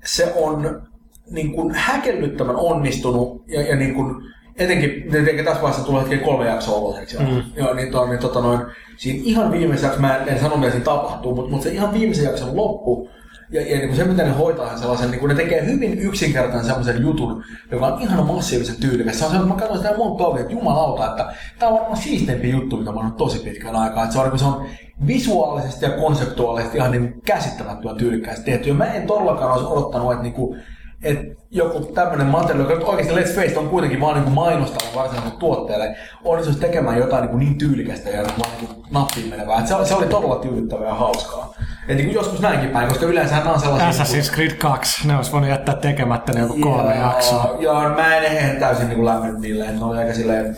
se 0.05 0.33
on 0.37 0.83
niin 1.31 1.53
kuin 1.53 1.75
häkellyttävän 1.75 2.57
onnistunut 2.57 3.45
ja, 3.49 3.63
ja 3.63 3.77
niin 3.77 3.95
kuin, 3.95 4.15
etenkin, 4.59 5.17
etenkin 5.17 5.45
tässä 5.45 5.63
vaiheessa 5.63 5.87
tulee 5.87 6.03
hetken 6.03 6.21
kolme 6.21 6.47
jaksoa 6.47 6.77
oloseksi. 6.77 7.19
Mm. 7.19 7.43
Joo, 7.57 7.75
niin, 7.75 7.91
to, 7.91 8.07
niin 8.07 8.19
tota 8.19 8.41
noin, 8.41 8.61
siinä 8.97 9.21
ihan 9.25 9.53
viimeisen 9.53 9.87
jakson, 9.87 10.01
mä 10.01 10.17
en, 10.17 10.29
en 10.29 10.41
sano 10.41 10.57
mitä 10.57 10.71
siinä 10.71 10.85
tapahtuu, 10.85 11.35
mutta, 11.35 11.51
mutta 11.51 11.65
se 11.65 11.71
ihan 11.71 11.93
viimeisen 11.93 12.25
jakson 12.25 12.57
loppu, 12.57 13.11
ja, 13.51 13.61
ja 13.61 13.77
niin 13.77 13.89
kuin 13.89 13.97
se, 13.97 14.05
miten 14.05 14.27
ne 14.27 14.33
hoitaa 14.33 14.77
sellaisen, 14.77 15.11
niin 15.11 15.21
kuin 15.21 15.29
ne 15.29 15.35
tekee 15.35 15.67
hyvin 15.67 15.99
yksinkertaisen 15.99 16.67
sellaisen 16.67 17.03
jutun, 17.03 17.45
joka 17.71 17.87
on 17.87 18.03
ihan 18.03 18.27
massiivisen 18.27 18.77
tyylikäs. 18.81 19.19
Se 19.19 19.25
on 19.25 19.31
se, 19.31 19.37
että 19.37 19.49
mä 19.49 19.55
katsoin 19.55 19.81
sitä 19.81 19.97
monta 19.97 20.25
tovia, 20.25 20.41
että 20.41 20.53
jumalauta, 20.53 21.07
että 21.07 21.35
tämä 21.59 21.73
on 21.73 21.79
varmaan 21.79 22.03
siisteimpi 22.03 22.51
juttu, 22.51 22.77
mitä 22.77 22.93
mä 22.93 23.01
oon 23.01 23.13
tosi 23.13 23.39
pitkän 23.39 23.77
aikaa. 23.77 24.05
Että 24.05 24.13
se 24.13 24.19
on, 24.19 24.25
niin 24.25 24.31
kuin, 24.31 24.39
se 24.39 24.45
on 24.45 24.67
visuaalisesti 25.07 25.85
ja 25.85 25.91
konseptuaalisesti 25.91 26.79
ihan 26.79 26.91
niin 26.91 27.23
käsittämättömän 27.25 27.97
tyylikkäästi 27.97 28.51
tehty. 28.51 28.69
Ja 28.69 28.75
mä 28.75 28.85
en 28.85 29.07
todellakaan 29.07 29.53
olisi 29.53 29.67
odottanut, 29.67 30.13
että, 30.13 30.23
niin 30.23 30.35
kuin, 30.35 30.63
että 31.03 31.25
joku 31.51 31.81
tämmöinen 31.93 32.27
materiaali, 32.27 32.73
joka 32.73 32.87
oikeasti 32.87 33.15
Let's 33.15 33.35
Face 33.35 33.59
on 33.59 33.69
kuitenkin 33.69 34.01
vaan 34.01 34.23
niin 34.23 34.33
mainostavan 34.33 34.95
varsinaiselle 34.95 35.39
tuotteelle, 35.39 35.97
onnistuisi 36.25 36.61
tekemään 36.61 36.99
jotain 36.99 37.23
niin, 37.23 37.31
kuin 37.31 37.41
niin 37.41 37.59
tyylikästä 37.59 38.11
ja 38.11 38.23
vaan 38.23 38.51
niin 38.61 38.83
nappiin 38.91 39.29
menevää. 39.29 39.59
Et 39.61 39.67
se, 39.67 39.75
oli- 39.75 39.87
se 39.87 39.95
oli 39.95 40.07
todella 40.07 40.37
tyydyttävää 40.37 40.89
ja 40.89 40.95
hauskaa. 40.95 41.55
Et 41.89 41.97
niin 41.97 42.07
kuin 42.07 42.15
joskus 42.15 42.41
näinkin 42.41 42.71
päin, 42.71 42.89
koska 42.89 43.07
yleensä 43.07 43.37
nämä 43.37 43.53
on 43.53 43.61
sellaisia... 43.61 44.05
Assassin's 44.05 44.35
Creed 44.35 44.51
2, 44.55 45.09
ne 45.09 45.17
olisi 45.17 45.33
voinut 45.33 45.51
jättää 45.51 45.77
tekemättä 45.77 46.33
ne 46.33 46.41
joku 46.41 46.57
kolme 46.61 46.95
Joo, 46.95 47.03
jaksoa. 47.07 47.57
Joo, 47.61 47.89
mä 47.89 48.17
en 48.17 48.33
ihan 48.33 48.57
täysin 48.57 48.89
niin 48.89 49.05
lämmennyt 49.05 49.41
niille, 49.41 49.73
ne 49.73 49.85
oli 49.85 49.99
aika 49.99 50.15
silleen, 50.15 50.57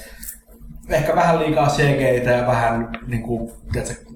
ehkä 0.89 1.17
vähän 1.17 1.39
liikaa 1.39 1.69
CGitä 1.69 2.31
ja 2.31 2.47
vähän 2.47 2.89
niin 3.07 3.23
kuin, 3.23 3.53
tiedätkö, 3.73 4.10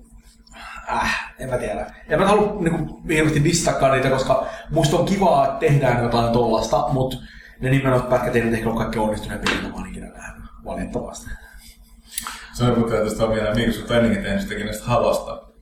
äh, 0.92 1.34
en 1.38 1.50
mä 1.50 1.58
tiedä. 1.58 1.94
En 2.08 2.18
mä 2.18 2.26
halua 2.26 2.60
niin 2.60 2.78
kuin, 2.78 3.08
hirveästi 3.08 3.44
dissakaan 3.44 3.92
niitä, 3.92 4.10
koska 4.10 4.46
musta 4.70 4.96
on 4.96 5.04
kivaa, 5.04 5.44
että 5.44 5.58
tehdään 5.58 6.02
jotain 6.02 6.32
tollasta, 6.32 6.88
mutta 6.92 7.16
ne 7.60 7.70
nimenomaan 7.70 8.10
pätkät 8.10 8.36
ei 8.36 8.44
nyt 8.44 8.54
ehkä 8.54 8.68
ole 8.68 8.78
kaikki 8.78 8.98
onnistuneet, 8.98 9.40
mitä 9.40 9.74
oon 9.74 9.88
ikinä 9.88 10.06
nähnyt, 10.06 10.44
valitettavasti. 10.64 11.30
Se 12.52 12.64
on 12.64 12.90
tästä 12.90 13.24
on 13.24 13.34
vielä 13.34 13.54
Microsoft 13.54 13.90
on 13.90 13.96
ennenkin 13.96 14.22
tehnyt 14.22 14.42
sitäkin 14.42 14.66
näistä 14.66 14.84
halosta. 14.84 15.53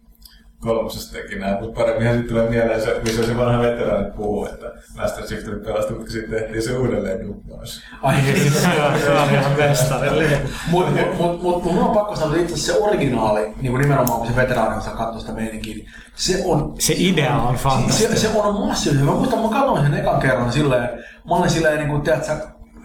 Kolmosesta 0.67 1.13
teki 1.13 1.39
näin, 1.39 1.61
mutta 1.61 1.81
paremminhan 1.81 2.15
sitten 2.17 2.37
tulee 2.37 2.51
mieleen 2.51 2.83
se, 2.83 3.01
missä 3.05 3.27
se 3.27 3.37
vanha 3.37 3.63
veteraani 3.63 4.11
puhuu, 4.17 4.47
että 4.47 4.67
Master 4.97 5.25
Chief 5.25 5.45
tuli 5.45 5.57
pelastua, 5.61 5.97
mutta 5.97 6.13
sitten 6.13 6.41
tehtiin 6.41 6.63
se 6.63 6.77
uudelleen 6.77 7.27
duppaus. 7.27 7.83
Ai, 8.03 8.15
Se 8.53 8.69
on, 8.69 9.01
se 9.01 9.11
on 9.11 9.31
ihan 9.31 9.53
mestarille. 9.59 10.29
Mutta 10.71 10.91
mut, 10.93 11.19
mut, 11.19 11.43
mut, 11.43 11.65
mun 11.65 11.79
on 11.83 11.91
pakko 11.95 12.17
sanoa, 12.17 12.31
että 12.31 12.43
itse 12.43 12.55
asiassa 12.55 12.73
se 12.73 12.79
originaali, 12.79 13.41
niin 13.41 13.71
kuin 13.73 13.81
nimenomaan 13.83 14.19
kun 14.19 14.27
se 14.27 14.37
veteraani 14.37 14.79
osaa 14.79 14.97
katsoa 14.97 15.21
sitä 15.21 15.33
meininkiä, 15.33 15.75
niin 15.75 15.87
se 16.15 16.43
on... 16.47 16.75
Se 16.79 16.95
idea 16.97 17.35
on 17.37 17.57
Se, 17.57 17.63
fantastinen. 17.63 18.17
se 18.19 18.29
on 18.29 18.67
massiivinen. 18.69 19.07
Mä 19.07 19.13
muistan, 19.13 19.39
mä 19.43 19.49
katsoin 19.49 19.83
sen 19.83 19.95
ekan 19.95 20.21
kerran 20.21 20.53
silleen, 20.53 20.89
mä 21.29 21.35
olin 21.35 21.51
silleen, 21.51 21.79
niin 21.79 21.89
kuin, 21.89 22.03
tiedätkö, 22.03 22.33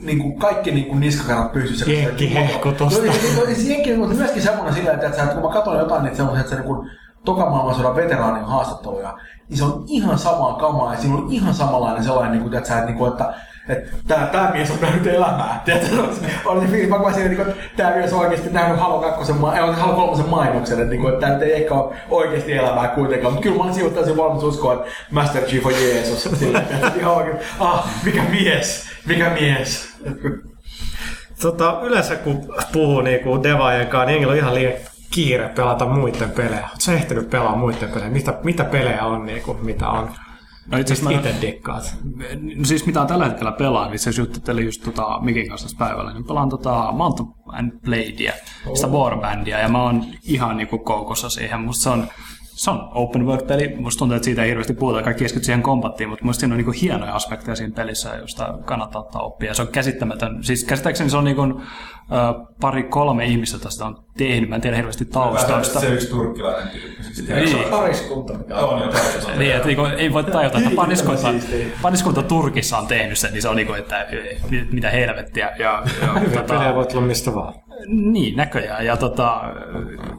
niin 0.02 0.20
kuin 0.20 0.40
kaikki 0.40 0.72
niin 0.72 0.86
kuin 0.86 1.00
niskakarvat 1.00 1.52
pystyssä. 1.54 1.86
Ja- 1.92 2.00
ja- 3.06 3.12
ja 3.50 3.56
se 3.56 3.62
Jenkki, 3.70 3.94
mutta 3.98 4.16
myöskin 4.16 4.42
semmoinen 4.42 4.74
silleen, 4.74 4.96
että, 4.96 5.08
että 5.24 5.34
kun 5.34 5.44
mä 5.44 5.54
katsoin 5.54 5.80
jotain 5.80 6.04
niitä 6.04 6.18
semmoisia, 6.18 6.40
että 6.42 6.50
se 6.50 6.56
niin 6.56 6.68
kuin, 6.68 6.90
toka 7.26 7.50
maailmansodan 7.50 7.96
veteraanin 7.96 8.46
haastatteluja, 8.46 9.18
niin 9.50 9.58
se 9.58 9.64
on 9.64 9.84
ihan 9.88 10.20
samaa 10.20 10.54
kamaa 10.54 10.94
ja 10.94 11.00
siinä 11.00 11.16
on 11.16 11.28
ihan 11.30 11.54
samanlainen 11.54 12.04
sellainen, 12.04 12.32
niin 12.32 12.44
kuin, 12.44 12.58
että, 12.58 12.86
niin 12.86 12.98
kuin, 12.98 13.12
että 13.12 13.34
että 13.70 13.92
tää, 14.08 14.28
tää 14.28 14.52
mies 14.52 14.72
on 14.72 14.78
nähnyt 14.82 15.08
elämää. 15.08 15.62
Tiedätkö, 15.66 15.96
oli 16.46 16.62
se 16.62 16.68
fiilis, 16.68 16.90
mä 16.90 16.98
kuvasin, 16.98 17.32
että, 17.32 17.42
että 17.42 17.56
tää 17.78 17.96
mies 17.96 18.14
on 18.14 18.20
oikeasti 18.20 18.50
nähnyt 18.50 18.80
Halo 18.80 19.00
2, 19.00 19.34
ma- 19.34 19.56
ei, 19.56 19.72
Halo 19.72 19.94
3 19.94 20.24
mainoksen, 20.24 20.80
että, 20.80 20.90
niin 20.90 21.02
kuin, 21.02 21.14
että 21.14 21.30
nyt 21.30 21.42
ei 21.42 21.54
ehkä 21.54 21.74
ole 21.74 21.96
oikeasti 22.10 22.54
elämää 22.54 22.88
kuitenkaan, 22.88 23.34
mutta 23.34 23.44
kyllä 23.44 23.58
mä 23.58 23.64
olin 23.64 23.74
siinä 23.74 23.90
täysin 23.90 24.18
valmis 24.18 24.44
uskoa, 24.44 24.74
että 24.74 24.86
Master 25.12 25.44
Chief 25.44 25.66
on 25.66 25.74
Jeesus. 25.74 26.24
Sillä, 26.40 26.60
että 26.60 26.92
ihan 27.00 27.16
oikein, 27.16 27.38
ah, 27.60 27.90
mikä 28.04 28.22
mies, 28.30 28.86
mikä 29.06 29.30
mies. 29.30 29.90
Tota, 31.42 31.80
yleensä 31.84 32.16
kun 32.16 32.56
puhuu 32.74 33.02
niinku 33.02 33.44
devaajien 33.44 33.88
kanssa, 33.88 34.06
niin 34.06 34.28
on 34.28 34.36
ihan 34.36 34.56
liian 34.56 34.74
kiire 35.12 35.50
pelata 35.50 35.86
muiden 35.86 36.32
pelejä. 36.32 36.60
Oletko 36.62 36.80
sä 36.80 36.94
ehtinyt 36.94 37.30
pelaa 37.30 37.56
muiden 37.56 37.90
pelejä? 37.90 38.10
Mitä, 38.10 38.40
mitä 38.44 38.64
pelejä 38.64 39.06
on, 39.06 39.26
niinku, 39.26 39.54
mitä 39.54 39.90
on? 39.90 40.10
No 40.72 40.78
itse 40.78 40.94
asiassa 40.94 41.10
itse 41.12 41.36
dikkaat? 41.42 41.96
No 42.56 42.66
siis 42.66 42.86
mitä 42.86 43.02
on 43.02 43.08
tällä 43.08 43.26
hetkellä 43.26 43.52
pelaan, 43.52 43.94
itse 43.94 44.10
asiassa 44.10 44.22
juttelin 44.22 44.66
just 44.66 44.84
tota 44.84 45.20
Mikin 45.22 45.50
kanssa 45.50 45.78
päivällä, 45.78 46.14
niin 46.14 46.28
pelaan 46.28 46.50
tota 46.50 46.92
Mount 46.92 47.20
and 47.54 47.72
Bladea, 47.86 48.34
sitä 48.74 48.88
Warbandia, 48.88 49.60
ja 49.60 49.70
mä 49.70 49.84
oon 49.84 50.06
ihan 50.24 50.58
niinku 50.58 50.78
koukossa 50.78 51.30
siihen. 51.30 51.62
Musta 51.62 51.84
se 51.84 51.90
on, 51.90 52.08
se 52.58 52.72
on 52.72 52.90
open 52.94 53.26
world-peli, 53.26 53.76
musta 53.76 54.00
tuntuu, 54.00 54.16
että 54.16 54.26
siitä 54.26 54.44
ei 54.44 54.50
hirveästi 54.50 54.74
puhuta, 54.74 55.04
kaikki 55.04 55.24
keskittyy 55.24 55.46
siihen 55.46 55.62
kompattiin, 55.64 56.10
mutta 56.10 56.26
musta 56.26 56.40
siinä 56.40 56.54
on 56.54 56.58
niinku 56.58 56.74
hienoja 56.82 57.14
aspekteja 57.14 57.56
siinä 57.56 57.74
pelissä, 57.76 58.16
josta 58.16 58.60
kannattaa 58.66 59.02
ottaa 59.02 59.22
oppia. 59.22 59.54
Se 59.54 59.62
on 59.62 59.68
käsittämätön, 59.68 60.44
siis 60.44 60.64
käsittääkseni 60.64 61.10
se 61.10 61.18
on 61.18 61.24
niinku, 61.24 61.42
ö, 61.42 61.56
pari 62.62 62.84
kolme 62.84 63.26
ihmistä 63.26 63.60
tästä 63.60 63.86
on 63.86 64.04
tehnyt, 64.18 64.50
mä 64.50 64.56
en 64.56 64.62
tiedä 64.62 64.76
hirveästi 64.76 65.06
taustausta. 65.06 65.80
Se 65.80 65.94
yksi 65.94 66.10
turkkilainen 66.10 66.68
tyyppi. 66.68 67.04
Siis 67.04 67.30
Niin. 67.30 67.70
Pariskunta, 67.72 68.34
mikä 68.34 68.56
On 68.56 68.82
jo 68.82 68.92
taustalla. 68.92 69.38
Niin, 69.38 69.56
että 69.56 69.68
niinku, 69.68 69.86
ei 69.98 70.14
voi 70.14 70.24
tajuta, 70.24 70.58
että 70.58 70.72
paniskunta, 70.76 71.28
paniskunta 71.82 72.24
Turkissa 72.24 72.78
on 72.78 72.88
tehnyt 72.88 73.18
sen, 73.18 73.34
niin 73.34 73.42
se 73.42 73.50
on 73.50 73.56
niinku, 73.56 73.74
että 73.74 74.04
eh, 74.04 74.42
mitä 74.72 74.90
helvettiä. 74.90 75.52
Ja, 75.60 75.84
ja, 76.02 76.22
tota, 76.30 76.54
pelejä 76.54 76.76
voi 76.76 76.86
tulla 76.86 77.06
mistä 77.06 77.36
vaan. 77.36 77.54
Niin, 77.88 78.38
näköjään. 78.38 78.86
Ja 78.86 78.98
tota, 78.98 79.42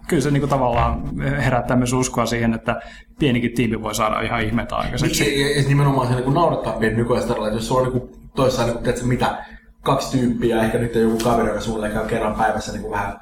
kyllä 0.09 0.22
se 0.22 0.30
niinku 0.30 0.48
tavallaan 0.48 1.16
herättää 1.44 1.76
myös 1.76 1.93
uskoa 1.93 2.26
siihen, 2.26 2.55
että 2.55 2.80
pienikin 3.18 3.55
tiimi 3.55 3.82
voi 3.82 3.94
saada 3.94 4.20
ihan 4.20 4.43
ihmeitä 4.43 4.76
aikaiseksi. 4.76 5.40
Ja, 5.40 5.48
ja, 5.48 5.62
ja 5.62 5.68
nimenomaan 5.68 6.09
se 6.09 6.14
niin 6.14 6.35
naurattaa 6.35 6.72
pieni 6.72 6.97
nykyään 6.97 7.22
että 7.22 7.35
jos 7.48 7.68
sulla 7.68 7.80
on 7.80 7.93
niin 7.93 8.30
toissain, 8.36 8.66
niin 8.66 8.74
kuin, 8.74 8.85
tiedätkö, 8.85 9.06
mitä, 9.06 9.44
kaksi 9.82 10.18
tyyppiä, 10.18 10.62
ehkä 10.62 10.78
nyt 10.78 10.94
joku 10.94 11.18
kaveri, 11.24 11.48
joka 11.48 11.60
sulle 11.60 11.90
käy 11.90 12.06
kerran 12.06 12.35
päivässä 12.35 12.72
niin 12.72 12.82
kuin 12.82 12.93
vähän, 12.93 13.20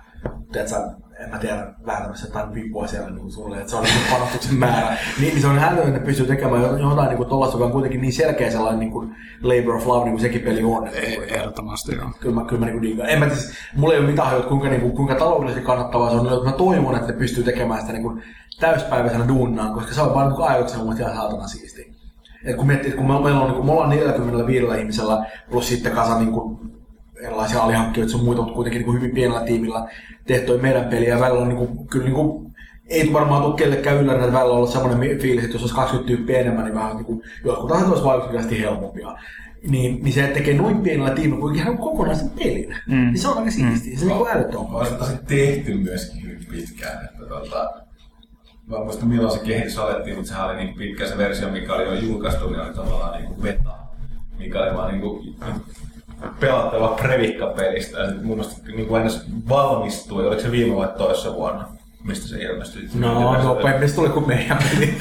tiedätkö, 0.53 0.77
en 1.21 1.31
mä 1.31 1.39
tiedä, 1.39 1.67
vääntämässä 1.87 2.27
jotain 2.27 2.55
vippua 2.55 2.87
siellä 2.87 3.11
niin 3.11 3.31
sulle, 3.31 3.57
että 3.57 3.71
se 3.71 3.77
on 3.77 3.85
niin 3.85 4.13
panostuksen 4.13 4.55
määrä. 4.55 4.97
Niin, 5.21 5.33
niin 5.33 5.41
se 5.41 5.47
on 5.47 5.59
hälynyt, 5.59 5.95
että 5.95 6.07
pystyy 6.07 6.27
tekemään 6.27 6.63
jotain, 6.63 7.09
niin 7.09 7.17
kuin 7.17 7.29
tollaista, 7.29 7.57
joka 7.57 7.67
on 7.67 7.73
kuitenkin 7.73 8.01
niin 8.01 8.13
selkeä 8.13 8.51
sellainen 8.51 8.81
niin 8.81 8.93
kuin 8.93 9.17
labor 9.43 9.75
of 9.77 9.87
love, 9.87 10.05
niin 10.05 10.13
kuin 10.13 10.21
sekin 10.21 10.41
peli 10.41 10.65
on. 10.65 10.89
Ehdottomasti 11.29 11.95
joo. 11.95 12.11
Kyllä 12.21 12.35
mä, 12.35 12.45
kyllä 12.45 12.65
mä 12.65 12.71
niin 12.71 12.83
digaan. 12.83 13.09
En 13.09 13.19
mä 13.19 13.29
siis, 13.29 13.55
mulla 13.77 13.95
ei 13.95 14.01
ole 14.01 14.09
mitään 14.09 14.29
hajua, 14.29 14.43
kuinka, 14.43 14.69
niin 14.69 14.81
kuin, 14.81 14.93
kuinka 14.93 15.15
taloudellisesti 15.15 15.67
kannattavaa 15.67 16.11
se 16.11 16.17
on, 16.17 16.29
mutta 16.29 16.45
mä 16.45 16.53
toivon, 16.53 16.97
että 16.97 17.13
ne 17.13 17.19
pystyy 17.19 17.45
tekemään 17.45 17.81
sitä 17.81 17.93
niin 17.93 18.03
kuin 18.03 18.23
täyspäiväisenä 18.61 19.29
duunnaan, 19.29 19.75
koska 19.75 19.95
se 19.95 20.01
on 20.01 20.15
vaan 20.15 20.29
niin 20.29 20.43
ajatuksena 20.43 20.85
mun 20.85 21.01
ihan 21.01 21.17
saatana 21.17 21.47
siistiä. 21.47 21.85
Et 22.45 22.57
kun 22.57 22.67
miettii, 22.67 22.91
että 22.91 23.03
kun 23.03 23.13
me, 23.13 23.21
meillä 23.21 23.41
on, 23.41 23.47
niin 23.47 23.57
kuin, 23.57 23.67
me 23.67 23.73
ollaan 23.73 23.91
45 23.91 24.67
ihmisellä 24.79 25.27
plus 25.51 25.69
sitten 25.69 25.93
kasa 25.93 26.19
niin 26.19 26.33
kuin, 26.33 26.76
erilaisia 27.23 27.63
alihankkijoita 27.63 28.13
sun 28.13 28.25
muita, 28.25 28.43
mutta 28.43 28.55
kuitenkin 28.55 28.79
niin 28.79 28.87
kuin 28.87 28.97
hyvin 28.97 29.15
pienellä 29.15 29.41
tiimillä 29.41 29.89
tehty 30.27 30.59
meidän 30.59 30.85
peli 30.85 31.09
ja 31.09 31.21
välillä 31.21 31.41
on 31.41 31.49
niin 31.49 31.59
kuin, 31.59 31.87
kyllä 31.87 32.05
niin 32.05 32.15
kuin, 32.15 32.53
ei 32.87 33.13
varmaan 33.13 33.43
tule 33.43 33.57
kellekään 33.57 33.97
ylläri, 33.97 34.21
että 34.21 34.33
välillä 34.33 34.51
on 34.53 34.57
ollut 34.57 34.71
semmoinen 34.71 35.19
fiilis, 35.19 35.45
että 35.45 35.55
jos 35.55 35.63
olisi 35.63 35.75
20 35.75 36.07
tyyppiä 36.07 36.39
enemmän, 36.39 36.65
niin 36.65 36.75
vähän 36.75 36.97
niin 36.97 37.05
kuin, 37.05 37.23
jotkut 37.45 37.73
asiat 37.73 37.89
olisi 37.89 38.05
vaikutukisesti 38.05 38.61
helpompia. 38.61 39.19
Niin, 39.69 40.05
niin 40.05 40.13
se 40.13 40.25
että 40.25 40.35
tekee 40.35 40.55
noin 40.55 40.83
pienellä 40.83 41.11
tiimillä 41.11 41.41
kuitenkin 41.41 41.63
ihan 41.63 41.79
kokonaisen 41.79 42.31
pelin. 42.31 42.77
Mm. 42.87 42.97
Niin 42.97 43.19
se 43.19 43.29
on 43.29 43.39
aika 43.39 43.51
siistiä. 43.51 43.99
Se 43.99 44.05
on 44.05 44.19
niin 44.19 44.37
älytön. 44.37 44.61
On 44.61 44.87
se 44.87 44.93
tosi 44.93 45.13
tehty 45.27 45.75
myöskin 45.75 46.23
hyvin 46.23 46.47
pitkään. 46.51 47.05
Että 47.05 47.27
tota, 47.27 47.71
mä 48.67 48.77
en 48.77 48.83
muista 48.85 49.07
milloin 49.07 49.39
se 49.39 49.45
kehitys 49.45 49.79
alettiin, 49.79 50.17
mutta 50.17 50.29
sehän 50.29 50.47
oli 50.47 50.57
niin 50.57 50.75
pitkä 50.75 51.07
se 51.07 51.19
versio, 51.19 51.51
mikä 51.51 51.75
oli 51.75 51.85
jo 51.85 51.95
julkaistu, 51.95 52.51
niin 52.51 52.61
oli 52.61 52.75
tavallaan 52.75 53.13
niin 53.13 53.27
kuin 53.27 53.43
beta. 53.43 53.77
Mikä 54.39 54.63
oli 54.63 54.77
vaan 54.77 54.93
niin 54.93 55.01
kuin 55.01 55.37
pelattava 56.41 56.89
previkka 56.89 57.47
pelistä. 57.47 57.99
Ja 57.99 58.07
sitten 58.07 58.27
mun 58.27 58.37
mielestä 58.39 58.69
niin 58.73 58.87
kuin 58.89 59.03
valmistui, 59.49 60.27
oliko 60.27 60.43
se 60.43 60.51
viime 60.51 60.77
vai 60.77 60.89
toissa 60.99 61.35
vuonna, 61.35 61.69
mistä 62.05 62.29
se 62.29 62.39
ilmestyi. 62.43 62.89
No, 62.95 63.43
nopeammin 63.43 63.95
tuli 63.95 64.09
kuin 64.09 64.27
meidän 64.27 64.59
peli. 64.71 64.95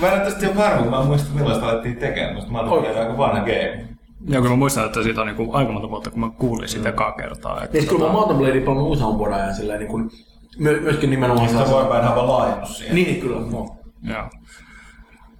Mä 0.00 0.06
en 0.06 0.12
ole 0.12 0.20
tästä 0.20 0.46
jo 0.46 0.56
varma, 0.56 0.90
mä 0.90 1.00
en 1.00 1.06
muista 1.06 1.34
millaista 1.34 1.66
alettiin 1.68 1.96
tekemään, 1.96 2.34
mutta 2.34 2.52
mä 2.52 2.64
vielä 2.64 3.00
aika 3.00 3.18
vanha 3.18 3.40
game. 3.40 3.84
Joo, 4.28 4.42
kyllä 4.42 4.54
mä 4.54 4.56
muistan, 4.56 4.86
että 4.86 5.02
siitä 5.02 5.20
on 5.20 5.26
niinku 5.26 5.48
aika 5.52 5.72
monta 5.72 5.90
vuotta, 5.90 6.10
kun 6.10 6.20
mä 6.20 6.30
kuulin 6.38 6.68
siitä 6.68 6.88
ekaa 6.88 7.12
kertaa. 7.12 7.64
Että 7.64 7.78
Niin 7.78 7.88
kyllä 7.88 8.06
mä 8.06 8.12
Mountain 8.12 8.38
Bladea 8.38 8.60
pelannut 8.60 8.88
useamman 8.92 9.18
vuoden 9.18 9.34
ajan 9.34 9.54
silleen 9.54 9.78
niin 9.78 9.90
kuin, 9.90 10.10
my, 10.58 10.80
myöskin 10.80 11.10
nimenomaan 11.10 11.48
Sitä 11.48 11.60
voi 11.60 11.68
sellaisen- 11.68 11.92
vähän 11.92 12.10
aivan 12.10 12.28
laajennus 12.28 12.78
siihen. 12.78 12.94
Niin, 12.94 13.06
niin, 13.08 13.20
kyllä. 13.20 13.40
No. 13.40 13.76
Joo. 14.02 14.28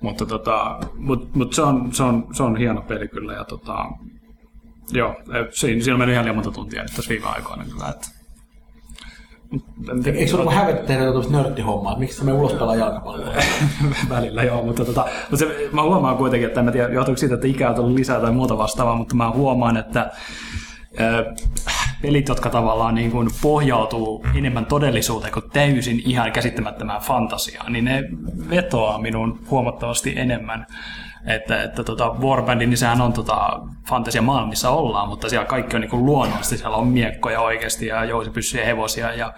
Mutta 0.00 0.26
tota, 0.26 0.78
mut, 0.96 1.34
mut 1.34 1.52
se, 1.52 1.62
on, 1.62 1.92
se, 1.92 2.02
on, 2.02 2.26
se 2.32 2.42
on 2.42 2.56
hieno 2.56 2.82
peli 2.82 3.08
kyllä. 3.08 3.32
Ja 3.32 3.44
tota, 3.44 3.84
joo, 4.92 5.14
siinä, 5.50 5.82
siinä 5.82 5.94
on 5.94 5.98
mennyt 5.98 6.12
ihan 6.12 6.24
liian 6.24 6.36
monta 6.36 6.50
tuntia 6.50 6.82
nyt 6.82 6.92
tässä 6.96 7.08
viime 7.08 7.26
aikoina 7.26 7.64
kyllä. 7.64 7.88
Että, 7.88 8.06
Eikö 10.06 10.30
se 10.30 10.36
ole 10.36 10.54
hävetä 10.54 10.82
tehdä 10.82 11.04
tämmöistä 11.04 11.32
nörttihommaa? 11.32 11.92
että 11.92 12.00
Miksi 12.00 12.18
sä 12.18 12.24
me 12.24 12.32
ulos 12.32 12.52
pelaa 12.52 12.76
jalkapalloa? 12.76 13.34
välillä 14.08 14.42
joo, 14.42 14.62
mutta, 14.62 14.84
tota, 14.84 15.06
mutta 15.30 15.36
se, 15.36 15.68
mä 15.72 15.82
huomaan 15.82 16.16
kuitenkin, 16.16 16.48
että 16.48 16.60
en 16.60 16.64
mä 16.64 16.72
tiedä, 16.72 16.92
johtuuko 16.92 17.18
siitä, 17.18 17.34
että 17.34 17.46
ikää 17.46 17.68
on 17.68 17.74
tullut 17.74 17.94
lisää 17.94 18.20
tai 18.20 18.32
muuta 18.32 18.58
vastaavaa, 18.58 18.96
mutta 18.96 19.14
mä 19.14 19.30
huomaan, 19.30 19.76
että 19.76 20.10
ö, 21.00 21.34
pelit, 22.02 22.28
jotka 22.28 22.50
tavallaan 22.50 22.94
niin 22.94 23.10
kuin 23.10 23.28
pohjautuu 23.42 24.26
enemmän 24.34 24.66
todellisuuteen 24.66 25.32
kuin 25.32 25.50
täysin 25.50 26.02
ihan 26.04 26.32
käsittämättömään 26.32 27.00
fantasiaan, 27.00 27.72
niin 27.72 27.84
ne 27.84 28.04
vetoaa 28.50 28.98
minun 28.98 29.40
huomattavasti 29.50 30.14
enemmän. 30.16 30.66
Että, 31.26 31.62
että 31.62 31.84
tota 31.84 32.14
Warband, 32.20 32.60
niin 32.60 32.76
sehän 32.76 33.00
on 33.00 33.12
tota 33.12 33.60
fantasia 33.88 34.22
maailma, 34.22 34.50
missä 34.50 34.70
ollaan, 34.70 35.08
mutta 35.08 35.28
siellä 35.28 35.46
kaikki 35.46 35.76
on 35.76 35.80
niin 35.80 35.90
kuin 35.90 36.06
luonnollisesti. 36.06 36.58
Siellä 36.58 36.76
on 36.76 36.86
miekkoja 36.86 37.40
oikeasti 37.40 37.86
ja 37.86 38.04
jousipyssyjä, 38.04 38.64
hevosia 38.64 39.12
ja 39.12 39.32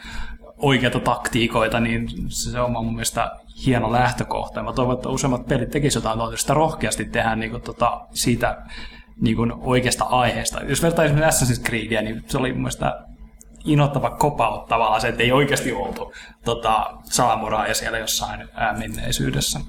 oikeita 0.56 1.00
taktiikoita, 1.00 1.80
niin 1.80 2.08
se 2.28 2.60
on 2.60 2.72
mun 2.72 2.94
mielestä 2.94 3.30
hieno 3.66 3.92
lähtökohta. 3.92 4.60
Ja 4.60 4.64
mä 4.64 4.72
toivon, 4.72 4.94
että 4.94 5.08
useammat 5.08 5.46
pelit 5.46 5.70
tekisivät 5.70 6.04
jotain 6.04 6.18
tuota, 6.18 6.36
sitä 6.36 6.54
rohkeasti 6.54 7.04
tehdään 7.04 7.40
niin 7.40 7.50
kuin, 7.50 7.62
tota, 7.62 8.00
siitä 8.10 8.62
niin 9.22 9.36
kuin 9.36 9.52
oikeasta 9.60 10.04
aiheesta. 10.04 10.60
Jos 10.60 10.82
vertaa 10.82 11.04
esimerkiksi 11.04 11.44
Assassin's 11.44 11.62
Creedia, 11.66 12.02
niin 12.02 12.24
se 12.26 12.38
oli 12.38 12.52
mun 12.52 12.60
mielestä 12.60 13.04
inottava 13.64 14.10
kopaut 14.10 14.66
tavallaan 14.66 15.00
se, 15.00 15.08
että 15.08 15.22
ei 15.22 15.32
oikeasti 15.32 15.72
oltu 15.72 16.12
tota, 16.44 16.90
saamuraja 17.04 17.74
siellä 17.74 17.98
jossain 17.98 18.48
ää, 18.54 18.72
menneisyydessä. 18.72 19.60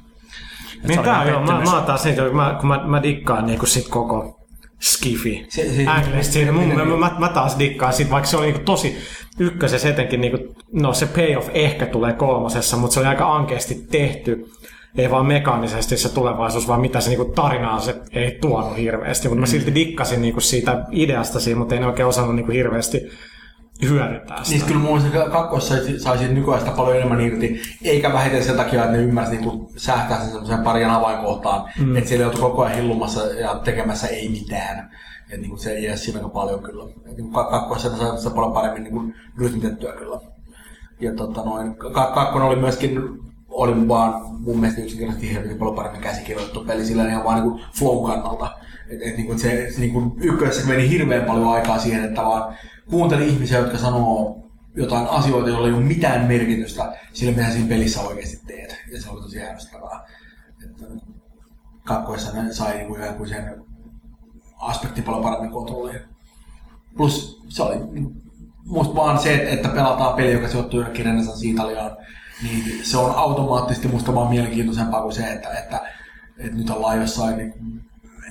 Et 0.76 0.88
Niin 0.88 1.00
ihan 1.00 1.28
joo, 1.28 1.42
mä, 1.42 1.62
mä 1.62 1.74
oon 1.74 1.84
taas 1.84 2.06
niin, 2.06 2.16
kun 2.16 2.36
mä, 2.36 2.58
kun 2.60 2.68
mä, 2.68 2.82
mä 2.86 3.04
dikkaan 3.04 3.46
niinku 3.46 3.66
sit 3.66 3.88
koko 3.88 4.40
skifi. 4.82 5.46
Siinä. 5.50 6.52
Mun, 6.52 6.62
Niin, 6.62 6.76
mä, 6.76 6.86
niin. 6.86 7.00
mä, 7.00 7.16
mä, 7.20 7.30
taas 7.30 7.60
dikkaan 7.60 7.94
sit, 7.94 8.12
vaikka 8.12 8.30
se 8.30 8.38
oli 8.38 8.46
niinku 8.46 8.64
tosi 8.66 8.98
ykkösessä 9.40 9.90
etenkin, 9.90 10.22
niinku, 10.22 10.56
no 10.74 10.94
se 10.94 11.06
payoff 11.06 11.50
ehkä 11.54 11.86
tulee 11.86 12.14
kolmosessa, 12.14 12.78
mutta 12.78 12.94
se 12.94 13.00
oli 13.00 13.08
aika 13.08 13.36
ankeasti 13.36 13.76
tehty. 13.92 14.46
Ei 14.98 15.12
vaan 15.12 15.26
mekaanisesti 15.26 15.98
se 15.98 16.14
tulevaisuus, 16.14 16.68
vaan 16.68 16.82
mitä 16.82 17.02
se 17.02 17.10
niinku 17.10 17.26
tarinaa 17.26 17.80
se 17.80 18.02
ei 18.12 18.38
tuonut 18.42 18.78
hirveästi. 18.78 19.28
Mutta 19.28 19.40
mä 19.40 19.46
silti 19.46 19.76
dikkasin 19.76 20.22
niinku 20.22 20.40
siitä 20.40 20.86
ideasta 20.92 21.40
siinä, 21.40 21.60
mutta 21.60 21.76
en 21.76 21.84
oikein 21.84 22.08
osannut 22.08 22.36
niinku 22.36 22.52
hirveästi 22.52 23.10
hyödyntää 23.82 24.44
sitä. 24.44 24.58
Niin 24.58 24.68
kyllä 24.68 24.80
mun 24.80 25.02
kakkossa 25.32 25.76
sai, 25.76 26.00
sai 26.00 26.18
siitä 26.18 26.34
nykyään 26.34 26.60
sitä 26.60 26.72
paljon 26.72 26.98
enemmän 26.98 27.22
irti, 27.22 27.62
eikä 27.84 28.14
vähiten 28.14 28.44
sen 28.44 28.58
takia, 28.58 28.84
että 28.84 28.98
ne 28.98 29.04
ymmärsivät 29.04 29.42
niin 29.42 29.68
sähtää 29.78 30.18
sen 30.18 30.30
semmoiseen 30.30 30.64
parian 30.64 30.92
avainkohtaan, 30.92 31.70
mm. 31.80 31.96
että 31.96 32.10
siellä 32.10 32.24
joutui 32.24 32.42
koko 32.42 32.64
ajan 32.64 32.78
hillumassa 32.78 33.22
ja 33.26 33.56
tekemässä 33.56 34.08
ei 34.08 34.30
mitään. 34.30 34.92
Et 35.30 35.40
niin 35.40 35.50
kuin 35.50 35.60
se 35.60 35.72
ei 35.72 35.98
siinä 35.98 36.20
aika 36.20 36.30
paljon 36.30 36.64
kyllä. 36.64 36.84
Et 36.84 37.18
niin 37.18 37.32
kuin 37.32 37.46
kakkossa 37.46 37.90
ne 37.90 37.98
sai 37.98 38.18
sitä 38.18 38.36
paljon 38.36 38.54
paremmin 38.54 38.84
niin 38.84 38.94
kuin 38.94 39.16
rytmitettyä 39.38 39.94
kyllä. 39.94 40.20
Ja 41.00 41.14
tota 41.14 41.42
noin, 41.46 41.76
ka- 41.76 42.12
kakkonen 42.14 42.48
oli 42.48 42.56
myöskin 42.56 43.00
oli 43.54 43.88
vaan 43.88 44.40
mun 44.40 44.60
mielestä 44.60 44.82
yksinkertaisesti 44.82 45.34
helvetin 45.34 45.58
paljon 45.58 45.76
paremmin 45.76 46.02
käsikirjoitettu 46.02 46.64
peli 46.64 46.86
sillä 46.86 47.08
ihan 47.08 47.24
vaan 47.24 47.44
niin 47.44 47.66
flow 47.74 48.06
kannalta. 48.06 48.58
Et, 48.90 49.00
et 49.02 49.18
niin 49.18 49.28
kuin 49.28 49.40
se, 49.40 49.68
se 49.72 49.80
niin 49.80 49.94
kuin 49.94 50.14
ykkösessä 50.22 50.68
meni 50.68 50.90
hirveän 50.90 51.26
paljon 51.26 51.48
aikaa 51.48 51.80
siihen, 51.80 52.04
että 52.04 52.22
vaan 52.22 52.58
kuuntelin 52.90 53.30
ihmisiä, 53.30 53.58
jotka 53.58 53.78
sanoo 53.78 54.44
jotain 54.76 55.08
asioita, 55.08 55.50
joilla 55.50 55.68
ei 55.68 55.74
ole 55.74 55.84
mitään 55.84 56.28
merkitystä 56.28 56.98
sille, 57.14 57.32
mitä 57.32 57.50
siinä 57.50 57.70
pelissä 57.70 58.02
oikeasti 58.02 58.40
teet. 58.48 58.78
Ja 58.92 59.02
se 59.02 59.10
oli 59.10 59.22
tosi 59.22 59.42
ärsyttävää. 59.42 60.08
Että 60.64 60.86
kakkoissa 61.84 62.42
ne 62.42 62.54
sai 62.54 62.78
niin 62.78 62.88
kuin 62.88 63.02
jonkun 63.02 63.28
sen 63.28 63.64
aspekti 64.60 65.02
paljon 65.02 65.24
paremmin 65.24 65.52
kontrolliin. 65.52 66.02
Plus 66.98 67.42
se 67.50 67.64
oli 67.64 67.76
niin, 67.92 68.24
musta 68.66 68.96
vaan 68.96 69.20
se, 69.20 69.48
että- 69.52 69.70
pelataan 69.70 70.14
peli, 70.14 70.34
joka 70.34 70.48
sijoittuu 70.48 70.80
jonnekin 70.80 71.06
Renaissance 71.06 71.48
Italiaan, 71.48 71.98
niin 72.44 72.86
se 72.86 72.98
on 72.98 73.16
automaattisesti 73.16 73.88
musta 73.88 74.16
vaan 74.16 74.30
mielenkiintoisempaa 74.30 75.02
kuin 75.02 75.14
se, 75.14 75.32
että, 75.32 75.50
että, 75.50 75.82
että 76.38 76.58
nyt 76.58 76.70
ollaan 76.70 77.02
jossain 77.02 77.38
niin, 77.38 77.54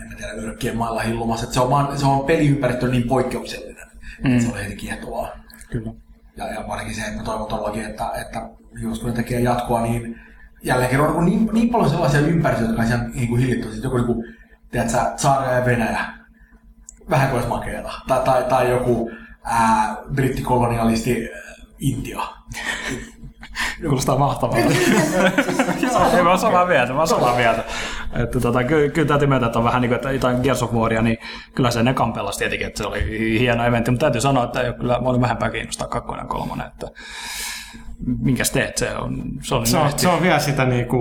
en 0.02 0.08
mä 0.08 0.14
tiedä, 0.16 0.32
yrkkien 0.32 0.76
mailla 0.76 1.00
hillumassa. 1.00 1.44
Että 1.44 1.54
se 1.54 1.60
on, 1.60 1.70
vaan, 1.70 1.98
se 1.98 2.06
on 2.06 2.26
peliympäristö 2.26 2.88
niin 2.88 3.08
poikkeuksellinen, 3.08 3.86
mm. 4.24 4.32
että 4.32 4.44
se 4.44 4.52
oli 4.52 4.64
heti 4.64 4.76
kiehtovaa. 4.76 5.28
Kyllä. 5.70 5.92
Ja, 6.36 6.52
ja 6.52 6.64
varsinkin 6.68 6.96
se, 6.96 7.02
että 7.02 7.16
mä 7.16 7.22
toivon 7.22 7.46
todellakin, 7.46 7.84
että, 7.84 8.10
että 8.20 8.48
just 8.80 9.02
kun 9.02 9.10
ne 9.10 9.16
tekee 9.16 9.40
jatkoa, 9.40 9.82
niin 9.82 10.20
jälleen 10.62 10.90
kerran 10.90 11.16
on 11.16 11.24
niin, 11.24 11.50
niin 11.52 11.68
paljon 11.68 11.90
sellaisia 11.90 12.20
ympäristöjä, 12.20 12.68
jotka 12.68 12.82
on 12.82 12.88
ihan 12.88 13.10
niin 13.14 13.28
kuin 13.28 13.40
hillitty. 13.40 13.68
Sitten 13.68 13.82
joku, 13.82 13.96
niin 13.96 14.06
kuin, 14.06 14.24
tiedätkö, 14.70 14.98
Saaria 15.16 15.52
ja 15.52 15.64
Venäjä, 15.64 16.04
vähän 17.10 17.28
kuin 17.28 17.36
olisi 17.36 17.48
makeeta. 17.48 17.92
Tai, 18.08 18.20
tai, 18.24 18.44
tai 18.44 18.70
joku 18.70 19.10
ää, 19.44 19.96
brittikolonialisti 20.14 21.28
Intia. 21.78 22.20
Kuulostaa 23.80 24.18
mahtavalta. 24.18 24.74
Ei 26.16 26.22
mä 26.22 26.28
oon 26.28 26.38
samaa 26.38 26.66
mieltä, 26.66 26.92
mä 26.92 26.98
oon 26.98 27.08
samaa 27.08 27.36
mieltä. 27.36 27.64
Että 28.12 28.40
tota, 28.40 28.64
ky- 28.64 28.90
kyllä 28.90 29.08
täytyy 29.08 29.28
myöntää, 29.28 29.46
että 29.46 29.58
on 29.58 29.64
vähän 29.64 29.82
niin 29.82 29.88
kuin, 29.88 29.96
että 29.96 30.10
jotain 30.10 30.40
Gears 30.42 30.62
of 30.62 30.72
Waria, 30.72 31.02
niin 31.02 31.18
kyllä 31.54 31.70
se 31.70 31.82
ne 31.82 31.94
pelasi 32.14 32.38
tietenkin, 32.38 32.66
että 32.66 32.78
se 32.82 32.88
oli 32.88 33.38
hieno 33.38 33.64
eventti, 33.64 33.90
mutta 33.90 34.04
täytyy 34.04 34.20
sanoa, 34.20 34.44
että 34.44 34.60
ei 34.60 34.68
ole 34.68 34.76
kyllä, 34.76 34.98
mä 35.00 35.08
olin 35.08 35.20
vähempää 35.20 35.50
kiinnostaa 35.50 35.88
kakkonen 35.88 36.22
ja 36.22 36.28
kolmonen, 36.28 36.66
että 36.66 36.86
minkäs 38.18 38.50
teet, 38.50 38.76
se 38.76 38.96
on, 38.96 39.22
se 39.42 39.54
oli 39.54 39.66
se 39.66 39.78
on, 39.78 39.98
se 39.98 40.08
on 40.08 40.22
vielä 40.22 40.38
sitä 40.38 40.64
niinku, 40.64 40.96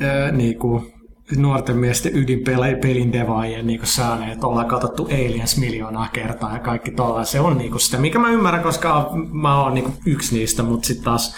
ää, 0.00 0.32
niinku 0.32 0.92
nuorten 1.36 1.76
miesten 1.76 2.16
ydinpelin 2.16 3.12
devaajien 3.12 3.66
niinku 3.66 3.86
säännöt, 3.86 4.32
että 4.32 4.46
ollaan 4.46 4.68
katsottu 4.68 5.04
Aliens 5.04 5.58
miljoonaa 5.58 6.08
kertaa 6.08 6.52
ja 6.52 6.58
kaikki 6.58 6.90
tuolla. 6.90 7.24
Se 7.24 7.40
on 7.40 7.58
niinku 7.58 7.78
sitä, 7.78 7.98
mikä 7.98 8.18
mä 8.18 8.30
ymmärrän, 8.30 8.62
koska 8.62 9.10
mä 9.32 9.62
oon 9.62 9.74
niinku 9.74 9.92
yksi 10.06 10.34
niistä, 10.34 10.62
mutta 10.62 10.86
sitten 10.86 11.04
taas 11.04 11.34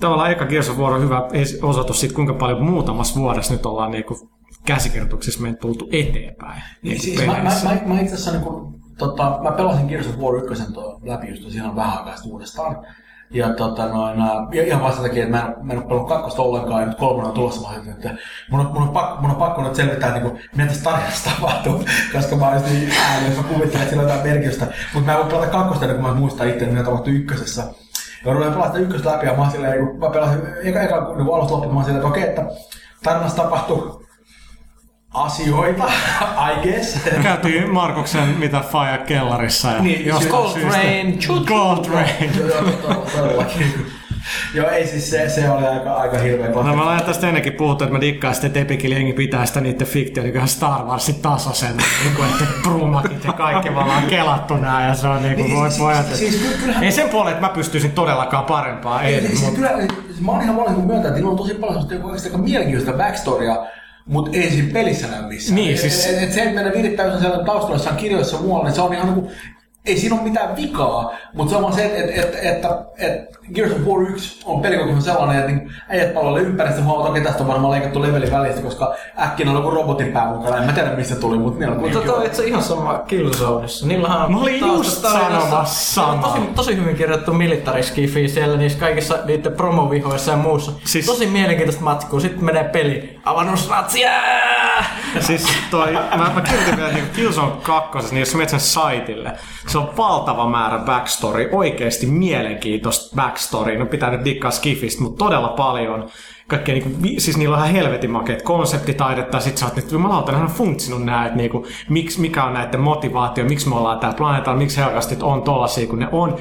tavallaan 0.00 0.30
eka 0.30 0.46
War 0.78 0.92
on 0.92 1.02
hyvä 1.02 1.28
osoitus 1.62 2.00
siitä, 2.00 2.14
kuinka 2.14 2.34
paljon 2.34 2.64
muutamassa 2.64 3.20
vuodessa 3.20 3.52
nyt 3.52 3.66
ollaan 3.66 3.90
niinku 3.90 4.30
käsikirjoituksissa 4.66 5.42
meidän 5.42 5.58
tultu 5.60 5.88
eteenpäin. 5.92 6.62
Niin, 6.82 6.90
niinku 6.90 7.04
siis 7.04 7.26
mä, 7.26 7.32
mä, 7.32 7.52
mä, 7.64 7.94
mä, 7.94 8.00
itse 8.00 8.14
asiassa 8.14 8.32
niin 8.32 8.42
kun, 8.42 8.80
tota, 8.98 9.38
mä 9.42 9.52
pelasin 9.52 9.86
Gears 9.86 10.06
of 10.06 10.16
War 10.16 10.52
1 10.52 10.72
tuo 10.72 11.00
läpi 11.02 11.28
just 11.28 11.50
siinä 11.50 11.76
vähän 11.76 11.98
aikaa 11.98 12.14
uudestaan. 12.24 12.86
Ja 13.30 13.48
tota 13.48 13.86
noin, 13.86 14.18
ja 14.52 14.64
ihan 14.66 14.82
vasta 14.82 15.02
takia, 15.02 15.24
että 15.24 15.36
mä 15.36 15.42
en, 15.42 15.66
mä 15.66 15.72
en 15.72 15.78
ole 15.78 15.86
pelannut 15.86 16.08
kakkosta 16.08 16.42
ollenkaan, 16.42 16.80
ja 16.80 16.86
nyt 16.86 16.98
kolmonen 16.98 17.28
on 17.28 17.34
tulossa, 17.34 17.68
mä 17.68 17.92
että 17.92 18.14
mun 18.50 18.60
on, 18.60 18.66
mun 18.72 18.82
on, 18.82 18.88
pakko, 18.88 19.20
mun 19.20 19.30
on 19.30 19.36
pakko 19.36 19.62
nyt 19.62 19.74
selvittää, 19.74 20.12
niin 20.12 20.22
kuin, 20.22 20.40
mitä 20.56 20.68
tässä 20.68 20.84
tarinassa 20.84 21.30
tapahtuu, 21.34 21.84
koska 22.12 22.36
mä 22.36 22.54
just 22.54 22.66
niin 22.66 22.92
ääni, 23.10 23.26
jos 23.26 23.36
mä 23.36 23.42
kuvittelen, 23.42 23.82
että 23.82 23.90
sillä 23.90 24.02
on 24.02 24.08
jotain 24.08 24.28
merkitystä. 24.28 24.66
Mutta 24.94 25.06
mä 25.06 25.12
en 25.12 25.18
voi 25.18 25.30
pelata 25.30 25.46
kakkosta, 25.46 25.84
ennen 25.84 26.00
kuin 26.00 26.12
mä 26.12 26.20
muistan 26.20 26.48
itse, 26.48 26.66
mitä 26.66 26.84
tapahtui 26.84 27.14
ykkösessä. 27.14 27.64
Ja 28.24 28.34
mä 28.34 28.50
pelata 28.50 28.66
sitä 28.66 28.78
ykköstä 28.78 29.12
läpi, 29.12 29.26
ja 29.26 29.34
mä 29.34 29.50
silleen, 29.50 29.98
mä 29.98 30.10
pelasin 30.10 30.40
eka, 30.62 30.80
eka 30.80 31.14
niin 31.16 31.34
alusta 31.34 31.52
loppuun, 31.52 31.74
mä 31.74 31.78
oon 31.78 31.84
silleen, 31.84 32.06
että 32.06 32.08
okei, 32.08 32.22
että 32.22 32.44
tarinassa 33.02 33.42
tapahtui 33.42 34.05
asioita, 35.14 35.84
I 36.52 36.62
guess. 36.62 36.98
Käytiin 37.22 37.70
Markuksen 37.70 38.28
mitä 38.28 38.60
Faja 38.60 38.98
kellarissa. 38.98 39.68
Ja 39.72 39.82
Niin, 39.82 40.06
jostain 40.06 40.30
Gold 40.30 40.52
syystä- 40.52 40.78
Rain, 40.78 41.18
chut, 41.18 41.46
Gold 41.46 41.84
Rain. 41.92 42.30
Joo, 42.84 43.06
todellakin. 43.16 43.86
Ei 44.72 44.86
siis 44.86 45.10
se, 45.10 45.28
se 45.28 45.50
oli 45.50 45.66
aika, 45.66 45.92
aika 45.92 46.18
hirveä 46.18 46.48
No 46.48 46.76
mä 46.76 46.90
olen 46.90 47.02
tästä 47.02 47.26
ennenkin 47.28 47.52
puhuttu, 47.52 47.84
että 47.84 47.94
mä 47.96 48.00
dikkaan 48.00 48.34
sitten, 48.34 48.48
että 48.48 48.60
Epicin 48.60 48.92
jengi 48.92 49.12
pitää 49.12 49.46
sitä 49.46 49.60
niiden 49.60 49.86
fiktio, 49.86 50.22
niin 50.22 50.32
kuin 50.34 50.48
Star 50.48 50.82
Warsin 50.84 51.14
tasoisen, 51.14 51.76
niin 52.04 52.16
kuin, 52.16 52.28
että 52.28 52.44
Brumakit 52.62 53.24
ja 53.24 53.32
kaikki 53.32 53.70
me 53.70 53.78
ollaan 53.78 54.02
kelattu 54.02 54.56
nää, 54.56 54.88
ja 54.88 54.94
se 54.94 55.08
on 55.08 55.22
niin 55.22 55.34
kuin, 55.34 55.46
Niin, 55.46 55.56
voi 55.56 55.70
siis- 55.70 55.80
pojat. 55.82 56.06
siis- 56.06 56.18
siis 56.18 56.36
ky- 56.52 56.58
kyllähän- 56.58 56.84
Ei 56.84 56.92
sen 56.92 57.08
puolen, 57.08 57.32
että 57.32 57.46
mä 57.46 57.52
pystyisin 57.52 57.92
todellakaan 57.92 58.44
parempaa, 58.44 59.02
ei, 59.02 59.20
Siis, 59.20 59.30
siis 59.30 59.40
mutta 59.42 59.56
kyllä, 59.56 59.86
siis 60.06 60.20
mä 60.20 60.32
oon 60.32 60.42
ihan 60.42 60.56
valmis 60.56 60.84
myöntää, 60.84 61.08
että 61.08 61.14
niillä 61.14 61.30
on 61.30 61.36
tosi 61.36 61.54
paljon 61.54 61.88
sellaista 61.88 62.28
aika 62.28 62.38
mielenkiintoista 62.38 63.02
backstorya, 63.04 63.66
mutta 64.06 64.30
ei 64.38 64.50
siinä 64.50 64.72
pelissä 64.72 65.06
näy 65.06 65.22
missään. 65.22 65.54
Niin, 65.54 65.74
Et- 65.74 65.80
siis- 65.80 66.06
et, 66.06 66.22
et, 66.22 66.32
se, 66.32 66.42
että 66.42 66.54
mennä 66.54 66.72
virittäysen 66.72 67.20
siellä 67.20 67.44
taustalla 67.44 67.92
kirjoissa 67.96 68.36
muualla, 68.40 68.64
niin 68.64 68.74
se 68.74 68.80
on 68.80 68.94
ihan 68.94 69.06
niin 69.06 69.22
kuin, 69.22 69.34
ei 69.86 69.98
siinä 69.98 70.14
ole 70.14 70.24
mitään 70.24 70.56
vikaa, 70.56 71.16
mutta 71.34 71.50
se 71.50 71.56
on 71.56 71.62
vaan 71.62 71.74
se, 71.74 71.84
että, 71.84 72.02
että, 72.22 72.38
että, 72.38 72.40
että, 72.48 72.68
että 72.98 73.35
Gears 73.54 73.72
of 73.72 73.78
War 73.78 74.02
1 74.02 74.42
on 74.44 74.62
pelikokemus 74.62 75.04
sellainen, 75.04 75.38
että 75.38 75.52
niin 75.52 75.72
äijät 75.88 76.14
palvelee 76.14 76.42
ympäri, 76.42 76.68
sitten 76.68 76.84
huomaa, 76.84 77.06
että 77.06 77.10
okei, 77.10 77.24
tästä 77.24 77.42
on 77.42 77.48
varmaan 77.48 77.70
leikattu 77.70 78.02
leveli 78.02 78.30
välistä, 78.30 78.62
koska 78.62 78.94
äkkiä 79.22 79.50
on 79.50 79.56
joku 79.56 79.70
robotin 79.70 80.12
pää 80.12 80.26
mukana. 80.26 80.56
En 80.56 80.64
mä 80.64 80.72
tiedä, 80.72 80.96
mistä 80.96 81.14
tuli, 81.14 81.38
mutta 81.38 81.60
niillä 81.60 81.74
on 81.74 81.80
Mutta 81.80 82.00
toi 82.00 82.26
itse 82.26 82.44
ihan 82.44 82.62
sama 82.62 82.98
Killzoneissa. 82.98 83.86
Niillähän 83.86 84.22
on 84.22 84.32
Mä 84.32 84.40
olin 84.40 84.60
just 84.60 85.02
sanomassa 85.02 85.64
samaa. 85.64 86.32
Tosi, 86.32 86.40
tosi 86.54 86.76
hyvin 86.76 86.96
kirjoittu 86.96 87.32
militariskifi 87.32 88.28
siellä 88.28 88.56
niissä 88.56 88.78
kaikissa 88.78 89.18
niiden 89.24 89.52
promovihoissa 89.52 90.30
ja 90.30 90.36
muussa. 90.36 90.72
Siis-. 90.84 91.06
Tosi 91.06 91.26
mielenkiintoista 91.26 91.82
matskua. 91.82 92.20
Sitten 92.20 92.44
menee 92.44 92.64
peli. 92.64 93.20
Avannusratsia! 93.24 94.10
Siis 95.20 95.46
toi, 95.70 95.92
mä, 95.92 96.30
mä 96.34 96.40
kirjoitin 96.40 96.76
vielä 96.76 96.92
niin 96.92 97.10
Killzone 97.14 97.52
2, 97.62 97.98
niin 98.10 98.20
jos 98.20 98.30
sä 98.30 98.36
menet 98.36 98.48
sen 98.48 98.60
saitille, 98.60 99.32
se 99.66 99.78
on 99.78 99.96
valtava 99.96 100.48
määrä 100.48 100.78
backstory, 100.78 101.48
oikeasti 101.52 102.06
mielenkiintoista 102.06 103.16
backstory. 103.16 103.35
No 103.78 103.86
pitää 103.86 104.10
nyt 104.10 104.24
dikkaa 104.24 104.50
skifistä, 104.50 105.02
mutta 105.02 105.24
todella 105.24 105.48
paljon. 105.48 106.08
Kaikkea 106.48 106.74
niinku, 106.74 106.90
siis 107.18 107.36
niillä 107.36 107.56
on 107.56 107.62
ihan 107.62 107.74
helvetin 107.74 108.10
makeet 108.10 108.42
konseptitaidetta, 108.42 109.36
ja 109.36 109.40
sit 109.40 109.56
sä 109.56 109.66
oot, 109.66 109.78
että 109.78 109.94
jumalauta, 109.94 110.32
ne 110.32 110.38
on 110.38 110.46
funtsinut 110.46 111.04
nää, 111.04 111.26
että 111.26 111.36
niinku, 111.36 111.66
miksi, 111.88 112.20
mikä 112.20 112.44
on 112.44 112.54
näiden 112.54 112.80
motivaatio, 112.80 113.44
miksi 113.44 113.68
me 113.68 113.76
ollaan 113.76 113.98
täällä 113.98 114.16
planeetalla, 114.16 114.58
miksi 114.58 114.76
helkastit 114.76 115.22
on 115.22 115.42
tollasia 115.42 115.86
kuin 115.86 116.00
ne 116.00 116.08
on. 116.12 116.36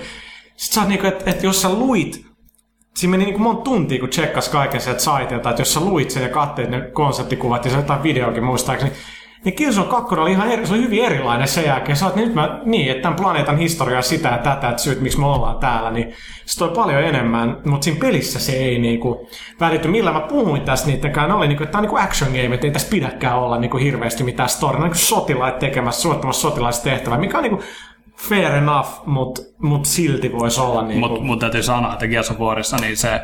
Sitten 0.56 0.74
sä 0.76 0.80
oot 0.82 0.90
niinku, 0.90 1.08
että, 1.08 1.32
että 1.32 1.46
jos 1.46 1.62
sä 1.62 1.74
luit 1.74 2.26
Siinä 2.96 3.12
meni 3.12 3.26
niin 3.26 3.42
monta 3.42 3.62
tuntia, 3.62 4.00
kun 4.00 4.10
tsekkas 4.10 4.50
kaiken 4.50 4.82
sieltä 4.82 5.02
saitilta, 5.02 5.50
että 5.50 5.62
jos 5.62 5.74
sä 5.74 5.80
luit 5.80 6.12
sen 6.12 6.24
ja 6.24 6.30
kattelit 6.30 6.70
ne 6.70 6.82
konseptikuvat 6.82 7.66
ja 7.66 7.72
se 7.72 7.78
jotain 7.78 8.04
videokin 8.04 8.44
muistaakseni, 8.44 8.92
niin 9.46 9.56
Killzone 9.56 9.88
2 9.88 10.16
oli 10.16 10.32
ihan 10.32 10.52
eri, 10.52 10.68
se 10.68 10.74
oli 10.74 10.82
hyvin 10.82 11.06
erilainen 11.06 11.48
sen 11.48 11.66
jälkeen. 11.66 11.96
Sä 11.96 12.06
oot, 12.06 12.16
nyt 12.16 12.34
mä, 12.34 12.60
niin, 12.66 12.92
että 12.92 13.02
tämän 13.02 13.16
planeetan 13.16 13.58
historiaa 13.58 14.02
sitä 14.02 14.30
ja 14.30 14.38
tätä, 14.38 14.70
että 14.70 14.82
syyt 14.82 15.02
miksi 15.02 15.20
me 15.20 15.26
ollaan 15.26 15.60
täällä, 15.60 15.92
niin 15.92 16.14
se 16.46 16.60
toi 16.60 16.70
paljon 16.70 17.04
enemmän, 17.04 17.58
mutta 17.66 17.84
siinä 17.84 18.00
pelissä 18.00 18.40
se 18.40 18.52
ei 18.52 18.80
niinku 18.80 19.28
välity. 19.60 19.88
Millä 19.88 20.12
mä 20.12 20.20
puhuin 20.20 20.62
tästä 20.62 20.88
niittenkään, 20.88 21.32
oli 21.32 21.48
niinku, 21.48 21.64
että 21.64 21.72
tää 21.72 21.80
on 21.80 21.84
niinku 21.84 21.98
action 21.98 22.30
game, 22.30 22.56
että 22.56 22.68
ei 22.68 22.74
tässä 22.74 22.90
pidäkään 22.90 23.40
olla 23.40 23.58
niinku 23.58 23.78
hirveästi 23.78 24.24
mitään 24.24 24.50
story. 24.50 24.80
Niinku 24.80 24.98
sotilaat 24.98 25.60
tekemässä, 25.60 26.02
suottamassa 26.02 26.50
sotilaistehtävää, 26.50 27.18
mikä 27.18 27.38
on 27.38 27.44
niinku 27.44 27.64
fair 28.18 28.52
enough, 28.56 28.90
mutta 29.06 29.42
mut 29.60 29.86
silti 29.86 30.32
voisi 30.32 30.62
olla 30.62 30.82
niinku... 30.82 31.08
Mutta 31.08 31.24
mut 31.24 31.40
täytyy 31.40 31.64
sanoa, 31.64 31.94
että 31.94 32.08
Gears 32.08 32.32
of 32.32 32.40
Warissa 32.40 32.78
niin 32.78 32.98
se, 32.98 33.22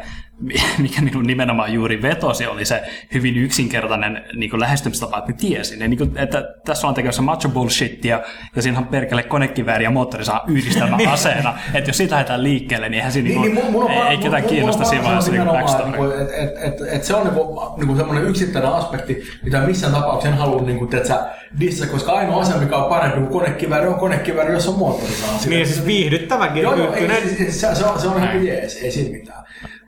mikä 0.78 1.02
minun 1.02 1.24
nimenomaan 1.24 1.74
juuri 1.74 2.02
vetosi, 2.02 2.48
oli 2.48 2.66
se 2.66 2.84
hyvin 3.14 3.38
yksinkertainen 3.38 4.24
niin 4.34 4.60
lähestymistapa, 4.60 5.18
että 5.18 5.32
ne 5.32 5.38
tiesi. 5.38 5.78
Ne, 5.78 5.88
niin 5.88 5.98
kuin, 5.98 6.18
että 6.18 6.44
tässä 6.66 6.88
on 6.88 6.94
tekemässä 6.94 7.22
macho 7.22 7.50
bullshittia, 7.50 8.22
ja 8.56 8.62
siinä 8.62 8.78
on 8.78 8.88
perkele 8.88 9.24
konekivääri 9.24 9.84
ja 9.84 9.92
moottori 9.92 10.26
saa 10.26 10.44
yhdistelmä 10.48 10.98
aseena. 11.12 11.54
että 11.74 11.90
jos 11.90 11.98
siitä 11.98 12.14
lähdetään 12.16 12.44
liikkeelle, 12.44 12.90
niin 12.90 12.98
eihän 12.98 13.12
siinä 13.12 13.30
niin, 13.30 13.42
niin, 13.42 13.56
mun- 13.56 13.72
mun 13.72 13.84
on 13.84 13.92
ei, 13.92 14.02
ei 14.08 14.18
ketään 14.18 14.44
kiinnosta 14.44 14.84
siinä 14.86 15.04
vaiheessa 15.04 15.32
niin 15.32 15.44
backstory. 15.44 15.92
nimenomaan, 15.92 16.22
että 16.22 16.36
et, 16.36 16.82
et, 16.82 16.94
et 16.94 17.04
se 17.04 17.16
on 17.16 17.24
niinku, 17.24 17.74
niinku 17.78 17.96
semmoinen 17.96 18.28
yksittäinen 18.28 18.72
aspekti, 18.72 19.24
mitä 19.44 19.60
missään 19.62 19.94
tapauksessa 19.94 20.30
en 20.30 20.38
halua 20.42 20.62
niinku, 20.62 20.90
sä, 21.08 21.28
dissa, 21.60 21.88
koska 21.88 22.12
ainoa 22.12 22.42
asia, 22.42 22.58
mikä 22.58 22.78
on 22.78 22.90
parempi 22.90 23.18
kuin 23.18 23.30
konekivääri, 23.32 23.88
on 23.88 23.96
konekivääri, 23.96 24.54
jos 24.54 24.68
on 24.68 24.80
moottori 24.80 25.12
saa. 25.12 25.40
Niin, 25.46 25.68
siis 25.68 25.86
viihdyttäväkin. 25.86 26.64
Joo, 26.64 26.76
joo, 26.76 26.94
ei, 26.94 27.22
siis, 27.22 27.38
siis, 27.38 27.62
se, 27.62 27.76
se, 27.76 27.86
on, 27.86 28.00
se 28.02 28.08
on 28.08 28.24
ihan 28.24 28.46
jees, 28.48 28.76
ei 28.76 28.92
siinä 28.92 29.12
mitään. 29.18 29.44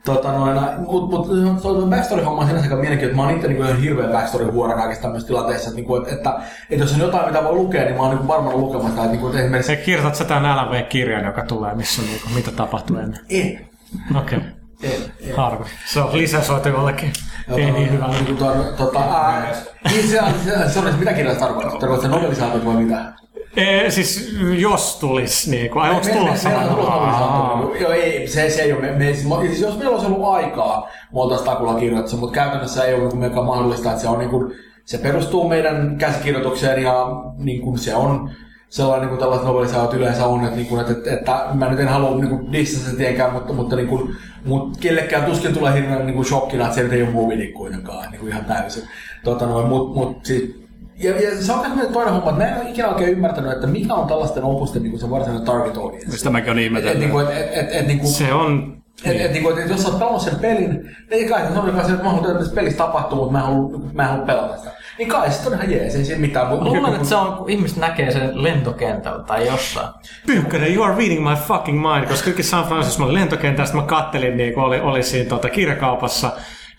Tota, 0.05 0.31
noin, 0.31 0.59
mut, 0.77 1.09
mut 1.09 1.27
tuo 1.61 1.73
tuo 1.73 1.85
backstory-homma 1.87 2.41
on 2.41 2.47
sinänsä 2.47 2.65
aika 2.65 2.75
mielenkiintoinen. 2.75 3.15
Mä 3.15 3.23
oon 3.23 3.35
itse 3.35 3.47
niin 3.47 3.63
ihan 3.63 3.81
hirveä 3.81 4.07
backstory-huora 4.07 4.75
kaikissa 4.75 5.01
tämmöisissä 5.01 5.27
tilanteissa. 5.27 5.69
Että, 5.69 5.75
niinku, 5.75 5.95
että, 5.95 6.15
että, 6.15 6.39
että, 6.69 6.83
jos 6.83 6.93
on 6.93 6.99
jotain, 6.99 7.25
mitä 7.25 7.43
voi 7.43 7.53
lukea, 7.53 7.83
niin 7.83 7.95
mä 7.95 8.01
oon 8.01 8.15
niin 8.15 8.27
varmaan 8.27 8.57
lukemassa. 8.57 9.03
Että, 9.03 9.15
niin 9.15 9.25
että 9.25 9.39
esimerkiksi... 9.39 9.75
Se 9.75 9.81
kirjoitat 9.81 10.15
sä 10.15 10.23
tämän 10.23 10.65
LV-kirjan, 10.65 11.25
joka 11.25 11.45
tulee, 11.45 11.75
missä 11.75 12.01
on 12.01 12.07
niinku, 12.07 12.29
mitä 12.35 12.51
tapahtui 12.51 12.99
ennen. 12.99 13.19
En. 13.29 13.67
Okei. 14.15 14.39
En. 14.83 14.91
en. 15.21 15.35
Harvi. 15.35 15.65
Se 15.85 16.01
on 16.01 16.17
lisäsoitu 16.17 16.69
jollekin. 16.69 17.13
Ei 17.57 17.71
niin 17.71 17.91
hyvä. 17.91 18.07
Niin 18.07 18.25
kuin 18.25 18.37
tuon, 18.37 18.65
tota, 18.77 18.99
ää, 18.99 19.51
niin 19.89 20.07
se, 20.07 20.19
se, 20.45 20.69
se, 20.69 20.79
on, 20.79 20.95
mitä 20.99 21.13
kirjaa 21.13 21.33
se 21.33 21.39
tarkoittaa? 21.39 21.79
Tarkoittaa 21.79 22.09
se 22.09 22.15
novelisaatio 22.15 22.65
vai 22.65 22.75
mitä? 22.75 23.13
Ee, 23.57 23.91
siis 23.91 24.35
jos 24.57 24.97
tulis, 24.99 25.47
niin 25.47 25.69
kuin, 25.71 25.83
ai 25.83 25.89
onko 25.89 26.07
tulossa? 26.13 26.49
Me, 26.49 26.55
me, 26.55 27.79
Joo, 27.79 27.91
ei, 27.91 28.27
se, 28.27 28.49
se 28.49 28.61
ei 28.61 28.73
ole. 28.73 28.81
Me, 28.81 28.91
me, 28.91 29.13
siis, 29.13 29.27
siis 29.41 29.61
jos 29.61 29.77
meillä 29.77 29.95
olisi 29.95 30.05
ollut 30.05 30.27
aikaa, 30.27 30.89
me 31.13 31.19
oltaisiin 31.21 31.49
takulla 31.49 31.79
kirjoittaa, 31.79 32.19
mutta 32.19 32.35
käytännössä 32.35 32.83
ei 32.83 32.93
ole 32.93 33.09
niin 33.13 33.45
mahdollista, 33.45 33.89
että 33.89 34.01
se 34.01 34.07
on 34.07 34.19
niin 34.19 34.29
kuin, 34.29 34.53
se 34.85 34.97
perustuu 34.97 35.49
meidän 35.49 35.95
käsikirjoitukseen 35.97 36.83
ja 36.83 37.07
niin 37.37 37.61
kuin 37.61 37.77
se 37.77 37.95
on 37.95 38.29
sellainen 38.69 39.01
niin 39.01 39.09
kuin 39.09 39.19
tällaiset 39.19 39.47
novelisaatiot 39.47 39.93
yleensä 39.93 40.25
on, 40.25 40.43
että, 40.43 40.55
niin 40.55 40.67
kuin, 40.67 40.81
että, 40.81 40.93
että, 40.93 41.13
että 41.13 41.49
mä 41.53 41.69
nyt 41.69 41.79
en 41.79 41.87
halua 41.87 42.15
niin 42.15 42.29
kuin 42.29 42.51
dissata 42.51 42.85
sen 42.85 42.97
tietenkään, 42.97 43.33
mutta, 43.33 43.53
mutta 43.53 43.75
niin 43.75 43.87
kuin, 43.87 44.15
mut 44.45 44.77
kellekään 44.77 45.25
tuskin 45.25 45.53
tulee 45.53 45.73
hirveän 45.73 46.05
niin 46.05 46.15
kuin 46.15 46.25
shokkina, 46.25 46.63
että 46.63 46.75
se 46.75 46.95
ei 46.95 47.03
ole 47.03 47.37
Dick 47.37 47.53
kuitenkaan 47.53 48.11
niin 48.11 48.19
kuin 48.19 48.31
ihan 48.31 48.45
täysin. 48.45 48.83
Tota, 49.23 49.45
noin, 49.45 49.67
mut, 49.67 49.95
mut, 49.95 50.25
siis, 50.25 50.62
ja, 50.97 51.21
ja 51.21 51.43
se 51.43 51.51
on 51.53 51.75
myös 51.75 51.87
toinen 51.87 52.13
homma, 52.13 52.29
että 52.29 52.43
mä 52.43 52.49
en 52.49 52.61
ole 52.61 52.69
ikinä 52.69 52.89
oikein 52.89 53.09
ymmärtänyt, 53.11 53.51
että 53.51 53.67
mikä 53.67 53.93
on 53.93 54.07
tällaisten 54.07 54.43
opusten 54.43 54.83
niin 54.83 54.99
se 54.99 55.09
varsinainen 55.09 55.45
target 55.45 55.77
audience. 55.77 56.17
Sitä 56.17 56.29
mäkin 56.29 56.51
olen 56.51 56.59
Et, 56.59 56.65
et, 56.65 56.71
ihmetellyt. 56.71 56.99
niinku, 56.99 57.19
et, 57.19 57.29
et, 57.29 57.49
et, 57.53 57.67
et, 57.71 57.87
niinku, 57.87 58.07
Se 58.07 58.33
on... 58.33 58.77
et, 59.05 59.21
et, 59.21 59.31
niinku, 59.31 59.49
et, 59.49 59.69
jos 59.69 59.81
sä 59.81 59.87
oot 59.87 59.99
pelannut 59.99 60.21
sen 60.21 60.35
pelin, 60.35 60.95
niin 61.09 61.29
kai 61.29 61.41
se 61.41 61.59
on 61.59 61.69
että 61.69 61.93
mä 61.93 62.03
haluan 62.03 62.23
tehdä 62.23 62.39
tässä 62.39 62.55
pelissä 62.55 62.77
tapahtuu, 62.77 63.17
mutta 63.17 63.31
mä 63.31 63.39
en 63.39 63.45
halua, 63.45 63.79
mä 63.93 64.03
en 64.03 64.09
halua 64.09 64.25
pelata 64.25 64.57
sitä. 64.57 64.71
Niin 64.97 65.09
kai 65.09 65.31
se 65.31 65.49
on 65.49 65.53
ihan 65.53 65.71
jees, 65.71 65.95
ei 65.95 66.05
siinä 66.05 66.21
mitään. 66.21 66.47
Mutta 66.47 66.65
Luulen, 66.65 66.93
että 66.93 67.07
se 67.07 67.15
on, 67.15 67.37
kun 67.37 67.49
ihmiset 67.49 67.77
näkee 67.77 68.11
sen 68.11 68.43
lentokentällä 68.43 69.23
tai 69.23 69.47
jossain. 69.47 69.87
Pyykkönen, 70.27 70.73
you 70.75 70.83
are 70.83 70.95
reading 70.97 71.29
my 71.29 71.35
fucking 71.35 71.81
mind, 71.81 72.05
koska 72.07 72.31
kyllä 72.31 72.43
San 72.43 72.65
Francisco, 72.65 73.07
sitten 73.07 73.75
mä 73.75 73.81
kattelin, 73.83 74.37
niin 74.37 74.53
kun 74.53 74.63
oli, 74.63 74.79
oli 74.79 75.03
siinä 75.03 75.29
tota, 75.29 75.49
kirjakaupassa. 75.49 76.31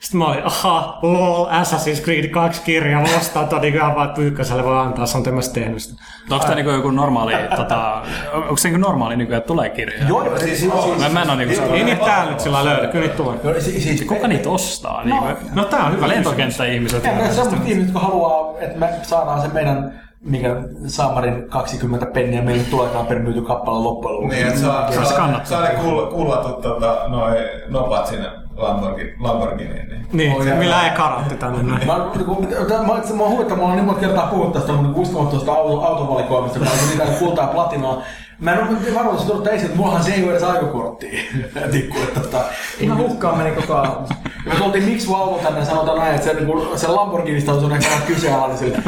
Sitten 0.04 0.18
mä 0.18 0.26
olin, 0.26 0.44
aha, 0.44 0.98
lol, 1.02 1.46
Assassin's 1.46 2.02
Creed 2.04 2.28
2 2.28 2.62
kirja, 2.62 3.00
mä 3.00 3.16
ostan 3.16 3.48
ton 3.48 3.60
niin 3.60 3.74
ihan 3.74 3.94
vaan, 3.94 4.10
Pyykköselle 4.14 4.64
voi 4.64 4.78
antaa, 4.78 5.06
se 5.06 5.16
on 5.16 5.22
tämmöistä 5.24 5.54
tehnyt 5.54 5.82
sitä. 5.82 6.02
Onko 6.30 6.44
tämä 6.44 6.54
niinku 6.54 6.70
joku 6.70 6.90
normaali, 6.90 7.32
tota, 7.56 8.02
onko 8.32 8.56
se 8.56 8.68
niinku 8.68 8.86
normaali, 8.88 9.16
niinku, 9.16 9.34
että 9.34 9.46
tulee 9.46 9.68
kirjoja? 9.70 10.08
Joo, 10.08 10.24
joo, 10.24 10.38
siis, 10.38 10.60
siis, 10.60 10.72
siis, 10.72 10.98
Mä, 10.98 11.08
mä 11.08 11.22
en 11.22 11.30
ole 11.30 11.36
niinku 11.36 11.50
Ei 11.50 11.56
sellainen. 11.56 11.86
niitä 11.86 12.04
täällä 12.04 12.30
nyt 12.30 12.40
sillä 12.40 12.54
lailla 12.54 12.70
löydy, 12.72 12.86
kyllä 12.88 13.02
niitä 13.04 13.16
tulee. 13.16 13.38
joo, 13.44 13.60
siis, 13.60 13.84
siis, 13.84 14.02
Kuka 14.02 14.28
niitä 14.28 14.50
ostaa? 14.50 15.04
Niinku? 15.04 15.26
No 15.54 15.64
tää 15.64 15.84
on 15.86 15.92
hyvä 15.92 16.08
Lentokenttäihmiset. 16.08 17.04
Ja 17.04 17.12
ne 17.12 17.32
sellaiset 17.32 17.68
ihmiset, 17.68 17.84
jotka 17.94 18.00
haluaa, 18.08 18.54
että 18.60 18.78
me 18.78 18.88
saadaan 19.02 19.40
se 19.42 19.48
meidän 19.48 20.00
mikä 20.24 20.56
Saamarin 20.86 21.48
20 21.48 22.06
penniä 22.06 22.42
meille 22.42 22.64
tuleekaan 22.64 23.06
per 23.06 23.18
myyty 23.18 23.42
kappale 23.42 23.78
loppujen 23.78 24.16
lopuksi. 24.16 24.36
Niin, 24.36 24.48
että 24.48 24.60
saa, 24.60 24.92
saa, 24.92 25.18
kannattaa. 25.18 25.46
saa 25.46 25.62
ne 25.62 25.74
kull, 25.82 26.06
kullatut 26.06 26.60
tota, 26.60 27.04
noi 27.08 27.36
nopat 27.68 28.06
sinne 28.06 28.28
Lamborghini, 28.56 29.14
Lamborghiniin. 29.20 29.88
Niin. 29.88 30.06
Niin, 30.12 30.48
jaa. 30.48 30.58
millä 30.58 30.84
ei 30.84 30.96
karatti 30.96 31.34
tänne 31.34 31.62
näin. 31.62 31.86
Mä, 31.86 32.10
kun, 32.24 32.48
mä, 32.68 32.76
mä, 32.76 33.14
mä 33.14 33.22
oon 33.22 33.32
huvittaa, 33.32 33.56
mä 33.56 33.62
oon 33.62 33.76
niin 33.76 33.84
monta 33.84 34.00
kertaa 34.00 34.26
puhunut 34.26 34.52
tästä 34.52 34.72
mun 34.72 34.94
uskomattomasta 34.94 35.52
auto, 35.52 35.80
autovalikoimista, 35.80 36.58
kun 36.58 36.68
on 36.68 36.88
niitä 36.88 37.18
kultaa 37.18 37.46
platinaa. 37.46 38.02
Mä 38.38 38.52
en 38.52 38.58
ole 38.58 38.94
varmaan 38.94 39.18
se 39.18 39.26
tuottaa 39.26 39.52
esiin, 39.52 39.66
että 39.66 39.76
mullahan 39.76 40.04
se 40.04 40.14
ei 40.14 40.24
ole 40.24 40.32
edes 40.32 40.42
ajokorttia. 40.42 41.20
Tikku, 41.72 41.98
että 41.98 42.20
tota, 42.20 42.44
Ihan 42.80 42.98
hukkaan 42.98 43.38
meni 43.38 43.50
koko 43.50 43.74
ajan. 43.74 44.06
Me 44.46 44.54
tultiin 44.58 44.84
miksi 44.84 45.14
auto 45.14 45.40
tänne 45.42 45.58
ja 45.58 45.64
sanotaan 45.64 45.98
näin, 45.98 46.14
että 46.14 46.26
se, 46.26 46.34
niin 46.34 46.78
se 46.78 46.88
Lamborghinista 46.88 47.52
on 47.52 47.72
ehkä 47.72 47.90
vähän 47.90 48.06
kyseenalainen. 48.06 48.82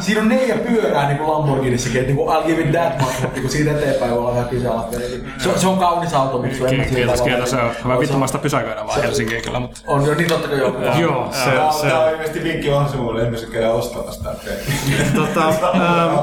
Siinä 0.00 0.20
on 0.20 0.28
neljä 0.28 0.56
pyörää 0.56 1.06
niin 1.06 1.18
kuin 1.18 1.30
Lamborghinissakin, 1.30 2.00
että 2.00 2.12
niin 2.12 2.16
kuin, 2.16 2.36
I'll 2.36 2.46
give 2.46 2.62
it 2.62 2.70
that 2.72 2.98
much, 3.00 3.12
mutta 3.12 3.28
niin 3.32 3.40
kuin 3.42 3.50
siitä 3.50 3.70
eteenpäin 3.70 4.10
voi 4.10 4.18
olla 4.20 4.30
vähän 4.34 4.48
kyseenalainen. 4.48 5.02
Eli 5.02 5.24
Se, 5.38 5.48
on- 5.48 5.58
se 5.58 5.66
on 5.68 5.78
kaunis 5.78 6.14
auto, 6.14 6.38
miksi 6.38 6.64
en 6.66 6.76
mä 6.76 6.84
sillä 6.84 6.96
Kiitos, 6.96 7.20
kiitos. 7.22 7.50
Se 7.50 7.56
on 7.56 7.70
hyvä 7.84 7.98
vittumasta 7.98 8.38
pysäköidä 8.38 8.86
vaan 8.86 9.02
Helsinkiin 9.02 9.42
kyllä, 9.42 9.60
mutta... 9.60 9.80
On 9.86 10.06
jo 10.06 10.14
niin 10.14 10.28
totta 10.28 10.48
kai 10.48 10.58
joo. 10.58 10.72
Joo, 11.00 11.28
se, 11.32 11.50
se, 11.80 11.86
tää 11.88 12.00
on 12.00 12.10
ilmeisesti 12.10 12.44
vinkki 12.44 12.70
Onsimulle, 12.70 13.22
emme 13.22 13.38
se 13.38 13.46
käydä 13.46 13.70
ostamassa 13.70 14.24
tätä. 14.24 14.50
tota, 15.14 15.48
ähm, 15.48 16.14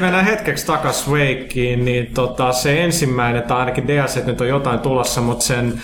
mennään, 0.00 0.24
hetkeksi 0.24 0.66
takas 0.66 1.08
Wakeen, 1.10 1.84
niin 1.84 2.10
tota, 2.14 2.52
se 2.52 2.84
ensimmäinen, 2.84 3.42
tai 3.42 3.58
ainakin 3.58 3.88
DLC 3.88 4.24
nyt 4.26 4.40
on 4.40 4.48
jotain 4.48 4.78
tulossa, 4.80 5.20
mutta 5.20 5.44
sen 5.44 5.82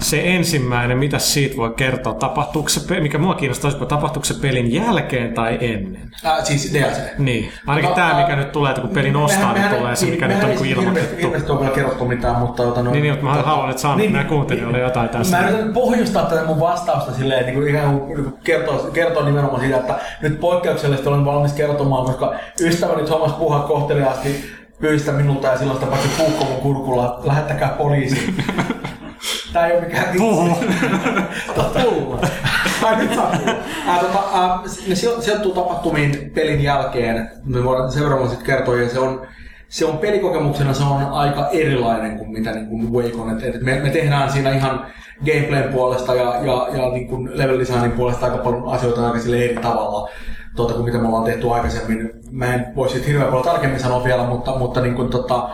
se 0.00 0.22
ensimmäinen, 0.24 0.98
mitä 0.98 1.18
siitä 1.18 1.56
voi 1.56 1.70
kertoa, 1.76 2.14
tapahtuuko 2.14 2.68
se, 2.68 3.00
mikä 3.00 3.18
mua 3.18 3.34
kiinnostaa, 3.34 3.70
olisi, 3.70 3.86
tapahtuuko 3.86 4.24
se 4.24 4.34
pelin 4.34 4.74
jälkeen 4.74 5.34
tai 5.34 5.58
ennen? 5.60 6.10
Äh, 6.26 6.44
siis 6.44 6.74
DLC. 6.74 7.18
Niin, 7.18 7.52
ainakin 7.66 7.88
No, 7.88 7.94
tämä, 7.94 8.08
ää, 8.08 8.20
mikä 8.20 8.36
nyt 8.36 8.52
tulee, 8.52 8.70
että 8.70 8.80
kun 8.80 8.90
pelin 8.90 9.16
ostaa, 9.16 9.52
niin 9.52 9.68
tulee 9.68 9.96
se, 9.96 10.06
mikä 10.06 10.28
nyt 10.28 10.42
on 10.42 10.48
niinku 10.48 10.64
ilmoitettu. 10.64 11.16
Ilmeisesti 11.18 11.52
on 11.52 11.60
vielä 11.60 11.74
kerrottu 11.74 12.04
mitään, 12.04 12.36
mutta... 12.36 12.62
Tota, 12.62 12.82
no, 12.82 12.90
Niin, 12.90 13.02
niin, 13.02 13.14
mutta 13.14 13.26
mä 13.26 13.42
haluan, 13.42 13.70
että 13.70 13.82
saan, 13.82 13.98
niin, 13.98 14.12
mä 14.12 14.24
kuuntelijoille 14.24 14.78
jotain 14.78 15.08
tästä. 15.08 15.36
Mä 15.36 15.48
yritän 15.48 15.72
pohjustaa 15.72 16.26
tätä 16.26 16.44
mun 16.44 16.60
vastausta 16.60 17.12
silleen, 17.12 17.40
että 17.40 17.52
niin 17.52 17.68
ikään 17.68 18.00
kuin 18.00 18.22
niin 18.22 18.32
kertoa, 18.44 18.90
kertoa 18.90 19.24
nimenomaan 19.24 19.60
siitä, 19.60 19.76
että 19.76 19.98
nyt 20.22 20.40
poikkeuksellisesti 20.40 21.08
olen 21.08 21.24
valmis 21.24 21.52
kertomaan, 21.52 22.04
koska 22.04 22.34
ystäväni 22.60 23.04
Thomas 23.04 23.32
Puha 23.32 23.60
kohteliaasti 23.60 24.44
pyystä 24.80 25.12
minulta 25.12 25.46
ja 25.46 25.58
silloin 25.58 25.78
sitä 25.78 25.90
paitsi 25.90 26.08
puukko 26.18 26.44
mun 26.44 26.60
kurkulla, 26.60 27.20
lähettäkää 27.24 27.68
poliisi. 27.68 28.34
Tää 29.58 29.66
ei 29.66 29.76
ole 29.76 29.84
mikään 29.86 30.14
Puhu. 30.18 30.58
Tota. 31.54 31.80
Ai 32.82 32.96
nyt 32.96 33.14
saa. 33.14 33.32
Ää, 33.86 33.98
tota, 33.98 34.18
ää, 34.34 34.60
ne 34.88 34.94
sijo- 34.94 35.22
sijoittuu 35.22 35.54
tapahtumiin 35.54 36.30
pelin 36.34 36.62
jälkeen. 36.62 37.30
Me 37.44 37.64
voidaan 37.64 37.92
sen 37.92 38.02
verran 38.02 38.28
sitten 38.28 38.46
kertoa, 38.46 38.76
ja 38.76 38.88
se 38.88 38.98
on 38.98 39.26
se 39.68 39.84
on 39.84 39.98
pelikokemuksena 39.98 40.74
se 40.74 40.82
on 40.82 41.12
aika 41.12 41.48
erilainen 41.52 42.18
kuin 42.18 42.30
mitä 42.30 42.52
niin 42.52 42.66
kuin 42.66 42.92
Wake 42.92 43.16
on. 43.16 43.30
Et, 43.30 43.54
et 43.54 43.62
me, 43.62 43.80
me, 43.80 43.90
tehdään 43.90 44.32
siinä 44.32 44.50
ihan 44.50 44.86
gameplayn 45.26 45.72
puolesta 45.72 46.14
ja, 46.14 46.34
ja, 46.42 46.68
ja 46.72 46.88
niin 46.88 47.08
kuin 47.08 47.30
level 47.38 47.58
designin 47.58 47.92
puolesta 47.92 48.26
aika 48.26 48.38
paljon 48.38 48.68
asioita 48.68 49.06
aika 49.06 49.18
sille 49.18 49.44
eri 49.44 49.56
tavalla 49.56 50.10
tuota, 50.56 50.74
kuin 50.74 50.84
mitä 50.84 50.98
me 50.98 51.08
ollaan 51.08 51.24
tehty 51.24 51.50
aikaisemmin. 51.50 52.10
Mä 52.30 52.54
en 52.54 52.66
voi 52.76 52.88
siitä 52.88 53.06
hirveän 53.06 53.28
paljon 53.28 53.44
tarkemmin 53.44 53.80
sanoa 53.80 54.04
vielä, 54.04 54.24
mutta, 54.24 54.58
mutta 54.58 54.80
niin 54.80 54.94
kuin, 54.94 55.10
tota, 55.10 55.48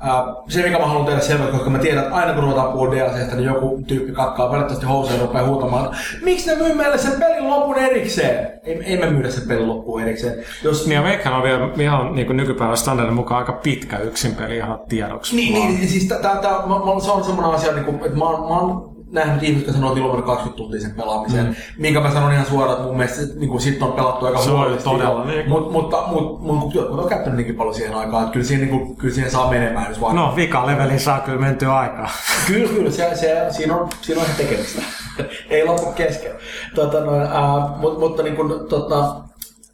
ää, 0.00 0.24
se 0.48 0.62
mikä 0.62 0.78
mä 0.78 0.86
haluan 0.86 1.06
tehdä 1.06 1.20
selväksi, 1.20 1.52
koska 1.52 1.70
mä 1.70 1.78
tiedän, 1.78 2.04
että 2.04 2.14
aina 2.14 2.32
kun 2.32 2.42
ruvetaan 2.42 2.72
puhua 2.72 2.90
DLCstä, 2.90 3.36
niin 3.36 3.44
joku 3.44 3.82
tyyppi 3.86 4.12
kakkaa 4.12 4.48
valitettavasti 4.48 4.86
housuja 4.86 5.16
ja 5.16 5.26
rupeaa 5.26 5.46
huutamaan, 5.46 5.96
miksi 6.22 6.50
ne 6.50 6.56
myy 6.56 6.74
meille 6.74 6.98
sen 6.98 7.20
pelin 7.20 7.50
lopun 7.50 7.78
erikseen? 7.78 8.60
Ei, 8.62 8.82
ei 8.84 8.96
me 8.96 9.10
myydä 9.10 9.30
sen 9.30 9.48
pelin 9.48 9.68
loppuun 9.68 10.02
erikseen. 10.02 10.34
Jos, 10.64 10.86
Niin 10.86 10.96
ja 10.96 11.02
Veikkaan 11.02 11.36
on 11.36 11.42
vielä 11.42 11.68
ihan 11.78 12.14
niin 12.14 12.36
nykypäivän 12.36 12.76
standardin 12.76 13.14
mukaan 13.14 13.38
aika 13.38 13.52
pitkä 13.52 13.98
yksin 13.98 14.34
peli 14.34 14.56
ihan 14.56 14.80
tiedoksi. 14.88 15.36
Niin, 15.36 15.54
vaan. 15.54 15.68
niin 15.68 15.88
siis 15.88 16.08
tää, 16.08 16.18
tää, 16.18 16.36
tää, 16.36 16.52
mä, 16.52 16.94
mä, 16.94 17.00
se 17.00 17.10
on 17.10 17.24
semmoinen 17.24 17.54
asia, 17.54 17.72
niin 17.72 17.84
kuin, 17.84 17.96
että 17.96 18.18
mä, 18.18 18.24
mä 18.24 18.58
oon 18.60 18.90
nähnyt 19.12 19.42
ihmiset, 19.42 19.66
jotka 19.66 19.80
sanoo, 19.80 19.92
että 19.92 20.06
mennyt 20.06 20.24
20 20.24 20.56
tuntia 20.56 20.80
sen 20.80 20.94
pelaamiseen. 20.94 21.46
Mm. 21.46 21.54
Minkä 21.78 22.00
mä 22.00 22.10
sanon 22.10 22.32
ihan 22.32 22.46
suoraan, 22.46 22.72
että 22.72 22.86
mun 22.86 22.96
mielestä 22.96 23.22
niin 23.38 23.50
kuin, 23.50 23.60
sit 23.60 23.82
on 23.82 23.92
pelattu 23.92 24.26
aika 24.26 24.38
Se 24.38 24.50
on 24.50 24.78
todella 24.84 25.24
niin. 25.24 25.48
Mut, 25.48 25.72
mutta 25.72 26.04
mut, 26.06 26.40
mut, 26.40 26.74
jotkut 26.74 26.98
on 26.98 27.08
käyttänyt 27.08 27.36
niinkin 27.36 27.56
paljon 27.56 27.74
siihen 27.74 27.94
aikaan, 27.94 28.22
että 28.22 28.32
kyllä 28.32 28.46
siihen, 28.46 28.68
niin 28.68 28.78
kuin, 28.78 28.96
kyllä 28.96 29.14
siihen 29.14 29.30
saa 29.30 29.50
menemään, 29.50 29.86
jos 29.88 30.00
vaan 30.00 30.16
No, 30.16 30.36
vika 30.36 30.66
leveli 30.66 30.98
saa 30.98 31.20
kyllä 31.20 31.38
mentyä 31.38 31.76
aikaa. 31.76 32.10
Kyllä, 32.46 32.68
kyllä. 32.68 32.90
Se, 32.90 33.10
se, 33.14 33.46
siinä, 33.50 33.76
on, 33.76 33.88
siinä 34.00 34.20
on 34.20 34.26
ihan 34.26 34.36
tekemistä. 34.36 34.82
Ei 35.50 35.66
loppu 35.66 35.92
kesken. 35.92 36.32
Tota, 36.74 37.00
noin, 37.00 37.22
ää, 37.22 37.76
mut, 37.76 37.98
mutta 37.98 38.22
niin 38.22 38.36
kuin, 38.36 38.68
tota, 38.68 39.14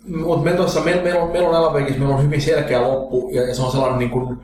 mut 0.08 0.44
me 0.44 0.52
tossa, 0.52 0.80
meillä, 0.80 1.02
meillä 1.02 1.22
on, 1.22 1.30
meillä 1.30 1.48
on 1.48 1.54
Alaveikissä, 1.54 1.98
meillä 1.98 2.16
on 2.16 2.24
hyvin 2.24 2.42
selkeä 2.42 2.82
loppu 2.82 3.30
ja, 3.32 3.48
ja 3.48 3.54
se 3.54 3.62
on 3.62 3.70
sellainen 3.70 3.98
niin 3.98 4.10
kuin, 4.10 4.36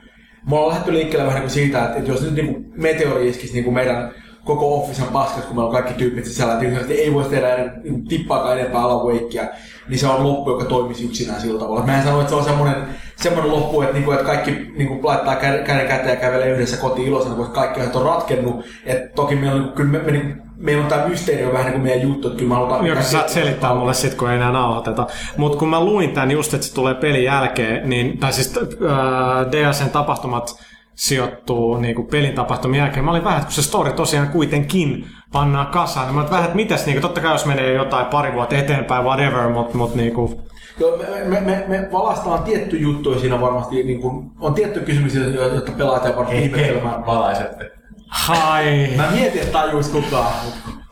me 0.49 0.55
ollaan 0.55 0.69
lähdetty 0.69 0.93
liikkeelle 0.93 1.25
vähän 1.25 1.35
niin 1.35 1.49
kuin 1.49 1.53
siitä, 1.53 1.85
että, 1.85 1.97
että 1.97 2.11
jos 2.11 2.21
nyt 2.21 2.33
niin 2.33 2.53
kuin 2.53 2.73
meteori 2.75 3.29
iskisi 3.29 3.53
niin 3.53 3.63
kuin 3.63 3.73
meidän 3.73 4.11
koko 4.45 4.79
officen 4.79 5.07
paskas, 5.07 5.45
kun 5.45 5.55
meillä 5.55 5.67
on 5.67 5.73
kaikki 5.73 5.93
tyypit 5.93 6.25
sisällä, 6.25 6.53
että 6.53 6.93
ei 6.93 7.13
voisi 7.13 7.29
tehdä 7.29 7.47
niin 7.83 8.07
tippaakaan 8.07 8.59
enempää 8.59 8.81
Alan 8.81 9.05
Wakea, 9.05 9.47
niin 9.89 9.99
se 9.99 10.07
on 10.07 10.23
loppu, 10.23 10.51
joka 10.51 10.65
toimisi 10.65 11.05
yksinään 11.05 11.41
sillä 11.41 11.59
tavalla. 11.59 11.85
Mä 11.85 11.97
en 11.97 12.03
sano, 12.03 12.19
että 12.19 12.29
se 12.29 12.35
on 12.35 12.43
semmoinen, 12.43 12.75
semmoinen 13.15 13.51
loppu, 13.51 13.81
että, 13.81 13.93
niinku, 13.93 14.11
että 14.11 14.25
kaikki 14.25 14.51
niinku, 14.51 15.07
laittaa 15.07 15.33
kä- 15.33 15.63
käden 15.65 15.87
käteen 15.87 16.09
ja 16.09 16.15
kävelee 16.15 16.49
yhdessä 16.49 16.77
kotiin 16.77 17.07
iloisena, 17.07 17.35
koska 17.35 17.53
kaikki 17.53 17.97
on 17.97 18.05
ratkennut. 18.05 18.65
Et 18.85 19.15
toki 19.15 19.35
meillä 19.35 19.51
on, 19.51 19.59
niinku, 19.59 19.75
kyllä 19.75 19.91
me, 19.91 19.99
me, 19.99 20.11
niinku, 20.11 20.43
meillä 20.57 20.83
on 20.83 20.89
tämä 20.89 21.07
mysteeri 21.07 21.45
on 21.45 21.53
vähän 21.53 21.65
niin 21.65 21.73
kuin 21.73 21.83
meidän 21.83 22.01
juttu, 22.01 22.27
että 22.27 22.37
kyllä 22.37 22.49
me 22.49 22.55
halutaan... 22.55 22.85
Joka 22.85 23.01
saat 23.01 23.29
selittää 23.29 23.73
mulle 23.73 23.93
sit, 23.93 24.13
kun 24.13 24.29
ei 24.29 24.35
enää 24.35 24.51
nauhoiteta. 24.51 25.07
Mutta 25.37 25.57
kun 25.57 25.69
mä 25.69 25.83
luin 25.83 26.11
tän 26.11 26.31
just, 26.31 26.53
että 26.53 26.67
se 26.67 26.73
tulee 26.73 26.93
pelin 26.93 27.23
jälkeen, 27.23 27.89
niin, 27.89 28.17
tai 28.17 28.33
siis 28.33 28.57
äh, 28.57 29.51
DLCn 29.51 29.89
tapahtumat 29.89 30.55
sijoittuu 30.95 31.77
niin 31.77 31.95
kuin 31.95 32.07
pelin 32.07 32.35
tapahtumien 32.35 32.81
jälkeen. 32.81 33.05
Mä 33.05 33.11
olin 33.11 33.23
vähän, 33.23 33.37
että 33.37 33.47
kun 33.47 33.53
se 33.53 33.61
story 33.61 33.93
tosiaan 33.93 34.27
kuitenkin 34.27 35.05
pannaan 35.31 35.67
kasaan, 35.67 36.05
niin 36.05 36.15
mä 36.15 36.21
olin 36.21 36.31
vähän, 36.31 36.45
että 36.45 36.55
mitäs, 36.55 36.85
niin 36.85 36.95
kuin, 36.95 37.01
totta 37.01 37.21
kai 37.21 37.31
jos 37.33 37.45
menee 37.45 37.73
jotain 37.73 38.05
pari 38.05 38.33
vuotta 38.33 38.55
eteenpäin, 38.57 39.05
whatever, 39.05 39.49
mutta 39.49 39.77
mut, 39.77 39.95
niin 39.95 40.13
kuin, 40.13 40.39
Joo, 40.79 40.97
me, 40.97 41.05
me, 41.25 41.41
me, 41.41 41.65
me 41.67 41.89
valaistaan 41.91 42.43
tietty 42.43 42.77
juttuja 42.77 43.19
siinä 43.19 43.41
varmasti, 43.41 43.83
niin 43.83 44.01
kuin, 44.01 44.31
on 44.39 44.53
tietty 44.53 44.79
kysymyksiä, 44.79 45.23
joita 45.23 45.71
pelaat 45.71 46.05
ja 46.05 46.15
varmasti 46.15 46.43
ihmettelemään. 46.43 47.05
valaisette. 47.05 47.71
hai. 48.07 48.89
Mä 48.97 49.11
mietin, 49.11 49.41
että 49.41 49.59
tajus 49.59 49.89
kukaan, 49.89 50.33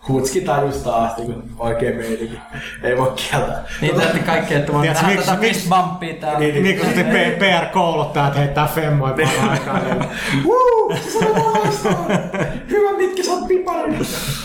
Hutski 0.07 0.41
tajus 0.41 0.75
taas, 0.77 1.17
niin 1.17 1.33
kuin 1.33 1.51
oikein 1.59 1.95
meininki. 1.95 2.39
Ei 2.83 2.97
voi 2.97 3.11
kieltää. 3.15 3.63
Niin 3.81 3.95
teette 3.95 4.19
kaikki, 4.19 4.53
että 4.53 4.73
voi 4.73 4.87
tehdä 4.87 5.07
miksi- 5.07 5.25
tätä 5.25 5.37
miksi- 5.39 5.59
fist 5.59 5.69
bumpia 5.69 6.13
täällä. 6.13 6.39
Niin, 6.39 6.63
Niin 6.63 6.79
kuin 6.79 6.95
se 6.95 7.03
P- 7.03 7.39
PR-kouluttajat 7.39 8.35
heittää 8.37 8.67
femmoja 8.67 9.13
paljon 9.13 9.49
aikaa. 9.51 9.79
Niin. 9.79 10.43
Woo! 10.45 10.95
Se 11.09 11.19
valaistaan! 11.25 12.05
Hyvä 12.69 12.97
Mikki, 12.97 13.23
sä 13.23 13.31
oot 13.31 13.47
pipari! 13.47 13.93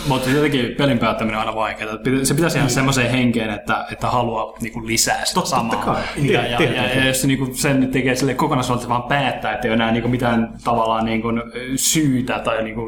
Mutta 0.08 0.30
jotenkin 0.30 0.74
pelin 0.78 0.98
päättäminen 0.98 1.36
on 1.40 1.46
aina 1.46 1.54
vaikeaa. 1.54 1.90
Se 2.22 2.34
pitäisi 2.34 2.58
jäädä 2.58 2.70
semmoiseen 2.70 3.10
henkeen, 3.10 3.50
että, 3.50 3.86
että 3.92 4.06
haluaa 4.06 4.54
niinku 4.60 4.86
lisää 4.86 5.24
sitä 5.24 5.34
Totta 5.34 5.50
samaa. 5.50 5.76
kai. 5.84 6.02
Ja, 6.16 6.46
ja, 6.46 6.62
ja, 6.62 6.94
ja, 6.94 7.06
jos 7.06 7.20
se 7.20 7.26
niinku 7.26 7.48
sen 7.54 7.88
tekee 7.90 8.14
sille 8.14 8.34
kokonaisuudessaan 8.34 8.90
vaan 8.98 9.08
päättää, 9.08 9.52
että 9.54 9.66
ei 9.68 9.70
ole 9.70 9.74
enää 9.74 9.92
niinku 9.92 10.08
mitään 10.08 10.48
tavallaan 10.64 11.04
niinku 11.04 11.28
syytä 11.76 12.38
tai 12.38 12.62
niinku 12.62 12.82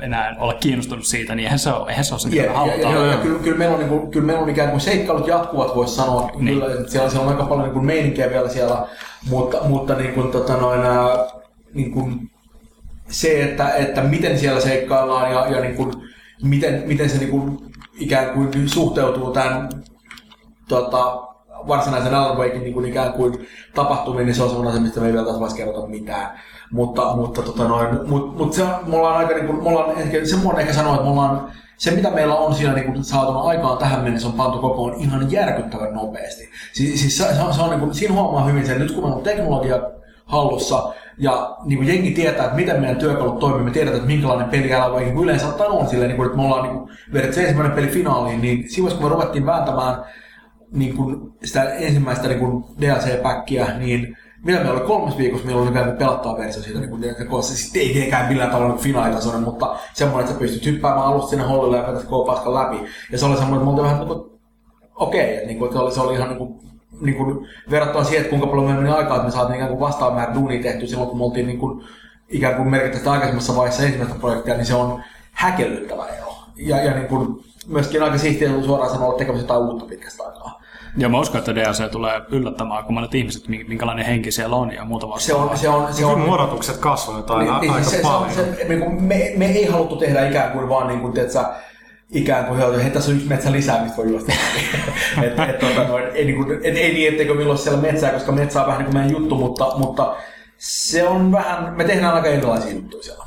enää 0.00 0.36
olla 0.38 0.54
kiinnostunut 0.54 1.04
siitä, 1.04 1.34
niin 1.34 1.44
eihän 1.44 1.58
se 1.58 1.72
ole, 1.72 1.90
eihän 1.90 2.04
ole 2.14 2.20
se, 2.20 2.28
Ja, 2.28 2.42
me 2.42 2.46
ja, 2.46 2.52
ja, 2.52 2.58
halutaan. 2.58 2.94
ja, 2.94 3.06
ja 3.06 3.16
kyllä, 3.16 3.38
kyllä, 3.38 3.58
meillä 3.58 3.74
on, 3.74 3.80
niin 3.80 3.88
kuin, 3.88 4.10
kyllä 4.10 4.26
meillä 4.26 4.42
on 4.42 4.50
ikään 4.50 4.70
kuin 4.70 4.80
seikkailut 4.80 5.26
jatkuvat, 5.26 5.76
voisi 5.76 5.94
sanoa. 5.94 6.30
Niin. 6.38 6.46
Kyllä, 6.46 6.74
että 6.74 6.90
siellä, 6.92 7.10
siellä 7.10 7.26
on 7.26 7.32
aika 7.32 7.44
paljon 7.44 7.64
niin 7.64 7.74
kuin 7.74 7.86
meininkiä 7.86 8.30
vielä 8.30 8.48
siellä, 8.48 8.86
mutta, 9.30 9.58
mutta 9.68 9.94
niin 9.94 10.14
kuin, 10.14 10.30
tota, 10.30 10.56
noin, 10.56 10.80
niin 11.74 11.92
kuin, 11.92 12.30
se, 13.08 13.42
että, 13.42 13.70
että 13.70 14.02
miten 14.02 14.38
siellä 14.38 14.60
seikkaillaan 14.60 15.32
ja, 15.32 15.46
ja 15.48 15.60
niin 15.60 15.74
kuin, 15.74 15.92
miten, 16.42 16.82
miten 16.86 17.10
se 17.10 17.18
niin 17.18 17.30
kuin, 17.30 17.58
ikään 17.98 18.34
kuin 18.34 18.68
suhteutuu 18.68 19.32
tämän 19.32 19.68
tota, 20.68 21.28
varsinaisen 21.68 22.14
Alan 22.14 22.38
Wakein 22.38 22.62
niin 22.62 22.72
kuin 22.72 22.86
ikään 22.86 23.12
kuin 23.12 23.46
tapahtumiin, 23.74 24.26
niin 24.26 24.34
se 24.34 24.42
on 24.42 24.48
semmoinen 24.48 24.72
asia, 24.72 24.82
mistä 24.82 25.00
me 25.00 25.06
ei 25.06 25.12
vielä 25.12 25.26
tässä 25.26 25.40
vaiheessa 25.40 25.64
kerrota 25.64 25.86
mitään. 25.86 26.40
Mutta, 26.72 27.16
mutta 27.16 27.42
tota 27.42 27.68
noin, 27.68 28.08
mut, 28.08 28.36
mut 28.36 28.52
se, 28.52 28.62
me 28.86 28.96
ollaan 28.96 29.16
aika 29.16 29.34
niin 29.34 29.46
kuin, 29.46 29.62
me 29.62 29.68
ollaan 29.68 29.98
ehkä, 29.98 30.24
se 30.24 30.44
voin 30.44 30.60
ehkä 30.60 30.72
sanoa, 30.72 30.94
että 30.94 31.04
me 31.04 31.10
ollaan, 31.10 31.52
se 31.78 31.90
mitä 31.90 32.10
meillä 32.10 32.34
on 32.34 32.54
siinä 32.54 32.72
niin 32.72 32.92
kuin 32.92 33.04
saatuna 33.04 33.40
aikaan 33.40 33.78
tähän 33.78 34.00
mennessä 34.00 34.28
on 34.28 34.34
pantu 34.34 34.58
kokoon 34.58 34.94
ihan 34.94 35.32
järkyttävän 35.32 35.94
nopeasti. 35.94 36.50
Siis, 36.72 37.00
siis 37.00 37.18
se, 37.18 37.34
se, 37.34 37.42
on, 37.42 37.54
se 37.54 37.62
on 37.62 37.70
niin 37.70 37.80
kuin, 37.80 37.94
siinä 37.94 38.14
huomaa 38.14 38.44
hyvin 38.44 38.66
sen, 38.66 38.78
nyt 38.78 38.92
kun 38.92 39.02
meillä 39.02 39.16
on 39.16 39.22
teknologia 39.22 39.82
hallussa 40.24 40.94
ja 41.18 41.56
niin 41.64 41.78
kuin 41.78 41.88
jengi 41.88 42.10
tietää, 42.10 42.44
että 42.44 42.56
miten 42.56 42.80
meidän 42.80 42.96
työkalut 42.96 43.38
toimii, 43.38 43.64
me 43.64 43.70
tiedetään, 43.70 43.96
että 43.96 44.12
minkälainen 44.12 44.48
peli 44.48 44.74
Alan 44.74 44.92
Wake 44.92 45.04
niin 45.04 45.24
yleensä 45.24 45.48
ottaen 45.48 45.70
on 45.70 45.88
silleen, 45.88 46.08
niin 46.08 46.16
kuin, 46.16 46.26
että 46.26 46.36
me 46.36 46.44
ollaan 46.44 46.62
niin 46.68 46.88
vedetty 47.12 47.40
ensimmäinen 47.40 47.76
peli 47.76 47.86
finaaliin, 47.86 48.40
niin 48.40 48.58
vaiheessa, 48.58 48.98
kun 48.98 49.06
me 49.06 49.14
ruvettiin 49.14 49.46
vääntämään 49.46 50.04
niin 50.72 50.96
kuin 50.96 51.32
sitä 51.44 51.62
ensimmäistä 51.62 52.28
niin 52.28 52.40
kuin 52.40 52.64
DLC-päkkiä, 52.80 53.78
niin 53.78 54.16
mitä 54.44 54.58
meillä 54.58 54.80
oli 54.80 54.86
kolmes 54.86 55.18
viikossa, 55.18 55.46
meillä 55.46 55.62
oli 55.62 55.72
käynyt 55.72 55.98
pelattava 55.98 56.38
versio 56.38 56.62
siitä, 56.62 56.80
niin 56.80 56.90
kuin 56.90 57.02
DLC, 57.02 57.42
siis 57.42 57.70
ei 57.74 57.92
tietenkään 57.92 58.28
millään 58.28 58.50
tavalla 58.50 58.74
niin 58.74 58.82
finaalitasoinen, 58.82 59.42
mutta 59.42 59.76
semmoinen, 59.94 60.20
että 60.20 60.32
sä 60.32 60.38
pystyt 60.38 60.66
hyppäämään 60.66 61.06
alusta 61.06 61.30
sinne 61.30 61.44
hollille 61.44 61.76
ja 61.76 61.86
vetät 61.92 62.08
koko 62.08 62.24
paskan 62.24 62.54
läpi. 62.54 62.76
Ja 63.12 63.18
se 63.18 63.26
oli 63.26 63.36
semmoinen, 63.36 63.68
että 63.68 63.82
vähän 63.82 63.98
niin 63.98 64.08
kuin, 64.08 64.40
okei, 64.94 65.34
okay, 65.34 65.46
niin 65.46 65.58
kuin, 65.58 65.66
että 65.66 65.78
se, 65.78 65.82
oli, 65.84 65.94
se 65.94 66.00
oli 66.00 66.14
ihan 66.14 66.28
niin 66.28 66.38
kuin, 66.38 66.60
niin 67.00 67.16
kuin, 67.16 67.46
verrattuna 67.70 68.04
siihen, 68.04 68.20
että 68.20 68.30
kuinka 68.30 68.46
paljon 68.46 68.64
meillä 68.64 68.82
meni 68.82 68.94
aikaa, 68.94 69.16
että 69.16 69.26
me 69.26 69.32
saatiin 69.32 69.54
ikään 69.54 69.70
kuin 69.70 69.80
vastaava 69.80 70.14
määrä 70.14 70.34
duunia 70.34 70.62
tehty 70.62 70.86
silloin, 70.86 71.08
kun 71.08 71.18
me 71.18 71.24
oltiin 71.24 71.46
niin 71.46 71.58
kuin, 71.58 71.84
ikään 72.28 72.54
kuin 72.54 72.68
merkittävästi 72.68 73.08
aikaisemmassa 73.08 73.56
vaiheessa 73.56 73.82
ensimmäistä 73.82 74.18
projektia, 74.18 74.54
niin 74.54 74.66
se 74.66 74.74
on 74.74 75.02
häkellyttävä 75.32 76.06
ero. 76.06 76.34
Ja, 76.56 76.84
ja 76.84 76.94
niin 76.94 77.08
kuin, 77.08 77.44
myöskin 77.68 78.02
aika 78.02 78.18
siistiä 78.18 78.62
suoraan 78.62 78.90
sanoa 78.90 79.06
olla 79.06 79.18
tekemässä 79.18 79.44
jotain 79.44 79.60
uutta 79.60 79.86
pitkästä 79.86 80.22
aikaa. 80.22 80.62
Ja 80.96 81.08
mä 81.08 81.20
uskon, 81.20 81.38
että 81.38 81.54
DLC 81.54 81.90
tulee 81.90 82.20
yllättämään 82.28 82.76
aika 82.76 82.92
monet 82.92 83.14
ihmiset, 83.14 83.48
mi- 83.48 83.64
minkälainen 83.64 84.06
henki 84.06 84.32
siellä 84.32 84.56
on 84.56 84.72
ja 84.72 84.84
muuta 84.84 85.06
Se 85.06 85.10
vastaavaa. 85.10 85.50
on, 85.50 85.58
se 85.58 85.68
on, 85.68 85.94
se 85.94 86.06
on, 86.06 86.20
mun 86.20 86.30
odotukset 86.30 86.76
kasvoivat 86.76 87.30
aina 87.30 87.52
niin, 87.52 87.60
niin, 87.60 87.72
aika 87.72 87.90
se, 87.90 87.96
se, 87.96 88.02
paljon. 88.02 88.22
on, 88.22 88.30
se, 88.30 88.64
kuin 88.78 89.02
me, 89.02 89.32
me, 89.36 89.46
ei 89.46 89.66
haluttu 89.66 89.96
tehdä 89.96 90.28
ikään 90.28 90.52
kuin 90.52 90.68
vaan 90.68 90.86
niin 90.86 91.00
kuin, 91.00 91.12
tiedätkö, 91.12 91.44
ikään 92.10 92.44
kuin, 92.44 92.58
hei, 92.58 92.82
hei, 92.82 92.90
tässä 92.90 93.10
on 93.10 93.16
yksi 93.16 93.28
metsä 93.28 93.52
lisää, 93.52 93.82
mistä 93.82 93.96
voi 93.96 94.10
juosta. 94.10 94.32
et, 95.22 95.38
et, 95.48 95.58
tota, 95.58 95.84
noin, 95.88 96.04
ei, 96.04 96.24
niin 96.24 96.44
kuin, 96.44 96.52
et, 96.52 96.76
ei 96.76 96.94
niin, 96.94 97.08
etteikö 97.12 97.34
milloin 97.34 97.58
siellä 97.58 97.80
metsää, 97.80 98.10
koska 98.10 98.32
metsä 98.32 98.60
on 98.60 98.66
vähän 98.66 98.78
niin 98.78 98.86
kuin 98.86 98.96
meidän 98.96 99.12
juttu, 99.12 99.34
mutta, 99.34 99.72
mutta 99.76 100.16
se 100.58 101.08
on 101.08 101.32
vähän, 101.32 101.74
me 101.76 101.84
tehdään 101.84 102.14
aika 102.14 102.28
erilaisia 102.28 102.72
juttuja 102.72 103.02
siellä. 103.02 103.24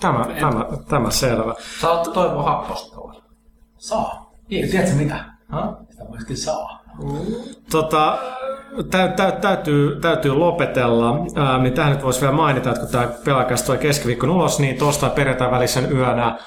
Tämä, 0.00 0.26
tämä, 0.40 0.66
tämä 0.88 1.10
selvä. 1.10 1.54
Saat 1.80 2.12
toivon 2.12 2.44
happosta 2.44 2.96
kovasti. 2.96 3.19
Saa. 3.80 4.32
Ja 4.48 4.66
tiedätkö 4.70 4.94
mitä? 4.96 5.24
Ha? 5.48 5.76
Sitä 5.90 6.04
myöskin 6.10 6.36
saa. 6.36 6.82
Tota, 7.70 8.18
tä, 8.90 9.08
tä, 9.08 9.32
täytyy, 9.32 10.00
täytyy 10.00 10.34
lopetella. 10.34 11.16
Ää, 11.36 11.58
niin 11.58 11.72
tähän 11.72 11.92
nyt 11.92 12.04
voisi 12.04 12.20
vielä 12.20 12.32
mainita, 12.32 12.70
että 12.70 12.80
kun 12.80 12.88
tämä 12.90 13.08
pelaakäs 13.24 13.62
tulee 13.62 13.78
keskiviikkona 13.78 14.32
ulos, 14.32 14.60
niin 14.60 14.76
torstai 14.76 15.10
perjantai 15.10 15.50
välisen 15.50 15.92
yönä 15.92 16.38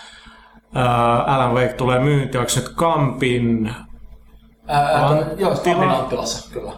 ää, 0.73 1.23
Alan 1.23 1.53
Wake 1.53 1.73
tulee 1.73 1.99
myynti. 1.99 2.37
Onko 2.37 2.51
nyt 2.55 2.69
Kampin? 2.69 3.75
Ää, 4.67 5.07
to- 5.07 5.35
joo. 5.37 5.55
Stamin 5.55 5.89
Anttilassa, 5.89 6.51
kyllä. 6.53 6.71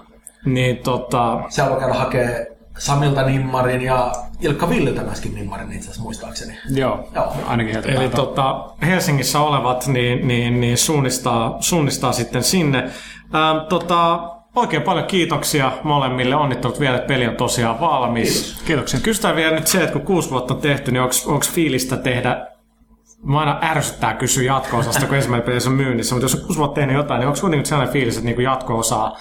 Niin 0.45 0.77
tota, 0.77 1.41
Siellä 1.49 1.71
voi 1.71 1.79
käydä 1.79 1.93
hakee 1.93 2.54
Samilta 2.77 3.23
nimmarin 3.23 3.81
ja 3.81 4.11
Ilkka 4.39 4.69
Villiltä 4.69 5.01
myöskin 5.01 5.35
nimmarin 5.35 5.71
itse 5.71 5.85
asiassa 5.85 6.03
muistaakseni. 6.03 6.57
Joo, 6.69 7.09
Joo. 7.15 7.33
ainakin 7.47 7.73
heiltä 7.73 7.91
Eli 7.91 8.09
tota, 8.09 8.69
Helsingissä 8.81 9.39
olevat 9.39 9.87
niin, 9.87 10.27
niin, 10.27 10.61
niin 10.61 10.77
suunnistaa, 10.77 11.57
suunnistaa 11.59 12.11
sitten 12.13 12.43
sinne. 12.43 12.77
Ähm, 12.79 13.67
tota, 13.69 14.29
oikein 14.55 14.81
paljon 14.81 15.05
kiitoksia 15.05 15.71
molemmille. 15.83 16.35
Onnittelut 16.35 16.79
vielä, 16.79 16.95
että 16.95 17.07
peli 17.07 17.27
on 17.27 17.35
tosiaan 17.35 17.79
valmis. 17.79 18.61
Kiitoksia. 18.65 18.99
Kysytään 18.99 19.35
vielä 19.35 19.55
nyt 19.55 19.67
se, 19.67 19.81
että 19.81 19.93
kun 19.93 20.01
kuusi 20.01 20.29
vuotta 20.29 20.53
on 20.53 20.61
tehty, 20.61 20.91
niin 20.91 21.03
onko 21.03 21.45
fiilistä 21.53 21.97
tehdä 21.97 22.47
Mä 23.23 23.39
aina 23.39 23.59
ärsyttää 23.61 24.13
kysyä 24.13 24.43
jatko-osasta, 24.43 25.05
kun 25.05 25.15
ensimmäinen 25.15 25.45
peli 25.45 25.57
on 25.67 25.71
myynnissä, 25.71 26.15
mutta 26.15 26.25
jos 26.25 26.35
on 26.35 26.41
kuusi 26.41 26.59
vuotta 26.59 26.75
tehnyt 26.75 26.95
jotain, 26.95 27.19
niin 27.19 27.27
onko 27.27 27.39
kuitenkin 27.41 27.65
sellainen 27.65 27.93
fiilis, 27.93 28.15
että 28.15 28.25
niinku 28.25 28.41
jatko-osaa, 28.41 29.17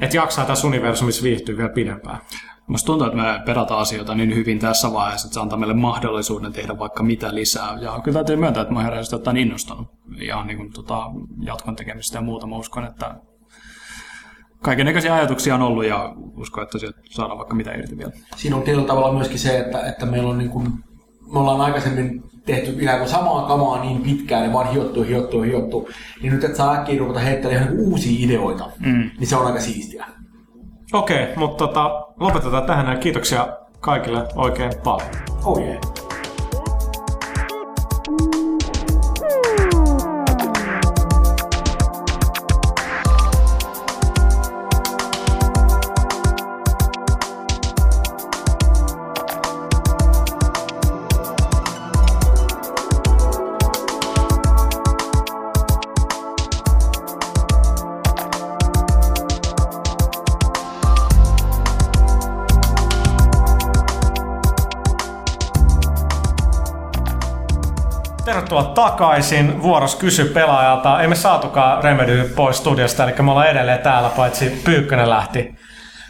että 0.00 0.16
jaksaa 0.16 0.44
tässä 0.44 0.66
universumissa 0.66 1.22
viihtyä 1.22 1.56
vielä 1.56 1.68
pidempään? 1.68 2.18
Musta 2.66 2.86
tuntuu, 2.86 3.06
että 3.06 3.16
me 3.16 3.42
perataan 3.46 3.80
asioita 3.80 4.14
niin 4.14 4.34
hyvin 4.34 4.58
tässä 4.58 4.92
vaiheessa, 4.92 5.26
että 5.26 5.34
se 5.34 5.40
antaa 5.40 5.58
meille 5.58 5.74
mahdollisuuden 5.74 6.52
tehdä 6.52 6.78
vaikka 6.78 7.02
mitä 7.02 7.34
lisää. 7.34 7.78
Ja 7.80 8.00
kyllä 8.04 8.14
täytyy 8.14 8.36
myöntää, 8.36 8.60
että 8.60 8.72
mä 8.74 8.78
oon 8.78 8.84
heräästi 8.84 9.16
ottaen 9.16 9.36
innostunut 9.36 9.88
ihan 10.20 10.46
niin 10.46 10.56
kuin, 10.56 10.72
tota, 10.72 11.10
jatkon 11.40 11.76
tekemistä 11.76 12.18
ja 12.18 12.22
muuta. 12.22 12.46
Mä 12.46 12.56
uskon, 12.56 12.84
että 12.84 13.14
kaikenlaisia 14.62 15.14
ajatuksia 15.14 15.54
on 15.54 15.62
ollut 15.62 15.84
ja 15.84 16.14
uskon, 16.36 16.62
että 16.64 16.78
sieltä 16.78 17.00
saadaan 17.10 17.38
vaikka 17.38 17.54
mitä 17.54 17.72
irti 17.72 17.98
vielä. 17.98 18.12
Siinä 18.36 18.56
on 18.56 18.62
tietyllä 18.62 18.86
tavalla 18.86 19.12
myöskin 19.12 19.38
se, 19.38 19.58
että, 19.58 19.80
että 19.80 20.06
meillä 20.06 20.30
on 20.30 20.38
niin 20.38 20.50
kuin, 20.50 20.72
me 21.32 21.38
ollaan 21.38 21.60
aikaisemmin 21.60 22.22
tehty 22.46 22.76
ikään 22.80 22.98
kuin 22.98 23.10
samaa 23.10 23.46
kamaa 23.46 23.84
niin 23.84 24.02
pitkään 24.02 24.44
ja 24.44 24.52
vaan 24.52 24.72
hiottu, 24.72 25.02
hiottu, 25.02 25.42
hiottu, 25.42 25.88
niin 26.22 26.32
nyt 26.32 26.44
et 26.44 26.56
saa 26.56 26.74
äkkiä 26.74 26.98
ruveta 26.98 27.20
heittämään 27.20 27.62
ihan 27.62 27.78
uusia 27.78 28.26
ideoita, 28.26 28.70
mm. 28.78 29.10
niin 29.18 29.26
se 29.26 29.36
on 29.36 29.46
aika 29.46 29.60
siistiä. 29.60 30.06
Okei, 30.94 31.22
okay, 31.22 31.36
mutta 31.36 31.66
tota, 31.66 32.06
lopetetaan 32.20 32.62
tähän 32.62 32.86
ja 32.86 32.96
kiitoksia 32.96 33.48
kaikille 33.80 34.26
oikein 34.36 34.72
paljon. 34.84 35.08
Oh 35.44 35.58
yeah. 35.58 36.03
Tervetuloa 68.54 68.74
takaisin. 68.74 69.62
Vuoros 69.62 69.96
kysy 69.96 70.24
pelaajalta. 70.24 71.00
Ei 71.00 71.08
me 71.08 71.14
saatukaan 71.14 71.84
Remedy 71.84 72.32
pois 72.36 72.56
studiosta, 72.56 73.04
eli 73.04 73.12
me 73.22 73.30
ollaan 73.30 73.48
edelleen 73.48 73.78
täällä, 73.78 74.08
paitsi 74.08 74.62
Pyykkönen 74.64 75.10
lähti. 75.10 75.54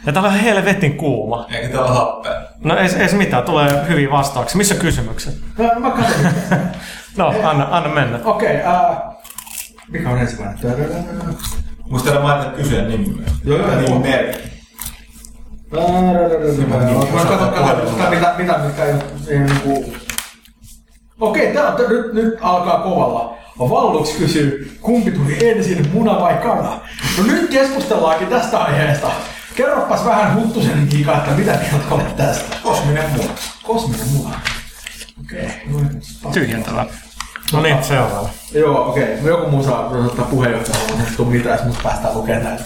Ja 0.05 0.13
täällä 0.13 0.29
on 0.29 0.35
helvetin 0.35 0.97
kuuma. 0.97 1.45
Eikä 1.51 1.67
täällä 1.69 1.89
ole 1.89 1.97
happea. 1.97 2.41
No 2.63 2.77
ei, 2.77 2.89
ei 2.99 3.09
se 3.09 3.15
mitään, 3.15 3.43
tulee 3.43 3.87
hyviä 3.87 4.11
vastauksia. 4.11 4.57
Missä 4.57 4.75
on 4.75 4.81
kysymykset? 4.81 5.35
No, 5.57 5.79
mä 5.79 5.91
katson. 5.91 6.59
No, 7.17 7.33
anna, 7.43 7.67
anna 7.71 7.89
mennä. 7.89 8.19
Okei, 8.23 8.61
okay, 8.61 8.73
uh, 8.73 9.15
mikä 9.87 10.09
on 10.09 10.17
ensimmäinen? 10.17 10.59
Muista 11.89 12.09
aina 12.09 12.21
mainita 12.21 12.51
kysyä 12.51 12.81
nimi. 12.81 13.05
Joo, 13.43 13.57
joo, 13.57 13.67
Nimi 13.67 13.89
joo. 13.89 13.99
merkki. 13.99 14.49
Mä 17.13 17.25
katson, 17.25 18.09
mitä, 18.09 18.33
mitä, 18.37 18.59
ei 19.27 19.39
niinku... 19.39 19.95
Okei, 21.19 21.53
tää 21.53 21.67
on, 21.67 21.89
nyt, 21.89 22.13
nyt 22.13 22.37
alkaa 22.41 22.79
kovalla. 22.79 23.37
Valluks 23.59 24.09
kysyy, 24.11 24.77
kumpi 24.81 25.11
tuli 25.11 25.49
ensin, 25.49 25.89
muna 25.93 26.19
vai 26.19 26.33
kana? 26.33 26.79
No 27.17 27.23
nyt 27.27 27.49
keskustellaankin 27.49 28.27
tästä 28.27 28.57
aiheesta. 28.57 29.11
Kerropas 29.55 30.05
vähän 30.05 30.35
Huttusen 30.35 30.87
Kika, 30.87 31.17
että 31.17 31.31
mitä 31.31 31.51
mieltä 31.51 31.95
olet 31.95 32.15
tästä? 32.15 32.55
Kosminen 32.63 33.09
muna. 33.11 33.33
Kosminen 33.63 34.07
muna. 34.13 34.39
Okei. 35.25 35.51
Okay. 35.73 36.33
Tyhjentävä. 36.33 36.85
No 37.53 37.61
niin, 37.61 37.83
seuraava. 37.83 38.29
Joo, 38.51 38.89
okei. 38.89 39.03
Okay. 39.03 39.29
Joku 39.29 39.49
muu 39.51 39.63
saa 39.63 39.89
ottaa 39.89 40.25
puheenjohtajalla, 40.25 40.87
mutta 40.87 41.03
ei 41.09 41.15
tule 41.17 41.27
mitään, 41.27 41.57
jos 41.57 41.67
mut 41.67 41.83
päästään 41.83 42.17
lukemaan 42.17 42.43
näitä. 42.43 42.63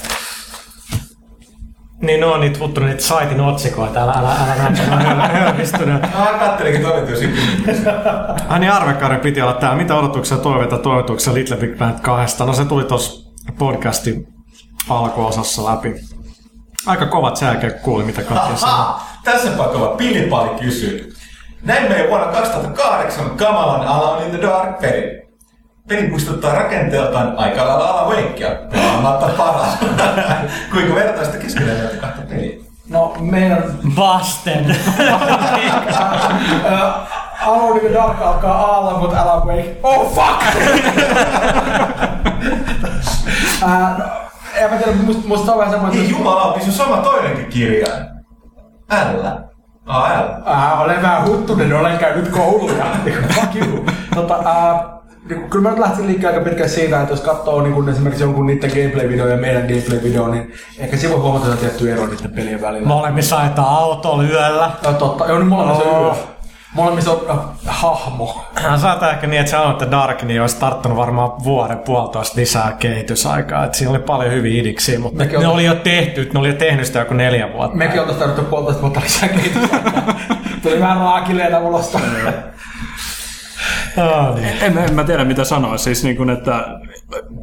Niin 2.02 2.22
no, 2.22 2.38
niitä 2.38 2.60
huttu 2.60 2.82
niitä 2.82 3.04
saitin 3.04 3.42
otsikoita, 3.42 4.00
älä, 4.00 4.12
älä, 4.12 4.36
älä 4.36 4.70
näitä 4.70 5.40
hölmistynyt. 5.40 6.02
Mä 6.20 6.38
kattelinkin 6.40 6.82
toimitus 6.82 7.20
Ai 8.50 8.60
niin, 8.60 8.72
Arvekari 8.72 9.18
piti 9.18 9.42
olla 9.42 9.54
täällä. 9.54 9.78
Mitä 9.78 9.96
odotuksia 9.96 10.38
toiveita 10.38 10.78
toivotuksia 10.78 11.34
Little 11.34 11.58
Big 11.58 11.78
Band 11.78 12.00
2? 12.02 12.44
No 12.44 12.54
se 12.54 12.66
tuli 12.66 12.84
tuossa 12.84 13.32
podcastin 13.58 14.28
alkuosassa 14.90 15.66
läpi. 15.66 15.96
Aika 16.86 17.06
kovat 17.06 17.38
sääkeä 17.38 17.72
kuuli, 17.72 18.04
mitä 18.04 18.22
kaikki 18.22 18.58
sanoi. 18.58 18.94
Tässä 19.24 19.52
paikalla 19.52 19.88
Pilipali 19.88 20.60
kysyy. 20.60 21.14
Näimme 21.64 22.00
jo 22.00 22.10
vuonna 22.10 22.28
2008 22.28 23.30
kamalan 23.30 23.88
Alone 23.88 24.26
in 24.26 24.32
the 24.32 24.42
Dark 24.42 24.80
peli. 24.80 25.28
Peli 25.90 26.07
muistuttaa 26.10 26.56
rakenteeltaan 26.56 27.34
aika 27.38 27.68
lailla 27.68 28.06
Wakea, 28.07 28.49
pelaamatta 28.72 29.30
paras. 29.38 29.78
Kuinka 30.72 30.95
vertaista 30.95 31.38
keskenään 31.38 31.78
näitä 31.78 31.98
kahta 31.98 32.22
peliä? 32.30 32.57
No, 32.90 33.16
meidän 33.20 33.64
Busted! 33.95 34.76
Alone 37.45 37.80
in 37.80 37.88
the 37.88 37.94
Dark 37.94 38.22
alkaa 38.22 38.76
alla, 38.76 38.99
mutta 38.99 39.18
älä 39.18 39.32
wake. 39.32 39.78
Oh 39.84 40.16
fuck! 40.16 40.44
Ää, 43.68 43.95
no, 43.98 44.06
en 44.56 44.72
mä 44.72 44.78
tiedä, 44.78 44.98
musta, 44.98 45.28
musta 45.28 45.52
on 45.52 45.57
vähän 45.57 45.72
semmoinen... 45.74 45.99
Niin 45.99 46.11
jumala, 46.11 46.52
niin 46.52 46.61
se 46.61 46.82
on 46.82 46.88
sama 46.88 46.98
toinenkin 47.02 47.45
kirjain. 47.45 48.03
L. 48.91 49.28
A, 49.86 49.99
L. 49.99 50.41
Ää, 50.45 50.80
olen 50.80 51.02
vähän 51.02 51.28
huttunen, 51.28 51.74
olen 51.74 51.98
käynyt 51.98 52.30
kouluja. 52.30 52.86
Fuck 53.36 53.56
you. 53.56 53.86
Tota, 54.16 54.36
ää, 54.45 54.99
niin 55.30 55.50
kyllä 55.50 55.64
mä 55.64 55.70
nyt 55.70 55.80
lähtisin 55.80 56.08
liikkeelle 56.08 56.38
aika 56.38 56.50
pitkään 56.50 56.70
siitä, 56.70 57.02
että 57.02 57.14
jos 57.14 57.22
katsoo 57.22 57.62
niin 57.62 57.74
kun 57.74 57.90
esimerkiksi 57.90 58.24
jonkun 58.24 58.48
niiden 58.48 58.70
gameplay-video 58.72 59.28
ja 59.28 59.38
meidän 59.38 59.62
gameplay-video, 59.64 60.28
niin 60.32 60.54
ehkä 60.78 60.98
se 60.98 61.10
voi 61.10 61.20
huomata 61.20 61.46
jotain 61.46 61.60
tietty 61.60 61.91
ero 61.91 62.08
niiden 62.08 62.32
pelien 62.32 62.62
välillä. 62.62 62.88
Molemmissa 62.88 63.38
ajetaan 63.38 63.68
autolla 63.76 64.24
yöllä. 64.24 64.72
No 64.86 64.94
totta, 64.94 65.26
joo, 65.28 65.38
niin 65.40 65.48
molemmissa 65.48 65.84
on 65.90 65.96
Oo. 65.96 66.08
yö. 66.08 66.14
Molemmissa 66.76 67.12
on 67.12 67.20
äh, 67.30 67.38
hahmo. 67.66 68.46
Saattaa 68.78 69.12
ehkä 69.12 69.28
niin, 69.28 69.40
että 69.40 69.50
se 69.50 69.58
Alone 69.58 69.91
Dark 69.91 70.24
niin 70.24 70.41
olisi 70.41 70.60
tarttunut 70.60 70.98
varmaan 70.98 71.44
vuoden 71.44 71.80
puolitoista 71.80 72.40
lisää 72.40 72.76
kehitysaikaa. 72.80 73.66
Et 73.66 73.74
siinä 73.74 73.90
oli 73.91 74.00
paljon 74.00 74.32
hyviä 74.32 74.62
idiksiä, 74.62 75.00
mutta 75.00 75.18
Mekin 75.18 75.40
ne 75.40 75.48
on- 75.48 75.54
oli 75.54 75.66
jo 75.66 75.76
tehty, 75.76 76.30
ne 76.34 76.40
oli 76.40 76.48
jo 76.48 76.54
tehnyt 76.54 76.86
sitä 76.86 77.00
joku 77.00 77.14
neljä 77.14 77.54
vuotta. 77.54 77.78
Mekin 77.78 78.00
oltaisiin 78.00 78.20
tarvittu 78.20 78.50
puolitoista 78.50 78.82
vuotta 78.82 79.00
lisää 79.04 79.30
kehitysaikaa. 79.30 80.16
Tuli 80.64 80.80
vähän 80.80 80.98
raakileena 80.98 81.60
ulosta. 81.60 82.00
Niin. 84.36 84.48
En, 84.61 84.78
en 84.78 84.94
mä 84.94 85.03
tiedä 85.03 85.26
mitä 85.26 85.44
sanoa. 85.44 85.78
Siis 85.78 86.03
niin 86.03 86.18
kuin, 86.18 86.30
että 86.30 86.66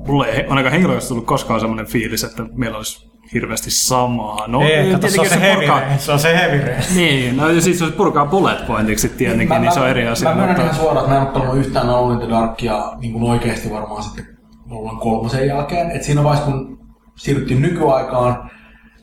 mulle 0.06 0.26
ei 0.26 0.40
ainakaan 0.40 0.72
henkilökohtaisesti 0.72 1.08
tullut 1.08 1.26
koskaan 1.26 1.60
semmoinen 1.60 1.86
fiilis, 1.86 2.24
että 2.24 2.42
meillä 2.54 2.76
olisi 2.76 3.10
hirveästi 3.34 3.70
samaa. 3.70 4.44
No, 4.46 4.60
Ei, 4.62 4.92
kato, 4.92 5.08
se 5.08 5.20
on 5.20 5.28
se 5.28 5.40
heavy 5.40 5.54
purkaa, 5.60 5.80
rain. 5.80 5.98
Se 5.98 6.12
on 6.12 6.18
se 6.18 6.36
heavy 6.36 6.60
rain. 6.66 6.82
Niin, 6.94 7.36
no 7.36 7.48
ja 7.48 7.60
siis 7.60 7.80
jos 7.80 7.90
purkaa 7.90 8.26
bullet 8.26 8.66
pointiksi 8.66 9.08
tietenkin, 9.08 9.60
niin 9.60 9.72
se 9.72 9.80
on 9.80 9.88
eri 9.88 10.08
asia. 10.08 10.28
Mä 10.28 10.34
myönnän 10.34 10.56
mutta- 10.56 10.62
ihan 10.64 10.76
suoraan, 10.76 11.04
että 11.04 11.10
mä 11.14 11.16
en 11.20 11.22
ole 11.26 11.32
pelannut 11.32 11.66
yhtään 11.66 11.88
Alone 11.88 12.14
in 12.14 12.20
the 12.20 12.28
Darkia 12.30 12.92
niin 13.00 13.12
kuin 13.12 13.24
oikeasti 13.30 13.70
varmaan 13.70 14.02
sitten 14.02 14.26
ollaan 14.70 14.96
kolmosen 14.96 15.46
jälkeen. 15.46 15.90
Et 15.90 16.02
siinä 16.02 16.24
vaiheessa, 16.24 16.50
kun 16.52 16.78
siirryttiin 17.16 17.62
nykyaikaan, 17.62 18.50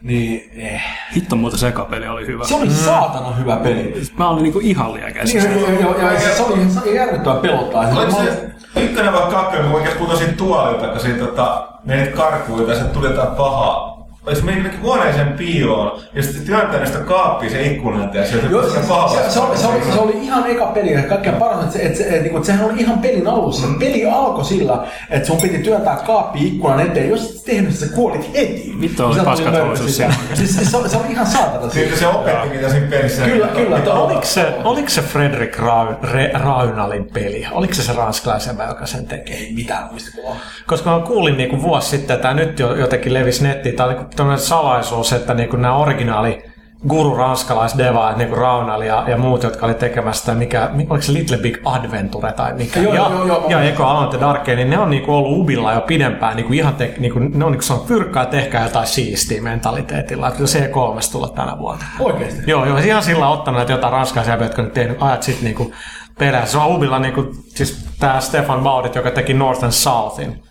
niin 0.04 0.52
eh. 0.56 0.82
Hitto 1.16 1.36
muuten 1.36 1.60
se 1.60 1.68
ekapeli 1.68 2.08
oli 2.08 2.28
hyvä. 2.28 2.46
se 2.46 2.56
oli 2.56 2.70
saatana 2.70 3.32
hyvä 3.36 3.56
peli. 3.56 4.02
Mä 4.18 4.30
olin 4.30 4.44
niinku 4.44 4.60
ihan 4.60 4.94
liian 4.94 5.06
Niin, 5.08 5.16
käsissä. 5.16 5.50
ja, 5.50 5.90
ja, 6.02 6.12
ja, 6.14 6.20
se 6.36 6.44
oli, 6.44 6.70
se 6.70 6.80
oli 6.80 6.96
järkyttävän 6.96 7.38
pelottaa. 7.42 7.82
Oliko 7.88 8.12
se 8.24 8.50
ykkönen 8.82 9.14
vai 9.14 9.32
kakkonen, 9.32 9.66
kun 9.66 9.76
oikeasti 9.76 10.00
putosin 10.00 10.34
tuolilta, 10.38 10.88
kun 10.88 11.00
siitä 11.00 11.26
tota, 11.26 11.68
menit 11.86 12.12
karkuun 12.16 12.70
ja 12.70 12.76
sieltä 12.76 12.94
tuli 12.94 13.08
jotain 13.08 13.36
pahaa. 13.36 13.93
Se 14.34 14.42
meni 14.42 14.70
huoneeseen 14.82 15.34
piiloon 15.34 16.02
ja 16.14 16.24
sitten 16.24 16.46
työntänyt 16.46 16.88
sitä 16.88 17.00
kaappia 17.00 17.50
se 17.50 17.62
ikkunalta 17.62 18.18
ja 18.18 18.26
sieltä 18.26 18.48
Joo, 18.48 18.64
se, 18.64 18.82
se 18.82 18.88
paha. 18.88 19.24
se, 19.24 19.30
se, 19.30 19.40
oli, 19.40 19.58
se, 19.58 19.68
oli, 19.68 19.84
se 19.94 20.00
oli 20.00 20.14
ihan 20.22 20.48
eka 20.52 20.66
peli, 20.66 20.94
ja 20.94 21.02
kaikkein 21.04 21.36
paras, 21.36 21.64
että, 21.64 21.74
se, 21.74 21.80
että, 21.84 21.98
se, 21.98 22.04
että, 22.04 22.20
niinku, 22.22 22.38
että 22.38 22.48
sehän 22.48 22.66
oli 22.66 22.74
ihan 22.82 23.00
pelin 23.00 23.28
alussa. 23.28 23.68
Mm. 23.68 23.80
Peli 23.80 24.06
alkoi 24.06 24.46
sillä, 24.46 24.88
että 25.10 25.28
sun 25.28 25.42
piti 25.42 25.58
työntää 25.58 25.96
kaappi 25.96 26.48
ikkunan 26.48 26.80
eteen. 26.80 27.10
Jos 27.10 27.36
et 27.36 27.44
tehnyt 27.46 27.76
sä 27.76 27.86
kuolit 27.96 28.34
heti. 28.34 28.74
Vittu, 28.82 29.06
oli 29.06 29.14
Sieltä 29.14 29.30
paskat 29.30 29.54
mörkö 29.54 29.88
siellä. 29.88 30.16
Siis, 30.34 30.56
se, 30.56 30.66
se, 30.66 30.78
oli 30.78 31.12
ihan 31.12 31.28
saatana. 31.28 31.70
Siitä 31.70 31.96
se 31.96 32.08
opetti, 32.08 32.50
mitä 32.50 32.70
siinä 32.70 32.88
pelissä 32.88 33.22
Kyllä, 33.26 33.48
kyllä. 33.48 33.78
Mitä 33.78 33.92
to- 33.92 34.04
Oliko 34.04 34.26
se, 34.26 34.54
oliko 34.64 34.90
se 34.90 35.02
Fredrik 35.02 35.60
Raun, 35.60 35.98
Re, 36.04 36.32
Raunalin 36.34 37.06
peli? 37.14 37.48
Oliko 37.52 37.74
se 37.74 37.84
se 37.84 37.94
ranskalaisen 37.94 38.56
joka 38.68 38.86
sen 38.86 39.06
teki? 39.08 39.34
Ei 39.34 39.52
mitään 39.56 39.88
muistikuvaa. 39.92 40.36
Koska 40.68 41.00
mä 41.00 41.06
kuulin 41.06 41.38
niinku 41.38 41.62
vuosi 41.62 41.90
sitten, 41.90 42.16
että 42.16 42.34
nyt 42.34 42.60
jo 42.60 42.76
jotenkin 42.76 43.14
levisi 43.14 43.44
nettiin, 43.44 43.76
tämä 43.76 44.06
tämmöinen 44.16 44.40
salaisuus, 44.40 45.14
että 45.14 45.34
niinku 45.34 45.56
nämä 45.56 45.76
originaali 45.76 46.44
guru 46.88 47.16
ranskalaisdevaat, 47.16 48.18
niinku 48.18 48.36
Raunal 48.36 48.82
ja, 48.82 49.04
ja, 49.08 49.18
muut, 49.18 49.44
jotka 49.44 49.66
oli 49.66 49.74
tekemässä 49.74 50.20
sitä, 50.20 50.36
mikä, 50.36 50.70
mi- 50.74 50.88
oliko 50.90 51.02
se 51.02 51.14
Little 51.14 51.38
Big 51.38 51.58
Adventure 51.66 52.32
tai 52.32 52.54
mikä, 52.54 52.80
Joo, 52.80 52.94
ja, 52.94 53.02
joo, 53.10 53.26
joo. 53.26 53.46
ja 53.50 53.62
Eko 53.62 53.84
Alone 53.84 54.10
the 54.10 54.20
Dark, 54.20 54.48
niin 54.48 54.70
ne 54.70 54.80
on 54.80 54.90
niinku 54.90 55.14
ollut 55.14 55.40
Ubilla 55.40 55.74
jo 55.74 55.82
pidempään, 55.82 56.36
niinku 56.36 56.54
ihan 56.54 56.76
te, 56.76 56.94
niinku, 57.00 57.20
ne 57.20 57.46
on 57.46 57.52
niinku 57.52 57.66
sanonut, 57.66 57.88
pyrkää 57.88 58.26
tehkää 58.26 58.64
jotain 58.64 58.88
siistiä 58.88 59.42
mentaliteetilla, 59.42 60.28
että 60.28 60.44
C3 60.44 61.12
tulla 61.12 61.28
tänä 61.28 61.58
vuonna. 61.60 61.86
Oikeesti. 62.00 62.42
Joo, 62.48 62.66
joo, 62.66 62.78
ihan 62.78 63.04
sillä 63.04 63.30
ottanut 63.30 63.58
näitä 63.58 63.74
jotain 63.74 63.94
ranskalaisia, 63.94 64.44
jotka 64.44 64.62
on 64.62 64.72
tehnyt 64.72 64.98
ajat 65.00 65.24
sitten 65.24 65.46
niinku 65.46 65.74
perässä. 66.20 66.52
Se 66.52 66.58
on 66.58 66.76
Ubilla 66.76 67.00
niinku, 67.00 67.26
siis 67.48 67.86
tää 68.00 68.20
Stefan 68.20 68.64
Baudit, 68.64 68.96
joka 68.96 69.12
teki 69.12 69.34
North 69.34 69.64
and 69.64 69.72
Southin. 69.72 70.44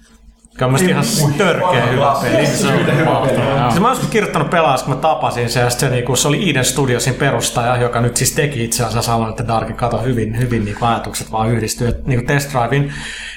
Mikä 0.52 0.66
on 0.66 0.76
ihan 0.88 1.04
törkeä 1.38 1.86
hyvä 1.86 2.16
peli. 2.22 2.46
Se 2.46 2.66
on 2.66 3.26
peli. 3.26 3.70
Siis 3.70 3.80
mä 3.80 3.88
olisin 3.88 4.08
kirjoittanut 4.10 4.50
pelaas, 4.50 4.82
kun 4.82 4.94
mä 4.94 5.00
tapasin 5.00 5.50
sen, 5.50 5.62
ja 5.64 5.70
se, 5.70 5.88
niinku, 5.88 6.16
se 6.16 6.28
oli 6.28 6.50
Eden 6.50 6.64
Studiosin 6.64 7.14
perustaja, 7.14 7.76
joka 7.76 8.00
nyt 8.00 8.16
siis 8.16 8.32
teki 8.32 8.64
itse 8.64 8.84
asiassa 8.84 9.12
sanon, 9.12 9.30
että 9.30 9.46
Darkin 9.48 9.76
kato 9.76 10.02
hyvin, 10.02 10.38
hyvin 10.38 10.64
niinku 10.64 10.84
ajatukset 10.84 11.32
vaan 11.32 11.50
yhdistyy 11.50 12.02
niinku 12.06 12.26
Test 12.26 12.50
Drivein. 12.52 12.92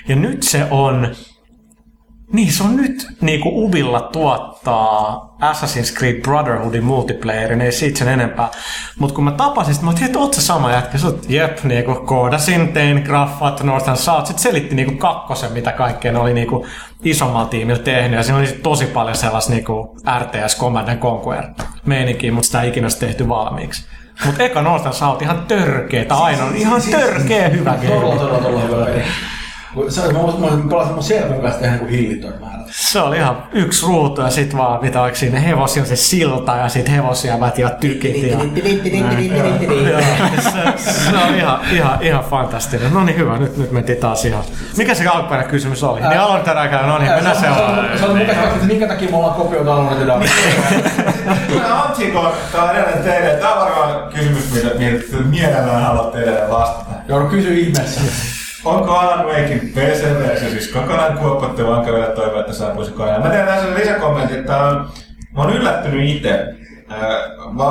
Ja 0.08 0.16
nyt 0.16 0.44
se 0.44 0.66
on, 0.72 1.16
niin 2.34 2.54
se 2.54 2.64
on 2.64 2.76
nyt 2.76 3.08
niinku 3.22 3.66
Ubilla 3.66 4.02
tuottaa 4.02 5.36
Assassin's 5.42 5.98
Creed 5.98 6.22
Brotherhoodin 6.22 6.84
multiplayerin, 6.84 7.62
ei 7.62 7.72
siitä 7.72 8.00
sen 8.00 8.08
enempää. 8.08 8.50
Mutta 9.00 9.16
kun 9.16 9.24
mä 9.24 9.32
tapasin, 9.32 9.86
mä 9.86 9.94
että 10.06 10.20
oot 10.20 10.34
sä 10.34 10.42
sama 10.42 10.72
jätkä? 10.72 10.98
Sä 10.98 11.08
oot, 11.08 11.26
jep, 11.30 11.64
niinku 11.64 11.96
koodasin, 11.96 12.74
tein 12.74 13.02
graffat, 13.06 13.64
Northern 13.64 13.98
South. 13.98 14.28
Sitten 14.28 14.44
selitti 14.44 14.76
niinku 14.76 14.96
kakkosen, 14.96 15.52
mitä 15.52 15.72
kaikkea 15.72 16.12
ne 16.12 16.20
oli 16.20 16.34
niinku 16.34 16.66
isommalla 17.04 17.48
tiimillä 17.48 17.84
tehnyt. 17.84 18.18
Ja 18.18 18.24
siinä 18.24 18.40
oli 18.40 18.48
tosi 18.48 18.86
paljon 18.86 19.16
sellaista 19.16 19.52
niinku 19.52 19.98
RTS 20.20 20.60
Command 20.60 20.88
and 20.88 21.00
Conquer 21.00 21.44
meininkiä, 21.86 22.32
mutta 22.32 22.46
sitä 22.46 22.62
ei 22.62 22.70
ikinä 22.70 22.88
tehty 23.00 23.30
valmiiksi. 23.30 23.86
Mutta 24.26 24.44
eka 24.44 24.62
Northern 24.62 24.96
South 24.96 25.24
ihan 25.24 25.46
törkeetä, 25.48 26.16
ainoa 26.16 26.50
ihan 26.56 26.82
törkeä 26.92 27.50
hyvä 27.50 27.74
Todella, 27.74 28.02
game. 28.02 28.18
todella, 28.20 28.40
todella 28.40 28.62
hyvä 28.62 28.86
peli. 28.86 29.02
Kun 29.02 29.12
Se, 29.90 30.02
mä, 30.02 30.20
mä, 30.20 30.56
mä 30.58 30.70
pelasin 30.70 30.94
mun 31.34 31.42
kanssa 31.42 31.66
ihan 31.66 31.80
kuin 31.80 31.92
hillitön 31.92 32.34
määrä. 32.42 32.56
Se 32.72 33.00
oli 33.00 33.18
ihan 33.18 33.44
yksi 33.52 33.86
ruutu 33.86 34.22
ja 34.22 34.30
sit 34.30 34.58
vaan, 34.58 34.82
mitä 34.82 35.02
oliko 35.02 35.16
siinä 35.16 35.40
hevosia 35.40 35.86
se 35.86 35.96
silta 35.96 36.56
ja 36.56 36.70
sit 36.70 36.90
hevosia 36.90 37.40
vätivät 37.40 37.80
tykit. 37.80 38.24
Ja... 38.24 38.38
Joo, 39.88 40.00
se, 40.78 40.92
se 40.94 41.18
on 41.28 41.36
ihan, 41.36 41.60
ihan, 41.72 42.02
ihan 42.02 42.24
fantastinen. 42.24 42.94
No 42.94 43.04
niin 43.04 43.18
hyvä, 43.18 43.38
nyt, 43.38 43.58
nyt 43.58 43.72
mentiin 43.72 43.98
taas 43.98 44.26
ihan. 44.26 44.44
Mikä 44.78 44.94
se 44.94 45.08
alkuperäinen 45.08 45.52
kysymys 45.52 45.84
oli? 45.84 46.02
Niin 46.02 46.20
aloitetaan 46.20 46.58
aikaan, 46.58 46.90
no 46.90 46.98
niin, 46.98 47.12
mennään 47.12 47.40
seuraavaan. 47.40 48.00
Se 48.00 48.06
on 48.06 48.18
mielestä, 48.18 48.44
että 48.44 48.66
minkä 48.66 48.88
takia 48.88 49.10
me 49.10 49.18
ollaan 49.18 49.36
kopioitu 49.36 49.72
Alone 49.72 50.00
Dynamics. 50.00 50.32
Kyllä 51.48 51.84
Antiko, 51.84 52.36
tää 52.52 52.64
on 52.64 52.70
edelleen 52.70 53.04
teille. 53.04 53.30
Tää 53.30 53.54
on 53.54 53.60
varmaan 53.60 54.14
kysymys, 54.14 54.52
mitä, 54.54 54.70
mielellään 55.26 55.84
haluatte 55.84 56.18
edelleen 56.18 56.50
vastata. 56.50 56.92
Joudun 57.08 57.30
kysyä 57.30 57.54
ihmeessä. 57.54 58.02
Onko 58.66 58.92
Alan 58.92 59.26
Wakein 59.26 59.60
PC-versio 59.60 60.50
siis 60.50 60.68
kokonaan 60.68 61.18
kuopattu, 61.18 61.64
vai 61.64 61.74
onko 61.74 61.92
vielä 61.92 62.08
toivoa, 62.08 62.40
että 62.40 62.54
saapuisi 62.54 62.92
koneelle? 62.92 63.28
Mä 63.28 63.34
teen 63.34 63.46
tässä 63.46 63.76
lisäkommentin, 63.76 64.40
että 64.40 64.58
on, 64.58 64.90
mä 65.36 65.42
oon 65.42 65.54
yllättynyt 65.54 66.10
itse. 66.10 66.56
Mä 67.52 67.64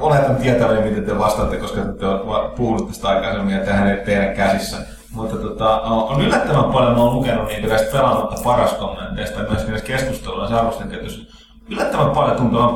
oletan 0.00 0.36
tietäväni, 0.36 0.88
miten 0.88 1.04
te 1.04 1.18
vastaatte, 1.18 1.56
koska 1.56 1.80
te 1.80 2.06
olette 2.06 2.56
puhunut 2.56 2.88
tästä 2.88 3.08
aikaisemmin 3.08 3.54
ja 3.54 3.64
tähän 3.64 3.88
ei 3.88 3.96
teidän 3.96 4.34
käsissä. 4.34 4.76
Mutta 5.12 5.36
tota, 5.36 5.80
on 5.80 6.22
yllättävän 6.22 6.72
paljon, 6.72 6.92
mä 6.92 7.02
oon 7.02 7.14
lukenut 7.14 7.48
niitä 7.48 7.66
näistä 7.66 7.92
pelaamatta 7.92 8.42
paras 8.44 8.72
kommenteista 8.72 9.42
näistä 9.42 9.86
keskusteluissa 9.86 10.54
ja 10.54 10.60
arvostenketjuissa. 10.60 11.37
Yllättävän 11.70 12.10
paljon 12.10 12.36
tuntuu 12.36 12.58
olevan 12.60 12.74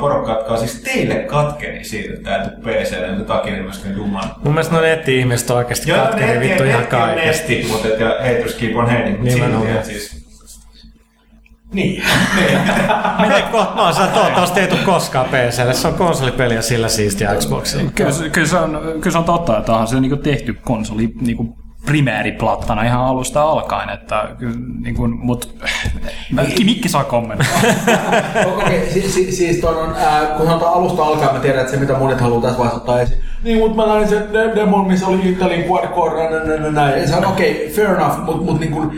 on 0.49 0.59
siis 0.59 0.81
teille 0.83 1.15
katkeni 1.15 1.85
siitä, 1.85 2.15
että 2.15 2.31
tää 2.31 2.43
ei 2.43 2.49
tule 2.51 2.75
PC, 2.75 3.07
jonka 3.09 3.25
takia 3.35 3.53
niin 3.53 3.63
myöskin 3.65 3.97
Duman. 3.97 4.25
Mun 4.45 4.55
mielestä 4.55 4.75
noin 4.75 4.85
netti-ihmiset 4.89 5.51
on 5.51 5.57
oikeasti 5.57 5.91
Joo, 5.91 5.99
katkeri 6.05 6.27
netti- 6.33 6.49
vittu 6.49 6.65
ihan 6.65 6.81
netti 6.81 6.97
on 6.97 7.01
kaikesta. 7.03 7.27
Netti, 7.49 7.69
mutta 7.73 7.89
et, 7.89 8.01
ja 8.01 8.09
haters 8.09 8.55
keep 8.55 8.77
on 8.77 8.91
hating. 8.91 9.17
mut 9.17 9.25
Nimenomaan. 9.29 9.63
silti, 9.67 9.79
et 9.79 9.85
Siis, 9.85 10.23
Niin. 11.73 12.03
Miten 13.21 13.43
kohta? 13.53 13.75
No, 13.77 13.93
se 13.93 14.03
toivottavasti 14.15 14.61
ei 14.61 14.67
tule 14.69 14.81
koskaan 14.85 15.27
PClle. 15.27 15.75
Se 15.75 15.89
on 15.89 15.95
konsolipeli 15.95 16.55
ja 16.55 16.63
sillä 16.63 16.89
siistiä 16.89 17.35
Xboxilla. 17.35 17.91
Kyllä, 17.95 18.13
se- 18.13 18.31
kyllä, 18.31 18.47
se 18.47 18.57
on, 18.57 18.81
kyllä 19.01 19.13
se 19.13 19.19
on 19.19 19.25
totta, 19.25 19.59
että 19.59 19.73
onhan 19.73 19.89
se 19.89 20.01
niinku 20.01 20.17
tehty 20.17 20.57
konsoli 20.65 21.13
niinku 21.21 21.57
primääriplattana 21.87 22.83
ihan 22.83 23.05
alusta 23.05 23.43
alkaen, 23.43 23.91
että 23.91 24.29
kyllä, 24.39 24.57
niinku, 24.81 25.09
mut 25.09 25.55
Mikki, 26.33 26.65
Mikki 26.65 26.89
saa 26.89 27.05
kommentoida. 27.05 27.53
Okei, 28.47 28.79
okay, 28.79 28.91
si, 28.93 29.11
si, 29.11 29.33
siis 29.33 29.57
ton 29.57 29.77
on, 29.77 29.95
ää, 29.97 30.27
kun 30.27 30.47
sanotaan 30.47 30.75
alusta 30.75 31.05
alkaen, 31.05 31.35
mä 31.35 31.41
tiedän, 31.41 31.61
että 31.61 31.73
se 31.73 31.79
mitä 31.79 31.99
monet 31.99 32.21
haluaa 32.21 32.43
tässä 32.43 32.59
vaiheessa 32.59 32.81
ottaa 32.81 33.01
esiin. 33.01 33.21
Niin, 33.45 33.59
mutta 33.59 33.77
mä 33.77 33.87
näin 33.87 34.09
sen 34.09 34.33
de- 34.33 34.57
demon, 34.57 34.87
missä 34.87 35.07
oli 35.07 35.31
Italin 35.31 35.65
quadcore, 35.71 36.31
nä, 36.31 36.45
nä, 36.45 36.57
nä, 36.57 36.71
näin. 36.71 37.01
Ja 37.01 37.09
se 37.09 37.17
on 37.17 37.25
okei, 37.25 37.51
okay, 37.51 37.69
fair 37.69 37.97
enough, 37.97 38.25
mutta 38.25 38.43
mut, 38.43 38.61
niin 38.61 38.73
kun, 38.73 38.93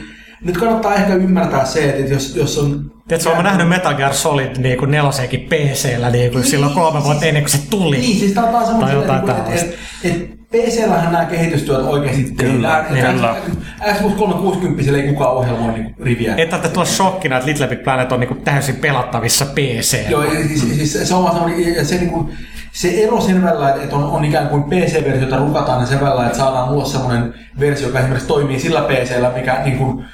nyt 0.45 0.57
kannattaa 0.57 0.95
ehkä 0.95 1.15
ymmärtää 1.15 1.65
se, 1.65 1.91
että 1.91 2.15
jos, 2.15 2.37
jos 2.37 2.59
on... 2.59 2.94
Tiedätkö, 3.09 3.31
olen 3.31 3.45
nähnyt 3.45 3.69
Metal 3.69 3.95
Gear 3.95 4.15
Solid 4.15 4.57
niin 4.57 4.79
kuin 4.79 4.91
nelosenkin 4.91 5.41
PCllä 5.41 6.11
niin 6.11 6.33
kuin 6.33 6.45
silloin 6.45 6.73
kolme 6.75 7.05
vuotta 7.05 7.27
ennen 7.27 7.43
kuin 7.43 7.51
se 7.51 7.71
tuli. 7.71 7.97
Niin, 7.99 8.19
siis 8.19 8.33
tää 8.33 8.45
on 8.45 8.51
taas 8.53 8.65
Tai 8.65 8.73
semmoinen, 8.73 8.97
jotain 8.97 9.21
että, 9.21 9.33
tällaista. 9.33 9.67
että, 10.05 10.25
että 10.25 10.35
PCllähän 10.53 11.13
nämä 11.13 11.25
kehitystyöt 11.25 11.87
oikeasti 11.87 12.23
tehdään. 12.23 12.87
kyllä. 12.87 13.37
Että 13.81 13.95
Xbox 13.95 14.15
360 14.15 14.97
ei 14.97 15.09
kukaan 15.09 15.33
ohjelmoi 15.33 15.73
niin 15.73 15.95
riviä. 16.03 16.35
Ei 16.35 16.47
tarvitse 16.47 16.73
tulla 16.75 16.87
shokkina, 16.87 17.37
että 17.37 17.49
Little 17.49 17.67
Big 17.67 17.85
Planet 17.85 18.13
on 18.13 18.21
niin 18.21 18.29
kuin 18.29 18.41
täysin 18.41 18.77
pelattavissa 18.77 19.47
PC. 19.47 19.99
Joo, 20.09 20.23
ja 20.25 20.31
siis, 20.49 20.61
siis 20.61 21.09
se 21.09 21.15
on 21.15 21.23
vaan 21.23 21.35
semmoinen, 21.35 21.75
ja 21.75 21.85
se, 21.85 21.95
niin 21.95 22.11
kuin, 22.11 22.35
se 22.73 22.89
ero 22.89 23.21
sen 23.21 23.43
välillä, 23.43 23.75
että 23.75 23.97
on, 23.97 24.05
on 24.05 24.25
ikään 24.25 24.49
kuin 24.49 24.65
PC-versio, 24.65 25.21
jota 25.25 25.37
rukataan, 25.37 25.79
niin 25.79 25.89
sen 25.89 26.01
välillä, 26.01 26.27
että 26.27 26.39
saadaan 26.39 26.71
ulos 26.71 26.93
semmoinen 26.93 27.35
versio, 27.61 27.87
joka 27.87 27.99
esimerkiksi 27.99 28.29
toimii 28.29 28.61
sillä 28.61 28.81
PCllä, 28.81 29.33
mikä 29.37 29.61
niin 29.65 29.79
kuin, 29.79 30.05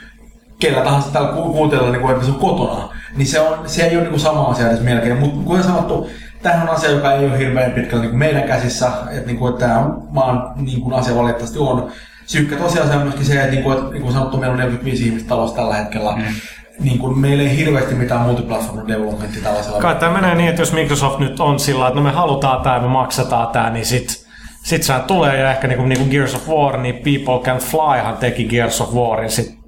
kellä 0.60 0.80
tahansa 0.80 1.12
täällä 1.12 1.32
ku- 1.32 1.52
kuuntella, 1.52 1.90
niin 1.90 2.02
kuin, 2.02 2.14
on 2.14 2.34
kotona. 2.34 2.88
Niin 3.16 3.26
se, 3.26 3.40
on, 3.40 3.58
se 3.68 3.82
ei 3.82 3.92
ole 3.92 4.00
niin 4.00 4.10
kuin 4.10 4.20
sama 4.20 4.42
asia 4.42 4.70
edes 4.70 4.80
melkein. 4.80 5.18
Mutta 5.18 5.44
kuten 5.44 5.64
sanottu, 5.64 6.10
tämähän 6.42 6.68
on 6.68 6.74
asia, 6.74 6.90
joka 6.90 7.12
ei 7.12 7.26
ole 7.26 7.38
hirveän 7.38 7.72
pitkällä 7.72 8.02
niin 8.02 8.10
kuin 8.10 8.18
meidän 8.18 8.42
käsissä. 8.42 8.90
Että, 9.10 9.26
niin 9.26 9.38
kuin, 9.38 9.52
että 9.52 9.66
tämä 9.66 9.78
on 9.78 10.02
maan 10.10 10.52
niin 10.56 10.80
kuin 10.80 10.94
asia 10.94 11.16
valitettavasti 11.16 11.58
on. 11.58 11.92
Syykkä 12.26 12.56
tosiasia 12.56 12.96
on 12.96 13.02
myöskin 13.02 13.24
se, 13.24 13.40
että 13.40 13.50
niin 13.50 13.62
kuin, 13.62 13.78
että, 13.78 13.90
niin 13.90 14.02
kuin 14.02 14.12
sanottu, 14.12 14.36
meillä 14.36 14.52
on 14.52 14.58
45 14.58 15.06
ihmistä 15.06 15.28
talossa 15.28 15.56
tällä 15.56 15.74
hetkellä. 15.74 16.16
Mm. 16.16 16.22
Niin 16.80 16.98
kuin, 16.98 17.18
meillä 17.18 17.42
ei 17.42 17.56
hirveästi 17.56 17.94
mitään 17.94 18.20
multiplatform 18.20 18.88
developmentia 18.88 19.42
tällaisella. 19.42 19.80
Kai 19.80 19.94
tämä 19.94 20.20
menee 20.20 20.34
niin, 20.34 20.48
että 20.48 20.62
jos 20.62 20.72
Microsoft 20.72 21.18
nyt 21.18 21.40
on 21.40 21.60
sillä 21.60 21.86
että 21.86 22.00
no 22.00 22.04
me 22.04 22.10
halutaan 22.10 22.62
tämä 22.62 22.76
ja 22.76 22.82
me 22.82 22.88
maksetaan 22.88 23.48
tämä, 23.48 23.70
niin 23.70 23.86
sit, 23.86 24.26
sit 24.64 24.82
sehän 24.82 25.02
tulee 25.02 25.40
ja 25.40 25.50
ehkä 25.50 25.68
niinku, 25.68 25.84
niinku 25.84 26.04
Gears 26.04 26.34
of 26.34 26.48
War, 26.48 26.76
niin 26.76 26.94
People 26.94 27.44
Can 27.44 27.58
Flyhan 27.58 28.16
teki 28.16 28.44
Gears 28.44 28.80
of 28.80 28.94
Warin 28.94 29.30
sit 29.30 29.59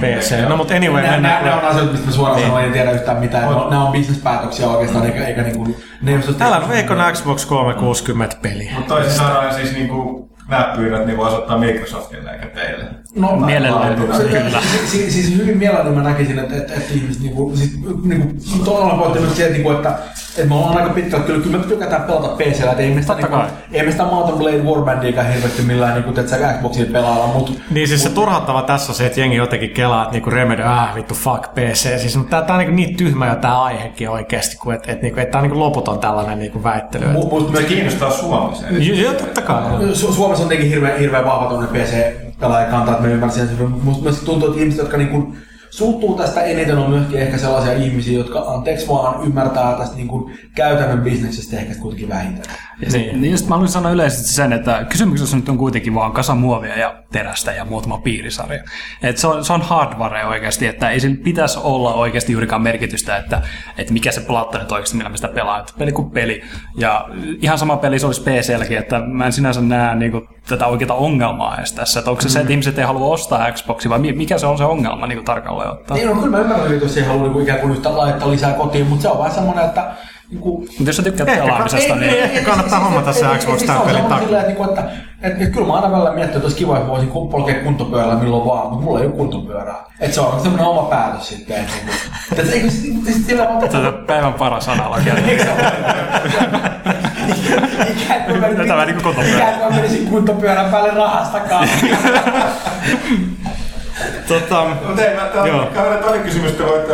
PC. 0.00 0.48
No 0.48 0.56
mutta 0.56 0.74
anyway, 0.74 1.02
Nämä, 1.02 1.16
nämä, 1.16 1.34
mennään. 1.34 1.44
nämä 1.44 1.56
on 1.56 1.64
asioita, 1.64 1.92
mistä 1.92 2.10
suoraan 2.10 2.36
Niin. 2.36 2.48
sanoen 2.48 2.66
en 2.66 2.72
tiedä 2.72 2.90
yhtään 2.90 3.18
mitään. 3.18 3.48
Ne 3.48 3.54
on, 3.54 3.70
nämä 3.70 3.84
on 3.84 3.92
bisnespäätöksiä 3.92 4.68
oikeastaan, 4.68 5.06
eikä, 5.06 5.24
eikä 5.26 5.42
niinku... 5.42 5.76
Ne 6.02 6.10
ei 6.10 6.16
ole 6.16 6.34
Älä 6.40 6.68
veikon 6.68 6.98
Xbox 7.12 7.46
360 7.46 8.36
peli. 8.42 8.70
mutta 8.74 8.94
toisin 8.94 9.12
sanoen 9.12 9.54
siis 9.54 9.72
niinku 9.72 10.30
nämä 10.48 10.72
pyydät, 10.76 11.06
niin 11.06 11.18
voisi 11.18 11.36
ottaa 11.36 11.58
Microsoftille 11.58 12.30
eikä 12.30 12.46
teille. 12.46 12.84
No, 13.16 13.36
Mielellään, 13.36 13.94
kyllä. 13.94 14.60
Siis, 14.60 14.90
siis, 14.92 15.12
siis 15.12 15.36
hyvin 15.38 15.58
mielelläni 15.58 15.96
mä 15.96 16.02
näkisin, 16.02 16.38
että, 16.38 16.56
että, 16.56 16.74
että 16.74 16.94
ihmiset 16.94 17.22
niinku, 17.22 17.52
siis, 17.54 17.78
niinku, 18.04 18.34
tuolla 18.64 18.94
pointti 18.94 19.20
myös 19.20 19.36
se, 19.36 19.42
että, 19.42 19.52
niinku, 19.52 19.70
että, 19.70 19.98
että 20.36 20.48
me 20.48 20.54
ollaan 20.54 20.76
aika 20.76 20.88
pitkällä, 20.90 21.24
kyllä, 21.24 21.42
kyllä 21.42 21.58
me 21.58 21.64
tykätään 21.64 22.02
pelata 22.02 22.28
PCllä, 22.28 22.70
että 22.70 22.82
ei 22.82 22.94
me 22.94 23.00
sitä, 23.00 23.14
niinku, 23.14 23.36
ei 23.72 23.82
me 23.86 23.90
sitä 23.90 24.04
Mountain 24.04 24.38
Blade 24.38 24.58
Warbandiakaan 24.62 25.32
hirveästi 25.32 25.62
millään 25.62 25.94
niinku, 25.94 26.20
että 26.20 26.30
sä 26.30 26.52
Xboxilla 26.52 26.92
pelailla, 26.92 27.26
mutta 27.26 27.52
Niin 27.70 27.88
siis 27.88 28.02
se 28.02 28.10
turhauttava 28.10 28.62
tässä 28.62 28.92
on 28.92 28.96
se, 28.96 29.06
että 29.06 29.20
jengi 29.20 29.36
jotenkin 29.36 29.70
kelaa, 29.70 30.02
että 30.02 30.12
niinku 30.12 30.30
Remedy, 30.30 30.62
ah 30.62 30.94
vittu 30.94 31.14
fuck 31.14 31.54
PC. 31.54 32.00
Siis, 32.00 32.16
mutta 32.16 32.30
tää, 32.30 32.46
tää 32.46 32.56
on 32.56 32.58
niinku 32.58 32.74
niin 32.74 32.96
tyhmä 32.96 33.26
jo 33.26 33.34
tää 33.34 33.62
aihekin 33.62 34.10
oikeesti, 34.10 34.56
kun 34.56 34.74
et, 34.74 34.88
et, 34.88 35.02
niinku, 35.02 35.20
et 35.20 35.30
tää 35.30 35.38
on 35.38 35.42
niinku 35.42 35.58
loputon 35.58 35.98
tällainen 35.98 36.38
niinku 36.38 36.62
väittely. 36.62 37.06
mu, 37.06 37.30
musta 37.30 37.46
Se 37.46 37.52
myös 37.52 37.64
kiinnostaa 37.64 38.10
Suomessa. 38.10 38.66
Joo, 38.68 39.12
totta 39.12 39.42
kai. 39.42 39.62
Su- 39.92 40.14
Suomessa 40.36 40.42
on 40.42 40.48
tietenkin 40.48 40.74
hirveän, 40.74 40.98
hirveän 41.00 41.24
vahva 41.24 41.48
tuonne 41.48 41.66
PC-pelaajakanta, 41.66 42.92
että 42.92 43.02
mä 43.02 43.12
ymmärsin 43.12 43.48
sen. 43.48 43.70
Musta 43.82 44.24
tuntuu, 44.24 44.48
että 44.48 44.60
ihmiset, 44.60 44.78
jotka 44.78 44.96
niin 44.96 45.36
suuttuu 45.74 46.14
tästä 46.14 46.42
eniten, 46.42 46.78
on 46.78 46.90
myöskin 46.90 47.18
ehkä 47.18 47.38
sellaisia 47.38 47.72
ihmisiä, 47.72 48.18
jotka 48.18 48.38
anteeksi 48.38 48.88
vaan 48.88 49.26
ymmärtää 49.26 49.76
tästä 49.78 49.96
niin 49.96 50.08
kuin 50.08 50.38
käytännön 50.54 51.00
bisneksestä 51.00 51.56
ehkä 51.56 51.74
kuitenkin 51.74 52.08
vähintään. 52.08 52.56
Niin. 52.92 53.20
niin 53.20 53.30
just 53.30 53.48
mä 53.48 53.54
haluaisin 53.54 53.72
sanoa 53.72 53.92
yleisesti 53.92 54.28
sen, 54.28 54.52
että 54.52 54.84
kysymyksessä 54.88 55.36
nyt 55.36 55.48
on 55.48 55.58
kuitenkin 55.58 55.94
vaan 55.94 56.12
kasa 56.12 56.34
muovia 56.34 56.78
ja 56.78 57.02
terästä 57.12 57.52
ja 57.52 57.64
muutama 57.64 57.98
piirisarja. 57.98 58.64
Et 59.02 59.18
se, 59.18 59.26
on, 59.26 59.44
se 59.44 59.52
on 59.52 59.62
hardware 59.62 60.26
oikeasti, 60.26 60.66
että 60.66 60.90
ei 60.90 61.00
sillä 61.00 61.16
pitäisi 61.24 61.58
olla 61.62 61.94
oikeasti 61.94 62.32
juurikaan 62.32 62.62
merkitystä, 62.62 63.16
että, 63.16 63.42
että 63.78 63.92
mikä 63.92 64.12
se 64.12 64.20
platta 64.20 64.58
nyt 64.58 64.72
oikeasti, 64.72 64.96
millä 64.96 65.10
me 65.10 65.16
sitä 65.16 65.28
pelaa. 65.28 65.60
Että 65.60 65.72
peli 65.78 65.92
kuin 65.92 66.10
peli. 66.10 66.42
Ja 66.76 67.08
ihan 67.40 67.58
sama 67.58 67.76
peli 67.76 67.98
se 67.98 68.06
olisi 68.06 68.22
PClläkin, 68.22 68.78
että 68.78 69.00
mä 69.00 69.26
en 69.26 69.32
sinänsä 69.32 69.60
näe 69.60 69.94
niin 69.94 70.12
kuin, 70.12 70.28
tätä 70.48 70.66
oikeaa 70.66 70.96
ongelmaa 70.96 71.56
edes 71.58 71.72
tässä. 71.72 71.98
Että 72.00 72.10
onko 72.10 72.22
se 72.22 72.28
se, 72.28 72.40
että 72.40 72.52
ihmiset 72.52 72.78
ei 72.78 72.84
halua 72.84 73.14
ostaa 73.14 73.52
Xboxia 73.52 73.90
vai 73.90 73.98
mi- 73.98 74.12
mikä 74.12 74.38
se 74.38 74.46
on 74.46 74.58
se 74.58 74.64
ongelma 74.64 75.06
niin 75.06 75.16
kuin 75.18 75.24
tarkalleen 75.24 75.70
ottaa? 75.70 75.96
Niin, 75.96 76.08
no 76.08 76.14
kyllä 76.14 76.30
mä 76.30 76.38
ymmärrän, 76.38 76.72
että 76.72 76.84
jos 76.84 76.96
ei 76.96 77.04
halua 77.04 77.28
niin 77.28 77.42
ikään 77.42 77.58
kuin 77.58 77.72
yhtä 77.72 77.96
laittaa 77.96 78.30
lisää 78.30 78.52
kotiin, 78.52 78.86
mutta 78.86 79.02
se 79.02 79.08
on 79.08 79.18
vähän 79.18 79.32
semmoinen, 79.34 79.64
että 79.64 79.86
niin 80.30 80.40
kuin, 80.40 80.60
Mutta 80.60 80.82
jos 80.86 80.96
sä 80.96 81.02
tykkäät 81.02 81.28
Ehkä 81.28 81.42
pelaamisesta, 81.42 81.96
niin... 81.96 82.10
ei- 82.10 82.20
ehkä 82.20 82.50
kannattaa 82.50 82.78
hommata 82.80 83.12
se 83.12 83.26
Xbox 83.38 83.62
tämän 83.62 83.82
pelin 83.82 84.04
takia. 84.04 84.40
Että, 84.40 84.52
että, 84.64 84.84
että, 85.22 85.46
kyllä 85.46 85.66
mä 85.66 85.72
aina 85.72 85.90
välillä 85.90 86.10
miettinyt, 86.10 86.36
että 86.36 86.46
olisi 86.46 86.56
kiva, 86.56 86.76
että 86.76 86.88
voisin 86.88 87.08
polkea 87.10 87.62
kuntopyörällä 87.64 88.14
milloin 88.14 88.46
vaan, 88.46 88.68
mutta 88.68 88.84
mulla 88.84 89.00
ei 89.00 89.06
ole 89.06 89.14
kuntopyörää. 89.14 89.76
Että 90.00 90.14
se 90.14 90.20
on 90.20 90.40
semmoinen 90.40 90.66
oma 90.68 90.82
päätös 90.82 91.28
sitten. 91.28 91.66
Että, 92.32 92.52
eikö 92.52 92.70
sillä 93.26 93.48
on 93.48 93.68
Tätä 93.68 93.92
päivän 94.06 94.34
paras 94.34 94.68
analogia. 94.68 95.14
Ikään 98.02 98.22
kuin 98.22 98.40
mä 98.40 98.46
Tätä 98.48 98.74
vähän 98.74 98.86
niin 98.86 99.02
kuin 99.02 99.14
kuntopyörä. 99.14 99.38
Ikään 99.38 99.54
kuin 99.54 99.68
mä 99.74 99.76
menisin 99.76 100.06
kuntopyörän 100.06 100.70
päälle 100.70 100.90
rahastakaan. 100.90 101.68
tota, 104.28 104.64
Mutta 104.86 105.02
hei, 105.02 105.14
mä, 105.14 105.22
on 105.62 105.68
käydään 105.74 106.04
toinen 106.04 106.22
kysymys, 106.22 106.50
että 106.50 106.64
voitte... 106.64 106.92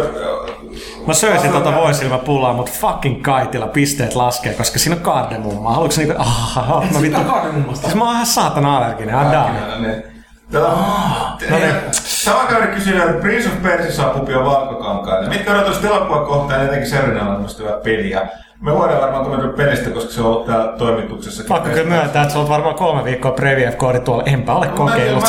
mä 1.07 1.15
söisin 1.15 1.53
tota 1.53 1.75
voisilmäpullaa, 1.75 2.53
mutta 2.53 2.73
fucking 2.81 3.23
kaitilla 3.23 3.67
pisteet 3.67 4.15
laskee, 4.15 4.55
koska 4.55 4.79
siinä 4.79 4.97
on 4.97 5.03
kardemummaa. 5.03 5.75
Haluatko 5.75 6.01
niinku... 6.01 6.15
Ah, 6.19 6.93
mä 6.93 7.03
vittu... 7.03 7.19
Sitä 7.19 7.31
kardemumasta. 7.31 7.83
Siis 7.83 7.95
mä 7.95 8.05
oon 8.05 8.15
ihan 8.15 8.27
saatana 8.27 8.77
allerginen. 8.77 9.15
I'm 9.15 9.33
down. 9.33 9.83
Niin. 9.83 10.03
Tätä, 10.53 10.67
no 11.51 11.59
niin. 11.59 11.75
Sama 11.93 12.45
käydä 12.45 12.67
kysyä, 12.67 13.05
että 13.05 13.21
Prince 13.21 13.49
of 13.49 13.63
Persia 13.63 13.93
saa 13.93 14.11
pupia 14.11 14.45
valkokankaille. 14.45 15.29
Mitkä 15.29 15.53
odotukset 15.53 15.85
elokuvakohtaan 15.85 16.65
etenkin 16.65 16.91
Serenalla 16.91 17.35
ilmestyvää 17.35 17.77
peliä? 17.85 18.29
Me 18.61 18.75
voidaan 18.75 19.01
varmaan 19.01 19.23
kommentoida 19.23 19.57
pelistä, 19.57 19.91
koska 19.91 20.13
se 20.13 20.21
on 20.21 20.27
ollut 20.27 20.47
täällä 20.47 20.73
toimituksessa. 20.79 21.45
Pakko 21.49 21.69
kyllä 21.69 21.89
myöntää, 21.89 22.23
että 22.23 22.33
sä 22.33 22.39
oot 22.39 22.49
varmaan 22.49 22.75
kolme 22.75 23.05
viikkoa 23.05 23.33
Previev-koodi 23.33 24.01
tuolla. 24.01 24.23
Enpä 24.27 24.55
ole 24.55 24.67
kokeillut. 24.67 25.25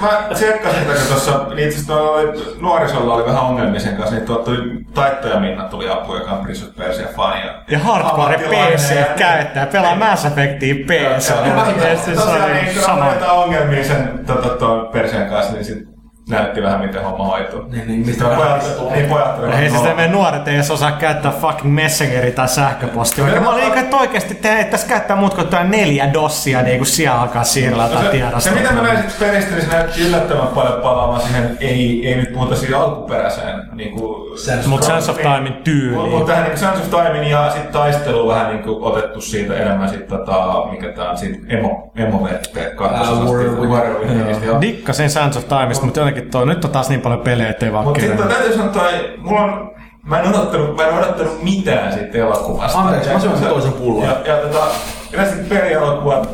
Mä, 0.00 0.08
mä, 0.08 0.12
mä 0.28 0.34
tsekkasin 0.34 0.84
tätä, 0.84 0.98
kun 0.98 1.08
tuossa 1.08 1.44
niin 1.48 1.58
itse 1.58 1.74
asiassa 1.74 1.94
oli, 1.94 2.56
nuorisolla 2.60 3.14
oli 3.14 3.26
vähän 3.26 3.42
ongelmia 3.42 3.80
sen 3.80 3.96
kanssa, 3.96 4.14
niin 4.14 4.26
tuolta 4.26 4.44
tuli 4.44 4.84
Taittoja 4.94 5.40
Minna 5.40 5.64
tuli 5.64 5.88
apu, 5.88 6.14
joka 6.14 6.30
on 6.30 6.38
Prince 6.38 6.66
of 6.66 6.76
Persia 6.76 7.06
fani. 7.16 7.40
Ja 7.70 7.78
hardcore 7.78 8.38
PC 8.38 8.90
ja- 8.94 9.04
käyttää, 9.16 9.66
pelaa 9.66 9.96
Mass 9.96 10.24
Effectia 10.24 10.74
PC. 10.74 11.14
Tosiaan 11.14 12.52
niin, 12.52 12.90
on 12.90 13.18
kun 13.18 13.30
on 13.30 13.42
ongelmia 13.42 13.84
sen 13.84 14.24
tota, 14.26 14.68
Persian 14.92 15.26
kanssa, 15.26 15.52
niin 15.52 15.64
sit 15.64 15.93
näytti 16.28 16.62
vähän 16.62 16.80
miten 16.80 17.02
homma 17.04 17.26
hoituu. 17.26 17.62
Niin, 17.72 17.86
niin, 17.88 18.06
mistä 18.06 18.24
Pojat- 18.24 18.92
Niin 18.94 19.06
pojat 19.06 19.36
tuli 19.36 19.56
Hei 19.56 19.70
siis 19.70 19.82
meidän 19.82 20.12
nuoret 20.12 20.48
ei 20.48 20.54
edes 20.54 20.70
osaa 20.70 20.92
käyttää 20.92 21.32
fucking 21.32 21.74
Messengeri 21.74 22.32
tai 22.32 22.48
sähköpostia. 22.48 23.24
Mä 23.40 23.50
olin 23.50 23.64
niin, 23.64 23.78
että 23.78 23.96
oikeesti 23.96 24.34
te 24.34 24.58
ei 24.58 24.64
tässä 24.64 24.86
käyttää 24.88 25.16
muut 25.16 25.34
kuin 25.34 25.46
neljä 25.64 26.12
dossia 26.12 26.62
niin 26.62 26.76
kuin 26.78 26.86
siellä 26.86 27.20
alkaa 27.20 27.44
siirrellä 27.44 27.88
tai 27.88 27.96
No 27.96 28.02
se, 28.04 28.10
tiedosta. 28.10 28.40
se, 28.40 28.50
mitä 28.50 28.72
mä 28.72 28.82
näin 28.82 29.10
sit 29.10 29.18
pelistä, 29.18 29.50
niin 29.54 29.64
se 29.64 29.70
näytti 29.76 30.00
yllättävän 30.08 30.46
paljon 30.46 30.80
palaamaan 30.82 31.20
siihen, 31.20 31.58
ei, 31.60 32.08
ei 32.08 32.14
nyt 32.16 32.32
puhuta 32.32 32.56
siihen 32.56 32.78
alkuperäiseen 32.78 33.62
niin 33.72 33.92
kuin, 33.92 34.38
Sense 34.38 34.68
Mut 34.68 34.82
Sense 34.82 35.10
of 35.10 35.16
Timein 35.16 35.42
Mutta 35.42 35.62
tyyliin. 35.64 36.26
tähän 36.26 36.44
niin 36.44 36.58
Sense 36.58 36.78
of 36.78 36.90
Timein 37.04 37.30
ja 37.30 37.50
sitten 37.50 37.72
taistelu 37.72 38.28
vähän 38.28 38.46
niin 38.48 38.62
kuin 38.62 38.82
otettu 38.82 39.20
siitä 39.20 39.54
enemmän 39.56 39.88
sit 39.88 40.08
tota, 40.08 40.64
mikä 40.70 40.88
tää 40.88 41.10
on 41.10 41.18
siitä 41.18 41.38
emo, 41.48 41.92
emo 41.96 42.28
kakkososasta. 42.54 43.24
Warrior 43.24 43.50
Within. 43.54 43.70
Warrior 43.70 44.00
Withinistä, 44.00 44.44
joo. 44.46 44.60
Dikkasin 44.60 45.10
Sands 45.10 45.36
of 45.36 45.44
Timeista, 45.48 45.84
mutta 45.84 46.00
jotenkin 46.14 46.30
toi, 46.30 46.46
nyt 46.46 46.64
on 46.64 46.70
taas 46.70 46.88
niin 46.88 47.00
paljon 47.00 47.20
pelejä, 47.20 47.50
ettei 47.50 47.72
vaan 47.72 47.84
Mutta 47.84 48.00
sitten 48.00 48.28
täytyy 48.28 48.52
sanoa, 48.56 48.90
että 48.90 49.18
mulla 49.18 49.40
on, 49.40 49.70
mä 50.02 50.20
en 50.20 50.28
odottanut, 50.28 50.76
mä 50.76 50.86
en 50.86 50.94
odottanut 50.94 51.42
mitään 51.42 51.92
siitä 51.92 52.18
elokuvasta. 52.18 52.78
Anteeksi, 52.78 53.10
mä 53.10 53.20
syön 53.20 53.40
toisen 53.48 53.72
pullon. 53.72 54.04
Ja, 54.04 54.16
ja 54.24 54.36
tota, 54.36 54.64
yleensä 55.12 55.36
pelielokuvat, 55.48 56.28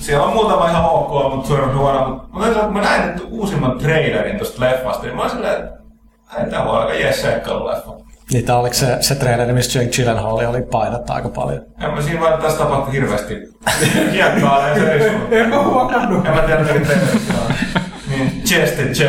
siellä 0.00 0.26
on 0.26 0.32
muutama 0.32 0.68
ihan 0.70 0.84
ok, 0.84 1.34
mutta 1.34 1.48
suurin 1.48 1.68
osa 1.68 1.78
huono. 1.78 2.26
Mutta 2.32 2.48
mä, 2.48 2.68
mä 2.68 2.80
näin 2.80 3.02
että 3.02 3.22
uusimman 3.30 3.78
trailerin 3.78 4.38
tosta 4.38 4.64
leffasta, 4.64 5.02
niin 5.02 5.16
mä 5.16 5.22
olin 5.22 5.30
silleen, 5.30 5.54
että 5.54 6.50
tää 6.50 6.64
voi 6.64 6.70
olla 6.70 6.80
aika 6.80 6.94
jees 6.94 7.22
seikkailu-leffa. 7.22 8.10
Niin 8.32 8.44
tää 8.44 8.56
oliko 8.56 8.74
se, 8.74 8.96
se 9.00 9.14
traileri, 9.14 9.52
missä 9.52 9.78
Jake 9.78 9.96
Gyllenhaal 9.96 10.36
oli 10.36 10.62
painetta 10.62 11.14
aika 11.14 11.28
paljon. 11.28 11.62
En 11.80 11.90
mä 11.90 12.02
siinä 12.02 12.20
vaan 12.20 12.42
tässä 12.42 12.58
tapahtui 12.58 12.92
hirveästi 12.92 13.34
kiekkaa 14.12 14.68
ja 14.68 14.74
se 14.74 14.92
ei 14.92 15.10
En 15.40 15.48
mä 15.48 15.62
huomannut. 15.62 16.26
En 16.26 16.34
mä 16.34 16.42
tiedä, 16.42 16.60
mitä 16.60 16.94
Niin, 18.50 18.62
Chesty 18.66 19.04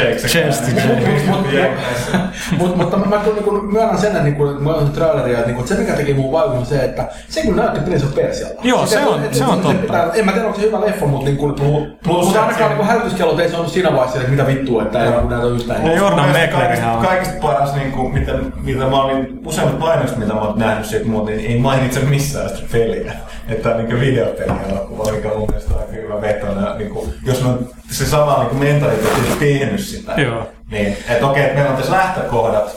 Jake. 0.00 0.18
Se. 0.28 2.18
Mut, 2.58 2.76
mutta 2.76 2.96
mä, 2.96 3.18
kyllä 3.18 3.40
niin 3.40 3.64
myönnän 3.72 3.98
sen, 3.98 4.10
että 4.10 4.22
niin 4.22 4.34
kun, 4.34 4.62
mä 4.62 4.70
oon 4.70 4.90
traileria, 4.92 5.34
että, 5.38 5.46
niin 5.48 5.56
kun, 5.56 5.68
se 5.68 5.74
mikä 5.74 5.92
teki 5.92 6.14
mun 6.14 6.32
vaikutuksen 6.32 6.62
on 6.78 6.80
se, 6.80 6.84
että 6.84 7.08
se 7.28 7.42
kyllä 7.42 7.62
näytti 7.62 7.80
Prince 7.80 8.06
of 8.06 8.14
Persialta. 8.14 8.60
Joo, 8.62 8.86
se 8.86 8.98
on- 9.06 9.20
se 9.32 9.44
on 9.44 9.60
totta. 9.60 9.82
Pitää, 9.82 10.10
en 10.14 10.24
mä 10.24 10.32
tiedä, 10.32 10.46
onko 10.46 10.60
se 10.60 10.66
hyvä 10.66 10.80
leffa, 10.80 11.06
mutta 11.06 11.26
niin 11.26 11.36
kun, 11.36 11.54
plus 11.54 11.94
mutta 12.04 12.32
se- 12.32 12.38
ainakaan 12.38 12.76
niin 12.78 12.86
hälytyskellot 12.86 13.40
ei 13.40 13.48
se 13.50 13.56
ollut 13.56 13.72
siinä 13.72 13.92
vaiheessa, 13.92 14.18
että 14.18 14.30
mitä 14.30 14.46
vittua, 14.46 14.82
että 14.82 15.04
ei 15.04 15.10
näytä 15.10 15.46
yhtään. 15.46 15.86
Ja 15.86 15.96
Jordan 15.96 16.32
kaikista, 16.52 16.92
on. 16.92 17.06
kaikista 17.06 17.34
paras, 17.42 17.74
niin 17.74 17.92
kuin, 17.92 18.14
mitä, 18.14 18.32
mitä 18.62 18.84
mä 18.84 19.02
olin, 19.02 19.40
useimmat 19.46 19.78
mainokset, 19.78 20.18
mitä 20.18 20.34
mä 20.34 20.40
oon 20.40 20.58
nähnyt 20.58 20.86
siitä 20.86 21.06
muuta, 21.06 21.30
niin 21.30 21.50
ei 21.50 21.58
mainitse 21.58 22.00
missään 22.00 22.48
sitä 22.48 22.62
peliä. 22.72 23.12
Että 23.48 23.68
on 23.68 23.76
niin 23.76 24.00
videopelielokuva, 24.00 25.12
mikä 25.12 25.28
on 25.28 25.38
mun 25.38 25.48
mielestä 25.48 25.74
aika 25.74 25.92
hyvä 25.92 26.20
vetona. 26.20 26.74
Niin 26.74 26.90
kuin, 26.90 27.14
jos 27.26 27.42
mä 27.44 27.48
se 27.90 28.06
sama 28.06 28.38
niin 28.44 28.56
mentaliteetti 28.72 29.36
tehnyt 29.38 29.80
sitä, 29.80 30.12
Joo. 30.12 30.48
niin 30.70 30.96
että 31.08 31.26
okei, 31.26 31.42
että 31.42 31.54
meillä 31.54 31.70
on 31.70 31.76
tässä 31.76 31.92
lähtökohdat, 31.92 32.76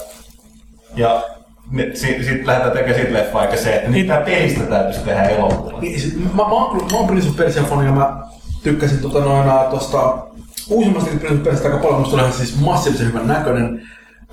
ja 0.95 1.23
sitten 1.93 2.25
sit 2.25 2.45
lähdetään 2.45 2.71
tekemään 2.71 2.95
siitä 2.95 3.13
leffaa, 3.13 3.45
eikä 3.45 3.57
se, 3.57 3.75
että 3.75 3.89
nyt 3.89 4.07
tää 4.07 4.21
pelistä 4.21 4.63
täytyisi 4.63 4.99
tehdä 4.99 5.23
elokuva. 5.23 5.79
Niin, 5.79 6.01
sit 6.01 6.15
Mä, 6.15 6.29
mä, 6.35 6.43
oon, 6.43 6.87
mä 6.91 6.97
oon 6.97 7.07
Prince 7.07 7.29
of 7.29 7.35
Persia 7.35 7.63
fani 7.63 7.85
ja 7.85 7.91
mä 7.91 8.23
tykkäsin 8.63 8.99
tota 8.99 9.19
noin 9.19 9.69
tosta 9.69 10.17
uusimmasta 10.69 11.09
Prince 11.09 11.37
of 11.37 11.43
Persia 11.43 11.65
aika 11.65 11.83
paljon. 11.83 11.99
Musta 11.99 12.15
oli 12.15 12.23
ihan 12.23 12.33
siis 12.33 12.59
massiivisen 12.59 13.07
hyvän 13.07 13.27
näköinen, 13.27 13.81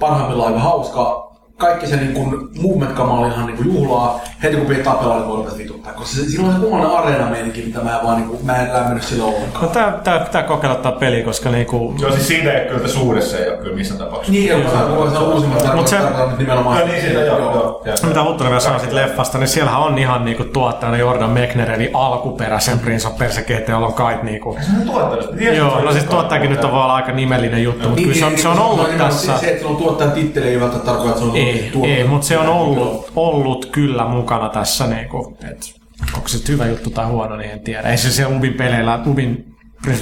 parhaimmillaan 0.00 0.52
aika 0.52 0.64
hauska. 0.64 1.31
Kaikki 1.62 1.86
se 1.86 1.96
niin 1.96 2.12
kun, 2.14 2.50
movement-kama 2.62 3.18
oli 3.18 3.28
ihan 3.28 3.46
niin 3.46 3.64
juhlaa. 3.64 4.20
Heti 4.42 4.56
kun 4.56 4.66
piti 4.66 4.82
tapella, 4.82 5.16
niin 5.16 5.28
voi 5.28 5.46
vituttaa. 5.58 5.92
Koska 5.92 6.16
se, 6.16 6.24
siinä 6.24 6.46
on 6.48 6.54
se 6.54 6.60
kummallinen 6.60 6.96
areena 6.98 7.30
meininki, 7.30 7.62
mitä 7.62 7.80
mä 7.80 7.98
en 7.98 8.06
vaan 8.06 8.16
niin 8.16 8.28
kun, 8.28 8.38
mä 8.42 8.56
en 8.56 8.72
lämmennyt 8.72 9.02
silloin 9.02 9.34
ollenkaan. 9.34 9.64
No 9.64 9.70
tää, 9.70 10.00
tää 10.04 10.18
pitää 10.18 10.42
kokeilla 10.42 10.76
tää 10.76 10.92
peli, 10.92 11.22
koska 11.22 11.50
niinku... 11.50 11.94
Joo, 12.00 12.12
siis 12.12 12.28
siitä 12.28 12.52
ei 12.52 12.60
ole 12.60 12.68
kyllä 12.68 12.80
tässä 12.80 13.00
uudessa 13.00 13.38
ei 13.38 13.48
ole 13.48 13.56
kyllä 13.56 13.76
missään 13.76 13.98
tapauksessa. 13.98 14.32
Niin, 14.32 14.48
joo, 14.48 14.58
mä 14.58 14.96
voin 14.96 15.10
sanoa 15.10 15.28
uusimmat 15.28 15.74
Mut 15.74 15.88
se- 15.88 15.96
tarkoittaa 15.96 16.26
nyt 16.26 16.38
nimenomaan. 16.38 16.78
Joo, 16.78 16.88
niin 16.88 17.00
siitä 17.00 17.20
joo, 17.20 17.38
joo. 17.38 17.82
joo. 17.84 17.96
Mitä 18.06 18.22
Huttunen 18.24 18.50
vielä 18.50 18.60
sanoi 18.60 18.80
siitä 18.80 18.96
leffasta, 18.96 19.38
niin 19.38 19.48
siellähän 19.48 19.80
on 19.80 19.98
ihan 19.98 20.24
niinku 20.24 20.44
tuottajana 20.44 20.96
Jordan 20.96 21.30
Mechner, 21.30 21.70
eli 21.70 21.90
alkuperäisen 21.94 22.78
Prince 22.78 23.08
of 23.08 23.18
Persia 23.18 23.42
GT, 23.44 23.68
jolla 23.68 23.86
on 23.86 23.94
kai 23.94 24.18
niinku... 24.22 24.58
Se 24.60 24.70
on 24.80 24.86
tuottanut. 24.86 25.36
Tiedätkö, 25.38 25.58
Joo, 25.58 25.70
se 25.76 25.82
no 25.82 25.88
on 25.88 25.92
siis 25.92 26.04
tuottajakin 26.04 26.50
nyt 26.50 26.64
on 26.64 26.70
olla 26.70 26.94
aika 26.94 27.12
nimellinen 27.12 27.62
juttu, 27.62 27.88
mutta 27.88 28.02
kyllä 28.02 28.16
se 28.18 28.24
on, 28.24 28.38
se 28.38 28.48
on 28.48 28.58
ollut 28.58 28.98
tässä... 28.98 29.38
Se, 29.38 29.46
että 29.46 29.60
se 29.60 29.66
on 29.66 29.76
tuottajan 29.76 30.12
titteli, 30.12 30.48
ei 30.48 30.60
välttämättä 30.60 30.90
tarkoita, 30.90 31.10
että 31.10 31.20
se 31.20 31.30
on 31.30 31.36
Ei, 31.52 31.72
ei 31.84 32.04
mutta 32.04 32.26
se 32.26 32.38
on 32.38 32.46
ollut, 32.46 33.12
ollut 33.16 33.66
kyllä 33.66 34.08
mukana 34.08 34.48
tässä. 34.48 34.86
Niinku, 34.86 35.38
et, 35.50 35.74
onko 36.14 36.28
se 36.28 36.52
hyvä 36.52 36.66
juttu 36.66 36.90
tai 36.90 37.06
huono, 37.06 37.36
niin 37.36 37.50
en 37.50 37.60
tiedä. 37.60 37.88
Ei 37.88 37.96
se 37.96 38.10
siellä 38.10 38.36
Ubin 38.36 38.54
peleillä, 38.54 39.02
Ubin 39.06 39.52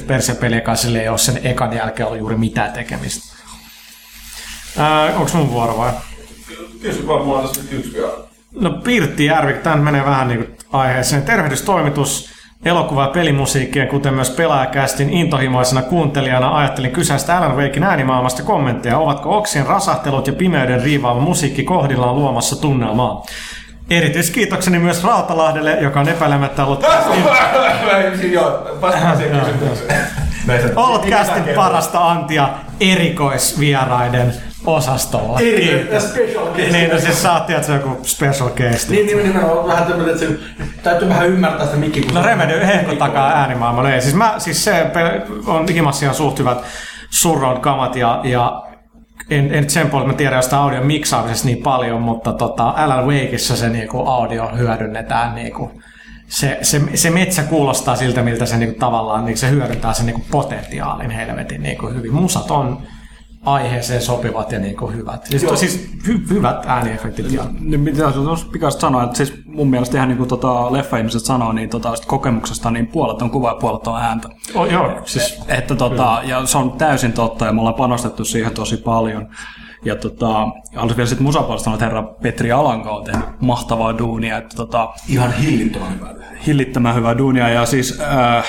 Persia 0.07 0.35
pelien 0.35 0.62
kanssa 0.62 0.87
sille 0.87 1.01
ei 1.01 1.09
ole 1.09 1.19
sen 1.19 1.41
ekan 1.47 1.73
jälkeen 1.73 2.07
ollut 2.07 2.20
juuri 2.20 2.37
mitään 2.37 2.73
tekemistä. 2.73 3.37
Ää, 4.79 5.17
onko 5.17 5.31
mun 5.35 5.51
vuoro 5.51 5.77
vai? 5.77 5.93
Kysy 6.83 7.07
vaan, 7.07 7.25
mulla 7.25 7.39
on 7.39 7.49
tässä 7.49 7.62
nyt 7.62 7.73
yksi 7.73 7.93
vielä. 7.93 8.12
No 8.55 8.70
Pirtti 8.70 9.25
Järvik, 9.25 9.62
tämä 9.62 9.77
menee 9.77 10.05
vähän 10.05 10.29
niin 10.29 10.45
kuin 10.45 10.57
aiheeseen. 10.73 11.23
Tervehdystoimitus 11.23 12.31
elokuva- 12.64 13.02
ja 13.02 13.08
pelimusiikkien, 13.08 13.89
kuten 13.89 14.14
myös 14.14 14.30
pelaajakästin 14.30 15.10
intohimoisena 15.10 15.82
kuuntelijana 15.82 16.56
ajattelin 16.56 16.90
kyseistä 16.90 17.39
Alan 17.39 17.56
Wakein 17.56 17.84
äänimaailmasta 17.84 18.42
kommentteja. 18.42 18.98
Ovatko 18.98 19.36
oksien 19.36 19.66
rasahtelut 19.66 20.26
ja 20.26 20.32
pimeyden 20.32 20.82
riivaava 20.82 21.20
musiikki 21.20 21.62
kohdillaan 21.62 22.14
luomassa 22.14 22.60
tunnelmaa? 22.60 23.22
Erityiskiitokseni 23.90 24.78
myös 24.78 25.05
Rautalahdelle, 25.05 25.76
joka 25.80 26.00
on 26.00 26.08
epäilemättä 26.08 26.64
ollut 26.64 26.80
kästin, 26.80 28.32
Joo, 28.32 28.66
vastaan 28.80 29.16
siihen 29.16 29.40
kysymykseen. 29.40 30.06
Näin 30.47 30.62
se- 30.62 30.72
ollut 30.76 31.06
kästin 31.06 31.42
parasta 31.55 32.10
antia 32.10 32.48
erikoisvieraiden 32.80 34.34
osastolla. 34.74 35.40
Eri, 35.40 35.89
special 35.99 36.47
case. 36.47 36.70
Niin, 36.73 36.90
no 36.90 36.99
siis 36.99 37.23
sä 37.23 37.32
oot 37.32 37.47
tiedätkö, 37.47 37.73
joku 37.73 37.99
special 38.02 38.50
case. 38.50 38.90
Niin, 38.90 39.07
niin, 39.07 39.18
nimenomaan 39.18 39.68
vähän 39.68 39.84
tämmöinen, 39.86 40.15
että 40.15 40.26
se 40.26 40.32
täytyy 40.82 41.08
vähän 41.08 41.26
ymmärtää 41.28 41.66
sitä 41.66 41.78
mikki. 41.78 42.00
No 42.00 42.23
se- 42.23 42.28
Remedy 42.28 42.66
hehko 42.66 42.94
takaa 42.94 43.28
äänimaailmalle. 43.32 43.94
Ei, 43.94 44.00
siis, 44.00 44.15
mä, 44.15 44.34
siis 44.39 44.65
se 44.65 44.86
on 45.47 45.68
himassa 45.68 46.05
ihan 46.05 46.15
suht 46.15 46.39
hyvät 46.39 46.58
surround 47.10 47.58
kamat 47.60 47.97
ja, 47.97 48.20
ja 48.24 48.62
en, 49.31 49.55
en 49.55 49.70
sen 49.70 49.90
puolella, 49.90 50.12
mä 50.12 50.16
tiedän 50.16 50.39
jostain 50.39 50.62
audion 50.62 50.86
miksaamisesta 50.86 51.47
niin 51.47 51.62
paljon, 51.62 52.02
mutta 52.02 52.32
tota, 52.32 52.68
Alan 52.76 53.07
Wakeissa 53.07 53.57
se 53.57 53.68
niinku 53.68 54.07
audio 54.07 54.50
hyödynnetään 54.57 55.34
niinku, 55.34 55.70
se, 56.28 56.58
se, 56.62 56.81
se, 56.94 57.10
metsä 57.10 57.42
kuulostaa 57.42 57.97
siltä, 57.97 58.23
miltä 58.23 58.47
se 58.47 58.57
niinku, 58.57 58.78
tavallaan 58.78 59.24
niin 59.24 59.36
se 59.36 59.50
hyödyntää 59.50 59.92
sen 59.92 60.07
niinku, 60.07 60.23
potentiaalin 60.31 61.10
helvetin 61.10 61.62
niinku, 61.62 61.89
hyvin. 61.89 62.15
Musat 62.15 62.50
on 62.50 62.82
aiheeseen 63.44 64.02
sopivat 64.02 64.52
ja 64.52 64.59
niinku, 64.59 64.86
hyvät. 64.86 65.27
Siis, 65.27 65.47
siis 65.55 65.91
hy, 66.07 66.20
hyvät 66.31 66.65
ääniefektit. 66.67 67.33
Ja, 67.33 67.44
Niin 67.60 67.81
mitä 67.81 68.12
pikaisesti 68.52 68.81
sanoa, 68.81 69.05
että 69.05 69.17
siis 69.17 69.35
mun 69.47 69.70
mielestä 69.70 69.97
ihan 69.97 70.09
niin 70.09 70.19
kuin 70.19 70.28
tota 70.28 70.73
leffa-ihmiset 70.73 71.25
sanoo, 71.25 71.52
niin 71.52 71.70
tota, 71.70 71.94
kokemuksesta 72.07 72.70
niin 72.70 72.86
puolet 72.86 73.23
on 73.23 73.31
kuva 73.31 73.49
ja 73.49 73.55
puolet 73.55 73.86
on 73.86 74.02
ääntä. 74.02 74.28
oh, 74.55 74.67
joo, 74.67 75.01
siis 75.05 75.41
Että 75.49 75.75
tota, 75.75 76.20
ja 76.25 76.47
se 76.47 76.59
on 76.59 76.73
täysin 76.73 77.12
totta 77.12 77.47
ja 77.47 77.52
me 77.52 77.60
ollaan 77.60 77.75
panostettu 77.75 78.25
siihen 78.25 78.55
tosi 78.55 78.77
paljon. 78.77 79.28
Ja 79.84 79.97
tota, 79.97 80.28
haluaisin 80.75 80.97
vielä 80.97 81.09
sitten 81.09 81.25
musapuolesta 81.26 81.65
sanoa, 81.65 81.75
että 81.75 81.84
herra 81.84 82.02
Petri 82.02 82.52
Alanka 82.52 82.91
on 82.91 83.05
tehnyt 83.05 83.25
mahtavaa 83.41 83.99
duunia. 83.99 84.39
Että 84.39 84.57
tota, 84.57 84.89
Ihan 85.09 85.33
hillittömän 85.33 85.94
hyvä. 85.94 86.09
hillittömän 86.47 86.94
hyvää 86.94 87.18
duunia 87.18 87.49
ja 87.49 87.67
siis 87.67 88.00
äh, 88.00 88.44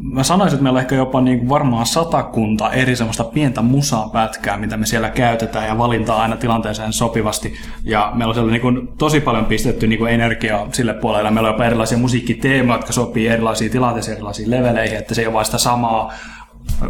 mä 0.00 0.22
sanoisin, 0.22 0.54
että 0.56 0.62
meillä 0.62 0.76
on 0.76 0.80
ehkä 0.80 0.94
jopa 0.94 1.20
niin 1.20 1.38
kuin 1.38 1.48
varmaan 1.48 1.86
satakunta 1.86 2.72
eri 2.72 2.96
semmoista 2.96 3.24
pientä 3.24 3.62
musaa 3.62 4.08
pätkää, 4.08 4.56
mitä 4.56 4.76
me 4.76 4.86
siellä 4.86 5.10
käytetään 5.10 5.66
ja 5.66 5.78
valintaa 5.78 6.22
aina 6.22 6.36
tilanteeseen 6.36 6.92
sopivasti 6.92 7.54
ja 7.84 8.12
meillä 8.14 8.30
on 8.30 8.34
siellä 8.34 8.52
niin 8.52 8.62
kuin 8.62 8.88
tosi 8.98 9.20
paljon 9.20 9.44
pistetty 9.44 9.86
niin 9.86 9.98
kuin 9.98 10.12
energiaa 10.12 10.66
sille 10.72 10.94
puolelle. 10.94 11.30
Meillä 11.30 11.48
on 11.48 11.54
jopa 11.54 11.64
erilaisia 11.64 11.98
musiikkiteemoja, 11.98 12.78
jotka 12.78 12.92
sopii 12.92 13.28
erilaisiin 13.28 13.70
tilanteisiin, 13.70 14.14
erilaisiin 14.14 14.50
leveleihin, 14.50 14.98
että 14.98 15.14
se 15.14 15.20
ei 15.20 15.26
ole 15.26 15.34
vain 15.34 15.46
sitä 15.46 15.58
samaa 15.58 16.12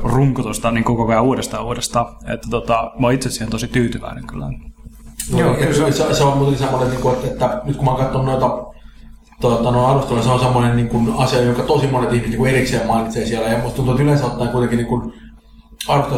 runkutusta 0.02 0.70
niin 0.70 0.84
koko 0.84 1.08
ajan 1.08 1.24
uudestaan 1.24 1.64
uudestaan. 1.64 2.06
Että 2.34 2.48
tota, 2.50 2.92
mä 2.98 3.06
oon 3.06 3.14
itse 3.14 3.30
siihen 3.30 3.50
tosi 3.50 3.68
tyytyväinen 3.68 4.26
kyllä. 4.26 4.46
Joo, 5.36 5.56
ja 5.56 5.74
se, 5.74 5.92
se, 5.92 6.14
se, 6.14 6.24
on 6.24 6.38
muutenkin 6.38 6.64
semmoinen, 6.64 6.90
niin 6.90 7.02
kuin, 7.02 7.14
että, 7.14 7.26
että, 7.26 7.60
nyt 7.64 7.76
kun 7.76 7.84
mä 7.84 7.90
oon 7.90 8.00
katsonut 8.00 8.26
noita 8.26 8.66
tuota, 9.40 9.70
no, 9.70 9.86
arvosteluja, 9.86 10.24
se 10.24 10.30
on 10.30 10.40
semmoinen 10.40 10.76
niin 10.76 10.88
kuin, 10.88 11.14
asia, 11.16 11.40
jonka 11.40 11.62
tosi 11.62 11.86
monet 11.86 12.12
ihmiset 12.12 12.28
niin 12.28 12.38
kuin 12.38 12.50
erikseen 12.50 12.86
mainitsee 12.86 13.26
siellä. 13.26 13.48
Ja 13.48 13.58
musta 13.58 13.76
tuntuu, 13.76 13.94
että 13.94 14.02
yleensä 14.02 14.26
ottaen 14.26 14.50
kuitenkin 14.50 14.76
niin 14.76 14.86
kuin, 14.86 15.12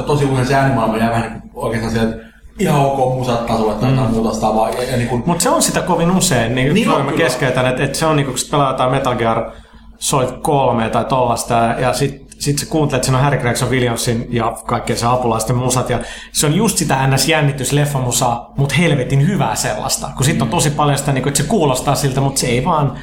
tosi 0.07 0.25
usein 0.25 0.47
se 0.47 0.55
äänimaailma 0.55 0.97
jää 0.97 1.11
vähän 1.11 1.23
niin 1.23 1.51
kuin, 1.51 1.65
oikeastaan 1.65 1.93
sieltä 1.93 2.29
ihan 2.59 2.81
ok 2.81 3.15
musat 3.19 3.47
tasolle 3.47 3.75
tai 3.75 3.91
jotain 3.91 4.11
muuta 4.11 4.29
vastaavaa. 4.29 4.71
Ja, 4.71 4.83
ja 4.83 4.97
niin 4.97 5.09
kuin, 5.09 5.23
Mutta 5.27 5.43
se 5.43 5.51
on 5.51 5.63
sitä 5.63 5.81
kovin 5.81 6.11
usein, 6.11 6.55
niin, 6.55 6.65
Niin 6.65 6.75
niin 6.75 6.89
on 6.91 7.05
mä 7.05 7.11
kyllä. 7.11 7.25
keskeytän, 7.25 7.67
että, 7.67 7.85
että 7.85 7.99
se 7.99 8.07
on 8.07 8.17
niinku, 8.17 8.33
kun 8.33 8.41
pelaa 8.51 8.71
jotain 8.71 8.91
Metal 8.91 9.15
Gear 9.15 9.51
Solid 9.99 10.41
3 10.43 10.91
tai 10.91 11.05
tollasta, 11.05 11.55
ja 11.55 11.93
sit, 11.93 12.28
sit 12.49 12.59
sä 12.59 12.67
kuuntelet, 12.67 12.99
että 12.99 13.07
siinä 13.07 13.19
on 13.19 13.25
Harry 13.25 13.39
Gregson 13.39 13.71
Williamsin 13.71 14.27
ja 14.31 14.57
kaikkien 14.67 14.99
se 14.99 15.07
apulaisten 15.07 15.57
musat, 15.57 15.91
ja 15.91 16.01
se 16.33 16.47
on 16.47 16.55
just 16.55 16.79
sitä 16.79 17.07
ns 17.07 17.73
leffamusaa, 17.73 18.55
mutta 18.57 18.75
helvetin 18.75 19.27
hyvää 19.27 19.55
sellaista, 19.55 20.11
kun 20.17 20.25
sit 20.25 20.43
on 20.43 20.49
tosi 20.49 20.71
paljon 20.71 20.99
sitä, 20.99 21.13
niinku, 21.13 21.29
että 21.29 21.43
se 21.43 21.49
kuulostaa 21.49 21.95
siltä, 21.95 22.21
mutta 22.21 22.41
se 22.41 22.47
ei 22.47 22.65
vaan 22.65 22.99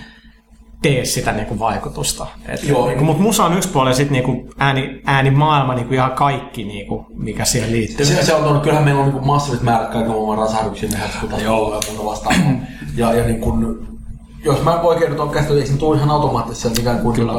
tee 0.82 1.06
sitä 1.06 1.32
niinku 1.32 1.59
vaikutusta. 1.59 2.27
Et, 2.48 2.64
Joo. 2.64 2.88
niinku, 2.88 3.03
mutta 3.03 3.24
musa 3.24 3.45
on 3.45 3.57
yksi 3.57 3.69
puoli 3.69 3.90
ja 3.90 3.95
sitten 3.95 4.14
niinku 4.14 4.49
ääni, 4.57 5.01
äänimaailma, 5.06 5.75
niinku 5.75 5.93
ihan 5.93 6.11
kaikki, 6.11 6.64
niinku, 6.64 7.06
mikä 7.14 7.45
siihen 7.45 7.72
liittyy. 7.72 8.06
se, 8.06 8.24
se 8.24 8.33
on 8.33 8.43
tuonut, 8.43 8.64
kyllähän 8.64 8.83
meillä 8.85 9.03
on 9.03 9.14
niin 9.14 9.27
massiiviset 9.27 9.64
määrät 9.64 9.90
kaiken 9.91 10.11
maailman 10.11 10.38
rasahduksia, 10.38 10.90
ne 10.90 10.98
hätskutasolla 10.98 11.75
ja 11.75 11.82
muuta 11.88 12.06
vastaavaa. 12.06 12.51
ja, 12.98 13.14
ja 13.14 13.25
niin 13.25 13.41
kuin, 13.41 13.88
jos 14.43 14.64
mä 14.64 14.82
oikein 14.82 15.11
nyt 15.11 15.19
on 15.19 15.30
käsitellyt, 15.30 15.61
eikö 15.61 15.74
se 15.74 15.80
tule 15.80 15.98
ihan 15.98 16.09
automaattisesti 16.09 16.82
ikään 16.82 16.99
kuin, 16.99 17.15
Kyllä. 17.15 17.33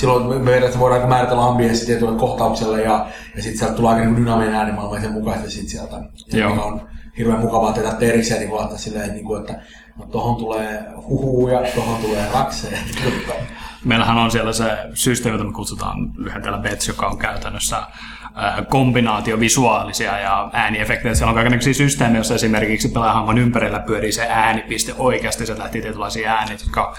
Silloin 0.00 0.26
me 0.26 0.34
periaatteessa 0.44 0.80
voidaan 0.80 1.08
määritellä 1.08 1.46
ambienssi 1.46 1.86
tietylle 1.86 2.18
kohtaukselle 2.18 2.82
ja, 2.82 3.06
ja 3.36 3.42
sitten 3.42 3.58
sieltä 3.58 3.74
tulee 3.74 3.92
aika 3.92 4.04
niin 4.04 4.16
dynaaminen 4.16 4.54
äänimaailma 4.54 4.96
ja 4.96 5.02
sen 5.02 5.12
mukaisesti 5.12 5.50
sit 5.50 5.68
sieltä. 5.68 5.96
Ja 6.32 6.48
mikä 6.48 6.62
on 6.62 6.88
hirveän 7.18 7.40
mukavaa 7.40 7.72
tehdä 7.72 7.92
erikseen 8.00 8.40
niin 8.40 8.54
laittaa 8.54 8.78
silleen, 8.78 9.04
että, 9.04 9.14
niin 9.14 9.24
kuin, 9.24 9.40
että 9.40 9.62
no, 9.96 10.06
tohon 10.06 10.36
tulee 10.36 10.84
huhuu 11.08 11.48
ja 11.48 11.60
tohon 11.74 11.96
tulee 12.00 12.28
rakseen. 12.34 12.78
Meillähän 13.84 14.16
on 14.18 14.30
siellä 14.30 14.52
se 14.52 14.78
systeemi, 14.94 15.34
jota 15.34 15.44
me 15.44 15.52
kutsutaan 15.52 16.12
lyhenteellä 16.16 16.58
BETS, 16.58 16.88
joka 16.88 17.06
on 17.06 17.18
käytännössä 17.18 17.82
kombinaatio 18.68 19.40
visuaalisia 19.40 20.18
ja 20.18 20.50
ääniefektejä. 20.52 21.14
Siellä 21.14 21.30
on 21.30 21.34
kaikenlaisia 21.34 21.74
systeemejä, 21.74 22.18
joissa 22.18 22.34
esimerkiksi 22.34 22.88
pelaajahamman 22.88 23.38
ympärillä 23.38 23.78
pyörii 23.78 24.12
se 24.12 24.26
äänipiste 24.28 24.94
oikeasti. 24.98 25.46
Se 25.46 25.58
lähti 25.58 25.82
tietynlaisia 25.82 26.32
ääniä, 26.32 26.56
jotka 26.64 26.96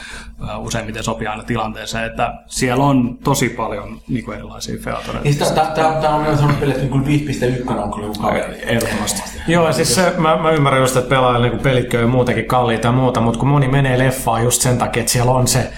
useimmiten 0.58 1.04
sopii 1.04 1.28
aina 1.28 1.44
tilanteeseen. 1.44 2.06
Että 2.06 2.34
siellä 2.48 2.84
on 2.84 3.18
tosi 3.24 3.50
paljon 3.50 4.02
niin 4.08 4.26
kuin 4.26 4.38
erilaisia 4.38 4.76
featoreita. 4.84 5.24
Niin 5.24 5.38
tää 6.02 6.16
on 6.16 6.24
vielä 6.24 6.36
sellainen 6.36 6.60
peli, 6.60 6.72
että 6.72 6.96
niin 6.96 7.66
5.1 7.70 7.84
on 7.84 7.92
kyllä 7.94 8.08
joku 8.08 8.20
kaveri. 8.22 8.62
Ehdottomasti. 8.62 9.22
Joo, 9.48 9.74
siis 9.74 9.96
se, 9.96 10.14
mä, 10.18 10.38
mä 10.38 10.52
ymmärrän 10.52 10.82
just, 10.82 10.96
että 10.96 11.10
pelaajille 11.10 11.50
niin 11.50 11.96
on 11.96 12.02
jo 12.02 12.08
muutenkin 12.08 12.46
kalliita 12.46 12.88
ja 12.88 12.92
muuta, 12.92 13.22
mutta 13.22 13.40
kun 13.40 13.50
moni 13.50 13.68
menee 13.68 14.00
leffaan 14.00 14.44
just 14.44 14.62
sen 14.62 14.78
takia, 14.78 15.00
että 15.00 15.12
siellä 15.12 15.32
on 15.32 15.48
se 15.48 15.72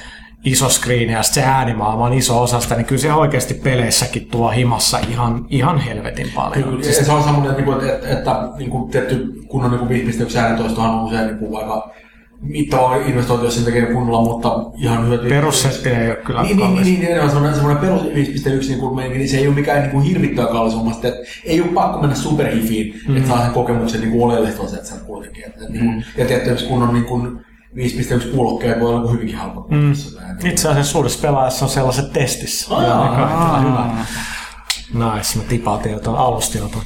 iso 0.45 0.69
screen 0.69 1.09
ja 1.09 1.23
se 1.23 1.43
äänimaailma 1.43 2.05
on 2.05 2.13
iso 2.13 2.41
osa 2.41 2.59
sitä, 2.59 2.75
niin 2.75 2.85
kyllä 2.85 3.01
se 3.01 3.13
oikeasti 3.13 3.53
peleissäkin 3.53 4.27
tuo 4.31 4.49
himassa 4.49 4.99
ihan, 5.11 5.45
ihan 5.49 5.79
helvetin 5.79 6.31
paljon. 6.35 6.63
Kyllä, 6.63 6.85
ja 6.85 6.93
se 7.05 7.11
on 7.11 7.23
semmoinen, 7.23 7.51
että, 7.51 7.63
niinku, 7.63 7.71
että, 7.71 7.93
että, 7.93 8.17
että 8.17 8.49
niin 8.57 8.69
kuin 8.69 8.91
tietty 8.91 9.33
kunnon 9.47 9.87
niin 9.89 10.07
5.1 10.07 10.37
äänentoistohan 10.37 10.91
on 10.91 11.05
usein 11.05 11.27
niin 11.27 11.37
kuin 11.37 11.57
aika 11.57 11.93
mittava 12.41 12.95
investointi, 12.95 13.45
jos 13.45 13.55
sen 13.55 13.65
tekee 13.65 13.85
kunnolla, 13.85 14.21
mutta 14.21 14.71
ihan 14.77 15.05
hyvät... 15.05 15.29
Perussetti 15.29 15.89
ei 15.89 16.07
ole 16.07 16.15
kyllä 16.15 16.41
Niin, 16.41 16.57
niin, 16.57 16.67
kallis. 16.67 16.85
niin, 16.85 16.99
niin, 16.99 17.17
niin, 17.17 17.29
semmoinen, 17.29 17.55
semmoinen 17.55 17.81
perus 17.81 18.01
5.1 18.01 18.67
niin 18.67 18.79
kuin 18.79 18.95
meininki, 18.95 19.17
niin 19.17 19.29
se 19.29 19.37
ei 19.37 19.47
ole 19.47 19.55
mikään 19.55 19.81
niin 19.81 19.91
kuin 19.91 20.03
hirvittävän 20.03 20.51
kallis 20.51 20.75
homma. 20.75 20.91
Sitten, 20.91 21.13
että 21.13 21.23
ei 21.45 21.61
ole 21.61 21.69
pakko 21.69 21.99
mennä 22.01 22.15
superhifiin, 22.15 23.01
mm. 23.07 23.17
että 23.17 23.29
saa 23.29 23.41
sen 23.41 23.51
kokemuksen 23.51 24.01
niin 24.01 24.11
kuin 24.11 24.23
oleellista 24.23 24.67
sieltä 24.67 24.85
sieltä 24.87 25.05
kuitenkin. 25.05 25.45
Että, 25.45 25.65
niin 25.69 25.85
kuin, 25.85 26.05
ja 26.17 26.25
tietty, 26.25 26.49
jos 26.49 26.63
kunnon 26.63 26.93
niin 26.93 27.05
kuin 27.05 27.39
5.1 27.75 28.31
kuulokkeet 28.35 28.79
voi 28.79 28.89
olla 28.89 29.11
hyvinkin 29.11 29.37
halpa. 29.37 29.65
Mm. 29.69 29.91
Itse 30.43 30.69
asiassa 30.69 30.91
suuressa 30.91 31.27
pelaajassa 31.27 31.65
on 31.65 31.71
sellaiset 31.71 32.13
testissä. 32.13 32.73
Joo, 32.73 32.81
Aa, 32.81 33.59
hyvä. 33.59 33.89
Nice, 34.93 35.37
mä 35.37 35.43
tipautin 35.49 35.91
jotain 35.91 36.17
alustiota. 36.17 36.77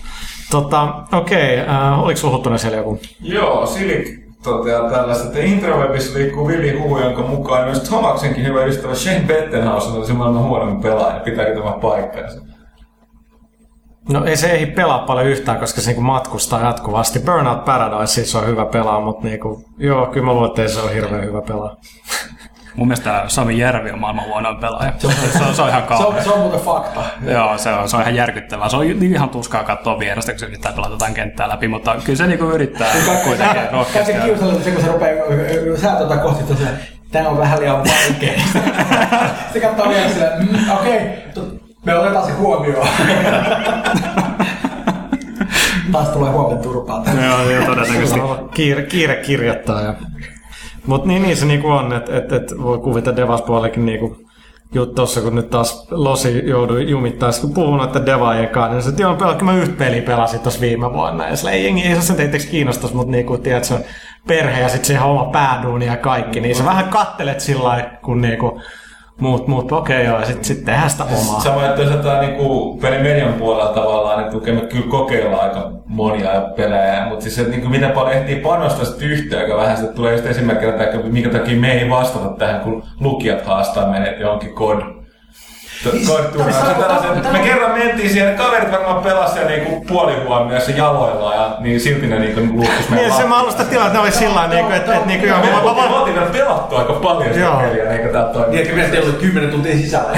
Tota, 0.52 0.94
okei, 1.14 1.62
okay, 1.62 1.76
äh, 1.76 2.00
oliko 2.04 2.20
sulla 2.20 2.36
Huttunen 2.36 2.60
siellä 2.60 2.78
joku? 2.78 3.00
Joo, 3.22 3.66
Silik 3.66 4.28
toteaa 4.44 4.90
tällaista, 4.90 5.28
että 5.28 5.40
introvebissa 5.40 6.18
liikkuu 6.18 6.48
villi 6.48 6.80
huhu, 6.80 7.00
jonka 7.00 7.22
mukaan 7.22 7.66
myös 7.66 7.90
Tomaksenkin 7.90 8.46
hyvä 8.46 8.66
ystävä 8.66 8.96
Shane 8.96 9.24
Bettenhausen 9.28 9.94
olisi 9.94 10.14
maailman 10.14 10.44
huonommin 10.44 10.82
pelaaja. 10.82 11.20
Pitääkö 11.20 11.56
tämä 11.56 11.72
paikkansa? 11.72 12.42
No 14.08 14.26
ei 14.26 14.38
se 14.38 14.52
ehdi 14.52 14.66
pelaa 14.66 15.00
paljon 15.00 15.28
yhtään, 15.28 15.58
koska 15.58 15.82
se 15.82 15.88
niinku 15.88 16.02
matkustaa 16.02 16.62
jatkuvasti. 16.62 17.20
Burnout 17.20 17.66
Paradise 17.66 18.14
siis 18.14 18.36
on 18.36 18.48
hyvä 18.48 18.66
pelaa, 18.66 19.02
mutta 19.02 19.28
niinku, 19.28 19.64
joo, 19.78 20.06
kyllä 20.06 20.26
mä 20.26 20.34
luulen, 20.34 20.50
että 20.50 20.68
se 20.68 20.82
ole 20.82 20.94
hirveän 20.94 21.26
hyvä 21.26 21.42
pelaa. 21.42 21.76
Mun 22.76 22.88
mielestä 22.88 23.24
Sami 23.28 23.58
Järvi 23.58 23.92
on 23.92 24.00
maailman 24.00 24.26
huonoin 24.26 24.58
pelaaja. 24.58 24.94
Se 24.98 25.08
on, 25.08 25.14
se 25.38 25.44
on, 25.44 25.56
se 25.56 25.62
on 25.62 25.70
ihan 25.70 25.84
Se 25.88 26.04
on, 26.04 26.24
se 26.24 26.30
on 26.30 26.40
muuten 26.40 26.60
fakta. 26.60 27.04
Joo, 27.26 27.58
se 27.58 27.70
on, 27.70 27.90
se 27.90 27.96
on 27.96 28.02
ihan 28.02 28.16
järkyttävää. 28.16 28.70
Se 28.70 28.78
on 28.78 28.86
ihan 28.86 29.30
tuskaa 29.30 29.64
katsoa 29.64 30.00
vierestä, 30.00 30.32
kun 30.32 30.40
se 30.40 30.46
yrittää 30.46 30.72
pelata 30.72 30.94
jotain 30.94 31.14
kenttää 31.14 31.50
läpi, 31.50 31.68
mutta 31.68 31.96
kyllä 32.04 32.18
se 32.18 32.28
niinku 32.28 32.46
yrittää 32.46 32.88
kuitenkin 33.24 33.62
rohkeasti. 33.72 34.12
Kaikki 34.12 34.30
kiusallinen 34.30 34.64
se, 34.64 34.72
kun 34.72 34.82
se 34.82 34.92
rupeaa 34.92 35.78
säätötä 35.78 36.18
kohti 36.18 36.44
tosiaan, 36.44 36.78
tää 37.12 37.30
on 37.30 37.38
vähän 37.38 37.60
liian 37.60 37.78
vaikea. 37.78 38.40
Sitten 39.44 39.62
katsoo 39.62 39.90
vielä 39.90 40.10
silleen, 40.10 40.48
mm, 40.50 40.72
okei, 40.72 40.98
okay, 41.36 41.67
me 41.88 42.00
otetaan 42.00 42.26
se 42.26 42.32
huomioon. 42.32 42.88
Taas 45.92 46.10
tulee 46.10 46.32
huomenna 46.32 46.64
turpaa. 46.64 47.04
Joo, 47.26 47.50
joo, 47.50 47.66
todennäköisesti. 47.66 48.20
kiire, 48.54 48.84
kiire 48.84 49.16
kirjoittaa. 49.16 49.82
Ja... 49.82 49.94
Mutta 50.86 51.08
niin, 51.08 51.22
niin 51.22 51.38
se 51.38 51.46
niinku 51.46 51.70
on, 51.70 51.94
että 51.94 52.18
et, 52.18 52.32
et 52.32 52.54
voi 52.64 52.80
kuvitella 52.80 53.18
Devas-puolellakin 53.18 53.86
niinku 53.86 54.18
juttu 54.74 54.96
tossa, 54.96 55.22
kun 55.22 55.36
nyt 55.36 55.50
taas 55.50 55.88
Losi 55.92 56.50
joudui 56.50 56.90
jumittaa, 56.90 57.32
kun 57.42 57.54
puhun 57.54 57.78
noiden 57.78 58.06
devaajien 58.06 58.50
kanssa, 58.50 58.74
niin 58.74 58.84
se, 58.84 58.90
että 58.90 59.02
joo, 59.02 59.16
pelaa, 59.16 59.42
mä 59.42 59.54
yhtä 59.54 59.76
peliä 59.78 60.02
pelasin 60.02 60.40
tuossa 60.40 60.62
viime 60.62 60.94
vuonna, 60.94 61.28
ja 61.28 61.36
sillä 61.36 61.52
ei 61.52 61.64
jengi, 61.64 61.84
ei 61.84 61.96
se 61.96 62.02
sen 62.02 62.16
teitteeksi 62.16 62.48
kiinnostus, 62.48 62.94
mutta 62.94 63.12
niinku, 63.12 63.38
tiedät, 63.38 63.64
se 63.64 63.74
on 63.74 63.84
perhe 64.28 64.62
ja 64.62 64.70
sitten 64.70 64.86
se 64.86 64.94
ihan 64.94 65.10
oma 65.10 65.26
pääduuni 65.26 65.86
ja 65.86 65.98
kaikki, 65.98 66.40
niin 66.40 66.56
sä 66.56 66.66
vähän 66.66 66.90
kattelet 66.90 67.40
sillä 67.40 67.64
lailla, 67.64 67.90
kun 68.04 68.22
niinku, 68.22 68.62
muut, 69.20 69.48
muut, 69.48 69.72
joo, 69.90 70.20
ja 70.20 70.26
sitten 70.26 70.46
sit 70.46 70.66
tehdään 70.66 70.90
sitä 70.90 71.04
omaa. 71.04 71.40
Sama, 71.40 71.66
että 71.66 71.82
jos 71.82 71.92
jotain 71.92 72.28
niin 72.28 72.80
pelin 72.82 73.02
median 73.02 73.34
puolella 73.34 73.74
tavallaan, 73.74 74.24
niin 74.24 74.32
tukemme 74.32 74.62
kyllä 74.62 74.88
kokeilla 74.88 75.38
aika 75.38 75.72
monia 75.86 76.42
pelejä, 76.56 77.06
mutta 77.10 77.24
siis 77.24 77.36
se, 77.36 77.44
niin 77.44 77.62
kuin, 77.62 77.72
miten 77.72 77.92
paljon 77.92 78.16
ehtii 78.16 78.36
panostaa 78.36 78.86
sit 78.86 79.02
yhteen, 79.02 79.42
joka 79.42 79.58
vähän 79.58 79.78
sitten 79.78 79.96
tulee 79.96 80.12
just 80.14 80.26
esimerkkinä, 80.26 80.84
että 80.84 80.98
minkä 80.98 81.30
takia 81.30 81.60
me 81.60 81.72
ei 81.72 81.90
vastata 81.90 82.30
tähän, 82.30 82.62
kun 82.62 82.84
lukijat 83.00 83.46
haastaa 83.46 83.92
meidät 83.92 84.20
johonkin 84.20 84.54
kod. 84.54 84.97
Me 87.32 87.40
kerran 87.40 87.72
mentiin 87.80 88.10
siihen, 88.10 88.36
kaverit 88.36 88.72
varmaan 88.72 89.04
pelasivat 89.04 89.48
niinku 89.48 89.82
puolihuomioissa 89.82 90.72
jaloillaan 90.72 91.36
ja 91.38 91.58
niin 91.60 91.80
silti 91.80 92.08
ne 92.08 92.20
niinku 92.20 92.42
luukkus 92.42 92.90
Niin, 92.90 93.14
se 93.14 93.26
mä 93.26 93.40
alustan 93.40 93.68
tilaa, 93.68 93.88
että 93.88 93.98
ne 93.98 94.04
olisi 94.04 94.18
sillä 94.18 94.36
lailla, 94.36 94.56
niinku, 94.56 94.74
että, 94.74 94.94
että 94.94 95.08
niinku, 95.08 95.26
joo, 95.26 95.38
Me 95.40 95.96
oltiin 95.96 96.16
vielä 96.16 96.30
pelattu 96.30 96.76
aika 96.76 96.94
paljon 96.94 97.34
sitä 97.34 97.40
Joo. 97.46 97.58
peliä, 97.58 97.92
eikö 97.92 98.12
tää 98.12 98.24
toimii? 98.24 98.50
Niin, 98.50 98.62
että 98.62 98.76
meidän 98.76 98.92
teillä 98.92 99.10
oli 99.10 99.18
10 99.18 99.50
tuntia 99.50 99.78
sisällä. 99.78 100.18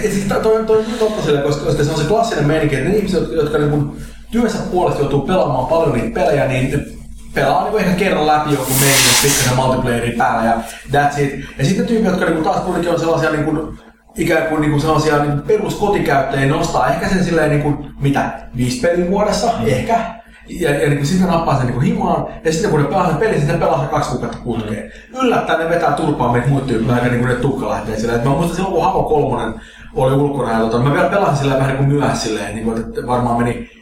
siis 0.00 0.24
toi, 0.42 0.64
toi, 0.66 0.78
on 0.78 0.84
totta 0.98 1.22
sille, 1.22 1.40
koska, 1.40 1.64
koska 1.64 1.84
se 1.84 1.90
on 1.90 1.98
se 1.98 2.04
klassinen 2.08 2.46
meininki, 2.46 2.76
että 2.76 2.88
ne 2.88 2.96
ihmiset, 2.96 3.32
jotka, 3.32 3.58
niin 3.58 3.70
kuin 3.70 3.96
työnsä 4.30 4.58
puolesta 4.70 5.00
joutuu 5.00 5.20
pelaamaan 5.20 5.66
paljon 5.66 5.92
niitä 5.92 6.20
pelejä, 6.20 6.46
niin 6.46 6.99
pelaa 7.34 7.64
niin 7.64 7.78
ehkä 7.78 7.94
kerran 7.94 8.26
läpi 8.26 8.50
joku 8.50 8.72
meininki, 8.80 9.22
pikkasen 9.22 9.56
multiplayerin 9.56 10.18
päällä 10.18 10.50
ja 10.50 10.54
that's 10.92 11.20
it. 11.20 11.44
Ja 11.58 11.64
sitten 11.64 11.86
tyypit, 11.86 12.06
jotka 12.06 12.24
niin 12.24 12.34
kuin 12.34 12.44
taas 12.44 12.60
kuitenkin 12.60 12.90
on 12.90 13.00
sellaisia 13.00 13.30
niin 13.30 13.44
kuin, 13.44 13.78
ikään 14.16 14.46
kuin, 14.46 14.60
niin 14.60 14.70
kuin 14.70 14.80
sellaisia 14.80 15.24
niin 15.24 15.42
peruskotikäyttäjiä, 15.42 16.46
nostaa 16.46 16.88
ehkä 16.88 17.08
sen 17.08 17.24
silleen 17.24 17.50
niin 17.50 17.62
kuin, 17.62 17.90
mitä, 18.00 18.30
viisi 18.56 18.80
peliä 18.80 19.10
vuodessa, 19.10 19.50
ehkä. 19.66 20.00
Ja, 20.48 20.70
ja 20.70 20.88
niin 20.88 20.96
kuin 20.96 21.06
sitten 21.06 21.28
nappaa 21.28 21.56
sen 21.56 21.66
niin 21.66 21.74
kuin 21.74 21.86
himaan, 21.86 22.26
ja 22.44 22.52
sitten 22.52 22.70
kun 22.70 22.82
ne 22.82 22.88
pelaa 22.88 23.08
sen 23.08 23.16
pelin, 23.16 23.34
sitten 23.34 23.54
ne 23.54 23.64
pelaa 23.64 23.80
sen 23.80 23.88
kaksi 23.88 24.10
kuukautta 24.10 24.38
putkeen. 24.44 24.92
Yllättäen 25.22 25.58
ne 25.58 25.68
vetää 25.68 25.92
turpaan 25.92 26.32
meitä 26.32 26.48
muut 26.48 26.66
tyyppiä, 26.66 26.94
aika 26.94 27.06
niin 27.06 27.18
kuin 27.18 27.28
ne 27.28 27.34
tukka 27.34 27.68
lähtee 27.68 27.96
silleen. 27.96 28.18
Et 28.18 28.24
mä 28.24 28.30
muistan 28.30 28.56
silloin, 28.56 28.74
kun 28.74 28.84
Havo 28.84 29.02
kolmonen 29.02 29.54
oli 29.94 30.14
ulkona, 30.14 30.52
ja 30.52 30.58
tota, 30.58 30.78
mä 30.78 30.92
vielä 30.92 31.08
pelasin 31.08 31.36
silleen 31.36 31.58
vähän 31.58 31.70
niin 31.70 31.86
kuin 31.86 31.98
myöhässä 31.98 32.28
silleen, 32.28 32.54
niin 32.54 32.64
kuin, 32.64 32.80
että 32.80 33.06
varmaan 33.06 33.38
meni 33.38 33.79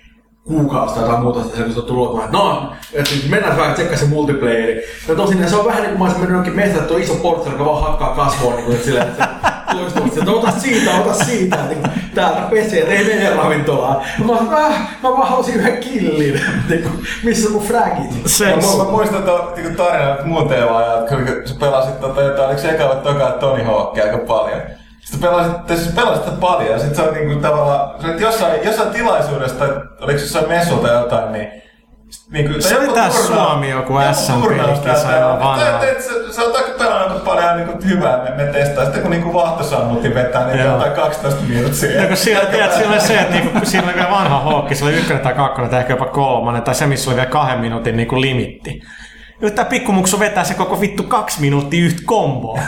kuukausi 0.49 0.95
tai 0.95 1.03
jotain 1.03 1.23
muuta, 1.23 1.41
se 1.57 1.63
on 1.81 1.87
tullut, 1.87 2.25
että 2.25 2.37
no, 2.37 2.73
että 2.93 3.11
mennään 3.29 3.57
vähän 3.57 3.75
tsekkaa 3.75 3.99
se 3.99 4.07
multiplayeri. 4.07 4.83
Ja 5.09 5.15
tosin 5.15 5.49
se 5.49 5.57
on 5.57 5.67
vähän 5.67 5.83
niin 5.83 5.91
kuin 5.91 5.99
mä 5.99 6.05
olisin 6.05 6.21
mennyt 6.21 6.37
jonkin 6.37 6.57
metsään, 6.57 6.79
että 6.79 6.89
tuo 6.89 6.99
iso 6.99 7.15
portsari, 7.15 7.55
joka 7.55 7.65
vaan 7.65 7.83
hakkaa 7.83 8.15
kasvoa, 8.15 8.55
niin 8.55 8.65
kuin, 8.65 8.75
että 8.75 8.87
silleen, 8.87 9.09
että 9.09 9.29
se 9.71 9.77
toistuvasti, 9.77 10.19
että 10.19 10.31
ota 10.33 10.53
siitä, 10.61 10.91
ota 11.01 11.25
siitä, 11.25 11.57
niin 11.57 11.79
kuin, 11.81 11.91
täältä 12.15 12.41
pesee, 12.41 12.81
että 12.81 12.95
ei 12.95 13.05
mene 13.05 13.31
ravintolaan. 13.31 13.97
Mä 14.25 14.33
olisin, 14.33 14.55
äh, 14.55 14.99
mä 15.03 15.11
vaan 15.11 15.29
halusin 15.29 15.55
yhden 15.55 15.77
killin, 15.79 16.41
niin 16.69 16.83
kuin, 16.83 17.07
missä 17.25 17.49
on 17.49 17.53
mun 17.53 17.63
fragit. 17.63 18.11
se, 18.27 18.45
Mä, 18.45 18.85
mä 18.85 18.91
muistan 18.91 19.23
tuon 19.23 19.53
niin 19.57 19.77
tarinan 19.77 20.29
muun 20.29 20.49
teemaa, 20.49 20.83
kun 21.09 21.27
sä 21.45 21.55
pelasit 21.61 22.01
tota, 22.01 22.23
jotain, 22.23 22.47
oliko 22.47 22.61
se 22.61 22.69
eka 22.71 22.89
vai 22.89 22.97
toka 22.97 23.37
Tony 23.41 23.63
Hawkia 23.63 24.05
aika 24.05 24.19
paljon. 24.19 24.61
Sitten 25.11 25.31
pelasit, 25.31 25.67
tai 25.67 25.77
siis 25.77 25.95
pelasit 25.95 26.25
sitä 26.25 26.37
paljon 26.37 26.71
ja 26.71 26.79
sitten 26.79 26.97
se 26.97 27.03
oli 27.03 27.19
niinku 27.19 27.43
tavallaan, 27.43 28.01
se 28.01 28.07
oli 28.07 28.21
jossain, 28.23 28.65
jossain 28.65 28.91
tilaisuudessa, 28.91 29.59
tai 29.59 29.69
oliko 30.01 30.19
se 30.19 30.25
jossain 30.25 30.49
messulla 30.49 30.89
tai 30.89 30.97
jotain, 30.97 31.33
niin 31.33 31.49
Niin 32.31 32.63
Se 32.63 32.79
oli 32.79 32.89
tää 32.89 33.11
Suomi 33.11 33.71
joku 33.71 33.95
SM-pelikisa 34.13 35.13
jo 35.21 35.39
vanha. 35.41 35.81
Se, 35.81 36.33
se 36.33 36.43
on 36.45 36.57
aika 36.57 36.71
pelannut 36.79 37.11
aika 37.11 37.25
paljon 37.25 37.57
niin 37.57 37.69
kuin 37.69 37.89
hyvää, 37.89 38.23
me, 38.25 38.45
me 38.45 38.53
testaa. 38.53 38.85
Sitten 38.85 39.03
kun 39.03 39.11
niin 39.11 39.35
vahtosammutti 39.35 40.15
vetää, 40.15 40.47
niin 40.47 40.59
Joo. 40.59 40.73
jotain 40.73 40.93
12 40.93 41.43
minuuttia. 41.49 42.03
Ja 42.03 42.09
kun 42.09 42.17
siellä, 42.17 42.51
tiedät, 42.51 42.75
siellä 42.75 42.93
oli 42.93 43.01
se, 43.01 43.19
että 43.19 43.35
niinku, 43.35 43.59
siinä 43.63 43.87
oli 43.87 43.95
vielä 43.95 44.11
vanha 44.11 44.41
hookki, 44.41 44.75
se 44.75 44.85
oli 44.85 44.95
ykkönen 44.95 45.23
tai 45.23 45.35
kakkonen 45.35 45.71
tai 45.71 45.81
ehkä 45.81 45.93
jopa 45.93 46.07
kolmannen, 46.07 46.63
tai 46.63 46.75
se, 46.75 46.87
missä 46.87 47.11
oli 47.11 47.17
vielä 47.17 47.31
kahden 47.31 47.61
minuutin 47.61 47.97
niinku 47.97 48.21
limitti. 48.21 48.81
Nyt 49.41 49.55
tää 49.55 49.65
pikkumuksu 49.65 50.19
vetää 50.21 50.45
se 50.45 50.55
koko 50.55 50.81
vittu 50.81 51.03
kaksi 51.03 51.41
minuuttia 51.41 51.85
yhtä 51.85 52.03
komboa. 52.05 52.59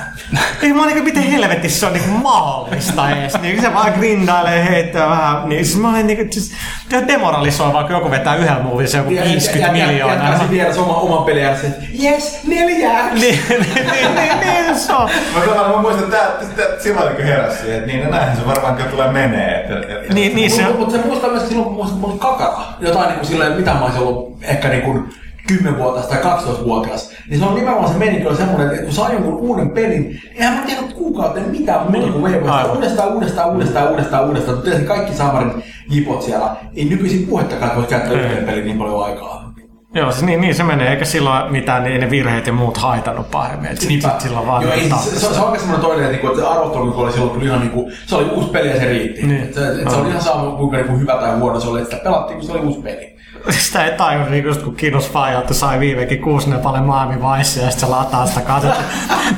Ei 0.63 0.73
mä 0.73 0.87
niinku, 0.87 1.03
miten 1.05 1.23
helvetissä 1.23 1.81
se 1.81 1.87
on 1.87 1.93
niinku 1.93 2.11
mahdollista 2.11 3.11
ees. 3.11 3.41
Niin 3.41 3.61
se 3.61 3.75
vaan 3.75 3.93
grindailee, 3.99 4.65
heittää 4.71 5.09
vähän. 5.11 5.49
Niin 5.49 5.65
siis 5.65 5.79
mä 5.79 5.91
olin 5.91 6.07
niinku, 6.07 6.25
siis, 6.33 6.53
tää 6.89 7.09
demoralisoivaa, 7.09 7.83
kun 7.85 7.93
joku 7.93 8.11
vetää 8.11 8.37
yhdellä 8.37 8.63
muuvilla 8.63 8.91
se 8.91 8.97
joku 8.99 9.11
50 9.11 9.73
miljoonaa. 9.73 10.15
Jatkaa 10.17 10.33
sitten 10.33 10.51
vieressä 10.51 10.81
oma, 10.81 10.95
oman 10.95 11.25
pelin 11.25 11.43
ja 11.43 11.57
se, 11.57 11.67
yes, 12.05 12.41
neljä! 12.47 13.03
Niin, 13.13 13.39
niin, 13.49 13.67
niin, 13.75 14.15
niin, 14.15 14.41
niin, 14.41 14.77
se 14.79 14.93
on. 14.93 15.11
Mä, 15.35 15.41
tavallaan, 15.41 15.71
mä 15.71 15.83
muistan, 15.83 16.05
että 16.05 16.83
silloin 16.83 17.15
niin 17.17 17.27
heräsi 17.27 17.59
siihen, 17.61 17.79
että 17.79 17.87
niin, 17.87 18.05
no 18.05 18.11
näinhän 18.11 18.37
se 18.37 18.47
varmaan 18.47 18.77
kyllä 18.77 18.91
tulee 18.91 19.13
menee. 19.13 19.61
Että, 19.61 19.95
että, 19.95 20.15
Niin, 20.15 20.37
niin 20.37 20.51
se 20.51 20.63
Mutta 20.63 20.75
on. 20.75 20.81
mut 20.81 20.91
se 20.91 20.99
muistaa 21.07 21.31
myös 21.31 21.49
silloin, 21.49 21.65
kun 21.65 21.75
muistan, 21.75 22.01
kun 22.01 22.11
mulla 22.11 22.25
oli 22.27 22.37
kakara. 22.39 22.65
Jotain 22.81 23.07
niin 23.09 23.19
kuin 23.19 23.27
silleen, 23.29 23.53
mitä 23.53 23.75
mä 23.75 23.81
olisin 23.85 24.01
ollut 24.03 24.37
ehkä 24.43 24.69
niin 24.69 24.83
kuin 24.83 25.13
10-vuotias 25.53 26.07
tai 26.07 26.19
12-vuotias. 26.19 27.13
Niin 27.29 27.41
se 27.41 27.47
on 27.47 27.55
nimenomaan 27.55 27.93
se 27.93 27.99
meni 27.99 28.21
kyllä 28.21 28.37
semmoinen, 28.37 28.71
että 28.71 28.83
kun 28.83 28.93
saa 28.93 29.13
jonkun 29.13 29.35
uuden 29.35 29.71
pelin, 29.71 30.21
eihän 30.35 30.55
mä 30.55 30.67
tiedä 30.67 30.83
kuukauteen 30.95 31.51
mitään 31.51 31.93
muuta 31.93 32.13
kuin 32.13 32.25
veivoista. 32.25 32.57
Aivan. 32.57 32.77
Uudestaan, 32.77 33.15
uudestaan, 33.15 33.51
uudestaan, 33.51 33.91
uudestaan, 33.91 34.27
uudestaan. 34.27 34.55
Mutta 34.57 34.71
tietysti 34.71 34.89
kaikki 34.89 35.17
samarin 35.17 35.65
jipot 35.91 36.23
siellä. 36.23 36.57
Ei 36.77 36.85
nykyisin 36.85 37.27
puhettakaan, 37.27 37.67
että 37.67 37.77
voisi 37.77 37.91
käyttää 37.91 38.13
yhteen 38.13 38.45
peliin 38.45 38.65
niin 38.65 38.79
paljon 38.79 39.05
aikaa. 39.05 39.51
Joo, 39.95 40.13
se, 40.13 40.27
niin, 40.27 40.41
niin 40.41 40.55
se 40.55 40.63
menee, 40.63 40.91
eikä 40.91 41.05
silloin 41.05 41.53
mitään 41.53 41.83
niin 41.85 42.01
ne 42.01 42.11
virheet 42.11 42.47
ja 42.47 42.53
muut 42.53 42.77
haitannut 42.77 43.31
pahemmin. 43.31 43.71
Et 43.71 43.81
sit, 43.81 44.03
sit 44.03 44.21
silloin 44.21 44.47
vaan 44.47 44.63
Joo, 44.63 44.73
ei, 44.73 44.81
niinku 44.81 44.97
se, 44.97 45.11
se, 45.11 45.21
se, 45.21 45.27
on 45.27 45.45
oikein 45.45 45.61
semmoinen 45.61 45.87
toinen, 45.87 46.05
että, 46.05 46.17
niinku, 46.17 46.29
että 46.29 46.51
arvostelu 46.51 46.93
kun 46.93 47.05
oli 47.05 47.13
silloin 47.13 47.31
kyllä 47.31 47.47
ihan 47.47 47.61
niinku, 47.61 47.91
se 48.07 48.17
oli 48.17 48.25
uusi 48.25 48.49
peli 48.49 48.69
ja 48.69 48.77
se 48.77 48.89
riitti. 48.89 49.27
Niin. 49.27 49.43
Et, 49.43 49.55
se, 49.55 49.69
et 49.69 49.91
se 49.91 49.97
oli 49.97 50.09
ihan 50.09 50.23
sama 50.23 50.57
kuinka 50.57 50.77
niinku 50.77 50.97
hyvä 50.97 51.13
tai 51.13 51.39
huono 51.39 51.61
se 51.61 51.69
oli, 51.69 51.81
että 51.81 51.97
sitä 51.97 52.05
pelattiin 52.05 52.39
kun 52.39 52.47
se 52.47 52.53
oli 52.53 52.61
uusi 52.61 52.81
peli. 52.81 53.17
Sitä 53.51 53.85
ei 53.85 53.93
tajua, 53.93 54.27
niin 54.27 54.45
just 54.45 54.63
kun 54.63 54.77
Kinos 54.77 55.11
Faija, 55.11 55.39
että 55.39 55.55
sai 55.55 55.81
viimekin 55.81 56.21
kuusi 56.21 56.51
paljon 56.63 56.85
Miami 56.85 57.17
Vice 57.17 57.61
ja 57.61 57.71
sitten 57.71 57.81
se 57.81 57.87
lataa 57.87 58.27
sitä 58.27 58.41
kanssa. 58.41 58.75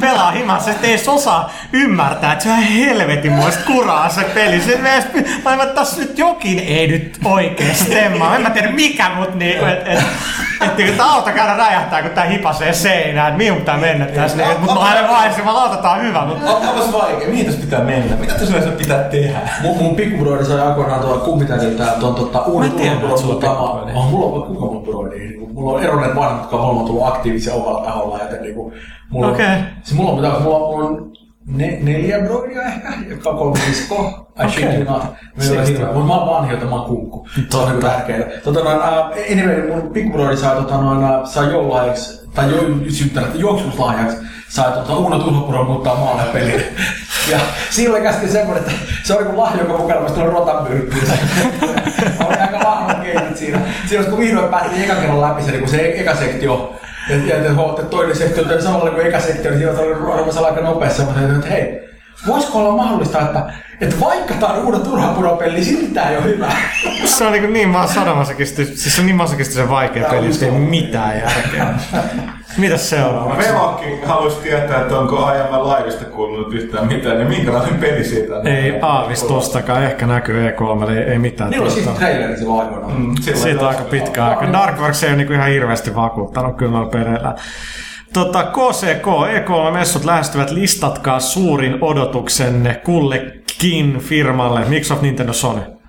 Pelaa 0.00 0.31
himassa, 0.31 0.70
että 0.70 0.86
ei 0.86 0.98
se 0.98 1.10
osaa 1.10 1.52
ymmärtää, 1.72 2.32
että 2.32 2.44
se 2.44 2.50
on 2.50 2.56
helvetin 2.56 3.32
muista 3.32 3.64
kuraa 3.66 4.08
se 4.08 4.24
peli. 4.24 4.60
Se, 4.60 4.81
mä 5.44 5.56
mä 5.56 5.66
tässä 5.66 6.00
nyt 6.00 6.18
jokin 6.18 6.58
ei 6.58 6.89
nyt 6.89 7.18
oikein 7.24 7.74
stemmaa. 7.74 8.36
En 8.36 8.42
mä 8.42 8.50
tiedä 8.50 8.72
mikä, 8.72 9.10
mutta 9.16 9.36
niin, 9.36 9.68
että 9.68 9.92
et, 9.92 9.98
et, 9.98 10.78
et, 10.78 10.89
et, 10.89 11.00
auto 11.00 11.31
käydä 11.31 11.56
räjähtää, 11.56 12.02
kun 12.02 12.10
tää 12.10 12.24
hipasee 12.24 12.72
seinään. 12.72 13.28
Että 13.28 13.39
mihin 13.39 13.56
pitää 13.56 13.76
mennä 13.76 14.06
tässä. 14.06 14.36
Niin, 14.36 14.60
mutta 14.60 14.74
no 14.74 14.81
hänen 14.81 15.08
vaiheessa, 15.08 15.42
mä 15.42 15.55
lauta, 15.55 15.76
tää 15.76 15.90
on 15.90 16.02
hyvä. 16.02 16.24
Mutta 16.24 16.50
On, 16.50 16.68
onpas 16.68 16.92
vaikea, 16.92 17.28
mihin 17.28 17.47
tässä 17.47 17.60
pitää 17.60 17.81
mennä? 17.81 18.16
Mitä 18.16 18.32
tässä 18.32 18.50
yleensä 18.50 18.70
pitää 18.70 19.05
tehdä? 19.05 19.39
Mun, 19.62 19.76
mun 19.76 19.97
pikkubroidi 19.97 20.44
sai 20.44 20.60
aikoinaan 20.60 21.00
tuolla 21.00 21.20
kummitädiltä 21.20 21.84
tuon 22.00 22.14
tota, 22.14 22.40
uuden 22.42 22.72
Mä 23.92 23.92
pikkubroidi. 23.93 23.99
Oh, 23.99 24.11
mulla 24.11 24.27
on 24.47 24.55
kuka 24.55 24.67
mun 24.67 24.83
broidi? 24.83 25.19
Niinku, 25.19 25.47
Mulla 25.53 25.73
on 25.79 25.83
eronneet 25.83 26.15
vanhat, 26.17 26.39
jotka 26.41 26.57
on 26.57 26.62
molemmat 26.62 26.87
tullut 26.87 27.07
aktiivisia 27.07 27.55
omalla 27.55 27.85
taholla, 27.85 28.19
joten 28.19 28.43
niinku, 28.43 28.73
mulla, 29.11 29.27
on- 29.27 29.33
Okei. 29.35 29.47
siis 29.83 29.99
mulla 30.01 30.11
on, 30.12 30.43
mulla 30.43 30.57
on, 30.57 30.73
mulla 30.73 30.89
on 30.89 31.12
ne, 31.47 31.79
neljä 31.83 32.19
broidia 32.21 32.62
ehkä, 32.62 32.93
jotka 33.11 33.31
on 33.31 33.39
kolme 33.39 33.59
viskoa. 33.69 34.27
I 34.47 34.51
shit 34.51 34.65
you 34.75 34.85
not. 34.85 35.03
Mutta 35.95 36.01
mä 36.07 36.15
oon 36.17 36.31
vanhi, 36.31 36.53
joten 36.53 36.69
mä 36.69 36.75
oon 36.75 36.85
kunkku. 36.87 37.29
Se 37.51 37.57
on 37.57 37.65
niinku 37.69 37.87
tärkeää. 37.87 38.31
Tota 38.45 38.65
noin, 38.65 38.77
uh, 38.79 39.33
anyway, 39.33 39.71
mun 39.83 39.93
pikkubroidi 39.93 40.37
sai, 40.37 40.57
tota 40.57 40.77
noin, 40.77 40.99
uh, 40.99 41.27
sai 41.29 41.51
joululahjaksi, 41.53 42.29
tai 42.35 42.51
jo, 42.51 42.59
synttärit, 42.89 43.35
juoksuslahjaksi, 43.35 44.17
sai 44.52 44.72
tota, 44.72 44.97
Uno 44.97 45.18
Turhapuron 45.18 45.66
muuttaa 45.66 45.94
maalle 45.94 46.22
peliin. 46.32 46.64
Ja 47.31 47.39
siinä 47.70 47.92
oli 47.94 48.02
käskin 48.02 48.32
semmoinen, 48.32 48.64
että 48.64 48.78
se 49.02 49.14
oli 49.14 49.24
kuin 49.24 49.36
lahja, 49.36 49.62
joka 49.62 49.78
mukana 49.78 50.00
olisi 50.00 50.14
tullut 50.14 50.32
rotanmyrkkyyn. 50.32 51.10
oli 52.26 52.36
aika 52.40 52.58
vahva 52.64 52.94
keitit 52.94 53.36
siinä. 53.36 53.60
Siinä 53.89 54.05
kun 54.05 54.18
vihdoin 54.18 54.48
päästiin 54.48 54.84
ekan 54.84 54.97
kerran 54.97 55.20
läpi 55.20 55.42
se, 55.42 55.50
niin 55.50 55.68
se 55.68 55.92
eka 55.97 56.14
sektio. 56.14 56.74
Ja, 57.10 57.16
ja, 57.16 57.44
ja 57.44 57.55
toinen 57.90 58.16
sektio 58.16 58.62
samalla 58.62 58.90
kuin 58.90 59.06
eka 59.06 59.20
sektio, 59.20 59.50
niin 59.50 59.60
siinä 59.60 59.81
oli 59.81 60.12
arvassa 60.12 60.40
aika 60.40 60.60
nopeasti 60.60 60.97
semmoinen, 60.97 61.36
että 61.36 61.48
hei, 61.48 61.92
voisiko 62.26 62.59
olla 62.59 62.76
mahdollista, 62.76 63.20
että, 63.20 63.52
että 63.81 64.01
vaikka 64.01 64.34
tämä 64.34 64.52
on 64.52 64.67
Uno 64.67 64.78
Turhapuron-peli, 64.78 65.52
niin 65.52 65.65
silti 65.65 65.86
tämä 65.86 66.10
ei 66.10 66.17
ole 66.17 66.25
hyvä. 66.25 66.52
se 67.05 67.25
on 67.25 67.33
niin, 67.33 67.52
niin 67.52 67.73
vaan 67.73 67.89
sadomasokisti, 67.89 68.65
siis 68.65 68.94
se 68.94 69.01
on 69.01 69.07
niin 69.07 69.17
masokistisen 69.17 69.68
vaikea 69.68 70.09
peli, 70.10 70.26
että 70.26 70.44
ei 70.44 70.51
mitään 70.51 71.18
järkeä. 71.18 71.75
Mitäs 72.57 72.91
seuraava? 72.91 73.36
Velokki 73.36 73.86
haluaisi 74.05 74.36
tietää, 74.42 74.81
että 74.81 74.99
onko 74.99 75.25
aiemmin 75.25 75.68
laivista 75.68 76.05
kuulunut 76.05 76.55
yhtään 76.55 76.86
mitään, 76.86 77.18
ja 77.20 77.25
minkälainen 77.25 77.75
peli 77.75 78.05
siitä 78.05 78.36
on. 78.36 78.47
Ei 78.47 78.78
aavistustakaan, 78.83 79.83
ehkä 79.83 80.07
näkyy 80.07 80.51
E3, 80.51 80.91
ei, 80.91 80.99
ei 80.99 81.18
mitään 81.18 81.51
Niillä 81.51 81.67
on 81.67 81.73
siis 81.73 81.86
traileri 81.86 82.36
silloin 82.36 82.60
aikoinaan. 82.60 83.01
Mm. 83.01 83.15
Siitä 83.34 83.60
on 83.60 83.68
aika 83.68 83.84
pitkä 83.84 84.26
aika. 84.26 84.52
Darkworks 84.52 85.02
ei 85.02 85.09
ole 85.09 85.17
niinku 85.17 85.33
ihan 85.33 85.49
hirveästi 85.49 85.94
vakuuttanut 85.94 86.57
kyllä 86.57 86.73
noilla 86.73 86.91
peleillä. 86.91 87.34
Tota, 88.12 88.42
KCK, 88.44 89.07
E3-messut 89.07 90.05
lähestyvät, 90.05 90.50
listatkaa 90.50 91.20
suurin 91.20 91.84
odotuksenne 91.84 92.74
kullekin 92.74 93.99
firmalle. 93.99 94.65
Microsoft, 94.68 95.02
Nintendo, 95.02 95.32
Sony. 95.32 95.82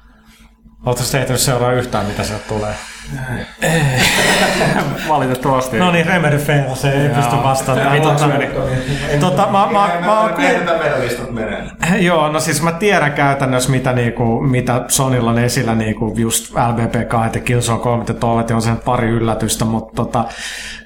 Oletko 0.85 1.03
tehty 1.11 1.37
seuraa 1.37 1.71
yhtään, 1.71 2.05
mitä 2.05 2.23
sieltä 2.23 2.47
tulee? 2.47 2.73
Valitettavasti. 5.09 5.77
No 5.77 5.91
niin, 5.91 6.05
Remedy 6.05 6.37
fail, 6.37 6.75
se 6.75 6.91
ei 6.91 7.09
pysty 7.09 7.35
vastaamaan. 7.43 8.01
Tota, 8.01 8.29
tota, 9.19 9.47
mä, 9.51 9.67
mä, 9.71 9.71
mä, 9.71 10.05
mä, 10.05 10.21
oon 10.21 10.33
menee? 11.31 11.69
Joo, 12.07 12.29
no 12.29 12.39
siis 12.39 12.61
mä 12.61 12.71
tiedän 12.71 13.13
käytännössä, 13.13 13.71
mitä, 13.71 13.93
niinku, 13.93 14.41
mitä 14.41 14.85
Sonylla 14.87 15.29
on 15.29 15.39
esillä, 15.39 15.75
niinku 15.75 16.13
just 16.17 16.53
LBP2 16.53 17.29
ja 17.33 17.41
Killzone 17.41 17.79
3 17.79 18.03
ja 18.07 18.13
toivat, 18.13 18.51
on 18.51 18.61
sen 18.61 18.77
pari 18.77 19.09
yllätystä, 19.09 19.65
mutta 19.65 19.95
tota, 19.95 20.25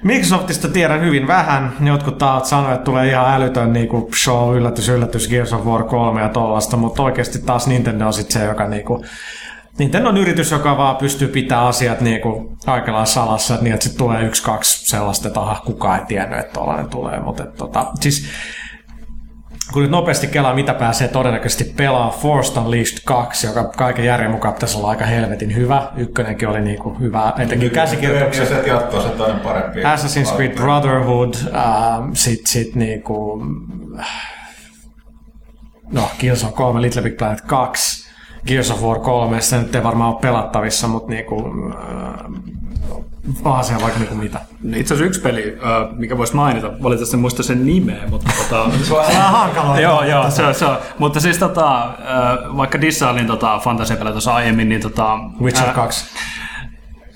Microsoftista 0.02 0.68
tiedän 0.68 1.00
hyvin 1.00 1.26
vähän. 1.26 1.72
Jotkut 1.80 2.18
taat 2.18 2.44
sanoivat, 2.44 2.74
että 2.74 2.84
tulee 2.84 3.08
ihan 3.08 3.34
älytön 3.34 3.72
niinku 3.72 4.10
show, 4.22 4.56
yllätys, 4.56 4.88
yllätys, 4.88 5.28
Gears 5.28 5.52
of 5.52 5.66
War 5.66 5.84
3 5.84 6.20
ja 6.20 6.28
tollasta, 6.28 6.76
mutta 6.76 7.02
oikeasti 7.02 7.38
taas 7.38 7.66
Nintendo 7.66 8.06
on 8.06 8.12
sit 8.12 8.30
se, 8.30 8.44
joka 8.44 8.68
niinku, 8.68 9.04
Nintendo 9.78 10.08
on 10.08 10.16
yritys, 10.16 10.50
joka 10.50 10.76
vaan 10.76 10.96
pystyy 10.96 11.28
pitämään 11.28 11.66
asiat 11.66 12.00
niinku 12.00 12.56
aika 12.66 12.92
lailla 12.92 13.06
salassa, 13.06 13.54
että 13.54 13.64
niin, 13.64 13.74
että 13.74 13.84
sitten 13.84 13.98
tulee 13.98 14.24
yksi, 14.24 14.42
kaksi 14.42 14.90
sellaista, 14.90 15.28
että 15.28 15.40
aha, 15.40 15.62
kukaan 15.66 16.00
ei 16.00 16.06
tiennyt, 16.06 16.38
että 16.38 16.52
tollainen 16.52 16.88
tulee. 16.88 17.20
Mutta 17.20 17.42
et, 17.42 17.54
tota, 17.54 17.86
siis 18.00 18.28
kun 19.72 19.82
nyt 19.82 19.90
nopeasti 19.90 20.26
kelaa, 20.26 20.54
mitä 20.54 20.74
pääsee 20.74 21.08
todennäköisesti 21.08 21.64
pelaa, 21.64 22.10
Forced 22.10 22.56
Unleashed 22.56 22.98
2, 23.04 23.46
joka 23.46 23.64
kaiken 23.64 24.04
järjen 24.04 24.30
mukaan 24.30 24.54
pitäisi 24.54 24.78
olla 24.78 24.88
aika 24.88 25.04
helvetin 25.04 25.54
hyvä. 25.54 25.88
Ykkönenkin 25.96 26.48
oli 26.48 26.60
niinku 26.60 26.96
hyvä, 27.00 27.32
etenkin 27.38 27.70
käsikirjoitukset. 27.70 28.50
Jos 28.50 28.58
et 28.58 28.66
jatkoa, 28.66 29.02
se 29.02 29.08
toinen 29.08 29.40
parempi. 29.40 29.80
Assassin's 29.80 30.34
Creed 30.36 30.54
Brotherhood, 30.54 31.34
ähm, 31.34 32.10
sit, 32.12 32.46
sit 32.46 32.74
niinku, 32.74 33.42
no 35.92 36.10
Killzone 36.18 36.52
3, 36.52 36.82
Little 36.82 37.02
Big 37.02 37.16
Planet 37.16 37.40
2, 37.40 37.97
Gears 38.46 38.70
of 38.70 38.82
War 38.82 38.98
3, 38.98 39.40
se 39.40 39.58
nyt 39.58 39.74
ei 39.74 39.82
varmaan 39.82 40.12
ole 40.12 40.20
pelattavissa, 40.20 40.88
mutta 40.88 41.10
niinku, 41.10 41.52
äh, 41.70 42.24
onhan 43.44 43.64
se 43.64 43.74
vaikka 43.82 43.98
niinku 43.98 44.14
mitä. 44.14 44.40
Itse 44.74 44.94
asiassa 44.94 45.04
yksi 45.04 45.20
peli, 45.20 45.58
ö, 45.62 45.88
mikä 45.96 46.18
voisi 46.18 46.36
mainita, 46.36 46.66
valitettavasti 46.82 47.16
en 47.16 47.20
muista 47.20 47.42
sen 47.42 47.66
nimeä, 47.66 48.02
mutta 48.10 48.32
tota, 48.38 48.70
Se 48.84 48.94
on 48.94 49.06
vähän 49.06 49.32
hankalaa. 49.32 49.80
Joo, 49.88 50.02
joo, 50.04 50.30
se, 50.30 50.52
se. 50.52 50.66
Mutta 50.98 51.20
siis 51.20 51.38
tota, 51.38 51.84
ö, 51.84 51.88
vaikka 52.56 52.80
dissailin 52.80 53.26
tota 53.26 53.58
fantasiapelejä 53.58 54.12
tuossa 54.12 54.34
aiemmin, 54.34 54.68
niin 54.68 54.80
tota... 54.80 55.18
Witcher 55.42 55.68
ää, 55.68 55.74
2. 55.74 56.06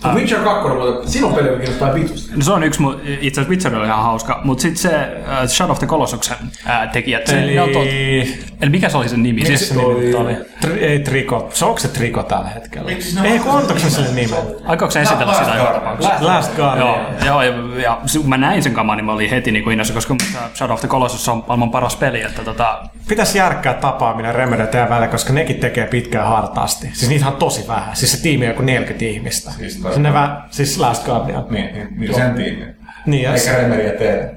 Uh, 0.04 0.14
Witcher 0.14 0.40
2, 0.40 0.68
mutta 0.68 1.10
silloin 1.10 1.34
peli 1.34 1.48
kiinnostaa 1.48 1.94
vitusti. 1.94 2.32
No 2.36 2.42
se 2.44 2.52
on 2.52 2.62
yksi, 2.62 2.80
mu- 2.80 2.98
itse 3.20 3.40
asiassa 3.40 3.50
Witcher 3.50 3.74
oli 3.76 3.86
ihan 3.86 4.02
hauska, 4.02 4.40
mutta 4.44 4.62
sitten 4.62 4.82
se 4.82 4.94
äh, 4.96 5.46
Shadow 5.48 5.70
of 5.72 5.78
the 5.78 5.86
Colossuksen 5.86 6.36
äh, 6.70 6.90
tekijät, 6.92 7.26
se, 7.26 7.42
Eli- 7.42 7.54
ne 7.54 7.60
on 7.62 7.68
tot... 7.70 7.82
Eli 8.62 8.70
mikä 8.70 8.88
se 8.88 8.96
oli 8.96 9.08
se 9.08 9.16
nimi? 9.16 9.32
Mikä 9.32 9.46
Siis, 9.46 9.68
se 9.68 9.74
nimi 9.76 9.94
nyt 10.00 10.14
oli? 10.14 10.32
Tri- 10.64 10.78
ei 10.84 10.98
Triko. 10.98 11.48
Se 11.52 11.64
onko 11.64 11.78
se 11.78 11.88
Triko 11.88 12.22
tällä 12.22 12.48
hetkellä? 12.48 12.90
Miksi 12.90 13.20
ne 13.20 13.28
Ei, 13.32 13.38
kun 13.38 13.52
antoiko 13.52 13.80
se 13.80 13.90
sen 13.90 14.14
nimen? 14.14 14.38
aikooko 14.64 14.90
se 14.92 15.00
esitellä 15.00 15.34
sitä 15.34 15.56
joka 15.56 15.72
tapauksessa? 15.72 16.14
Last 16.20 16.56
Guardian. 16.56 16.88
Joo, 16.88 16.98
joo 17.26 17.42
ja, 17.42 17.52
ja 17.82 17.98
kun 18.20 18.28
mä 18.28 18.36
näin 18.36 18.62
sen 18.62 18.74
kaman, 18.74 18.96
niin 18.96 19.04
mä 19.04 19.12
olin 19.12 19.30
heti 19.30 19.52
niin 19.52 19.64
kuin 19.64 19.72
innossa, 19.72 19.94
koska 19.94 20.14
Shadow 20.54 20.74
of 20.74 20.80
the 20.80 20.88
Colossus 20.88 21.28
on 21.28 21.44
maailman 21.48 21.70
paras 21.70 21.96
peli, 21.96 22.22
että 22.22 22.42
tota, 22.44 22.82
Pitäisi 23.08 23.38
järkkää 23.38 23.74
tapaaminen 23.74 24.34
Remedy 24.34 24.66
teidän 24.66 24.88
välillä, 24.88 25.08
koska 25.08 25.32
nekin 25.32 25.56
tekee 25.56 25.86
pitkään 25.86 26.28
hartaasti. 26.28 26.90
Siis 26.92 27.08
niitä 27.08 27.26
on 27.26 27.32
tosi 27.36 27.68
vähän. 27.68 27.96
Siis 27.96 28.12
se 28.12 28.22
tiimi 28.22 28.44
on 28.44 28.50
joku 28.50 28.62
40 28.62 29.04
ihmistä. 29.04 29.50
Siis 29.50 29.72
Siis, 29.72 29.82
toi- 29.82 29.90
siis, 29.91 29.91
ne 30.00 30.10
vä- 30.10 30.42
siis 30.50 30.78
Last 30.78 31.04
Guardian. 31.06 31.44
Niin, 31.50 31.74
niin, 31.74 31.88
niin 32.00 32.14
sen 32.14 32.34
tiimi. 32.34 32.66
Niin, 33.06 33.22
ja 33.22 33.30
Eikä 33.30 33.42
se- 33.44 33.56
Remediä 33.56 33.92
tehdä. 33.92 34.28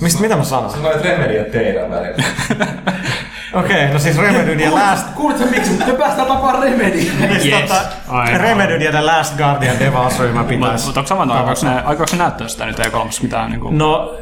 Mistä, 0.00 0.20
mitä 0.22 0.36
mä 0.36 0.44
sanon? 0.44 0.70
Sanoit 0.70 1.02
Remedy 1.02 1.32
ja 1.38 1.44
teidän 1.44 1.90
välillä. 1.90 2.24
Okei, 3.54 3.76
okay, 3.84 3.92
no 3.92 3.98
siis 3.98 4.18
Remedyn 4.18 4.60
ja 4.60 4.74
Last... 4.74 5.06
Kuulitko 5.14 5.44
miksi 5.46 5.70
me 5.86 5.92
päästään 5.92 6.28
tapaan 6.28 6.62
Remedy? 6.62 7.00
Siis 7.00 7.44
Yes. 7.46 7.60
tota, 7.70 7.80
Aivan. 8.08 8.40
Remedyn 8.40 8.82
ja 8.82 8.90
The 8.90 9.00
Last 9.00 9.36
Guardian 9.36 9.78
devausryhmä 9.78 10.44
pitäisi... 10.44 10.84
Mutta 10.86 11.00
onko 11.00 11.08
sama, 11.08 11.34
aikooko 11.34 11.60
ne, 11.64 11.70
aikooko 11.84 12.12
ne 12.12 12.18
näyttää 12.18 12.48
sitä 12.48 12.66
nyt 12.66 12.78
E3 12.78 13.22
mitään? 13.22 13.50
Niin 13.50 13.60
kuin, 13.60 13.78
No, 13.78 14.18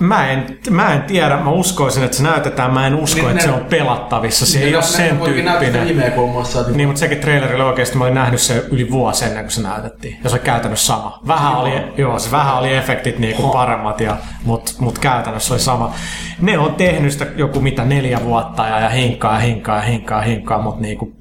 mä 0.00 0.30
en, 0.30 0.58
mä 0.70 0.92
en 0.92 1.02
tiedä. 1.02 1.36
Mä 1.36 1.50
uskoisin, 1.50 2.04
että 2.04 2.16
se 2.16 2.22
näytetään. 2.22 2.72
Mä 2.74 2.86
en 2.86 2.94
usko, 2.94 3.20
Niin 3.20 3.30
että 3.30 3.42
se 3.42 3.48
ne- 3.50 3.54
on 3.56 3.64
pelattavissa. 3.64 4.46
Se 4.46 4.58
ei 4.58 4.70
Ne- 4.70 4.76
ole 4.76 4.84
ne- 4.84 4.90
sen 4.90 5.08
ne 5.10 5.16
kuitenkin 5.16 5.44
näyttää 5.44 5.70
tyyppinen. 5.70 5.96
viime 5.96 6.10
kolmassa. 6.10 6.60
että 6.60 6.72
Niin, 6.72 6.88
mutta 6.88 7.00
sekin 7.00 7.18
trailerilla 7.18 7.64
oikeasti 7.64 7.96
mä 7.98 8.04
olin 8.04 8.14
nähnyt 8.14 8.40
se 8.40 8.64
yli 8.70 8.90
vuosi 8.90 9.24
ennen 9.24 9.44
kuin 9.44 9.52
se 9.52 9.62
näytettiin. 9.62 10.20
Ja 10.24 10.30
se 10.30 10.36
on 10.36 10.40
käytännössä 10.42 10.86
sama. 10.86 11.20
Vähän 11.26 11.52
oli, 11.56 11.72
joo, 11.96 12.18
se 12.18 12.30
vähän 12.30 12.54
oli 12.58 12.74
efektit 12.74 13.18
niinku 13.18 13.48
paremmat, 13.48 14.00
ja, 14.00 14.16
mutta 14.44 14.72
mut 14.78 14.98
käytännössä 14.98 15.54
oli 15.54 15.60
sama. 15.60 15.94
Ne 16.40 16.58
on 16.58 16.74
tehnyt 16.74 17.12
sitä 17.12 17.26
joku 17.36 17.60
mitä 17.60 17.84
neljä 17.84 18.24
vuotta 18.24 18.66
ja, 18.68 18.80
ja 18.80 18.88
hinkkaa 18.88 19.32
ja 19.34 19.38
hinkkaa 19.40 19.76
ja 19.76 19.82
hinkkaa 19.82 20.18
ja 20.18 20.24
hinkkaa, 20.24 20.62
mutta 20.62 20.80
niinku 20.80 21.12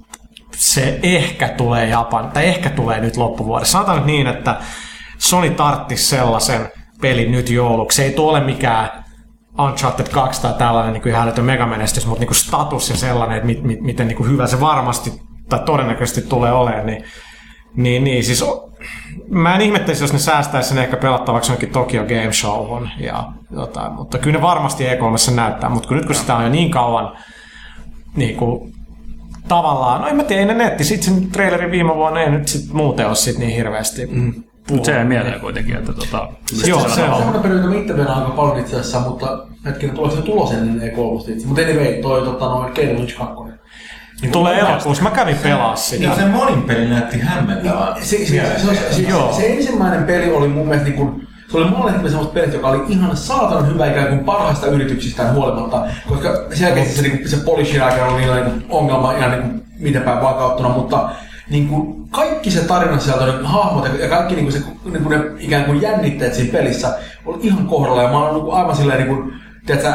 se 0.55 0.99
ehkä 1.03 1.47
tulee 1.47 1.87
Japan, 1.89 2.31
tai 2.31 2.45
ehkä 2.45 2.69
tulee 2.69 2.99
nyt 2.99 3.17
loppuvuodessa. 3.17 3.71
Sanotaan 3.71 3.97
nyt 3.97 4.05
niin, 4.05 4.27
että 4.27 4.55
Sony 5.17 5.49
tarttisi 5.49 6.05
sellaisen 6.05 6.71
pelin 7.01 7.31
nyt 7.31 7.49
jouluksi. 7.49 7.95
Se 7.95 8.03
ei 8.03 8.11
tuo 8.11 8.29
ole 8.31 8.43
mikään 8.43 9.05
Uncharted 9.59 10.07
2 10.07 10.41
tai 10.41 10.53
tällainen 10.53 10.93
niin 10.93 11.01
kuin 11.01 11.11
ihan 11.11 11.27
älytön 11.27 11.45
megamenestys, 11.45 12.05
mutta 12.05 12.19
niin 12.19 12.27
kuin 12.27 12.35
status 12.35 12.89
ja 12.89 12.97
sellainen, 12.97 13.37
että 13.37 13.47
mit, 13.47 13.63
mit, 13.63 13.81
miten 13.81 14.07
niin 14.07 14.17
kuin 14.17 14.29
hyvä 14.29 14.47
se 14.47 14.59
varmasti 14.59 15.13
tai 15.49 15.59
todennäköisesti 15.65 16.21
tulee 16.21 16.51
olemaan, 16.51 16.85
niin, 16.85 17.03
niin, 17.75 18.03
niin 18.03 18.23
siis 18.23 18.45
mä 19.29 19.55
en 19.55 19.61
ihmettelisi, 19.61 20.03
jos 20.03 20.13
ne 20.13 20.19
säästäisi 20.19 20.69
sen 20.69 20.77
ehkä 20.77 20.97
pelattavaksi 20.97 21.51
jonkin 21.51 21.69
Tokyo 21.69 22.03
Game 22.03 22.33
Showhun 22.33 22.89
ja 22.99 23.31
jotain, 23.51 23.93
mutta 23.93 24.17
kyllä 24.17 24.37
ne 24.37 24.41
varmasti 24.41 24.83
E3 24.83 25.35
näyttää, 25.35 25.69
mutta 25.69 25.87
kun 25.87 25.97
nyt 25.97 26.05
kun 26.05 26.15
sitä 26.15 26.35
on 26.35 26.43
jo 26.43 26.49
niin 26.49 26.71
kauan 26.71 27.17
niin 28.15 28.35
kuin, 28.35 28.73
tavallaan, 29.47 30.01
no 30.01 30.07
en 30.07 30.15
mä 30.15 30.23
tiedä, 30.23 30.45
ne 30.45 30.53
netti, 30.53 30.83
sitten 30.83 31.13
sen 31.13 31.31
trailerin 31.31 31.71
viime 31.71 31.95
vuonna 31.95 32.21
ei 32.21 32.29
nyt 32.29 32.47
sit 32.47 32.73
muuten 32.73 33.07
ole 33.07 33.15
sit 33.15 33.37
niin 33.37 33.55
hirveästi 33.55 34.05
mm. 34.05 34.43
Mutta 34.71 34.85
se 34.85 34.97
ei 34.97 35.05
mieleen 35.05 35.39
kuitenkin, 35.39 35.75
että 35.75 35.93
tota, 35.93 36.27
Joo, 36.67 36.79
mistä 36.79 36.95
se 36.95 37.03
on. 37.03 37.15
Semmoinen 37.15 37.41
peli, 37.41 37.53
jota 37.55 37.67
mä 37.67 37.75
itse 37.75 37.93
vedän 37.93 38.13
aika 38.13 38.29
paljon 38.29 38.59
itse 38.59 38.75
asiassa, 38.75 38.99
mutta 38.99 39.47
hetkinen, 39.65 39.95
tuleeko 39.95 40.15
se 40.15 40.21
tulos 40.21 40.51
ennen 40.51 40.91
E3 40.91 41.31
itse? 41.31 41.47
Mutta 41.47 41.61
anyway, 41.61 42.01
toi 42.01 42.21
tota, 42.21 42.45
noin 42.45 42.73
Kane 42.73 42.93
Lynch 42.93 43.17
2. 43.17 43.35
Niin 44.21 44.31
Tulee 44.31 44.59
elokuussa, 44.59 45.03
mä 45.03 45.11
kävin 45.11 45.37
pelaa 45.37 45.75
sitä. 45.75 46.07
Niin 46.07 46.15
se 46.15 46.25
monin 46.25 46.61
peli 46.61 46.87
näytti 46.87 47.19
hämmentävää. 47.19 47.95
Se, 48.01 48.17
se, 48.17 48.25
se, 48.25 48.25
se, 48.57 48.93
se, 48.93 49.07
se, 49.35 49.53
ensimmäinen 49.53 50.03
peli 50.03 50.33
oli 50.33 50.47
mun 50.47 50.67
mielestä 50.67 50.89
niin 50.89 50.97
kuin, 50.97 51.27
se 51.51 51.57
oli 51.57 51.69
molemmille 51.69 52.09
semmoista 52.09 52.33
pelit, 52.33 52.53
joka 52.53 52.67
oli 52.67 52.83
ihan 52.87 53.17
saatanan 53.17 53.73
hyvä 53.73 53.91
ikään 53.91 54.07
kuin 54.07 54.19
parhaista 54.19 54.67
yrityksistään 54.67 55.35
huolimatta, 55.35 55.85
koska 56.09 56.45
sen 56.53 56.65
jälkeen 56.65 56.89
se, 56.89 57.01
niin 57.01 57.17
kuin, 57.17 57.29
se 57.29 57.37
polishin 57.37 57.83
aikana 57.83 58.05
oli 58.05 58.21
niillä 58.21 58.43
niin 58.43 58.65
ongelma 58.69 59.17
ihan 59.17 59.31
niin 59.31 59.41
kuin, 59.41 59.65
miten 59.79 60.01
päin 60.01 60.21
vakauttuna, 60.21 60.69
mutta 60.69 61.09
niin 61.49 61.67
kuin, 61.67 62.09
kaikki 62.09 62.51
se 62.51 62.63
tarina 62.63 62.99
sieltä, 62.99 63.25
ne 63.25 63.33
hahmot 63.43 63.89
ja, 63.99 64.09
kaikki 64.09 64.35
niin 64.35 64.45
kuin 64.45 64.53
se, 64.53 64.67
niin 64.85 65.03
kuin 65.03 65.19
ne 65.19 65.25
ikään 65.39 65.65
kuin 65.65 65.81
jännitteet 65.81 66.33
siinä 66.33 66.51
pelissä 66.51 66.97
oli 67.25 67.37
ihan 67.41 67.67
kohdalla 67.67 68.03
ja 68.03 68.09
mä 68.09 68.19
olen 68.19 68.43
niin 68.43 68.53
aivan 68.53 68.75
silleen 68.75 69.07
niin 69.07 69.17
kuin, 69.17 69.33
tiedätkö, 69.65 69.91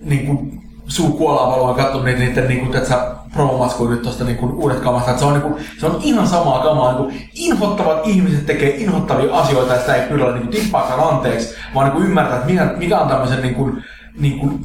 niin 0.00 0.26
kuin, 0.26 0.62
suu 0.88 1.12
kuolaa 1.12 1.50
valoa 1.50 1.74
katsonut 1.74 2.04
niitä 2.04 2.18
niiden 2.20 2.48
niin 2.48 2.60
kuin, 2.60 2.70
tiedätkö, 2.70 2.94
promomaskuja 3.32 3.90
nyt 3.90 4.02
tuosta 4.02 4.24
niin 4.24 4.38
uudet 4.40 4.80
kamasta. 4.80 5.10
Että 5.10 5.20
se, 5.20 5.26
on, 5.26 5.32
niin 5.32 5.42
kuin, 5.42 5.54
se 5.80 5.86
on 5.86 5.98
ihan 6.02 6.26
samaa 6.26 6.62
kamaa. 6.62 6.92
Niin 6.92 7.04
kuin, 7.04 7.28
inhottavat 7.34 8.06
ihmiset 8.06 8.46
tekee 8.46 8.76
inhottavia 8.76 9.34
asioita 9.34 9.72
ja 9.72 9.80
sitä 9.80 9.94
ei 9.94 10.08
pyydä 10.08 10.32
niin 10.32 10.48
tippaakaan 10.48 11.14
anteeksi, 11.14 11.54
vaan 11.74 11.86
niin 11.86 11.96
kuin, 11.96 12.06
ymmärtää, 12.06 12.36
että 12.36 12.48
mikä, 12.48 12.74
mikä 12.76 12.98
on 12.98 13.08
tämmöisen 13.08 13.42
niin 13.42 13.54
kuin, 13.54 13.84
niin 14.18 14.38
kuin, 14.38 14.60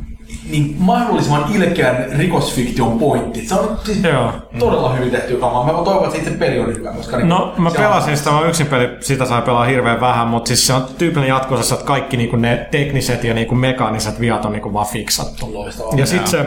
niin 0.50 0.76
mahdollisimman 0.80 1.46
ilkeän 1.56 2.06
rikosfiktion 2.18 3.00
pointti. 3.00 3.48
Se 3.48 3.56
on 3.56 3.78
siis 3.84 4.04
Joo. 4.04 4.32
todella 4.60 4.94
hyvin 4.94 5.12
tehty 5.12 5.36
kamaa. 5.36 5.66
Mä 5.66 5.72
toivon, 5.84 6.06
että 6.06 6.18
itse 6.18 6.32
peli 6.32 6.60
on 6.60 6.68
hyvä. 6.76 6.94
Koska 6.94 7.18
niin, 7.18 7.30
No, 7.30 7.54
mä 7.58 7.72
pelasin 7.72 8.18
sitä, 8.18 8.32
mä 8.32 8.42
yksin 8.48 8.68
peli, 8.68 8.90
sitä 9.00 9.26
sai 9.26 9.42
pelaa 9.42 9.66
hirveän 9.66 10.02
vähän, 10.02 10.28
mutta 10.28 10.48
siis 10.48 10.68
se 10.68 10.74
on 10.74 10.86
tyypillinen 10.98 11.30
jatkossa, 11.36 11.76
että 11.76 11.88
kaikki 11.88 12.18
niinku 12.18 12.36
ne 12.36 12.68
tekniset 12.72 13.24
ja 13.24 13.34
niinku 13.34 13.56
mekaaniset 13.56 14.20
viat 14.20 14.46
on 14.46 14.52
niinku 14.52 14.74
vaan 14.74 14.88
fiksattu. 14.88 15.46
on 15.46 15.54
loistavaa. 15.54 15.94
Ja 15.98 16.06
sitten 16.06 16.28
se, 16.28 16.46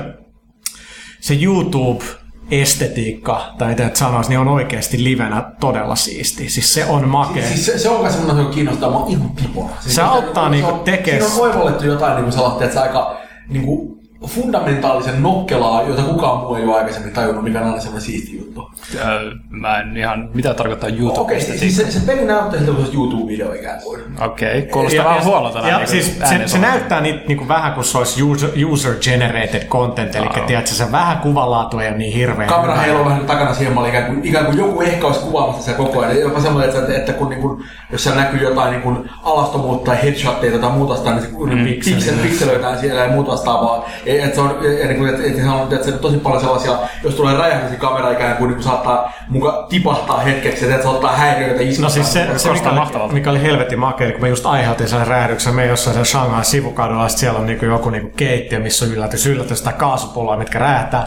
se 1.20 1.34
YouTube-estetiikka, 1.34 3.40
tai 3.58 3.68
mitä 3.68 3.84
nyt 3.84 3.96
sanoisi, 3.96 4.30
niin 4.30 4.38
on 4.38 4.48
oikeasti 4.48 5.04
livenä 5.04 5.52
todella 5.60 5.96
siisti. 5.96 6.48
Siis 6.48 6.74
se 6.74 6.84
on 6.84 7.08
makea. 7.08 7.46
Siis 7.46 7.66
se, 7.66 7.78
se 7.78 7.88
on 7.88 8.12
semmoinen, 8.12 8.42
joka 8.42 8.54
kiinnostaa 8.54 8.90
mua 8.90 9.06
ihan 9.08 9.30
pipona. 9.30 9.70
Siis 9.80 9.94
Se 9.94 10.02
auttaa 10.02 10.48
niinku 10.48 10.70
on- 10.70 10.80
tekee- 10.80 11.20
Siinä 11.20 11.34
on 11.34 11.40
oivallettu 11.40 11.86
jotain 11.86 12.14
niin 12.24 12.24
kuin 12.24 12.32
se 12.72 12.78
aika 12.80 13.16
niin 13.48 13.66
kuin 13.66 14.00
fundamentaalisen 14.26 15.22
nokkelaa, 15.22 15.82
jota 15.82 16.02
kukaan 16.02 16.40
muu 16.40 16.54
ei 16.54 16.64
ole 16.64 16.74
aikaisemmin 16.74 17.12
tajunnut, 17.12 17.44
mikä 17.44 17.60
on 17.60 17.66
aina 17.66 17.80
semmoinen 17.80 18.06
siisti 18.06 18.36
juttu. 18.56 18.70
Öö, 18.94 19.30
mä 19.48 19.80
en 19.80 19.96
ihan, 19.96 20.28
mitä 20.34 20.54
tarkoittaa 20.54 20.88
YouTube? 20.88 21.20
Okei, 21.20 21.42
okay, 21.42 21.58
siis 21.58 21.76
se, 21.76 21.90
se 21.90 22.00
peli 22.06 22.24
näyttää 22.24 22.58
siltä 22.58 22.72
kuin 22.72 22.86
se 22.86 22.92
YouTube-video 22.92 23.54
ikään 23.54 23.82
kuin. 23.82 24.00
Okei, 24.20 24.58
okay, 24.58 24.70
kuulostaa 24.70 25.04
vähän 25.04 25.24
huolotana. 25.24 25.68
Ja 25.68 25.78
niin 25.78 25.88
siis 25.88 26.18
se, 26.24 26.42
se 26.46 26.58
näyttää 26.58 27.00
niitä 27.00 27.20
niinku 27.28 27.48
vähän 27.48 27.72
kuin 27.72 27.84
se 27.84 27.98
olisi 27.98 28.22
user, 28.22 28.50
user-generated 28.50 29.68
content, 29.68 30.14
eli 30.14 30.26
Aa. 30.26 30.46
tiedätkö, 30.46 30.70
se 30.70 30.92
vähän 30.92 31.18
kuvanlaatu 31.18 31.78
ei 31.78 31.88
ole 31.88 31.96
niin 31.96 32.12
hirveä. 32.12 32.46
Kamera 32.46 32.74
heiluu 32.74 33.04
vähän 33.04 33.26
takana 33.26 33.54
siihen 33.54 33.86
ikään 33.88 34.06
kuin, 34.06 34.24
ikään 34.24 34.46
kuin 34.46 34.58
joku 34.58 34.80
ehkä 34.80 35.06
olisi 35.06 35.20
kuvaamassa 35.20 35.62
sitä 35.62 35.76
koko 35.76 36.00
ajan. 36.00 36.20
Jopa 36.20 36.40
semmoinen, 36.40 36.76
että, 36.76 36.96
että 36.96 37.12
kun, 37.12 37.28
niin 37.28 37.40
kuin, 37.40 37.64
jos 37.92 38.02
siellä 38.02 38.22
näkyy 38.22 38.42
jotain 38.42 38.70
niin 38.70 38.82
kuin 38.82 39.10
alastomuutta 39.22 39.90
tai 39.90 40.02
headshotteja 40.02 40.58
tai 40.58 40.70
muuta 40.70 40.92
vastaavaa, 40.92 41.20
niin 41.20 41.30
se 41.30 41.54
mm, 41.54 41.64
piksel, 41.64 42.14
pikselöitään 42.22 42.78
siellä 42.78 43.00
ja 43.00 43.10
muuta 43.10 43.32
vastaavaa. 43.32 43.88
Ja, 44.06 44.24
että 44.24 44.34
se 44.34 44.40
on, 44.40 44.58
niin 44.60 44.96
kuin, 44.96 45.10
että, 45.10 45.26
että, 45.26 45.42
se 45.42 45.48
on, 45.48 45.74
että 45.74 45.86
se 45.86 45.92
on 45.92 45.98
tosi 45.98 46.16
paljon 46.16 46.40
sellaisia, 46.40 46.78
jos 47.02 47.14
tulee 47.14 47.36
räjähdys, 47.36 47.70
niin 47.70 47.80
kamera 47.80 48.10
ikään 48.10 48.36
kuin, 48.36 48.45
niin 48.46 48.54
kuin 48.54 48.64
saattaa 48.64 49.12
muka 49.28 49.66
tipahtaa 49.68 50.20
hetkeksi, 50.20 50.70
että 50.70 50.82
se 50.82 50.88
ottaa 50.88 51.16
häiriöitä 51.16 51.62
iskuttaa. 51.62 51.82
No 51.82 51.90
siis 51.90 52.12
se, 52.12 52.26
se 52.36 52.52
mikä, 52.52 52.70
oli, 52.70 53.12
mikä 53.12 53.30
oli 53.30 53.42
helvetin 53.42 53.78
makea, 53.78 54.12
kun 54.12 54.20
mä 54.20 54.28
just 54.28 54.46
aiheutin 54.46 54.88
sen 54.88 55.06
räjähdyksen, 55.06 55.54
me 55.54 55.66
jossain 55.66 55.94
siellä 55.94 56.04
Shanghai 56.04 56.44
sivukadulla, 56.44 57.02
ja 57.02 57.08
siellä 57.08 57.38
on 57.38 57.46
niinku 57.46 57.64
joku 57.64 57.90
niinku 57.90 58.10
keittiö, 58.16 58.58
missä 58.60 58.84
on 58.84 58.92
yllätys, 58.92 59.26
yllätys 59.26 59.62
tai 59.62 59.72
kaasupulloa, 59.72 60.36
mitkä 60.36 60.58
räjähtää. 60.58 61.02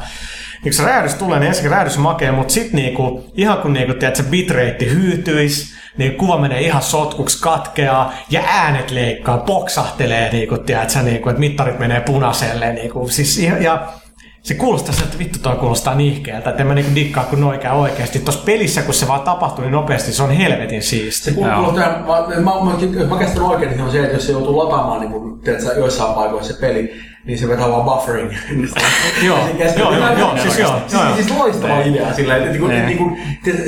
Niin 0.53 0.63
kun 0.63 0.73
se 0.73 0.83
räjähdys 0.83 1.15
tulee, 1.15 1.39
niin 1.39 1.53
räjähdys 1.69 1.97
on 1.97 2.03
makea, 2.03 2.31
mutta 2.31 2.53
sit 2.53 2.73
niinku, 2.73 3.31
ihan 3.33 3.57
kun 3.57 3.73
niinku, 3.73 3.93
tiedät, 3.93 4.15
se 4.15 4.23
bitrate 4.23 4.85
hyytyisi, 4.89 5.79
niin 5.97 6.15
kuva 6.15 6.37
menee 6.37 6.61
ihan 6.61 6.81
sotkuksi, 6.81 7.41
katkeaa, 7.41 8.13
ja 8.29 8.41
äänet 8.47 8.91
leikkaa, 8.91 9.37
poksahtelee, 9.37 10.31
niinku, 10.31 10.57
tiedät, 10.57 10.89
sä, 10.89 11.01
niinku, 11.01 11.29
että 11.29 11.39
mittarit 11.39 11.79
menee 11.79 12.01
punaiselle. 12.01 12.73
Niinku, 12.73 13.07
siis, 13.07 13.37
ihan- 13.37 13.63
ja 13.63 13.87
se 14.43 14.53
kuulostaa 14.53 14.93
siltä, 14.93 15.05
että 15.07 15.19
vittu 15.19 15.39
toi 15.39 15.55
kuulostaa 15.55 15.95
nihkeältä, 15.95 16.49
että 16.49 16.61
en 16.61 16.67
mä 16.67 16.73
niinku 16.73 16.95
dikkaa 16.95 17.23
kun 17.23 17.41
noikään 17.41 17.75
oikeasti. 17.75 18.19
Tuossa 18.19 18.43
pelissä, 18.45 18.81
kun 18.81 18.93
se 18.93 19.07
vaan 19.07 19.21
tapahtuu 19.21 19.63
niin 19.63 19.71
nopeasti, 19.71 20.13
se 20.13 20.23
on 20.23 20.31
helvetin 20.31 20.83
siisti. 20.83 21.31
Se 21.31 21.31
tähän, 21.75 22.05
mä, 22.07 22.41
mä, 22.41 22.51
mä, 23.01 23.05
mä 23.09 23.19
käsitän 23.19 23.43
oikein, 23.43 23.69
niin 23.69 23.77
se 23.79 23.83
on 23.85 23.91
se, 23.91 24.03
että 24.03 24.15
jos 24.15 24.25
se 24.25 24.31
joutuu 24.31 24.57
lataamaan 24.57 24.99
niin 25.01 25.39
tiedätkö, 25.43 25.73
joissain 25.79 26.13
paikoissa 26.13 26.53
se 26.53 26.59
peli, 26.59 26.93
niin 27.25 27.39
se 27.39 27.47
vetää 27.47 27.69
vaan 27.69 27.83
buffering. 27.83 28.31
Joo, 29.27 29.37
käsittää- 29.57 29.83
joo, 29.83 29.93
joo, 29.93 30.17
joo, 30.17 30.37
siis 30.37 30.59
joo, 30.59 30.75
Siis, 30.87 30.93
joo. 30.93 31.15
siis 31.15 31.31
loistava 31.37 31.81
idea 31.81 32.13
sillä 32.13 32.35
että 32.37 32.49
niin 32.49 32.85
niin 32.85 32.97
kuin, 32.97 33.17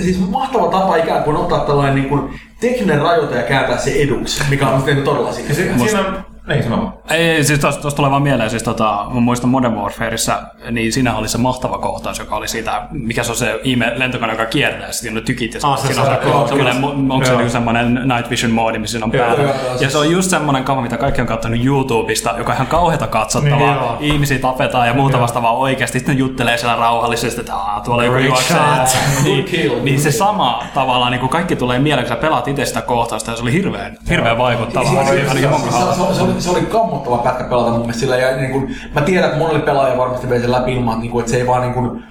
siis 0.01 0.19
mahtava 0.29 0.67
tapa 0.67 0.95
ikään 0.95 1.23
kuin 1.23 1.37
ottaa 1.37 1.65
tällainen 1.65 1.95
niin 1.95 2.09
kuin, 2.09 2.39
tekninen 2.59 3.01
rajoite 3.01 3.35
ja 3.35 3.43
kääntää 3.43 3.77
se 3.77 3.91
eduksi, 3.91 4.43
mikä 4.49 4.67
on 4.67 4.85
niin 4.85 5.03
todella 5.03 5.33
siinä. 5.33 5.53
Si- 5.53 5.71
siinä 5.87 5.99
on... 5.99 6.30
Niin, 6.47 6.63
sano. 6.63 7.01
Ei, 7.09 7.29
ei, 7.29 7.43
siis 7.43 7.59
tosta, 7.59 7.81
tosta 7.81 7.95
tulee 7.95 8.11
vaan 8.11 8.21
mieleen, 8.21 8.49
siis 8.49 8.63
tota, 8.63 9.05
mä 9.13 9.19
muistan 9.19 9.49
Modern 9.49 9.75
Warfareissa, 9.75 10.41
niin 10.71 10.93
siinä 10.93 11.15
oli 11.15 11.27
se 11.27 11.37
mahtava 11.37 11.77
kohtaus, 11.77 12.19
joka 12.19 12.35
oli 12.35 12.47
siitä, 12.47 12.81
mikä 12.91 13.23
se 13.23 13.31
on 13.31 13.37
se 13.37 13.59
ihme 13.63 13.93
lentokone, 13.95 14.33
joka 14.33 14.45
kiertää, 14.45 14.91
siinä 14.91 15.17
on 15.19 15.25
tykit, 15.25 15.53
ja 15.53 15.59
Ah, 15.63 15.79
se 15.79 15.87
siinä 15.87 16.01
on 16.01 16.07
se- 16.23 16.29
joo, 16.29 16.47
semmoinen, 16.47 16.83
onko 17.11 17.25
se 17.25 17.31
Joo. 17.31 17.37
niinku 17.37 17.51
semmoinen 17.51 17.93
night 18.15 18.29
vision 18.29 18.51
moodi, 18.51 18.79
missä 18.79 18.91
siinä 18.91 19.05
on 19.05 19.11
päällä. 19.11 19.43
joo, 19.43 19.53
joo, 19.55 19.71
ja 19.71 19.77
siis- 19.77 19.91
se 19.91 19.97
on 19.97 20.11
just 20.11 20.29
semmoinen 20.29 20.63
kama, 20.63 20.81
mitä 20.81 20.97
kaikki 20.97 21.21
on 21.21 21.27
katsonut 21.27 21.65
YouTubesta, 21.65 22.33
joka 22.37 22.51
on 22.51 22.55
ihan 22.55 22.67
kauheata 22.67 23.07
katsottavaa. 23.07 23.57
Niin, 23.59 23.73
joo. 23.75 23.97
Ihmisiä 23.99 24.39
tapetaan 24.39 24.87
ja 24.87 24.93
muuta 24.93 25.19
vastaavaa 25.19 25.51
oikeasti. 25.57 25.99
Sitten 25.99 26.15
ne 26.15 26.19
juttelee 26.19 26.57
siellä 26.57 26.75
rauhallisesti, 26.75 27.39
että 27.39 27.55
Aa, 27.55 27.81
tuolla 27.81 28.03
joku 28.03 28.17
juoksee. 28.17 28.57
Niin, 29.23 29.45
niin 29.83 29.99
se 30.01 30.11
sama 30.11 30.63
tavallaan, 30.73 31.11
niin 31.11 31.19
kuin 31.19 31.29
kaikki 31.29 31.55
tulee 31.55 31.79
mieleen, 31.79 32.07
kun 32.07 32.15
sä 32.15 32.21
pelaat 32.21 32.47
itse 32.47 32.65
sitä 32.65 32.81
kohtausta, 32.81 33.31
ja 33.31 33.37
se 33.37 33.43
oli 33.43 33.53
hirveän, 33.53 33.97
hirveän 34.09 34.37
vaikuttavaa. 34.37 35.05
Se, 35.05 35.21
kohdalla. 35.21 35.59
se, 35.59 36.15
se, 36.15 36.21
oli, 36.23 36.30
se 36.39 36.49
oli 36.49 36.61
kammottava 36.61 37.17
pätkä 37.17 37.43
pelata 37.43 37.69
mun 37.69 37.79
mielestä 37.79 37.99
sillä, 37.99 38.17
ja 38.17 38.37
niin 38.37 38.51
kuin, 38.51 38.75
mä 38.95 39.01
tiedän, 39.01 39.25
että 39.25 39.39
monelle 39.39 39.59
pelaaja 39.59 39.97
varmasti 39.97 40.29
vei 40.29 40.39
sen 40.39 40.51
läpi 40.51 40.73
ilman, 40.73 40.93
että, 40.93 41.01
niin 41.01 41.11
kuin, 41.11 41.19
että 41.19 41.31
se 41.31 41.37
ei 41.37 41.47
vaan 41.47 41.61
niin 41.61 41.73
kuin, 41.73 42.03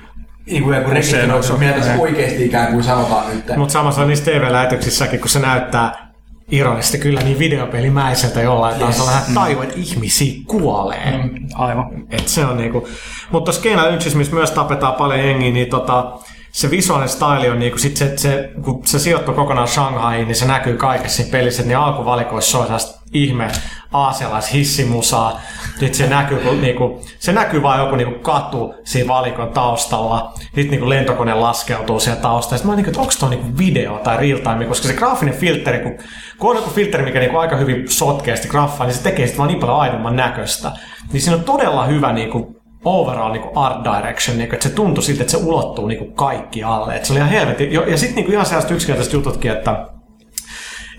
niin 0.46 0.62
kuin, 0.62 0.76
joku 0.76 0.90
rekisteröity 0.90 1.56
mieltä 1.58 1.82
se 1.82 1.94
oikeasti 1.98 2.46
ikään 2.46 2.72
kuin 2.72 2.84
sanotaan 2.84 3.24
nyt. 3.30 3.56
Mutta 3.56 3.72
samassa 3.72 4.00
on 4.00 4.08
niissä 4.08 4.24
TV-lähetyksissäkin, 4.24 5.20
kun 5.20 5.28
se 5.28 5.38
näyttää 5.38 6.10
ironisesti 6.50 6.98
kyllä 6.98 7.20
niin 7.20 7.38
videopelimäiseltä 7.38 8.42
jollain 8.42 8.80
yes. 8.80 8.86
tasolla, 8.86 9.18
että 9.18 9.34
tajuu, 9.34 9.62
että 9.62 9.74
ihmisiä 9.76 10.42
kuolee. 10.46 11.16
Mm. 11.16 11.48
Aivan. 11.54 12.06
Et 12.10 12.28
se 12.28 12.44
on 12.44 12.56
niinku... 12.56 12.88
Mutta 13.30 13.52
tuossa 13.52 13.90
Lynchissä, 13.90 14.18
missä 14.18 14.34
myös 14.34 14.50
tapetaan 14.50 14.94
paljon 14.94 15.18
jengiä, 15.18 15.52
niin 15.52 15.68
tota, 15.68 16.12
se 16.52 16.70
visuaalinen 16.70 17.08
style 17.08 17.50
on 17.50 17.58
niinku, 17.58 17.78
sit 17.78 17.96
se, 17.96 18.16
se, 18.16 18.50
kun 18.62 18.86
se 18.86 18.98
sijoittuu 18.98 19.34
kokonaan 19.34 19.68
Shanghaiin, 19.68 20.26
niin 20.28 20.36
se 20.36 20.46
näkyy 20.46 20.76
kaikessa 20.76 21.16
siinä 21.16 21.32
pelissä, 21.32 21.62
niin 21.62 21.76
alkuvalikoissa 21.76 22.50
soi 22.50 22.62
sellaista 22.62 23.00
ihme 23.12 23.48
aasialais 23.92 24.52
hissimusaa. 24.52 25.40
Nyt 25.80 25.94
se 25.94 26.06
näkyy, 26.06 26.38
kun, 26.38 26.60
niinku, 26.60 27.00
se 27.18 27.32
näkyy 27.32 27.62
vaan 27.62 27.80
joku 27.80 27.96
niinku 27.96 28.18
katu 28.18 28.74
siinä 28.84 29.08
valikon 29.08 29.48
taustalla. 29.48 30.32
Sitten 30.38 30.70
niinku 30.70 30.88
lentokone 30.88 31.34
laskeutuu 31.34 32.00
siellä 32.00 32.22
taustalla. 32.22 32.58
Sitten 32.58 32.70
mä 32.70 32.76
niinku, 32.76 32.90
että 32.90 33.00
onko 33.00 33.12
toi 33.20 33.30
niinku 33.30 33.58
video 33.58 33.98
tai 34.04 34.16
real 34.16 34.38
time, 34.38 34.64
koska 34.64 34.88
se 34.88 34.94
graafinen 34.94 35.34
filteri, 35.34 35.78
kun, 35.78 35.98
kun 36.38 36.50
on 36.50 36.56
joku 36.56 36.70
filteri, 36.70 37.04
mikä 37.04 37.20
niinku 37.20 37.36
aika 37.36 37.56
hyvin 37.56 37.90
sotkee 37.90 38.36
sitä 38.36 38.48
graffaa, 38.48 38.86
niin 38.86 38.94
se 38.94 39.02
tekee 39.02 39.26
sitä 39.26 39.38
vaan 39.38 39.48
niin 39.48 39.60
paljon 39.60 39.80
aidomman 39.80 40.16
näköistä. 40.16 40.72
Niin 41.12 41.20
siinä 41.20 41.36
on 41.36 41.44
todella 41.44 41.86
hyvä 41.86 42.12
niinku, 42.12 42.59
overall 42.84 43.32
niin 43.32 43.50
art 43.54 43.84
direction, 43.84 44.38
niin 44.38 44.48
kuin, 44.48 44.54
että 44.54 44.68
se 44.68 44.74
tuntui 44.74 45.04
siltä, 45.04 45.22
että 45.22 45.30
se 45.30 45.44
ulottuu 45.44 45.86
niin 45.86 45.98
kuin 45.98 46.12
kaikki 46.12 46.62
alle. 46.62 46.96
Että 46.96 47.06
se 47.06 47.12
oli 47.12 47.18
ihan 47.18 47.30
helvetin. 47.30 47.72
Ja 47.72 47.96
sitten 47.96 48.16
niin 48.16 48.24
kuin 48.24 48.32
ihan 48.32 48.46
sellaiset 48.46 48.70
yksinkertaiset 48.70 49.12
jututkin, 49.12 49.50
että 49.50 49.86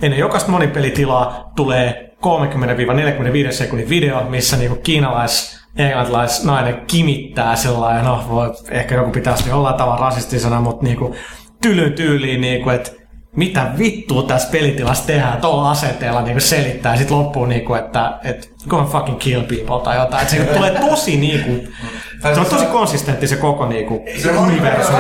ennen 0.02 0.20
jokaista 0.20 0.52
monipelitilaa 0.52 1.52
tulee 1.56 2.16
30-45 3.50 3.52
sekunnin 3.52 3.90
video, 3.90 4.24
missä 4.24 4.58
niin 4.58 4.70
kuin 4.70 4.82
kiinalais 4.82 5.62
englantilais 5.78 6.44
nainen 6.46 6.82
kimittää 6.88 7.56
sellainen, 7.56 8.06
no 8.06 8.24
voi, 8.30 8.54
ehkä 8.72 8.96
joku 8.96 9.12
pitäisi 9.12 9.50
jollain 9.50 9.76
tavalla 9.76 10.06
rasistisena, 10.06 10.62
mutta 10.62 10.84
niin 10.84 10.98
kuin, 10.98 11.16
tylyn 11.62 11.94
tyyliin, 11.94 12.42
niin 12.42 12.64
kuin, 12.64 12.76
että 12.76 12.92
mitä 13.36 13.66
vittua 13.78 14.24
tässä 14.24 14.50
pelitilassa 14.52 15.08
tehdään 15.08 15.42
tuolla 15.42 15.72
asenteella 15.72 16.22
niin 16.22 16.42
selittää. 16.42 16.98
Sitten 16.98 17.18
loppuu, 17.18 17.46
niin 17.46 17.66
kuin, 17.66 17.80
että, 17.80 18.14
että 18.24 18.48
go 18.70 18.78
and 18.78 18.88
fucking 18.88 19.18
kill 19.20 19.42
people 19.42 19.84
tai 19.84 19.98
jotain. 19.98 20.22
Että 20.22 20.36
se 20.36 20.44
tulee 20.44 20.80
tosi 20.90 21.18
niin 21.18 21.44
kuin, 21.44 21.74
se 22.34 22.40
on 22.40 22.46
tosi 22.46 22.66
konsistentti 22.66 23.28
se 23.28 23.36
koko 23.36 23.66
niin 23.66 23.86
kuin, 23.86 24.02
Se 24.22 24.32
universumi. 24.32 24.98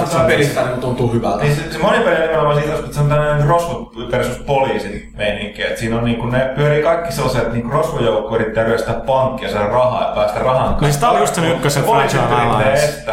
on 0.00 0.08
se 0.08 0.18
pelistä 0.26 0.62
niin 0.62 0.80
tuntuu 0.80 1.12
hyvältä. 1.12 1.44
Niin 1.44 1.56
se, 1.56 1.72
se 1.72 1.78
monipeli 1.78 2.14
on 2.16 2.22
nimenomaan 2.22 2.56
siitä, 2.62 2.78
että 2.78 2.94
se 2.94 3.00
on 3.00 3.08
tämmöinen 3.08 3.46
rosvot 3.46 4.10
versus 4.10 4.38
poliisin 4.38 5.12
meininki. 5.16 5.62
Että 5.62 5.80
siinä 5.80 5.96
on 5.96 6.04
niinku, 6.04 6.26
ne 6.26 6.52
pyörii 6.56 6.82
kaikki 6.82 7.12
sellaiset, 7.12 7.52
niinku 7.52 7.70
rosvojoukko 7.70 8.36
yrittää 8.36 8.64
ryöstää 8.64 8.94
pankkia, 8.94 9.50
saada 9.50 9.66
rahaa 9.66 10.08
ja 10.08 10.14
päästä 10.14 10.38
rahan 10.38 10.74
kanssa. 10.74 10.86
Niin 10.86 11.00
tää 11.00 11.10
oli 11.10 11.20
just 11.20 11.34
sen 11.34 11.44
ykkösen 11.44 11.82
yrittää 11.84 12.50
Alliance. 12.50 13.04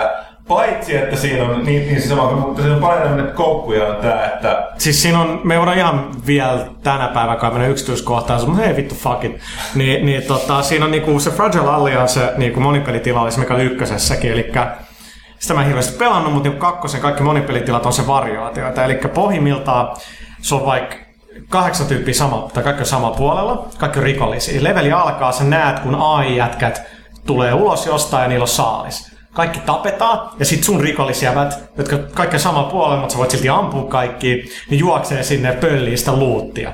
Paitsi, 0.49 0.97
että 0.97 1.15
siinä 1.15 1.43
on 1.43 1.65
niin, 1.65 1.81
niin 1.81 2.01
siis 2.01 2.09
sama, 2.09 2.31
mutta 2.31 2.61
siinä 2.61 2.75
on 2.75 2.81
paljon 2.81 3.01
tämmöinen 3.01 3.33
koukkuja 3.33 3.87
on 3.87 3.95
tää, 3.95 4.25
että 4.25 4.67
Siis 4.77 5.01
siinä 5.01 5.19
on, 5.19 5.41
me 5.43 5.57
voidaan 5.57 5.77
ihan 5.77 6.11
vielä 6.27 6.67
tänä 6.83 7.07
päivänä 7.07 7.39
kai 7.39 7.51
mennä 7.51 7.67
yksityiskohtaan, 7.67 8.45
mutta 8.45 8.61
hei 8.63 8.75
vittu 8.75 8.95
fuck 8.95 9.23
it. 9.23 9.39
Niin, 9.75 10.05
niin 10.05 10.23
tota, 10.23 10.61
siinä 10.61 10.85
on 10.85 10.91
niinku 10.91 11.19
se 11.19 11.31
Fragile 11.31 11.69
Alliance, 11.69 12.33
niinku 12.37 12.59
monipelitila 12.59 13.21
oli 13.21 13.31
se, 13.31 13.39
mikä 13.39 13.53
oli 13.53 13.63
ykkösessäkin, 13.63 14.31
eli 14.31 14.51
sitä 15.39 15.53
mä 15.53 15.59
en 15.59 15.67
hirveästi 15.67 15.97
pelannut, 15.97 16.33
mutta 16.33 16.49
niinku 16.49 16.65
kakkosen 16.65 17.01
kaikki 17.01 17.23
monipelitilat 17.23 17.85
on 17.85 17.93
se 17.93 18.07
variaatioita. 18.07 18.83
Eli 18.83 18.95
pohjimmiltaan 19.13 19.97
se 20.41 20.55
on 20.55 20.65
vaikka 20.65 20.95
kahdeksan 21.49 21.87
tyyppiä 21.87 22.13
sama, 22.13 22.49
tai 22.53 22.63
kaikki 22.63 22.81
on 22.81 22.85
samalla 22.85 23.17
puolella, 23.17 23.67
kaikki 23.77 23.99
on 23.99 24.05
rikollisia. 24.05 24.63
Leveli 24.63 24.91
alkaa, 24.91 25.31
sä 25.31 25.43
näet, 25.43 25.79
kun 25.79 25.95
AI-jätkät 25.95 26.81
tulee 27.25 27.53
ulos 27.53 27.85
jostain 27.85 28.21
ja 28.21 28.27
niillä 28.27 28.43
on 28.43 28.47
saalis. 28.47 29.18
Kaikki 29.33 29.59
tapetaan, 29.59 30.29
ja 30.39 30.45
sit 30.45 30.63
sun 30.63 30.81
rikollisjävät, 30.81 31.69
jotka 31.77 31.97
kaikki 31.97 32.39
samalla 32.39 32.69
puolella, 32.69 32.99
mutta 32.99 33.13
sä 33.13 33.19
voit 33.19 33.31
silti 33.31 33.49
ampua 33.49 33.83
kaikki, 33.83 34.43
niin 34.69 34.79
juoksee 34.79 35.23
sinne 35.23 35.51
pölliin 35.51 35.97
sitä 35.97 36.13
luuttia. 36.15 36.73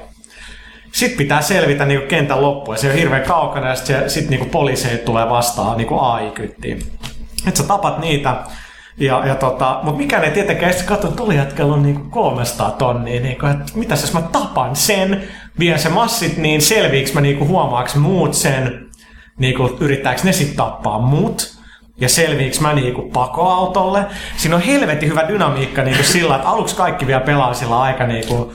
Sitten 0.91 1.17
pitää 1.17 1.41
selvitä 1.41 1.85
niinku 1.85 2.07
kentän 2.07 2.41
loppuun, 2.41 2.75
ja 2.75 2.81
se 2.81 2.89
on 2.89 2.95
hirveän 2.95 3.23
kaukana, 3.23 3.67
ja 3.67 3.75
sitten 3.75 4.09
sit 4.09 4.29
niinku 4.29 4.45
poliiseja 4.45 4.97
tulee 4.97 5.29
vastaan 5.29 5.77
niinku 5.77 5.99
AI-kyttiin. 5.99 6.81
Että 7.47 7.61
sä 7.61 7.67
tapat 7.67 7.99
niitä, 7.99 8.35
ja, 8.97 9.27
ja 9.27 9.35
tota, 9.35 9.79
mutta 9.83 9.97
mikään 9.97 10.23
ei 10.23 10.31
tietenkään, 10.31 10.71
sitten 10.71 10.87
katson, 10.87 11.09
että 11.09 11.17
tuolla 11.17 11.33
jätkällä 11.33 11.73
on 11.73 11.83
niinku 11.83 12.09
300 12.09 12.71
tonnia, 12.71 13.21
niinku, 13.21 13.45
että 13.45 13.65
mitäs 13.75 14.01
jos 14.01 14.13
mä 14.13 14.21
tapan 14.21 14.75
sen, 14.75 15.27
vien 15.59 15.79
se 15.79 15.89
massit, 15.89 16.37
niin 16.37 16.61
selviiks 16.61 17.13
mä 17.13 17.21
niinku 17.21 17.47
huomaaks 17.47 17.95
muut 17.95 18.33
sen, 18.33 18.85
niinku 19.37 19.77
yrittääks 19.79 20.23
ne 20.23 20.33
sit 20.33 20.55
tappaa 20.55 20.99
mut, 20.99 21.54
ja 21.97 22.09
selviiks 22.09 22.59
mä 22.59 22.73
niinku 22.73 23.01
pakoautolle. 23.01 24.05
Siinä 24.37 24.55
on 24.55 24.61
helvetin 24.61 25.09
hyvä 25.09 25.27
dynamiikka 25.27 25.83
niinku 25.83 26.03
sillä, 26.03 26.35
että 26.35 26.49
aluksi 26.49 26.75
kaikki 26.75 27.07
vielä 27.07 27.21
pelaa 27.21 27.53
sillä 27.53 27.81
aika 27.81 28.07
niinku 28.07 28.53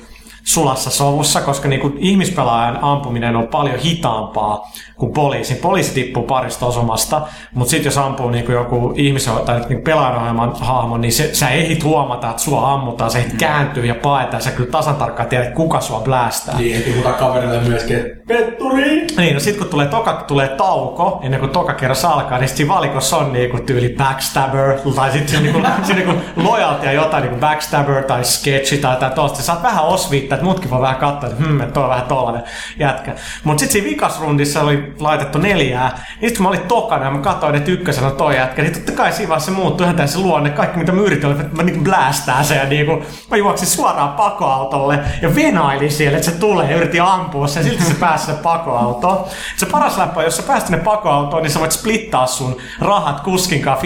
sulassa 0.54 0.90
sovussa, 0.90 1.40
koska 1.40 1.68
niinku 1.68 1.92
ihmispelaajan 1.98 2.78
ampuminen 2.82 3.36
on 3.36 3.48
paljon 3.48 3.78
hitaampaa 3.78 4.70
kuin 4.96 5.12
poliisin. 5.12 5.56
Poliisi 5.56 5.94
tippuu 5.94 6.22
parista 6.22 6.66
osumasta, 6.66 7.22
mutta 7.54 7.70
sitten 7.70 7.84
jos 7.84 7.98
ampuu 7.98 8.30
niinku 8.30 8.52
joku 8.52 8.92
ihmisen 8.96 9.34
tai 9.46 9.60
niinku 9.60 9.84
pelaajan 9.84 10.52
hahmo, 10.60 10.96
niin 10.98 11.12
se, 11.12 11.34
sä 11.34 11.48
ehdit 11.48 11.84
huomata, 11.84 12.30
että 12.30 12.42
sua 12.42 12.72
ammutaan, 12.72 13.10
sä 13.10 13.18
ehdit 13.18 13.38
kääntyy 13.38 13.86
ja 13.86 13.94
paetaan, 13.94 14.42
sä 14.42 14.50
kyllä 14.50 14.70
tasan 14.70 14.94
tarkkaan 14.94 15.28
tiedät, 15.28 15.54
kuka 15.54 15.80
sua 15.80 16.00
blästää. 16.00 16.58
Niin, 16.58 16.76
heti 16.76 16.90
puhutaan 16.90 17.14
kaverille 17.14 17.60
myöskin, 17.60 17.96
että 17.96 18.08
petturi! 18.28 19.06
Niin, 19.16 19.34
no 19.34 19.40
sit 19.40 19.56
kun 19.56 19.68
tulee, 19.68 19.86
toka, 19.86 20.24
tulee 20.28 20.48
tauko, 20.48 21.20
ennen 21.22 21.40
kuin 21.40 21.52
toka 21.52 21.74
kerros 21.74 22.04
alkaa, 22.04 22.38
niin 22.38 22.48
sit 22.48 22.56
siinä 22.56 22.74
valikossa 22.74 23.16
on 23.16 23.32
niinku 23.32 23.58
tyyli 23.66 23.94
backstabber, 23.98 24.78
tai 24.94 25.12
sit 25.12 25.28
siinä 25.28 25.42
niinku, 25.42 25.68
siinä 25.82 26.02
niinku 26.02 26.22
loyalty 26.36 26.86
ja 26.86 26.92
jotain 26.92 27.22
niinku 27.22 27.40
backstabber 27.40 28.02
tai 28.04 28.24
sketchi 28.24 28.78
tai 28.78 28.94
jotain 28.94 29.12
tosta. 29.12 29.38
Sä 29.38 29.42
saat 29.42 29.62
vähän 29.62 29.84
osviittaa, 29.84 30.38
että 30.40 30.44
muutkin 30.44 30.70
voi 30.70 30.80
vähän 30.80 30.96
katsoa, 30.96 31.30
että 31.30 31.44
hmm, 31.44 31.60
että 31.60 31.72
toi 31.72 31.82
on 31.84 31.90
vähän 31.90 32.06
tollanen 32.06 32.42
jätkä. 32.78 33.14
Mut 33.44 33.58
sit 33.58 33.70
siinä 33.70 33.90
vikasrundissa 33.90 34.60
oli 34.60 34.92
laitettu 34.98 35.38
neljää, 35.38 36.04
niin 36.20 36.28
sit 36.28 36.38
kun 36.38 36.42
mä 36.42 36.48
olin 36.48 36.60
tokana 36.60 37.04
ja 37.04 37.10
mä 37.10 37.18
katsoin, 37.18 37.54
että 37.54 37.70
ykkösenä 37.70 38.10
toi 38.10 38.36
jätkä, 38.36 38.62
niin 38.62 38.74
totta 38.74 38.92
kai 38.92 39.12
siinä 39.12 39.28
vaiheessa 39.28 39.52
se 39.52 39.56
muuttui 39.56 39.84
ihan 39.84 39.96
täysin 39.96 40.22
luonne. 40.22 40.50
Kaikki 40.50 40.78
mitä 40.78 40.92
mä 40.92 41.00
yritin 41.00 41.30
että 41.30 41.56
mä 41.56 41.62
niinku 41.62 41.84
blästää 41.84 42.42
sen 42.42 42.56
ja 42.56 42.64
niinku, 42.64 43.04
mä 43.30 43.36
juoksin 43.36 43.68
suoraan 43.68 44.12
pakoautolle 44.12 44.98
ja 45.22 45.34
venailin 45.34 45.92
siellä, 45.92 46.18
että 46.18 46.30
se 46.30 46.36
tulee 46.36 46.70
ja 46.70 46.76
yritin 46.76 47.02
ampua 47.02 47.46
sen, 47.46 47.64
silti 47.64 47.84
se 47.84 47.94
pääsi 47.94 48.24
sinne 48.24 48.40
pakoautoon. 48.42 49.24
Se 49.56 49.66
paras 49.66 49.98
läppä, 49.98 50.22
jos 50.22 50.36
sä 50.36 50.42
pääst 50.42 50.66
sinne 50.66 50.82
pakoautoon, 50.84 51.42
niin 51.42 51.50
sä 51.50 51.60
voit 51.60 51.72
splittaa 51.72 52.26
sun 52.26 52.56
rahat 52.80 53.20
kuskinkaan 53.20 53.78
50-50 53.78 53.82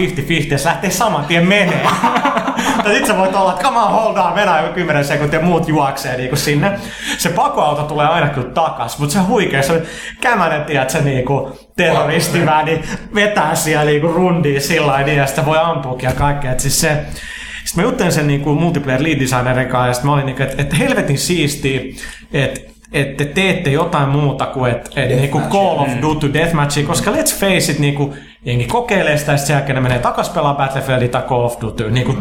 ja 0.51 0.57
se 0.57 0.69
lähtee 0.69 0.91
saman 0.91 1.25
tien 1.25 1.47
menee. 1.47 1.87
tai 2.83 2.95
sit 2.95 3.05
sä 3.05 3.17
voit 3.17 3.35
olla, 3.35 3.51
että 3.51 3.63
come 3.63 3.79
on, 3.79 3.91
hold 3.91 4.17
on, 4.17 4.61
joku 4.61 4.73
10 4.73 5.05
sekuntia 5.05 5.41
muut 5.41 5.67
juoksee 5.67 6.17
niinku 6.35 6.75
sinne. 6.75 6.79
Se 7.17 7.29
pakoauto 7.29 7.83
tulee 7.83 8.07
aina 8.07 8.29
kyllä 8.29 8.49
takas, 8.49 8.99
mutta 8.99 9.13
se 9.13 9.19
huikea, 9.19 9.63
se 9.63 9.83
kämänen, 10.21 10.63
tiedät, 10.63 10.89
se 10.89 11.01
niinku 11.01 11.51
terroristiväni 11.75 12.81
vetää 13.15 13.55
siellä 13.55 13.85
niinku 13.85 14.07
rundiin 14.07 14.61
sillä 14.61 14.87
lailla 14.87 15.05
niin, 15.05 15.17
ja 15.17 15.27
sitä 15.27 15.45
voi 15.45 15.57
ampuukin 15.57 16.07
ja 16.07 16.15
kaikkea. 16.15 16.51
Et 16.51 16.59
siis 16.59 16.81
se, 16.81 17.05
sitten 17.65 17.83
mä 17.83 17.89
juttelin 17.89 18.11
sen 18.11 18.27
niinku 18.27 18.55
multiplayer 18.55 19.03
lead 19.03 19.19
designerin 19.19 19.67
kanssa, 19.67 19.87
ja 19.87 19.93
sitten 19.93 20.09
mä 20.09 20.13
olin 20.13 20.25
niinku, 20.25 20.43
että 20.43 20.61
et 20.61 20.79
helvetin 20.79 21.17
siistiä, 21.17 21.81
että 22.33 22.75
että 22.93 23.23
te 23.23 23.31
teette 23.31 23.69
jotain 23.69 24.09
muuta 24.09 24.45
kuin 24.45 24.71
että 24.71 25.01
et, 25.01 25.09
niinku 25.09 25.41
Call 25.49 25.79
of 25.79 25.89
Duty 26.01 26.33
Deathmatchia, 26.33 26.87
koska 26.87 27.11
let's 27.11 27.39
face 27.39 27.71
it, 27.71 27.79
niinku, 27.79 28.13
jengi 28.45 28.65
kokeilee 28.67 29.17
sitä, 29.17 29.31
ja 29.31 29.37
sitten 29.37 29.47
sen 29.47 29.53
jälkeen 29.61 29.75
ne 29.75 29.81
menee 29.81 29.99
takas 29.99 30.29
pelaa 30.29 30.53
Battlefieldia 30.53 31.09
tai 31.09 31.21
Call 31.21 31.43
of 31.43 31.61
Duty. 31.61 31.91
Niinku, 31.91 32.13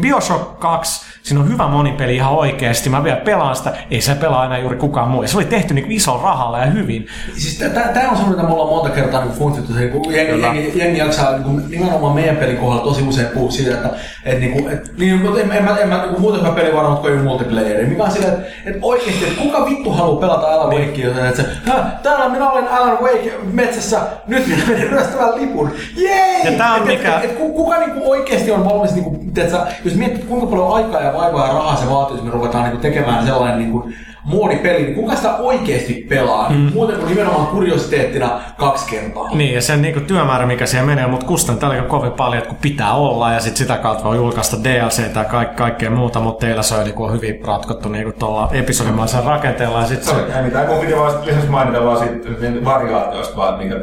Bioshock 0.00 0.58
2, 0.60 1.06
siinä 1.22 1.40
on 1.40 1.48
hyvä 1.52 1.68
monipeli 1.68 2.16
ihan 2.16 2.32
oikeasti, 2.32 2.90
mä 2.90 3.04
vielä 3.04 3.16
pelaan 3.16 3.56
sitä, 3.56 3.72
ei 3.90 4.00
se 4.00 4.14
pelaa 4.14 4.44
enää 4.46 4.58
juuri 4.58 4.76
kukaan 4.76 5.08
muu. 5.08 5.22
Ja 5.22 5.28
se 5.28 5.36
oli 5.36 5.44
tehty 5.44 5.74
niinku 5.74 5.90
isolla 5.92 6.22
rahalla 6.22 6.58
ja 6.58 6.66
hyvin. 6.66 7.06
Siis 7.36 7.58
tämä 7.58 7.84
on 7.86 7.94
semmoinen, 7.94 8.28
mitä 8.28 8.42
me 8.42 8.52
ollaan 8.52 8.68
monta 8.68 8.90
kertaa 8.90 9.24
niin 9.24 9.34
funtsittu, 9.34 9.72
se, 9.72 9.86
kun 9.86 10.14
jengi, 10.14 10.42
jengi, 10.42 10.78
jengi 10.78 10.98
jaksaa 10.98 11.32
niin 11.32 11.42
kuin, 11.42 11.70
nimenomaan 11.70 12.14
meidän 12.14 12.36
pelin 12.36 12.56
kohdalla 12.56 12.84
tosi 12.84 13.02
usein 13.02 13.28
puhua 13.28 13.50
siitä, 13.50 13.74
että 13.74 13.90
et, 14.24 14.40
niin 14.40 14.52
kuin, 14.52 14.72
et, 14.72 14.98
niin, 14.98 15.22
mutta 15.22 15.40
en, 15.40 15.52
en, 15.52 15.64
mä, 15.64 15.76
en 15.78 15.88
mä 15.88 15.96
niin 15.98 16.08
kuin, 16.08 16.20
muuten 16.20 16.40
hyvä 16.40 16.52
peli 16.52 16.74
varmaan, 16.74 16.96
kun 16.96 17.10
ei 17.10 17.16
ole 17.16 17.22
multiplayeri. 17.24 17.86
Mikä 17.86 18.02
on 18.04 18.10
silleen, 18.10 18.32
että 18.32 18.46
et 18.66 18.76
oikeasti, 18.82 19.24
että 19.24 19.42
kuka 19.42 19.64
vittu 19.66 19.90
haluaa 19.90 20.20
pelata 20.20 20.46
Alan 20.46 20.68
Wakea, 20.78 21.28
että 21.28 21.42
se, 21.42 21.48
"Hä, 21.66 21.84
täällä 22.02 22.28
minä 22.28 22.50
olen 22.50 22.68
Alan 22.68 22.98
Wake 23.02 23.32
metsässä, 23.52 24.00
nyt 24.26 24.46
minä 24.46 24.62
menen 24.68 24.90
ryöstämään 24.90 25.27
lipun. 25.36 25.70
Jee! 25.96 26.42
Ja 26.44 26.52
tää 26.52 26.72
on 26.74 26.78
et, 26.80 26.86
mikä- 26.86 27.18
Et, 27.18 27.24
et, 27.30 27.36
ku- 27.38 27.52
kuka 27.52 27.78
niinku 27.78 28.10
oikeasti 28.10 28.50
on 28.52 28.64
valmis, 28.64 28.94
niinku, 28.94 29.18
tiedätkö, 29.34 29.58
jos 29.84 29.94
miettii, 29.94 30.24
kuinka 30.24 30.46
paljon 30.46 30.74
aikaa 30.74 31.00
ja 31.02 31.12
vaivaa 31.14 31.46
ja 31.46 31.52
rahaa 31.54 31.76
se 31.76 31.90
vaatii, 31.90 32.16
jos 32.16 32.24
me 32.24 32.30
ruvetaan 32.30 32.64
niinku, 32.64 32.78
tekemään 32.82 33.26
sellainen 33.26 33.58
niinku, 33.58 33.90
moodipeli, 34.24 34.82
niin 34.82 34.94
kuka 34.94 35.16
sitä 35.16 35.36
oikeasti 35.36 36.06
pelaa? 36.08 36.50
Mm. 36.50 36.70
Muuten 36.74 36.96
kuin 36.96 37.08
nimenomaan 37.08 37.46
kuriositeettina 37.46 38.40
kaksi 38.56 38.86
kertaa. 38.90 39.34
Niin, 39.34 39.54
ja 39.54 39.62
sen 39.62 39.82
niinku 39.82 40.00
työmäärä, 40.00 40.46
mikä 40.46 40.66
siihen 40.66 40.86
menee, 40.86 41.06
mutta 41.06 41.26
kustantaa 41.26 41.70
aika 41.70 41.82
kovin 41.82 42.12
paljon, 42.12 42.38
että 42.38 42.48
kun 42.48 42.58
pitää 42.62 42.94
olla, 42.94 43.32
ja 43.32 43.40
sit 43.40 43.56
sitä 43.56 43.76
kautta 43.76 44.04
voi 44.04 44.16
julkaista 44.16 44.56
DLC 44.64 44.98
ja 45.16 45.24
kaik- 45.24 45.56
kaikkea 45.56 45.90
muuta, 45.90 46.20
mutta 46.20 46.46
teillä 46.46 46.62
se 46.62 46.74
on 46.74 46.84
niinku 46.84 47.08
hyvin 47.10 47.44
ratkottu 47.46 47.88
niinku 47.88 48.12
tuolla 48.18 48.48
episodimaisen 48.52 49.24
rakenteella, 49.24 49.80
ja 49.80 49.86
sit 49.86 50.02
se... 50.02 50.12
Ei 50.36 50.42
mitään, 50.42 50.68
mun 50.68 50.78
piti 50.78 50.96
vaan 50.96 51.12
lisäksi 51.26 51.48
mainita 51.48 51.84
vaan 51.84 51.98
siitä 51.98 52.64
variaatioista 52.64 53.36
vaan, 53.36 53.58
mikä 53.58 53.74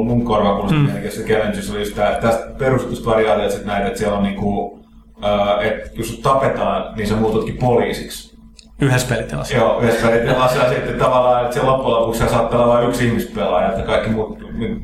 mun 0.00 0.24
korvaan 0.24 0.54
kuulosti 0.54 0.78
mm. 0.78 0.84
mielenkiintoista 0.84 1.32
Challenges 1.32 1.70
oli 1.70 1.78
just 1.78 1.94
tää, 1.94 2.10
että 2.10 2.28
tästä 2.28 3.06
variaatioista 3.06 3.58
sit 3.58 3.66
näin, 3.66 3.86
että 3.86 3.98
siellä 3.98 4.16
on 4.16 4.22
niinku, 4.22 4.80
äh, 5.24 5.66
että 5.66 5.90
jos 5.94 6.08
sut 6.08 6.22
tapetaan, 6.22 6.94
niin 6.96 7.08
sä 7.08 7.16
muututkin 7.16 7.56
poliisiksi. 7.56 8.32
Yhdessä 8.80 9.14
pelitilassa. 9.14 9.56
Joo, 9.56 9.80
yhdessä 9.80 10.08
pelitilassa 10.08 10.58
ja 10.58 10.68
sitten 10.68 10.98
tavallaan, 10.98 11.44
että 11.44 11.54
se 11.54 11.62
loppujen 11.62 12.00
lopuksi 12.00 12.28
saattaa 12.28 12.62
olla 12.62 12.74
vain 12.74 12.88
yksi 12.88 13.06
ihmispelaaja, 13.06 13.68
että 13.68 13.82
kaikki 13.82 14.10
muut, 14.10 14.38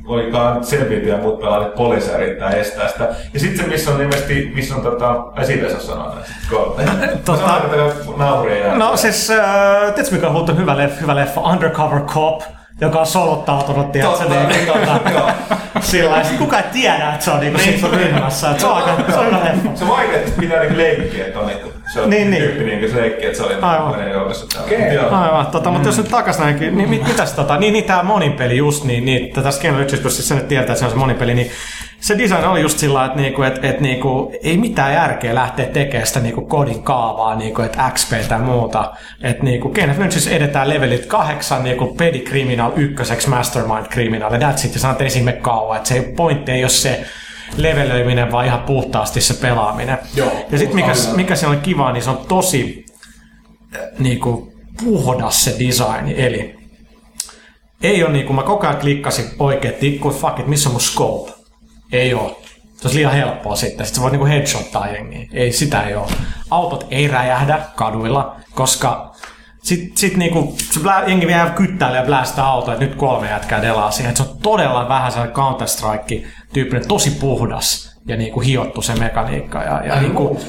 olikaan 0.06 0.64
selviytyä 0.64 1.14
ja 1.14 1.22
muut 1.22 1.38
pelaajat 1.40 1.74
poliisia 1.74 2.18
yrittää 2.18 2.50
estää 2.50 2.88
sitä. 2.88 3.08
Ja 3.34 3.40
sitten 3.40 3.64
se, 3.64 3.70
missä 3.70 3.90
on 3.90 4.00
ilmeisesti, 4.00 4.52
missä 4.54 4.76
on 4.76 4.82
tota, 4.82 5.24
esivessä 5.40 5.80
sanoo 5.80 6.14
näistä. 6.14 6.34
Tota- 7.24 8.16
nauria 8.16 8.74
No 8.74 8.96
siis, 8.96 9.30
äh, 9.30 9.94
tiedätkö 9.94 10.14
mikä 10.14 10.28
on 10.28 10.56
hyvä 10.56 10.76
leffa, 10.76 11.00
hyvä 11.00 11.16
leffa? 11.16 11.40
Undercover 11.40 12.00
Cop, 12.00 12.42
joka 12.80 13.00
on 13.00 13.06
soluttautunut, 13.06 13.92
tiedätkö, 13.92 14.18
Totta, 14.18 14.34
niin, 14.48 14.66
joo, 14.66 14.76
tota, 14.78 15.10
joo. 15.14 15.30
sillä 15.80 16.10
lailla. 16.10 16.24
Sitten 16.24 16.44
kukaan 16.46 16.64
ei 16.64 16.70
tiedä, 16.72 17.12
että 17.12 17.24
se 17.24 17.30
on 17.30 17.40
niinku 17.40 17.58
siinä 17.58 17.78
sun 17.80 17.90
ryhmässä. 17.90 18.50
että 18.50 18.60
Se 18.60 18.66
on 18.66 18.74
aika, 18.76 18.96
se 19.12 19.18
on. 19.18 19.36
Se 19.74 19.84
on 19.84 19.90
vaikea, 19.90 20.16
että 20.16 20.40
pitää 20.40 20.60
niinku 20.60 20.76
leikkiä, 20.76 21.26
että 21.26 21.38
on 21.40 21.46
niinku, 21.46 21.72
se 21.92 22.00
on 22.00 22.10
Niin, 22.10 22.30
niin. 22.30 22.42
tyyppi 22.42 22.64
niinku 22.64 22.88
se 22.88 22.96
leikki, 23.00 23.26
että 23.26 23.38
se 23.38 23.44
oli 23.44 23.54
Aivan. 23.62 23.90
meidän 23.96 24.10
joukossa 24.12 24.46
täällä. 24.46 24.94
Joo. 24.94 25.10
Aivan, 25.10 25.46
tota, 25.46 25.70
mutta 25.70 25.88
jos 25.88 25.96
nyt 25.98 26.08
takas 26.08 26.38
näinkin, 26.38 26.76
niin 26.76 26.90
mit, 26.90 27.06
mitäs 27.06 27.32
tota, 27.32 27.56
niin, 27.56 27.72
niin 27.72 27.84
tää 27.84 28.02
monipeli 28.02 28.56
just, 28.56 28.84
niin, 28.84 29.04
niin 29.04 29.32
tätä 29.32 29.50
Scanner 29.50 29.82
1, 29.82 30.00
jos 30.04 30.28
se 30.28 30.34
nyt 30.34 30.48
tietää, 30.48 30.62
että 30.72 30.78
se 30.78 30.84
on 30.84 30.90
se 30.90 30.96
monipeli, 30.96 31.34
niin 31.34 31.50
se 32.00 32.18
design 32.18 32.44
oli 32.44 32.60
just 32.60 32.78
sillä 32.78 33.04
että, 33.04 33.16
niinku, 33.16 33.42
et, 33.42 33.64
et, 33.64 33.80
niinku, 33.80 34.32
ei 34.42 34.56
mitään 34.56 34.94
järkeä 34.94 35.34
lähteä 35.34 35.66
tekemään 35.66 36.06
sitä 36.06 36.20
niinku 36.20 36.46
kodin 36.46 36.82
kaavaa, 36.82 37.34
niinku, 37.34 37.62
että 37.62 37.90
XP 37.94 38.12
tai 38.28 38.40
muuta. 38.40 38.92
Että 39.22 39.44
niinku, 39.44 39.68
Kenneth 39.68 40.00
Lynchis 40.00 40.26
edetään 40.26 40.68
levelit 40.68 41.06
kahdeksan 41.06 41.64
niinku 41.64 41.94
pedi 41.94 42.20
criminal 42.20 42.72
ykköseksi 42.76 43.28
mastermind 43.28 43.86
criminal, 43.86 44.32
ja 44.32 44.38
that's 44.38 44.66
it, 44.66 44.74
ja 44.74 44.80
sanot 44.80 45.00
esimme 45.00 45.32
kauan, 45.32 45.76
että 45.76 45.88
se 45.88 46.12
pointti 46.16 46.52
ei 46.52 46.64
ole 46.64 46.68
se 46.68 47.04
levelöiminen, 47.56 48.32
vaan 48.32 48.46
ihan 48.46 48.62
puhtaasti 48.62 49.20
se 49.20 49.34
pelaaminen. 49.34 49.98
Joo, 50.14 50.46
ja 50.52 50.58
sitten 50.58 50.76
mikä, 50.76 50.92
mikä 51.16 51.36
siinä 51.36 51.50
on 51.50 51.60
kiva, 51.60 51.92
niin 51.92 52.02
se 52.02 52.10
on 52.10 52.26
tosi 52.28 52.86
niinku 53.98 54.52
puhdas 54.84 55.44
se 55.44 55.50
design, 55.50 56.08
eli 56.16 56.58
ei 57.82 58.04
ole 58.04 58.12
niinku, 58.12 58.32
mä 58.32 58.42
koko 58.42 58.66
ajan 58.66 58.80
klikkasin 58.80 59.24
oikein 59.38 59.74
tikkuun, 59.74 60.14
että 60.14 60.26
fuck 60.26 60.40
it, 60.40 60.46
missä 60.46 60.68
on 60.68 60.72
mun 60.72 60.80
scope? 60.80 61.37
Ei 61.92 62.14
oo. 62.14 62.42
Se 62.76 62.88
olisi 62.88 62.98
liian 62.98 63.12
helppoa 63.12 63.56
sitten. 63.56 63.86
Sitten 63.86 63.96
sä 63.96 64.02
voit 64.02 64.12
niinku 64.12 64.26
headshottaa 64.26 64.88
jengiä. 64.88 65.28
Ei, 65.32 65.52
sitä 65.52 65.82
ei 65.82 65.94
oo. 65.94 66.10
Autot 66.50 66.86
ei 66.90 67.08
räjähdä 67.08 67.60
kaduilla, 67.76 68.36
koska 68.54 69.12
sit, 69.62 69.96
sit 69.96 70.16
niinku, 70.16 70.56
se 70.72 70.80
blä, 70.80 71.04
jengi 71.06 71.26
vielä 71.26 71.50
kyttäilee 71.50 72.00
ja 72.00 72.06
blästää 72.06 72.46
autoa, 72.46 72.74
että 72.74 72.84
nyt 72.86 72.94
kolme 72.94 73.30
jätkää 73.30 73.62
delaa 73.62 73.90
siihen. 73.90 74.10
Et 74.10 74.16
se 74.16 74.22
on 74.22 74.38
todella 74.42 74.88
vähän 74.88 75.12
sellainen 75.12 75.36
Counter-Strike-tyyppinen, 75.36 76.88
tosi 76.88 77.10
puhdas 77.10 77.98
ja 78.06 78.16
niinku 78.16 78.40
hiottu 78.40 78.82
se 78.82 78.94
mekaniikka. 78.94 79.62
Ja, 79.62 79.86
ja 79.86 80.00
niinku, 80.00 80.40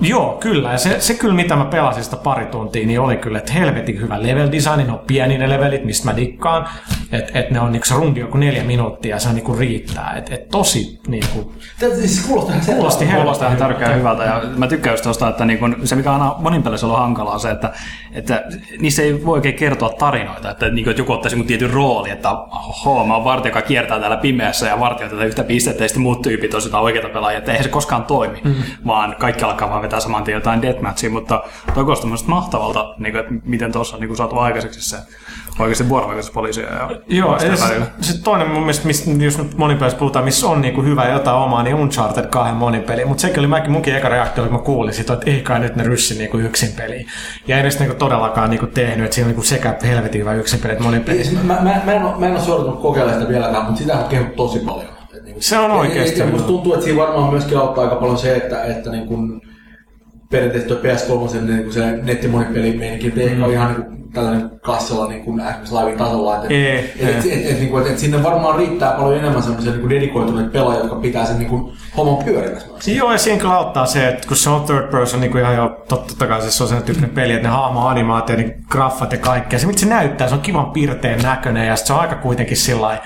Joo, 0.00 0.36
kyllä. 0.40 0.72
Ja 0.72 0.78
se, 0.78 1.00
se 1.00 1.14
kyllä, 1.14 1.34
mitä 1.34 1.56
mä 1.56 1.64
pelasin 1.64 2.04
sitä 2.04 2.16
pari 2.16 2.46
tuntia, 2.46 2.86
niin 2.86 3.00
oli 3.00 3.16
kyllä, 3.16 3.38
että 3.38 3.52
helvetin 3.52 4.00
hyvä 4.00 4.22
level 4.22 4.52
design. 4.52 4.86
Ne 4.86 4.92
on 4.92 5.00
pieni 5.06 5.38
ne 5.38 5.48
levelit, 5.48 5.84
mistä 5.84 6.10
mä 6.10 6.16
dikkaan. 6.16 6.68
Että 7.12 7.38
et 7.38 7.50
ne 7.50 7.60
on 7.60 7.72
niinku 7.72 7.86
se 7.86 7.94
rundi 7.94 8.20
joku 8.20 8.38
neljä 8.38 8.64
minuuttia 8.64 9.16
ja 9.16 9.20
se 9.20 9.32
niinku 9.32 9.54
riittää. 9.54 10.14
Että 10.16 10.34
et 10.34 10.48
tosi 10.48 11.00
niinku, 11.06 11.52
Tätä 11.80 11.96
siis 11.96 12.26
kuulostaa 12.26 12.54
ihan 12.54 12.66
kuulosti 12.66 13.04
Kuulostaa 13.04 13.48
ihan 13.48 13.58
hyvältä. 13.58 13.78
tärkeä 13.78 13.96
hyvältä 13.96 14.24
ja 14.24 14.42
mä 14.56 14.66
tykkään 14.66 14.94
just 14.94 15.04
tosta, 15.04 15.28
että 15.28 15.44
niin 15.44 15.58
kun, 15.58 15.76
se 15.84 15.96
mikä 15.96 16.12
on 16.12 16.20
aina 16.22 16.34
monin 16.38 16.62
pelissä 16.62 16.86
ollut 16.86 17.00
hankalaa 17.00 17.34
on 17.34 17.40
se, 17.40 17.50
että, 17.50 17.72
että 18.12 18.44
niissä 18.80 19.02
ei 19.02 19.24
voi 19.24 19.36
oikein 19.36 19.54
kertoa 19.54 19.88
tarinoita, 19.88 20.50
että, 20.50 20.70
niin 20.70 20.84
kun, 20.84 20.90
että 20.90 21.00
joku 21.00 21.12
ottaisi 21.12 21.36
jonkun 21.36 21.46
tietyn 21.46 21.70
rooli, 21.70 22.10
että 22.10 22.30
oho, 22.30 23.04
mä 23.06 23.14
oon 23.14 23.24
vartija, 23.24 23.50
joka 23.50 23.62
kiertää 23.62 24.00
täällä 24.00 24.16
pimeässä 24.16 24.66
ja 24.66 24.80
vartija 24.80 25.08
tätä 25.08 25.24
yhtä 25.24 25.44
pistettä 25.44 25.84
ja 25.84 25.88
sitten 25.88 26.02
muut 26.02 26.22
tyypit 26.22 26.54
on 26.54 26.62
sitä 26.62 26.78
oikeita 26.78 27.08
pelaajia, 27.08 27.38
että 27.38 27.52
eihän 27.52 27.64
se 27.64 27.70
koskaan 27.70 28.04
toimi, 28.04 28.40
mm. 28.44 28.54
vaan 28.86 29.16
kaikki 29.18 29.44
alkaa 29.44 29.70
vaan 29.70 29.82
vetää 29.82 30.00
saman 30.00 30.24
tien 30.24 30.34
jotain 30.34 30.62
deathmatchia, 30.62 31.10
mutta 31.10 31.44
toi 31.74 31.84
kuulostaa 31.84 32.10
mahtavalta, 32.26 32.94
niin 32.98 33.12
kun, 33.12 33.20
että 33.20 33.34
miten 33.44 33.72
tuossa 33.72 33.96
on 33.96 34.00
niin 34.00 34.08
kun 34.08 34.16
saatu 34.16 34.38
aikaiseksi 34.38 34.82
se 34.90 34.96
oikeasti 35.58 35.88
vuorovaikutus 35.88 36.30
poliisia 36.30 36.64
ja 36.74 36.90
Joo, 37.08 37.32
ja 37.32 37.56
sitten 37.56 37.86
sit 38.00 38.22
toinen 38.24 38.48
mun 38.48 38.60
mielestä, 38.60 38.86
mistä, 38.86 39.10
jos 39.10 39.38
nyt 39.38 39.56
monipelissä 39.58 39.98
puhutaan, 39.98 40.24
missä 40.24 40.46
on 40.46 40.60
niinku 40.60 40.82
hyvä 40.82 41.08
jotain 41.08 41.36
omaa, 41.36 41.62
niin 41.62 41.76
Uncharted 41.76 42.26
2 42.26 42.52
monipeli. 42.54 43.04
Mutta 43.04 43.20
sekin 43.20 43.38
oli 43.38 43.46
mäkin, 43.46 43.70
munkin 43.72 43.96
eka 43.96 44.08
reaktio, 44.08 44.44
kun 44.44 44.52
mä 44.52 44.58
kuulin 44.58 44.94
sitä, 44.94 45.12
että 45.12 45.30
ei 45.30 45.40
kai 45.42 45.60
nyt 45.60 45.76
ne 45.76 45.84
ryssi 45.84 46.18
niinku 46.18 46.38
yksin 46.38 46.68
peliin. 46.76 47.06
Ja 47.48 47.56
ei 47.56 47.60
edes 47.62 47.78
niinku 47.78 47.94
todellakaan 47.94 48.50
niinku 48.50 48.66
tehnyt, 48.66 49.04
että 49.04 49.14
siinä 49.14 49.26
on 49.26 49.28
niinku 49.28 49.42
sekä 49.42 49.76
helvetin 49.84 50.20
hyvä 50.20 50.34
yksin 50.34 50.60
peli 50.60 50.72
että 50.72 50.84
monipeli. 50.84 51.24
Siis 51.24 51.42
Mä, 51.42 51.54
mä, 51.62 51.80
mä, 51.84 51.92
en 51.92 52.02
ole, 52.04 52.16
mä 52.18 52.26
en 52.26 52.36
ole 52.36 52.76
kokeilemaan 52.82 53.20
sitä 53.20 53.32
vieläkään, 53.32 53.64
mutta 53.64 53.78
sitä 53.78 53.94
on 53.98 54.04
kehuttu 54.04 54.36
tosi 54.36 54.58
paljon. 54.58 54.88
Et 55.16 55.24
niinku- 55.24 55.40
Se 55.42 55.58
on 55.58 55.70
oikeesti 55.70 56.20
Ja, 56.20 56.26
ja, 56.26 56.32
ja 56.32 56.38
tuntuu, 56.42 56.74
että 56.74 56.84
siinä 56.84 57.00
varmaan 57.02 57.30
myöskin 57.30 57.58
auttaa 57.58 57.84
aika 57.84 57.96
paljon 57.96 58.18
se, 58.18 58.36
että, 58.36 58.64
että 58.64 58.90
niin 58.90 59.06
kun 59.06 59.40
perinteisesti 60.30 60.74
tuo 60.74 60.82
PS3 60.82 61.40
niin 61.40 61.64
kun 61.64 61.72
se 61.72 61.96
nettimonipeli 62.02 62.76
meininki, 62.76 63.08
että 63.08 63.20
ei 63.20 63.26
ehkä 63.26 63.44
ole 63.44 63.52
ihan 63.52 63.74
niin 63.74 63.84
kuin 63.84 63.96
tällainen 64.12 64.50
kassalla 64.60 65.08
niin 65.08 65.24
kuin 65.24 65.40
esimerkiksi 65.40 65.74
live 65.74 65.96
tasolla. 65.96 66.36
Että 66.36 66.48
Ei, 66.48 66.78
et, 66.78 66.94
et, 66.98 67.16
et, 67.16 67.50
et, 67.50 67.58
niin 67.58 67.68
kuin, 67.68 67.86
et, 67.86 67.92
et 67.92 67.98
sinne 67.98 68.22
varmaan 68.22 68.58
riittää 68.58 68.92
paljon 68.92 69.18
enemmän 69.18 69.42
semmoisia 69.42 69.70
niin 69.72 69.80
kuin 69.80 69.90
dedikoituneita 69.90 70.50
pelaajia, 70.50 70.82
jotka 70.82 70.96
pitää 70.96 71.26
sen 71.26 71.38
niin 71.38 71.48
kuin 71.48 71.72
homman 71.96 72.24
pyörimässä. 72.24 72.90
Joo, 72.90 73.12
ja 73.12 73.18
siinä 73.18 73.40
kyllä 73.40 73.54
auttaa 73.54 73.86
se, 73.86 74.08
että 74.08 74.28
kun 74.28 74.36
se 74.36 74.50
on 74.50 74.64
third 74.64 74.90
person, 74.90 75.20
niin 75.20 75.30
kuin 75.30 75.42
ihan 75.42 75.56
jo 75.56 75.84
totta, 75.88 76.26
kai 76.26 76.40
siis 76.40 76.56
se 76.56 76.62
on 76.62 76.68
sen 76.68 76.82
tyyppinen 76.82 77.10
peli, 77.10 77.32
että 77.32 77.48
ne 77.48 77.54
hahmo-animaatiot, 77.54 78.38
niin 78.38 78.54
graffat 78.70 79.12
ja 79.12 79.18
kaikkea. 79.18 79.58
Se, 79.58 79.66
mitä 79.66 79.80
se 79.80 79.86
näyttää, 79.86 80.28
se 80.28 80.34
on 80.34 80.40
kivan 80.40 80.70
piirteen 80.70 81.22
näköinen 81.22 81.66
ja 81.66 81.76
se 81.76 81.92
on 81.92 82.00
aika 82.00 82.14
kuitenkin 82.14 82.56
sillä 82.56 82.98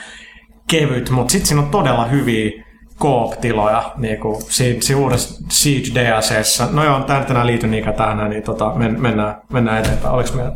kevyt, 0.70 1.10
mutta 1.10 1.32
sitten 1.32 1.49
siinä 1.49 1.62
on 1.62 1.70
todella 1.70 2.05
hyviä 2.05 2.65
koop-tiloja, 3.01 3.93
niin 3.97 4.20
kuin 4.20 4.43
siinä, 4.43 4.81
siinä 4.81 5.01
uudessa 5.01 5.45
Siege 5.49 5.89
DLCssä. 5.95 6.69
No 6.70 6.85
joo, 6.85 7.01
tämä 7.01 7.19
nyt 7.20 7.31
enää 7.31 7.47
liity 7.47 7.67
niinkään 7.67 7.97
tähän, 7.97 8.31
niin 8.31 8.43
tota, 8.43 8.73
men, 8.75 9.01
mennään, 9.01 9.35
mennään 9.53 9.79
eteenpäin. 9.79 10.15
Oliko 10.15 10.31
meillä? 10.35 10.53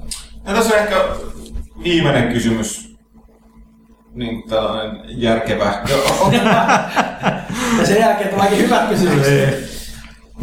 Ja 0.47 0.55
tässä 0.55 0.75
on 0.75 0.81
ehkä 0.81 0.97
viimeinen 1.85 2.33
kysymys. 2.33 2.97
Niin 4.15 4.49
tällainen 4.49 5.01
järkevä. 5.09 5.75
Ja 7.79 7.87
sen 7.87 8.01
jälkeen 8.01 8.31
tuleekin 8.31 8.59
hyvät 8.59 8.89
kysymykset. 8.89 9.74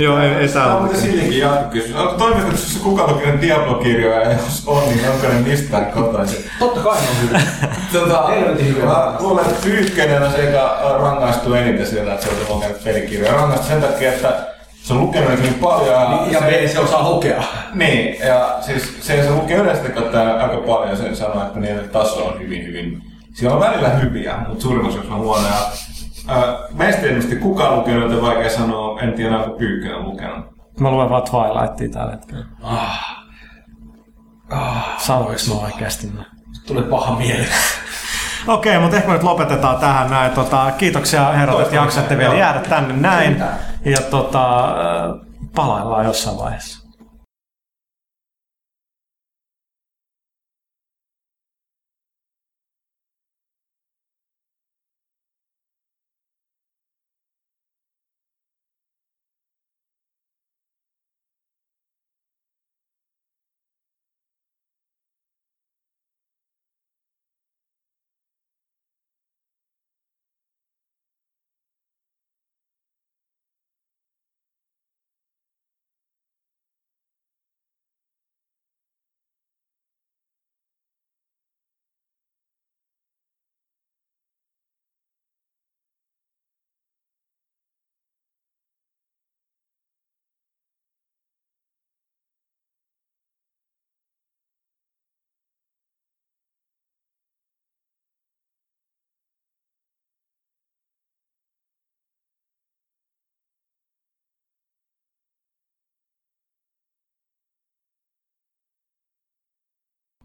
Joo, 0.02 0.20
ei, 0.20 0.30
ei 0.30 0.48
Tämä 0.48 0.76
on 0.76 0.96
silläkin 0.96 1.40
jatkokysymys. 1.40 2.02
Onko 2.02 2.14
toimituksessa 2.14 2.80
kukaan 2.80 3.14
lukenut 3.14 3.42
Diablo-kirjoja, 3.42 4.22
ja 4.22 4.32
jos 4.32 4.64
on, 4.68 4.84
niin 4.88 5.10
onko 5.10 5.28
ne 5.28 5.34
mistään 5.34 5.86
kotoisin? 5.86 6.46
Totta 6.60 6.80
kai 6.80 6.98
ne 7.02 7.08
on 7.10 7.28
hyvä. 7.30 7.42
Tota, 7.94 8.30
mä 8.86 9.14
luulen, 9.20 9.46
että 9.46 9.64
Pyykkönen 9.64 10.24
on 10.24 10.32
se, 10.32 10.46
joka 10.46 10.98
rangaistuu 11.02 11.54
eniten 11.54 11.88
siitä, 11.88 12.14
että 12.14 12.26
se 12.26 12.32
on 12.32 12.56
lukenut 12.56 12.84
pelikirjoja. 12.84 13.34
Rangaistu 13.34 13.68
sen 13.68 13.82
takia, 13.82 14.14
että 14.14 14.48
se 14.84 14.94
on 14.94 15.02
lukenut 15.02 15.40
niin 15.40 15.54
paljon. 15.54 15.88
Ja, 15.88 16.26
Ja 16.32 16.40
se, 16.40 16.68
se 16.74 16.80
osaa 16.80 17.04
hokea. 17.04 17.44
Niin, 17.74 18.20
ja 18.20 18.58
siis 18.62 18.98
se, 19.02 19.24
se 19.24 19.30
lukee 19.30 19.58
yleensä 19.58 19.90
kattaa 19.90 20.38
aika 20.38 20.58
paljon 20.58 20.98
sen 20.98 21.16
sanoo, 21.16 21.44
että 21.44 21.60
niiden 21.60 21.90
taso 21.90 22.26
on 22.26 22.40
hyvin, 22.40 22.66
hyvin. 22.68 23.02
Siellä 23.34 23.56
on 23.56 23.62
välillä 23.62 23.90
hyviä, 23.90 24.36
mutta 24.48 24.64
suurin 24.64 24.86
osa 24.86 25.00
on 25.10 25.20
huonoja. 25.20 25.54
Meistä 26.74 27.02
ilmeisesti 27.08 27.36
kukaan 27.36 27.76
lukenut, 27.76 28.04
joten 28.04 28.22
vaikea 28.22 28.50
sanoa, 28.50 29.00
en 29.00 29.14
tiedä, 29.14 29.38
onko 29.38 29.58
Pyykkönen 29.58 30.04
lukenut. 30.04 30.46
Mä 30.80 30.92
luen 30.92 31.10
vaan 31.10 31.24
Twilightia 31.24 31.90
tällä 31.90 32.12
hetkellä. 32.12 32.46
Sanoinko 34.98 35.34
mä 35.54 35.62
oikeasti 35.66 36.08
näin? 36.08 36.28
Tulee 36.68 36.84
paha 36.84 37.16
mieli. 37.16 37.46
Okei, 38.48 38.80
mutta 38.80 38.96
ehkä 38.98 39.08
me 39.08 39.14
nyt 39.14 39.24
lopetetaan 39.24 39.78
tähän 39.78 40.10
näin. 40.10 40.32
Tota, 40.32 40.72
kiitoksia 40.78 41.32
herrat, 41.32 41.60
että 41.60 41.76
jaksatte 41.76 42.18
vielä 42.18 42.36
jäädä 42.36 42.60
tänne 42.60 42.94
näin. 42.94 43.44
Ja 43.86 43.98
tota, 44.10 44.76
palaillaan 45.56 46.06
jossain 46.06 46.38
vaiheessa. 46.38 46.81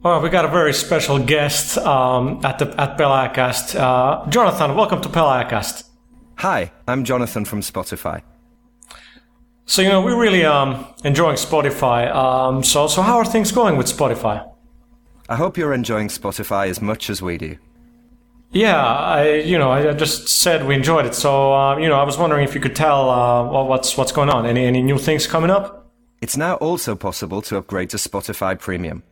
Well, 0.07 0.20
we 0.20 0.28
got 0.28 0.44
a 0.44 0.49
very 0.49 0.73
special 0.73 1.18
guest 1.18 1.78
um, 1.78 2.41
at 2.44 2.60
the 2.60 2.67
at 2.81 2.97
Pelacast. 2.97 3.75
Uh, 3.75 4.25
Jonathan, 4.31 4.76
welcome 4.76 5.01
to 5.01 5.09
Pelacast. 5.09 5.83
Hi, 6.36 6.70
I'm 6.86 7.02
Jonathan 7.02 7.44
from 7.44 7.60
Spotify. 7.60 8.23
So 9.65 9.83
you 9.83 9.89
know 9.89 10.01
we're 10.01 10.17
really 10.17 10.44
um, 10.44 10.86
enjoying 11.02 11.35
Spotify. 11.35 12.15
Um, 12.15 12.62
so 12.62 12.86
so 12.86 13.02
how 13.02 13.17
are 13.17 13.25
things 13.25 13.51
going 13.51 13.76
with 13.76 13.89
Spotify? 13.89 14.49
I 15.28 15.35
hope 15.35 15.59
you're 15.59 15.75
enjoying 15.75 16.07
Spotify 16.07 16.68
as 16.68 16.81
much 16.81 17.10
as 17.10 17.20
we 17.20 17.36
do. 17.36 17.57
Yeah, 18.52 18.81
I 18.81 19.39
you 19.39 19.59
know 19.59 19.73
I 19.73 19.93
just 19.93 20.28
said 20.28 20.68
we 20.68 20.76
enjoyed 20.76 21.07
it. 21.07 21.17
So 21.17 21.52
uh, 21.52 21.78
you 21.78 21.89
know 21.89 21.99
I 21.99 22.05
was 22.05 22.17
wondering 22.17 22.44
if 22.44 22.55
you 22.55 22.60
could 22.60 22.76
tell 22.76 23.10
uh, 23.10 23.65
what's 23.65 23.97
what's 23.97 24.12
going 24.12 24.31
on. 24.31 24.47
Any 24.47 24.67
any 24.67 24.83
new 24.83 24.99
things 24.99 25.26
coming 25.26 25.51
up? 25.51 25.91
It's 26.23 26.36
now 26.36 26.55
also 26.59 26.94
possible 26.94 27.43
to 27.43 27.57
upgrade 27.57 27.91
to 27.91 27.97
Spotify 27.97 28.57
Premium. 28.57 29.02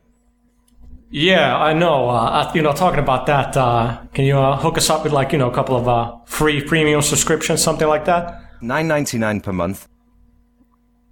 Yeah, 1.17 1.55
I 1.57 1.71
know. 1.71 2.09
Uh, 2.09 2.51
you 2.53 2.61
know, 2.61 2.73
talking 2.73 2.99
about 2.99 3.25
that, 3.27 3.55
uh, 3.55 4.01
can 4.13 4.25
you 4.25 4.37
uh, 4.37 4.57
hook 4.57 4.77
us 4.77 4.89
up 4.89 5.05
with 5.05 5.13
like 5.13 5.31
you 5.31 5.37
know 5.37 5.49
a 5.49 5.53
couple 5.53 5.77
of 5.77 5.87
uh, 5.87 6.17
free 6.25 6.61
premium 6.61 7.01
subscriptions, 7.01 7.63
something 7.63 7.87
like 7.87 8.03
that? 8.03 8.41
$9.99 8.61 9.41
per 9.41 9.53
month. 9.53 9.87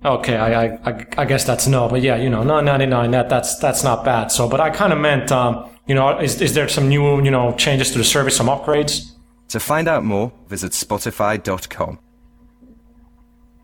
Okay, 0.03 0.35
I, 0.35 0.65
I, 0.65 0.79
I, 0.91 1.05
I 1.19 1.23
guess 1.23 1.45
that's 1.45 1.67
no, 1.67 1.87
but 1.87 2.01
yeah, 2.01 2.17
you 2.17 2.29
know, 2.29 2.43
nine 2.43 2.65
ninety 2.65 2.85
nine. 2.85 3.11
That 3.11 3.29
that's 3.29 3.57
that's 3.59 3.85
not 3.85 4.03
bad. 4.03 4.29
So, 4.29 4.49
but 4.49 4.59
I 4.59 4.71
kind 4.71 4.91
of 4.91 4.99
meant, 4.99 5.31
um, 5.31 5.69
you 5.87 5.95
know, 5.95 6.19
is 6.19 6.41
is 6.41 6.53
there 6.53 6.67
some 6.67 6.89
new 6.89 7.23
you 7.23 7.31
know 7.31 7.53
changes 7.55 7.91
to 7.91 7.97
the 7.97 8.03
service, 8.03 8.35
some 8.35 8.47
upgrades? 8.47 9.13
To 9.47 9.59
find 9.61 9.87
out 9.87 10.03
more, 10.03 10.33
visit 10.49 10.73
spotify.com. 10.73 11.99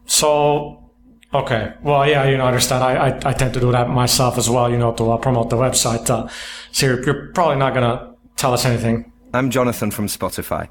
So, 0.05 0.88
okay, 1.33 1.73
well, 1.81 2.07
yeah, 2.07 2.25
you 2.29 2.37
know, 2.37 2.45
I 2.45 2.47
understand. 2.47 2.83
I, 2.83 3.09
I, 3.09 3.29
I 3.29 3.33
tend 3.33 3.53
to 3.53 3.59
do 3.59 3.71
that 3.71 3.89
myself 3.89 4.37
as 4.37 4.49
well, 4.49 4.69
you 4.69 4.77
know, 4.77 4.93
to 4.93 5.11
uh, 5.11 5.17
promote 5.17 5.49
the 5.49 5.57
website. 5.57 6.09
Uh, 6.09 6.27
so 6.71 6.85
you're, 6.85 7.03
you're 7.03 7.31
probably 7.33 7.57
not 7.57 7.73
gonna 7.73 8.13
tell 8.35 8.53
us 8.53 8.65
anything. 8.65 9.11
I'm 9.33 9.49
Jonathan 9.49 9.91
from 9.91 10.07
Spotify. 10.07 10.69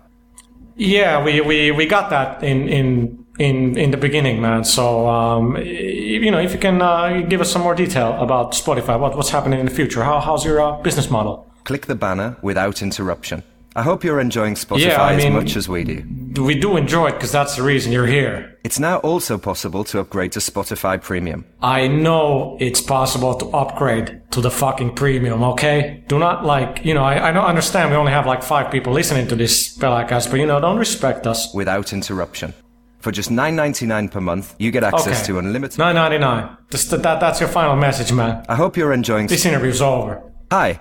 Yeah, 0.77 1.25
we, 1.25 1.41
we, 1.41 1.70
we 1.73 1.87
got 1.87 2.11
that 2.11 2.43
in, 2.43 2.69
in, 2.69 3.25
in, 3.39 3.77
in 3.77 3.91
the 3.91 3.97
beginning, 3.97 4.41
man. 4.41 4.62
So, 4.65 5.09
um, 5.09 5.57
you 5.57 6.31
know, 6.31 6.39
if 6.39 6.53
you 6.53 6.59
can 6.59 6.81
uh, 6.81 7.20
give 7.28 7.41
us 7.41 7.51
some 7.51 7.62
more 7.62 7.75
detail 7.75 8.17
about 8.20 8.53
Spotify, 8.53 8.99
what, 8.99 9.17
what's 9.17 9.31
happening 9.31 9.59
in 9.59 9.67
the 9.67 9.75
future? 9.75 10.05
How, 10.05 10.20
how's 10.20 10.45
your 10.45 10.61
uh, 10.61 10.81
business 10.83 11.11
model? 11.11 11.53
Click 11.65 11.87
the 11.87 11.97
banner 11.97 12.37
without 12.43 12.81
interruption. 12.81 13.43
I 13.79 13.83
hope 13.83 14.03
you're 14.03 14.19
enjoying 14.29 14.55
Spotify 14.55 14.87
Yeah, 14.89 15.03
I 15.03 15.17
mean- 15.17 15.29
as 15.29 15.33
much 15.45 15.57
as 15.57 15.69
we 15.69 15.85
do. 15.85 15.99
We 16.43 16.55
do 16.67 16.77
enjoy 16.77 17.07
it 17.11 17.13
because 17.15 17.31
that's 17.39 17.55
the 17.57 17.63
reason 17.63 17.93
you're 17.93 18.07
here. 18.19 18.35
It's 18.65 18.81
now 18.81 18.97
also 19.11 19.39
possible 19.39 19.83
to 19.85 20.01
upgrade 20.01 20.33
to 20.33 20.41
Spotify 20.41 21.01
Premium. 21.01 21.45
I 21.63 21.87
know 21.89 22.57
it's 22.61 22.81
possible 22.81 23.35
to 23.37 23.47
upgrade 23.63 24.21
to 24.33 24.41
the 24.41 24.51
fucking 24.51 24.95
premium, 24.95 25.43
okay? 25.53 26.03
Do 26.09 26.19
not 26.19 26.45
like, 26.45 26.85
you 26.85 26.93
know, 26.93 27.05
I, 27.05 27.29
I 27.29 27.33
don't 27.33 27.45
understand 27.55 27.91
we 27.91 27.97
only 27.97 28.13
have 28.13 28.27
like 28.27 28.43
five 28.43 28.67
people 28.73 28.93
listening 28.93 29.27
to 29.29 29.37
this 29.37 29.79
podcast, 29.79 30.31
but 30.31 30.41
you 30.41 30.47
know, 30.47 30.59
don't 30.61 30.79
respect 30.79 31.27
us. 31.27 31.41
without 31.55 31.93
interruption. 31.93 32.53
For 32.99 33.13
just 33.13 33.31
$9.99 33.31 34.11
per 34.11 34.21
month, 34.21 34.55
you 34.59 34.73
get 34.73 34.83
access 34.83 35.19
Okay. 35.19 35.27
to 35.29 35.39
unlimited. 35.39 35.79
Nine 35.79 35.95
ninety 35.95 36.19
nine. 36.19 36.45
Just 36.71 36.91
that, 36.91 37.03
that's 37.21 37.39
your 37.39 37.49
final 37.49 37.77
message, 37.77 38.13
man. 38.13 38.45
I 38.49 38.57
hope 38.57 38.77
you're 38.77 38.93
enjoying. 38.93 39.29
This 39.29 39.47
interview's 39.47 39.81
over. 39.81 40.21
Hi, 40.51 40.81